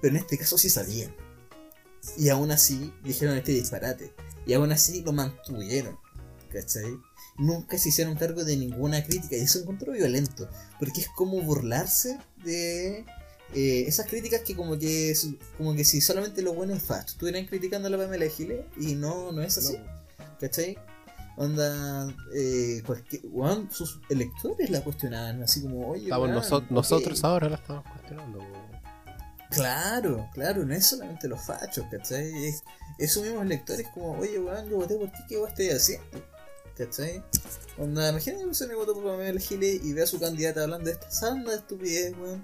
pero 0.00 0.14
en 0.16 0.22
este 0.22 0.36
caso 0.38 0.58
sí 0.58 0.68
sabían. 0.68 1.14
Y 2.18 2.28
aún 2.28 2.50
así 2.50 2.92
dijeron 3.02 3.36
este 3.36 3.52
disparate, 3.52 4.12
y 4.46 4.52
aún 4.52 4.70
así 4.72 5.02
lo 5.02 5.12
mantuvieron, 5.12 5.96
¿cachai? 6.52 6.98
Nunca 7.38 7.78
se 7.78 7.88
hicieron 7.88 8.14
cargo 8.14 8.44
de 8.44 8.56
ninguna 8.56 9.02
crítica, 9.04 9.36
y 9.36 9.40
eso 9.40 9.58
encontró 9.60 9.92
violento, 9.92 10.48
porque 10.78 11.00
es 11.00 11.08
como 11.08 11.40
burlarse 11.40 12.18
de 12.44 13.06
eh, 13.54 13.84
esas 13.86 14.06
críticas 14.06 14.42
que 14.42 14.54
como 14.54 14.78
que 14.78 15.14
como 15.56 15.74
que 15.74 15.84
si 15.84 16.00
solamente 16.00 16.42
lo 16.42 16.52
bueno 16.52 16.74
es 16.74 16.82
facho, 16.82 17.12
estuvieran 17.12 17.46
criticando 17.46 17.88
a 17.88 17.90
la 17.90 17.96
Pamela 17.98 18.28
Giles, 18.28 18.66
y 18.78 18.94
no, 18.96 19.32
no 19.32 19.42
es 19.42 19.56
así. 19.56 19.78
¿Cachai? 20.40 20.76
Onda, 21.36 22.06
eh, 22.34 22.82
cualquier, 22.86 23.22
weón, 23.26 23.68
sus 23.72 24.00
electores 24.08 24.70
la 24.70 24.82
cuestionaban, 24.84 25.42
así 25.42 25.62
como, 25.62 25.88
oye, 25.90 26.04
Estamos 26.04 26.28
weón, 26.28 26.40
noso- 26.42 26.56
ok". 26.58 26.70
nosotros 26.70 27.24
ahora 27.24 27.48
la 27.48 27.56
estamos 27.56 27.84
cuestionando. 27.90 28.38
po. 28.38 28.44
Claro, 29.50 30.28
claro, 30.32 30.64
no 30.64 30.74
es 30.74 30.86
solamente 30.86 31.28
los 31.28 31.40
fachos, 31.44 31.84
¿cachai? 31.90 32.46
Es, 32.46 32.62
esos 32.98 33.22
mismos 33.24 33.42
electores 33.44 33.86
como, 33.92 34.12
oye, 34.18 34.38
weón, 34.38 34.68
yo 34.68 34.76
voté 34.76 34.96
por 34.96 35.08
ti, 35.10 35.18
¿qué 35.28 35.36
weón 35.36 35.50
estoy 35.50 35.70
haciendo? 35.70 36.24
¿Cachai? 36.76 37.22
Onda, 37.78 38.08
imagínate 38.10 38.42
una 38.42 38.46
persona 38.50 38.70
que 38.70 38.76
votó 38.76 38.94
por 38.94 39.04
Pamela 39.04 39.40
Giles 39.40 39.80
y 39.84 39.92
ve 39.92 40.02
a 40.02 40.06
su 40.06 40.18
candidata 40.18 40.62
hablando 40.64 40.86
de 40.86 40.92
esta 40.92 41.10
sanda 41.10 41.50
de 41.52 41.58
estupidez, 41.58 42.14
weón. 42.18 42.42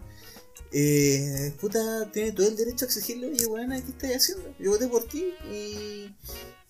Eh, 0.72 1.52
puta, 1.60 2.08
tiene 2.12 2.30
todo 2.32 2.46
el 2.46 2.54
derecho 2.56 2.84
a 2.84 2.88
exigirle, 2.88 3.28
oye, 3.28 3.46
weón, 3.46 3.70
¿qué 3.70 3.76
estás 3.90 4.16
haciendo? 4.16 4.54
Yo 4.58 4.70
voté 4.70 4.86
por 4.88 5.04
ti 5.04 5.32
y 5.52 6.14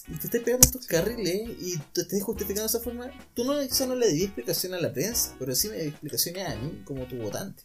te 0.05 0.13
estás 0.27 0.41
pegando 0.43 0.67
estos 0.67 0.87
carriles 0.87 1.49
y 1.61 1.79
te 1.93 2.03
estás 2.03 2.23
justificando 2.23 2.63
de 2.63 2.67
esa 2.69 2.81
forma. 2.81 3.11
Tú 3.35 3.45
no, 3.45 3.59
quizá 3.61 3.87
no 3.87 3.95
le 3.95 4.07
debí 4.07 4.25
explicación 4.25 4.75
a 4.75 4.81
la 4.81 4.93
prensa, 4.93 5.35
pero 5.39 5.55
sí 5.55 5.69
me 5.69 5.77
di 5.77 5.89
explicaciones 5.89 6.49
a 6.49 6.55
mí 6.57 6.83
como 6.85 7.07
tu 7.07 7.17
votante. 7.17 7.63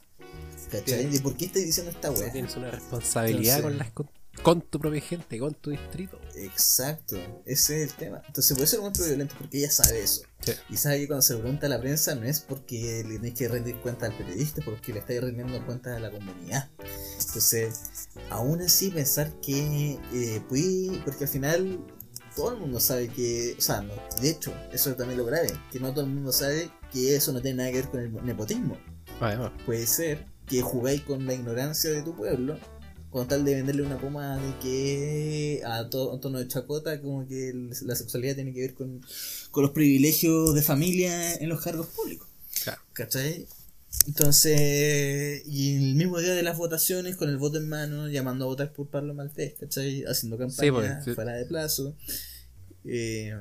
¿Cachai? 0.72 1.06
De 1.08 1.20
por 1.20 1.38
qué 1.38 1.46
estás 1.46 1.64
diciendo 1.64 1.92
esta 1.92 2.12
weá. 2.12 2.32
Tienes 2.32 2.56
una 2.56 2.72
responsabilidad 2.72 3.58
Entonces- 3.58 3.92
con 3.94 4.06
las, 4.06 4.12
con 4.44 4.62
tu 4.62 4.80
propia 4.80 5.02
gente, 5.02 5.40
con 5.40 5.54
tu 5.54 5.70
distrito. 5.72 6.20
Exacto, 6.36 7.16
ese 7.46 7.84
es 7.84 7.92
el 7.92 7.98
tema. 7.98 8.22
Entonces 8.28 8.56
puede 8.56 8.68
ser 8.68 8.80
un 8.80 8.86
momento 8.86 9.06
violento 9.06 9.36
porque 9.40 9.60
ella 9.60 9.72
sabe 9.72 10.04
eso. 10.04 10.24
Sí. 10.42 10.52
Y 10.70 10.78
sabe 10.78 11.00
que 11.00 11.08
cuando 11.08 11.22
se 11.22 11.36
pregunta 11.38 11.68
a 11.68 11.70
la 11.70 11.80
prensa 11.80 12.16
no 12.16 12.26
es 12.26 12.42
porque 12.42 13.04
le 13.08 13.16
tenéis 13.16 13.34
que 13.36 13.48
rendir 13.48 13.78
cuenta 13.78 14.08
al 14.08 14.18
periodista, 14.18 14.62
porque 14.66 14.92
le 14.94 15.00
estáis 15.00 15.22
rendiendo 15.22 15.66
cuenta 15.66 15.96
a 15.96 16.00
la 16.00 16.12
comunidad. 16.12 16.70
Entonces, 17.20 17.80
aún 18.30 18.62
así 18.62 18.92
pensar 18.92 19.32
que 19.40 19.98
eh, 20.14 20.42
puede, 20.50 21.00
porque 21.06 21.24
al 21.24 21.30
final 21.30 21.80
todo 22.36 22.54
el 22.54 22.60
mundo 22.60 22.80
sabe 22.80 23.08
que, 23.10 23.56
o 23.58 23.62
sea, 23.62 23.82
no, 23.82 23.94
de 24.22 24.30
hecho, 24.30 24.54
eso 24.74 24.90
es 24.92 24.98
también 24.98 25.18
lo 25.18 25.26
grave, 25.26 25.52
que 25.72 25.80
no 25.80 25.92
todo 25.94 26.06
el 26.06 26.12
mundo 26.12 26.32
sabe 26.32 26.70
que 26.92 27.16
eso 27.16 27.32
no 27.32 27.42
tiene 27.42 27.58
nada 27.58 27.72
que 27.72 27.78
ver 27.78 27.90
con 27.90 28.00
el 28.02 28.26
nepotismo. 28.26 28.78
Además, 29.20 29.52
Puede 29.66 29.88
ser 29.88 30.26
que 30.46 30.62
jugáis 30.62 31.02
con 31.02 31.26
la 31.26 31.34
ignorancia 31.34 31.90
de 31.90 32.02
tu 32.02 32.16
pueblo 32.16 32.58
con 33.16 33.30
tal 33.30 33.46
de 33.46 33.56
venderle 33.56 33.82
una 33.84 33.98
poma 33.98 34.36
de 34.36 34.60
que 34.60 35.62
a 35.66 35.90
todo 35.90 36.14
a 36.14 36.20
tono 36.20 36.38
de 36.38 36.50
chacota 36.50 37.00
como 37.02 37.26
que 37.26 37.54
la 37.54 37.96
sexualidad 37.96 38.36
tiene 38.36 38.54
que 38.54 38.60
ver 38.60 38.74
con, 38.74 39.02
con 39.52 39.64
los 39.64 39.72
privilegios 39.72 40.54
de 40.54 40.62
familia 40.62 41.34
en 41.36 41.48
los 41.48 41.62
cargos 41.62 41.88
públicos. 41.88 42.28
claro. 42.62 42.82
¿Cachai? 42.92 43.48
Entonces, 44.08 45.42
y 45.48 45.76
el 45.90 45.96
mismo 45.96 46.20
día 46.20 46.34
de 46.34 46.44
las 46.44 46.58
votaciones, 46.58 47.16
con 47.16 47.30
el 47.30 47.38
voto 47.38 47.58
en 47.58 47.68
mano, 47.68 48.08
llamando 48.08 48.46
a 48.46 48.48
votar 48.48 48.72
por 48.72 48.88
Pablo 48.90 49.14
Maltés, 49.14 49.56
¿cachai? 49.60 50.04
Haciendo 50.08 50.38
campaña 50.38 50.62
Sí, 50.68 50.72
pues, 50.72 51.04
sí. 51.06 51.14
fuera 51.14 51.34
de 51.34 51.46
plazo. 51.46 51.96
Eh, 52.84 53.34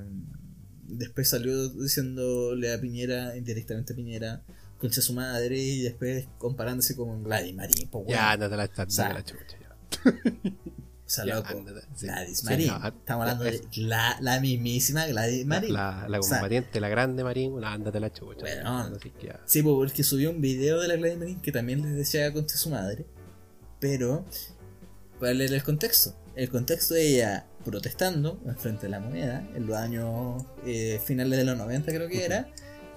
después 0.86 1.28
salió 1.28 1.68
diciéndole 1.68 2.72
a 2.72 2.80
Piñera, 2.80 3.36
indirectamente 3.36 3.92
a 3.92 3.96
Piñera, 3.96 4.42
concha 4.78 5.02
su 5.02 5.12
madre, 5.12 5.58
y 5.58 5.82
después 5.82 6.26
comparándose 6.38 6.96
con 6.96 7.22
Marín. 7.22 7.56
pues, 7.90 8.04
Ya, 8.08 8.16
weón. 8.16 8.42
ándate 8.42 8.56
la, 8.56 8.86
sea, 8.90 9.12
la 9.12 9.24
chucha. 9.24 9.58
ya. 9.60 10.12
O 11.06 11.10
sea, 11.10 11.24
loco. 11.26 11.48
sí. 11.94 12.06
Gladys 12.06 12.38
Sí, 12.38 12.44
Marín. 12.46 12.68
no, 12.68 12.86
Estamos 12.88 13.22
hablando 13.22 13.44
de 13.44 13.60
la, 13.76 14.16
la 14.20 14.40
mismísima 14.40 15.06
Gladys 15.06 15.44
Marín. 15.44 15.72
La, 15.74 16.06
la 16.08 16.18
O 16.18 16.22
sea, 16.22 16.38
combatiente, 16.38 16.80
la 16.80 16.88
grande 16.88 17.22
Marín, 17.22 17.52
una 17.52 17.72
ándate 17.72 18.00
la 18.00 18.10
chucha. 18.12 18.40
Bueno. 18.40 18.98
Que 18.98 19.12
ya. 19.26 19.40
Sí, 19.44 19.62
pues, 19.62 19.74
porque 19.76 20.02
subió 20.02 20.30
un 20.30 20.40
video 20.40 20.80
de 20.80 20.88
la 20.88 20.96
Gladys 20.96 21.18
Marín 21.18 21.40
que 21.40 21.52
también 21.52 21.82
les 21.82 21.94
decía 21.94 22.32
contra 22.32 22.56
su 22.56 22.70
madre. 22.70 23.04
Pero, 23.80 24.24
¿cuál 25.18 25.40
era 25.42 25.54
el 25.54 25.62
contexto? 25.62 26.14
El 26.36 26.48
contexto 26.48 26.94
de 26.94 27.06
ella 27.06 27.46
protestando 27.64 28.40
en 28.46 28.56
frente 28.56 28.82
de 28.82 28.88
la 28.88 29.00
moneda 29.00 29.46
en 29.54 29.66
los 29.66 29.76
años 29.76 30.42
eh, 30.66 31.00
finales 31.04 31.38
de 31.38 31.44
los 31.44 31.56
90, 31.56 31.92
creo 31.92 32.08
que 32.08 32.24
era, 32.24 32.48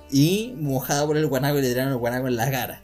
y 0.10 0.54
mojada 0.58 1.06
por 1.06 1.18
el 1.18 1.28
guanaco 1.28 1.60
y 1.60 1.62
le 1.62 1.68
tiraron 1.70 1.92
el 1.92 1.98
guanaco 2.00 2.28
en 2.28 2.36
la 2.38 2.50
cara. 2.50 2.82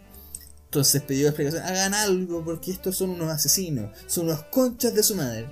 Entonces 0.73 1.03
pidió 1.03 1.27
explicación: 1.27 1.61
hagan 1.63 1.93
algo 1.93 2.43
porque 2.43 2.71
estos 2.71 2.95
son 2.97 3.11
unos 3.11 3.29
asesinos, 3.29 3.91
son 4.07 4.25
unos 4.25 4.41
conchas 4.45 4.95
de 4.95 5.03
su 5.03 5.13
madre. 5.13 5.45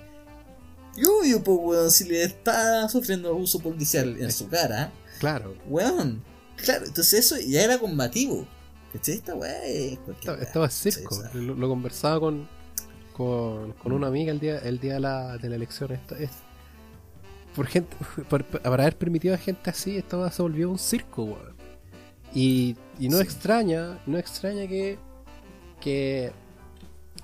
Y 0.97 1.05
obvio, 1.05 1.43
pues, 1.43 1.59
weón, 1.61 1.91
si 1.91 2.05
le 2.05 2.23
está 2.23 2.89
sufriendo 2.89 3.29
abuso 3.29 3.59
policial 3.59 4.17
en 4.19 4.31
su 4.31 4.49
cara, 4.49 4.91
Claro. 5.19 5.53
Weón, 5.67 6.23
claro, 6.57 6.85
entonces 6.87 7.19
eso 7.19 7.37
ya 7.39 7.61
era 7.63 7.77
combativo. 7.77 8.47
¿Cachai? 8.91 9.13
Esta 9.13 9.35
weá 9.35 9.63
es 9.65 9.99
Estaba, 10.19 10.37
estaba 10.41 10.69
circo. 10.71 11.23
Lo, 11.35 11.53
lo 11.53 11.69
conversaba 11.69 12.19
con, 12.19 12.49
con, 13.13 13.73
con 13.73 13.91
una 13.91 14.07
amiga 14.07 14.31
el 14.31 14.39
día, 14.39 14.57
el 14.57 14.79
día 14.79 14.95
de, 14.95 14.99
la, 15.01 15.37
de 15.37 15.49
la 15.49 15.55
elección. 15.55 15.91
Esto 15.91 16.15
es, 16.15 16.31
por 17.55 17.67
gente, 17.67 17.95
por, 18.27 18.43
para 18.43 18.83
haber 18.83 18.97
permitido 18.97 19.35
a 19.35 19.37
gente 19.37 19.69
así, 19.69 19.97
esto 19.97 20.27
se 20.31 20.41
volvió 20.41 20.71
un 20.71 20.79
circo, 20.79 21.25
weón. 21.25 21.55
Y, 22.33 22.75
y 22.99 23.07
no 23.09 23.17
Sí. 23.17 23.23
extraña, 23.23 23.99
no 24.07 24.17
extraña 24.17 24.65
que, 24.67 24.97
que 25.81 26.31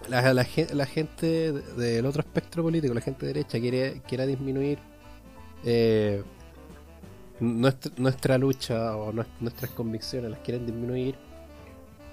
la, 0.10 0.34
la, 0.34 0.46
la 0.74 0.86
gente 0.86 1.54
de- 1.54 1.62
del 1.74 2.06
otro 2.06 2.22
espectro 2.22 2.64
político, 2.64 2.94
la 2.94 3.02
gente 3.02 3.26
de 3.26 3.34
derecha, 3.34 3.60
quiere, 3.60 4.02
quiera 4.08 4.26
disminuir 4.26 4.80
eh, 5.64 6.24
nuestra, 7.40 7.92
nuestra 7.98 8.38
lucha 8.38 8.96
o 8.98 9.12
nues- 9.14 9.28
nuestras 9.40 9.72
convicciones, 9.72 10.30
las 10.32 10.40
quieren 10.42 10.66
disminuir. 10.66 11.16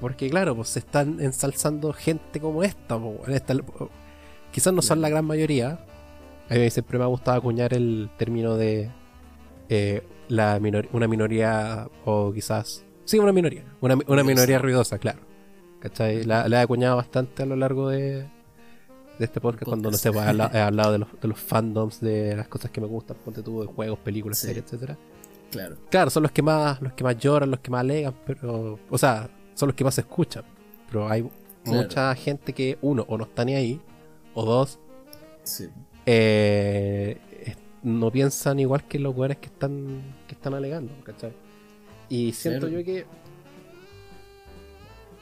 Porque 0.01 0.29
claro, 0.29 0.55
pues 0.57 0.69
se 0.69 0.81
están 0.81 1.21
ensalzando 1.21 1.93
gente 1.93 2.41
como 2.41 2.63
esta. 2.63 2.99
quizás 4.53 4.73
no 4.73 4.83
son 4.83 5.01
la 5.01 5.09
gran 5.09 5.25
mayoría. 5.25 5.85
A 6.51 6.55
mí 6.55 6.69
siempre 6.71 6.99
me 6.99 7.05
ha 7.05 7.09
gustado 7.09 7.39
acuñar 7.39 7.73
el 7.73 8.11
término 8.19 8.57
de 8.57 8.91
eh, 9.69 10.03
la 10.29 10.59
minor- 10.61 10.89
una 10.93 11.09
minoría 11.09 11.89
o 12.05 12.33
quizás... 12.33 12.85
Sí, 13.07 13.19
una 13.19 13.33
minoría. 13.33 13.65
Una, 13.81 13.97
una 14.07 14.25
minoría 14.25 14.59
ruidosa, 14.59 14.99
claro. 14.99 15.21
¿Cachai? 15.85 16.25
La, 16.25 16.49
la 16.49 16.61
he 16.61 16.63
acuñado 16.63 16.97
bastante 16.97 17.43
a 17.43 17.47
lo 17.47 17.57
largo 17.57 17.91
de, 17.91 18.23
de 19.19 19.25
este 19.25 19.41
podcast, 19.41 19.65
cuando 19.69 19.91
no 19.91 19.97
sé, 19.97 20.11
pues, 20.11 20.25
he 20.25 20.29
habla- 20.31 20.51
he 20.55 20.59
hablado 20.59 20.93
de 20.93 20.99
los, 20.99 21.09
de 21.21 21.29
los 21.29 21.39
fandoms, 21.39 22.01
de 22.01 22.35
las 22.37 22.49
cosas 22.49 22.71
que 22.71 22.81
me 22.81 22.87
gustan, 22.87 23.17
ponte 23.25 23.43
tú, 23.43 23.61
de 23.61 23.67
juegos, 23.67 23.99
películas, 23.99 24.39
Sí. 24.39 24.47
series, 24.49 24.65
etcétera. 24.65 24.97
Claro. 25.51 25.77
Claro, 25.91 26.11
son 26.11 26.23
los 26.25 26.33
que 26.33 26.43
más, 26.43 26.81
los 26.83 26.95
que 26.95 27.05
más 27.05 27.17
lloran, 27.19 27.51
los 27.51 27.61
que 27.61 27.71
más 27.71 27.81
alegan, 27.83 28.15
pero. 28.27 28.79
O 28.91 28.99
sea, 28.99 29.29
son 29.55 29.69
los 29.69 29.77
que 29.77 29.85
más 29.85 29.95
se 29.95 30.01
escuchan. 30.01 30.43
Pero 30.89 31.09
hay 31.09 31.23
Claro. 31.63 31.83
mucha 31.83 32.15
gente 32.17 32.53
que, 32.53 32.77
uno, 32.83 33.05
o 33.09 33.17
no 33.19 33.25
está 33.25 33.45
ni 33.45 33.55
ahí, 33.55 33.81
o 34.35 34.45
dos, 34.45 34.79
Sí. 35.45 35.69
eh, 36.07 37.19
no 37.83 38.11
piensan 38.11 38.59
igual 38.59 38.85
que 38.89 38.99
los 38.99 39.15
weones 39.15 39.37
que 39.39 39.47
están, 39.47 40.03
que 40.27 40.35
están 40.35 40.55
alegando, 40.55 40.93
¿cachai? 41.05 41.33
Y 42.09 42.33
siento 42.33 42.67
Claro. 42.69 42.81
yo 42.81 42.85
que 42.85 43.07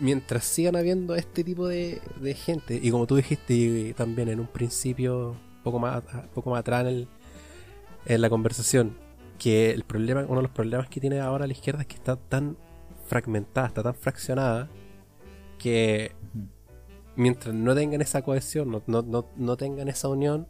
mientras 0.02 0.44
sigan 0.44 0.76
habiendo 0.76 1.14
este 1.14 1.44
tipo 1.44 1.66
de, 1.68 2.02
de 2.20 2.34
gente, 2.34 2.78
y 2.82 2.90
como 2.90 3.06
tú 3.06 3.16
dijiste 3.16 3.54
y 3.54 3.94
también 3.94 4.28
en 4.28 4.40
un 4.40 4.48
principio, 4.48 5.36
poco 5.62 5.78
más, 5.78 6.02
poco 6.34 6.50
más 6.50 6.60
atrás 6.60 6.82
en, 6.82 6.86
el- 6.88 7.08
en 8.06 8.20
la 8.20 8.28
conversación, 8.28 8.96
que 9.38 9.70
el 9.70 9.84
problema, 9.84 10.22
uno 10.28 10.36
de 10.36 10.42
los 10.42 10.50
problemas 10.50 10.88
que 10.88 11.00
tiene 11.00 11.20
ahora 11.20 11.46
la 11.46 11.52
izquierda 11.52 11.82
es 11.82 11.86
que 11.86 11.94
está 11.94 12.16
tan 12.16 12.56
fragmentada, 13.06 13.68
está 13.68 13.82
tan 13.82 13.94
fraccionada, 13.94 14.68
que 15.58 16.12
mientras 17.16 17.54
no 17.54 17.74
tengan 17.74 18.00
esa 18.00 18.22
cohesión, 18.22 18.70
no, 18.70 18.82
no, 18.86 19.02
no, 19.02 19.26
no 19.36 19.56
tengan 19.56 19.88
esa 19.88 20.08
unión, 20.08 20.48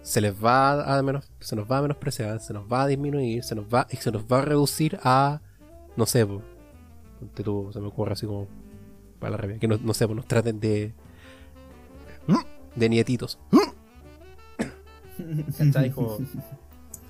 se 0.00 0.20
les 0.20 0.34
va 0.34 0.96
a 0.96 1.02
menos, 1.02 1.30
se 1.40 1.54
nos 1.56 1.70
va 1.70 1.78
a 1.78 1.82
menospreciar, 1.82 2.40
se 2.40 2.52
nos 2.54 2.64
va 2.70 2.82
a 2.82 2.86
disminuir, 2.86 3.44
se 3.44 3.54
nos 3.54 3.66
va, 3.66 3.86
y 3.90 3.96
se 3.96 4.10
nos 4.10 4.24
va 4.24 4.38
a 4.38 4.42
reducir 4.42 4.98
a 5.04 5.40
no 5.96 6.06
sé, 6.06 6.26
po, 6.26 6.42
se 7.72 7.80
me 7.80 7.86
ocurre 7.86 8.12
así 8.14 8.26
como 8.26 8.48
para 9.22 9.30
la 9.32 9.36
rabia, 9.38 9.58
que 9.58 9.66
no, 9.68 9.78
no 9.78 9.94
sé, 9.94 10.06
pues 10.06 10.16
nos 10.16 10.26
traten 10.26 10.60
de 10.60 10.92
de 12.76 12.88
nietitos. 12.88 13.38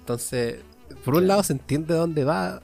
Entonces, 0.01 0.61
por 1.05 1.15
un 1.15 1.21
Claro. 1.21 1.27
lado 1.27 1.43
se 1.43 1.53
entiende 1.53 1.95
de 1.95 2.01
dónde 2.01 2.25
va. 2.25 2.63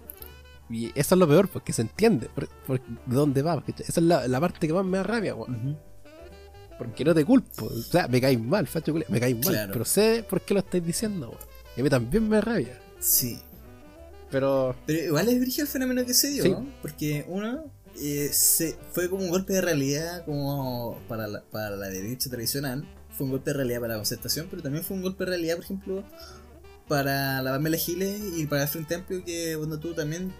Y 0.70 0.86
eso 0.94 1.14
es 1.14 1.18
lo 1.18 1.26
peor, 1.26 1.48
porque 1.48 1.72
se 1.72 1.82
entiende 1.82 2.28
por, 2.34 2.48
por- 2.66 2.80
de 2.80 2.92
dónde 3.06 3.40
va. 3.42 3.54
porque 3.54 3.72
esa 3.82 4.00
es 4.00 4.06
la, 4.06 4.28
la 4.28 4.40
parte 4.40 4.66
que 4.66 4.72
más 4.74 4.84
me 4.84 4.98
da 4.98 5.04
rabia. 5.04 5.34
Porque 6.76 7.04
no 7.04 7.14
te 7.14 7.24
culpo. 7.24 7.66
O 7.66 7.70
sea, 7.82 8.06
me 8.08 8.20
caes 8.20 8.40
mal, 8.40 8.66
facho 8.66 8.92
me 9.08 9.20
caes 9.20 9.34
mal. 9.36 9.54
Claro. 9.54 9.72
Pero 9.72 9.84
sé 9.84 10.24
por 10.28 10.40
qué 10.42 10.54
lo 10.54 10.60
estáis 10.60 10.84
diciendo, 10.84 11.30
weón. 11.30 11.40
Y 11.76 11.80
a 11.80 11.84
mí 11.84 11.90
también 11.90 12.28
me 12.28 12.36
da 12.36 12.42
rabia. 12.42 12.78
Sí. 12.98 13.38
Pero. 14.30 14.74
Pero 14.84 15.04
igual 15.06 15.28
es 15.28 15.40
brillo 15.40 15.62
el 15.62 15.68
fenómeno 15.68 16.04
que 16.04 16.12
se 16.14 16.28
dio, 16.28 16.42
Sí. 16.42 16.50
¿no? 16.50 16.66
Porque 16.82 17.24
uno 17.28 17.64
eh, 18.00 18.30
se, 18.32 18.76
fue 18.92 19.08
como 19.08 19.22
un 19.24 19.30
golpe 19.30 19.52
de 19.54 19.60
realidad 19.60 20.24
como 20.24 20.98
para 21.08 21.26
la, 21.26 21.42
para 21.42 21.76
la 21.76 21.88
derecha 21.88 22.30
tradicional. 22.30 22.86
Fue 23.16 23.24
un 23.24 23.32
golpe 23.32 23.50
de 23.50 23.56
realidad 23.56 23.80
para 23.80 23.94
la 23.94 23.98
concertación, 23.98 24.46
pero 24.50 24.62
también 24.62 24.84
fue 24.84 24.96
un 24.96 25.02
golpe 25.02 25.24
de 25.24 25.30
realidad, 25.30 25.56
por 25.56 25.64
ejemplo, 25.64 26.04
para 26.86 27.42
la 27.42 27.50
Pamela 27.50 27.76
Giles 27.76 28.18
y 28.36 28.46
para 28.46 28.62
el 28.62 28.68
Frente 28.68 28.94
Amplio 28.94 29.22
que 29.24 29.54
cuando 29.58 29.78
tú 29.78 29.92
también 29.92 30.32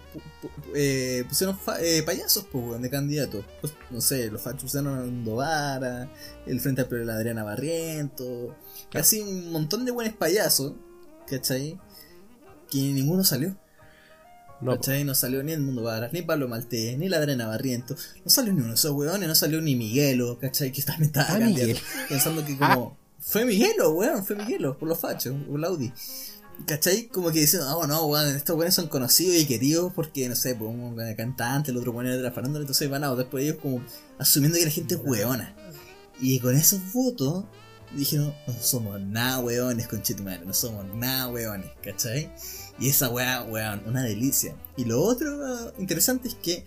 eh, 0.73 1.23
pusieron 1.27 1.55
fa- 1.59 1.79
eh, 1.81 2.01
payasos 2.03 2.47
pues, 2.51 2.81
de 2.81 2.89
candidatos. 2.89 3.45
Pues, 3.61 3.73
no 3.91 4.01
sé, 4.01 4.31
los 4.31 4.41
fachos 4.41 4.63
usaron 4.63 4.97
a 4.97 5.03
Ndovara, 5.03 6.09
el 6.47 6.59
Frente 6.59 6.81
Amplio 6.81 7.01
de 7.01 7.05
la 7.05 7.15
Adriana 7.15 7.43
Barriento, 7.43 8.55
casi 8.91 9.19
un 9.19 9.51
montón 9.51 9.85
de 9.85 9.91
buenos 9.91 10.15
payasos, 10.15 10.73
¿cachai? 11.27 11.79
Que 12.71 12.77
ninguno 12.79 13.23
salió. 13.23 13.55
No. 14.61 14.73
¿Cachai? 14.75 15.03
No 15.05 15.15
salió 15.15 15.41
ni 15.43 15.53
el 15.53 15.61
Mundo 15.61 15.83
Varas, 15.83 16.11
ni 16.11 16.21
Pablo 16.21 16.47
Maltés, 16.47 16.97
ni 16.97 17.07
la 17.07 17.17
Adriana 17.17 17.47
Barriento. 17.47 17.95
No 18.25 18.29
salió 18.29 18.51
ni 18.53 18.59
uno 18.59 18.69
de 18.69 18.75
esos 18.75 18.91
weones, 18.91 19.27
no 19.27 19.35
salió 19.35 19.61
ni 19.61 19.75
Miguelo, 19.75 20.37
¿cachai? 20.39 20.71
Que 20.71 20.81
también 20.81 21.11
estaba 21.15 21.29
Ah. 21.35 21.79
Pensando 22.09 22.45
que 22.45 22.57
como... 22.57 22.97
Fue 23.21 23.45
Miguelo, 23.45 23.91
weón, 23.91 24.25
fue 24.25 24.35
Miguelo, 24.35 24.77
por 24.77 24.87
los 24.89 24.97
fachos, 24.99 25.35
por 25.47 25.59
la 25.59 25.67
Audi. 25.67 25.91
¿Cachai? 26.65 27.07
Como 27.07 27.31
que 27.31 27.39
dicen, 27.39 27.61
oh 27.61 27.85
no, 27.87 28.05
weón, 28.07 28.35
estos 28.35 28.55
weones 28.55 28.73
son 28.75 28.87
conocidos 28.87 29.35
y 29.35 29.45
queridos 29.45 29.93
porque, 29.93 30.27
no 30.27 30.35
sé, 30.35 30.55
pues 30.55 30.69
un 30.69 30.97
cantante, 31.15 31.71
el 31.71 31.77
otro 31.77 31.91
weón 31.91 32.07
era 32.07 32.17
de 32.17 32.23
la 32.23 32.31
farándula, 32.31 32.61
entonces 32.61 32.89
van 32.89 33.03
a 33.03 33.09
votar 33.09 33.29
por 33.29 33.39
ellos 33.39 33.57
como 33.61 33.81
asumiendo 34.17 34.57
que 34.57 34.65
la 34.65 34.71
gente 34.71 34.95
es 34.95 35.01
weona. 35.03 35.55
Y 36.19 36.39
con 36.39 36.55
esos 36.55 36.79
votos 36.91 37.45
dijeron, 37.95 38.33
no 38.47 38.53
somos 38.61 38.99
nada 38.99 39.39
weones, 39.39 39.87
conchetumare, 39.87 40.45
no 40.45 40.53
somos 40.53 40.85
nada 40.95 41.29
weones, 41.29 41.69
¿cachai? 41.83 42.29
Y 42.79 42.89
esa 42.89 43.09
weá, 43.09 43.43
weón, 43.43 43.83
una 43.85 44.03
delicia. 44.03 44.55
Y 44.77 44.85
lo 44.85 45.01
otro 45.01 45.73
interesante 45.77 46.29
es 46.29 46.35
que 46.35 46.65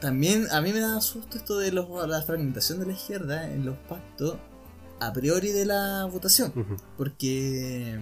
también 0.00 0.46
a 0.50 0.60
mí 0.60 0.72
me 0.72 0.80
da 0.80 1.00
susto 1.00 1.38
esto 1.38 1.58
de 1.58 1.72
los, 1.72 1.88
la 2.08 2.22
fragmentación 2.22 2.78
de 2.80 2.86
la 2.86 2.92
izquierda 2.92 3.50
en 3.50 3.64
los 3.64 3.76
pactos 3.88 4.36
a 5.00 5.12
priori 5.12 5.50
de 5.50 5.66
la 5.66 6.08
votación. 6.10 6.52
Porque 6.96 7.98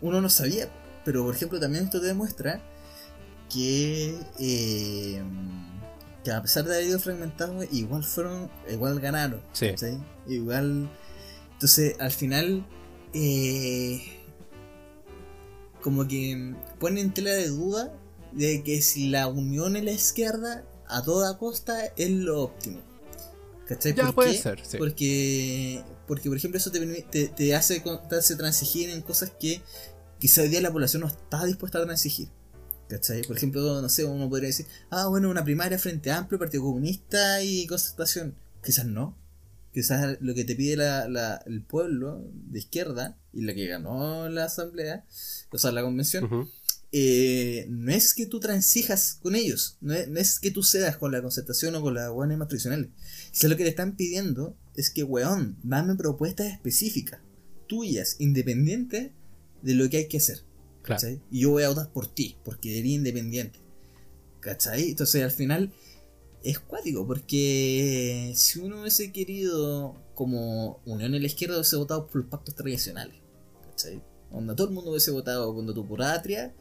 uno 0.00 0.20
no 0.20 0.28
sabía. 0.28 0.70
Pero 1.04 1.24
por 1.24 1.34
ejemplo 1.34 1.60
también 1.60 1.84
esto 1.84 2.00
te 2.00 2.06
demuestra 2.06 2.60
que, 3.52 4.18
eh, 4.38 5.22
que 6.24 6.32
a 6.32 6.42
pesar 6.42 6.64
de 6.64 6.74
haber 6.74 6.88
ido 6.88 6.98
fragmentado, 6.98 7.62
igual 7.70 8.02
fueron, 8.04 8.50
igual 8.68 9.00
ganaron. 9.00 9.40
Sí. 9.52 9.74
Igual. 10.26 10.90
Entonces 11.52 11.96
al 12.00 12.10
final, 12.10 12.66
eh, 13.14 14.15
como 15.86 16.08
que 16.08 16.52
pone 16.80 17.00
en 17.00 17.14
tela 17.14 17.30
de 17.30 17.46
duda 17.46 17.96
de 18.32 18.64
que 18.64 18.82
si 18.82 19.08
la 19.08 19.28
unión 19.28 19.76
en 19.76 19.84
la 19.84 19.92
izquierda 19.92 20.64
a 20.88 21.00
toda 21.04 21.38
costa 21.38 21.92
es 21.96 22.10
lo 22.10 22.42
óptimo. 22.42 22.80
¿Cachai? 23.68 23.94
Ya 23.94 24.06
¿Por 24.06 24.16
puede 24.16 24.32
qué? 24.32 24.38
ser, 24.38 24.66
sí. 24.66 24.78
Porque, 24.78 25.84
porque, 26.08 26.28
por 26.28 26.38
ejemplo, 26.38 26.58
eso 26.58 26.72
te, 26.72 26.80
te, 27.02 27.28
te 27.28 27.54
hace, 27.54 27.84
te 28.08 28.16
hace 28.16 28.34
transigir 28.34 28.90
en 28.90 29.00
cosas 29.00 29.30
que 29.38 29.62
quizá 30.18 30.42
hoy 30.42 30.48
día 30.48 30.60
la 30.60 30.72
población 30.72 31.02
no 31.02 31.06
está 31.06 31.44
dispuesta 31.44 31.78
a 31.78 31.84
transigir. 31.84 32.30
¿Cachai? 32.88 33.22
Por 33.22 33.36
ejemplo, 33.36 33.80
no 33.80 33.88
sé, 33.88 34.04
uno 34.06 34.28
podría 34.28 34.48
decir, 34.48 34.66
ah, 34.90 35.06
bueno, 35.06 35.30
una 35.30 35.44
primaria 35.44 35.78
frente 35.78 36.10
amplio, 36.10 36.40
Partido 36.40 36.64
Comunista 36.64 37.44
y 37.44 37.64
concertación. 37.68 38.34
Quizás 38.60 38.86
no. 38.86 39.16
Quizás 39.76 40.16
lo 40.22 40.34
que 40.34 40.46
te 40.46 40.56
pide 40.56 40.74
la, 40.74 41.06
la- 41.06 41.42
el 41.44 41.60
pueblo 41.60 42.24
de 42.32 42.60
izquierda 42.60 43.18
y 43.34 43.42
la 43.42 43.52
que 43.54 43.66
ganó 43.66 44.26
la 44.30 44.44
asamblea, 44.44 45.04
o 45.50 45.58
sea, 45.58 45.70
la 45.70 45.82
convención, 45.82 46.48
eh, 46.92 47.66
no 47.68 47.92
es 47.92 48.14
que 48.14 48.24
tú 48.24 48.40
transijas 48.40 49.18
con 49.20 49.34
ellos, 49.36 49.76
no 49.82 49.92
es, 49.92 50.08
no 50.08 50.18
es 50.18 50.40
que 50.40 50.50
tú 50.50 50.62
cedas 50.62 50.96
con 50.96 51.12
la 51.12 51.20
concertación 51.20 51.74
o 51.74 51.82
con 51.82 51.92
las 51.92 52.10
buenas 52.10 52.38
más 52.38 52.48
tradicionales. 52.48 52.88
Quizás 53.32 53.50
lo 53.50 53.58
que 53.58 53.64
le 53.64 53.68
están 53.68 53.96
pidiendo 53.96 54.56
es 54.76 54.88
que, 54.88 55.02
weón, 55.02 55.58
dame 55.62 55.94
propuestas 55.94 56.46
específicas, 56.54 57.20
tuyas, 57.66 58.16
independientes 58.18 59.10
de 59.60 59.74
lo 59.74 59.90
que 59.90 59.98
hay 59.98 60.08
que 60.08 60.16
hacer. 60.16 60.40
Claro. 60.80 61.06
Y 61.30 61.40
yo 61.40 61.50
voy 61.50 61.64
a 61.64 61.68
votar 61.68 61.92
por 61.92 62.06
ti, 62.06 62.38
porque 62.46 62.78
eres 62.78 62.92
independiente. 62.92 63.58
¿Cachai? 64.40 64.88
Entonces 64.88 65.22
al 65.22 65.32
final 65.32 65.70
es 66.46 66.60
cuático, 66.60 67.04
porque 67.04 68.32
si 68.36 68.60
uno 68.60 68.80
hubiese 68.80 69.10
querido 69.10 69.96
como 70.14 70.80
Unión 70.86 71.14
en 71.14 71.20
la 71.20 71.26
Izquierda 71.26 71.56
hubiese 71.56 71.74
votado 71.74 72.06
por 72.06 72.16
los 72.22 72.26
pactos 72.26 72.54
tradicionales. 72.54 73.16
¿Cachai? 73.70 74.00
Onda, 74.30 74.54
todo 74.54 74.68
el 74.68 74.74
mundo 74.74 74.92
hubiese 74.92 75.10
votado 75.10 75.52
cuando 75.52 75.74
tú 75.74 75.86
por 75.86 76.02
Atria 76.02 76.54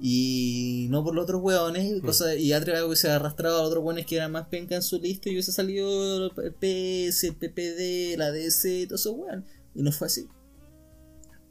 y 0.00 0.86
no 0.90 1.02
por 1.02 1.14
los 1.14 1.24
otros 1.24 1.42
hueones 1.42 1.92
y, 1.92 2.00
cosas, 2.00 2.36
y 2.36 2.52
Atria 2.52 2.86
hubiese 2.86 3.10
arrastrado 3.10 3.58
a 3.58 3.62
otros 3.62 3.84
hueones 3.84 4.06
que 4.06 4.16
eran 4.16 4.30
más 4.30 4.46
penca 4.46 4.76
en 4.76 4.82
su 4.82 5.00
lista 5.00 5.28
y 5.28 5.32
hubiese 5.32 5.50
salido 5.50 6.26
el 6.26 6.54
PS, 6.54 7.24
el 7.24 7.34
PPD, 7.34 8.18
la 8.18 8.30
DC 8.30 8.80
y 8.80 8.86
todo 8.86 8.94
eso 8.94 9.12
hueón. 9.12 9.44
Y 9.74 9.82
no 9.82 9.90
fue 9.90 10.06
así. 10.06 10.28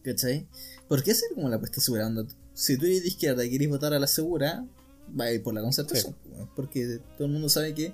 ¿Cachai? 0.02 0.48
¿Por 0.88 1.04
qué 1.04 1.12
hacer 1.12 1.30
como 1.36 1.50
la 1.50 1.58
apuesta 1.58 1.82
segura? 1.82 2.08
Onda, 2.08 2.26
si 2.54 2.78
tú 2.78 2.86
eres 2.86 3.02
de 3.02 3.10
izquierda 3.10 3.44
y 3.44 3.50
quieres 3.50 3.68
votar 3.68 3.94
a 3.94 4.00
la 4.00 4.08
segura, 4.08 4.66
va 5.20 5.26
a 5.26 5.32
ir 5.32 5.44
por 5.44 5.54
la 5.54 5.62
concertación. 5.62 6.16
pues, 6.24 6.48
Porque 6.56 7.00
todo 7.18 7.28
el 7.28 7.34
mundo 7.34 7.50
sabe 7.50 7.74
que, 7.74 7.94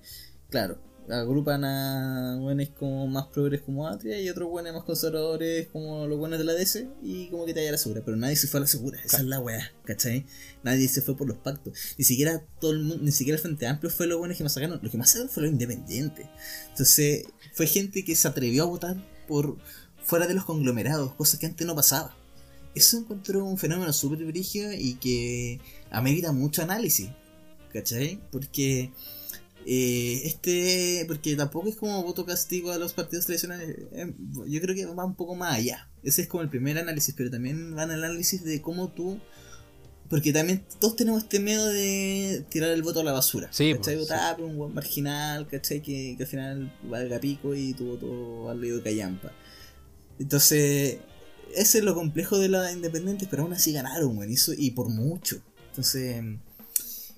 claro, 0.50 0.80
agrupan 1.10 1.64
a 1.64 2.38
buenos 2.40 2.70
como 2.78 3.08
más 3.08 3.28
progres 3.28 3.62
como 3.62 3.88
Atria 3.88 4.20
y 4.20 4.30
otros 4.30 4.50
buenos 4.50 4.74
más 4.74 4.84
conservadores 4.84 5.68
como 5.68 6.06
los 6.06 6.18
buenos 6.18 6.38
de 6.38 6.46
la 6.46 6.54
DC 6.54 6.90
y 7.02 7.28
como 7.28 7.46
que 7.46 7.54
te 7.54 7.62
haya 7.62 7.72
la 7.72 7.78
segura. 7.78 8.02
Pero 8.04 8.18
nadie 8.18 8.36
se 8.36 8.48
fue 8.48 8.60
a 8.60 8.62
la 8.62 8.68
segura, 8.68 9.00
esa 9.04 9.18
es 9.18 9.24
la 9.24 9.40
weá, 9.40 9.72
¿cachai? 9.86 10.26
Nadie 10.64 10.88
se 10.88 11.02
fue 11.02 11.16
por 11.16 11.28
los 11.28 11.38
pactos. 11.38 11.78
Ni 11.98 12.04
siquiera 12.04 12.44
todo 12.60 12.72
el 12.72 12.80
mundo, 12.80 13.04
ni 13.04 13.12
siquiera 13.12 13.38
el 13.38 13.42
Frente 13.42 13.68
Amplio 13.68 13.90
fue 13.90 14.08
lo 14.08 14.18
bueno 14.18 14.36
que 14.36 14.44
más 14.44 14.54
sacaron. 14.54 14.80
Lo 14.82 14.92
que 14.92 14.98
más 14.98 15.12
sacaron 15.12 15.30
fue 15.30 15.44
lo 15.44 15.50
independiente. 15.50 16.30
Entonces, 16.70 17.26
fue 17.54 17.68
gente 17.68 18.04
que 18.04 18.16
se 18.16 18.28
atrevió 18.28 18.64
a 18.64 18.68
votar 18.68 18.98
por 19.28 19.58
fuera 20.04 20.28
de 20.28 20.34
los 20.34 20.46
conglomerados, 20.46 21.14
cosas 21.14 21.40
que 21.40 21.46
antes 21.46 21.66
no 21.66 21.76
pasaba. 21.76 22.16
Eso 22.76 22.98
encontró 22.98 23.44
un 23.44 23.58
fenómeno 23.58 23.92
súper 23.92 24.24
brígido 24.26 24.72
y 24.72 24.96
que 24.96 25.60
amerita 25.92 26.32
mucho 26.32 26.62
análisis, 26.64 27.10
¿cachai? 27.74 28.20
Porque 28.32 28.92
eh, 29.66 30.22
este, 30.26 31.04
porque 31.08 31.36
tampoco 31.36 31.68
es 31.70 31.76
como 31.76 32.02
voto 32.04 32.26
castigo 32.26 32.72
a 32.72 32.78
los 32.78 32.94
partidos 32.94 33.26
tradicionales, 33.26 33.76
eh, 33.92 34.14
yo 34.48 34.62
creo 34.62 34.76
que 34.76 34.86
va 34.86 35.06
un 35.06 35.16
poco 35.16 35.36
más 35.36 35.56
allá. 35.56 35.90
Ese 36.04 36.22
es 36.22 36.28
como 36.28 36.42
el 36.44 36.50
primer 36.50 36.78
análisis, 36.78 37.14
pero 37.18 37.30
también 37.30 37.76
va 37.78 37.84
el 37.84 37.92
análisis 37.92 38.44
de 38.44 38.62
cómo 38.62 38.90
tú 38.90 39.20
porque 40.10 40.32
también 40.32 40.64
todos 40.80 40.96
tenemos 40.96 41.24
este 41.24 41.42
miedo 41.42 41.68
de 41.68 42.46
tirar 42.50 42.70
el 42.70 42.82
voto 42.82 43.02
a 43.02 43.04
la 43.04 43.12
basura. 43.12 43.50
Sí, 43.52 43.74
¿Cachai? 43.74 43.96
pues, 43.96 44.08
Votar 44.08 44.38
por 44.38 44.46
un 44.46 44.56
buen 44.58 44.74
marginal, 44.74 45.48
¿cachai? 45.50 45.82
Que, 45.82 46.16
que 46.16 46.24
al 46.24 46.30
final 46.30 46.78
valga 46.84 47.20
pico 47.20 47.54
y 47.54 47.74
tu 47.74 47.88
voto 47.88 48.44
vale 48.44 48.72
de 48.72 48.82
callampa. 48.82 49.34
Entonces, 50.18 51.00
ese 51.54 51.78
es 51.80 51.84
lo 51.84 51.94
complejo 51.94 52.40
de 52.40 52.50
la 52.50 52.72
independientes, 52.72 53.28
pero 53.30 53.44
aún 53.44 53.54
así 53.54 53.74
ganaron, 53.74 54.18
weón, 54.18 54.32
y, 54.32 54.36
eso- 54.36 54.54
y 54.58 54.72
por 54.72 54.88
mucho. 54.90 55.42
Entonces, 55.78 56.24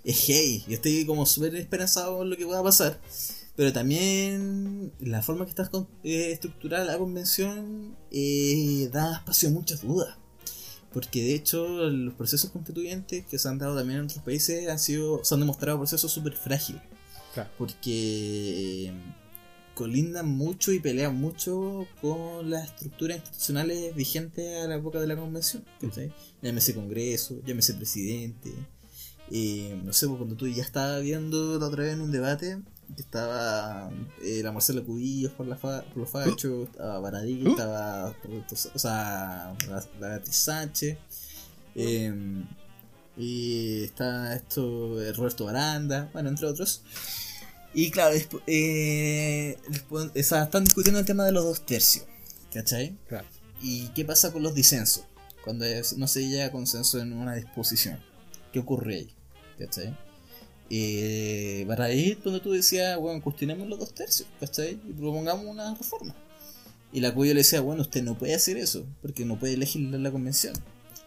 es 0.04 0.24
hey, 0.28 0.66
yo 0.68 0.74
estoy 0.74 1.06
como 1.06 1.26
súper 1.26 1.56
esperanzado 1.56 2.22
en 2.24 2.30
lo 2.30 2.36
que 2.36 2.46
pueda 2.46 2.62
pasar. 2.62 3.00
Pero 3.56 3.72
también 3.72 4.92
la 5.00 5.22
forma 5.22 5.46
que 5.46 5.52
está 5.52 5.66
con- 5.70 5.88
eh, 6.04 6.32
estructurada 6.34 6.84
la 6.84 6.98
convención 6.98 7.96
eh, 8.12 8.90
da 8.92 9.16
espacio 9.16 9.48
a 9.48 9.52
muchas 9.54 9.82
dudas. 9.82 10.18
Porque 10.92 11.22
de 11.24 11.36
hecho 11.36 11.66
los 11.90 12.14
procesos 12.16 12.50
constituyentes 12.52 13.26
que 13.28 13.40
se 13.40 13.48
han 13.48 13.60
dado 13.60 13.78
también 13.78 14.00
en 14.00 14.06
otros 14.06 14.24
países 14.24 14.68
han 14.68 14.80
sido, 14.80 15.24
se 15.24 15.34
han 15.34 15.40
demostrado 15.40 15.78
procesos 15.78 16.12
súper 16.12 16.34
frágiles. 16.34 16.82
Claro. 17.34 17.50
Porque 17.58 18.88
eh, 18.88 18.94
colindan 19.80 20.28
mucho 20.28 20.72
y 20.72 20.80
pelean 20.80 21.16
mucho 21.16 21.88
con 22.02 22.50
las 22.52 22.66
estructuras 22.68 23.18
institucionales 23.18 23.96
vigentes 23.96 24.64
a 24.64 24.68
la 24.68 24.76
época 24.76 25.00
de 25.00 25.08
la 25.08 25.16
convención. 25.16 25.64
¿cachai? 25.82 26.14
Llámese 26.44 26.76
Congreso, 26.76 27.42
llámese 27.46 27.74
presidente. 27.74 28.52
Eh, 29.32 29.80
no 29.86 29.94
sé, 29.94 30.08
pues, 30.08 30.18
cuando 30.18 30.36
tú 30.36 30.48
ya 30.48 30.64
estabas 30.64 31.02
viendo 31.02 31.58
la 31.60 31.66
otra 31.68 31.84
vez 31.84 31.94
en 31.94 32.02
un 32.02 32.12
debate 32.12 32.60
que 32.96 33.02
estaba 33.02 33.92
eh, 34.24 34.42
la 34.44 34.52
Marcela 34.52 34.82
Cubillos 34.82 35.32
por, 35.34 35.46
la 35.48 35.56
fa- 35.56 35.84
por 35.90 35.98
los 35.98 36.10
fachos, 36.10 36.68
estaba 36.70 37.00
Baradí, 37.00 37.44
¿Uh? 37.46 37.52
estaba 37.52 38.10
o 38.76 38.80
sea, 38.80 39.56
la, 39.70 39.88
la 40.00 40.26
Sánchez, 40.26 40.98
eh, 41.76 42.12
y 43.18 43.84
está 43.84 44.34
esto 44.36 45.00
eh, 45.02 45.14
Roberto 45.14 45.46
Baranda, 45.46 46.10
bueno, 46.14 46.30
entre 46.30 46.48
otros. 46.48 46.82
Y 47.74 47.92
claro, 47.92 48.16
eh, 48.48 49.58
después, 49.70 50.10
o 50.16 50.24
sea, 50.24 50.44
están 50.44 50.64
discutiendo 50.66 51.00
el 51.00 51.06
tema 51.06 51.26
de 51.26 51.32
los 51.32 51.44
dos 51.44 51.66
tercios, 51.66 52.06
¿cachai? 52.54 52.96
Claro. 53.08 53.28
¿Y 53.62 53.88
qué 53.90 54.06
pasa 54.06 54.32
con 54.34 54.42
los 54.44 54.56
disensos? 54.56 55.04
Cuando 55.44 55.66
no 55.98 56.08
se 56.08 56.28
llega 56.28 56.46
a 56.46 56.52
consenso 56.52 57.00
en 57.00 57.14
una 57.14 57.36
disposición. 57.36 58.00
¿Qué 58.52 58.60
ocurre 58.60 58.96
ahí? 58.96 59.14
¿Cachai? 59.60 59.96
Eh, 60.72 61.64
para 61.68 61.86
ahí 61.86 62.18
donde 62.24 62.40
tú 62.40 62.52
decías, 62.52 62.98
bueno, 62.98 63.22
cuestionemos 63.22 63.68
los 63.68 63.80
dos 63.80 63.94
tercios, 63.94 64.28
¿cachai? 64.40 64.80
Y 64.88 64.94
propongamos 64.94 65.46
una 65.46 65.74
reforma. 65.76 66.16
Y 66.92 67.02
la 67.02 67.14
cuyo 67.14 67.34
le 67.34 67.42
decía, 67.42 67.62
bueno, 67.62 67.84
usted 67.84 68.04
no 68.04 68.18
puede 68.18 68.34
hacer 68.36 68.58
eso, 68.58 68.86
porque 69.02 69.26
no 69.26 69.40
puede 69.40 69.58
legislar 69.58 70.00
la 70.00 70.12
convención. 70.12 70.54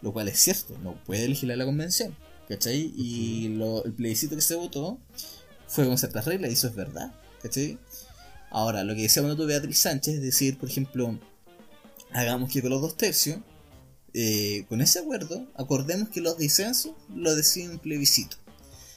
Lo 0.01 0.13
cual 0.13 0.29
es 0.29 0.39
cierto, 0.41 0.77
no 0.83 0.95
puede 1.05 1.29
legislar 1.29 1.59
la 1.59 1.65
convención, 1.65 2.17
¿cachai? 2.49 2.93
Y 2.97 3.49
lo- 3.57 3.85
el 3.85 3.93
plebiscito 3.93 4.35
que 4.37 4.43
se 4.43 4.55
votó 4.57 4.99
fue 5.73 5.87
con 5.87 5.97
ciertas 5.97 6.27
reglas, 6.27 6.51
y 6.51 6.55
eso 6.55 6.69
es 6.69 6.75
verdad, 6.75 7.13
¿cachai? 7.43 7.79
Ahora, 8.51 8.85
lo 8.85 8.95
que 8.95 9.03
decía 9.03 9.23
bueno 9.23 9.37
tú 9.37 9.47
Beatriz 9.47 9.79
Sánchez, 9.79 10.17
es 10.17 10.23
decir, 10.23 10.59
por 10.59 10.69
ejemplo, 10.69 11.19
hagamos 12.13 12.53
que 12.53 12.61
con 12.61 12.71
los 12.71 12.83
dos 12.83 12.97
tercios, 12.99 13.39
eh, 14.13 14.67
con 14.69 14.83
ese 14.83 14.99
acuerdo, 14.99 15.51
acordemos 15.57 16.11
que 16.11 16.21
los 16.21 16.37
disensos 16.37 16.93
lo 17.15 17.35
decide 17.35 17.71
un 17.71 17.79
plebiscito. 17.79 18.37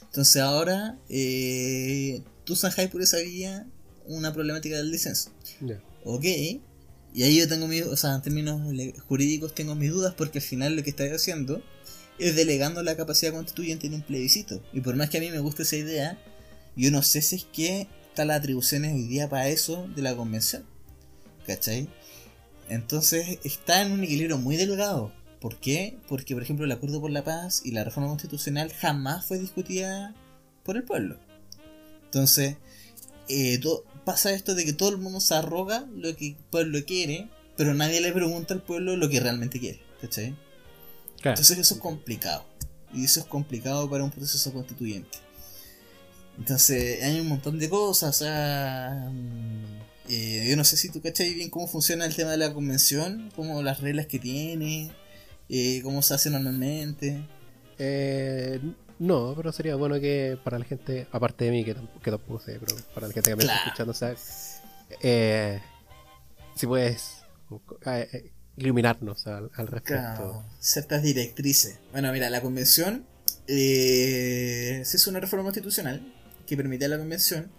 Entonces 0.02 0.42
ahora 0.42 0.98
eh, 1.08 2.22
tú 2.44 2.54
zanjáis 2.54 2.90
por 2.90 3.00
esa 3.00 3.18
vía 3.18 3.66
una 4.04 4.34
problemática 4.34 4.76
del 4.76 4.92
disenso. 4.92 5.30
Ya. 5.62 5.82
Ok, 6.04 6.24
y 6.24 7.22
ahí 7.22 7.38
yo 7.38 7.48
tengo 7.48 7.66
mis, 7.66 7.84
o 7.84 7.96
sea, 7.96 8.14
en 8.14 8.22
términos 8.22 8.60
jurídicos 9.08 9.54
tengo 9.54 9.74
mis 9.74 9.90
dudas 9.90 10.14
porque 10.14 10.38
al 10.38 10.44
final 10.44 10.76
lo 10.76 10.82
que 10.82 10.90
estáis 10.90 11.12
haciendo 11.12 11.62
es 12.18 12.36
delegando 12.36 12.82
la 12.82 12.96
capacidad 12.96 13.32
constituyente 13.32 13.86
en 13.86 13.94
un 13.94 14.02
plebiscito. 14.02 14.62
Y 14.74 14.82
por 14.82 14.96
más 14.96 15.08
que 15.08 15.16
a 15.16 15.20
mí 15.22 15.30
me 15.30 15.38
guste 15.38 15.62
esa 15.62 15.76
idea, 15.76 16.18
yo 16.76 16.90
no 16.90 17.02
sé 17.02 17.22
si 17.22 17.36
es 17.36 17.44
que 17.44 17.88
están 18.08 18.28
las 18.28 18.38
atribuciones 18.38 18.94
hoy 18.94 19.04
día 19.04 19.28
para 19.28 19.48
eso 19.48 19.88
de 19.94 20.02
la 20.02 20.14
convención. 20.14 20.64
¿Cachai? 21.46 21.88
Entonces 22.68 23.38
está 23.44 23.82
en 23.82 23.92
un 23.92 24.04
equilibrio 24.04 24.38
muy 24.38 24.56
delgado. 24.56 25.12
¿Por 25.40 25.58
qué? 25.58 25.98
Porque, 26.08 26.34
por 26.34 26.42
ejemplo, 26.42 26.64
el 26.64 26.72
acuerdo 26.72 27.00
por 27.00 27.10
la 27.10 27.24
paz 27.24 27.62
y 27.64 27.70
la 27.70 27.84
reforma 27.84 28.08
constitucional 28.08 28.72
jamás 28.72 29.26
fue 29.26 29.38
discutida 29.38 30.14
por 30.64 30.76
el 30.76 30.82
pueblo. 30.82 31.18
Entonces, 32.04 32.56
eh, 33.28 33.60
pasa 34.04 34.32
esto 34.32 34.54
de 34.54 34.64
que 34.64 34.72
todo 34.72 34.88
el 34.90 34.98
mundo 34.98 35.20
se 35.20 35.34
arroga 35.34 35.86
lo 35.94 36.14
que 36.16 36.28
el 36.28 36.36
pueblo 36.50 36.84
quiere, 36.84 37.28
pero 37.56 37.74
nadie 37.74 38.00
le 38.00 38.12
pregunta 38.12 38.54
al 38.54 38.62
pueblo 38.62 38.96
lo 38.96 39.08
que 39.08 39.20
realmente 39.20 39.60
quiere. 39.60 39.80
¿Cachai? 40.00 40.34
Claro. 41.20 41.34
Entonces 41.34 41.58
eso 41.58 41.74
es 41.74 41.80
complicado. 41.80 42.44
Y 42.92 43.04
eso 43.04 43.20
es 43.20 43.26
complicado 43.26 43.88
para 43.88 44.04
un 44.04 44.10
proceso 44.10 44.52
constituyente. 44.52 45.18
Entonces 46.38 47.02
hay 47.02 47.20
un 47.20 47.28
montón 47.28 47.58
de 47.58 47.68
cosas. 47.68 48.10
O 48.16 48.24
sea, 48.24 49.08
mm, 49.12 49.76
Eh, 50.08 50.46
yo 50.48 50.56
no 50.56 50.62
sé 50.64 50.76
si 50.76 50.88
tú 50.90 51.00
cachai 51.02 51.34
bien 51.34 51.50
cómo 51.50 51.66
funciona 51.66 52.06
el 52.06 52.14
tema 52.14 52.30
de 52.30 52.36
la 52.36 52.54
convención, 52.54 53.32
como 53.34 53.60
las 53.62 53.80
reglas 53.80 54.06
que 54.06 54.20
tiene, 54.20 54.92
eh, 55.48 55.80
cómo 55.82 56.00
se 56.02 56.14
hace 56.14 56.30
normalmente. 56.30 57.26
Eh, 57.78 58.60
no, 59.00 59.34
pero 59.36 59.50
sería 59.52 59.74
bueno 59.76 59.98
que 60.00 60.38
para 60.44 60.58
la 60.60 60.64
gente, 60.64 61.08
aparte 61.10 61.46
de 61.46 61.50
mí, 61.50 61.64
que, 61.64 61.74
tampoco, 61.74 62.00
que 62.00 62.10
tampoco 62.12 62.40
sé, 62.40 62.58
pero 62.60 62.76
para 62.94 63.08
la 63.08 63.12
gente 63.14 63.30
que 63.30 63.36
me 63.36 63.42
está 63.42 63.56
escuchando, 63.64 63.94
¿sabes? 63.94 64.60
Eh, 65.02 65.60
si 66.54 66.66
puedes 66.66 67.24
eh, 67.86 68.08
eh, 68.12 68.32
iluminarnos 68.56 69.26
al, 69.26 69.50
al 69.54 69.66
respecto. 69.66 70.02
Claro, 70.02 70.44
ciertas 70.60 71.02
directrices. 71.02 71.78
Bueno, 71.92 72.12
mira, 72.12 72.30
la 72.30 72.40
convención 72.42 73.04
eh, 73.48 74.82
se 74.84 74.96
hizo 74.96 75.10
una 75.10 75.20
reforma 75.20 75.44
constitucional 75.44 76.12
que 76.46 76.56
permite 76.56 76.84
a 76.84 76.88
la 76.88 76.98
convención 76.98 77.50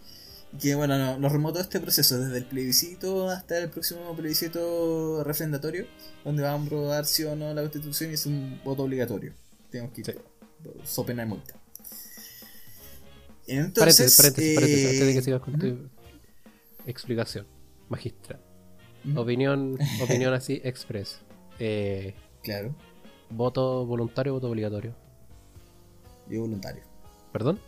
que, 0.62 0.76
bueno, 0.76 0.98
no- 0.98 1.20
nos 1.20 1.32
remontó 1.32 1.60
este 1.60 1.80
proceso 1.82 2.18
desde 2.20 2.38
el 2.38 2.46
plebiscito 2.46 3.30
hasta 3.30 3.58
el 3.60 3.70
próximo 3.70 4.16
plebiscito 4.16 5.24
refrendatorio, 5.24 5.86
donde 6.24 6.44
vamos 6.44 6.62
a 6.62 6.66
aprobar 6.66 7.06
sí 7.06 7.24
o 7.26 7.36
no 7.36 7.54
la 7.54 7.62
constitución 7.62 8.12
y 8.12 8.14
es 8.14 8.26
un 8.26 8.60
voto 8.64 8.84
obligatorio. 8.84 9.34
Tenemos 9.70 9.94
que 9.94 10.02
ir 10.02 10.06
Sí. 10.08 10.14
so 10.86 11.06
pena 11.06 11.24
de 11.24 11.30
multa. 11.30 11.54
Entonces, 13.48 14.16
paréntesis, 14.18 14.56
paréntesis, 14.56 14.86
eh, 14.86 14.90
antes 14.90 15.08
de 15.08 15.14
que 15.14 15.22
sigas 15.22 15.42
con 15.42 15.92
explicación 16.86 17.46
magistral. 17.90 18.40
Opinión, 19.16 19.78
opinión 20.04 20.34
así, 20.34 20.62
express. 20.64 21.20
Eh, 21.60 22.14
Claro, 22.44 22.74
voto 23.30 23.86
voluntario, 23.86 24.34
voto 24.34 24.50
obligatorio. 24.50 24.96
yo 26.30 26.42
voluntario. 26.42 26.84
¿Perdón? 27.34 27.60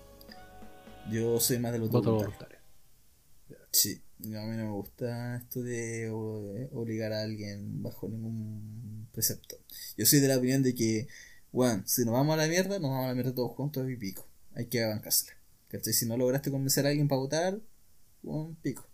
Yo 1.12 1.40
soy 1.40 1.60
más 1.60 1.72
de 1.72 1.80
los 1.80 1.90
Voto 1.90 2.12
voluntarios. 2.14 2.38
voluntario. 2.40 2.60
Sí, 3.72 4.02
no, 4.20 4.40
a 4.40 4.46
mí 4.46 4.58
no 4.58 4.66
me 4.66 4.72
gusta 4.72 5.38
esto 5.38 5.62
de 5.62 6.06
eh, 6.08 6.70
obligar 6.74 7.14
a 7.14 7.22
alguien 7.22 7.82
bajo 7.84 8.08
ningún 8.10 9.08
precepto. 9.12 9.58
Yo 9.98 10.06
soy 10.06 10.20
de 10.20 10.28
la 10.28 10.38
opinión 10.38 10.64
de 10.64 10.74
que, 10.76 11.08
bueno, 11.52 11.84
si 11.86 12.04
nos 12.04 12.14
vamos 12.14 12.34
a 12.34 12.38
la 12.38 12.48
mierda, 12.48 12.80
nos 12.80 12.90
vamos 12.92 13.06
a 13.06 13.10
la 13.10 13.14
mierda 13.14 13.34
todos 13.34 13.52
juntos 13.56 13.90
y 13.90 13.96
pico. 13.96 14.28
Hay 14.56 14.66
que 14.68 14.84
bancársela. 14.86 15.34
¿Cachai? 15.68 15.94
Si 15.94 16.06
no 16.08 16.18
lograste 16.18 16.50
convencer 16.52 16.86
a 16.86 16.90
alguien 16.90 17.08
para 17.08 17.20
votar, 17.22 17.60
bueno, 18.24 18.56
pico. 18.62 18.88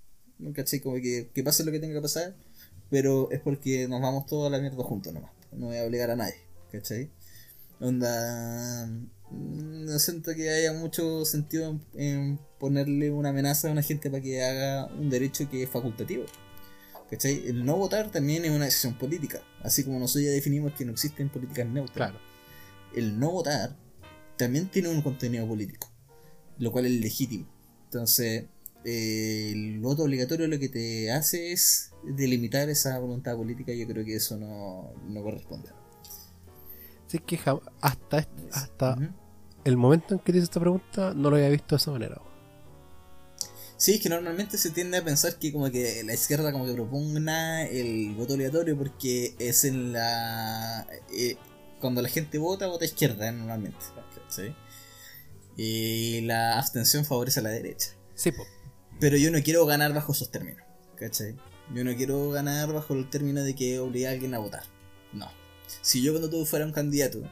¿Cachai? 0.53 0.81
Como 0.81 0.95
que, 0.97 1.29
que 1.33 1.43
pase 1.43 1.63
lo 1.63 1.71
que 1.71 1.79
tenga 1.79 1.95
que 1.95 2.01
pasar, 2.01 2.35
pero 2.89 3.31
es 3.31 3.39
porque 3.39 3.87
nos 3.87 4.01
vamos 4.01 4.25
todos 4.25 4.47
a 4.47 4.49
la 4.49 4.59
mierda 4.59 4.83
juntos 4.83 5.13
nomás. 5.13 5.31
No 5.53 5.67
voy 5.67 5.77
a 5.77 5.85
obligar 5.85 6.11
a 6.11 6.15
nadie. 6.17 6.35
¿Cachai? 6.71 7.09
Onda. 7.79 8.89
Mm, 9.35 9.85
No 9.85 9.99
siento 9.99 10.33
que 10.35 10.49
haya 10.49 10.73
mucho 10.73 11.25
sentido 11.25 11.69
en, 11.69 11.81
en 11.93 12.39
ponerle 12.59 13.11
una 13.11 13.29
amenaza 13.29 13.67
a 13.67 13.71
una 13.71 13.83
gente 13.83 14.09
para 14.09 14.21
que 14.21 14.43
haga 14.43 14.85
un 14.87 15.09
derecho 15.09 15.49
que 15.49 15.63
es 15.63 15.69
facultativo. 15.69 16.25
¿Cachai? 17.09 17.47
El 17.47 17.63
no 17.65 17.75
votar 17.77 18.11
también 18.11 18.45
es 18.45 18.51
una 18.51 18.65
decisión 18.65 18.97
política. 18.97 19.41
Así 19.61 19.83
como 19.83 19.99
nosotros 19.99 20.25
ya 20.25 20.31
definimos 20.31 20.73
que 20.73 20.85
no 20.85 20.91
existen 20.91 21.29
políticas 21.29 21.67
neutras. 21.67 22.11
Claro. 22.11 22.19
El 22.95 23.19
no 23.19 23.31
votar 23.31 23.75
también 24.37 24.69
tiene 24.69 24.89
un 24.89 25.01
contenido 25.01 25.47
político, 25.47 25.91
lo 26.57 26.71
cual 26.71 26.85
es 26.85 26.93
legítimo. 26.93 27.47
Entonces, 27.85 28.45
eh, 28.83 29.51
el 29.51 29.79
voto 29.79 30.03
obligatorio 30.03 30.47
lo 30.47 30.59
que 30.59 30.69
te 30.69 31.11
hace 31.11 31.51
es 31.51 31.91
delimitar 32.03 32.69
esa 32.69 32.99
voluntad 32.99 33.35
política 33.35 33.71
y 33.71 33.79
yo 33.79 33.87
creo 33.87 34.05
que 34.05 34.15
eso 34.15 34.37
no, 34.37 34.93
no 35.07 35.23
corresponde. 35.23 35.69
Sí, 37.07 37.19
que 37.19 37.39
hasta, 37.81 38.27
hasta. 38.51 39.15
El 39.65 39.77
momento 39.77 40.13
en 40.13 40.19
que 40.19 40.31
te 40.31 40.37
hice 40.37 40.45
esta 40.45 40.59
pregunta 40.59 41.13
no 41.13 41.29
lo 41.29 41.35
había 41.35 41.49
visto 41.49 41.75
de 41.75 41.77
esa 41.77 41.91
manera. 41.91 42.21
Sí, 43.77 43.95
es 43.95 44.01
que 44.01 44.07
normalmente 44.07 44.57
se 44.57 44.69
tiende 44.69 44.97
a 44.97 45.03
pensar 45.03 45.37
que 45.37 45.51
como 45.51 45.69
que 45.69 46.01
la 46.05 46.13
izquierda 46.13 46.53
como 46.53 46.65
que 46.65 46.73
propugna 46.73 47.65
el 47.65 48.15
voto 48.15 48.35
obligatorio 48.35 48.77
porque 48.77 49.35
es 49.37 49.65
en 49.65 49.91
la... 49.91 50.87
eh, 51.11 51.35
cuando 51.81 52.01
la 52.01 52.07
gente 52.07 52.37
vota, 52.37 52.67
vota 52.67 52.85
izquierda 52.85 53.29
normalmente. 53.31 53.77
¿cachai? 54.15 54.55
Y 55.57 56.21
la 56.21 56.57
abstención 56.57 57.03
favorece 57.03 57.41
a 57.41 57.43
la 57.43 57.49
derecha. 57.49 57.89
Sí, 58.13 58.31
po. 58.31 58.45
Pero 58.99 59.17
yo 59.17 59.29
no 59.29 59.41
quiero 59.41 59.65
ganar 59.65 59.93
bajo 59.93 60.13
esos 60.13 60.31
términos. 60.31 60.63
¿Cachai? 60.95 61.35
Yo 61.73 61.83
no 61.83 61.95
quiero 61.95 62.29
ganar 62.29 62.71
bajo 62.71 62.93
el 62.93 63.09
término 63.09 63.41
de 63.41 63.55
que 63.55 63.79
obligue 63.79 64.07
a 64.07 64.11
alguien 64.11 64.35
a 64.35 64.39
votar. 64.39 64.63
No. 65.11 65.29
Si 65.81 66.01
yo 66.01 66.13
cuando 66.13 66.29
tú 66.29 66.45
fuera 66.45 66.65
un 66.65 66.71
candidato 66.71 67.23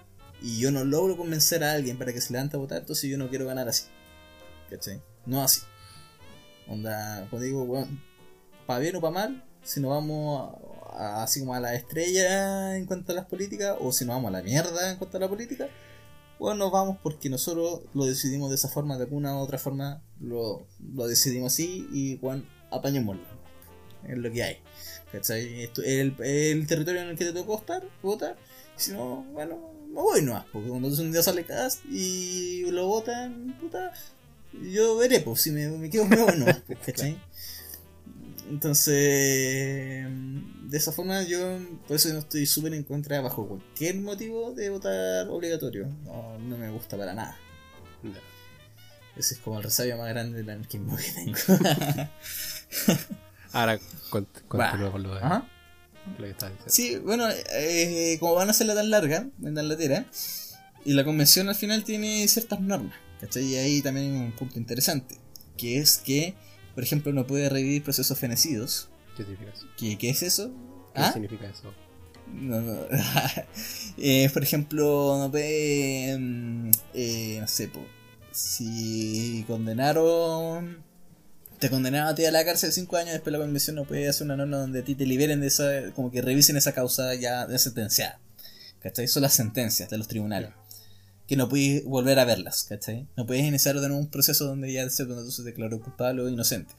y 0.44 0.60
yo 0.60 0.70
no 0.72 0.84
logro 0.84 1.18
convencer 1.18 1.64
a 1.64 1.72
alguien 1.72 1.98
para 1.98 2.14
que 2.14 2.22
se 2.22 2.34
levante 2.34 2.56
a 2.56 2.60
votar, 2.60 2.80
entonces 2.82 3.10
yo 3.10 3.18
no 3.18 3.30
quiero 3.30 3.46
ganar 3.48 3.68
así. 3.68 3.86
¿Cachai? 4.70 5.02
No 5.26 5.42
así. 5.42 5.62
Onda, 6.68 7.26
cuando 7.30 7.46
digo, 7.46 7.66
bueno, 7.66 7.88
para 8.68 8.80
bien 8.80 8.96
o 8.98 9.02
para 9.02 9.14
mal, 9.14 9.44
si 9.64 9.80
nos 9.80 9.92
vamos 9.92 10.56
así 10.96 11.40
como 11.40 11.56
a 11.56 11.60
la 11.60 11.74
estrella 11.74 12.78
en 12.78 12.86
cuanto 12.86 13.12
a 13.12 13.16
las 13.16 13.26
políticas, 13.26 13.76
o 13.80 13.92
si 13.92 14.06
nos 14.06 14.16
vamos 14.16 14.30
a 14.30 14.38
la 14.38 14.44
mierda 14.44 14.92
en 14.92 14.98
cuanto 14.98 15.18
a 15.18 15.22
la 15.22 15.30
política, 15.30 15.68
bueno, 16.40 16.58
nos 16.66 16.72
vamos 16.72 16.98
porque 17.02 17.30
nosotros 17.30 17.82
lo 17.94 18.06
decidimos 18.06 18.50
de 18.50 18.56
esa 18.56 18.68
forma, 18.68 18.98
de 18.98 19.04
alguna 19.06 19.36
u 19.38 19.40
otra 19.40 19.58
forma 19.58 20.04
lo, 20.20 20.68
lo 20.94 21.08
decidimos 21.08 21.54
así 21.54 21.88
y 21.92 22.18
bueno, 22.18 22.44
apañémoslo. 22.72 23.24
Es 24.08 24.18
lo 24.18 24.32
que 24.32 24.44
hay. 24.44 24.58
¿Cachai? 25.12 25.64
Esto- 25.64 25.84
el, 25.84 26.16
territorio 26.68 27.02
en 27.02 27.10
el 27.10 27.18
que 27.18 27.26
te 27.26 27.34
tocó 27.34 27.58
estar, 27.58 27.84
votar, 28.02 28.36
si 28.76 28.92
no, 28.92 29.24
bueno, 29.32 29.72
voy 30.02 30.22
nomás, 30.22 30.46
porque 30.52 30.70
cuando 30.70 30.88
un 30.90 31.12
día 31.12 31.22
sale 31.24 31.46
cast 31.46 31.84
y 31.86 32.66
lo 32.72 32.88
votan, 32.88 33.56
puta, 33.60 33.92
yo 34.72 34.98
veré, 34.98 35.20
pues 35.22 35.42
si 35.42 35.52
me, 35.52 35.68
me 35.70 35.90
quedo, 35.90 36.06
me 36.06 36.18
voy 36.18 36.38
nomás, 36.38 36.62
pues, 36.68 36.80
¿cachai? 36.86 37.18
Entonces, 38.50 40.06
de 40.06 40.78
esa 40.78 40.92
forma 40.92 41.24
yo, 41.24 41.60
por 41.88 41.96
eso 41.96 42.10
no 42.10 42.20
estoy 42.20 42.46
súper 42.46 42.74
en 42.74 42.84
contra 42.84 43.22
bajo 43.22 43.48
cualquier 43.48 43.96
motivo 44.02 44.52
de 44.54 44.70
votar 44.70 45.28
obligatorio. 45.30 45.88
No, 46.04 46.38
no 46.40 46.58
me 46.58 46.70
gusta 46.70 46.98
para 46.98 47.14
nada. 47.14 47.38
No. 48.04 48.12
Ese 49.16 49.36
es 49.36 49.40
como 49.40 49.58
el 49.58 49.64
resabio 49.64 49.98
más 49.98 50.10
grande 50.10 50.40
del 50.40 50.50
anarquismo 50.50 50.98
que 50.98 51.12
tengo. 51.12 51.38
Ahora 53.54 53.80
cont- 54.10 54.28
Va. 54.60 54.72
continúa 54.72 54.92
con 54.92 55.04
lo, 55.04 55.14
de- 55.16 55.22
Ajá. 55.22 55.48
Lo 56.18 56.26
que 56.26 56.32
estás 56.32 56.52
diciendo. 56.52 56.72
Sí, 56.74 56.98
bueno, 56.98 57.26
eh, 57.52 58.18
como 58.20 58.36
van 58.36 58.48
a 58.48 58.52
hacerla 58.52 58.76
tan 58.76 58.90
larga, 58.90 59.28
tan 59.42 59.68
latera, 59.68 60.06
y 60.86 60.94
la 60.94 61.04
convención 61.04 61.50
al 61.50 61.56
final 61.56 61.84
tiene 61.84 62.28
ciertas 62.28 62.60
normas, 62.60 62.96
¿cachai? 63.22 63.44
Y 63.46 63.56
ahí 63.56 63.82
también 63.82 64.14
hay 64.14 64.22
un 64.26 64.32
punto 64.34 64.60
interesante, 64.60 65.16
que 65.58 65.78
es 65.78 65.98
que, 65.98 66.36
por 66.76 66.84
ejemplo, 66.84 67.14
no 67.14 67.26
puede 67.26 67.50
revivir 67.50 67.84
procesos 67.84 68.18
fenecidos. 68.20 68.90
¿Qué 69.16 69.24
significa 69.24 69.52
eso? 69.52 69.68
¿Qué, 69.78 69.98
qué 69.98 70.10
es 70.10 70.24
eso? 70.24 70.50
¿Qué 70.94 71.02
¿Ah? 71.02 71.12
significa 71.14 71.48
eso? 71.48 71.74
No, 72.32 72.62
no. 72.62 72.80
Eh, 73.98 74.28
por 74.34 74.42
ejemplo, 74.42 75.18
no 75.20 75.30
puede. 75.30 76.18
mm, 76.18 76.72
eh, 76.96 77.38
no 77.40 77.48
sé, 77.48 77.68
po, 77.68 77.80
si 78.32 79.44
condenaron. 79.48 80.84
Te 81.64 81.70
condenaron 81.70 82.10
a 82.10 82.14
ti 82.14 82.26
a 82.26 82.32
la 82.32 82.44
cárcel 82.44 82.74
5 82.74 82.98
años, 82.98 83.14
después 83.14 83.32
la 83.32 83.40
convención 83.40 83.78
no 83.78 83.86
puede 83.86 84.10
hacer 84.10 84.26
una 84.26 84.36
norma 84.36 84.58
donde 84.58 84.82
a 84.82 84.84
ti 84.84 84.96
te 84.96 85.06
liberen 85.06 85.40
de 85.40 85.48
esa. 85.48 85.94
como 85.96 86.12
que 86.12 86.22
revisen 86.22 86.58
esa 86.58 86.74
causa 86.74 87.16
ya 87.16 87.48
de 87.48 87.58
sentenciada. 87.58 88.20
¿Cachai? 88.82 89.08
Son 89.08 89.22
las 89.22 89.34
sentencias 89.34 89.90
de 89.90 89.98
los 89.98 90.10
tribunales. 90.10 90.50
Que 91.26 91.38
no 91.38 91.48
puedes 91.48 91.86
volver 91.86 92.20
a 92.20 92.26
verlas, 92.26 92.66
¿cachai? 92.66 93.08
No 93.16 93.26
puedes 93.26 93.46
iniciar 93.46 93.80
de 93.80 93.88
nuevo 93.88 94.04
un 94.04 94.10
proceso 94.10 94.44
donde 94.46 94.74
ya 94.74 94.90
se, 94.90 95.06
donde 95.06 95.32
se 95.32 95.42
declaró 95.44 95.80
culpable 95.80 96.24
o 96.24 96.28
inocente. 96.28 96.74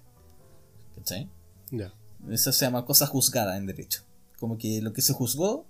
¿Cachai? 0.97 1.31
Ya. 1.71 1.95
Eso 2.29 2.53
se 2.53 2.67
llama 2.67 2.85
cosa 2.85 3.07
juzgada 3.07 3.57
en 3.57 3.65
derecho. 3.65 4.03
Como 4.39 4.59
que 4.59 4.83
lo 4.83 4.93
que 4.93 5.01
se 5.01 5.15
juzgó 5.15 5.67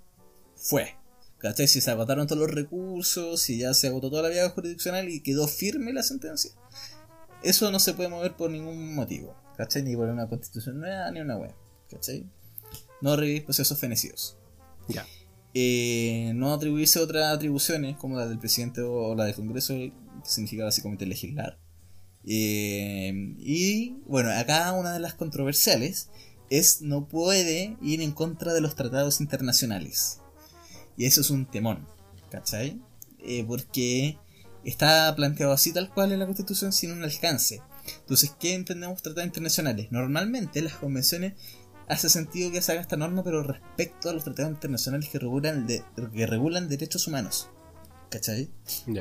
fue. 0.56 0.96
¿Cachai? 1.38 1.68
Si 1.68 1.80
se 1.80 1.92
agotaron 1.92 2.26
todos 2.26 2.42
los 2.42 2.50
recursos, 2.50 3.40
si 3.42 3.58
ya 3.58 3.74
se 3.74 3.86
agotó 3.86 4.10
toda 4.10 4.24
la 4.24 4.30
vía 4.30 4.50
jurisdiccional 4.50 5.08
y 5.08 5.20
quedó 5.20 5.46
firme 5.46 5.92
la 5.92 6.02
sentencia, 6.02 6.50
eso 7.44 7.70
no 7.70 7.78
se 7.78 7.94
puede 7.94 8.08
mover 8.08 8.34
por 8.34 8.50
ningún 8.50 8.94
motivo. 8.94 9.36
¿Cachai? 9.56 9.82
Ni 9.82 9.94
por 9.94 10.08
una 10.08 10.28
constitución 10.28 10.80
nueva 10.80 11.10
ni 11.10 11.20
una 11.20 11.36
web. 11.36 11.54
¿Cachai? 11.90 12.26
No 13.00 13.14
revivir 13.16 13.44
procesos 13.44 13.78
fenecidos. 13.78 14.36
Ya. 14.88 15.06
Eh, 15.52 16.32
no 16.34 16.52
atribuirse 16.52 16.98
otras 16.98 17.32
atribuciones 17.32 17.96
como 17.96 18.16
la 18.16 18.26
del 18.26 18.38
presidente 18.38 18.80
o 18.80 19.14
la 19.14 19.26
del 19.26 19.34
Congreso, 19.34 19.74
que 19.74 19.92
significa 20.24 20.64
básicamente 20.64 21.06
legislar. 21.06 21.58
Eh, 22.26 23.12
y 23.38 23.90
bueno, 24.06 24.30
acá 24.30 24.72
una 24.72 24.92
de 24.92 24.98
las 24.98 25.14
controversiales 25.14 26.08
es 26.50 26.82
no 26.82 27.06
puede 27.06 27.76
ir 27.82 28.00
en 28.00 28.12
contra 28.12 28.52
de 28.52 28.60
los 28.60 28.74
tratados 28.74 29.20
internacionales. 29.20 30.20
Y 30.96 31.06
eso 31.06 31.20
es 31.20 31.30
un 31.30 31.46
temón, 31.46 31.86
¿cachai? 32.30 32.80
Eh, 33.20 33.44
porque 33.46 34.18
está 34.64 35.14
planteado 35.14 35.52
así 35.52 35.72
tal 35.72 35.92
cual 35.92 36.12
en 36.12 36.18
la 36.20 36.26
Constitución 36.26 36.72
sin 36.72 36.92
un 36.92 37.02
alcance. 37.02 37.62
Entonces, 38.00 38.34
¿qué 38.38 38.54
entendemos 38.54 39.02
tratados 39.02 39.26
internacionales? 39.26 39.88
Normalmente 39.90 40.62
las 40.62 40.74
convenciones 40.74 41.34
hace 41.88 42.08
sentido 42.08 42.50
que 42.50 42.62
se 42.62 42.72
haga 42.72 42.80
esta 42.80 42.96
norma, 42.96 43.22
pero 43.22 43.42
respecto 43.42 44.08
a 44.08 44.12
los 44.14 44.24
tratados 44.24 44.52
internacionales 44.52 45.08
que 45.10 45.18
regulan, 45.18 45.66
de- 45.66 45.84
que 46.14 46.26
regulan 46.26 46.68
derechos 46.68 47.06
humanos. 47.06 47.50
¿Cachai? 48.10 48.48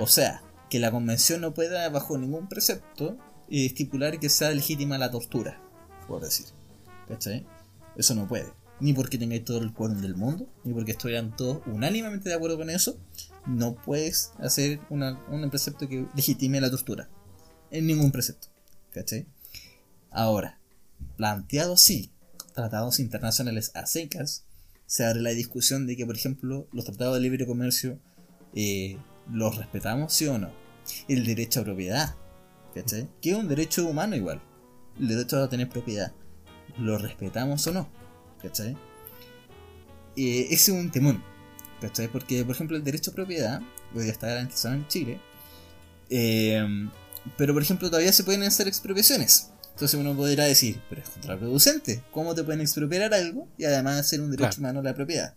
O 0.01 0.07
sea, 0.07 0.41
que 0.69 0.79
la 0.79 0.91
convención 0.91 1.39
no 1.41 1.53
pueda, 1.53 1.87
bajo 1.89 2.17
ningún 2.17 2.49
precepto, 2.49 3.17
eh, 3.49 3.65
estipular 3.65 4.19
que 4.19 4.29
sea 4.29 4.49
legítima 4.51 4.97
la 4.97 5.11
tortura, 5.11 5.61
por 6.07 6.21
decir. 6.23 6.47
¿Cachai? 7.07 7.45
Eso 7.95 8.15
no 8.15 8.27
puede. 8.27 8.51
Ni 8.79 8.91
porque 8.91 9.17
tengáis 9.17 9.45
todo 9.45 9.59
el 9.59 9.71
quórum 9.71 10.01
del 10.01 10.15
mundo, 10.15 10.49
ni 10.63 10.73
porque 10.73 10.91
estuvieran 10.91 11.35
todos 11.37 11.61
unánimemente 11.67 12.27
de 12.27 12.35
acuerdo 12.35 12.57
con 12.57 12.69
eso, 12.69 12.97
no 13.45 13.75
puedes 13.75 14.33
hacer 14.39 14.79
un 14.89 15.49
precepto 15.49 15.87
que 15.87 16.07
legitime 16.15 16.61
la 16.61 16.71
tortura. 16.71 17.09
En 17.71 17.87
ningún 17.87 18.11
precepto. 18.11 18.47
¿Cachai? 18.91 19.25
Ahora, 20.11 20.59
planteado 21.17 21.73
así, 21.73 22.11
tratados 22.53 22.99
internacionales 22.99 23.71
a 23.73 23.85
secas, 23.85 24.45
se 24.85 25.05
abre 25.05 25.21
la 25.21 25.31
discusión 25.31 25.87
de 25.87 25.97
que, 25.97 26.05
por 26.05 26.15
ejemplo, 26.15 26.67
los 26.71 26.85
tratados 26.85 27.15
de 27.15 27.21
libre 27.21 27.47
comercio 27.47 27.99
eh, 28.53 28.97
los 29.31 29.57
respetamos, 29.57 30.13
sí 30.13 30.27
o 30.27 30.37
no. 30.37 30.51
El 31.07 31.25
derecho 31.25 31.61
a 31.61 31.63
propiedad, 31.63 32.15
¿cachai? 32.75 33.09
Que 33.21 33.31
es 33.31 33.37
un 33.37 33.47
derecho 33.47 33.87
humano 33.87 34.15
igual. 34.15 34.41
El 34.99 35.07
derecho 35.07 35.41
a 35.41 35.49
tener 35.49 35.69
propiedad. 35.69 36.13
¿Lo 36.77 36.97
respetamos 36.97 37.65
o 37.67 37.71
no? 37.71 37.89
¿Cachai? 38.41 38.77
Eh, 40.15 40.47
ese 40.51 40.71
es 40.71 40.77
un 40.77 40.91
temón. 40.91 41.23
¿Cachai? 41.83 42.07
Porque, 42.07 42.45
por 42.45 42.55
ejemplo, 42.55 42.77
el 42.77 42.83
derecho 42.85 43.11
a 43.11 43.13
propiedad 43.13 43.61
hoy 43.93 44.07
está 44.07 44.27
garantizado 44.27 44.73
en 44.73 44.87
Chile. 44.87 45.19
Eh, 46.09 46.65
pero, 47.37 47.53
por 47.53 47.61
ejemplo, 47.61 47.89
todavía 47.89 48.13
se 48.13 48.23
pueden 48.23 48.43
hacer 48.43 48.69
expropiaciones. 48.69 49.49
Entonces 49.71 49.99
uno 49.99 50.15
podrá 50.15 50.45
decir, 50.45 50.79
pero 50.87 51.01
es 51.01 51.09
contraproducente. 51.09 52.01
¿Cómo 52.11 52.33
te 52.35 52.43
pueden 52.43 52.61
expropiar 52.61 53.13
algo 53.13 53.49
y 53.57 53.65
además 53.65 53.99
hacer 53.99 54.21
un 54.21 54.31
derecho 54.31 54.59
humano 54.59 54.79
a 54.79 54.83
la 54.83 54.93
propiedad? 54.93 55.35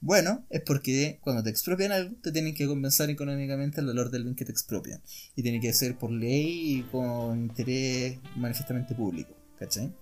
Bueno, 0.00 0.46
es 0.48 0.62
porque 0.62 1.18
cuando 1.20 1.42
te 1.42 1.50
expropian 1.50 1.92
algo, 1.92 2.16
te 2.22 2.32
tienen 2.32 2.54
que 2.54 2.66
compensar 2.66 3.10
económicamente 3.10 3.82
el 3.82 3.88
valor 3.88 4.10
del 4.10 4.22
bien 4.22 4.34
que 4.34 4.46
te 4.46 4.52
expropian. 4.52 5.02
Y 5.36 5.42
tiene 5.42 5.60
que 5.60 5.74
ser 5.74 5.98
por 5.98 6.10
ley 6.10 6.78
y 6.78 6.82
con 6.84 7.38
interés 7.38 8.18
manifestamente 8.36 8.94
público. 8.94 9.34
¿Cachai? 9.58 9.92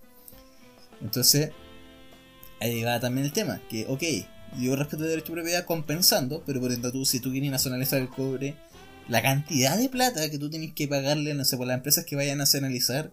Entonces, 1.01 1.51
ahí 2.61 2.85
va 2.85 3.01
también 3.01 3.27
el 3.27 3.33
tema. 3.33 3.61
Que, 3.69 3.87
ok, 3.89 4.03
yo 4.59 4.77
respeto 4.77 5.05
el 5.05 5.11
derecho 5.11 5.33
a 5.33 5.37
propiedad 5.37 5.65
compensando, 5.65 6.43
pero 6.47 6.61
por 6.61 6.71
ejemplo, 6.71 6.93
tú, 6.93 7.05
si 7.05 7.21
tú 7.21 7.31
quieres 7.31 7.51
nacionalizar 7.51 8.01
el 8.01 8.09
cobre, 8.09 8.57
la 9.09 9.23
cantidad 9.23 9.77
de 9.79 9.89
plata 9.89 10.31
que 10.31 10.39
tú 10.39 10.51
tienes 10.51 10.73
que 10.75 10.89
pagarle, 10.89 11.35
no 11.35 11.45
sé, 11.45 11.57
por 11.57 11.67
las 11.67 11.77
empresas 11.77 12.05
que 12.05 12.17
vayan 12.17 12.39
a 12.39 12.45
nacionalizar 12.45 13.13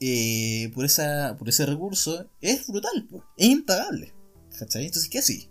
eh, 0.00 0.72
por, 0.74 0.84
esa, 0.84 1.36
por 1.38 1.48
ese 1.48 1.64
recurso 1.64 2.28
es 2.40 2.66
brutal, 2.66 3.08
es 3.36 3.48
impagable. 3.48 4.12
¿Cachai? 4.58 4.86
Entonces, 4.86 5.08
¿qué 5.08 5.18
así? 5.18 5.48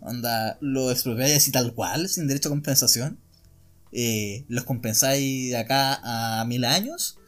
Anda, 0.00 0.58
lo 0.60 0.90
expropiáis 0.90 1.36
así 1.36 1.50
tal 1.50 1.74
cual, 1.74 2.08
sin 2.08 2.26
derecho 2.26 2.48
a 2.48 2.52
compensación. 2.52 3.20
Eh, 3.92 4.44
los 4.48 4.64
compensáis 4.64 5.50
de 5.50 5.56
acá 5.56 6.00
a 6.02 6.44
mil 6.46 6.64
años. 6.64 7.18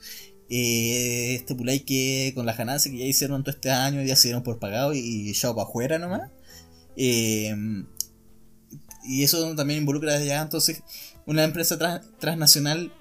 Eh, 0.49 1.35
estipuláis 1.35 1.83
que 1.85 2.33
con 2.35 2.47
las 2.47 2.57
ganancias 2.57 2.93
que 2.93 3.01
ya 3.01 3.05
hicieron 3.05 3.43
todo 3.43 3.55
este 3.55 3.71
año 3.71 4.03
ya 4.03 4.15
se 4.17 4.29
dieron 4.29 4.43
por 4.43 4.59
pagado 4.59 4.95
y, 4.95 5.33
ya 5.33 5.55
para 5.55 5.69
afuera 5.69 5.99
nomás. 5.99 6.31
Eh, 6.97 7.55
y 9.05 9.23
eso 9.23 9.55
también 9.55 9.81
involucra 9.81 10.19
ya 10.19 10.43
entonces 10.43 10.83
una 11.27 11.45
empresa 11.45 11.79
transnacional 12.19 12.93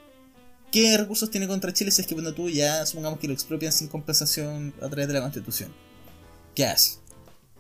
¿Qué 0.76 0.98
recursos 0.98 1.32
tiene 1.32 1.48
contra 1.48 1.72
Chile 1.72 1.90
si 1.90 2.02
es 2.02 2.08
que 2.08 2.16
cuando 2.16 2.34
tú 2.34 2.50
ya 2.50 2.86
supongamos 2.86 3.18
que 3.20 3.28
lo 3.28 3.34
expropian 3.34 3.72
sin 3.72 3.88
compensación 3.88 4.74
a 4.82 4.90
través 4.90 5.08
de 5.08 5.14
la 5.14 5.22
constitución? 5.22 5.74
¿Qué 6.54 6.66
hace? 6.66 6.98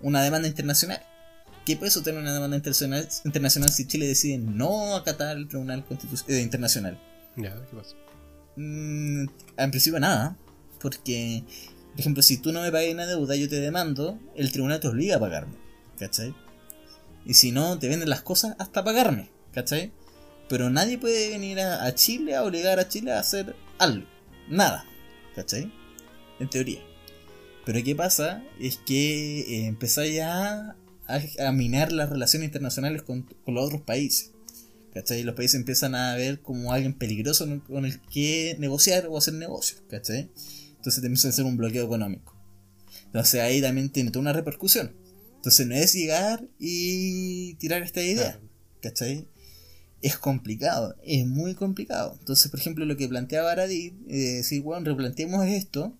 ¿Una 0.01 0.21
demanda 0.21 0.49
internacional? 0.49 1.01
¿Qué 1.65 1.77
peso 1.77 2.03
tiene 2.03 2.19
una 2.19 2.33
demanda 2.33 2.57
internacional, 2.57 3.07
internacional 3.23 3.69
si 3.69 3.87
Chile 3.87 4.05
decide 4.05 4.37
no 4.37 4.97
acatar 4.97 5.37
el 5.37 5.47
Tribunal 5.47 5.85
eh, 6.27 6.41
Internacional? 6.41 6.99
Ya, 7.37 7.55
¿qué 7.69 7.77
pasa? 7.77 7.95
Mm, 8.57 9.27
en 9.59 9.71
principio 9.71 9.97
nada, 10.01 10.35
porque, 10.81 11.45
por 11.91 12.01
ejemplo, 12.01 12.21
si 12.21 12.35
tú 12.35 12.51
no 12.51 12.61
me 12.61 12.69
pagas 12.69 12.91
una 12.91 13.05
deuda, 13.05 13.37
yo 13.37 13.47
te 13.47 13.61
demando, 13.61 14.19
el 14.35 14.51
tribunal 14.51 14.81
te 14.81 14.89
obliga 14.89 15.15
a 15.15 15.19
pagarme, 15.21 15.53
¿cachai? 15.97 16.33
Y 17.25 17.33
si 17.33 17.51
no, 17.51 17.79
te 17.79 17.87
venden 17.87 18.09
las 18.09 18.21
cosas 18.21 18.55
hasta 18.59 18.83
pagarme, 18.83 19.29
¿cachai? 19.51 19.91
Pero 20.47 20.69
nadie 20.69 20.97
puede 20.97 21.29
venir 21.29 21.59
a, 21.59 21.93
Chile 21.95 22.35
a 22.35 22.43
obligar 22.43 22.79
a 22.79 22.87
Chile 22.87 23.11
a 23.11 23.19
hacer 23.19 23.55
algo. 23.79 24.07
Nada. 24.47 24.85
¿Cachai? 25.35 25.71
En 26.39 26.49
teoría. 26.49 26.81
Pero 27.65 27.83
¿qué 27.83 27.95
pasa? 27.95 28.43
Es 28.59 28.77
que 28.77 29.39
eh, 29.41 29.65
empezáis 29.65 30.21
a, 30.21 30.75
a, 31.07 31.51
minar 31.51 31.91
las 31.91 32.09
relaciones 32.09 32.47
internacionales 32.47 33.01
con, 33.01 33.27
los 33.47 33.65
otros 33.65 33.81
países. 33.81 34.31
¿Cachai? 34.93 35.23
Los 35.23 35.35
países 35.35 35.59
empiezan 35.59 35.95
a 35.95 36.15
ver 36.15 36.41
como 36.41 36.71
alguien 36.71 36.93
peligroso 36.93 37.47
con 37.67 37.85
el 37.85 37.99
que 38.01 38.55
negociar 38.59 39.07
o 39.09 39.17
hacer 39.17 39.33
negocios. 39.33 39.81
¿Cachai? 39.89 40.29
Entonces 40.75 41.01
te 41.01 41.07
empieza 41.07 41.29
a 41.29 41.31
hacer 41.31 41.45
un 41.45 41.57
bloqueo 41.57 41.85
económico. 41.85 42.35
Entonces 43.07 43.41
ahí 43.41 43.61
también 43.61 43.89
tiene 43.89 44.11
toda 44.11 44.21
una 44.21 44.33
repercusión. 44.33 44.95
Entonces 45.45 45.67
no 45.67 45.75
es 45.75 45.93
llegar 45.93 46.43
y 46.57 47.53
tirar 47.59 47.83
esta 47.83 48.01
idea. 48.01 48.39
¿Cachai? 48.81 49.27
es 50.01 50.17
complicado, 50.17 50.95
es 51.03 51.25
muy 51.25 51.53
complicado. 51.53 52.15
Entonces, 52.19 52.49
por 52.51 52.59
ejemplo, 52.59 52.85
lo 52.85 52.97
que 52.97 53.07
planteaba 53.07 53.51
Aradit, 53.51 53.93
eh, 54.07 54.37
decir, 54.37 54.61
bueno, 54.61 54.85
replanteemos 54.85 55.47
esto, 55.47 55.97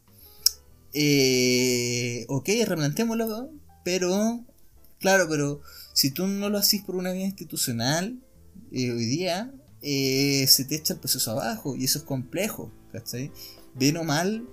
eh, 0.93 2.25
ok, 2.27 2.49
replanteémoslo, 2.65 3.51
pero, 3.83 4.43
claro, 4.99 5.27
pero 5.29 5.61
si 5.93 6.11
tú 6.11 6.27
no 6.27 6.49
lo 6.49 6.57
haces 6.57 6.81
por 6.83 6.95
una 6.95 7.13
vía 7.13 7.25
institucional, 7.25 8.19
eh, 8.71 8.91
hoy 8.91 9.05
día 9.05 9.51
eh, 9.81 10.45
se 10.47 10.65
te 10.65 10.75
echa 10.75 10.93
el 10.95 10.99
proceso 10.99 11.31
abajo 11.31 11.75
y 11.75 11.85
eso 11.85 11.99
es 11.99 12.05
complejo, 12.05 12.71
¿cachai? 12.91 13.31
Bien 13.75 13.97
o 13.97 14.03
mal, 14.03 14.47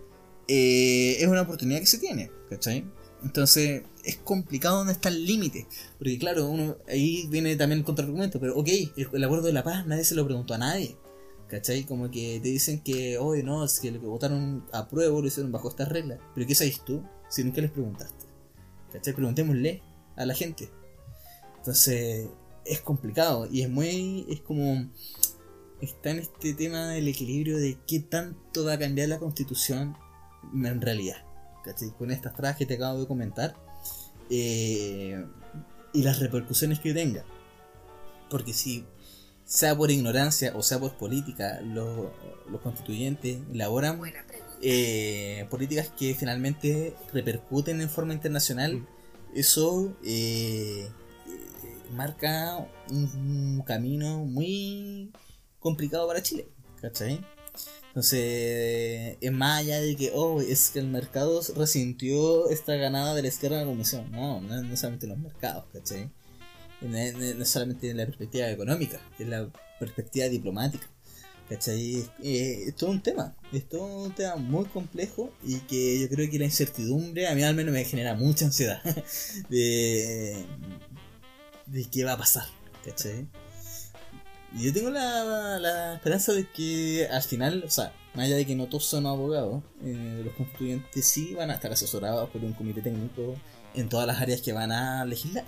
es 0.48 1.26
una 1.28 1.42
oportunidad 1.42 1.80
que 1.80 1.86
se 1.86 1.98
tiene, 1.98 2.30
¿cachai? 2.48 2.84
Entonces, 3.22 3.82
es 4.04 4.16
complicado 4.16 4.78
donde 4.78 4.92
está 4.92 5.08
el 5.08 5.24
límite. 5.24 5.66
Porque 5.98 6.18
claro, 6.18 6.48
uno 6.48 6.76
ahí 6.88 7.26
viene 7.28 7.56
también 7.56 7.80
el 7.80 7.84
contraargumento, 7.84 8.40
pero 8.40 8.56
ok, 8.56 8.68
el, 8.96 9.24
acuerdo 9.24 9.46
de 9.46 9.52
la 9.52 9.62
paz 9.62 9.86
nadie 9.86 10.04
se 10.04 10.14
lo 10.14 10.24
preguntó 10.24 10.54
a 10.54 10.58
nadie. 10.58 10.96
¿Cachai? 11.48 11.84
Como 11.84 12.10
que 12.10 12.40
te 12.42 12.48
dicen 12.48 12.80
que, 12.80 13.18
hoy 13.18 13.42
no, 13.42 13.64
es 13.64 13.78
que 13.78 13.90
lo 13.90 14.00
que 14.00 14.06
votaron 14.06 14.64
a 14.72 14.88
prueba 14.88 15.20
lo 15.20 15.26
hicieron 15.26 15.52
bajo 15.52 15.68
estas 15.68 15.88
reglas. 15.90 16.18
Pero 16.34 16.46
¿qué 16.46 16.54
sabes 16.54 16.82
tú 16.82 17.02
si 17.28 17.44
nunca 17.44 17.60
les 17.60 17.70
preguntaste? 17.70 18.24
¿Cachai? 18.90 19.14
Preguntémosle 19.14 19.82
a 20.16 20.24
la 20.24 20.34
gente. 20.34 20.70
Entonces, 21.58 22.28
es 22.64 22.80
complicado 22.80 23.46
y 23.50 23.62
es 23.62 23.68
muy, 23.68 24.24
es 24.30 24.40
como, 24.40 24.90
está 25.82 26.10
en 26.10 26.20
este 26.20 26.54
tema 26.54 26.88
del 26.88 27.06
equilibrio 27.08 27.58
de 27.58 27.76
qué 27.86 28.00
tanto 28.00 28.64
va 28.64 28.74
a 28.74 28.78
cambiar 28.78 29.10
la 29.10 29.18
constitución 29.18 29.94
en 30.54 30.80
realidad. 30.80 31.18
¿Cachai? 31.64 31.90
Con 31.90 32.10
estas 32.10 32.34
trabas 32.34 32.56
que 32.56 32.64
te 32.64 32.74
acabo 32.74 32.98
de 32.98 33.06
comentar 33.06 33.54
eh, 34.30 35.24
y 35.92 36.02
las 36.02 36.18
repercusiones 36.18 36.80
que 36.80 36.94
tenga. 36.94 37.24
Porque 38.30 38.52
si, 38.52 38.84
sea 39.44 39.76
por 39.76 39.90
ignorancia 39.90 40.52
o 40.56 40.62
sea 40.62 40.78
por 40.78 40.96
política, 40.96 41.60
los, 41.62 42.10
constituyentes 42.62 43.38
elaboran 43.52 44.00
eh, 44.62 45.46
políticas 45.50 45.90
que 45.96 46.14
finalmente 46.14 46.94
repercuten 47.12 47.80
en 47.80 47.90
forma 47.90 48.14
internacional, 48.14 48.76
mm. 48.76 48.86
eso 49.34 49.96
eh, 50.04 50.88
marca 51.92 52.66
un, 52.90 53.62
camino 53.66 54.24
muy 54.24 55.12
complicado 55.58 56.06
para 56.06 56.22
Chile. 56.22 56.48
¿Cachai? 56.80 57.20
Entonces, 57.92 59.18
es 59.20 59.32
más 59.32 59.60
allá 59.60 59.78
de 59.82 59.94
que, 59.96 60.12
oh, 60.14 60.40
es 60.40 60.70
que 60.70 60.78
el 60.78 60.86
mercado 60.86 61.42
resintió 61.54 62.48
esta 62.48 62.74
ganada 62.76 63.14
de 63.14 63.20
la 63.20 63.28
izquierda 63.28 63.58
de 63.58 63.66
la 63.66 63.70
comisión. 63.70 64.10
No, 64.10 64.40
no, 64.40 64.62
no 64.62 64.76
solamente 64.78 65.06
los 65.06 65.18
mercados, 65.18 65.66
¿cachai? 65.74 66.10
No, 66.80 66.96
es 66.96 67.48
solamente 67.50 67.90
en 67.90 67.98
la 67.98 68.06
perspectiva 68.06 68.50
económica, 68.50 68.98
es 69.18 69.28
la 69.28 69.46
perspectiva 69.78 70.26
diplomática. 70.28 70.88
¿Cachai? 71.50 72.02
Es, 72.22 72.76
todo 72.76 72.88
un 72.92 73.02
tema, 73.02 73.36
es 73.52 73.68
todo 73.68 74.04
un 74.04 74.14
tema 74.14 74.36
muy 74.36 74.64
complejo 74.64 75.30
y 75.44 75.58
que 75.60 76.00
yo 76.00 76.08
creo 76.08 76.30
que 76.30 76.38
la 76.38 76.46
incertidumbre 76.46 77.28
a 77.28 77.34
mí 77.34 77.42
al 77.42 77.54
menos 77.54 77.74
me 77.74 77.84
genera 77.84 78.14
mucha 78.14 78.46
ansiedad 78.46 78.82
de, 79.50 80.46
de 81.66 81.84
qué 81.90 82.04
va 82.04 82.12
a 82.12 82.18
pasar, 82.18 82.46
¿cachai? 82.82 83.28
Yo 84.56 84.72
tengo 84.72 84.90
la, 84.90 85.58
la, 85.58 85.94
esperanza 85.94 86.32
de 86.32 86.48
que 86.48 87.08
al 87.10 87.22
final, 87.22 87.62
o 87.66 87.70
sea, 87.70 87.92
más 88.14 88.26
allá 88.26 88.36
de 88.36 88.46
que 88.46 88.54
no 88.54 88.66
todos 88.66 88.84
son 88.84 89.06
abogados, 89.06 89.62
eh, 89.82 90.22
los 90.24 90.34
constituyentes 90.34 91.06
sí 91.06 91.34
van 91.34 91.50
a 91.50 91.54
estar 91.54 91.72
asesorados 91.72 92.28
por 92.30 92.42
un 92.44 92.52
comité 92.52 92.82
técnico 92.82 93.34
en 93.74 93.88
todas 93.88 94.06
las 94.06 94.20
áreas 94.20 94.42
que 94.42 94.52
van 94.52 94.70
a 94.70 95.04
legislar, 95.04 95.44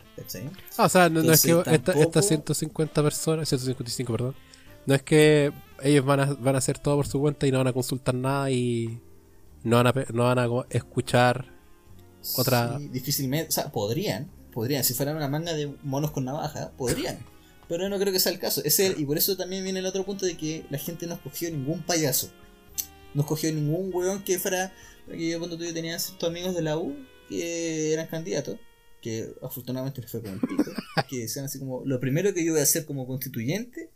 Ah, 0.78 0.86
o 0.86 0.88
sea, 0.88 1.10
no, 1.10 1.20
es 1.30 1.42
que 1.42 1.62
estas 1.66 2.26
150 2.26 3.02
personas, 3.02 3.48
155, 3.48 4.12
perdón, 4.12 4.34
no 4.86 4.94
es 4.94 5.02
que 5.02 5.52
ellos 5.82 6.04
van 6.04 6.20
a, 6.20 6.26
van 6.26 6.54
a 6.54 6.58
hacer 6.58 6.78
todo 6.78 6.96
por 6.96 7.06
su 7.06 7.20
cuenta 7.20 7.46
y 7.46 7.52
no 7.52 7.58
van 7.58 7.66
a 7.66 7.72
consultar 7.72 8.14
nada 8.14 8.50
y 8.50 9.00
no 9.62 9.76
van 9.76 9.86
a, 9.88 9.94
no 10.12 10.24
van 10.24 10.38
a 10.38 10.48
escuchar 10.70 11.52
otra... 12.36 12.78
Sí, 12.78 12.88
difícilmente, 12.88 13.48
o 13.48 13.52
sea, 13.52 13.70
podrían, 13.70 14.30
podrían, 14.52 14.84
si 14.84 14.94
fueran 14.94 15.16
una 15.16 15.28
manga 15.28 15.52
de 15.52 15.74
monos 15.82 16.10
con 16.10 16.24
navaja, 16.24 16.70
podrían. 16.78 17.18
Pero 17.68 17.88
no 17.88 17.98
creo 17.98 18.12
que 18.12 18.20
sea 18.20 18.32
el 18.32 18.38
caso. 18.38 18.62
Es 18.64 18.78
y 18.80 19.04
por 19.04 19.16
eso 19.16 19.36
también 19.36 19.64
viene 19.64 19.78
el 19.78 19.86
otro 19.86 20.04
punto 20.04 20.26
de 20.26 20.36
que 20.36 20.64
la 20.70 20.78
gente 20.78 21.06
no 21.06 21.14
escogió 21.14 21.50
ningún 21.50 21.82
payaso. 21.82 22.30
No 23.14 23.22
escogió 23.22 23.52
ningún 23.52 23.90
weón 23.92 24.22
que 24.22 24.38
fuera. 24.38 24.72
Que 25.08 25.30
yo 25.30 25.38
cuando 25.38 25.58
tú 25.58 25.72
tenía 25.72 25.98
ciertos 25.98 26.28
amigos 26.28 26.54
de 26.54 26.62
la 26.62 26.78
U 26.78 26.96
que 27.28 27.92
eran 27.92 28.06
candidatos, 28.06 28.58
que 29.00 29.34
afortunadamente 29.42 30.00
les 30.00 30.10
fue 30.10 30.22
con 30.22 30.34
el 30.34 30.40
pico, 30.40 30.64
que 31.08 31.20
decían 31.20 31.46
así 31.46 31.58
como: 31.58 31.82
Lo 31.84 32.00
primero 32.00 32.34
que 32.34 32.44
yo 32.44 32.52
voy 32.52 32.60
a 32.60 32.64
hacer 32.64 32.84
como 32.84 33.06
constituyente 33.06 33.90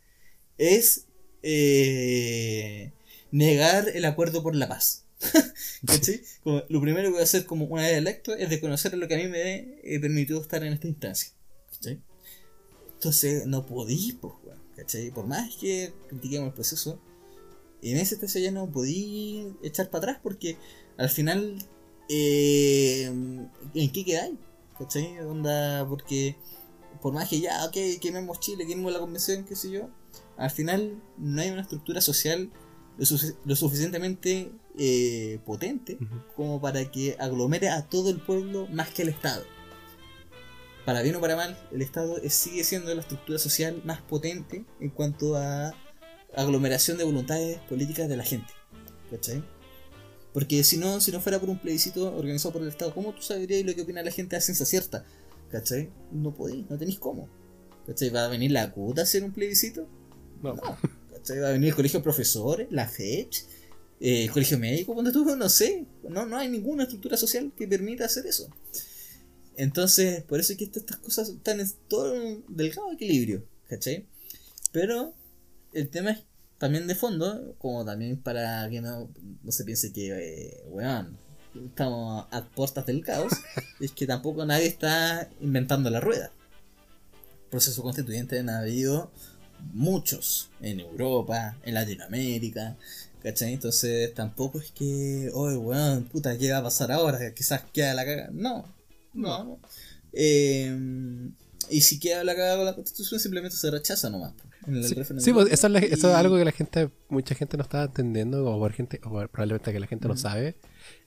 es 0.57 1.05
eh, 1.43 2.91
negar 3.31 3.89
el 3.89 4.05
acuerdo 4.05 4.43
por 4.43 4.55
la 4.55 4.67
paz. 4.67 5.05
¿Cachai? 5.85 6.21
Como, 6.43 6.63
lo 6.69 6.81
primero 6.81 7.07
que 7.07 7.11
voy 7.11 7.19
a 7.21 7.23
hacer 7.23 7.45
como 7.45 7.65
una 7.65 7.83
vez 7.83 7.97
electo 7.97 8.35
es 8.35 8.49
desconocer 8.49 8.97
lo 8.97 9.07
que 9.07 9.15
a 9.15 9.17
mí 9.17 9.27
me 9.27 9.79
eh, 9.83 9.99
permitió 9.99 10.39
estar 10.41 10.63
en 10.63 10.73
esta 10.73 10.87
instancia. 10.87 11.31
Entonces 12.99 13.45
no 13.47 13.65
podí, 13.65 14.11
pues, 14.19 14.33
weón, 14.45 14.59
¿cachai? 14.75 15.09
Por 15.09 15.25
más 15.25 15.55
que 15.55 15.93
critiquemos 16.09 16.47
el 16.49 16.53
proceso, 16.53 16.99
en 17.81 17.95
esa 17.95 18.15
instancia 18.15 18.41
ya 18.41 18.51
no 18.51 18.69
podí 18.69 19.47
echar 19.63 19.89
para 19.89 19.99
atrás 20.11 20.19
porque 20.21 20.57
al 20.97 21.09
final, 21.09 21.55
eh, 22.09 23.05
¿en 23.73 23.91
qué 23.93 24.03
quedáis? 24.03 24.35
¿cachai? 24.77 25.17
Onda, 25.19 25.87
porque 25.87 26.35
por 27.01 27.13
más 27.13 27.29
que 27.29 27.39
ya, 27.39 27.65
ok, 27.65 28.01
quememos 28.01 28.41
Chile, 28.41 28.67
quememos 28.67 28.91
la 28.91 28.99
convención, 28.99 29.45
qué 29.45 29.55
sé 29.55 29.71
yo, 29.71 29.89
al 30.35 30.51
final 30.51 31.01
no 31.17 31.41
hay 31.41 31.51
una 31.51 31.61
estructura 31.61 32.01
social 32.01 32.49
lo, 32.97 33.05
sufic- 33.05 33.37
lo 33.45 33.55
suficientemente 33.55 34.51
eh, 34.77 35.39
potente 35.45 35.97
como 36.35 36.59
para 36.59 36.91
que 36.91 37.15
aglomere 37.17 37.69
a 37.69 37.87
todo 37.87 38.09
el 38.09 38.19
pueblo 38.19 38.67
más 38.67 38.89
que 38.89 39.03
el 39.03 39.09
Estado. 39.09 39.45
Para 40.85 41.01
bien 41.01 41.15
o 41.15 41.21
para 41.21 41.35
mal, 41.35 41.57
el 41.71 41.81
Estado 41.81 42.17
es- 42.17 42.33
sigue 42.33 42.63
siendo 42.63 42.93
la 42.93 43.01
estructura 43.01 43.37
social 43.37 43.81
más 43.85 44.01
potente 44.01 44.65
en 44.79 44.89
cuanto 44.89 45.35
a 45.35 45.73
aglomeración 46.35 46.97
de 46.97 47.03
voluntades 47.03 47.59
políticas 47.69 48.09
de 48.09 48.17
la 48.17 48.23
gente. 48.23 48.51
¿Cachai? 49.11 49.43
Porque 50.33 50.63
si 50.63 50.77
no, 50.77 51.01
si 51.01 51.11
no 51.11 51.19
fuera 51.21 51.39
por 51.39 51.49
un 51.49 51.59
plebiscito 51.59 52.15
organizado 52.15 52.53
por 52.53 52.61
el 52.61 52.67
Estado, 52.69 52.93
¿cómo 52.93 53.13
tú 53.13 53.21
sabrías 53.21 53.65
lo 53.65 53.73
que 53.75 53.81
opina 53.81 54.01
la 54.03 54.11
gente 54.11 54.35
a 54.35 54.41
ciencia 54.41 54.65
cierta? 54.65 55.03
¿Cachai? 55.51 55.89
No 56.11 56.33
podéis, 56.33 56.69
no 56.69 56.77
tenéis 56.77 56.99
cómo. 56.99 57.27
¿Cachai? 57.87 58.09
¿Va 58.11 58.25
a 58.25 58.27
venir 58.27 58.51
la 58.51 58.71
CUTA 58.71 59.01
a 59.01 59.03
hacer 59.03 59.23
un 59.23 59.31
plebiscito? 59.31 59.87
No. 60.43 60.53
No. 60.53 60.77
¿Cachai? 61.11 61.39
Va 61.39 61.49
a 61.49 61.51
venir 61.51 61.69
el 61.69 61.75
colegio 61.75 61.99
de 61.99 62.03
profesores, 62.03 62.67
la 62.71 62.87
FECH, 62.87 63.45
eh, 63.99 64.23
el 64.25 64.31
colegio 64.31 64.59
médico, 64.59 64.93
cuando 64.93 65.11
tú 65.11 65.25
no 65.35 65.49
sé. 65.49 65.85
No, 66.07 66.25
no 66.27 66.37
hay 66.37 66.47
ninguna 66.47 66.83
estructura 66.83 67.17
social 67.17 67.51
que 67.57 67.67
permita 67.67 68.05
hacer 68.05 68.27
eso. 68.27 68.47
Entonces, 69.59 70.23
por 70.23 70.39
eso 70.39 70.53
es 70.53 70.57
que 70.57 70.63
estas 70.63 70.95
cosas 70.99 71.27
están 71.27 71.59
en 71.59 71.69
todo 71.89 72.13
un 72.13 72.45
delgado 72.47 72.93
equilibrio, 72.93 73.43
¿cachai? 73.67 74.05
Pero 74.71 75.13
el 75.73 75.89
tema 75.89 76.11
es 76.11 76.23
también 76.57 76.87
de 76.87 76.95
fondo, 76.95 77.55
como 77.57 77.83
también 77.83 78.21
para 78.21 78.69
que 78.69 78.79
no, 78.79 79.09
no 79.43 79.51
se 79.51 79.65
piense 79.65 79.91
que, 79.91 80.11
eh, 80.11 80.63
weón, 80.69 81.17
estamos 81.53 82.25
a 82.31 82.45
puertas 82.45 82.85
del 82.85 83.03
caos, 83.03 83.33
es 83.81 83.91
que 83.91 84.07
tampoco 84.07 84.45
nadie 84.45 84.67
está 84.67 85.29
inventando 85.41 85.89
la 85.89 85.99
rueda. 85.99 86.31
Proceso 87.51 87.83
constituyente 87.83 88.39
han 88.39 88.49
habido 88.49 89.11
muchos 89.73 90.51
en 90.61 90.79
Europa, 90.79 91.57
en 91.63 91.73
Latinoamérica, 91.73 92.77
¿cachai? 93.21 93.55
Entonces 93.55 94.13
tampoco 94.13 94.59
es 94.59 94.71
que, 94.71 95.29
oye, 95.33 95.57
weón, 95.57 96.05
puta, 96.05 96.37
¿qué 96.37 96.49
va 96.49 96.59
a 96.59 96.63
pasar 96.63 96.93
ahora? 96.93 97.33
Quizás 97.33 97.63
queda 97.73 97.93
la 97.93 98.05
caga. 98.05 98.29
No, 98.31 98.78
no, 99.13 99.43
no. 99.43 99.59
Eh, 100.13 100.75
y 101.69 101.81
si 101.81 101.99
queda 101.99 102.23
la 102.23 102.35
caga 102.35 102.55
con 102.57 102.65
la 102.65 102.73
constitución, 102.75 103.19
simplemente 103.19 103.55
se 103.57 103.69
rechaza 103.69 104.09
nomás. 104.09 104.33
en 104.67 104.75
el 104.75 104.83
Sí, 104.83 104.95
sí, 105.19 105.31
pues 105.33 105.51
eso 105.51 105.67
es, 105.67 105.73
la- 105.73 105.79
eso 105.79 106.09
es 106.09 106.15
algo 106.15 106.37
que 106.37 106.45
la 106.45 106.51
gente, 106.51 106.89
mucha 107.09 107.33
gente 107.35 107.57
no 107.57 107.63
está 107.63 107.83
entendiendo, 107.83 108.45
o, 108.45 108.59
por 108.59 108.73
gente, 108.73 108.99
o 109.03 109.09
probablemente 109.27 109.71
que 109.71 109.79
la 109.79 109.87
gente 109.87 110.07
no 110.07 110.17
sabe. 110.17 110.55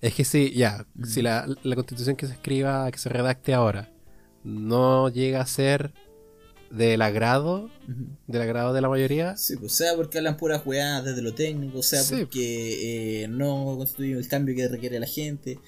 Es 0.00 0.14
que 0.14 0.24
si, 0.24 0.52
ya, 0.52 0.86
si 1.04 1.20
la, 1.22 1.46
la 1.62 1.74
constitución 1.74 2.16
que 2.16 2.26
se 2.26 2.32
escriba, 2.34 2.90
que 2.90 2.98
se 2.98 3.08
redacte 3.08 3.54
ahora, 3.54 3.92
no 4.44 5.08
llega 5.08 5.40
a 5.40 5.46
ser 5.46 5.92
del 6.70 7.02
agrado, 7.02 7.70
del 8.26 8.40
agrado 8.42 8.72
de 8.72 8.80
la 8.80 8.88
mayoría, 8.88 9.36
Sí, 9.36 9.56
pues 9.56 9.72
sea 9.74 9.94
porque 9.94 10.16
hablan 10.18 10.36
puras 10.38 10.62
weadas 10.64 11.04
desde 11.04 11.20
lo 11.20 11.34
técnico, 11.34 11.82
sea 11.82 12.02
Sí. 12.02 12.14
porque 12.20 13.24
eh, 13.24 13.28
no 13.28 13.74
constituye 13.76 14.12
el 14.14 14.26
cambio 14.28 14.54
que 14.56 14.66
requiere 14.68 14.98
la 14.98 15.06
gente, 15.06 15.58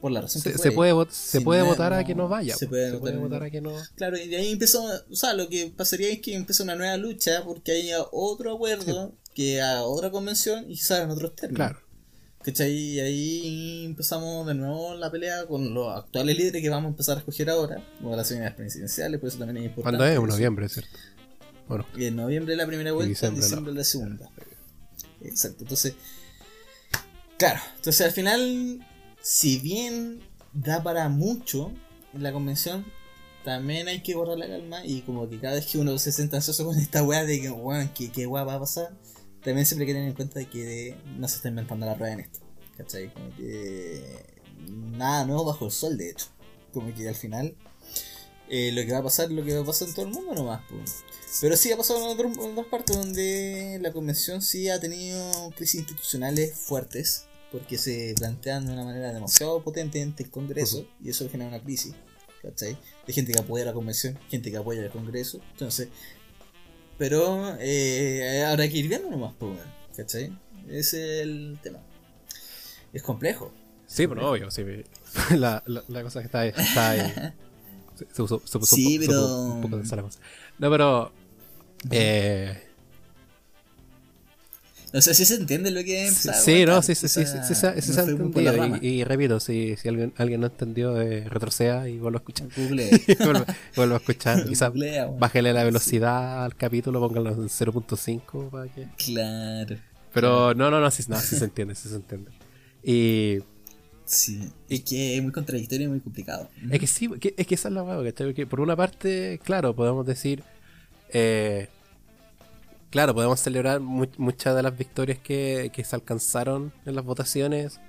por 0.00 0.12
la 0.12 0.20
razón 0.20 0.42
se, 0.42 0.52
que 0.52 0.58
se 0.58 0.72
puede, 0.72 0.92
se 1.10 1.40
puede 1.40 1.60
no- 1.62 1.66
votar 1.68 1.92
a 1.92 2.04
que 2.04 2.14
no 2.14 2.28
vaya. 2.28 2.54
se 2.56 2.66
puede 2.66 2.90
Se 2.92 2.98
puede 2.98 3.16
votar- 3.16 3.42
a 3.42 3.50
que 3.50 3.60
no. 3.60 3.72
Claro, 3.96 4.16
y 4.18 4.28
de 4.28 4.36
ahí 4.36 4.52
empezó, 4.52 4.84
o 5.10 5.16
sea, 5.16 5.32
lo 5.34 5.48
que 5.48 5.72
pasaría 5.76 6.10
es 6.10 6.20
que 6.20 6.34
empieza 6.34 6.62
una 6.62 6.74
nueva 6.76 6.96
lucha 6.96 7.42
porque 7.44 7.72
haya 7.72 7.98
otro 8.12 8.54
acuerdo 8.54 9.14
que 9.34 9.60
a 9.60 9.82
otra 9.82 10.10
convención 10.10 10.70
y 10.70 10.76
salen 10.76 11.10
otros 11.10 11.34
términos. 11.34 11.56
Claro. 11.68 11.80
¿Cachai? 12.42 12.70
Y 12.72 13.00
ahí 13.00 13.84
empezamos 13.86 14.46
de 14.46 14.54
nuevo 14.54 14.94
la 14.94 15.10
pelea 15.10 15.46
con 15.46 15.74
los 15.74 15.96
actuales 15.96 16.36
líderes 16.38 16.62
que 16.62 16.68
vamos 16.70 16.86
a 16.86 16.90
empezar 16.90 17.16
a 17.16 17.20
escoger 17.20 17.50
ahora, 17.50 17.82
como 17.98 18.14
las 18.14 18.30
elecciones 18.30 18.54
presidenciales, 18.54 19.18
por 19.18 19.28
eso 19.30 19.38
también 19.38 19.56
es 19.56 19.64
importante. 19.64 19.98
¿Cuándo 19.98 20.06
es? 20.06 20.16
En 20.16 20.26
noviembre, 20.36 20.68
¿cierto? 20.68 20.96
Bueno, 21.66 21.84
Y 21.96 22.04
en 22.04 22.14
noviembre 22.14 22.54
la 22.54 22.64
primera 22.66 22.92
vuelta, 22.92 23.08
en 23.26 23.34
diciembre, 23.34 23.42
diciembre 23.42 23.72
no. 23.72 23.78
la 23.78 23.84
segunda. 23.84 24.30
Exacto, 25.22 25.64
entonces. 25.64 25.94
Claro, 27.38 27.60
entonces 27.76 28.06
al 28.06 28.12
final, 28.12 28.86
si 29.28 29.58
bien 29.58 30.20
da 30.52 30.84
para 30.84 31.08
mucho 31.08 31.72
la 32.12 32.32
convención, 32.32 32.84
también 33.44 33.88
hay 33.88 34.00
que 34.02 34.14
guardar 34.14 34.38
la 34.38 34.46
calma 34.46 34.86
y 34.86 35.02
como 35.02 35.28
que 35.28 35.40
cada 35.40 35.54
vez 35.54 35.66
que 35.66 35.78
uno 35.78 35.98
se 35.98 36.12
sienta 36.12 36.36
ansioso 36.36 36.64
con 36.64 36.78
esta 36.78 37.02
weá 37.02 37.24
de 37.24 37.40
que, 37.40 37.50
weón, 37.50 37.88
que 37.88 38.12
qué 38.12 38.26
weá 38.28 38.44
va 38.44 38.54
a 38.54 38.60
pasar, 38.60 38.96
también 39.42 39.66
siempre 39.66 39.82
hay 39.82 39.86
que 39.88 39.94
tener 39.94 40.08
en 40.10 40.14
cuenta 40.14 40.44
que 40.44 40.96
no 41.18 41.26
se 41.26 41.36
está 41.36 41.48
inventando 41.48 41.86
la 41.86 41.94
rueda 41.94 42.12
en 42.12 42.20
esto. 42.20 42.38
¿Cachai? 42.76 43.12
Como 43.12 43.34
que 43.36 44.02
nada 44.68 45.24
nuevo 45.26 45.44
bajo 45.44 45.66
el 45.66 45.72
sol, 45.72 45.96
de 45.98 46.10
hecho. 46.10 46.26
Como 46.72 46.94
que 46.94 47.08
al 47.08 47.14
final 47.16 47.56
eh, 48.48 48.70
lo 48.72 48.82
que 48.86 48.92
va 48.92 48.98
a 48.98 49.02
pasar 49.02 49.30
lo 49.32 49.44
que 49.44 49.54
va 49.54 49.62
a 49.62 49.66
pasar 49.66 49.88
en 49.88 49.94
todo 49.94 50.06
el 50.06 50.12
mundo 50.12 50.34
nomás. 50.34 50.62
Pues. 50.70 51.04
Pero 51.40 51.56
sí 51.56 51.72
ha 51.72 51.76
pasado 51.76 51.98
en, 52.00 52.06
otro- 52.06 52.44
en 52.44 52.52
otras 52.52 52.66
partes 52.66 52.96
donde 52.96 53.78
la 53.82 53.92
convención 53.92 54.40
sí 54.40 54.68
ha 54.68 54.78
tenido 54.78 55.50
crisis 55.56 55.80
institucionales 55.80 56.54
fuertes 56.56 57.26
porque 57.52 57.78
se 57.78 58.14
plantean 58.16 58.66
de 58.66 58.72
una 58.72 58.84
manera 58.84 59.12
demasiado 59.12 59.62
potente 59.62 60.02
ante 60.02 60.24
el 60.24 60.30
Congreso 60.30 60.86
y 61.02 61.10
eso 61.10 61.28
genera 61.30 61.48
una 61.50 61.62
crisis. 61.62 61.94
¿Cachai? 62.42 62.76
De 63.06 63.12
gente 63.12 63.32
que 63.32 63.40
apoya 63.40 63.64
la 63.64 63.72
convención, 63.72 64.18
gente 64.28 64.50
que 64.50 64.56
apoya 64.56 64.82
el 64.82 64.90
Congreso. 64.90 65.40
Entonces, 65.52 65.88
pero 66.98 67.56
eh, 67.58 68.44
habrá 68.46 68.68
que 68.68 68.78
ir 68.78 68.88
viendo 68.88 69.10
nomás, 69.10 69.34
pues, 69.38 69.58
¿cachai? 69.96 70.36
Es 70.68 70.94
el 70.94 71.58
tema. 71.62 71.78
Es 72.92 73.02
complejo. 73.02 73.52
sí, 73.86 74.06
pero 74.06 74.30
obvio, 74.30 74.50
sí. 74.50 74.62
La, 75.36 75.62
la, 75.66 75.82
la 75.88 76.02
cosa 76.02 76.20
que 76.20 76.26
está 76.26 76.40
ahí. 76.40 76.52
Está 76.56 76.90
ahí. 76.90 77.00
Se, 77.96 78.04
se 78.04 78.22
puso, 78.22 78.42
se 78.44 78.60
Sí, 78.76 78.98
un, 78.98 79.06
pero- 79.06 79.42
un 79.44 79.60
poco 79.62 79.76
la 79.96 80.02
cosa. 80.02 80.18
No, 80.58 80.70
pero. 80.70 81.12
Eh, 81.90 82.62
No 84.96 85.02
sé 85.02 85.12
si 85.12 85.26
se 85.26 85.34
entiende 85.34 85.70
lo 85.70 85.84
que 85.84 86.10
Sí, 86.10 86.28
a 86.30 86.32
sí, 86.32 86.64
no, 86.64 86.80
sí, 86.80 86.94
sí, 86.94 87.06
sí, 87.06 87.26
sí, 87.26 87.36
sí, 87.46 87.54
se- 87.54 87.82
sí 87.82 88.00
ha 88.00 88.02
entendido. 88.04 88.78
Y, 88.80 89.04
repito, 89.04 89.40
si, 89.40 89.76
si 89.76 89.88
alguien, 89.88 90.14
alguien 90.16 90.40
no 90.40 90.46
entendió, 90.46 90.98
eh, 90.98 91.28
retroceda 91.28 91.86
y 91.86 91.98
vuelva 91.98 92.16
a 92.16 92.20
escuchar. 92.20 92.48
Google. 92.56 92.88
vuelva, 93.76 93.96
a 93.96 93.98
escuchar. 93.98 94.42
Quizás 94.48 94.72
bájele 95.18 95.52
la 95.52 95.64
velocidad 95.64 96.46
al 96.46 96.56
capítulo, 96.56 96.98
póngalo 96.98 97.28
en 97.28 97.46
0.5 97.50 98.48
para 98.48 98.72
que. 98.72 98.86
Claro. 98.96 99.76
Pero 100.14 100.54
no, 100.54 100.70
no, 100.70 100.80
no, 100.80 100.90
sí, 100.90 101.02
no, 101.08 101.20
sí 101.20 101.36
se 101.36 101.44
entiende, 101.44 101.74
sí 101.74 101.90
se 101.90 101.96
entiende. 101.96 102.30
Y 102.82 103.40
Sí. 104.06 104.50
Y 104.66 104.78
que 104.78 105.18
es 105.18 105.22
muy 105.22 105.32
contradictorio 105.32 105.88
y 105.88 105.90
muy 105.90 106.00
complicado. 106.00 106.48
es 106.70 106.80
que 106.80 106.86
sí, 106.86 107.10
es 107.36 107.46
que 107.46 107.54
esa 107.54 107.68
es 107.68 107.74
la 107.74 107.82
hueá, 107.82 108.02
¿cachai? 108.02 108.28
Porque 108.28 108.46
por 108.46 108.60
una 108.60 108.74
parte, 108.76 109.38
claro, 109.44 109.76
podemos 109.76 110.06
decir. 110.06 110.42
eh, 111.12 111.68
claro, 112.90 113.14
podemos 113.14 113.40
celebrar 113.40 113.80
mu- 113.80 114.06
muchas 114.18 114.54
de 114.56 114.62
las 114.62 114.76
victorias 114.76 115.18
que, 115.18 115.70
que 115.72 115.84
se 115.84 115.96
alcanzaron 115.96 116.72
en 116.84 116.94
las 116.94 117.04
votaciones. 117.04 117.80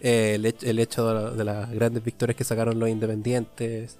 eh, 0.00 0.34
el, 0.36 0.44
hech- 0.46 0.64
el 0.66 0.78
hecho 0.80 1.06
de, 1.08 1.14
la- 1.14 1.30
de 1.30 1.44
las 1.44 1.70
grandes 1.70 2.02
victorias 2.04 2.36
que 2.36 2.44
sacaron 2.44 2.78
los 2.78 2.88
independientes. 2.88 3.98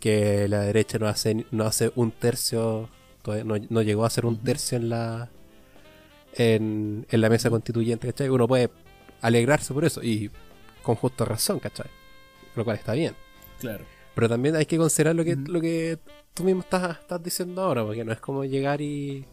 Que 0.00 0.48
la 0.48 0.60
derecha 0.60 0.98
no 0.98 1.08
hace, 1.08 1.44
no 1.50 1.64
hace 1.64 1.92
un 1.96 2.10
tercio. 2.12 2.88
Todavía 3.22 3.44
no, 3.44 3.54
no 3.68 3.82
llegó 3.82 4.04
a 4.04 4.06
hacer 4.06 4.24
un 4.26 4.38
tercio 4.42 4.78
en 4.78 4.88
la. 4.88 5.28
En, 6.34 7.06
en 7.10 7.20
la 7.20 7.28
mesa 7.28 7.50
constituyente, 7.50 8.06
¿cachai? 8.06 8.28
Uno 8.28 8.46
puede 8.46 8.70
alegrarse 9.20 9.74
por 9.74 9.84
eso. 9.84 10.02
Y 10.02 10.30
con 10.82 10.94
justa 10.96 11.24
razón, 11.24 11.58
¿cachai? 11.58 11.88
Lo 12.56 12.64
cual 12.64 12.76
está 12.76 12.92
bien. 12.94 13.14
Claro. 13.58 13.84
Pero 14.14 14.28
también 14.28 14.56
hay 14.56 14.64
que 14.66 14.76
considerar 14.78 15.14
lo 15.16 15.24
que, 15.24 15.36
lo 15.36 15.60
que 15.60 15.98
tú 16.34 16.44
mismo 16.44 16.60
estás, 16.62 16.98
estás 17.00 17.22
diciendo 17.22 17.62
ahora, 17.62 17.84
porque 17.84 18.04
no 18.04 18.12
es 18.12 18.20
como 18.20 18.44
llegar 18.44 18.80
y. 18.80 19.26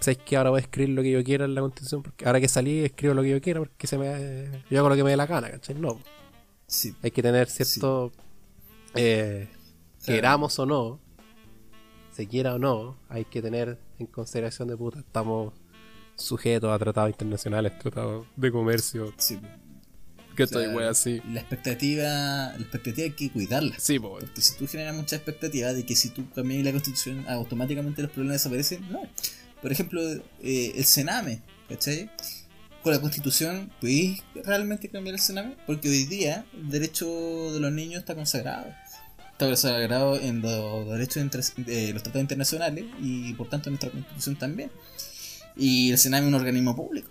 ¿Sabes 0.00 0.18
que 0.18 0.36
ahora 0.36 0.50
voy 0.50 0.58
a 0.58 0.62
escribir 0.62 0.94
lo 0.94 1.02
que 1.02 1.10
yo 1.10 1.24
quiera 1.24 1.44
en 1.46 1.54
la 1.54 1.60
constitución? 1.62 2.02
Porque 2.02 2.26
ahora 2.26 2.40
que 2.40 2.48
salí, 2.48 2.80
escribo 2.84 3.14
lo 3.14 3.22
que 3.22 3.30
yo 3.30 3.40
quiera 3.40 3.60
porque 3.60 3.86
se 3.86 3.96
me, 3.96 4.62
yo 4.70 4.78
hago 4.78 4.88
lo 4.90 4.96
que 4.96 5.04
me 5.04 5.10
dé 5.10 5.16
la 5.16 5.26
gana, 5.26 5.50
¿cachai? 5.50 5.76
No. 5.76 5.98
Sí. 6.66 6.94
Hay 7.02 7.10
que 7.10 7.22
tener 7.22 7.48
cierto. 7.48 8.12
eh, 8.94 9.48
queramos 10.04 10.58
o 10.58 10.66
no, 10.66 11.00
se 12.12 12.26
quiera 12.28 12.54
o 12.54 12.58
no, 12.58 12.96
hay 13.08 13.24
que 13.24 13.40
tener 13.42 13.78
en 13.98 14.06
consideración 14.06 14.68
de 14.68 14.76
puta, 14.76 14.98
estamos 15.00 15.52
sujetos 16.16 16.70
a 16.70 16.78
tratados 16.78 17.10
internacionales, 17.10 17.76
tratados 17.78 18.26
de 18.36 18.52
comercio, 18.52 19.12
Sí. 19.16 19.40
que 20.36 20.42
estoy 20.44 20.66
wea 20.68 20.90
así. 20.90 21.20
La 21.32 21.40
expectativa, 21.40 22.04
la 22.04 22.56
expectativa 22.60 23.04
hay 23.04 23.12
que 23.12 23.30
cuidarla. 23.32 23.74
Sí, 23.78 23.98
po. 23.98 24.18
Porque 24.20 24.40
si 24.40 24.56
tú 24.56 24.66
generas 24.68 24.94
mucha 24.94 25.16
expectativa 25.16 25.72
de 25.72 25.84
que 25.86 25.96
si 25.96 26.10
tú 26.10 26.28
cambias 26.34 26.62
la 26.64 26.72
constitución 26.72 27.24
automáticamente 27.28 28.02
los 28.02 28.10
problemas 28.10 28.34
desaparecen, 28.42 28.88
no. 28.92 29.00
Por 29.64 29.72
ejemplo, 29.72 30.02
eh, 30.42 30.72
el 30.76 30.84
Sename, 30.84 31.40
¿cachai? 31.70 32.10
Con 32.82 32.92
la 32.92 33.00
constitución, 33.00 33.72
¿podéis 33.80 34.22
realmente 34.44 34.90
cambiar 34.90 35.14
el 35.14 35.20
Sename? 35.22 35.56
Porque 35.66 35.88
hoy 35.88 36.04
día 36.04 36.44
el 36.52 36.68
derecho 36.68 37.06
de 37.50 37.60
los 37.60 37.72
niños 37.72 38.00
está 38.00 38.14
consagrado. 38.14 38.66
Está 39.32 39.46
consagrado 39.46 40.20
en 40.20 40.42
los 40.42 40.86
derechos 40.90 41.14
de 41.56 41.94
los 41.94 42.02
tratados 42.02 42.20
internacionales 42.20 42.84
y 43.00 43.32
por 43.32 43.48
tanto 43.48 43.70
en 43.70 43.76
nuestra 43.76 43.90
constitución 43.90 44.36
también. 44.36 44.70
Y 45.56 45.92
el 45.92 45.96
Sename 45.96 46.26
es 46.26 46.28
un 46.28 46.34
organismo 46.34 46.76
público. 46.76 47.08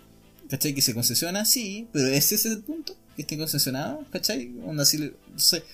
¿Cachai? 0.48 0.74
Que 0.76 0.80
se 0.80 0.94
concesiona, 0.94 1.44
sí, 1.44 1.88
pero 1.92 2.06
ese 2.06 2.36
es 2.36 2.46
el 2.46 2.62
punto, 2.62 2.96
que 3.16 3.22
esté 3.22 3.36
concesionado, 3.36 4.06
¿cachai? 4.12 4.52
Sé, 5.34 5.64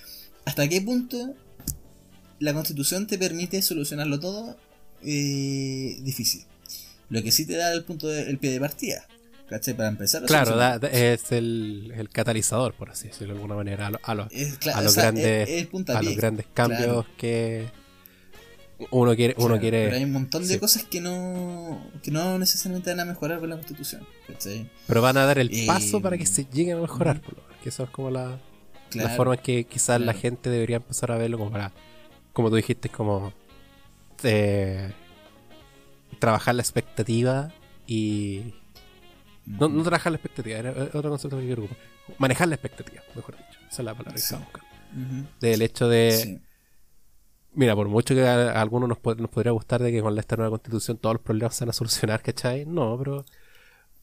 ¿Hasta 0.47 0.67
qué 0.67 0.81
punto 0.81 1.35
la 2.39 2.55
constitución 2.55 3.07
te 3.07 3.19
permite 3.19 3.61
solucionarlo 3.61 4.19
todo? 4.19 4.57
Eh, 5.03 5.99
difícil. 6.01 6.47
Lo 7.11 7.23
que 7.23 7.31
sí 7.33 7.47
te 7.47 7.57
da 7.57 7.73
el 7.73 7.85
punto 7.85 8.09
de- 8.09 8.31
el 8.31 8.39
pie 8.39 8.51
de 8.53 8.61
partida. 8.61 9.05
¿Cachai? 9.49 9.75
Para 9.75 9.89
empezar 9.89 10.23
Claro, 10.27 10.57
da- 10.57 10.77
es 10.77 11.33
el, 11.33 11.93
el 11.97 12.09
catalizador, 12.09 12.73
por 12.75 12.91
así 12.91 13.09
decirlo 13.09 13.35
de 13.35 13.41
alguna 13.41 13.57
manera, 13.57 13.89
a, 13.89 13.91
lo- 13.91 14.01
a 14.03 14.15
los, 14.15 14.33
Es, 14.33 14.61
cla- 14.61 14.75
a 14.77 14.81
los 14.83 14.93
o 14.93 14.95
sea, 14.95 15.03
grandes, 15.05 15.27
es- 15.49 15.49
es 15.67 15.69
el 15.89 15.97
a 15.97 16.03
los 16.03 16.17
grandes 16.17 16.47
cambios 16.55 16.81
claro. 17.05 17.07
que 17.19 17.67
uno 18.93 19.15
quiere, 19.17 19.35
uno 19.39 19.47
Claro, 19.49 19.61
quiere, 19.61 19.85
Pero 19.87 19.97
hay 19.97 20.05
un 20.05 20.13
montón 20.13 20.43
de 20.47 20.55
sí. 20.55 20.59
cosas 20.61 20.85
que 20.85 21.01
no, 21.01 21.85
que 22.03 22.11
no 22.13 22.39
necesariamente 22.39 22.91
van 22.91 23.01
a 23.01 23.05
mejorar 23.05 23.41
con 23.41 23.51
la 23.51 23.57
constitución. 23.57 24.07
¿Cachai? 24.29 24.71
pero 24.87 25.03
van 25.03 25.17
a 25.17 25.25
dar 25.27 25.39
el 25.41 25.51
Eh, 25.53 25.65
paso 25.67 26.01
para 26.01 26.17
que 26.17 26.27
se 26.27 26.45
lleguen 26.45 26.79
a 26.79 26.81
mejorar, 26.83 27.21
por 27.21 27.35
lo 27.37 27.43
que 27.63 27.69
eso 27.71 27.83
es 27.85 27.91
como 27.91 28.11
la, 28.11 28.39
la 28.95 29.09
forma 29.11 29.35
en 29.35 29.41
que 29.41 29.65
quizás 29.65 30.01
la 30.01 30.15
gente 30.15 30.49
debería 30.49 30.77
empezar 30.77 31.11
a 31.11 31.19
verlo 31.19 31.39
como 31.39 31.51
para, 31.51 31.73
como 32.33 32.51
tú 32.51 32.57
dijiste, 32.57 32.89
como 32.89 33.33
eh, 34.23 34.93
trabajar 36.19 36.55
la 36.55 36.63
expectativa 36.63 37.53
y 37.87 38.55
no, 39.47 39.69
no 39.69 39.83
trabajar 39.83 40.13
la 40.13 40.17
expectativa, 40.17 40.59
era 40.59 40.71
otro 40.93 41.11
concepto 41.11 41.39
que 41.39 41.47
quiero 41.47 41.65
ocupar. 41.65 41.79
Manejar 42.19 42.49
la 42.49 42.55
expectativa, 42.57 43.03
mejor 43.15 43.37
dicho. 43.37 43.59
Esa 43.71 43.83
es 43.83 43.85
la 43.85 43.93
palabra 43.95 44.13
que 44.15 44.19
Sí. 44.19 44.25
estaba 44.25 44.45
buscando. 44.45 44.69
Ujú. 44.93 45.27
Del 45.41 45.63
hecho 45.63 45.89
de, 45.89 46.11
Sí. 46.13 46.41
mira, 47.55 47.75
por 47.77 47.89
mucho 47.89 48.15
que 48.15 48.27
a, 48.27 48.51
a 48.53 48.61
algunos 48.61 48.89
nos, 48.89 48.99
pod- 48.99 49.19
nos 49.19 49.31
podría 49.31 49.53
gustar 49.53 49.83
de 49.83 49.93
que 49.93 50.03
con 50.03 50.19
esta 50.19 50.37
nueva 50.37 50.51
constitución 50.51 50.99
todos 50.99 51.15
los 51.17 51.23
problemas 51.23 51.55
se 51.55 51.65
van 51.65 51.71
a 51.71 51.73
solucionar, 51.75 52.23
¿cachai? 52.23 52.67
No, 52.67 52.99
pero 52.99 53.25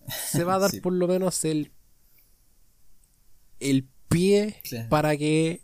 se 0.10 0.44
va 0.44 0.56
a 0.56 0.60
dar 0.60 0.72
Sí. 0.72 0.80
por 0.80 0.94
lo 0.94 1.08
menos 1.08 1.44
el, 1.46 1.72
el 3.60 3.88
pie 4.08 4.62
Claro. 4.64 4.90
para 4.90 5.18
que 5.18 5.62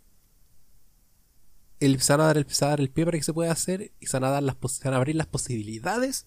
el, 1.80 2.00
se 2.00 2.12
van 2.12 2.20
a 2.20 2.24
dar 2.26 2.36
el, 2.38 2.46
se 2.50 2.64
va 2.64 2.68
a 2.68 2.70
dar 2.72 2.80
el 2.80 2.90
pie 2.90 3.04
para 3.04 3.18
que 3.18 3.24
se 3.24 3.32
pueda 3.32 3.52
hacer 3.52 3.92
y 4.00 4.06
se 4.06 4.16
van 4.18 4.24
a, 4.24 4.30
dar 4.30 4.42
las, 4.42 4.56
se 4.70 4.84
van 4.84 4.94
a 4.94 4.96
abrir 4.98 5.16
las 5.16 5.26
posibilidades 5.26 6.26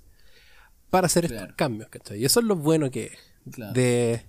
para 0.89 1.07
hacer 1.07 1.25
estos 1.25 1.53
cambios, 1.55 1.89
¿cachai? 1.89 2.19
Y 2.19 2.25
eso 2.25 2.39
es 2.39 2.45
lo 2.45 2.55
bueno 2.55 2.89
que 2.91 3.11
Claro. 3.51 3.73
de, 3.73 4.25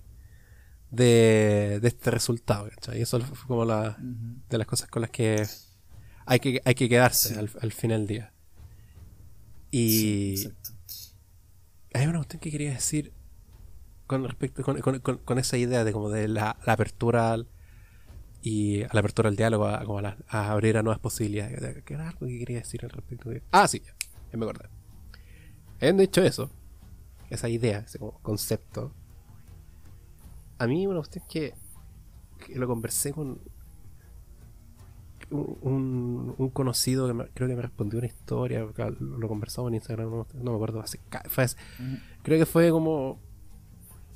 de, 0.91 1.79
de 1.81 1.87
este 1.87 2.11
resultado, 2.11 2.69
¿cachai? 2.69 2.99
Y 2.99 3.01
eso 3.01 3.19
fue 3.19 3.47
como 3.47 3.65
la, 3.65 3.97
de 3.99 4.57
las 4.57 4.67
cosas 4.67 4.89
con 4.89 5.01
las 5.01 5.11
que 5.11 5.45
hay 6.25 6.39
que, 6.39 6.61
hay 6.65 6.75
que 6.75 6.87
quedarse 6.89 7.29
Sí. 7.29 7.35
al, 7.39 7.49
al 7.61 7.71
final 7.71 7.99
del 8.01 8.07
día. 8.07 8.33
Y 9.71 10.37
Sí, 10.37 10.51
hay 11.93 12.07
una 12.07 12.19
cuestión 12.19 12.39
que 12.39 12.51
quería 12.51 12.71
decir 12.71 13.13
con 14.07 14.23
respecto 14.23 14.63
con, 14.63 14.79
con- 14.81 14.99
con- 14.99 15.17
con 15.19 15.37
esa 15.37 15.57
idea 15.57 15.83
de 15.83 15.91
como 15.91 16.09
de 16.09 16.27
la, 16.27 16.57
la 16.65 16.73
apertura 16.73 17.33
al- 17.33 17.47
y 18.41 18.83
a 18.83 18.89
la 18.93 18.99
apertura 19.01 19.29
al 19.29 19.35
diálogo 19.35 19.67
a, 19.67 19.83
como 19.83 19.99
a, 19.99 20.01
la- 20.01 20.17
a 20.27 20.51
abrir 20.51 20.77
a 20.77 20.83
nuevas 20.83 20.99
posibilidades 20.99 21.83
que 21.83 21.93
era 21.93 22.09
algo 22.09 22.25
que 22.25 22.39
quería 22.39 22.57
decir 22.59 22.83
al 22.83 22.89
respecto 22.89 23.29
de 23.29 23.43
ah 23.51 23.67
sí 23.67 23.81
ya, 23.85 23.93
ya 24.31 24.37
me 24.37 24.45
acordé 24.45 24.69
habiendo 25.79 26.01
dicho 26.01 26.21
eso 26.23 26.49
esa 27.29 27.47
idea 27.49 27.79
ese 27.79 27.99
concepto 28.21 28.91
a 30.57 30.67
mí 30.67 30.87
una 30.87 30.97
cuestión 30.99 31.23
que, 31.29 31.53
que 32.45 32.55
lo 32.59 32.67
conversé 32.67 33.13
con 33.13 33.39
un, 35.31 36.33
un- 36.37 36.49
conocido 36.49 37.07
que 37.07 37.13
me- 37.13 37.27
creo 37.33 37.47
que 37.47 37.55
me 37.55 37.61
respondió 37.61 37.99
una 37.99 38.07
historia 38.07 38.65
lo 38.99 39.27
conversamos 39.27 39.69
en 39.69 39.75
Instagram 39.75 40.09
no, 40.09 40.27
no 40.33 40.51
me 40.51 40.55
acuerdo 40.55 40.79
hace, 40.81 40.99
fue 41.29 41.43
hace- 41.43 41.55
Ujú. 41.79 41.97
creo 42.23 42.39
que 42.39 42.45
fue 42.47 42.71
como 42.71 43.19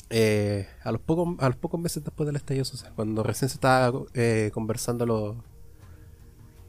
eh, 0.09 0.67
a 0.83 0.91
los 0.91 1.01
pocos 1.01 1.35
a 1.39 1.47
los 1.49 1.55
pocos 1.57 1.79
meses 1.79 2.03
después 2.03 2.25
del 2.25 2.35
estallido 2.35 2.65
social 2.65 2.93
cuando 2.95 3.21
recién 3.23 3.49
se 3.49 3.55
estaba 3.55 3.91
eh, 4.15 4.49
conversando 4.53 5.05
lo 5.05 5.43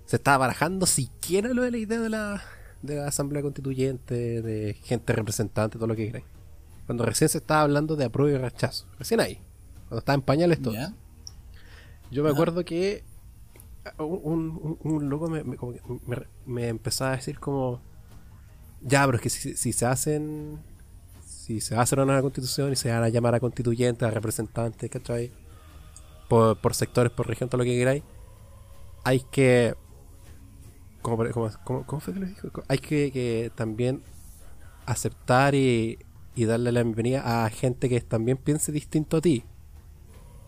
se 0.04 0.16
estaba 0.16 0.38
barajando 0.38 0.84
siquiera 0.84 1.48
lo 1.54 1.62
de 1.62 1.70
la 1.70 1.78
idea 1.78 2.00
de 2.00 2.10
la 2.10 2.42
de 2.86 2.96
la 2.96 3.08
asamblea 3.08 3.42
constituyente 3.42 4.42
de 4.42 4.74
gente 4.74 5.12
representante 5.12 5.78
todo 5.78 5.86
lo 5.88 5.96
que 5.96 6.06
queráis 6.06 6.24
cuando 6.86 7.04
recién 7.04 7.28
se 7.28 7.38
estaba 7.38 7.62
hablando 7.62 7.96
de 7.96 8.04
apruebo 8.04 8.36
y 8.36 8.38
rechazo 8.40 8.86
recién 8.98 9.20
ahí 9.20 9.38
cuando 9.88 9.98
estaba 9.98 10.14
en 10.14 10.22
pañales 10.22 10.60
todo 10.62 10.74
yo 12.10 12.22
me 12.22 12.28
Ajá. 12.28 12.34
acuerdo 12.36 12.64
que 12.64 13.02
un, 13.98 14.78
un, 14.82 14.92
un 14.92 15.08
loco 15.08 15.28
me, 15.28 15.42
me- 16.46 16.68
empezaba 16.68 17.12
a 17.12 17.16
decir 17.16 17.38
como 17.38 17.80
ya, 18.82 19.04
pero 19.06 19.16
es 19.16 19.22
que 19.22 19.30
si, 19.30 19.56
si 19.56 19.72
se 19.72 19.86
hacen 19.86 20.58
si 21.26 21.60
se 21.60 21.74
va 21.74 21.80
a 21.80 21.84
hacer 21.84 21.98
una 21.98 22.06
nueva 22.06 22.22
constitución 22.22 22.72
y 22.72 22.76
se 22.76 22.90
van 22.90 23.02
a 23.02 23.08
llamar 23.08 23.34
a 23.34 23.40
constituyentes, 23.40 24.06
a 24.06 24.10
representantes, 24.10 24.90
¿cachai? 24.90 25.30
Por, 26.28 26.56
por 26.58 26.74
sectores, 26.74 27.12
por 27.12 27.26
región, 27.28 27.48
todo 27.50 27.58
lo 27.58 27.64
que 27.64 27.76
queráis, 27.76 28.02
hay 29.04 29.20
que 29.30 29.74
¿cómo, 31.04 32.00
fue 32.00 32.12
que 32.14 32.20
lo 32.20 32.26
dijo? 32.26 32.48
Hay 32.68 32.78
que, 32.78 33.12
que 33.12 33.52
también 33.54 34.02
aceptar 34.86 35.54
y, 35.54 35.98
y 36.34 36.44
darle 36.46 36.72
la 36.72 36.82
bienvenida 36.82 37.44
a 37.44 37.50
gente 37.50 37.88
que 37.88 38.00
también 38.00 38.36
piense 38.38 38.72
distinto 38.72 39.18
a 39.18 39.20
ti 39.20 39.44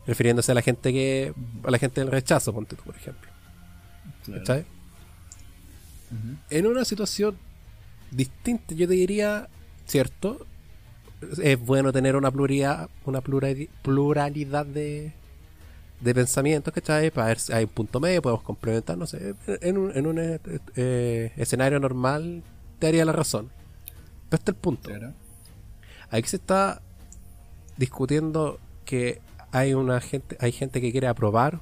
refiriéndose 0.07 0.52
a 0.52 0.55
la 0.55 0.62
gente 0.62 0.93
que 0.93 1.33
a 1.65 1.70
la 1.70 1.78
gente 1.78 2.01
del 2.01 2.10
rechazo 2.10 2.52
ponte 2.52 2.76
tú 2.76 2.83
por 2.85 2.94
ejemplo 2.97 3.31
Claro. 4.44 4.65
en 6.51 6.67
una 6.67 6.85
situación 6.85 7.36
distinta 8.10 8.75
yo 8.75 8.86
te 8.86 8.94
diría 8.94 9.49
cierto 9.86 10.47
es 11.43 11.59
bueno 11.59 11.93
tener 11.93 12.15
una 12.17 12.31
pluralidad 12.31 12.89
una 13.05 13.20
plurali- 13.20 13.68
pluralidad 13.83 14.65
de 14.67 15.12
de 16.00 16.15
pensamientos 16.15 16.73
¿cachai? 16.75 17.10
para 17.10 17.28
ver 17.28 17.39
si 17.39 17.52
hay 17.52 17.65
un 17.65 17.70
punto 17.70 18.00
medio 18.00 18.20
podemos 18.23 18.42
complementar 18.44 18.99
no 18.99 19.07
sé 19.07 19.34
en 19.47 19.78
un, 19.78 19.97
en 19.97 20.07
un 20.07 20.18
eh, 20.18 20.41
eh, 20.76 21.33
escenario 21.36 21.81
normal 21.81 22.42
te 22.78 22.86
haría 22.89 23.05
la 23.05 23.12
razón 23.12 23.50
pero 24.28 24.39
este 24.39 24.50
es 24.50 24.57
el 24.57 24.60
punto 24.60 24.89
Claro. 24.91 25.12
Aquí 26.10 26.28
se 26.28 26.36
está 26.36 26.81
discutiendo 27.76 28.58
que 28.84 29.20
hay 29.52 29.75
una 29.75 30.00
gente, 30.00 30.36
hay 30.41 30.52
gente 30.52 30.81
que 30.81 30.92
quiere 30.92 31.08
aprobar 31.08 31.60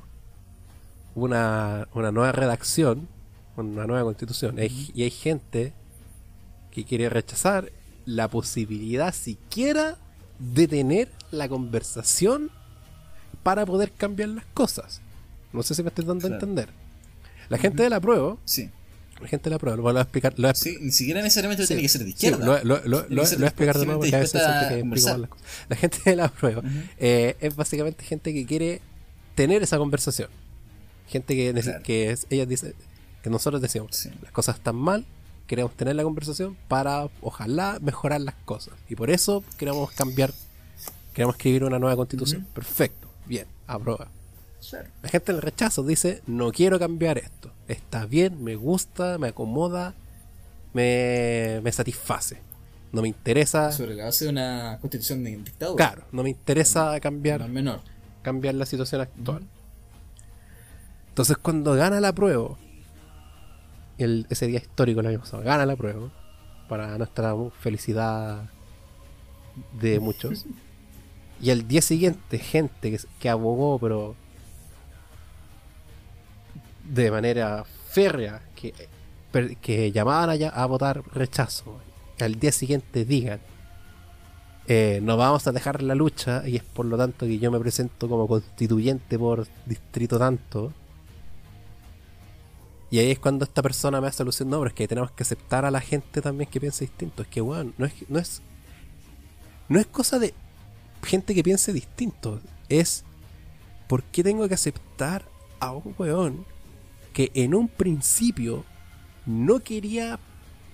una, 1.15 1.89
una 1.95 2.11
nueva 2.13 2.33
redacción, 2.33 3.09
una 3.57 3.87
nueva 3.87 4.03
constitución, 4.05 4.59
Hay- 4.59 4.91
y 4.95 5.03
hay 5.05 5.11
gente 5.11 5.73
que 6.71 6.85
quiere 6.85 7.09
rechazar 7.09 7.71
la 8.05 8.29
posibilidad 8.29 9.15
siquiera 9.15 9.97
de 10.39 10.67
tener 10.69 11.09
la 11.31 11.49
conversación 11.49 12.51
para 13.45 13.65
poder 13.65 13.93
cambiar 13.93 14.31
las 14.31 14.45
cosas. 14.55 15.01
No 15.53 15.63
sé 15.63 15.77
si 15.77 15.83
me 15.85 15.91
estoy 15.91 16.05
dando 16.05 16.27
a 16.27 16.31
entender. 16.31 16.69
La 17.49 17.59
gente 17.59 17.83
de 17.85 17.91
la 17.91 18.01
prueba, 18.01 18.37
Sí. 18.45 18.69
la 19.21 19.29
gente 19.29 19.45
de 19.45 19.55
la 19.55 19.59
prueba, 19.61 19.77
lo 19.77 19.83
voy 19.85 19.97
a 19.97 20.01
explicar, 20.01 20.33
lo 20.37 20.43
voy 20.49 20.51
a 20.51 20.55
Sí, 20.55 20.77
ni 20.81 20.91
siquiera 20.91 21.23
necesariamente 21.23 21.63
Sí. 21.63 21.69
tiene 21.69 21.83
que 21.83 21.89
ser 21.89 22.03
de 22.03 22.11
izquierda. 22.11 22.45
lo, 22.45 22.65
lo- 22.65 22.81
lo- 22.85 23.03
Tiene 23.05 23.15
lo- 23.15 23.23
que 23.23 23.27
ser 23.29 23.39
lo 23.39 23.43
voy 23.43 23.45
a 23.45 23.49
explicar 23.49 23.79
de 23.79 23.87
nuevo 23.87 24.01
porque 24.01 24.17
a 24.17 24.19
veces 24.19 24.43
que 24.43 24.79
explico 24.81 25.19
las 25.19 25.31
cosas. 25.31 25.47
La 25.69 25.77
gente 25.77 25.99
de 26.05 26.17
la 26.17 26.29
prueba 26.29 26.63
eh, 26.99 27.37
es 27.41 27.55
básicamente 27.55 28.03
gente 28.05 28.35
que 28.35 28.45
quiere 28.47 28.81
tener 29.37 29.63
esa 29.63 29.79
conversación. 29.79 30.29
Gente 31.07 31.37
que, 31.37 31.53
Claro. 31.53 31.83
que 31.85 32.11
es, 32.11 32.27
ellas 32.31 32.49
dicen, 32.49 32.75
que 33.23 33.31
nosotros 33.31 33.61
decimos, 33.63 33.95
Sí. 33.95 34.11
las 34.23 34.33
cosas 34.33 34.57
están 34.57 34.75
mal, 34.77 35.05
queremos 35.47 35.73
tener 35.77 35.95
la 35.97 36.03
conversación 36.03 36.57
para 36.69 37.09
ojalá 37.21 37.79
mejorar 37.83 38.21
las 38.23 38.35
cosas. 38.47 38.75
Y 38.89 38.97
por 38.97 39.11
eso 39.11 39.45
queremos 39.59 39.91
cambiar, 39.93 40.33
queremos 41.13 41.37
escribir 41.37 41.63
una 41.65 41.79
nueva 41.79 41.95
constitución. 41.97 42.47
Perfecto, 42.55 43.04
bien, 43.27 43.47
aprueba. 43.67 44.09
Claro. 44.69 44.89
La 45.03 45.09
gente 45.11 45.33
del 45.33 45.43
rechazo 45.43 45.83
dice, 45.83 46.23
no 46.27 46.51
quiero 46.53 46.79
cambiar 46.79 47.19
esto. 47.19 47.53
Está 47.69 48.07
bien, 48.07 48.43
me 48.43 48.57
gusta, 48.57 49.19
me 49.19 49.29
acomoda, 49.29 49.95
me, 50.73 51.61
me 51.63 51.71
satisface. 51.73 52.41
No 52.93 53.03
me 53.03 53.09
interesa, 53.09 53.73
Sobre 53.73 53.95
la 53.95 54.05
base 54.05 54.25
de 54.25 54.31
una 54.31 54.79
constitución 54.81 55.25
de 55.25 55.37
dictadura. 55.37 55.77
claro, 55.93 56.07
no 56.13 56.23
me 56.23 56.31
interesa 56.31 56.93
No 56.95 57.01
cambiar, 57.01 57.43
es 57.43 57.49
menor. 57.49 57.81
cambiar 58.23 58.55
la 58.55 58.65
situación 58.67 59.01
actual. 59.01 59.43
Entonces 61.09 61.37
cuando 61.37 61.75
gana 61.75 62.01
la 62.01 62.13
prueba, 62.15 62.57
el, 63.99 64.27
ese 64.31 64.47
día 64.47 64.59
histórico 64.61 65.01
el 65.01 65.07
año 65.09 65.21
pasado, 65.21 65.43
gana 65.43 65.67
la 65.67 65.77
prueba, 65.77 66.11
para 66.69 66.97
nuestra 66.99 67.35
felicidad 67.61 68.49
de 69.81 70.01
muchos. 70.01 70.47
Y 71.41 71.51
al 71.51 71.67
día 71.69 71.83
siguiente, 71.83 72.39
gente 72.39 72.91
que, 72.91 73.01
que 73.19 73.29
abogó, 73.29 73.79
pero 73.79 74.15
de 76.85 77.11
manera 77.11 77.65
férrea, 77.91 78.43
que, 78.55 78.75
que 79.61 79.93
llamaban 79.93 80.31
allá 80.31 80.51
a 80.51 80.67
votar 80.67 81.03
rechazo, 81.13 81.81
al 82.21 82.39
día 82.39 82.53
siguiente 82.53 83.05
digan, 83.05 83.41
eh, 84.67 85.01
no 85.03 85.17
vamos 85.17 85.47
a 85.47 85.53
dejar 85.53 85.83
la 85.83 85.95
lucha 85.95 86.43
y 86.49 86.57
es 86.57 86.63
por 86.63 86.87
lo 86.87 86.97
tanto 86.97 87.27
que 87.27 87.39
yo 87.39 87.51
me 87.51 87.61
presento 87.61 88.09
como 88.09 88.27
constituyente 88.27 89.19
por 89.19 89.47
distrito 89.67 90.19
tanto. 90.19 90.73
Y 92.91 92.99
ahí 92.99 93.11
es 93.11 93.19
cuando 93.19 93.45
esta 93.45 93.61
persona 93.61 94.01
me 94.01 94.07
hace 94.07 94.23
alusión, 94.23 94.49
no, 94.51 94.59
pero 94.59 94.69
es 94.69 94.75
que 94.75 94.89
tenemos 94.89 95.11
que 95.11 95.25
aceptar 95.25 95.65
a 95.65 95.71
la 95.71 95.81
gente 95.81 96.23
también 96.23 96.49
que 96.49 96.61
piensa 96.61 96.81
distinto. 96.81 97.23
Es 97.23 97.29
que, 97.29 97.41
weón, 97.41 97.75
no 97.77 97.87
es, 97.87 97.95
no 98.09 98.19
es, 98.19 98.41
no 99.69 99.81
es 99.81 99.87
cosa 99.87 100.19
de 100.19 100.33
gente 101.05 101.35
que 101.35 101.43
piense 101.43 101.73
distinto. 101.73 102.41
Es, 102.69 103.05
¿por 103.89 104.03
qué 104.05 104.23
tengo 104.23 104.49
que 104.49 104.55
aceptar 104.55 105.25
a 105.61 105.73
un 105.73 105.95
weón 105.99 106.45
que 107.13 107.31
en 107.35 107.55
un 107.55 107.69
principio 107.69 108.65
no 109.27 109.61
quería, 109.61 110.19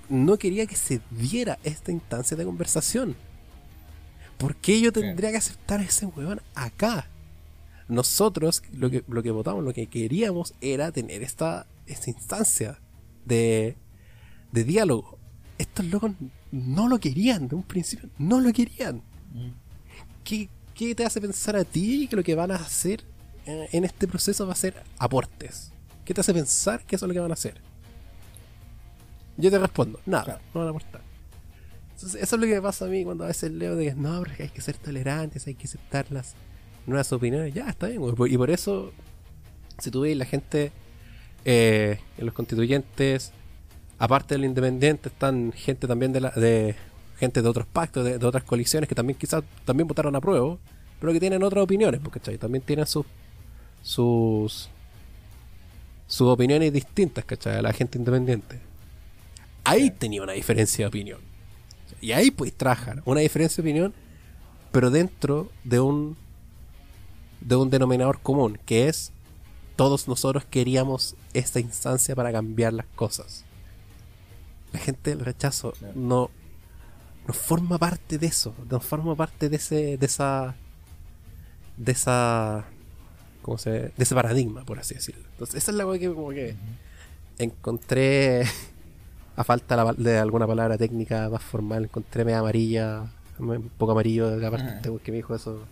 no 0.09 0.39
quería 0.39 0.67
que 0.67 0.76
se 0.76 1.00
diera 1.10 1.59
esta 1.65 1.92
instancia 1.92 2.36
de 2.36 2.44
conversación? 2.44 3.17
¿Por 4.39 4.57
qué 4.57 4.81
yo 4.81 4.91
tendría 4.92 5.31
que 5.31 5.36
aceptar 5.36 5.81
a 5.81 5.84
ese 5.84 6.07
weón 6.07 6.41
acá? 6.55 7.09
Nosotros 7.89 8.62
lo 8.73 8.89
que, 8.89 9.05
lo 9.09 9.23
que 9.23 9.31
votamos, 9.31 9.65
lo 9.65 9.75
que 9.75 9.86
queríamos 9.86 10.55
era 10.60 10.92
tener 10.92 11.23
esta, 11.23 11.67
esta 11.86 12.09
instancia 12.09 12.78
de, 13.25 13.76
de 14.52 14.65
diálogo. 14.65 15.18
Estos 15.59 15.84
locos 15.86 16.12
no 16.52 16.89
lo 16.89 16.99
querían 16.99 17.49
de 17.49 17.57
un 17.57 17.65
principio, 17.65 18.09
no 18.17 18.41
lo 18.41 18.52
querían. 18.52 19.02
¿Qué, 20.24 20.49
qué 20.74 20.94
te 20.94 21.05
hace 21.05 21.20
pensar 21.20 21.57
a 21.57 21.65
ti 21.65 22.07
que 22.08 22.16
lo 22.16 22.23
que 22.23 22.34
van 22.34 22.50
a 22.50 22.57
hacer 22.57 23.02
eh, 23.47 23.68
en 23.73 23.84
este 23.84 24.07
proceso 24.08 24.47
va 24.47 24.52
a 24.52 24.57
ser 24.57 24.82
aportes? 24.99 25.73
¿Qué 26.05 26.15
te 26.15 26.20
hace 26.20 26.34
pensar 26.34 26.84
que 26.84 26.97
eso 26.97 27.07
es 27.07 27.08
lo 27.08 27.15
que 27.15 27.20
van 27.20 27.31
a 27.31 27.34
hacer? 27.34 27.60
Yo 29.36 29.50
te 29.50 29.58
respondo, 29.58 30.00
nada, 30.07 30.24
Claro. 30.24 30.40
no 30.55 30.60
van 30.60 30.66
a 30.66 30.70
aportar. 30.70 31.00
Entonces, 31.94 32.23
eso 32.23 32.36
es 32.36 32.40
lo 32.40 32.47
que 32.47 32.55
me 32.55 32.62
pasa 32.62 32.84
a 32.86 32.89
mí 32.89 33.05
cuando 33.05 33.24
a 33.24 33.28
veces 33.28 33.50
leo 33.52 33.76
de 33.76 33.86
que 33.86 33.94
no, 33.94 34.23
hay 34.39 34.49
que 34.49 34.60
ser 34.60 34.76
tolerantes, 34.76 35.47
hay 35.47 35.55
que 35.55 35.66
aceptar 35.66 36.07
las 36.10 36.34
nuevas 36.86 37.12
opiniones. 37.12 37.52
Ya, 37.55 37.68
está 37.68 37.89
bien. 37.89 38.02
Y 38.28 38.36
por 38.36 38.50
eso, 38.50 38.92
si 39.78 39.90
tú 39.90 40.02
ves 40.02 40.16
la 40.16 40.24
gente 40.24 40.73
eh, 41.44 42.00
en 42.18 42.26
los 42.26 42.34
constituyentes, 42.34 43.32
aparte 43.99 44.34
del 44.34 44.44
independiente, 44.47 45.08
están 45.10 45.52
gente 45.52 45.86
también 45.86 46.12
de 46.12 46.20
la, 46.20 46.31
de 46.31 46.74
gente 47.20 47.42
de 47.42 47.49
otros 47.49 47.66
pactos, 47.66 48.05
de, 48.05 48.18
de 48.18 48.26
otras 48.26 48.42
coaliciones 48.44 48.89
que 48.89 48.94
también 48.94 49.18
quizás 49.18 49.44
también 49.65 49.86
votaron 49.86 50.16
a 50.16 50.20
prueba, 50.20 50.57
pero 50.99 51.12
que 51.12 51.20
tienen 51.20 51.42
otras 51.42 51.62
opiniones, 51.62 52.00
porque 52.02 52.18
¿cachai? 52.18 52.39
también 52.39 52.65
tienen 52.65 52.86
sus 52.86 53.07
sus 53.82 54.68
sus 56.07 56.28
opiniones 56.28 56.73
distintas, 56.73 57.24
¿cachai? 57.24 57.58
A 57.58 57.62
la 57.62 57.73
gente 57.73 57.97
independiente. 57.99 58.58
Ahí 59.62 59.90
tenía 59.90 60.23
una 60.23 60.32
diferencia 60.32 60.84
de 60.84 60.89
opinión. 60.89 61.20
Y 62.00 62.12
ahí 62.12 62.31
podéis 62.31 62.57
trabajar 62.57 63.02
una 63.05 63.20
diferencia 63.20 63.62
de 63.62 63.70
opinión, 63.70 63.94
pero 64.73 64.90
dentro 64.90 65.50
de 65.62 65.81
un 65.81 66.16
de 67.40 67.57
un 67.57 67.70
denominador 67.70 68.20
común, 68.20 68.58
que 68.66 68.89
es 68.89 69.12
todos 69.76 70.08
nosotros 70.08 70.44
queríamos 70.44 71.16
esta 71.32 71.60
instancia 71.60 72.15
para 72.15 72.32
cambiar 72.32 72.73
las 72.73 72.86
cosas. 72.94 73.44
La 74.73 74.78
gente 74.78 75.10
del 75.10 75.20
rechazo 75.20 75.73
no, 75.94 76.31
no 77.31 77.34
forma 77.34 77.78
parte 77.78 78.18
de 78.18 78.26
eso, 78.26 78.52
no 78.68 78.81
forma 78.81 79.15
parte 79.15 79.49
de 79.49 79.55
ese, 79.57 79.97
de 79.97 80.07
esa, 80.07 80.57
de 81.76 81.92
esa, 81.92 82.65
¿cómo 83.41 83.57
se, 83.57 83.70
de 83.70 83.92
ese 83.99 84.17
paradigma, 84.17 84.65
por 84.65 84.81
así 84.81 84.94
decirlo. 84.94 85.23
Entonces 85.33 85.62
esa 85.62 85.70
es 85.70 85.76
la 85.76 85.84
cosa 85.84 85.99
que 86.00 86.09
como 86.12 86.31
que 86.31 86.57
encontré 87.39 88.42
a 89.36 89.44
falta 89.44 89.92
de 89.94 90.18
alguna 90.18 90.44
palabra 90.49 90.76
técnica 90.76 91.28
más 91.28 91.42
formal, 91.42 91.84
encontré 91.84 92.25
media 92.25 92.41
amarilla, 92.41 93.05
un 93.39 93.70
poco 93.78 93.92
amarillo 93.92 94.28
de 94.28 94.39
la 94.39 94.50
parte 94.50 94.89
Ajá. 94.89 94.99
que 95.05 95.12
me 95.12 95.18
dijo 95.18 95.34
eso. 95.36 95.62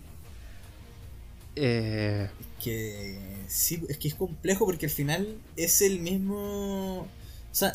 Eh, 1.57 2.28
que 2.62 3.19
sí, 3.49 3.83
es 3.89 3.99
que 3.99 4.07
es 4.07 4.15
complejo 4.15 4.65
porque 4.65 4.87
al 4.87 4.93
final 4.93 5.39
es 5.57 5.83
el 5.83 5.99
mismo. 5.99 7.01
O 7.01 7.07
sea, 7.51 7.73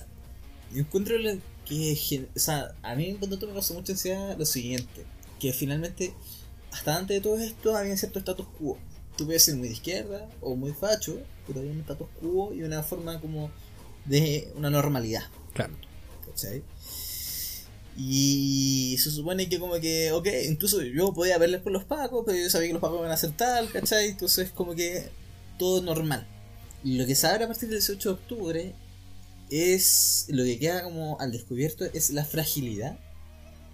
yo 0.74 0.80
encuentro 0.80 1.18
la- 1.18 1.36
que. 1.66 2.28
O 2.36 2.40
sea, 2.40 2.76
a 2.82 2.96
mí 2.96 3.18
tú 3.20 3.28
me 3.48 3.54
causó 3.54 3.74
mucha 3.74 3.94
ansiedad 3.94 4.38
lo 4.38 4.46
siguiente: 4.46 5.06
que 5.40 5.54
finalmente, 5.54 6.14
hasta 6.72 6.98
antes 6.98 7.18
de 7.18 7.22
todo 7.22 7.38
esto, 7.40 7.76
había 7.76 7.98
cierto 7.98 8.20
status 8.20 8.48
quo. 8.60 8.78
Tú 9.18 9.26
puedes 9.26 9.44
ser 9.44 9.56
muy 9.56 9.68
de 9.68 9.76
izquierda 9.76 10.28
o 10.42 10.56
muy 10.56 10.74
facho, 10.74 11.20
pero 11.46 11.60
había 11.60 11.72
un 11.72 11.82
status 11.82 12.08
quo 12.20 12.54
y 12.54 12.64
una 12.64 12.84
forma 12.84 13.20
como 13.22 13.52
de 14.06 14.52
una 14.56 14.70
normalidad. 14.70 15.24
claro. 15.54 15.74
¿cachai? 16.26 16.64
Y 17.96 18.96
se 18.98 19.12
supone 19.12 19.48
que 19.50 19.60
como 19.60 19.80
que, 19.80 20.12
ok, 20.12 20.28
incluso 20.50 20.82
yo 20.82 21.14
podía 21.14 21.38
verles 21.38 21.62
por 21.62 21.72
los 21.72 21.84
pacos, 21.84 22.24
pero 22.26 22.40
yo 22.40 22.50
sabía 22.50 22.70
que 22.70 22.74
los 22.74 22.82
pacos 22.82 22.98
iban 22.98 23.12
a 23.12 23.14
hacer 23.14 23.32
tal, 23.34 23.72
¿cachai? 23.72 24.10
Entonces 24.10 24.50
como 24.50 24.74
que 24.74 25.10
todo 25.60 25.82
normal. 25.82 26.28
Y 26.84 26.98
lo 26.98 27.06
que 27.06 27.16
se 27.16 27.28
abre 27.28 27.44
a 27.44 27.48
partir 27.48 27.70
del 27.70 27.80
18 27.80 28.10
de 28.10 28.16
octubre 28.16 28.76
es, 29.54 30.26
lo 30.30 30.44
que 30.44 30.60
queda 30.60 30.84
como 30.84 31.20
al 31.20 31.32
descubierto 31.32 31.86
es 31.86 32.10
la 32.12 32.26
fragilidad 32.26 32.98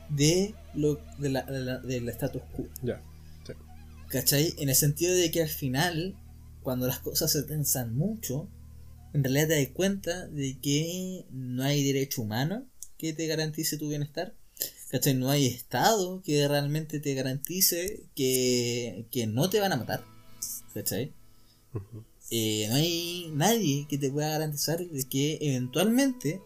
de 0.10 0.56
lo 0.74 1.00
de 1.18 1.30
la, 1.30 1.44
de 1.44 1.60
la- 1.60 1.80
del 1.80 2.10
status 2.10 2.42
quo. 2.56 2.68
Ya. 2.84 3.02
¿Cachai? 4.10 4.56
En 4.58 4.70
el 4.70 4.76
sentido 4.76 5.14
de 5.14 5.30
que 5.32 5.42
al 5.44 5.50
final, 5.50 6.16
cuando 6.64 6.88
las 6.88 7.00
cosas 7.00 7.32
se 7.32 7.44
tensan 7.44 7.96
mucho, 7.96 8.48
en 9.14 9.24
realidad 9.24 9.50
te 9.50 9.64
das 9.64 9.74
cuenta 9.74 10.28
de 10.28 10.58
que 10.60 11.26
no 11.32 11.64
hay 11.64 11.84
derecho 11.84 12.24
humano 12.24 12.66
que 12.98 13.14
te 13.14 13.28
garantice 13.28 13.78
tu 13.78 13.88
bienestar. 13.90 14.34
¿Cachai? 14.90 15.14
No 15.14 15.30
hay 15.30 15.46
Estado 15.46 16.24
que 16.24 16.48
realmente 16.48 17.00
te 17.00 17.14
garantice 17.14 18.04
que, 18.16 19.06
que 19.12 19.28
no 19.28 19.50
te 19.50 19.60
van 19.60 19.74
a 19.74 19.78
matar. 19.78 20.04
¿Cachai? 20.74 21.14
Ujú. 21.76 22.04
Eh, 22.32 22.68
no 22.70 22.76
hay 22.76 23.32
nadie 23.34 23.88
que 23.90 23.98
te 23.98 24.12
pueda 24.12 24.30
garantizar 24.30 24.80
de 24.80 25.04
que 25.06 25.40
eventualmente 25.42 26.42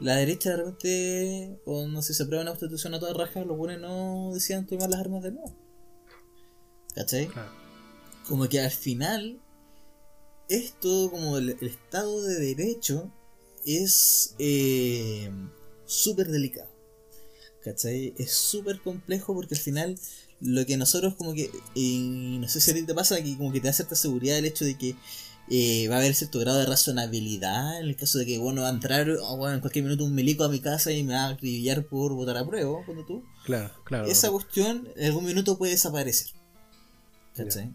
la 0.00 0.16
derecha 0.16 0.50
de 0.50 0.56
repente, 0.56 1.60
o 1.64 1.86
no 1.86 2.02
sé, 2.02 2.14
se 2.14 2.22
aprueba 2.22 2.42
una 2.42 2.52
constitución 2.52 2.94
a 2.94 3.00
toda 3.00 3.14
raja, 3.14 3.44
los 3.44 3.56
buenos 3.56 3.80
no 3.80 4.30
decidan 4.34 4.66
tomar 4.66 4.90
las 4.90 5.00
armas 5.00 5.22
de 5.22 5.32
nuevo. 5.32 5.54
¿Cachai? 6.94 7.26
Claro. 7.26 7.50
como 8.26 8.48
que 8.48 8.58
al 8.60 8.70
final 8.70 9.38
esto 10.48 11.10
como 11.10 11.36
el, 11.36 11.50
el 11.60 11.68
estado 11.68 12.22
de 12.22 12.38
derecho 12.38 13.12
es 13.66 14.34
eh, 14.38 15.30
súper 15.84 16.28
delicado 16.28 16.70
¿cachai? 17.66 18.14
es 18.16 18.32
súper 18.32 18.80
complejo 18.80 19.34
porque 19.34 19.56
al 19.56 19.60
final 19.60 19.98
lo 20.40 20.66
que 20.66 20.76
nosotros 20.76 21.14
como 21.14 21.34
que 21.34 21.50
y 21.74 22.36
no 22.40 22.48
sé 22.48 22.60
si 22.60 22.70
a 22.70 22.74
ti 22.74 22.82
te 22.82 22.94
pasa 22.94 23.22
que 23.22 23.36
como 23.36 23.52
que 23.52 23.60
te 23.60 23.68
da 23.68 23.72
cierta 23.72 23.94
seguridad 23.94 24.36
el 24.38 24.44
hecho 24.44 24.64
de 24.64 24.76
que 24.76 24.94
eh, 25.48 25.86
va 25.88 25.94
a 25.96 25.98
haber 25.98 26.14
cierto 26.14 26.40
grado 26.40 26.58
de 26.58 26.66
razonabilidad 26.66 27.80
en 27.80 27.86
el 27.86 27.96
caso 27.96 28.18
de 28.18 28.26
que 28.26 28.38
bueno 28.38 28.62
va 28.62 28.68
a 28.68 28.72
entrar 28.72 29.08
o, 29.10 29.36
bueno, 29.36 29.54
en 29.54 29.60
cualquier 29.60 29.84
minuto 29.84 30.04
un 30.04 30.14
milico 30.14 30.44
a 30.44 30.48
mi 30.48 30.60
casa 30.60 30.90
y 30.92 31.04
me 31.04 31.14
va 31.14 31.24
a 31.24 31.28
acribillar 31.30 31.86
por 31.86 32.12
votar 32.14 32.36
a 32.36 32.46
prueba 32.46 32.84
cuando 32.84 33.04
tú 33.06 33.22
Claro, 33.44 33.70
claro. 33.84 34.06
esa 34.08 34.30
cuestión 34.30 34.88
en 34.96 35.06
algún 35.06 35.24
minuto 35.24 35.56
puede 35.56 35.72
desaparecer. 35.72 36.28
¿Cachai? 37.36 37.70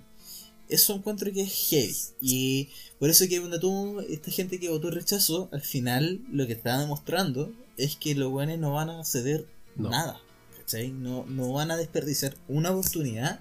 Eso 0.67 0.93
encuentro 0.95 1.31
que 1.31 1.41
es 1.41 1.53
heavy. 1.69 1.95
Y 2.22 2.69
por 2.99 3.09
eso 3.09 3.25
que 3.27 3.40
cuando 3.40 3.59
tú, 3.59 3.99
esta 4.09 4.31
gente 4.31 4.59
que 4.59 4.69
votó 4.69 4.90
rechazo, 4.90 5.49
al 5.51 5.61
final 5.61 6.22
lo 6.31 6.48
que 6.48 6.53
está 6.53 6.80
demostrando 6.80 7.51
es 7.77 7.95
que 7.95 8.15
los 8.15 8.31
buenos 8.31 8.57
no 8.59 8.73
van 8.73 8.90
a 8.90 9.03
ceder 9.06 9.45
No. 9.75 9.90
nada. 9.90 10.19
¿Cachai? 10.61 10.91
No, 10.91 11.25
no 11.27 11.51
van 11.53 11.72
a 11.72 11.77
desperdiciar 11.77 12.35
una 12.48 12.72
oportunidad 12.72 13.40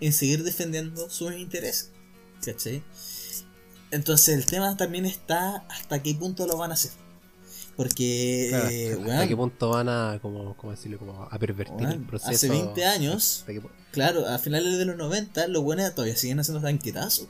en 0.00 0.12
seguir 0.12 0.44
defendiendo 0.44 1.08
sus 1.10 1.32
intereses. 1.34 1.90
¿Cachai? 2.44 2.82
Entonces 3.90 4.36
el 4.36 4.46
tema 4.46 4.76
también 4.76 5.04
está 5.04 5.64
hasta 5.68 6.02
qué 6.02 6.14
punto 6.14 6.46
lo 6.46 6.56
van 6.56 6.70
a 6.70 6.74
hacer. 6.74 6.92
Porque, 7.76 8.48
Claro, 8.50 8.68
eh, 8.70 8.98
¿Hasta 9.12 9.28
qué 9.28 9.36
punto 9.36 9.70
van 9.70 9.88
a, 9.88 10.18
como, 10.20 10.54
como 10.56 10.72
decirlo, 10.72 10.98
como 10.98 11.22
a 11.30 11.38
pervertir 11.38 11.88
el 11.88 12.00
proceso? 12.04 12.30
hace 12.30 12.48
20 12.50 12.84
años 12.84 13.38
¿Hasta 13.40 13.52
qué 13.52 13.62
pu- 13.62 13.70
Claro, 13.90 14.26
a 14.28 14.38
finales 14.38 14.76
de 14.76 14.84
los 14.84 14.96
90 14.96 15.48
los 15.48 15.62
buenos 15.62 15.94
todavía 15.94 16.16
siguen 16.16 16.40
haciendo 16.40 16.60
tanquetazos. 16.62 17.26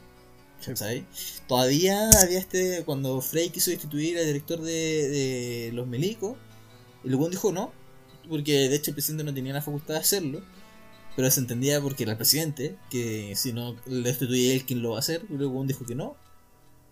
¿Cachai? 0.65 1.07
Todavía 1.49 2.10
había 2.20 2.39
este. 2.39 2.83
Cuando 2.84 3.20
Frey 3.23 3.49
quiso 3.50 3.70
destituir 3.70 4.18
al 4.18 4.26
director 4.26 4.60
de, 4.60 5.09
de 5.09 5.70
los 5.73 5.86
milicos, 5.86 6.36
el 7.05 7.17
buen 7.17 7.31
dijo 7.31 7.50
no, 7.52 7.73
porque 8.28 8.68
de 8.68 8.76
hecho 8.76 8.90
el 8.90 8.94
presidente 8.94 9.24
no 9.24 9.34
tenía 9.34 9.52
la 9.52 9.62
facultad 9.62 9.94
de 9.94 10.00
hacerlo. 10.00 10.42
Pero 11.16 11.31
se 11.31 11.40
entendía 11.40 11.81
porque 11.81 12.05
era 12.05 12.12
el 12.12 12.18
presidente, 12.18 12.76
que 12.89 13.34
si 13.36 13.52
no 13.52 13.76
le 13.86 14.02
destituye 14.02 14.55
él, 14.55 14.65
¿quién 14.65 14.81
lo 14.81 14.90
va 14.90 14.97
a 14.97 15.00
hacer? 15.00 15.23
Y 15.28 15.34
luego 15.34 15.62
dijo 15.65 15.84
que 15.84 15.94
no. 15.94 16.16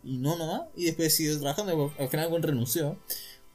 Y 0.03 0.19
no 0.19 0.37
nomás. 0.37 0.63
Y 0.77 0.87
después 0.87 1.15
siguió 1.15 1.39
trabajando. 1.39 1.93
Al 1.99 2.09
final 2.09 2.29
buen 2.29 2.43
renunció. 2.43 2.99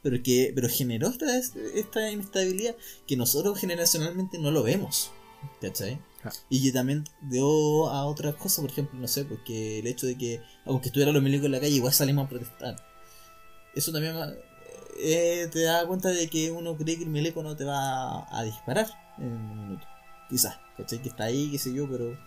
pero 0.01 0.21
que 0.23 0.51
pero 0.55 0.69
generó 0.69 1.09
esta, 1.09 1.37
esta 1.37 2.11
inestabilidad 2.11 2.75
que 3.07 3.17
nosotros 3.17 3.59
generacionalmente 3.59 4.37
no 4.39 4.51
lo 4.51 4.63
vemos. 4.63 5.11
¿Cachai? 5.61 5.99
Ah. 6.23 6.31
Y 6.49 6.63
que 6.63 6.71
también 6.71 7.03
dio 7.21 7.89
a 7.89 8.05
otras 8.05 8.35
cosas, 8.35 8.61
por 8.61 8.71
ejemplo, 8.71 8.97
no 8.99 9.07
sé, 9.07 9.25
porque 9.25 9.79
el 9.79 9.87
hecho 9.87 10.07
de 10.07 10.17
que, 10.17 10.41
aunque 10.65 10.87
estuvieran 10.87 11.13
los 11.13 11.21
milicos 11.23 11.47
en 11.47 11.51
la 11.51 11.59
calle, 11.59 11.75
igual 11.75 11.93
salimos 11.93 12.25
a 12.25 12.29
protestar. 12.29 12.75
Eso 13.75 13.91
también 13.91 14.15
eh, 14.97 15.49
te 15.51 15.63
da 15.63 15.85
cuenta 15.87 16.09
de 16.09 16.29
que 16.29 16.51
uno 16.51 16.75
cree 16.77 16.97
que 16.97 17.03
el 17.03 17.09
milico 17.09 17.43
no 17.43 17.55
te 17.55 17.63
va 17.63 18.27
a, 18.29 18.43
disparar 18.43 18.87
en 19.17 19.33
un 19.33 19.57
minuto. 19.57 19.87
Quizás, 20.29 20.57
¿cachai? 20.77 21.01
Que 21.01 21.09
está 21.09 21.25
ahí, 21.25 21.51
qué 21.51 21.57
sé 21.57 21.73
yo, 21.73 21.87
pero 21.89 22.17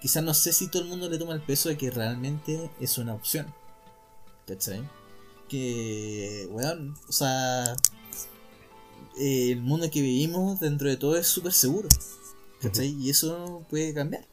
quizás 0.00 0.22
no 0.22 0.34
sé 0.34 0.52
si 0.52 0.68
todo 0.68 0.82
el 0.82 0.88
mundo 0.88 1.08
le 1.08 1.18
toma 1.18 1.34
el 1.34 1.42
peso 1.42 1.68
de 1.68 1.76
que 1.76 1.90
realmente 1.90 2.70
es 2.80 2.98
una 2.98 3.14
opción. 3.14 3.52
¿Cachai? 4.46 4.88
Que, 5.48 6.48
bueno, 6.50 6.94
o 7.08 7.12
sea, 7.12 7.74
eh, 9.18 9.52
el 9.52 9.62
mundo 9.62 9.86
en 9.86 9.90
que 9.90 10.00
vivimos 10.00 10.60
dentro 10.60 10.88
de 10.88 10.96
todo 10.96 11.16
es 11.16 11.26
súper 11.26 11.52
seguro. 11.52 11.88
¿Cachai? 12.60 12.88
Y 13.00 13.10
eso 13.10 13.64
puede 13.68 13.94
cambiar. 13.94 14.26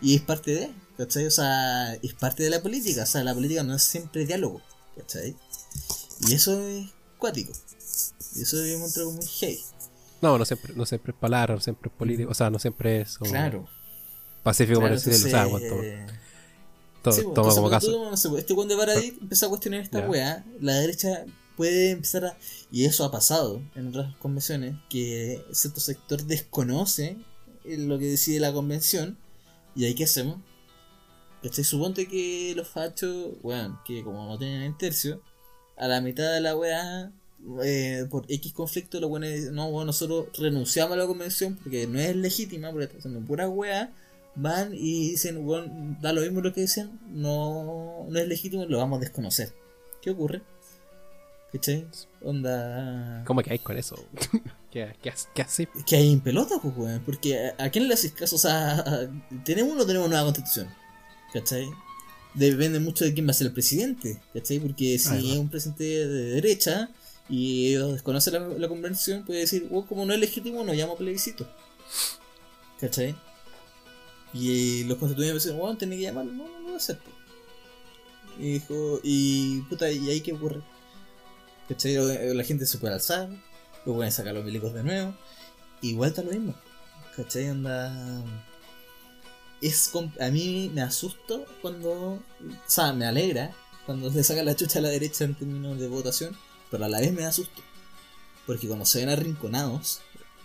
Y 0.00 0.14
es 0.16 0.22
parte 0.22 0.54
de, 0.54 0.74
¿cachai? 0.96 1.26
O 1.26 1.30
sea, 1.30 1.94
es 1.94 2.14
parte 2.14 2.42
de 2.42 2.50
la 2.50 2.62
política. 2.62 3.02
O 3.02 3.06
sea, 3.06 3.22
la 3.24 3.34
política 3.34 3.62
no 3.62 3.74
es 3.74 3.82
siempre 3.82 4.26
diálogo, 4.26 4.60
¿cachai? 4.96 5.36
Y 6.20 6.34
eso 6.34 6.60
es 6.68 6.86
cuático. 7.18 7.52
Y 8.34 8.42
eso 8.42 8.62
es 8.62 8.76
un 8.80 8.92
trago 8.92 9.12
muy 9.12 9.26
heavy. 9.26 9.60
No, 10.22 10.38
no 10.38 10.44
siempre, 10.44 10.72
no 10.74 10.86
siempre 10.86 11.12
es 11.12 11.18
palabra, 11.18 11.54
no 11.54 11.60
siempre 11.60 11.90
es 11.90 11.96
político, 11.96 12.30
o 12.30 12.34
sea, 12.34 12.50
no 12.50 12.58
siempre 12.58 13.02
es 13.02 13.18
como 13.18 13.30
Claro. 13.30 13.68
pacífico 14.42 14.80
claro, 14.80 14.94
por 14.96 15.04
decirlo, 15.04 15.26
o 15.26 15.30
sea, 15.30 15.42
entonces, 15.44 15.70
cuando- 15.70 15.86
eh, 15.86 16.06
to- 17.02 17.12
Sí, 17.12 17.22
pues, 17.22 17.22
toma 17.22 17.28
entonces, 17.28 17.54
como 17.54 17.68
cuando 17.68 17.70
caso. 17.70 17.92
tú, 17.92 18.10
no 18.10 18.16
sé, 18.16 18.28
pues, 18.30 18.40
este 18.40 18.54
Juan 18.54 18.68
de 18.68 18.76
Paradis 18.76 19.14
empezó 19.20 19.46
a 19.46 19.48
cuestionar 19.50 19.80
esta 19.80 20.00
Ya. 20.00 20.08
weá, 20.08 20.44
la 20.60 20.74
derecha 20.74 21.24
puede 21.56 21.90
empezar 21.90 22.24
a. 22.24 22.38
Y 22.72 22.84
eso 22.86 23.04
ha 23.04 23.10
pasado 23.10 23.62
en 23.74 23.88
otras 23.88 24.14
convenciones, 24.16 24.74
que 24.88 25.44
cierto 25.52 25.80
sector 25.80 26.22
desconoce 26.24 27.16
eh, 27.64 27.76
lo 27.78 27.98
que 27.98 28.06
decide 28.06 28.40
la 28.40 28.52
convención, 28.52 29.18
y 29.74 29.84
ahí 29.84 29.94
qué 29.94 30.04
hacemos. 30.04 30.38
¿Cachai? 31.42 31.64
Suponte 31.64 32.08
que 32.08 32.54
los 32.56 32.68
fachos, 32.68 33.34
weón, 33.42 33.78
que 33.84 34.02
como 34.02 34.24
no 34.26 34.38
tienen 34.38 34.62
el 34.62 34.76
tercio, 34.76 35.20
a 35.76 35.88
la 35.88 36.00
mitad 36.00 36.32
de 36.32 36.40
la 36.40 36.56
weá, 36.56 37.12
eh, 37.62 38.06
por 38.10 38.24
X 38.28 38.52
conflicto, 38.52 39.00
los 39.00 39.10
weones 39.10 39.34
dicen, 39.34 39.54
no, 39.54 39.68
weón, 39.68 39.86
nosotros 39.86 40.28
renunciamos 40.38 40.94
a 40.94 40.96
la 40.96 41.06
convención 41.06 41.56
porque 41.62 41.86
no 41.86 42.00
es 42.00 42.16
legítima, 42.16 42.70
porque 42.70 42.86
está 42.86 42.98
haciendo 42.98 43.20
pura 43.20 43.48
weá 43.48 43.92
van 44.36 44.74
y 44.74 45.10
dicen, 45.10 45.46
weón, 45.46 45.98
da 46.00 46.12
lo 46.12 46.20
mismo 46.20 46.40
lo 46.40 46.52
que 46.52 46.60
dicen, 46.60 47.00
no, 47.10 48.06
no 48.08 48.18
es 48.18 48.28
legítimo, 48.28 48.64
lo 48.66 48.78
vamos 48.78 48.98
a 48.98 49.00
desconocer. 49.00 49.52
¿Qué 50.00 50.10
ocurre? 50.10 50.42
¿Cachai? 51.52 51.86
Onda... 52.22 53.24
¿Cómo 53.26 53.42
que 53.42 53.52
hay 53.52 53.58
con 53.58 53.78
eso? 53.78 53.96
¿Qué, 54.70 54.92
qué, 55.02 55.12
qué 55.34 55.42
hace? 55.42 55.68
Que 55.86 55.96
hay 55.96 56.12
en 56.12 56.20
pelota, 56.20 56.56
pues, 56.62 56.76
weón, 56.76 57.02
porque 57.04 57.50
¿a, 57.58 57.64
a 57.64 57.70
quién 57.70 57.88
le 57.88 57.94
haces 57.94 58.12
caso? 58.12 58.36
O 58.36 58.38
sea, 58.38 58.84
¿tenemos 59.44 59.72
o 59.72 59.76
no 59.76 59.86
tenemos 59.86 60.08
nueva 60.08 60.24
constitución? 60.24 60.68
¿Cachai? 61.32 61.66
Depende 62.36 62.78
mucho 62.80 63.04
de 63.04 63.14
quién 63.14 63.26
va 63.26 63.30
a 63.30 63.34
ser 63.34 63.48
el 63.48 63.52
presidente, 63.54 64.20
¿cachai? 64.34 64.60
Porque 64.60 64.98
si 64.98 65.08
Ahí 65.08 65.28
va. 65.28 65.32
es 65.32 65.38
un 65.38 65.48
presidente 65.48 65.84
de 65.84 66.06
derecha 66.34 66.90
y 67.28 67.68
ellos 67.70 67.94
desconocen 67.94 68.34
la, 68.34 68.40
la 68.40 68.68
convención, 68.68 69.24
puede 69.24 69.40
decir, 69.40 69.66
weón, 69.70 69.86
como 69.86 70.04
no 70.04 70.12
es 70.12 70.20
legítimo, 70.20 70.62
no 70.62 70.72
llamo 70.74 70.92
a 70.92 70.98
plebiscito. 70.98 71.48
¿Cachai? 72.80 73.16
Y 74.34 74.84
los 74.84 74.98
constituyentes 74.98 75.44
dicen, 75.44 75.58
weón, 75.58 75.78
tenés 75.78 75.96
que 75.98 76.02
llamarlo, 76.04 76.32
no, 76.32 76.44
no 76.48 76.60
lo 76.60 76.66
va 76.68 76.74
a 76.74 76.76
hacer. 76.76 76.98
po. 76.98 77.10
Y 78.38 78.52
dijo, 78.54 79.00
y 79.02 79.60
puta, 79.62 79.90
¿y 79.90 80.10
ahí 80.10 80.20
qué 80.20 80.34
ocurre? 80.34 80.60
¿Cachai? 81.68 81.94
La 81.94 82.34
la 82.34 82.44
gente 82.44 82.66
se 82.66 82.76
puede 82.78 82.92
alzar, 82.94 83.30
lo 83.86 83.94
pueden 83.94 84.12
sacar 84.12 84.34
los 84.34 84.44
milicos 84.44 84.74
de 84.74 84.82
nuevo, 84.84 85.14
igual 85.80 86.10
está 86.10 86.22
lo 86.22 86.32
mismo. 86.32 86.54
¿Cachai? 87.16 87.48
Onda. 87.48 88.22
Es 89.62 89.90
a 90.20 90.28
mí 90.30 90.70
me 90.74 90.82
asusto 90.82 91.44
cuando. 91.62 91.90
O 91.92 92.20
sea, 92.66 92.92
me 92.92 93.06
alegra 93.06 93.52
cuando 93.86 94.10
le 94.10 94.22
sacan 94.24 94.44
la 94.46 94.54
chucha 94.56 94.78
a 94.80 94.82
la 94.82 94.88
derecha 94.90 95.24
en 95.24 95.34
términos 95.34 95.78
de 95.78 95.88
votación, 95.88 96.36
pero 96.70 96.84
a 96.84 96.88
la 96.88 97.00
vez 97.00 97.12
me 97.12 97.24
asusto. 97.24 97.62
Porque 98.46 98.66
cuando 98.66 98.84
se 98.84 98.98
ven 99.00 99.08
arrinconados, 99.08 100.00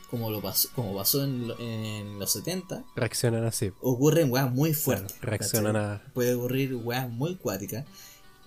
como 0.10 0.30
lo 0.32 0.42
pasó, 0.42 0.70
como 0.76 0.96
pasó 0.96 1.24
en, 1.24 1.48
lo- 1.50 1.60
en 1.60 2.18
los 2.20 2.32
70, 2.32 2.84
Reaccionan 2.96 3.46
así. 3.46 3.72
ocurren 3.82 4.32
weas 4.32 4.52
muy 4.52 4.74
fuertes. 4.74 5.14
Claro, 5.14 5.28
reaccionan 5.30 5.74
¿cachai? 5.74 6.08
a. 6.10 6.14
puede 6.14 6.34
ocurrir 6.36 6.76
weas 6.76 7.10
muy 7.10 7.36
cuáticas 7.36 7.86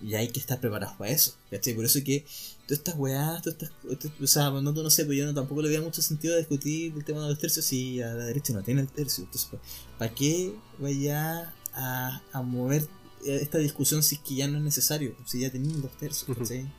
y 0.01 0.15
hay 0.15 0.27
que 0.29 0.39
estar 0.39 0.59
preparados 0.59 0.95
para 0.97 1.11
eso, 1.11 1.35
¿cachai? 1.49 1.73
Por 1.73 1.85
eso 1.85 1.99
es 1.99 2.03
que 2.03 2.25
todas 2.67 2.79
estas 2.79 2.95
weas, 2.95 3.41
todas 3.41 3.57
estas, 3.61 4.11
o 4.21 4.27
sea, 4.27 4.49
no, 4.49 4.61
no 4.61 4.89
sé, 4.89 5.03
pero 5.03 5.13
yo 5.13 5.25
no, 5.25 5.33
tampoco 5.33 5.61
le 5.61 5.69
veía 5.69 5.81
mucho 5.81 6.01
sentido 6.01 6.35
a 6.35 6.37
discutir 6.37 6.93
el 6.95 7.05
tema 7.05 7.23
de 7.23 7.29
los 7.29 7.39
tercios 7.39 7.65
si 7.65 8.01
a 8.01 8.13
la 8.13 8.25
derecha 8.25 8.53
no 8.53 8.61
tiene 8.61 8.81
el 8.81 8.87
tercio. 8.87 9.23
Entonces, 9.23 9.49
¿para 9.97 10.13
qué 10.13 10.53
vaya 10.79 11.53
a, 11.73 12.21
a 12.31 12.41
mover 12.41 12.87
esta 13.25 13.57
discusión 13.57 14.03
si 14.03 14.15
es 14.15 14.21
que 14.21 14.35
ya 14.35 14.47
no 14.47 14.57
es 14.57 14.63
necesario? 14.63 15.15
Si 15.25 15.39
ya 15.39 15.51
tenían 15.51 15.81
dos 15.81 15.97
tercios. 15.97 16.37
¿cachai? 16.37 16.69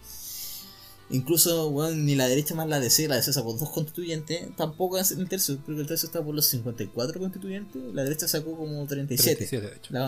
Incluso, 1.09 1.69
weón, 1.69 2.05
ni 2.05 2.17
la 2.17 2.27
derecha 2.27 2.55
más 2.55 2.69
la 2.69 2.81
DC, 2.81 3.07
la 3.07 3.15
DC 3.17 3.33
sacó 3.33 3.53
dos 3.53 3.71
constituyentes, 3.71 4.55
tampoco 4.57 4.97
hacen 4.97 5.21
el 5.21 5.29
tercio, 5.29 5.57
creo 5.65 5.77
que 5.77 5.83
el 5.83 5.89
tercio 5.89 6.07
está 6.07 6.25
por 6.25 6.35
los 6.35 6.47
54 6.47 7.21
constituyentes, 7.21 7.81
la 7.95 8.03
derecha 8.03 8.27
sacó 8.27 8.57
como 8.57 8.85
37. 8.87 9.37
37, 9.37 9.71
de 9.71 9.77
hecho. 9.77 9.93
La 9.93 10.01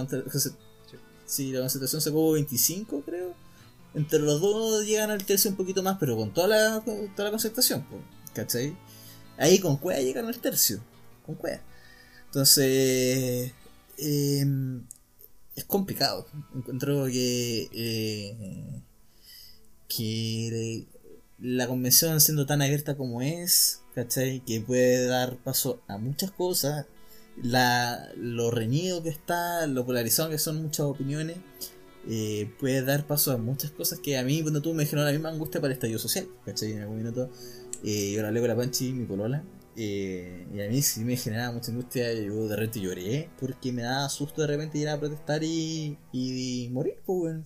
sí, 1.29 1.53
la 1.53 1.61
concentración 1.61 2.01
sacó 2.01 2.33
25, 2.33 3.03
creo. 3.03 3.35
Entre 3.95 4.19
los 4.19 4.41
dos 4.41 4.85
llegan 4.85 5.11
al 5.11 5.25
tercio 5.25 5.51
un 5.51 5.57
poquito 5.57 5.83
más, 5.83 5.97
pero 5.99 6.17
con 6.17 6.33
toda 6.33 6.49
la, 6.49 6.83
con 6.85 7.09
toda 7.15 7.25
la 7.25 7.31
concentración, 7.31 7.83
po, 7.85 7.97
¿cachai? 8.35 8.77
Ahí 9.37 9.59
con 9.61 9.77
Cuea 9.77 10.01
llegan 10.01 10.27
al 10.27 10.39
tercio, 10.39 10.81
con 11.25 11.37
Cuea. 11.37 11.63
Entonces, 12.27 13.53
eh, 13.97 14.47
es 15.57 15.65
complicado. 15.67 16.27
Encuentro 16.55 17.07
que, 17.07 17.69
eh, 17.73 18.83
que 19.89 20.87
la 21.39 21.67
convención 21.67 22.21
siendo 22.21 22.47
tan 22.47 22.63
abierta 22.63 22.97
como 22.97 23.23
es, 23.23 23.81
¿cachai? 23.95 24.41
Que 24.41 24.61
puede 24.61 25.07
dar 25.07 25.37
paso 25.39 25.83
a 25.89 25.99
muchas 25.99 26.31
cosas, 26.31 26.87
la, 27.43 28.11
lo 28.17 28.51
reñido 28.51 29.03
que 29.03 29.09
está, 29.09 29.67
lo 29.67 29.85
polarizado 29.87 30.31
que 30.31 30.39
son 30.39 30.63
muchas 30.63 30.87
opiniones, 30.87 31.37
eh, 32.09 32.51
puede 32.59 32.83
dar 32.83 33.07
paso 33.07 33.33
a 33.33 33.37
muchas 33.37 33.71
cosas 33.71 33.99
que 34.01 34.19
a 34.19 34.25
mí, 34.25 34.43
cuando 34.43 34.63
tú 34.63 34.75
me 34.75 34.87
generó 34.87 35.07
la 35.07 35.13
misma 35.13 35.29
angustia 35.31 35.61
para 35.61 35.73
el 35.73 35.75
estallido 35.75 35.99
social, 35.99 36.27
¿cachai? 36.45 36.73
En 36.73 36.83
algún 36.83 36.97
minuto, 36.97 37.31
eh, 37.85 38.13
yo 38.13 38.23
la 38.23 38.29
hablé 38.29 38.41
con 38.41 38.49
la 38.49 38.57
Panchi, 38.57 38.93
mi 38.93 39.05
polola, 39.05 39.45
eh, 39.77 40.47
y 40.55 40.61
a 40.61 40.69
mí 40.69 40.83
sí 40.83 41.05
me 41.05 41.17
generaba 41.17 41.53
mucha 41.53 41.71
angustia, 41.71 42.13
yo 42.15 42.49
de 42.49 42.57
repente 42.57 42.81
lloré, 42.81 43.31
porque 43.39 43.73
me 43.73 43.83
daba 43.83 44.09
susto 44.09 44.43
de 44.43 44.49
repente 44.49 44.79
ir 44.79 44.89
a 44.89 44.99
protestar 44.99 45.45
y, 45.45 45.99
y, 46.13 46.69
morir, 46.73 46.97
pues, 47.05 47.19
weón. 47.21 47.45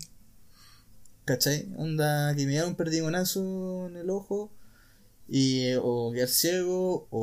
¿Cachai? 1.25 1.73
Onda, 1.77 2.35
que 2.35 2.45
me 2.47 2.53
diera 2.53 2.67
un 2.67 2.75
perdigonazo 2.75 3.87
en 3.89 3.97
el 3.97 4.11
ojo 4.11 4.51
y 5.35 5.73
o 5.81 6.13
quedar 6.13 6.29
ciego 6.29 7.09
o, 7.11 7.19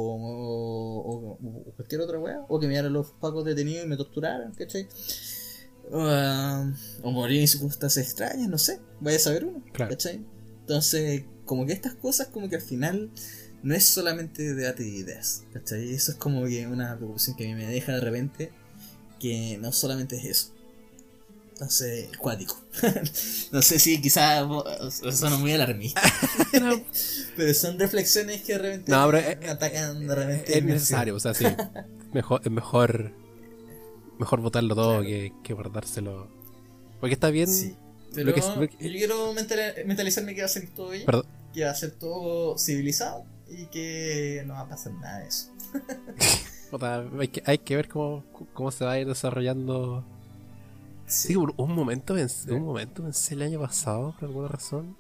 o, 1.06 1.38
o 1.44 1.74
cualquier 1.76 2.02
otra 2.02 2.18
weá 2.18 2.44
o 2.50 2.60
que 2.60 2.66
me 2.66 2.74
dieran 2.74 2.92
los 2.92 3.12
pacos 3.12 3.46
detenidos 3.46 3.86
y 3.86 3.88
me 3.88 3.98
torturaran 3.98 4.52
¿cachai? 4.56 4.88
Uh, 5.92 6.74
o 7.04 7.12
morir 7.12 7.40
en 7.42 7.48
circunstancias 7.48 8.04
extrañas 8.04 8.50
no 8.50 8.58
sé 8.58 8.80
vaya 9.00 9.18
a 9.18 9.20
saber 9.20 9.46
uno 9.46 9.64
Claro. 9.74 9.92
¿cachai? 9.92 10.26
entonces 10.62 11.26
como 11.46 11.68
que 11.68 11.74
estas 11.74 11.94
cosas 11.94 12.28
como 12.30 12.50
que 12.50 12.56
al 12.56 12.64
final 12.64 13.12
no 13.62 13.76
es 13.76 13.86
solamente 13.86 14.56
debate 14.56 14.82
de 14.84 14.90
ideas 14.90 15.44
¿cachai? 15.54 15.94
eso 15.94 16.12
es 16.12 16.18
como 16.18 16.46
que 16.46 16.66
una 16.66 16.96
preocupación 16.98 17.36
que 17.36 17.46
a 17.46 17.56
mí 17.56 17.62
me 17.62 17.68
deja 17.68 17.94
de 17.94 18.02
repente 18.02 18.52
que 19.20 19.60
no 19.62 19.72
solamente 19.72 20.16
es 20.18 20.26
eso 20.26 20.54
entonces 21.60 22.10
cuático 22.18 22.56
no 23.52 23.62
sé 23.62 23.80
si 23.80 24.00
quizás 24.02 24.48
son 25.12 25.42
muy 25.42 25.52
alarmistas 25.52 26.10
No, 26.62 26.82
pero 27.36 27.54
son 27.54 27.78
reflexiones 27.78 28.44
que 28.44 28.54
de 28.54 28.60
repente 28.60 28.92
No, 28.92 29.06
pero, 29.12 29.18
eh, 29.18 29.38
me 29.42 29.50
atacan 29.50 30.08
de 30.08 30.16
repente. 30.16 30.58
es 30.58 30.64
necesario, 30.64 31.16
o 31.16 31.20
sea, 31.20 31.34
sí. 31.34 31.46
Mejor, 32.14 32.42
es 32.44 32.50
mejor. 32.52 33.12
Mejor 34.18 34.40
votarlo 34.42 34.74
todo 34.74 34.90
Claro. 35.00 35.04
que, 35.04 35.34
que 35.44 35.54
guardárselo. 35.54 36.28
Porque 37.00 37.14
está 37.14 37.30
bien. 37.30 37.48
Sí. 37.48 37.76
Pero 38.16 38.34
que- 38.34 38.42
yo 38.42 38.68
quiero 38.80 39.34
mental- 39.34 39.74
mentalizarme 39.86 40.34
que 40.36 40.42
va 40.42 40.46
a 40.46 40.50
ser 40.50 40.68
todo 40.74 40.90
bien, 40.90 41.06
Perdón. 41.06 41.26
que 41.54 41.64
va 41.66 41.72
a 41.72 41.76
ser 41.76 41.92
todo 41.92 42.58
civilizado 42.58 43.26
y 43.50 43.66
que 43.68 44.44
no 44.48 44.54
va 44.56 44.62
a 44.62 44.70
pasar 44.70 44.94
nada 44.94 45.20
de 45.20 45.28
eso. 45.28 45.50
hay, 47.20 47.28
que, 47.28 47.44
hay 47.46 47.58
que 47.60 47.76
ver 47.76 47.88
cómo, 47.90 48.24
cómo 48.54 48.72
se 48.72 48.86
va 48.86 48.94
a 48.94 49.00
ir 49.00 49.08
desarrollando. 49.08 50.04
Sí, 51.10 51.34
por 51.36 51.54
un 51.58 51.74
momento 51.76 52.14
pensé, 52.14 52.52
un 52.54 52.66
momento 52.66 53.04
pensé 53.04 53.34
el 53.34 53.42
año 53.42 53.60
pasado, 53.60 54.14
por 54.20 54.26
alguna 54.30 54.48
razón, 54.48 54.96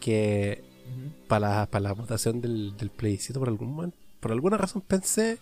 que 0.00 0.62
para 1.28 1.48
la, 1.60 1.66
para 1.70 1.82
la 1.84 1.92
votación 1.94 2.40
del, 2.40 2.76
del 2.76 2.90
plebiscito, 2.90 3.38
por 3.40 3.48
algún 3.48 3.72
momento, 3.74 3.96
por 4.20 4.32
alguna 4.32 4.56
razón 4.56 4.82
pensé, 4.82 5.38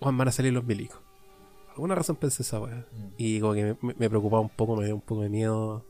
Juan 0.00 0.16
van 0.16 0.28
a 0.28 0.32
salir 0.32 0.52
los 0.52 0.64
milicos. 0.64 0.98
Por 1.66 1.74
alguna 1.74 1.94
razón 1.94 2.16
pensé 2.16 2.42
esa 2.42 2.60
weá. 2.60 2.86
Y 3.16 3.40
como 3.40 3.54
que 3.54 3.64
me, 3.64 3.76
me- 3.82 3.94
me 3.98 4.08
preocupaba 4.08 4.42
un 4.42 4.48
poco, 4.48 4.76
me 4.76 4.84
dio 4.86 4.94
un 4.94 5.00
poco 5.00 5.22
de 5.22 5.28
miedo 5.28 5.84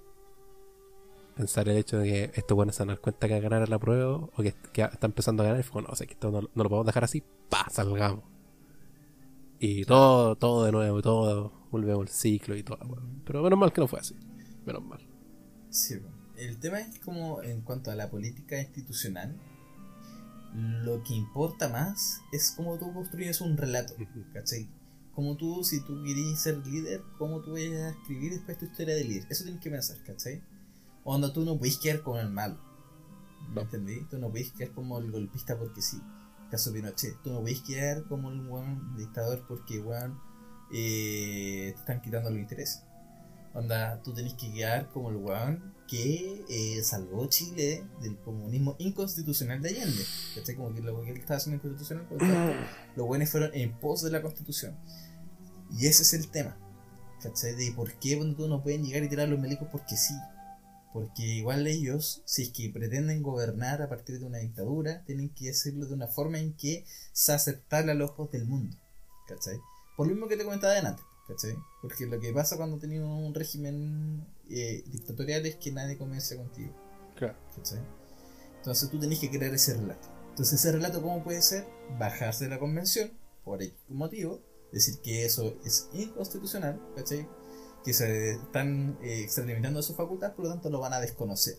pensar 1.36 1.68
el 1.68 1.76
hecho 1.76 1.98
de 1.98 2.04
que 2.08 2.30
estos 2.40 2.56
buenos 2.56 2.74
se 2.74 2.82
van 2.82 2.90
a 2.90 2.92
dar 2.94 3.00
cuenta 3.00 3.28
que 3.28 3.40
ganar 3.40 3.68
la 3.68 3.78
prueba 3.78 4.16
o 4.16 4.30
que, 4.42 4.54
que 4.72 4.82
está 4.82 5.06
empezando 5.06 5.42
a 5.42 5.46
ganar 5.46 5.60
y 5.60 5.62
fue, 5.62 5.82
no, 5.82 5.88
o 5.88 5.94
sea, 5.94 6.06
que 6.06 6.14
esto 6.14 6.30
no, 6.30 6.40
no 6.42 6.62
lo 6.64 6.68
podemos 6.68 6.86
dejar 6.86 7.04
así, 7.04 7.22
pa, 7.48 7.66
salgamos. 7.70 8.24
Y 9.60 9.84
todo, 9.84 10.36
todo 10.36 10.64
de 10.64 10.72
nuevo, 10.72 11.02
todo, 11.02 11.52
volvemos 11.70 12.00
al 12.02 12.08
ciclo 12.08 12.56
y 12.56 12.62
todo. 12.62 12.78
Pero 13.24 13.42
menos 13.42 13.58
mal 13.58 13.72
que 13.72 13.80
no 13.80 13.88
fue 13.88 14.00
así. 14.00 14.14
Menos 14.66 14.84
mal. 14.84 15.00
Sí, 15.70 15.94
el 16.36 16.58
tema 16.58 16.80
es 16.80 16.98
como 17.00 17.42
en 17.42 17.60
cuanto 17.62 17.90
a 17.90 17.94
la 17.94 18.10
política 18.10 18.60
institucional, 18.60 19.36
lo 20.54 21.02
que 21.02 21.14
importa 21.14 21.68
más 21.68 22.20
es 22.32 22.52
cómo 22.56 22.78
tú 22.78 22.92
construyes 22.92 23.40
un 23.40 23.56
relato. 23.56 23.94
¿cachai? 24.32 24.68
Como 25.12 25.36
tú, 25.36 25.64
si 25.64 25.80
tú 25.84 26.02
querés 26.04 26.38
ser 26.40 26.64
líder, 26.66 27.02
cómo 27.18 27.40
tú 27.40 27.52
vayas 27.52 27.82
a 27.82 27.90
escribir 27.90 28.32
después 28.32 28.58
tu 28.58 28.66
historia 28.66 28.94
de 28.94 29.04
líder. 29.04 29.26
Eso 29.30 29.44
tienes 29.44 29.60
que 29.62 29.70
pensar, 29.70 29.96
¿cachai? 30.04 30.42
Onda, 31.04 31.32
tú 31.32 31.44
no 31.44 31.58
puedes 31.58 31.76
quedar 31.78 32.02
como 32.02 32.18
el 32.18 32.30
malo. 32.30 32.58
¿Me 33.48 33.54
No. 33.56 33.60
entendí? 33.62 34.04
Tú 34.10 34.18
no 34.18 34.30
puedes 34.30 34.52
quedar 34.52 34.72
como 34.72 34.98
el 34.98 35.10
golpista 35.10 35.58
porque 35.58 35.82
sí. 35.82 35.98
Caso 36.50 36.72
Pinochet. 36.72 37.20
Tú 37.22 37.30
no 37.32 37.40
puedes 37.40 37.60
quedar 37.62 38.04
como 38.04 38.30
el 38.30 38.40
buen 38.40 38.96
dictador 38.96 39.44
porque, 39.48 39.80
weón, 39.80 40.18
eh, 40.72 41.72
te 41.74 41.80
están 41.80 42.00
quitando 42.00 42.30
los 42.30 42.38
intereses. 42.38 42.84
Onda, 43.54 44.00
tú 44.02 44.12
tenés 44.12 44.34
que 44.34 44.52
quedar 44.52 44.88
como 44.90 45.10
el 45.10 45.16
weón 45.16 45.74
que 45.88 46.44
eh, 46.48 46.82
salvó 46.84 47.26
Chile 47.28 47.84
del 48.00 48.18
comunismo 48.18 48.76
inconstitucional 48.78 49.60
de 49.62 49.70
Allende. 49.70 50.04
¿Cachai? 50.34 50.54
Como 50.54 50.74
que 50.74 50.82
lo 50.82 51.02
que 51.02 51.10
él 51.10 51.16
estaba 51.16 51.38
haciendo 51.38 51.56
inconstitucional, 51.56 52.06
pues, 52.08 52.22
los 52.94 53.06
buenos 53.06 53.30
fueron 53.30 53.50
en 53.54 53.72
pos 53.78 54.02
de 54.02 54.10
la 54.10 54.20
constitución. 54.22 54.76
Y 55.72 55.86
ese 55.86 56.02
es 56.02 56.12
el 56.12 56.28
tema. 56.28 56.56
¿Cachai? 57.22 57.54
De 57.54 57.72
por 57.72 57.94
qué 57.94 58.16
cuando 58.16 58.36
tú 58.36 58.48
no 58.48 58.62
pueden 58.62 58.84
llegar 58.84 59.02
y 59.02 59.08
tirar 59.08 59.28
los 59.28 59.40
milicos 59.40 59.68
porque 59.72 59.96
sí. 59.96 60.14
Porque 60.92 61.22
igual 61.22 61.66
ellos, 61.66 62.22
si 62.26 62.42
es 62.42 62.50
que 62.50 62.70
pretenden 62.70 63.22
gobernar 63.22 63.82
a 63.82 63.88
partir 63.88 64.18
de 64.18 64.26
una 64.26 64.38
dictadura, 64.38 65.02
tienen 65.04 65.30
que 65.30 65.50
hacerlo 65.50 65.86
de 65.86 65.94
una 65.94 66.06
forma 66.06 66.38
en 66.38 66.52
que 66.52 66.84
sea 67.12 67.36
aceptable 67.36 67.92
a 67.92 67.94
los 67.94 68.10
ojos 68.10 68.30
del 68.30 68.46
mundo. 68.46 68.76
¿Cachai? 69.26 69.58
Por 69.98 70.06
lo 70.06 70.12
mismo 70.12 70.28
que 70.28 70.36
te 70.36 70.44
comentaba 70.44 70.74
adelante. 70.74 71.02
¿Cachai? 71.26 71.56
Porque 71.82 72.06
lo 72.06 72.20
que 72.20 72.32
pasa 72.32 72.56
cuando 72.56 72.78
tienes 72.78 73.00
un 73.00 73.34
régimen 73.34 74.24
eh, 74.48 74.84
dictatorial 74.86 75.44
es 75.44 75.56
que 75.56 75.72
nadie 75.72 75.98
comienza 75.98 76.36
contigo. 76.36 76.72
Claro. 77.16 77.36
¿cachai? 77.56 77.80
Entonces 78.58 78.88
tú 78.90 79.00
tenés 79.00 79.18
que 79.18 79.28
crear 79.28 79.52
ese 79.52 79.74
relato. 79.74 80.08
Entonces 80.30 80.60
ese 80.60 80.70
relato, 80.70 81.02
¿cómo 81.02 81.24
puede 81.24 81.42
ser? 81.42 81.66
Bajarse 81.98 82.44
de 82.44 82.50
la 82.50 82.60
convención, 82.60 83.10
por 83.42 83.60
X 83.60 83.74
motivo, 83.88 84.40
decir 84.70 85.00
que 85.02 85.24
eso 85.24 85.56
es 85.64 85.88
inconstitucional, 85.92 86.80
¿cachai? 86.94 87.28
Que 87.84 87.92
se 87.92 88.34
están 88.34 89.00
eh, 89.02 89.22
extralimitando 89.24 89.82
su 89.82 89.96
facultad, 89.96 90.36
por 90.36 90.44
lo 90.44 90.52
tanto 90.52 90.70
lo 90.70 90.78
van 90.78 90.92
a 90.92 91.00
desconocer. 91.00 91.56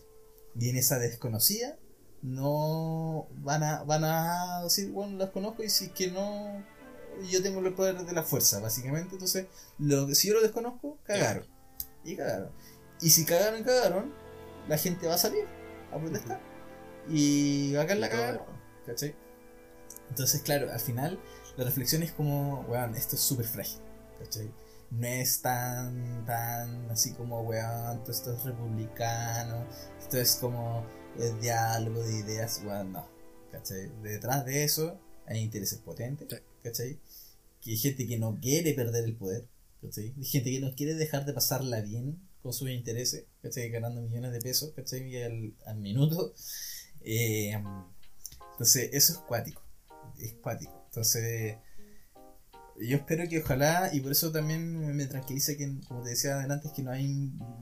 Y 0.58 0.70
en 0.70 0.78
esa 0.78 0.98
desconocida, 0.98 1.78
no 2.22 3.28
van 3.42 3.62
a, 3.64 3.82
van 3.82 4.04
a 4.04 4.62
decir, 4.64 4.90
bueno, 4.92 5.18
las 5.18 5.28
conozco 5.28 5.62
y 5.62 5.68
si 5.68 5.86
es 5.86 5.92
que 5.92 6.10
no, 6.10 6.64
yo 7.30 7.42
tengo 7.42 7.60
el 7.60 7.74
poder 7.74 7.98
de 8.04 8.12
la 8.12 8.22
fuerza, 8.22 8.60
básicamente. 8.60 9.14
Entonces, 9.14 9.46
lo, 9.78 10.12
si 10.14 10.28
yo 10.28 10.34
lo 10.34 10.42
desconozco, 10.42 10.98
cagaron. 11.04 11.44
Y 12.04 12.16
cagaron. 12.16 12.50
Y 13.00 13.10
si 13.10 13.24
cagaron, 13.24 13.62
cagaron, 13.64 14.12
la 14.68 14.78
gente 14.78 15.06
va 15.06 15.14
a 15.14 15.18
salir 15.18 15.44
a 15.92 15.98
protestar. 15.98 16.40
Y 17.08 17.74
acá 17.76 17.94
la 17.94 18.08
cagaron. 18.08 18.44
¿Cachai? 18.86 19.14
Entonces, 20.08 20.42
claro, 20.42 20.72
al 20.72 20.80
final 20.80 21.18
la 21.56 21.64
reflexión 21.64 22.02
es 22.02 22.12
como, 22.12 22.60
weón, 22.62 22.94
esto 22.94 23.16
es 23.16 23.22
súper 23.22 23.46
frágil. 23.46 23.80
¿Cachai? 24.18 24.52
No 24.90 25.06
es 25.06 25.40
tan, 25.40 26.24
tan 26.26 26.90
así 26.90 27.12
como, 27.12 27.42
weón, 27.42 28.00
todo 28.00 28.12
esto 28.12 28.34
es 28.34 28.44
republicano, 28.44 29.66
esto 29.98 30.18
es 30.18 30.36
como 30.36 30.84
el 31.18 31.40
diálogo 31.40 32.02
de 32.02 32.18
ideas, 32.18 32.62
weón, 32.64 32.92
no. 32.92 33.08
¿Cachai? 33.52 33.90
Detrás 34.02 34.44
de 34.44 34.64
eso 34.64 34.98
hay 35.26 35.40
intereses 35.40 35.78
potentes, 35.78 36.28
Sí. 36.28 36.36
¿Cachai? 36.62 36.98
Que 37.60 37.72
hay 37.72 37.76
gente 37.76 38.06
que 38.06 38.18
no 38.18 38.38
quiere 38.40 38.72
perder 38.74 39.04
el 39.04 39.16
poder, 39.16 39.46
¿cachai? 39.82 40.14
Gente 40.22 40.50
que 40.50 40.60
no 40.60 40.74
quiere 40.74 40.94
dejar 40.94 41.24
de 41.26 41.32
pasarla 41.32 41.80
bien 41.80 42.20
con 42.42 42.52
sus 42.52 42.70
intereses, 42.70 43.24
¿cachai? 43.42 43.70
Ganando 43.70 44.00
millones 44.02 44.32
de 44.32 44.40
pesos, 44.40 44.72
¿cachai? 44.74 45.22
Al, 45.22 45.54
al 45.66 45.76
minuto. 45.78 46.34
Eh, 47.02 47.52
entonces, 48.52 48.90
eso 48.92 49.12
es 49.14 49.18
cuático. 49.20 49.62
Es 50.18 50.34
cuático. 50.34 50.84
Entonces, 50.86 51.56
yo 52.80 52.96
espero 52.96 53.28
que 53.28 53.40
ojalá, 53.40 53.90
y 53.92 54.00
por 54.00 54.12
eso 54.12 54.32
también 54.32 54.96
me, 54.96 55.06
tranquiliza 55.06 55.54
que, 55.56 55.80
como 55.86 56.02
te 56.02 56.10
decía 56.10 56.36
adelante, 56.36 56.68
es 56.68 56.74
que 56.74 56.82
no 56.82 56.90
hay 56.90 57.06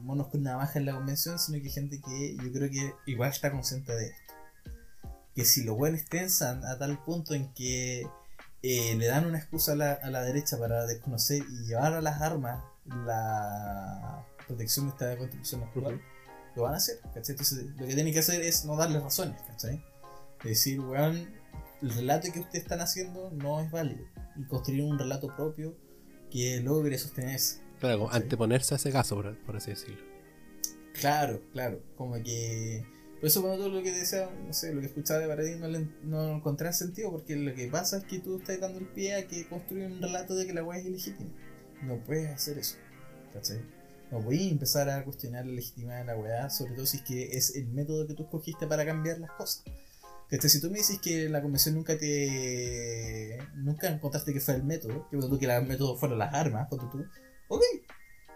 monos 0.03 0.29
con 0.29 0.43
navaja 0.43 0.79
en 0.79 0.87
la 0.87 0.95
convención, 0.95 1.39
sino 1.39 1.59
que 1.59 1.65
hay 1.65 1.73
gente 1.73 2.01
que 2.01 2.37
yo 2.37 2.53
creo 2.53 2.71
que 2.71 2.93
igual 3.07 3.31
está 3.31 3.51
consciente 3.51 3.95
de 3.95 4.07
esto. 4.07 4.35
Que 5.35 5.45
si 5.45 5.65
los 5.65 5.77
buenos 5.77 6.05
tensan 6.05 6.65
a 6.65 6.79
tal 6.79 7.03
punto 7.05 7.35
en 7.35 7.53
que 7.55 8.07
eh, 8.63 8.95
le 8.97 9.07
dan 9.07 9.27
una 9.27 9.39
excusa 9.39 9.73
a 9.73 9.77
la, 9.77 9.93
a 9.93 10.11
la 10.11 10.23
derecha 10.23 10.59
para 10.59 10.87
desconocer 10.87 11.43
y 11.49 11.67
llevar 11.67 11.93
a 11.95 12.01
las 12.01 12.21
armas 12.21 12.63
la 12.87 14.25
protección 14.47 14.87
de 14.87 14.93
esta 14.93 15.17
constitución 15.19 15.63
actual, 15.63 16.01
lo 16.57 16.63
van 16.63 16.75
a 16.75 16.77
hacer, 16.79 16.99
¿cachai? 17.15 17.33
Entonces 17.33 17.65
lo 17.77 17.87
que 17.87 17.95
tienen 17.95 18.13
que 18.13 18.19
hacer 18.21 18.41
es 18.43 18.65
no 18.65 18.77
darles 18.77 19.03
razones, 19.03 19.41
¿cachai? 19.43 19.85
Es 20.41 20.45
decir, 20.51 20.81
weón, 20.81 21.29
el 21.83 21.91
relato 21.95 22.33
que 22.33 22.41
ustedes 22.41 22.63
están 22.65 22.81
haciendo 22.81 23.31
no 23.31 23.61
es 23.61 23.71
válido. 23.71 24.05
Y 24.37 24.45
construir 24.45 24.83
un 24.83 24.99
relato 24.99 25.35
propio 25.37 25.77
que 26.31 26.61
logre 26.61 26.97
sostenerse. 26.99 27.61
Claro, 27.81 28.09
Sí. 28.11 28.17
anteponerse 28.17 28.75
a 28.75 28.77
ese 28.77 28.91
caso, 28.91 29.17
por, 29.17 29.37
por 29.45 29.57
así 29.57 29.71
decirlo. 29.71 30.03
Claro, 30.95 31.41
claro, 31.53 31.81
como 31.97 32.15
que... 32.23 32.85
Por 33.21 33.27
eso 33.27 33.43
cuando 33.43 33.65
tú 33.65 33.71
lo 33.73 33.83
que 33.83 33.91
decía, 33.93 34.31
no 34.47 34.53
sé, 34.53 34.73
lo 34.73 34.81
que 34.81 34.87
escuchaba 34.87 35.19
de 35.21 35.27
Paradis 35.27 35.57
no, 35.59 35.67
le- 35.69 35.89
no 36.05 36.37
encontré 36.37 36.73
sentido, 36.73 37.11
porque 37.11 37.35
lo 37.37 37.53
que 37.55 37.67
pasa 37.67 37.99
es 37.99 38.05
que 38.05 38.21
tú 38.21 38.39
estás 38.39 38.61
dando 38.61 38.79
el 38.79 38.87
pie 38.87 39.15
a 39.17 39.27
que 39.27 39.47
construye 39.49 39.87
un 39.87 40.01
relato 40.01 40.37
de 40.37 40.47
que 40.47 40.53
la 40.55 40.63
weá 40.63 40.79
es 40.79 40.87
ilegítima. 40.87 41.31
No 41.83 41.97
puedes 42.05 42.31
hacer 42.31 42.59
eso, 42.59 42.77
¿cachai? 43.33 43.61
No 44.13 44.23
voy 44.23 44.49
a 44.49 44.51
empezar 44.53 44.89
a 44.89 45.05
cuestionar 45.05 45.47
la 45.47 45.53
legitimidad 45.53 45.99
de 45.99 46.05
la 46.05 46.17
weá, 46.17 46.49
sobre 46.49 46.75
todo 46.75 46.87
si 46.87 46.99
es 46.99 47.03
que 47.03 47.37
es 47.37 47.57
el 47.57 47.67
método 47.69 48.07
que 48.07 48.15
tú 48.15 48.23
escogiste 48.23 48.67
para 48.67 48.87
cambiar 48.87 49.19
las 49.19 49.31
cosas. 49.33 49.65
¿Cachai? 50.31 50.49
Si 50.51 50.61
tú 50.61 50.71
me 50.71 50.79
dices 50.79 50.99
que 51.01 51.29
la 51.29 51.43
convención 51.43 51.75
nunca 51.75 51.97
te. 51.99 53.39
nunca 53.57 53.89
encontraste 53.89 54.33
que 54.33 54.41
fue 54.41 54.55
el 54.55 54.63
método, 54.65 55.09
que 55.11 55.17
tú 55.19 55.39
que 55.39 55.47
el 55.47 55.67
método 55.67 55.97
fueron 55.97 56.19
las 56.19 56.33
armas, 56.35 56.69
cuando 56.69 56.89
tú. 56.91 57.05
Ok, 57.49 57.63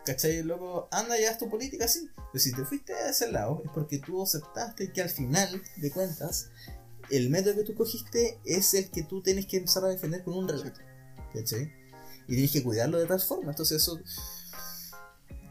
¿cachai? 0.05 0.42
Luego 0.42 0.89
anda 0.90 1.18
y 1.20 1.24
haz 1.24 1.39
tu 1.39 1.48
política 1.48 1.84
así. 1.86 2.08
Pero 2.32 2.42
si 2.42 2.52
te 2.52 2.64
fuiste 2.64 2.94
a 2.94 3.10
ese 3.10 3.31
lado, 3.31 3.62
es 3.64 3.70
porque 3.72 3.98
tú 3.98 4.22
aceptaste 4.22 4.92
que 4.92 5.02
al 5.02 5.10
final 5.10 5.62
de 5.76 5.90
cuentas, 5.90 6.50
el 7.10 7.31
método 7.31 7.56
que 7.56 7.64
tú 7.64 7.74
cogiste 7.74 8.39
es 8.44 8.72
el 8.74 8.90
que 8.90 9.02
tú 9.02 9.22
tienes 9.22 9.47
que 9.47 9.58
empezar 9.58 9.84
a 9.84 9.89
defender 9.89 10.22
con 10.24 10.34
un 10.34 10.48
relato. 10.48 10.81
¿cachai? 11.34 11.72
Y 12.28 12.34
tienes 12.34 12.52
que 12.52 12.62
cuidarlo 12.62 12.98
de 12.98 13.06
tal 13.06 13.20
forma. 13.20 13.50
Entonces 13.50 13.82
eso 13.82 13.98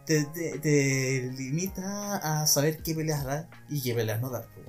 te, 0.06 0.26
te- 0.26 0.60
te 0.60 1.32
limita 1.38 2.18
a 2.42 2.48
saber 2.48 2.82
qué 2.82 2.96
peleas 2.96 3.24
dar 3.24 3.50
y 3.70 3.82
qué 3.82 3.94
peleas 3.94 4.20
no 4.22 4.30
dar. 4.30 4.48
pues. 4.54 4.68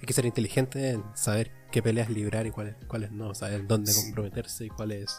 Hay 0.00 0.06
que 0.06 0.12
ser 0.12 0.26
inteligente 0.26 0.90
en 0.90 1.04
saber 1.14 1.50
qué 1.72 1.82
peleas 1.82 2.10
librar 2.10 2.46
y 2.46 2.50
cuáles, 2.50 2.76
cuáles 2.86 3.10
no, 3.12 3.34
saber 3.34 3.66
dónde 3.66 3.92
Sí. 3.92 4.02
comprometerse 4.02 4.66
y 4.66 4.68
cuáles. 4.68 5.16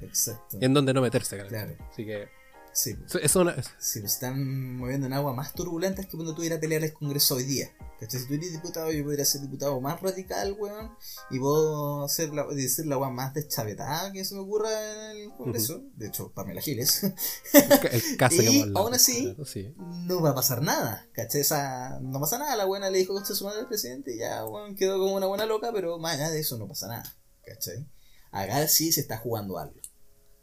Exacto. 0.00 0.58
en 0.60 0.74
dónde 0.74 0.92
no 0.94 1.00
meterse, 1.02 1.36
claro. 1.36 1.48
Claro. 1.50 1.74
Así 1.90 2.04
que. 2.04 2.28
Sí. 2.74 2.96
Eso 3.22 3.40
una. 3.42 3.54
están 3.78 4.76
moviendo 4.76 5.06
en 5.06 5.12
aguas 5.12 5.36
más 5.36 5.52
turbulentas 5.54 6.06
que 6.06 6.12
cuando 6.16 6.34
tú 6.34 6.42
ir 6.42 6.52
a 6.52 6.58
pelear 6.60 6.82
al 6.82 6.92
Congreso 6.92 7.36
hoy 7.36 7.44
día. 7.44 7.70
¿Cachai? 8.00 8.20
Si 8.20 8.26
tú 8.26 8.34
eres 8.34 8.50
diputado, 8.50 8.90
yo 8.90 9.04
podría 9.04 9.24
ser 9.24 9.40
diputado 9.42 9.80
más 9.80 10.00
radical, 10.02 10.56
weón, 10.58 10.90
y 11.30 11.38
puedo 11.38 12.04
hacer 12.04 12.34
la, 12.34 12.44
decir 12.48 12.86
la 12.86 12.96
agua 12.96 13.10
más 13.10 13.32
deschavetada 13.32 14.10
que 14.12 14.24
se 14.24 14.34
me 14.34 14.40
ocurra 14.40 15.12
en 15.12 15.16
el 15.18 15.30
Congreso. 15.36 15.84
De 15.94 16.08
hecho, 16.08 16.32
Pamela 16.32 16.60
Giles. 16.60 17.04
El 17.04 17.12
caso 18.18 18.38
que 18.38 18.42
Y 18.50 18.60
hablado. 18.62 18.78
aún 18.84 18.94
así- 18.94 19.22
Claro, 19.22 19.44
sí. 19.44 19.72
no 19.76 20.20
va 20.20 20.30
a 20.30 20.34
pasar 20.34 20.60
nada, 20.60 21.06
¿cachai? 21.12 21.42
Esa, 21.42 22.00
no 22.00 22.18
pasa 22.20 22.38
nada, 22.38 22.56
la 22.56 22.64
buena 22.64 22.90
le 22.90 22.98
dijo 22.98 23.16
que 23.16 23.24
su 23.34 23.44
madre 23.44 23.60
al 23.60 23.68
presidente 23.68 24.12
y 24.16 24.18
ya, 24.18 24.44
weón, 24.44 24.74
quedó 24.74 24.98
como 24.98 25.14
una 25.14 25.26
buena 25.26 25.46
loca, 25.46 25.70
pero 25.72 25.96
más 25.98 26.14
allá 26.14 26.30
de 26.30 26.40
eso 26.40 26.58
no 26.58 26.66
pasa 26.66 26.88
nada, 26.88 27.16
¿cachai? 27.46 27.86
Acá 28.32 28.66
sí 28.66 28.90
se 28.90 29.00
está 29.02 29.16
jugando 29.18 29.58
algo, 29.58 29.80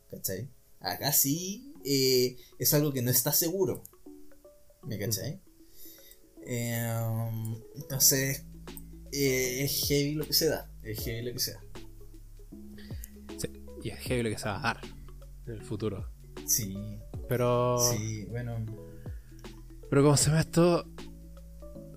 ¿cachai? 0.10 0.50
Acá 0.80 1.12
sí 1.12 1.71
eh, 1.86 2.38
es 2.60 2.74
algo 2.74 2.92
que 2.92 3.02
no 3.02 3.12
está 3.12 3.32
seguro, 3.32 3.84
¿me 4.84 4.98
cachai? 4.98 5.42
Eh, 6.46 7.30
entonces, 7.76 8.46
eh, 9.12 9.64
es 9.64 9.88
heavy 9.88 10.16
lo 10.16 10.26
que 10.26 10.34
se 10.34 10.48
da, 10.48 10.70
es 10.84 11.00
heavy 11.04 11.22
lo 11.22 11.34
que 11.34 11.40
se 11.40 11.54
da. 11.54 11.62
Sí, 13.38 13.48
Y 13.84 13.90
es 13.90 14.00
heavy 14.00 14.24
lo 14.24 14.30
que 14.30 14.38
se 14.38 14.46
va 14.46 14.60
a 14.60 14.62
dar 14.62 14.82
en 15.48 15.54
el 15.54 15.64
futuro. 15.64 16.10
Sí, 16.46 16.76
Pero. 17.28 17.78
sí, 17.92 18.26
bueno, 18.26 18.66
Pero 19.90 20.04
como 20.04 20.18
se 20.18 20.28
llama 20.28 20.42
esto, 20.42 20.86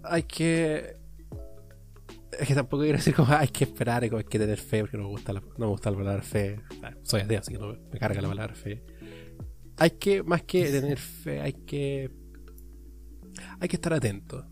hay 0.03 0.25
que. 0.25 0.97
Es 2.39 2.49
que 2.49 2.55
tampoco 2.55 2.83
quiero 2.83 2.99
decir 2.99 3.15
como 3.15 3.33
hay 3.33 3.49
que 3.49 3.65
esperar, 3.65 4.05
como 4.09 4.19
hay 4.19 4.25
que 4.25 4.39
tener 4.41 4.59
fe, 4.59 4.81
porque 4.81 4.97
no 4.97 5.05
me 5.05 5.11
gusta 5.11 5.33
la, 5.33 5.41
no 5.41 5.55
me 5.59 5.67
gusta 5.67 5.91
la 5.91 5.97
palabra 5.97 6.23
fe. 6.23 6.61
Soy 7.05 7.21
ateo, 7.21 7.39
así 7.39 7.53
que 7.53 7.59
no 7.59 7.69
me, 7.69 7.79
me 7.93 7.99
carga 7.99 8.21
la 8.21 8.29
palabra 8.29 8.55
fe. 8.55 8.83
Hay 9.77 9.91
que, 9.93 10.23
más 10.23 10.43
que 10.43 10.65
tener 10.70 10.99
fe, 10.99 11.41
hay 11.41 11.53
que. 11.53 12.11
hay 13.61 13.69
que 13.69 13.77
estar 13.77 13.93
atento. 13.93 14.47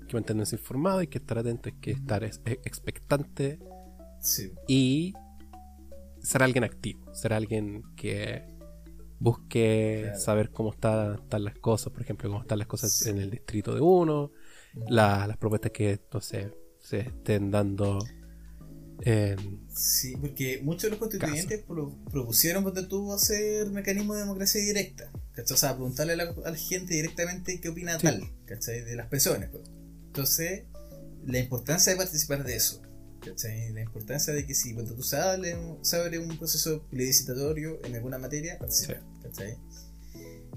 Hay 0.00 0.06
que 0.06 0.14
mantenerse 0.14 0.56
informado, 0.56 0.98
hay 0.98 1.06
que 1.06 1.18
estar 1.18 1.38
atento, 1.38 1.68
hay 1.68 1.74
que 1.80 1.90
estar 1.92 2.24
es- 2.24 2.40
expectante 2.44 3.58
Sí. 4.20 4.52
y 4.68 5.14
ser 6.20 6.42
alguien 6.42 6.64
activo, 6.64 7.12
ser 7.14 7.32
alguien 7.34 7.82
que 7.96 8.46
busque 9.18 10.00
Claro. 10.04 10.18
saber 10.18 10.50
cómo 10.50 10.70
está- 10.72 11.14
están 11.16 11.44
las 11.44 11.54
cosas, 11.58 11.92
por 11.92 12.02
ejemplo, 12.02 12.28
cómo 12.30 12.40
están 12.42 12.58
las 12.58 12.66
cosas 12.68 12.92
Sí. 12.92 13.10
en 13.10 13.18
el 13.18 13.30
distrito 13.30 13.74
de 13.74 13.80
uno, 13.80 14.32
la- 14.88 15.26
las 15.26 15.36
propuestas 15.36 15.70
que, 15.72 16.00
no 16.12 16.20
sé, 16.20 16.52
se 16.78 17.00
estén 17.00 17.50
dando 17.50 17.98
en... 19.04 19.60
Sí, 19.74 20.16
porque 20.20 20.60
muchos 20.62 20.84
de 20.84 20.90
los 20.90 20.98
constituyentes 20.98 21.60
pro- 21.62 21.96
propusieron 22.10 22.62
cuando 22.62 22.86
tuvo 22.88 23.14
hacer 23.14 23.68
mecanismo 23.70 24.14
de 24.14 24.20
democracia 24.20 24.60
directa. 24.60 25.10
¿cachai? 25.34 25.54
O 25.54 25.58
sea, 25.58 25.74
preguntarle 25.74 26.12
a 26.12 26.16
la, 26.16 26.34
a 26.44 26.50
la 26.50 26.56
gente 26.56 26.94
directamente 26.94 27.60
qué 27.60 27.68
opina 27.68 27.96
Sí. 27.98 28.02
tal, 28.02 28.30
¿cachai? 28.46 28.82
De 28.84 28.94
las 28.96 29.08
pensiones. 29.08 29.48
pues. 29.50 29.62
Entonces, 30.06 30.64
la 31.26 31.38
importancia 31.38 31.92
de 31.92 31.96
participar 31.98 32.44
de 32.44 32.56
eso. 32.56 32.82
¿cachai? 33.24 33.72
La 33.72 33.80
importancia 33.82 34.32
de 34.34 34.44
que 34.46 34.54
si 34.54 34.74
cuando 34.74 34.94
tú 34.94 35.02
se 35.02 35.16
abre 35.16 35.56
un 36.18 36.36
proceso 36.38 36.82
plebiscitatorio 36.90 37.78
en 37.84 37.94
alguna 37.94 38.18
materia, 38.18 38.58
participar. 38.58 39.00
¿cachai? 39.22 39.56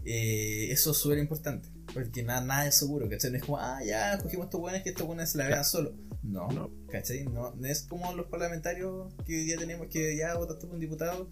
Eh, 0.05 0.71
eso 0.71 0.91
es 0.91 0.97
súper 0.97 1.17
importante. 1.17 1.69
Porque 1.93 2.21
nada, 2.23 2.41
nada 2.41 2.67
es 2.67 2.75
seguro, 2.75 3.09
¿cachai? 3.09 3.31
No 3.31 3.37
es 3.37 3.43
como, 3.43 3.57
ah, 3.59 3.79
ya, 3.85 4.17
cogimos 4.21 4.45
estos 4.45 4.59
buenos 4.59 4.81
que 4.83 4.89
estos 4.89 5.07
buenos 5.07 5.29
se 5.29 5.37
la 5.37 5.47
vean 5.47 5.63
solo. 5.65 5.93
No, 6.27 6.47
No. 6.49 6.71
¿cachai? 6.91 7.23
No, 7.25 7.53
no 7.55 7.67
es 7.67 7.83
como 7.83 8.13
los 8.13 8.27
parlamentarios 8.27 9.13
que 9.25 9.35
hoy 9.37 9.45
día 9.45 9.57
tenemos 9.57 9.87
que 9.87 10.17
ya 10.17 10.35
votaste 10.35 10.65
por 10.65 10.75
un 10.75 10.81
diputado, 10.81 11.29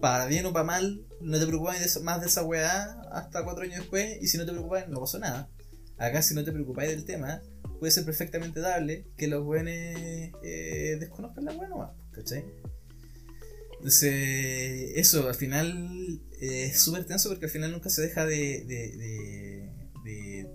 para 0.00 0.26
bien 0.26 0.46
o 0.46 0.52
para 0.52 0.64
mal, 0.64 1.04
no 1.20 1.38
te 1.38 1.46
preocupes 1.46 2.00
más 2.02 2.20
de 2.20 2.26
esa 2.26 2.42
weá 2.44 3.00
hasta 3.12 3.44
cuatro 3.44 3.62
años 3.64 3.76
después, 3.76 4.18
y 4.20 4.26
si 4.26 4.38
no 4.38 4.44
te 4.46 4.52
preocupas, 4.52 4.88
no 4.88 5.00
pasó 5.00 5.18
nada. 5.18 5.48
Acá, 5.98 6.22
si 6.22 6.34
no 6.34 6.42
te 6.44 6.50
preocupáis 6.50 6.90
del 6.90 7.04
tema, 7.04 7.40
puede 7.78 7.92
ser 7.92 8.04
perfectamente 8.04 8.60
dable 8.60 9.06
que 9.16 9.28
los 9.28 9.44
buenos 9.44 9.72
eh, 9.74 10.96
desconozcan 10.98 11.44
la 11.44 11.52
weá 11.52 11.68
nomás, 11.68 11.90
¿cachai? 12.12 12.44
Entonces, 13.78 14.92
eso 14.96 15.28
al 15.28 15.34
final 15.34 16.20
eh, 16.40 16.64
es 16.70 16.80
súper 16.80 17.04
tenso 17.04 17.28
porque 17.28 17.46
al 17.46 17.50
final 17.50 17.72
nunca 17.72 17.90
se 17.90 18.02
deja 18.02 18.24
de, 18.24 18.64
de, 18.64 18.96
de, 18.96 19.72
de- 20.04 20.50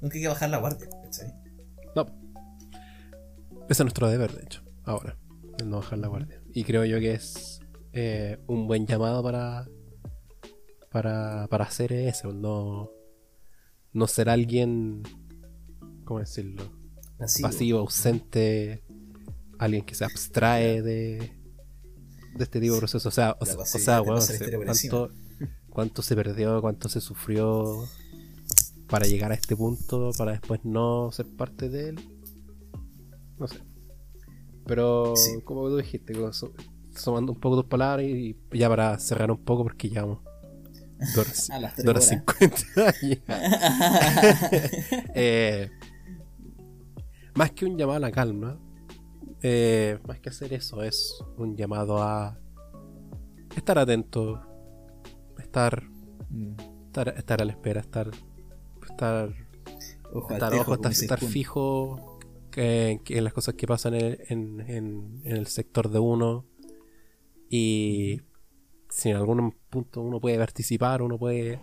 Nunca 0.00 0.14
hay 0.16 0.22
que 0.22 0.28
bajar 0.28 0.50
la 0.50 0.58
guardia, 0.58 0.88
¿cachai? 1.02 1.32
No. 1.94 2.04
Ese 3.68 3.82
es 3.82 3.84
nuestro 3.84 4.08
deber, 4.08 4.32
de 4.32 4.44
hecho, 4.44 4.62
ahora, 4.84 5.18
el 5.58 5.68
no 5.68 5.78
bajar 5.78 5.98
la 5.98 6.08
guardia. 6.08 6.40
Y 6.54 6.64
creo 6.64 6.84
yo 6.84 7.00
que 7.00 7.14
es 7.14 7.60
eh, 7.92 8.38
un 8.46 8.68
buen 8.68 8.86
llamado 8.86 9.22
para, 9.24 9.66
para, 10.90 11.48
para 11.48 11.64
hacer 11.64 11.92
eso, 11.92 12.32
no, 12.32 12.90
no 13.92 14.06
ser 14.06 14.28
alguien, 14.28 15.02
¿cómo 16.04 16.20
decirlo? 16.20 16.62
Pasivo, 17.18 17.80
ausente, 17.80 18.84
alguien 19.58 19.84
que 19.84 19.94
se 19.94 20.04
abstrae 20.04 20.82
de, 20.82 21.32
de 22.36 22.44
este 22.44 22.60
tipo 22.60 22.74
de 22.74 22.80
procesos. 22.80 23.06
O 23.06 23.10
sea, 23.10 23.36
o, 23.40 23.46
sea, 23.46 24.00
o 24.00 24.04
cuánto, 24.04 25.10
cuánto 25.70 26.02
se 26.02 26.14
perdió, 26.14 26.60
cuánto 26.60 26.88
se 26.88 27.00
sufrió 27.00 27.84
para 28.88 29.06
llegar 29.06 29.32
a 29.32 29.34
este 29.34 29.56
punto, 29.56 30.12
para 30.16 30.32
después 30.32 30.60
no 30.64 31.10
ser 31.10 31.26
parte 31.26 31.68
de 31.68 31.88
él. 31.88 32.15
No 33.38 33.46
sé. 33.48 33.58
Pero, 34.66 35.14
Sí. 35.16 35.40
como 35.44 35.68
tú 35.68 35.76
dijiste, 35.76 36.12
sumando 36.94 37.32
un 37.32 37.40
poco 37.40 37.56
tus 37.56 37.66
palabras 37.66 38.06
y 38.06 38.36
ya 38.52 38.68
para 38.68 38.98
cerrar 38.98 39.30
un 39.30 39.38
poco, 39.44 39.62
porque 39.62 39.88
llevamos 39.88 40.20
dos 41.14 41.18
horas, 41.18 41.50
A 41.50 41.60
las 41.60 41.78
horas 41.78 42.10
horas. 42.12 42.24
50 42.26 42.94
ya. 43.02 43.18
Eh, 45.14 45.70
más 47.34 47.50
que 47.52 47.66
un 47.66 47.76
llamado 47.76 47.98
a 47.98 48.00
la 48.00 48.10
calma, 48.10 48.58
eh, 49.42 49.98
más 50.06 50.18
que 50.20 50.30
hacer 50.30 50.52
eso, 50.54 50.82
es 50.82 51.22
un 51.36 51.54
llamado 51.56 52.02
a 52.02 52.38
estar 53.56 53.78
atento, 53.78 54.40
estar, 55.38 55.84
Mm. 56.30 56.54
estar, 56.86 57.08
estar 57.16 57.42
a 57.42 57.44
la 57.44 57.52
espera, 57.52 57.80
estar, 57.80 58.10
estar, 58.90 59.32
Ojo 60.12 60.32
estar, 60.32 60.54
ojo, 60.54 60.74
estar, 60.74 60.92
estar 60.92 61.20
fijo 61.20 62.15
en 62.56 63.24
las 63.24 63.32
cosas 63.32 63.54
que 63.54 63.66
pasan 63.66 63.94
en, 63.94 64.16
en- 64.28 64.60
en- 64.60 65.20
en 65.24 65.36
el 65.36 65.46
sector 65.46 65.90
de 65.90 65.98
uno 65.98 66.44
y 67.50 68.22
si 68.88 69.10
en 69.10 69.16
algún 69.16 69.52
punto 69.70 70.00
uno 70.00 70.20
puede 70.20 70.38
participar, 70.38 71.02
uno 71.02 71.18
puede 71.18 71.60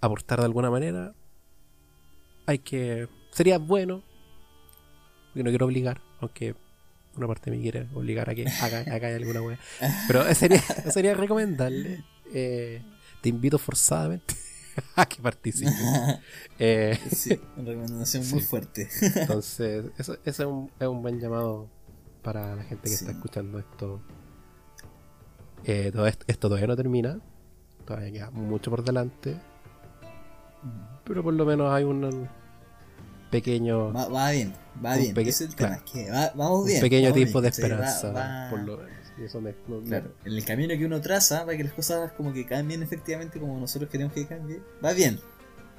aportar 0.00 0.40
de 0.40 0.46
alguna 0.46 0.70
manera, 0.70 1.14
hay 2.46 2.58
que. 2.58 3.08
Sería 3.30 3.58
bueno, 3.58 4.02
porque 5.28 5.44
no 5.44 5.50
quiero 5.50 5.66
obligar, 5.66 6.02
aunque 6.20 6.54
una 7.16 7.26
parte 7.26 7.50
de 7.50 7.56
mí 7.56 7.62
quiere 7.62 7.86
obligar 7.94 8.28
a 8.30 8.34
que 8.34 8.46
haga, 8.46 8.80
haga 8.92 9.14
alguna 9.14 9.40
wea. 9.42 9.58
Pero 10.08 10.34
sería, 10.34 10.60
sería 10.92 11.14
recomendable. 11.14 12.04
eh, 12.34 12.82
te 13.20 13.28
invito 13.28 13.58
forzadamente 13.58 14.34
a 14.96 15.06
que 15.06 15.22
participes. 15.22 15.74
Eh, 16.58 16.98
Sí, 17.10 17.40
una 17.56 17.70
recomendación 17.70 18.28
muy 18.30 18.40
fuerte. 18.40 18.88
entonces, 19.16 19.86
eso, 19.98 20.14
eso 20.24 20.42
es, 20.42 20.48
un, 20.48 20.70
es 20.78 20.86
un 20.86 21.02
buen 21.02 21.18
llamado 21.20 21.68
para 22.22 22.54
la 22.56 22.62
gente 22.62 22.82
que 22.84 22.88
Sí. 22.96 23.04
está 23.04 23.10
escuchando 23.12 23.58
esto. 23.58 24.00
Eh, 25.64 25.90
todo 25.92 26.06
esto, 26.06 26.24
esto 26.28 26.48
todavía 26.48 26.66
no 26.68 26.76
termina. 26.76 27.20
Todavía 27.84 28.12
queda 28.12 28.30
mucho 28.30 28.70
por 28.70 28.84
delante. 28.84 29.36
Pero 31.04 31.22
por 31.22 31.34
lo 31.34 31.44
menos 31.44 31.72
hay 31.72 31.82
un 31.84 32.28
pequeño, 33.30 33.92
Va, 33.92 34.06
va 34.08 34.30
bien, 34.30 34.52
va 34.84 34.94
Un 34.94 35.00
bien. 35.14 35.18
Ese 35.28 35.44
es 35.44 35.50
el 35.50 35.56
claro. 35.56 35.74
tema. 35.76 35.84
que 35.92 36.10
va- 36.10 36.32
vamos 36.36 36.60
un 36.60 36.66
bien. 36.66 36.80
pequeño 36.80 37.04
vamos 37.08 37.16
tiempo 37.16 37.40
de 37.40 37.48
esperanza. 37.48 38.48
Por 38.50 38.60
lo 38.60 38.76
menos. 38.78 38.92
Y 39.18 39.24
eso 39.24 39.40
me, 39.40 39.54
me- 39.68 39.82
Claro, 39.88 40.12
en 40.24 40.32
el 40.32 40.44
camino 40.44 40.76
que 40.76 40.84
uno 40.86 41.00
traza 41.00 41.44
para 41.44 41.56
que 41.56 41.64
las 41.64 41.72
cosas 41.74 42.12
como 42.12 42.32
que 42.32 42.46
cambien 42.46 42.82
efectivamente 42.82 43.38
como 43.38 43.58
nosotros 43.60 43.90
queremos 43.90 44.12
que 44.14 44.26
cambien, 44.26 44.62
va 44.84 44.92
bien. 44.92 45.20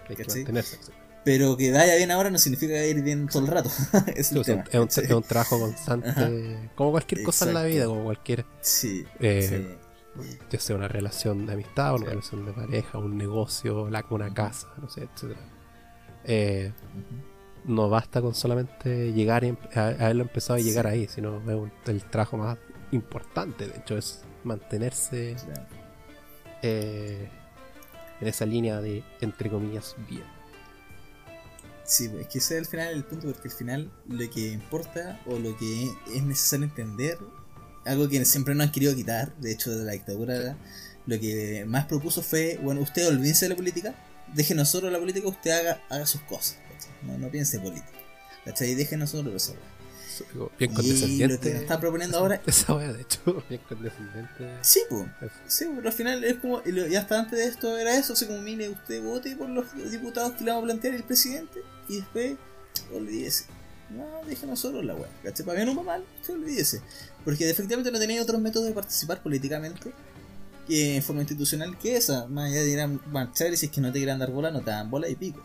hay 0.10 0.16
que 0.16 0.24
mantenerse. 0.26 0.78
sí. 0.82 0.92
Pero 1.26 1.56
que 1.56 1.72
vaya 1.72 1.96
bien 1.96 2.12
ahora 2.12 2.30
no 2.30 2.38
significa 2.38 2.74
que 2.74 2.80
vaya 2.82 2.86
a 2.86 2.98
ir 2.98 3.02
bien 3.02 3.28
todo 3.28 3.44
el 3.46 3.48
rato. 3.52 3.70
es 4.16 4.32
el 4.34 4.44
tema. 4.44 4.64
un, 4.74 4.88
es 4.90 4.98
un 5.10 5.24
trabajo 5.24 5.58
constante, 5.60 6.70
como 6.76 6.92
cualquier 6.92 7.24
cosa 7.24 7.48
en 7.48 7.54
la 7.54 7.64
vida, 7.64 7.86
como 7.86 8.04
cualquier, 8.04 8.46
Sí, 8.60 9.06
eh, 9.22 9.78
sí. 10.20 10.38
ya 10.52 10.60
sea 10.60 10.76
una 10.76 10.90
relación 10.90 11.46
de 11.46 11.54
amistad, 11.54 11.96
una 11.96 12.08
relación 12.08 12.46
de 12.46 12.52
pareja, 12.52 12.98
un 12.98 13.18
negocio, 13.18 13.90
la, 13.90 14.06
una 14.10 14.34
casa, 14.34 14.68
no 14.82 14.90
sé, 14.90 15.04
etcétera. 15.14 15.40
Eh, 16.26 16.72
no 17.66 17.90
basta 17.90 18.22
con 18.22 18.36
solamente 18.36 19.14
llegar 19.14 19.46
y 19.46 19.48
em- 19.50 19.58
a, 19.76 19.80
a 19.80 19.90
haberlo 19.92 20.24
empezado 20.24 20.60
y 20.60 20.64
llegar 20.64 20.88
ahí, 20.88 21.08
sino 21.08 21.38
es 21.38 21.56
un- 21.56 21.72
el 21.88 22.04
trabajo 22.04 22.36
más 22.36 22.58
importante, 22.94 23.68
de 23.68 23.78
hecho, 23.78 23.98
es 23.98 24.22
mantenerse 24.44 25.36
eh, 26.62 27.30
en 28.22 28.28
esa 28.28 28.46
línea 28.46 28.82
de, 28.82 29.04
entre 29.22 29.50
comillas, 29.50 29.96
bien. 30.10 30.24
Sí, 31.86 32.10
es 32.20 32.28
que 32.28 32.38
ese 32.38 32.56
es 32.56 32.60
al 32.62 32.66
final 32.66 32.94
el 32.94 33.04
punto, 33.04 33.28
porque 33.32 33.50
al 33.50 33.54
final 33.54 33.92
lo 34.08 34.30
que 34.30 34.52
importa 34.52 35.20
o 35.26 35.38
lo 35.38 35.58
que 35.58 35.92
es 36.16 36.24
necesario 36.24 36.66
entender, 36.66 37.18
algo 37.86 38.08
que 38.08 38.24
siempre 38.24 38.56
nos 38.56 38.68
han 38.68 38.72
querido 38.72 38.96
quitar, 38.96 39.36
de 39.38 39.52
hecho 39.52 39.76
de 39.76 39.84
la 39.84 39.92
dictadura, 39.92 40.58
lo 41.06 41.20
que 41.20 41.66
más 41.68 41.86
propuso 41.86 42.24
fue, 42.24 42.58
bueno, 42.64 42.80
usted 42.82 43.06
olvídense 43.08 43.46
de 43.46 43.50
la 43.50 43.56
política, 43.58 43.96
déjenos 44.34 44.70
solo 44.70 44.90
la 44.90 45.00
política, 45.00 45.28
usted 45.28 45.52
haga, 45.52 45.82
haga 45.90 46.06
sus 46.06 46.22
cosas, 46.22 46.58
¿cachai? 46.72 46.92
no, 47.04 47.18
no 47.18 47.30
piense 47.30 47.60
política, 47.60 48.00
¿cachai? 48.46 48.76
Déjenos 48.76 49.10
solo 49.10 49.32
Bien 50.60 50.72
Y 50.72 50.74
lo 50.74 50.76
condescendiente. 50.76 51.40
que 51.40 51.54
nos 51.54 51.62
están 51.64 51.80
proponiendo 51.80 52.18
ahora, 52.18 52.42
Esa 52.48 52.74
wea, 52.76 52.92
de 52.94 53.02
hecho, 53.02 53.44
bien 53.50 53.62
condescendiente. 53.68 54.58
sí, 54.62 54.82
pues. 54.90 55.08
Sí, 55.48 55.66
pero 55.76 55.88
al 55.88 55.94
final 55.94 56.24
es 56.24 56.36
como, 56.38 56.62
y 56.66 56.80
y 56.92 56.96
hasta 56.96 57.20
antes 57.20 57.40
de 57.40 57.46
esto 57.46 57.78
era 57.78 57.98
eso, 57.98 58.14
así 58.14 58.26
como, 58.26 58.42
mire, 58.42 58.70
usted 58.70 59.02
vote 59.04 59.36
por 59.36 59.50
los 59.50 59.66
diputados 59.92 60.34
que 60.34 60.44
le 60.44 60.52
vamos 60.52 60.64
a 60.64 60.68
plantear 60.68 60.94
el 60.96 61.04
presidente 61.04 61.62
y 61.88 61.98
después 61.98 62.36
olvídese. 62.94 63.46
No, 63.90 64.06
déjenos 64.28 64.60
solo 64.60 64.82
la 64.82 64.96
weá, 64.96 65.10
¿cachai? 65.24 65.46
Para 65.46 65.58
bien 65.58 65.70
o 65.70 65.76
para 65.76 65.98
mal, 66.00 66.06
usted 66.20 66.34
olvídese. 66.34 66.82
Porque 67.24 67.50
efectivamente 67.50 67.92
no 67.92 68.00
tenía 68.00 68.22
otros 68.22 68.42
métodos 68.42 68.68
de 68.68 68.74
participar 68.74 69.22
políticamente 69.22 69.94
que 70.68 70.96
en 70.96 71.04
forma 71.04 71.22
institucional 71.22 71.78
que 71.78 71.98
esa. 71.98 72.26
Más 72.28 72.50
allá 72.52 72.62
de 72.64 72.70
ir 72.72 72.80
a 72.80 72.88
marchar 72.88 73.54
y 73.54 73.58
si 73.58 73.68
es 73.68 73.72
que 73.72 73.82
no 73.82 73.92
te 73.92 74.00
quieran 74.00 74.18
dar 74.20 74.32
bola, 74.32 74.50
no 74.50 74.62
te 74.62 74.72
dan 74.72 74.90
bola 74.90 75.08
y 75.10 75.16
pico. 75.16 75.44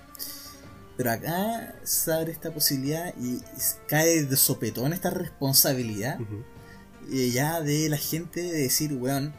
Pero 0.98 1.12
acá 1.12 1.74
se 1.84 2.12
abre 2.12 2.32
esta 2.32 2.52
posibilidad 2.52 3.14
y 3.16 3.38
cae 3.86 4.24
de 4.24 4.36
sopetón 4.36 4.92
esta 4.92 5.10
responsabilidad 5.10 6.18
eh, 7.10 7.30
ya 7.30 7.60
de 7.62 7.88
la 7.88 7.96
gente 7.96 8.42
de 8.42 8.62
decir, 8.62 8.92
weón, 8.92 9.32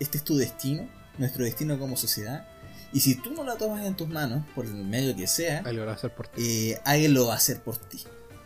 este 0.00 0.18
es 0.18 0.24
tu 0.24 0.36
destino, 0.36 0.88
nuestro 1.18 1.44
destino 1.44 1.78
como 1.78 1.96
sociedad, 1.96 2.48
y 2.94 3.00
si 3.00 3.14
tú 3.14 3.32
no 3.32 3.44
la 3.44 3.56
tomas 3.56 3.86
en 3.86 3.94
tus 3.94 4.08
manos, 4.08 4.44
por 4.54 4.66
el 4.66 4.74
medio 4.74 5.14
que 5.14 5.26
sea, 5.26 5.58
Alguien 5.58 5.76
lo 5.80 5.86
va 5.86 5.92
a 5.92 5.96
hacer 5.96 6.14
por 6.14 6.28
ti. 6.28 6.42
eh, 6.42 6.80
alguien 6.84 7.14
lo 7.14 7.26
va 7.26 7.34
a 7.34 7.36
hacer 7.36 7.62
por 7.62 7.76
ti. 7.76 8.02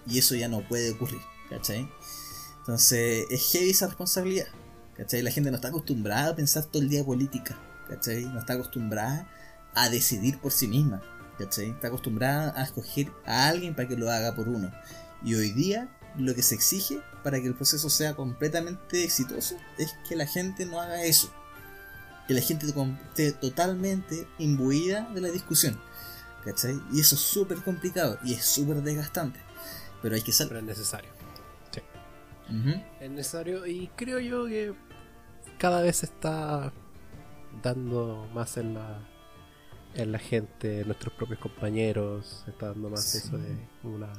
Y 0.06 0.18
eso 0.18 0.34
ya 0.34 0.48
no 0.48 0.60
puede 0.68 0.90
ocurrir, 0.92 1.20
¿cachai? 1.48 1.88
Entonces, 2.58 3.26
es 3.30 3.52
heavy 3.52 3.70
esa 3.70 3.86
responsabilidad, 3.86 4.46
¿cachai? 4.96 5.22
La 5.22 5.30
gente 5.30 5.50
no 5.50 5.56
está 5.56 5.68
acostumbrada 5.68 6.30
a 6.30 6.36
pensar 6.36 6.64
todo 6.64 6.82
el 6.82 6.88
día 6.88 7.04
política, 7.04 7.56
¿cachai? 7.88 8.24
No 8.24 8.40
está 8.40 8.54
acostumbrada 8.54 9.28
a 9.74 9.88
decidir 9.88 10.38
por 10.38 10.52
sí 10.52 10.68
misma, 10.68 11.02
¿cachai? 11.38 11.70
Está 11.70 11.88
acostumbrada 11.88 12.52
a 12.56 12.64
escoger 12.64 13.12
a 13.24 13.48
alguien 13.48 13.74
para 13.74 13.88
que 13.88 13.96
lo 13.96 14.10
haga 14.10 14.34
por 14.34 14.48
uno. 14.48 14.72
Y 15.22 15.34
hoy 15.34 15.50
día 15.52 15.88
lo 16.16 16.34
que 16.34 16.42
se 16.42 16.54
exige 16.54 17.00
para 17.22 17.40
que 17.40 17.46
el 17.46 17.54
proceso 17.54 17.90
sea 17.90 18.14
completamente 18.14 19.04
exitoso 19.04 19.56
es 19.78 19.94
que 20.08 20.16
la 20.16 20.26
gente 20.26 20.66
no 20.66 20.80
haga 20.80 21.04
eso. 21.04 21.30
Que 22.26 22.34
la 22.34 22.40
gente 22.40 22.66
esté 22.66 23.32
totalmente 23.32 24.26
imbuida 24.38 25.08
de 25.14 25.20
la 25.20 25.28
discusión. 25.28 25.80
¿Cachai? 26.44 26.80
Y 26.92 27.00
eso 27.00 27.16
es 27.16 27.20
súper 27.20 27.58
complicado 27.58 28.18
y 28.24 28.34
es 28.34 28.44
súper 28.44 28.82
desgastante. 28.82 29.40
Pero 30.02 30.14
hay 30.14 30.22
que 30.22 30.32
ser. 30.32 30.48
Pero 30.48 30.60
es 30.60 30.66
necesario. 30.66 31.10
Sí. 31.72 31.82
Es 33.00 33.10
necesario 33.10 33.66
y 33.66 33.88
creo 33.96 34.20
yo 34.20 34.46
que 34.46 34.74
cada 35.58 35.82
vez 35.82 35.98
se 35.98 36.06
está 36.06 36.72
dando 37.62 38.28
más 38.32 38.56
en 38.56 38.74
la 38.74 39.08
en 39.96 40.12
la 40.12 40.18
gente, 40.18 40.80
en 40.80 40.86
nuestros 40.86 41.12
propios 41.14 41.38
compañeros, 41.40 42.42
se 42.44 42.50
está 42.50 42.66
dando 42.68 42.90
más 42.90 43.04
Sí. 43.04 43.18
eso 43.18 43.38
de 43.38 43.56
una 43.84 44.12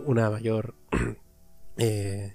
una 0.00 0.30
mayor 0.30 0.74
eh, 1.76 2.34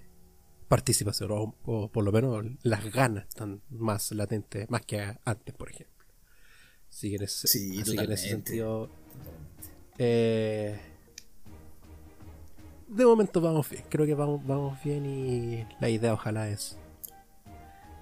participación 0.67 1.31
o, 1.31 1.55
o 1.65 1.89
por 1.91 2.03
lo 2.03 2.11
menos 2.11 2.43
las 2.63 2.91
ganas 2.91 3.25
están 3.29 3.61
más 3.69 4.11
latentes 4.11 4.69
más 4.69 4.81
que 4.85 4.99
antes 5.23 5.55
por 5.55 5.69
ejemplo 5.69 6.05
así 6.89 7.09
que 7.11 7.15
en 7.15 7.23
ese, 7.23 7.47
Sí, 7.47 7.79
así 7.81 7.95
que 7.95 8.03
en 8.03 8.11
ese 8.11 8.23
totalmente. 8.23 8.27
sentido 8.51 8.89
eh, 9.97 10.77
de 12.89 13.05
momento 13.05 13.39
vamos 13.39 13.69
bien 13.69 13.83
creo 13.89 14.05
que 14.05 14.13
vamos, 14.15 14.45
vamos 14.45 14.77
bien 14.83 15.05
y 15.05 15.65
la 15.79 15.89
idea 15.89 16.13
ojalá 16.13 16.49
es 16.49 16.77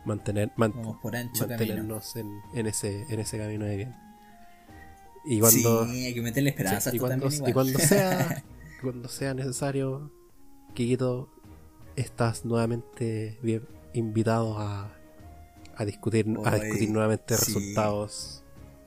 mantener 0.05 0.51
man- 0.55 0.73
por 1.01 1.15
ancho 1.15 1.47
mantenernos 1.47 2.15
en, 2.15 2.41
en 2.53 2.67
ese 2.67 3.05
en 3.09 3.19
ese 3.19 3.37
camino 3.37 3.65
de 3.65 3.77
bien. 3.77 3.95
Y 5.25 5.39
cuando 5.39 5.85
Sí, 5.87 6.05
hay 6.05 6.13
que 6.15 6.21
meterle 6.21 6.49
esperanza 6.49 6.89
Sí, 6.89 6.97
y, 6.97 6.99
cuando, 6.99 7.27
y 7.47 7.53
cuando 7.53 7.79
sea 7.79 8.43
cuando 8.81 9.07
sea 9.09 9.33
necesario 9.33 10.11
Kikito 10.73 11.29
estás 11.95 12.45
nuevamente 12.45 13.37
bien 13.43 13.67
invitado 13.93 14.57
a, 14.57 14.91
a 15.75 15.85
discutir 15.85 16.25
a 16.45 16.55
discutir 16.55 16.89
nuevamente 16.89 17.35
sí. 17.35 17.45
resultados 17.45 18.40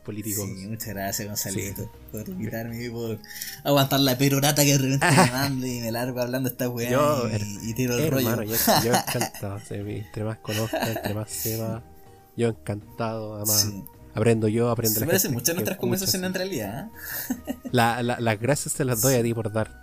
políticos 0.05 0.47
Sí, 0.47 0.67
muchas 0.69 0.89
gracias 0.89 1.27
Gonzalito 1.29 1.83
Sí. 1.83 1.89
por 2.13 2.29
invitarme 2.29 2.85
y 2.85 2.91
por 2.91 3.19
aguantar 3.65 4.01
la 4.01 4.17
perorata 4.19 4.63
que 4.65 4.73
de 4.73 4.79
repente 4.79 5.07
me 5.11 5.31
mando 5.33 5.67
y 5.67 5.81
me 5.81 5.91
largo 5.91 6.21
hablando 6.21 6.49
esta 6.49 6.69
weá 6.69 6.91
Yo, 6.91 7.29
y, 7.63 7.75
tiro 7.75 7.97
el 7.99 8.05
hermano 8.05 8.37
rollo. 8.37 8.55
yo, 8.55 8.73
yo 8.85 8.93
encantado 9.07 9.61
entre 9.71 10.25
más 10.25 10.39
conozca 10.39 10.89
entre 10.91 11.15
más 11.15 11.31
sepa 11.31 11.83
yo 12.37 12.49
encantado 12.49 13.37
además 13.37 13.63
Sí. 13.71 13.85
aprendo 14.15 14.47
yo 14.49 14.71
aprendo 14.71 15.01
Se 15.01 15.07
parecen 15.07 15.33
mucho 15.33 15.53
a 15.53 15.55
nuestras 15.55 15.79
conversaciones 15.79 16.29
en 16.29 16.35
realidad. 16.35 16.89
¿eh? 17.47 17.55
La- 17.73 18.03
la- 18.03 18.21
las 18.21 18.39
gracias 18.41 18.75
se 18.75 18.85
las 18.85 19.01
doy 19.01 19.15
a 19.17 19.23
ti 19.23 19.33
por 19.35 19.53
dar 19.53 19.83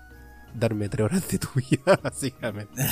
darme 0.53 0.89
tres 0.89 1.05
horas 1.05 1.27
de 1.29 1.39
tu 1.39 1.47
vida 1.55 1.97
básicamente 2.03 2.83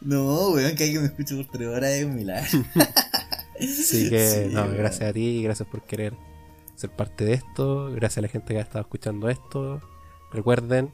no, 0.00 0.50
weón, 0.50 0.74
que 0.76 0.84
alguien 0.84 1.02
me 1.02 1.08
escuche 1.08 1.34
por 1.36 1.46
tres 1.50 1.68
horas 1.68 1.90
es 1.92 2.04
un 2.04 2.14
milagro. 2.14 2.64
Así 3.62 4.10
que, 4.10 4.28
Sí, 4.48 4.54
no, 4.54 4.68
gracias 4.68 5.10
a 5.10 5.12
ti, 5.12 5.42
gracias 5.42 5.68
por 5.68 5.82
querer 5.82 6.14
ser 6.74 6.90
parte 6.90 7.24
de 7.24 7.34
esto, 7.34 7.90
gracias 7.92 8.18
a 8.18 8.22
la 8.22 8.28
gente 8.28 8.54
que 8.54 8.58
ha 8.58 8.62
estado 8.62 8.80
escuchando 8.80 9.28
esto. 9.28 9.80
Recuerden 10.32 10.90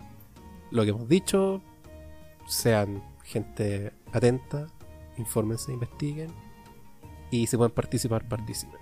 lo 0.71 0.85
que 0.85 0.91
hemos 0.91 1.09
dicho, 1.09 1.63
sean 2.47 3.03
gente 3.25 3.93
atenta, 4.13 4.67
infórmense, 5.17 5.73
investiguen 5.73 6.31
y 7.31 7.47
si 7.47 7.57
pueden 7.57 7.73
participar, 7.73 8.27
participen. 8.29 8.81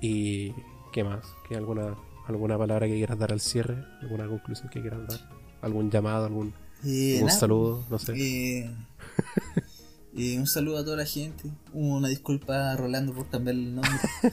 ¿Y 0.00 0.52
qué 0.92 1.04
más? 1.04 1.26
¿Qué 1.48 1.56
alguna, 1.56 1.96
alguna 2.26 2.58
palabra 2.58 2.86
que 2.86 2.94
quieras 2.94 3.18
dar 3.18 3.32
al 3.32 3.40
cierre? 3.40 3.76
¿Alguna 4.02 4.26
conclusión 4.28 4.68
que 4.68 4.80
quieras 4.80 5.06
dar? 5.08 5.20
¿Algún 5.62 5.90
llamado? 5.90 6.26
¿Algún, 6.26 6.52
Eh, 6.84 7.16
algún 7.16 7.30
saludo? 7.30 7.84
No 7.90 7.98
sé. 7.98 8.12
Eh, 8.16 8.70
eh, 10.16 10.38
un 10.38 10.46
saludo 10.46 10.78
a 10.78 10.84
toda 10.84 10.96
la 10.96 11.06
gente. 11.06 11.50
Una 11.72 12.08
disculpa 12.08 12.72
a 12.72 12.76
Rolando 12.76 13.12
por 13.12 13.28
cambiar 13.28 13.56
el 13.56 13.74
nombre. 13.74 13.92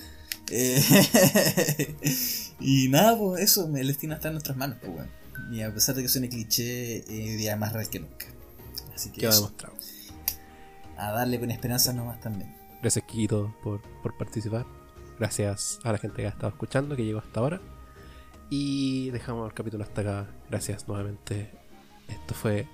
Eh, 0.52 0.80
y 2.60 2.88
nada, 2.90 3.18
pues 3.18 3.42
eso, 3.42 3.68
el 3.76 3.88
destino 3.88 4.14
está 4.14 4.28
en 4.28 4.36
nuestras 4.36 4.56
manos, 4.56 4.78
pues 4.80 4.96
weón. 4.96 5.10
Y 5.52 5.62
a 5.62 5.74
pesar 5.74 5.96
de 5.96 6.04
que 6.04 6.08
suene 6.08 6.30
cliché, 6.30 6.98
eh, 6.98 7.36
día 7.36 7.56
más 7.56 7.74
real 7.74 7.90
que 7.90 8.00
nunca. 8.00 8.28
Así 8.94 9.10
que 9.10 9.26
eso, 9.26 9.38
demostrado. 9.38 9.76
a 10.98 11.12
darle 11.14 11.40
con 11.40 11.50
esperanza 11.50 11.94
nomás 11.94 12.20
también. 12.20 12.56
Gracias, 12.80 13.04
Kikito, 13.06 13.56
por, 13.64 13.82
por 14.04 14.16
participar. 14.18 14.68
Gracias 15.18 15.80
a 15.84 15.92
la 15.92 15.98
gente 15.98 16.18
que 16.18 16.28
ha 16.28 16.30
estado 16.30 16.50
escuchando, 16.50 16.96
que 16.96 17.04
llegó 17.04 17.18
hasta 17.18 17.40
ahora. 17.40 17.60
Y 18.52 19.10
dejamos 19.10 19.50
el 19.50 19.56
capítulo 19.56 19.84
hasta 19.84 20.02
acá. 20.02 20.28
Gracias 20.50 20.88
nuevamente. 20.88 21.50
Esto 22.08 22.36
fue 22.36 22.68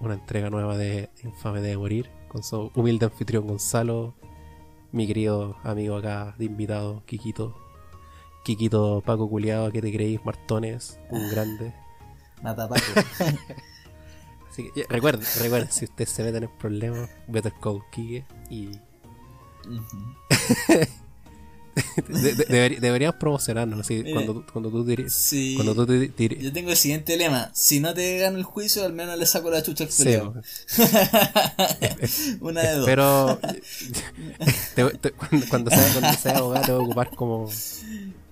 una 0.00 0.14
entrega 0.14 0.50
nueva 0.50 0.76
de 0.76 1.10
Infame 1.24 1.60
de 1.60 1.76
Morir 1.76 2.10
con 2.28 2.42
su 2.42 2.70
humilde 2.74 3.06
anfitrión 3.06 3.46
Gonzalo, 3.46 4.14
mi 4.92 5.06
querido 5.06 5.56
amigo 5.62 5.96
acá 5.96 6.34
de 6.38 6.44
invitado, 6.44 7.02
Kikito. 7.06 7.56
Kikito 8.44 9.02
Paco 9.04 9.28
Culeado, 9.28 9.72
que 9.72 9.82
te 9.82 9.92
creéis, 9.92 10.24
Martones, 10.24 11.00
un 11.10 11.28
grande. 11.30 11.74
Mata 12.42 12.68
Paco. 12.68 12.82
Así 14.50 14.70
que 14.70 14.86
recuerden, 14.88 15.26
recuerden, 15.40 15.70
si 15.70 15.84
ustedes 15.84 16.10
se 16.10 16.22
meten 16.22 16.44
en 16.44 16.50
problemas, 16.58 17.10
Better 17.26 17.52
Call 17.60 17.82
Kike 17.90 18.24
y. 18.50 18.70
De- 22.08 22.34
de- 22.34 22.46
deberi- 22.48 22.78
deberíamos 22.80 23.16
promocionarnos 23.16 23.80
así, 23.80 23.96
Mire, 23.96 24.12
cuando, 24.12 24.32
tú- 24.34 24.44
cuando 24.50 24.70
tú 24.70 24.84
diri- 24.86 25.10
Sí. 25.10 25.54
cuando 25.56 25.74
tú 25.74 25.84
Yo 25.92 26.52
tengo 26.52 26.70
el 26.70 26.76
siguiente 26.76 27.16
lema. 27.18 27.50
Si 27.54 27.80
no 27.80 27.92
te 27.92 28.18
gano 28.18 28.38
el 28.38 28.44
juicio, 28.44 28.82
al 28.84 28.94
menos 28.94 29.18
le 29.18 29.26
saco 29.26 29.50
la 29.50 29.62
chucha 29.62 29.84
al 29.84 29.90
Sí, 29.92 30.04
Una 32.40 32.62
de 32.62 32.74
dos. 32.76 32.86
pero 32.86 33.38
te- 34.74 34.84
te- 34.98 35.10
cuando, 35.12 35.46
cuando 35.48 35.70
sea, 35.70 35.92
cuando 35.92 36.12
sea 36.18 36.38
abogado 36.38 36.64
te 36.64 36.72
voy 36.72 36.80
a 36.80 36.84
ocupar 36.84 37.10
como 37.14 37.50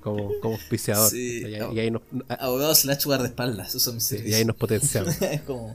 como, 0.01 0.31
como 0.41 0.55
auspiciador 0.55 1.11
Sí. 1.11 1.43
y, 1.47 1.55
ahí- 1.55 1.75
y 1.75 1.79
ahí 1.81 1.91
nos, 1.91 2.03
ah, 2.29 2.35
Abogado 2.41 2.75
slash 2.75 3.05
guardaespaldas. 3.05 3.69
Esos 3.69 3.83
son 3.83 3.95
mis 3.97 4.05
sí, 4.05 4.19
y 4.25 4.35
ahí 4.35 4.45
nos 4.45 4.57
potenciamos 4.57 5.17
es 5.23 5.41
como. 5.43 5.73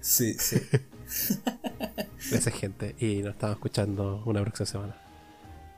Sí, 0.00 0.34
sí. 0.38 0.56
gracias 2.30 2.54
gente 2.54 2.94
y 2.98 3.16
nos 3.22 3.34
estamos 3.34 3.56
escuchando 3.56 4.22
una 4.26 4.40
próxima 4.42 4.66
semana 4.66 4.96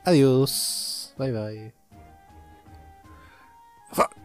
Adiós. 0.05 1.13
Bye 1.17 1.31
bye. 1.31 1.73
Fuck. 3.91 4.15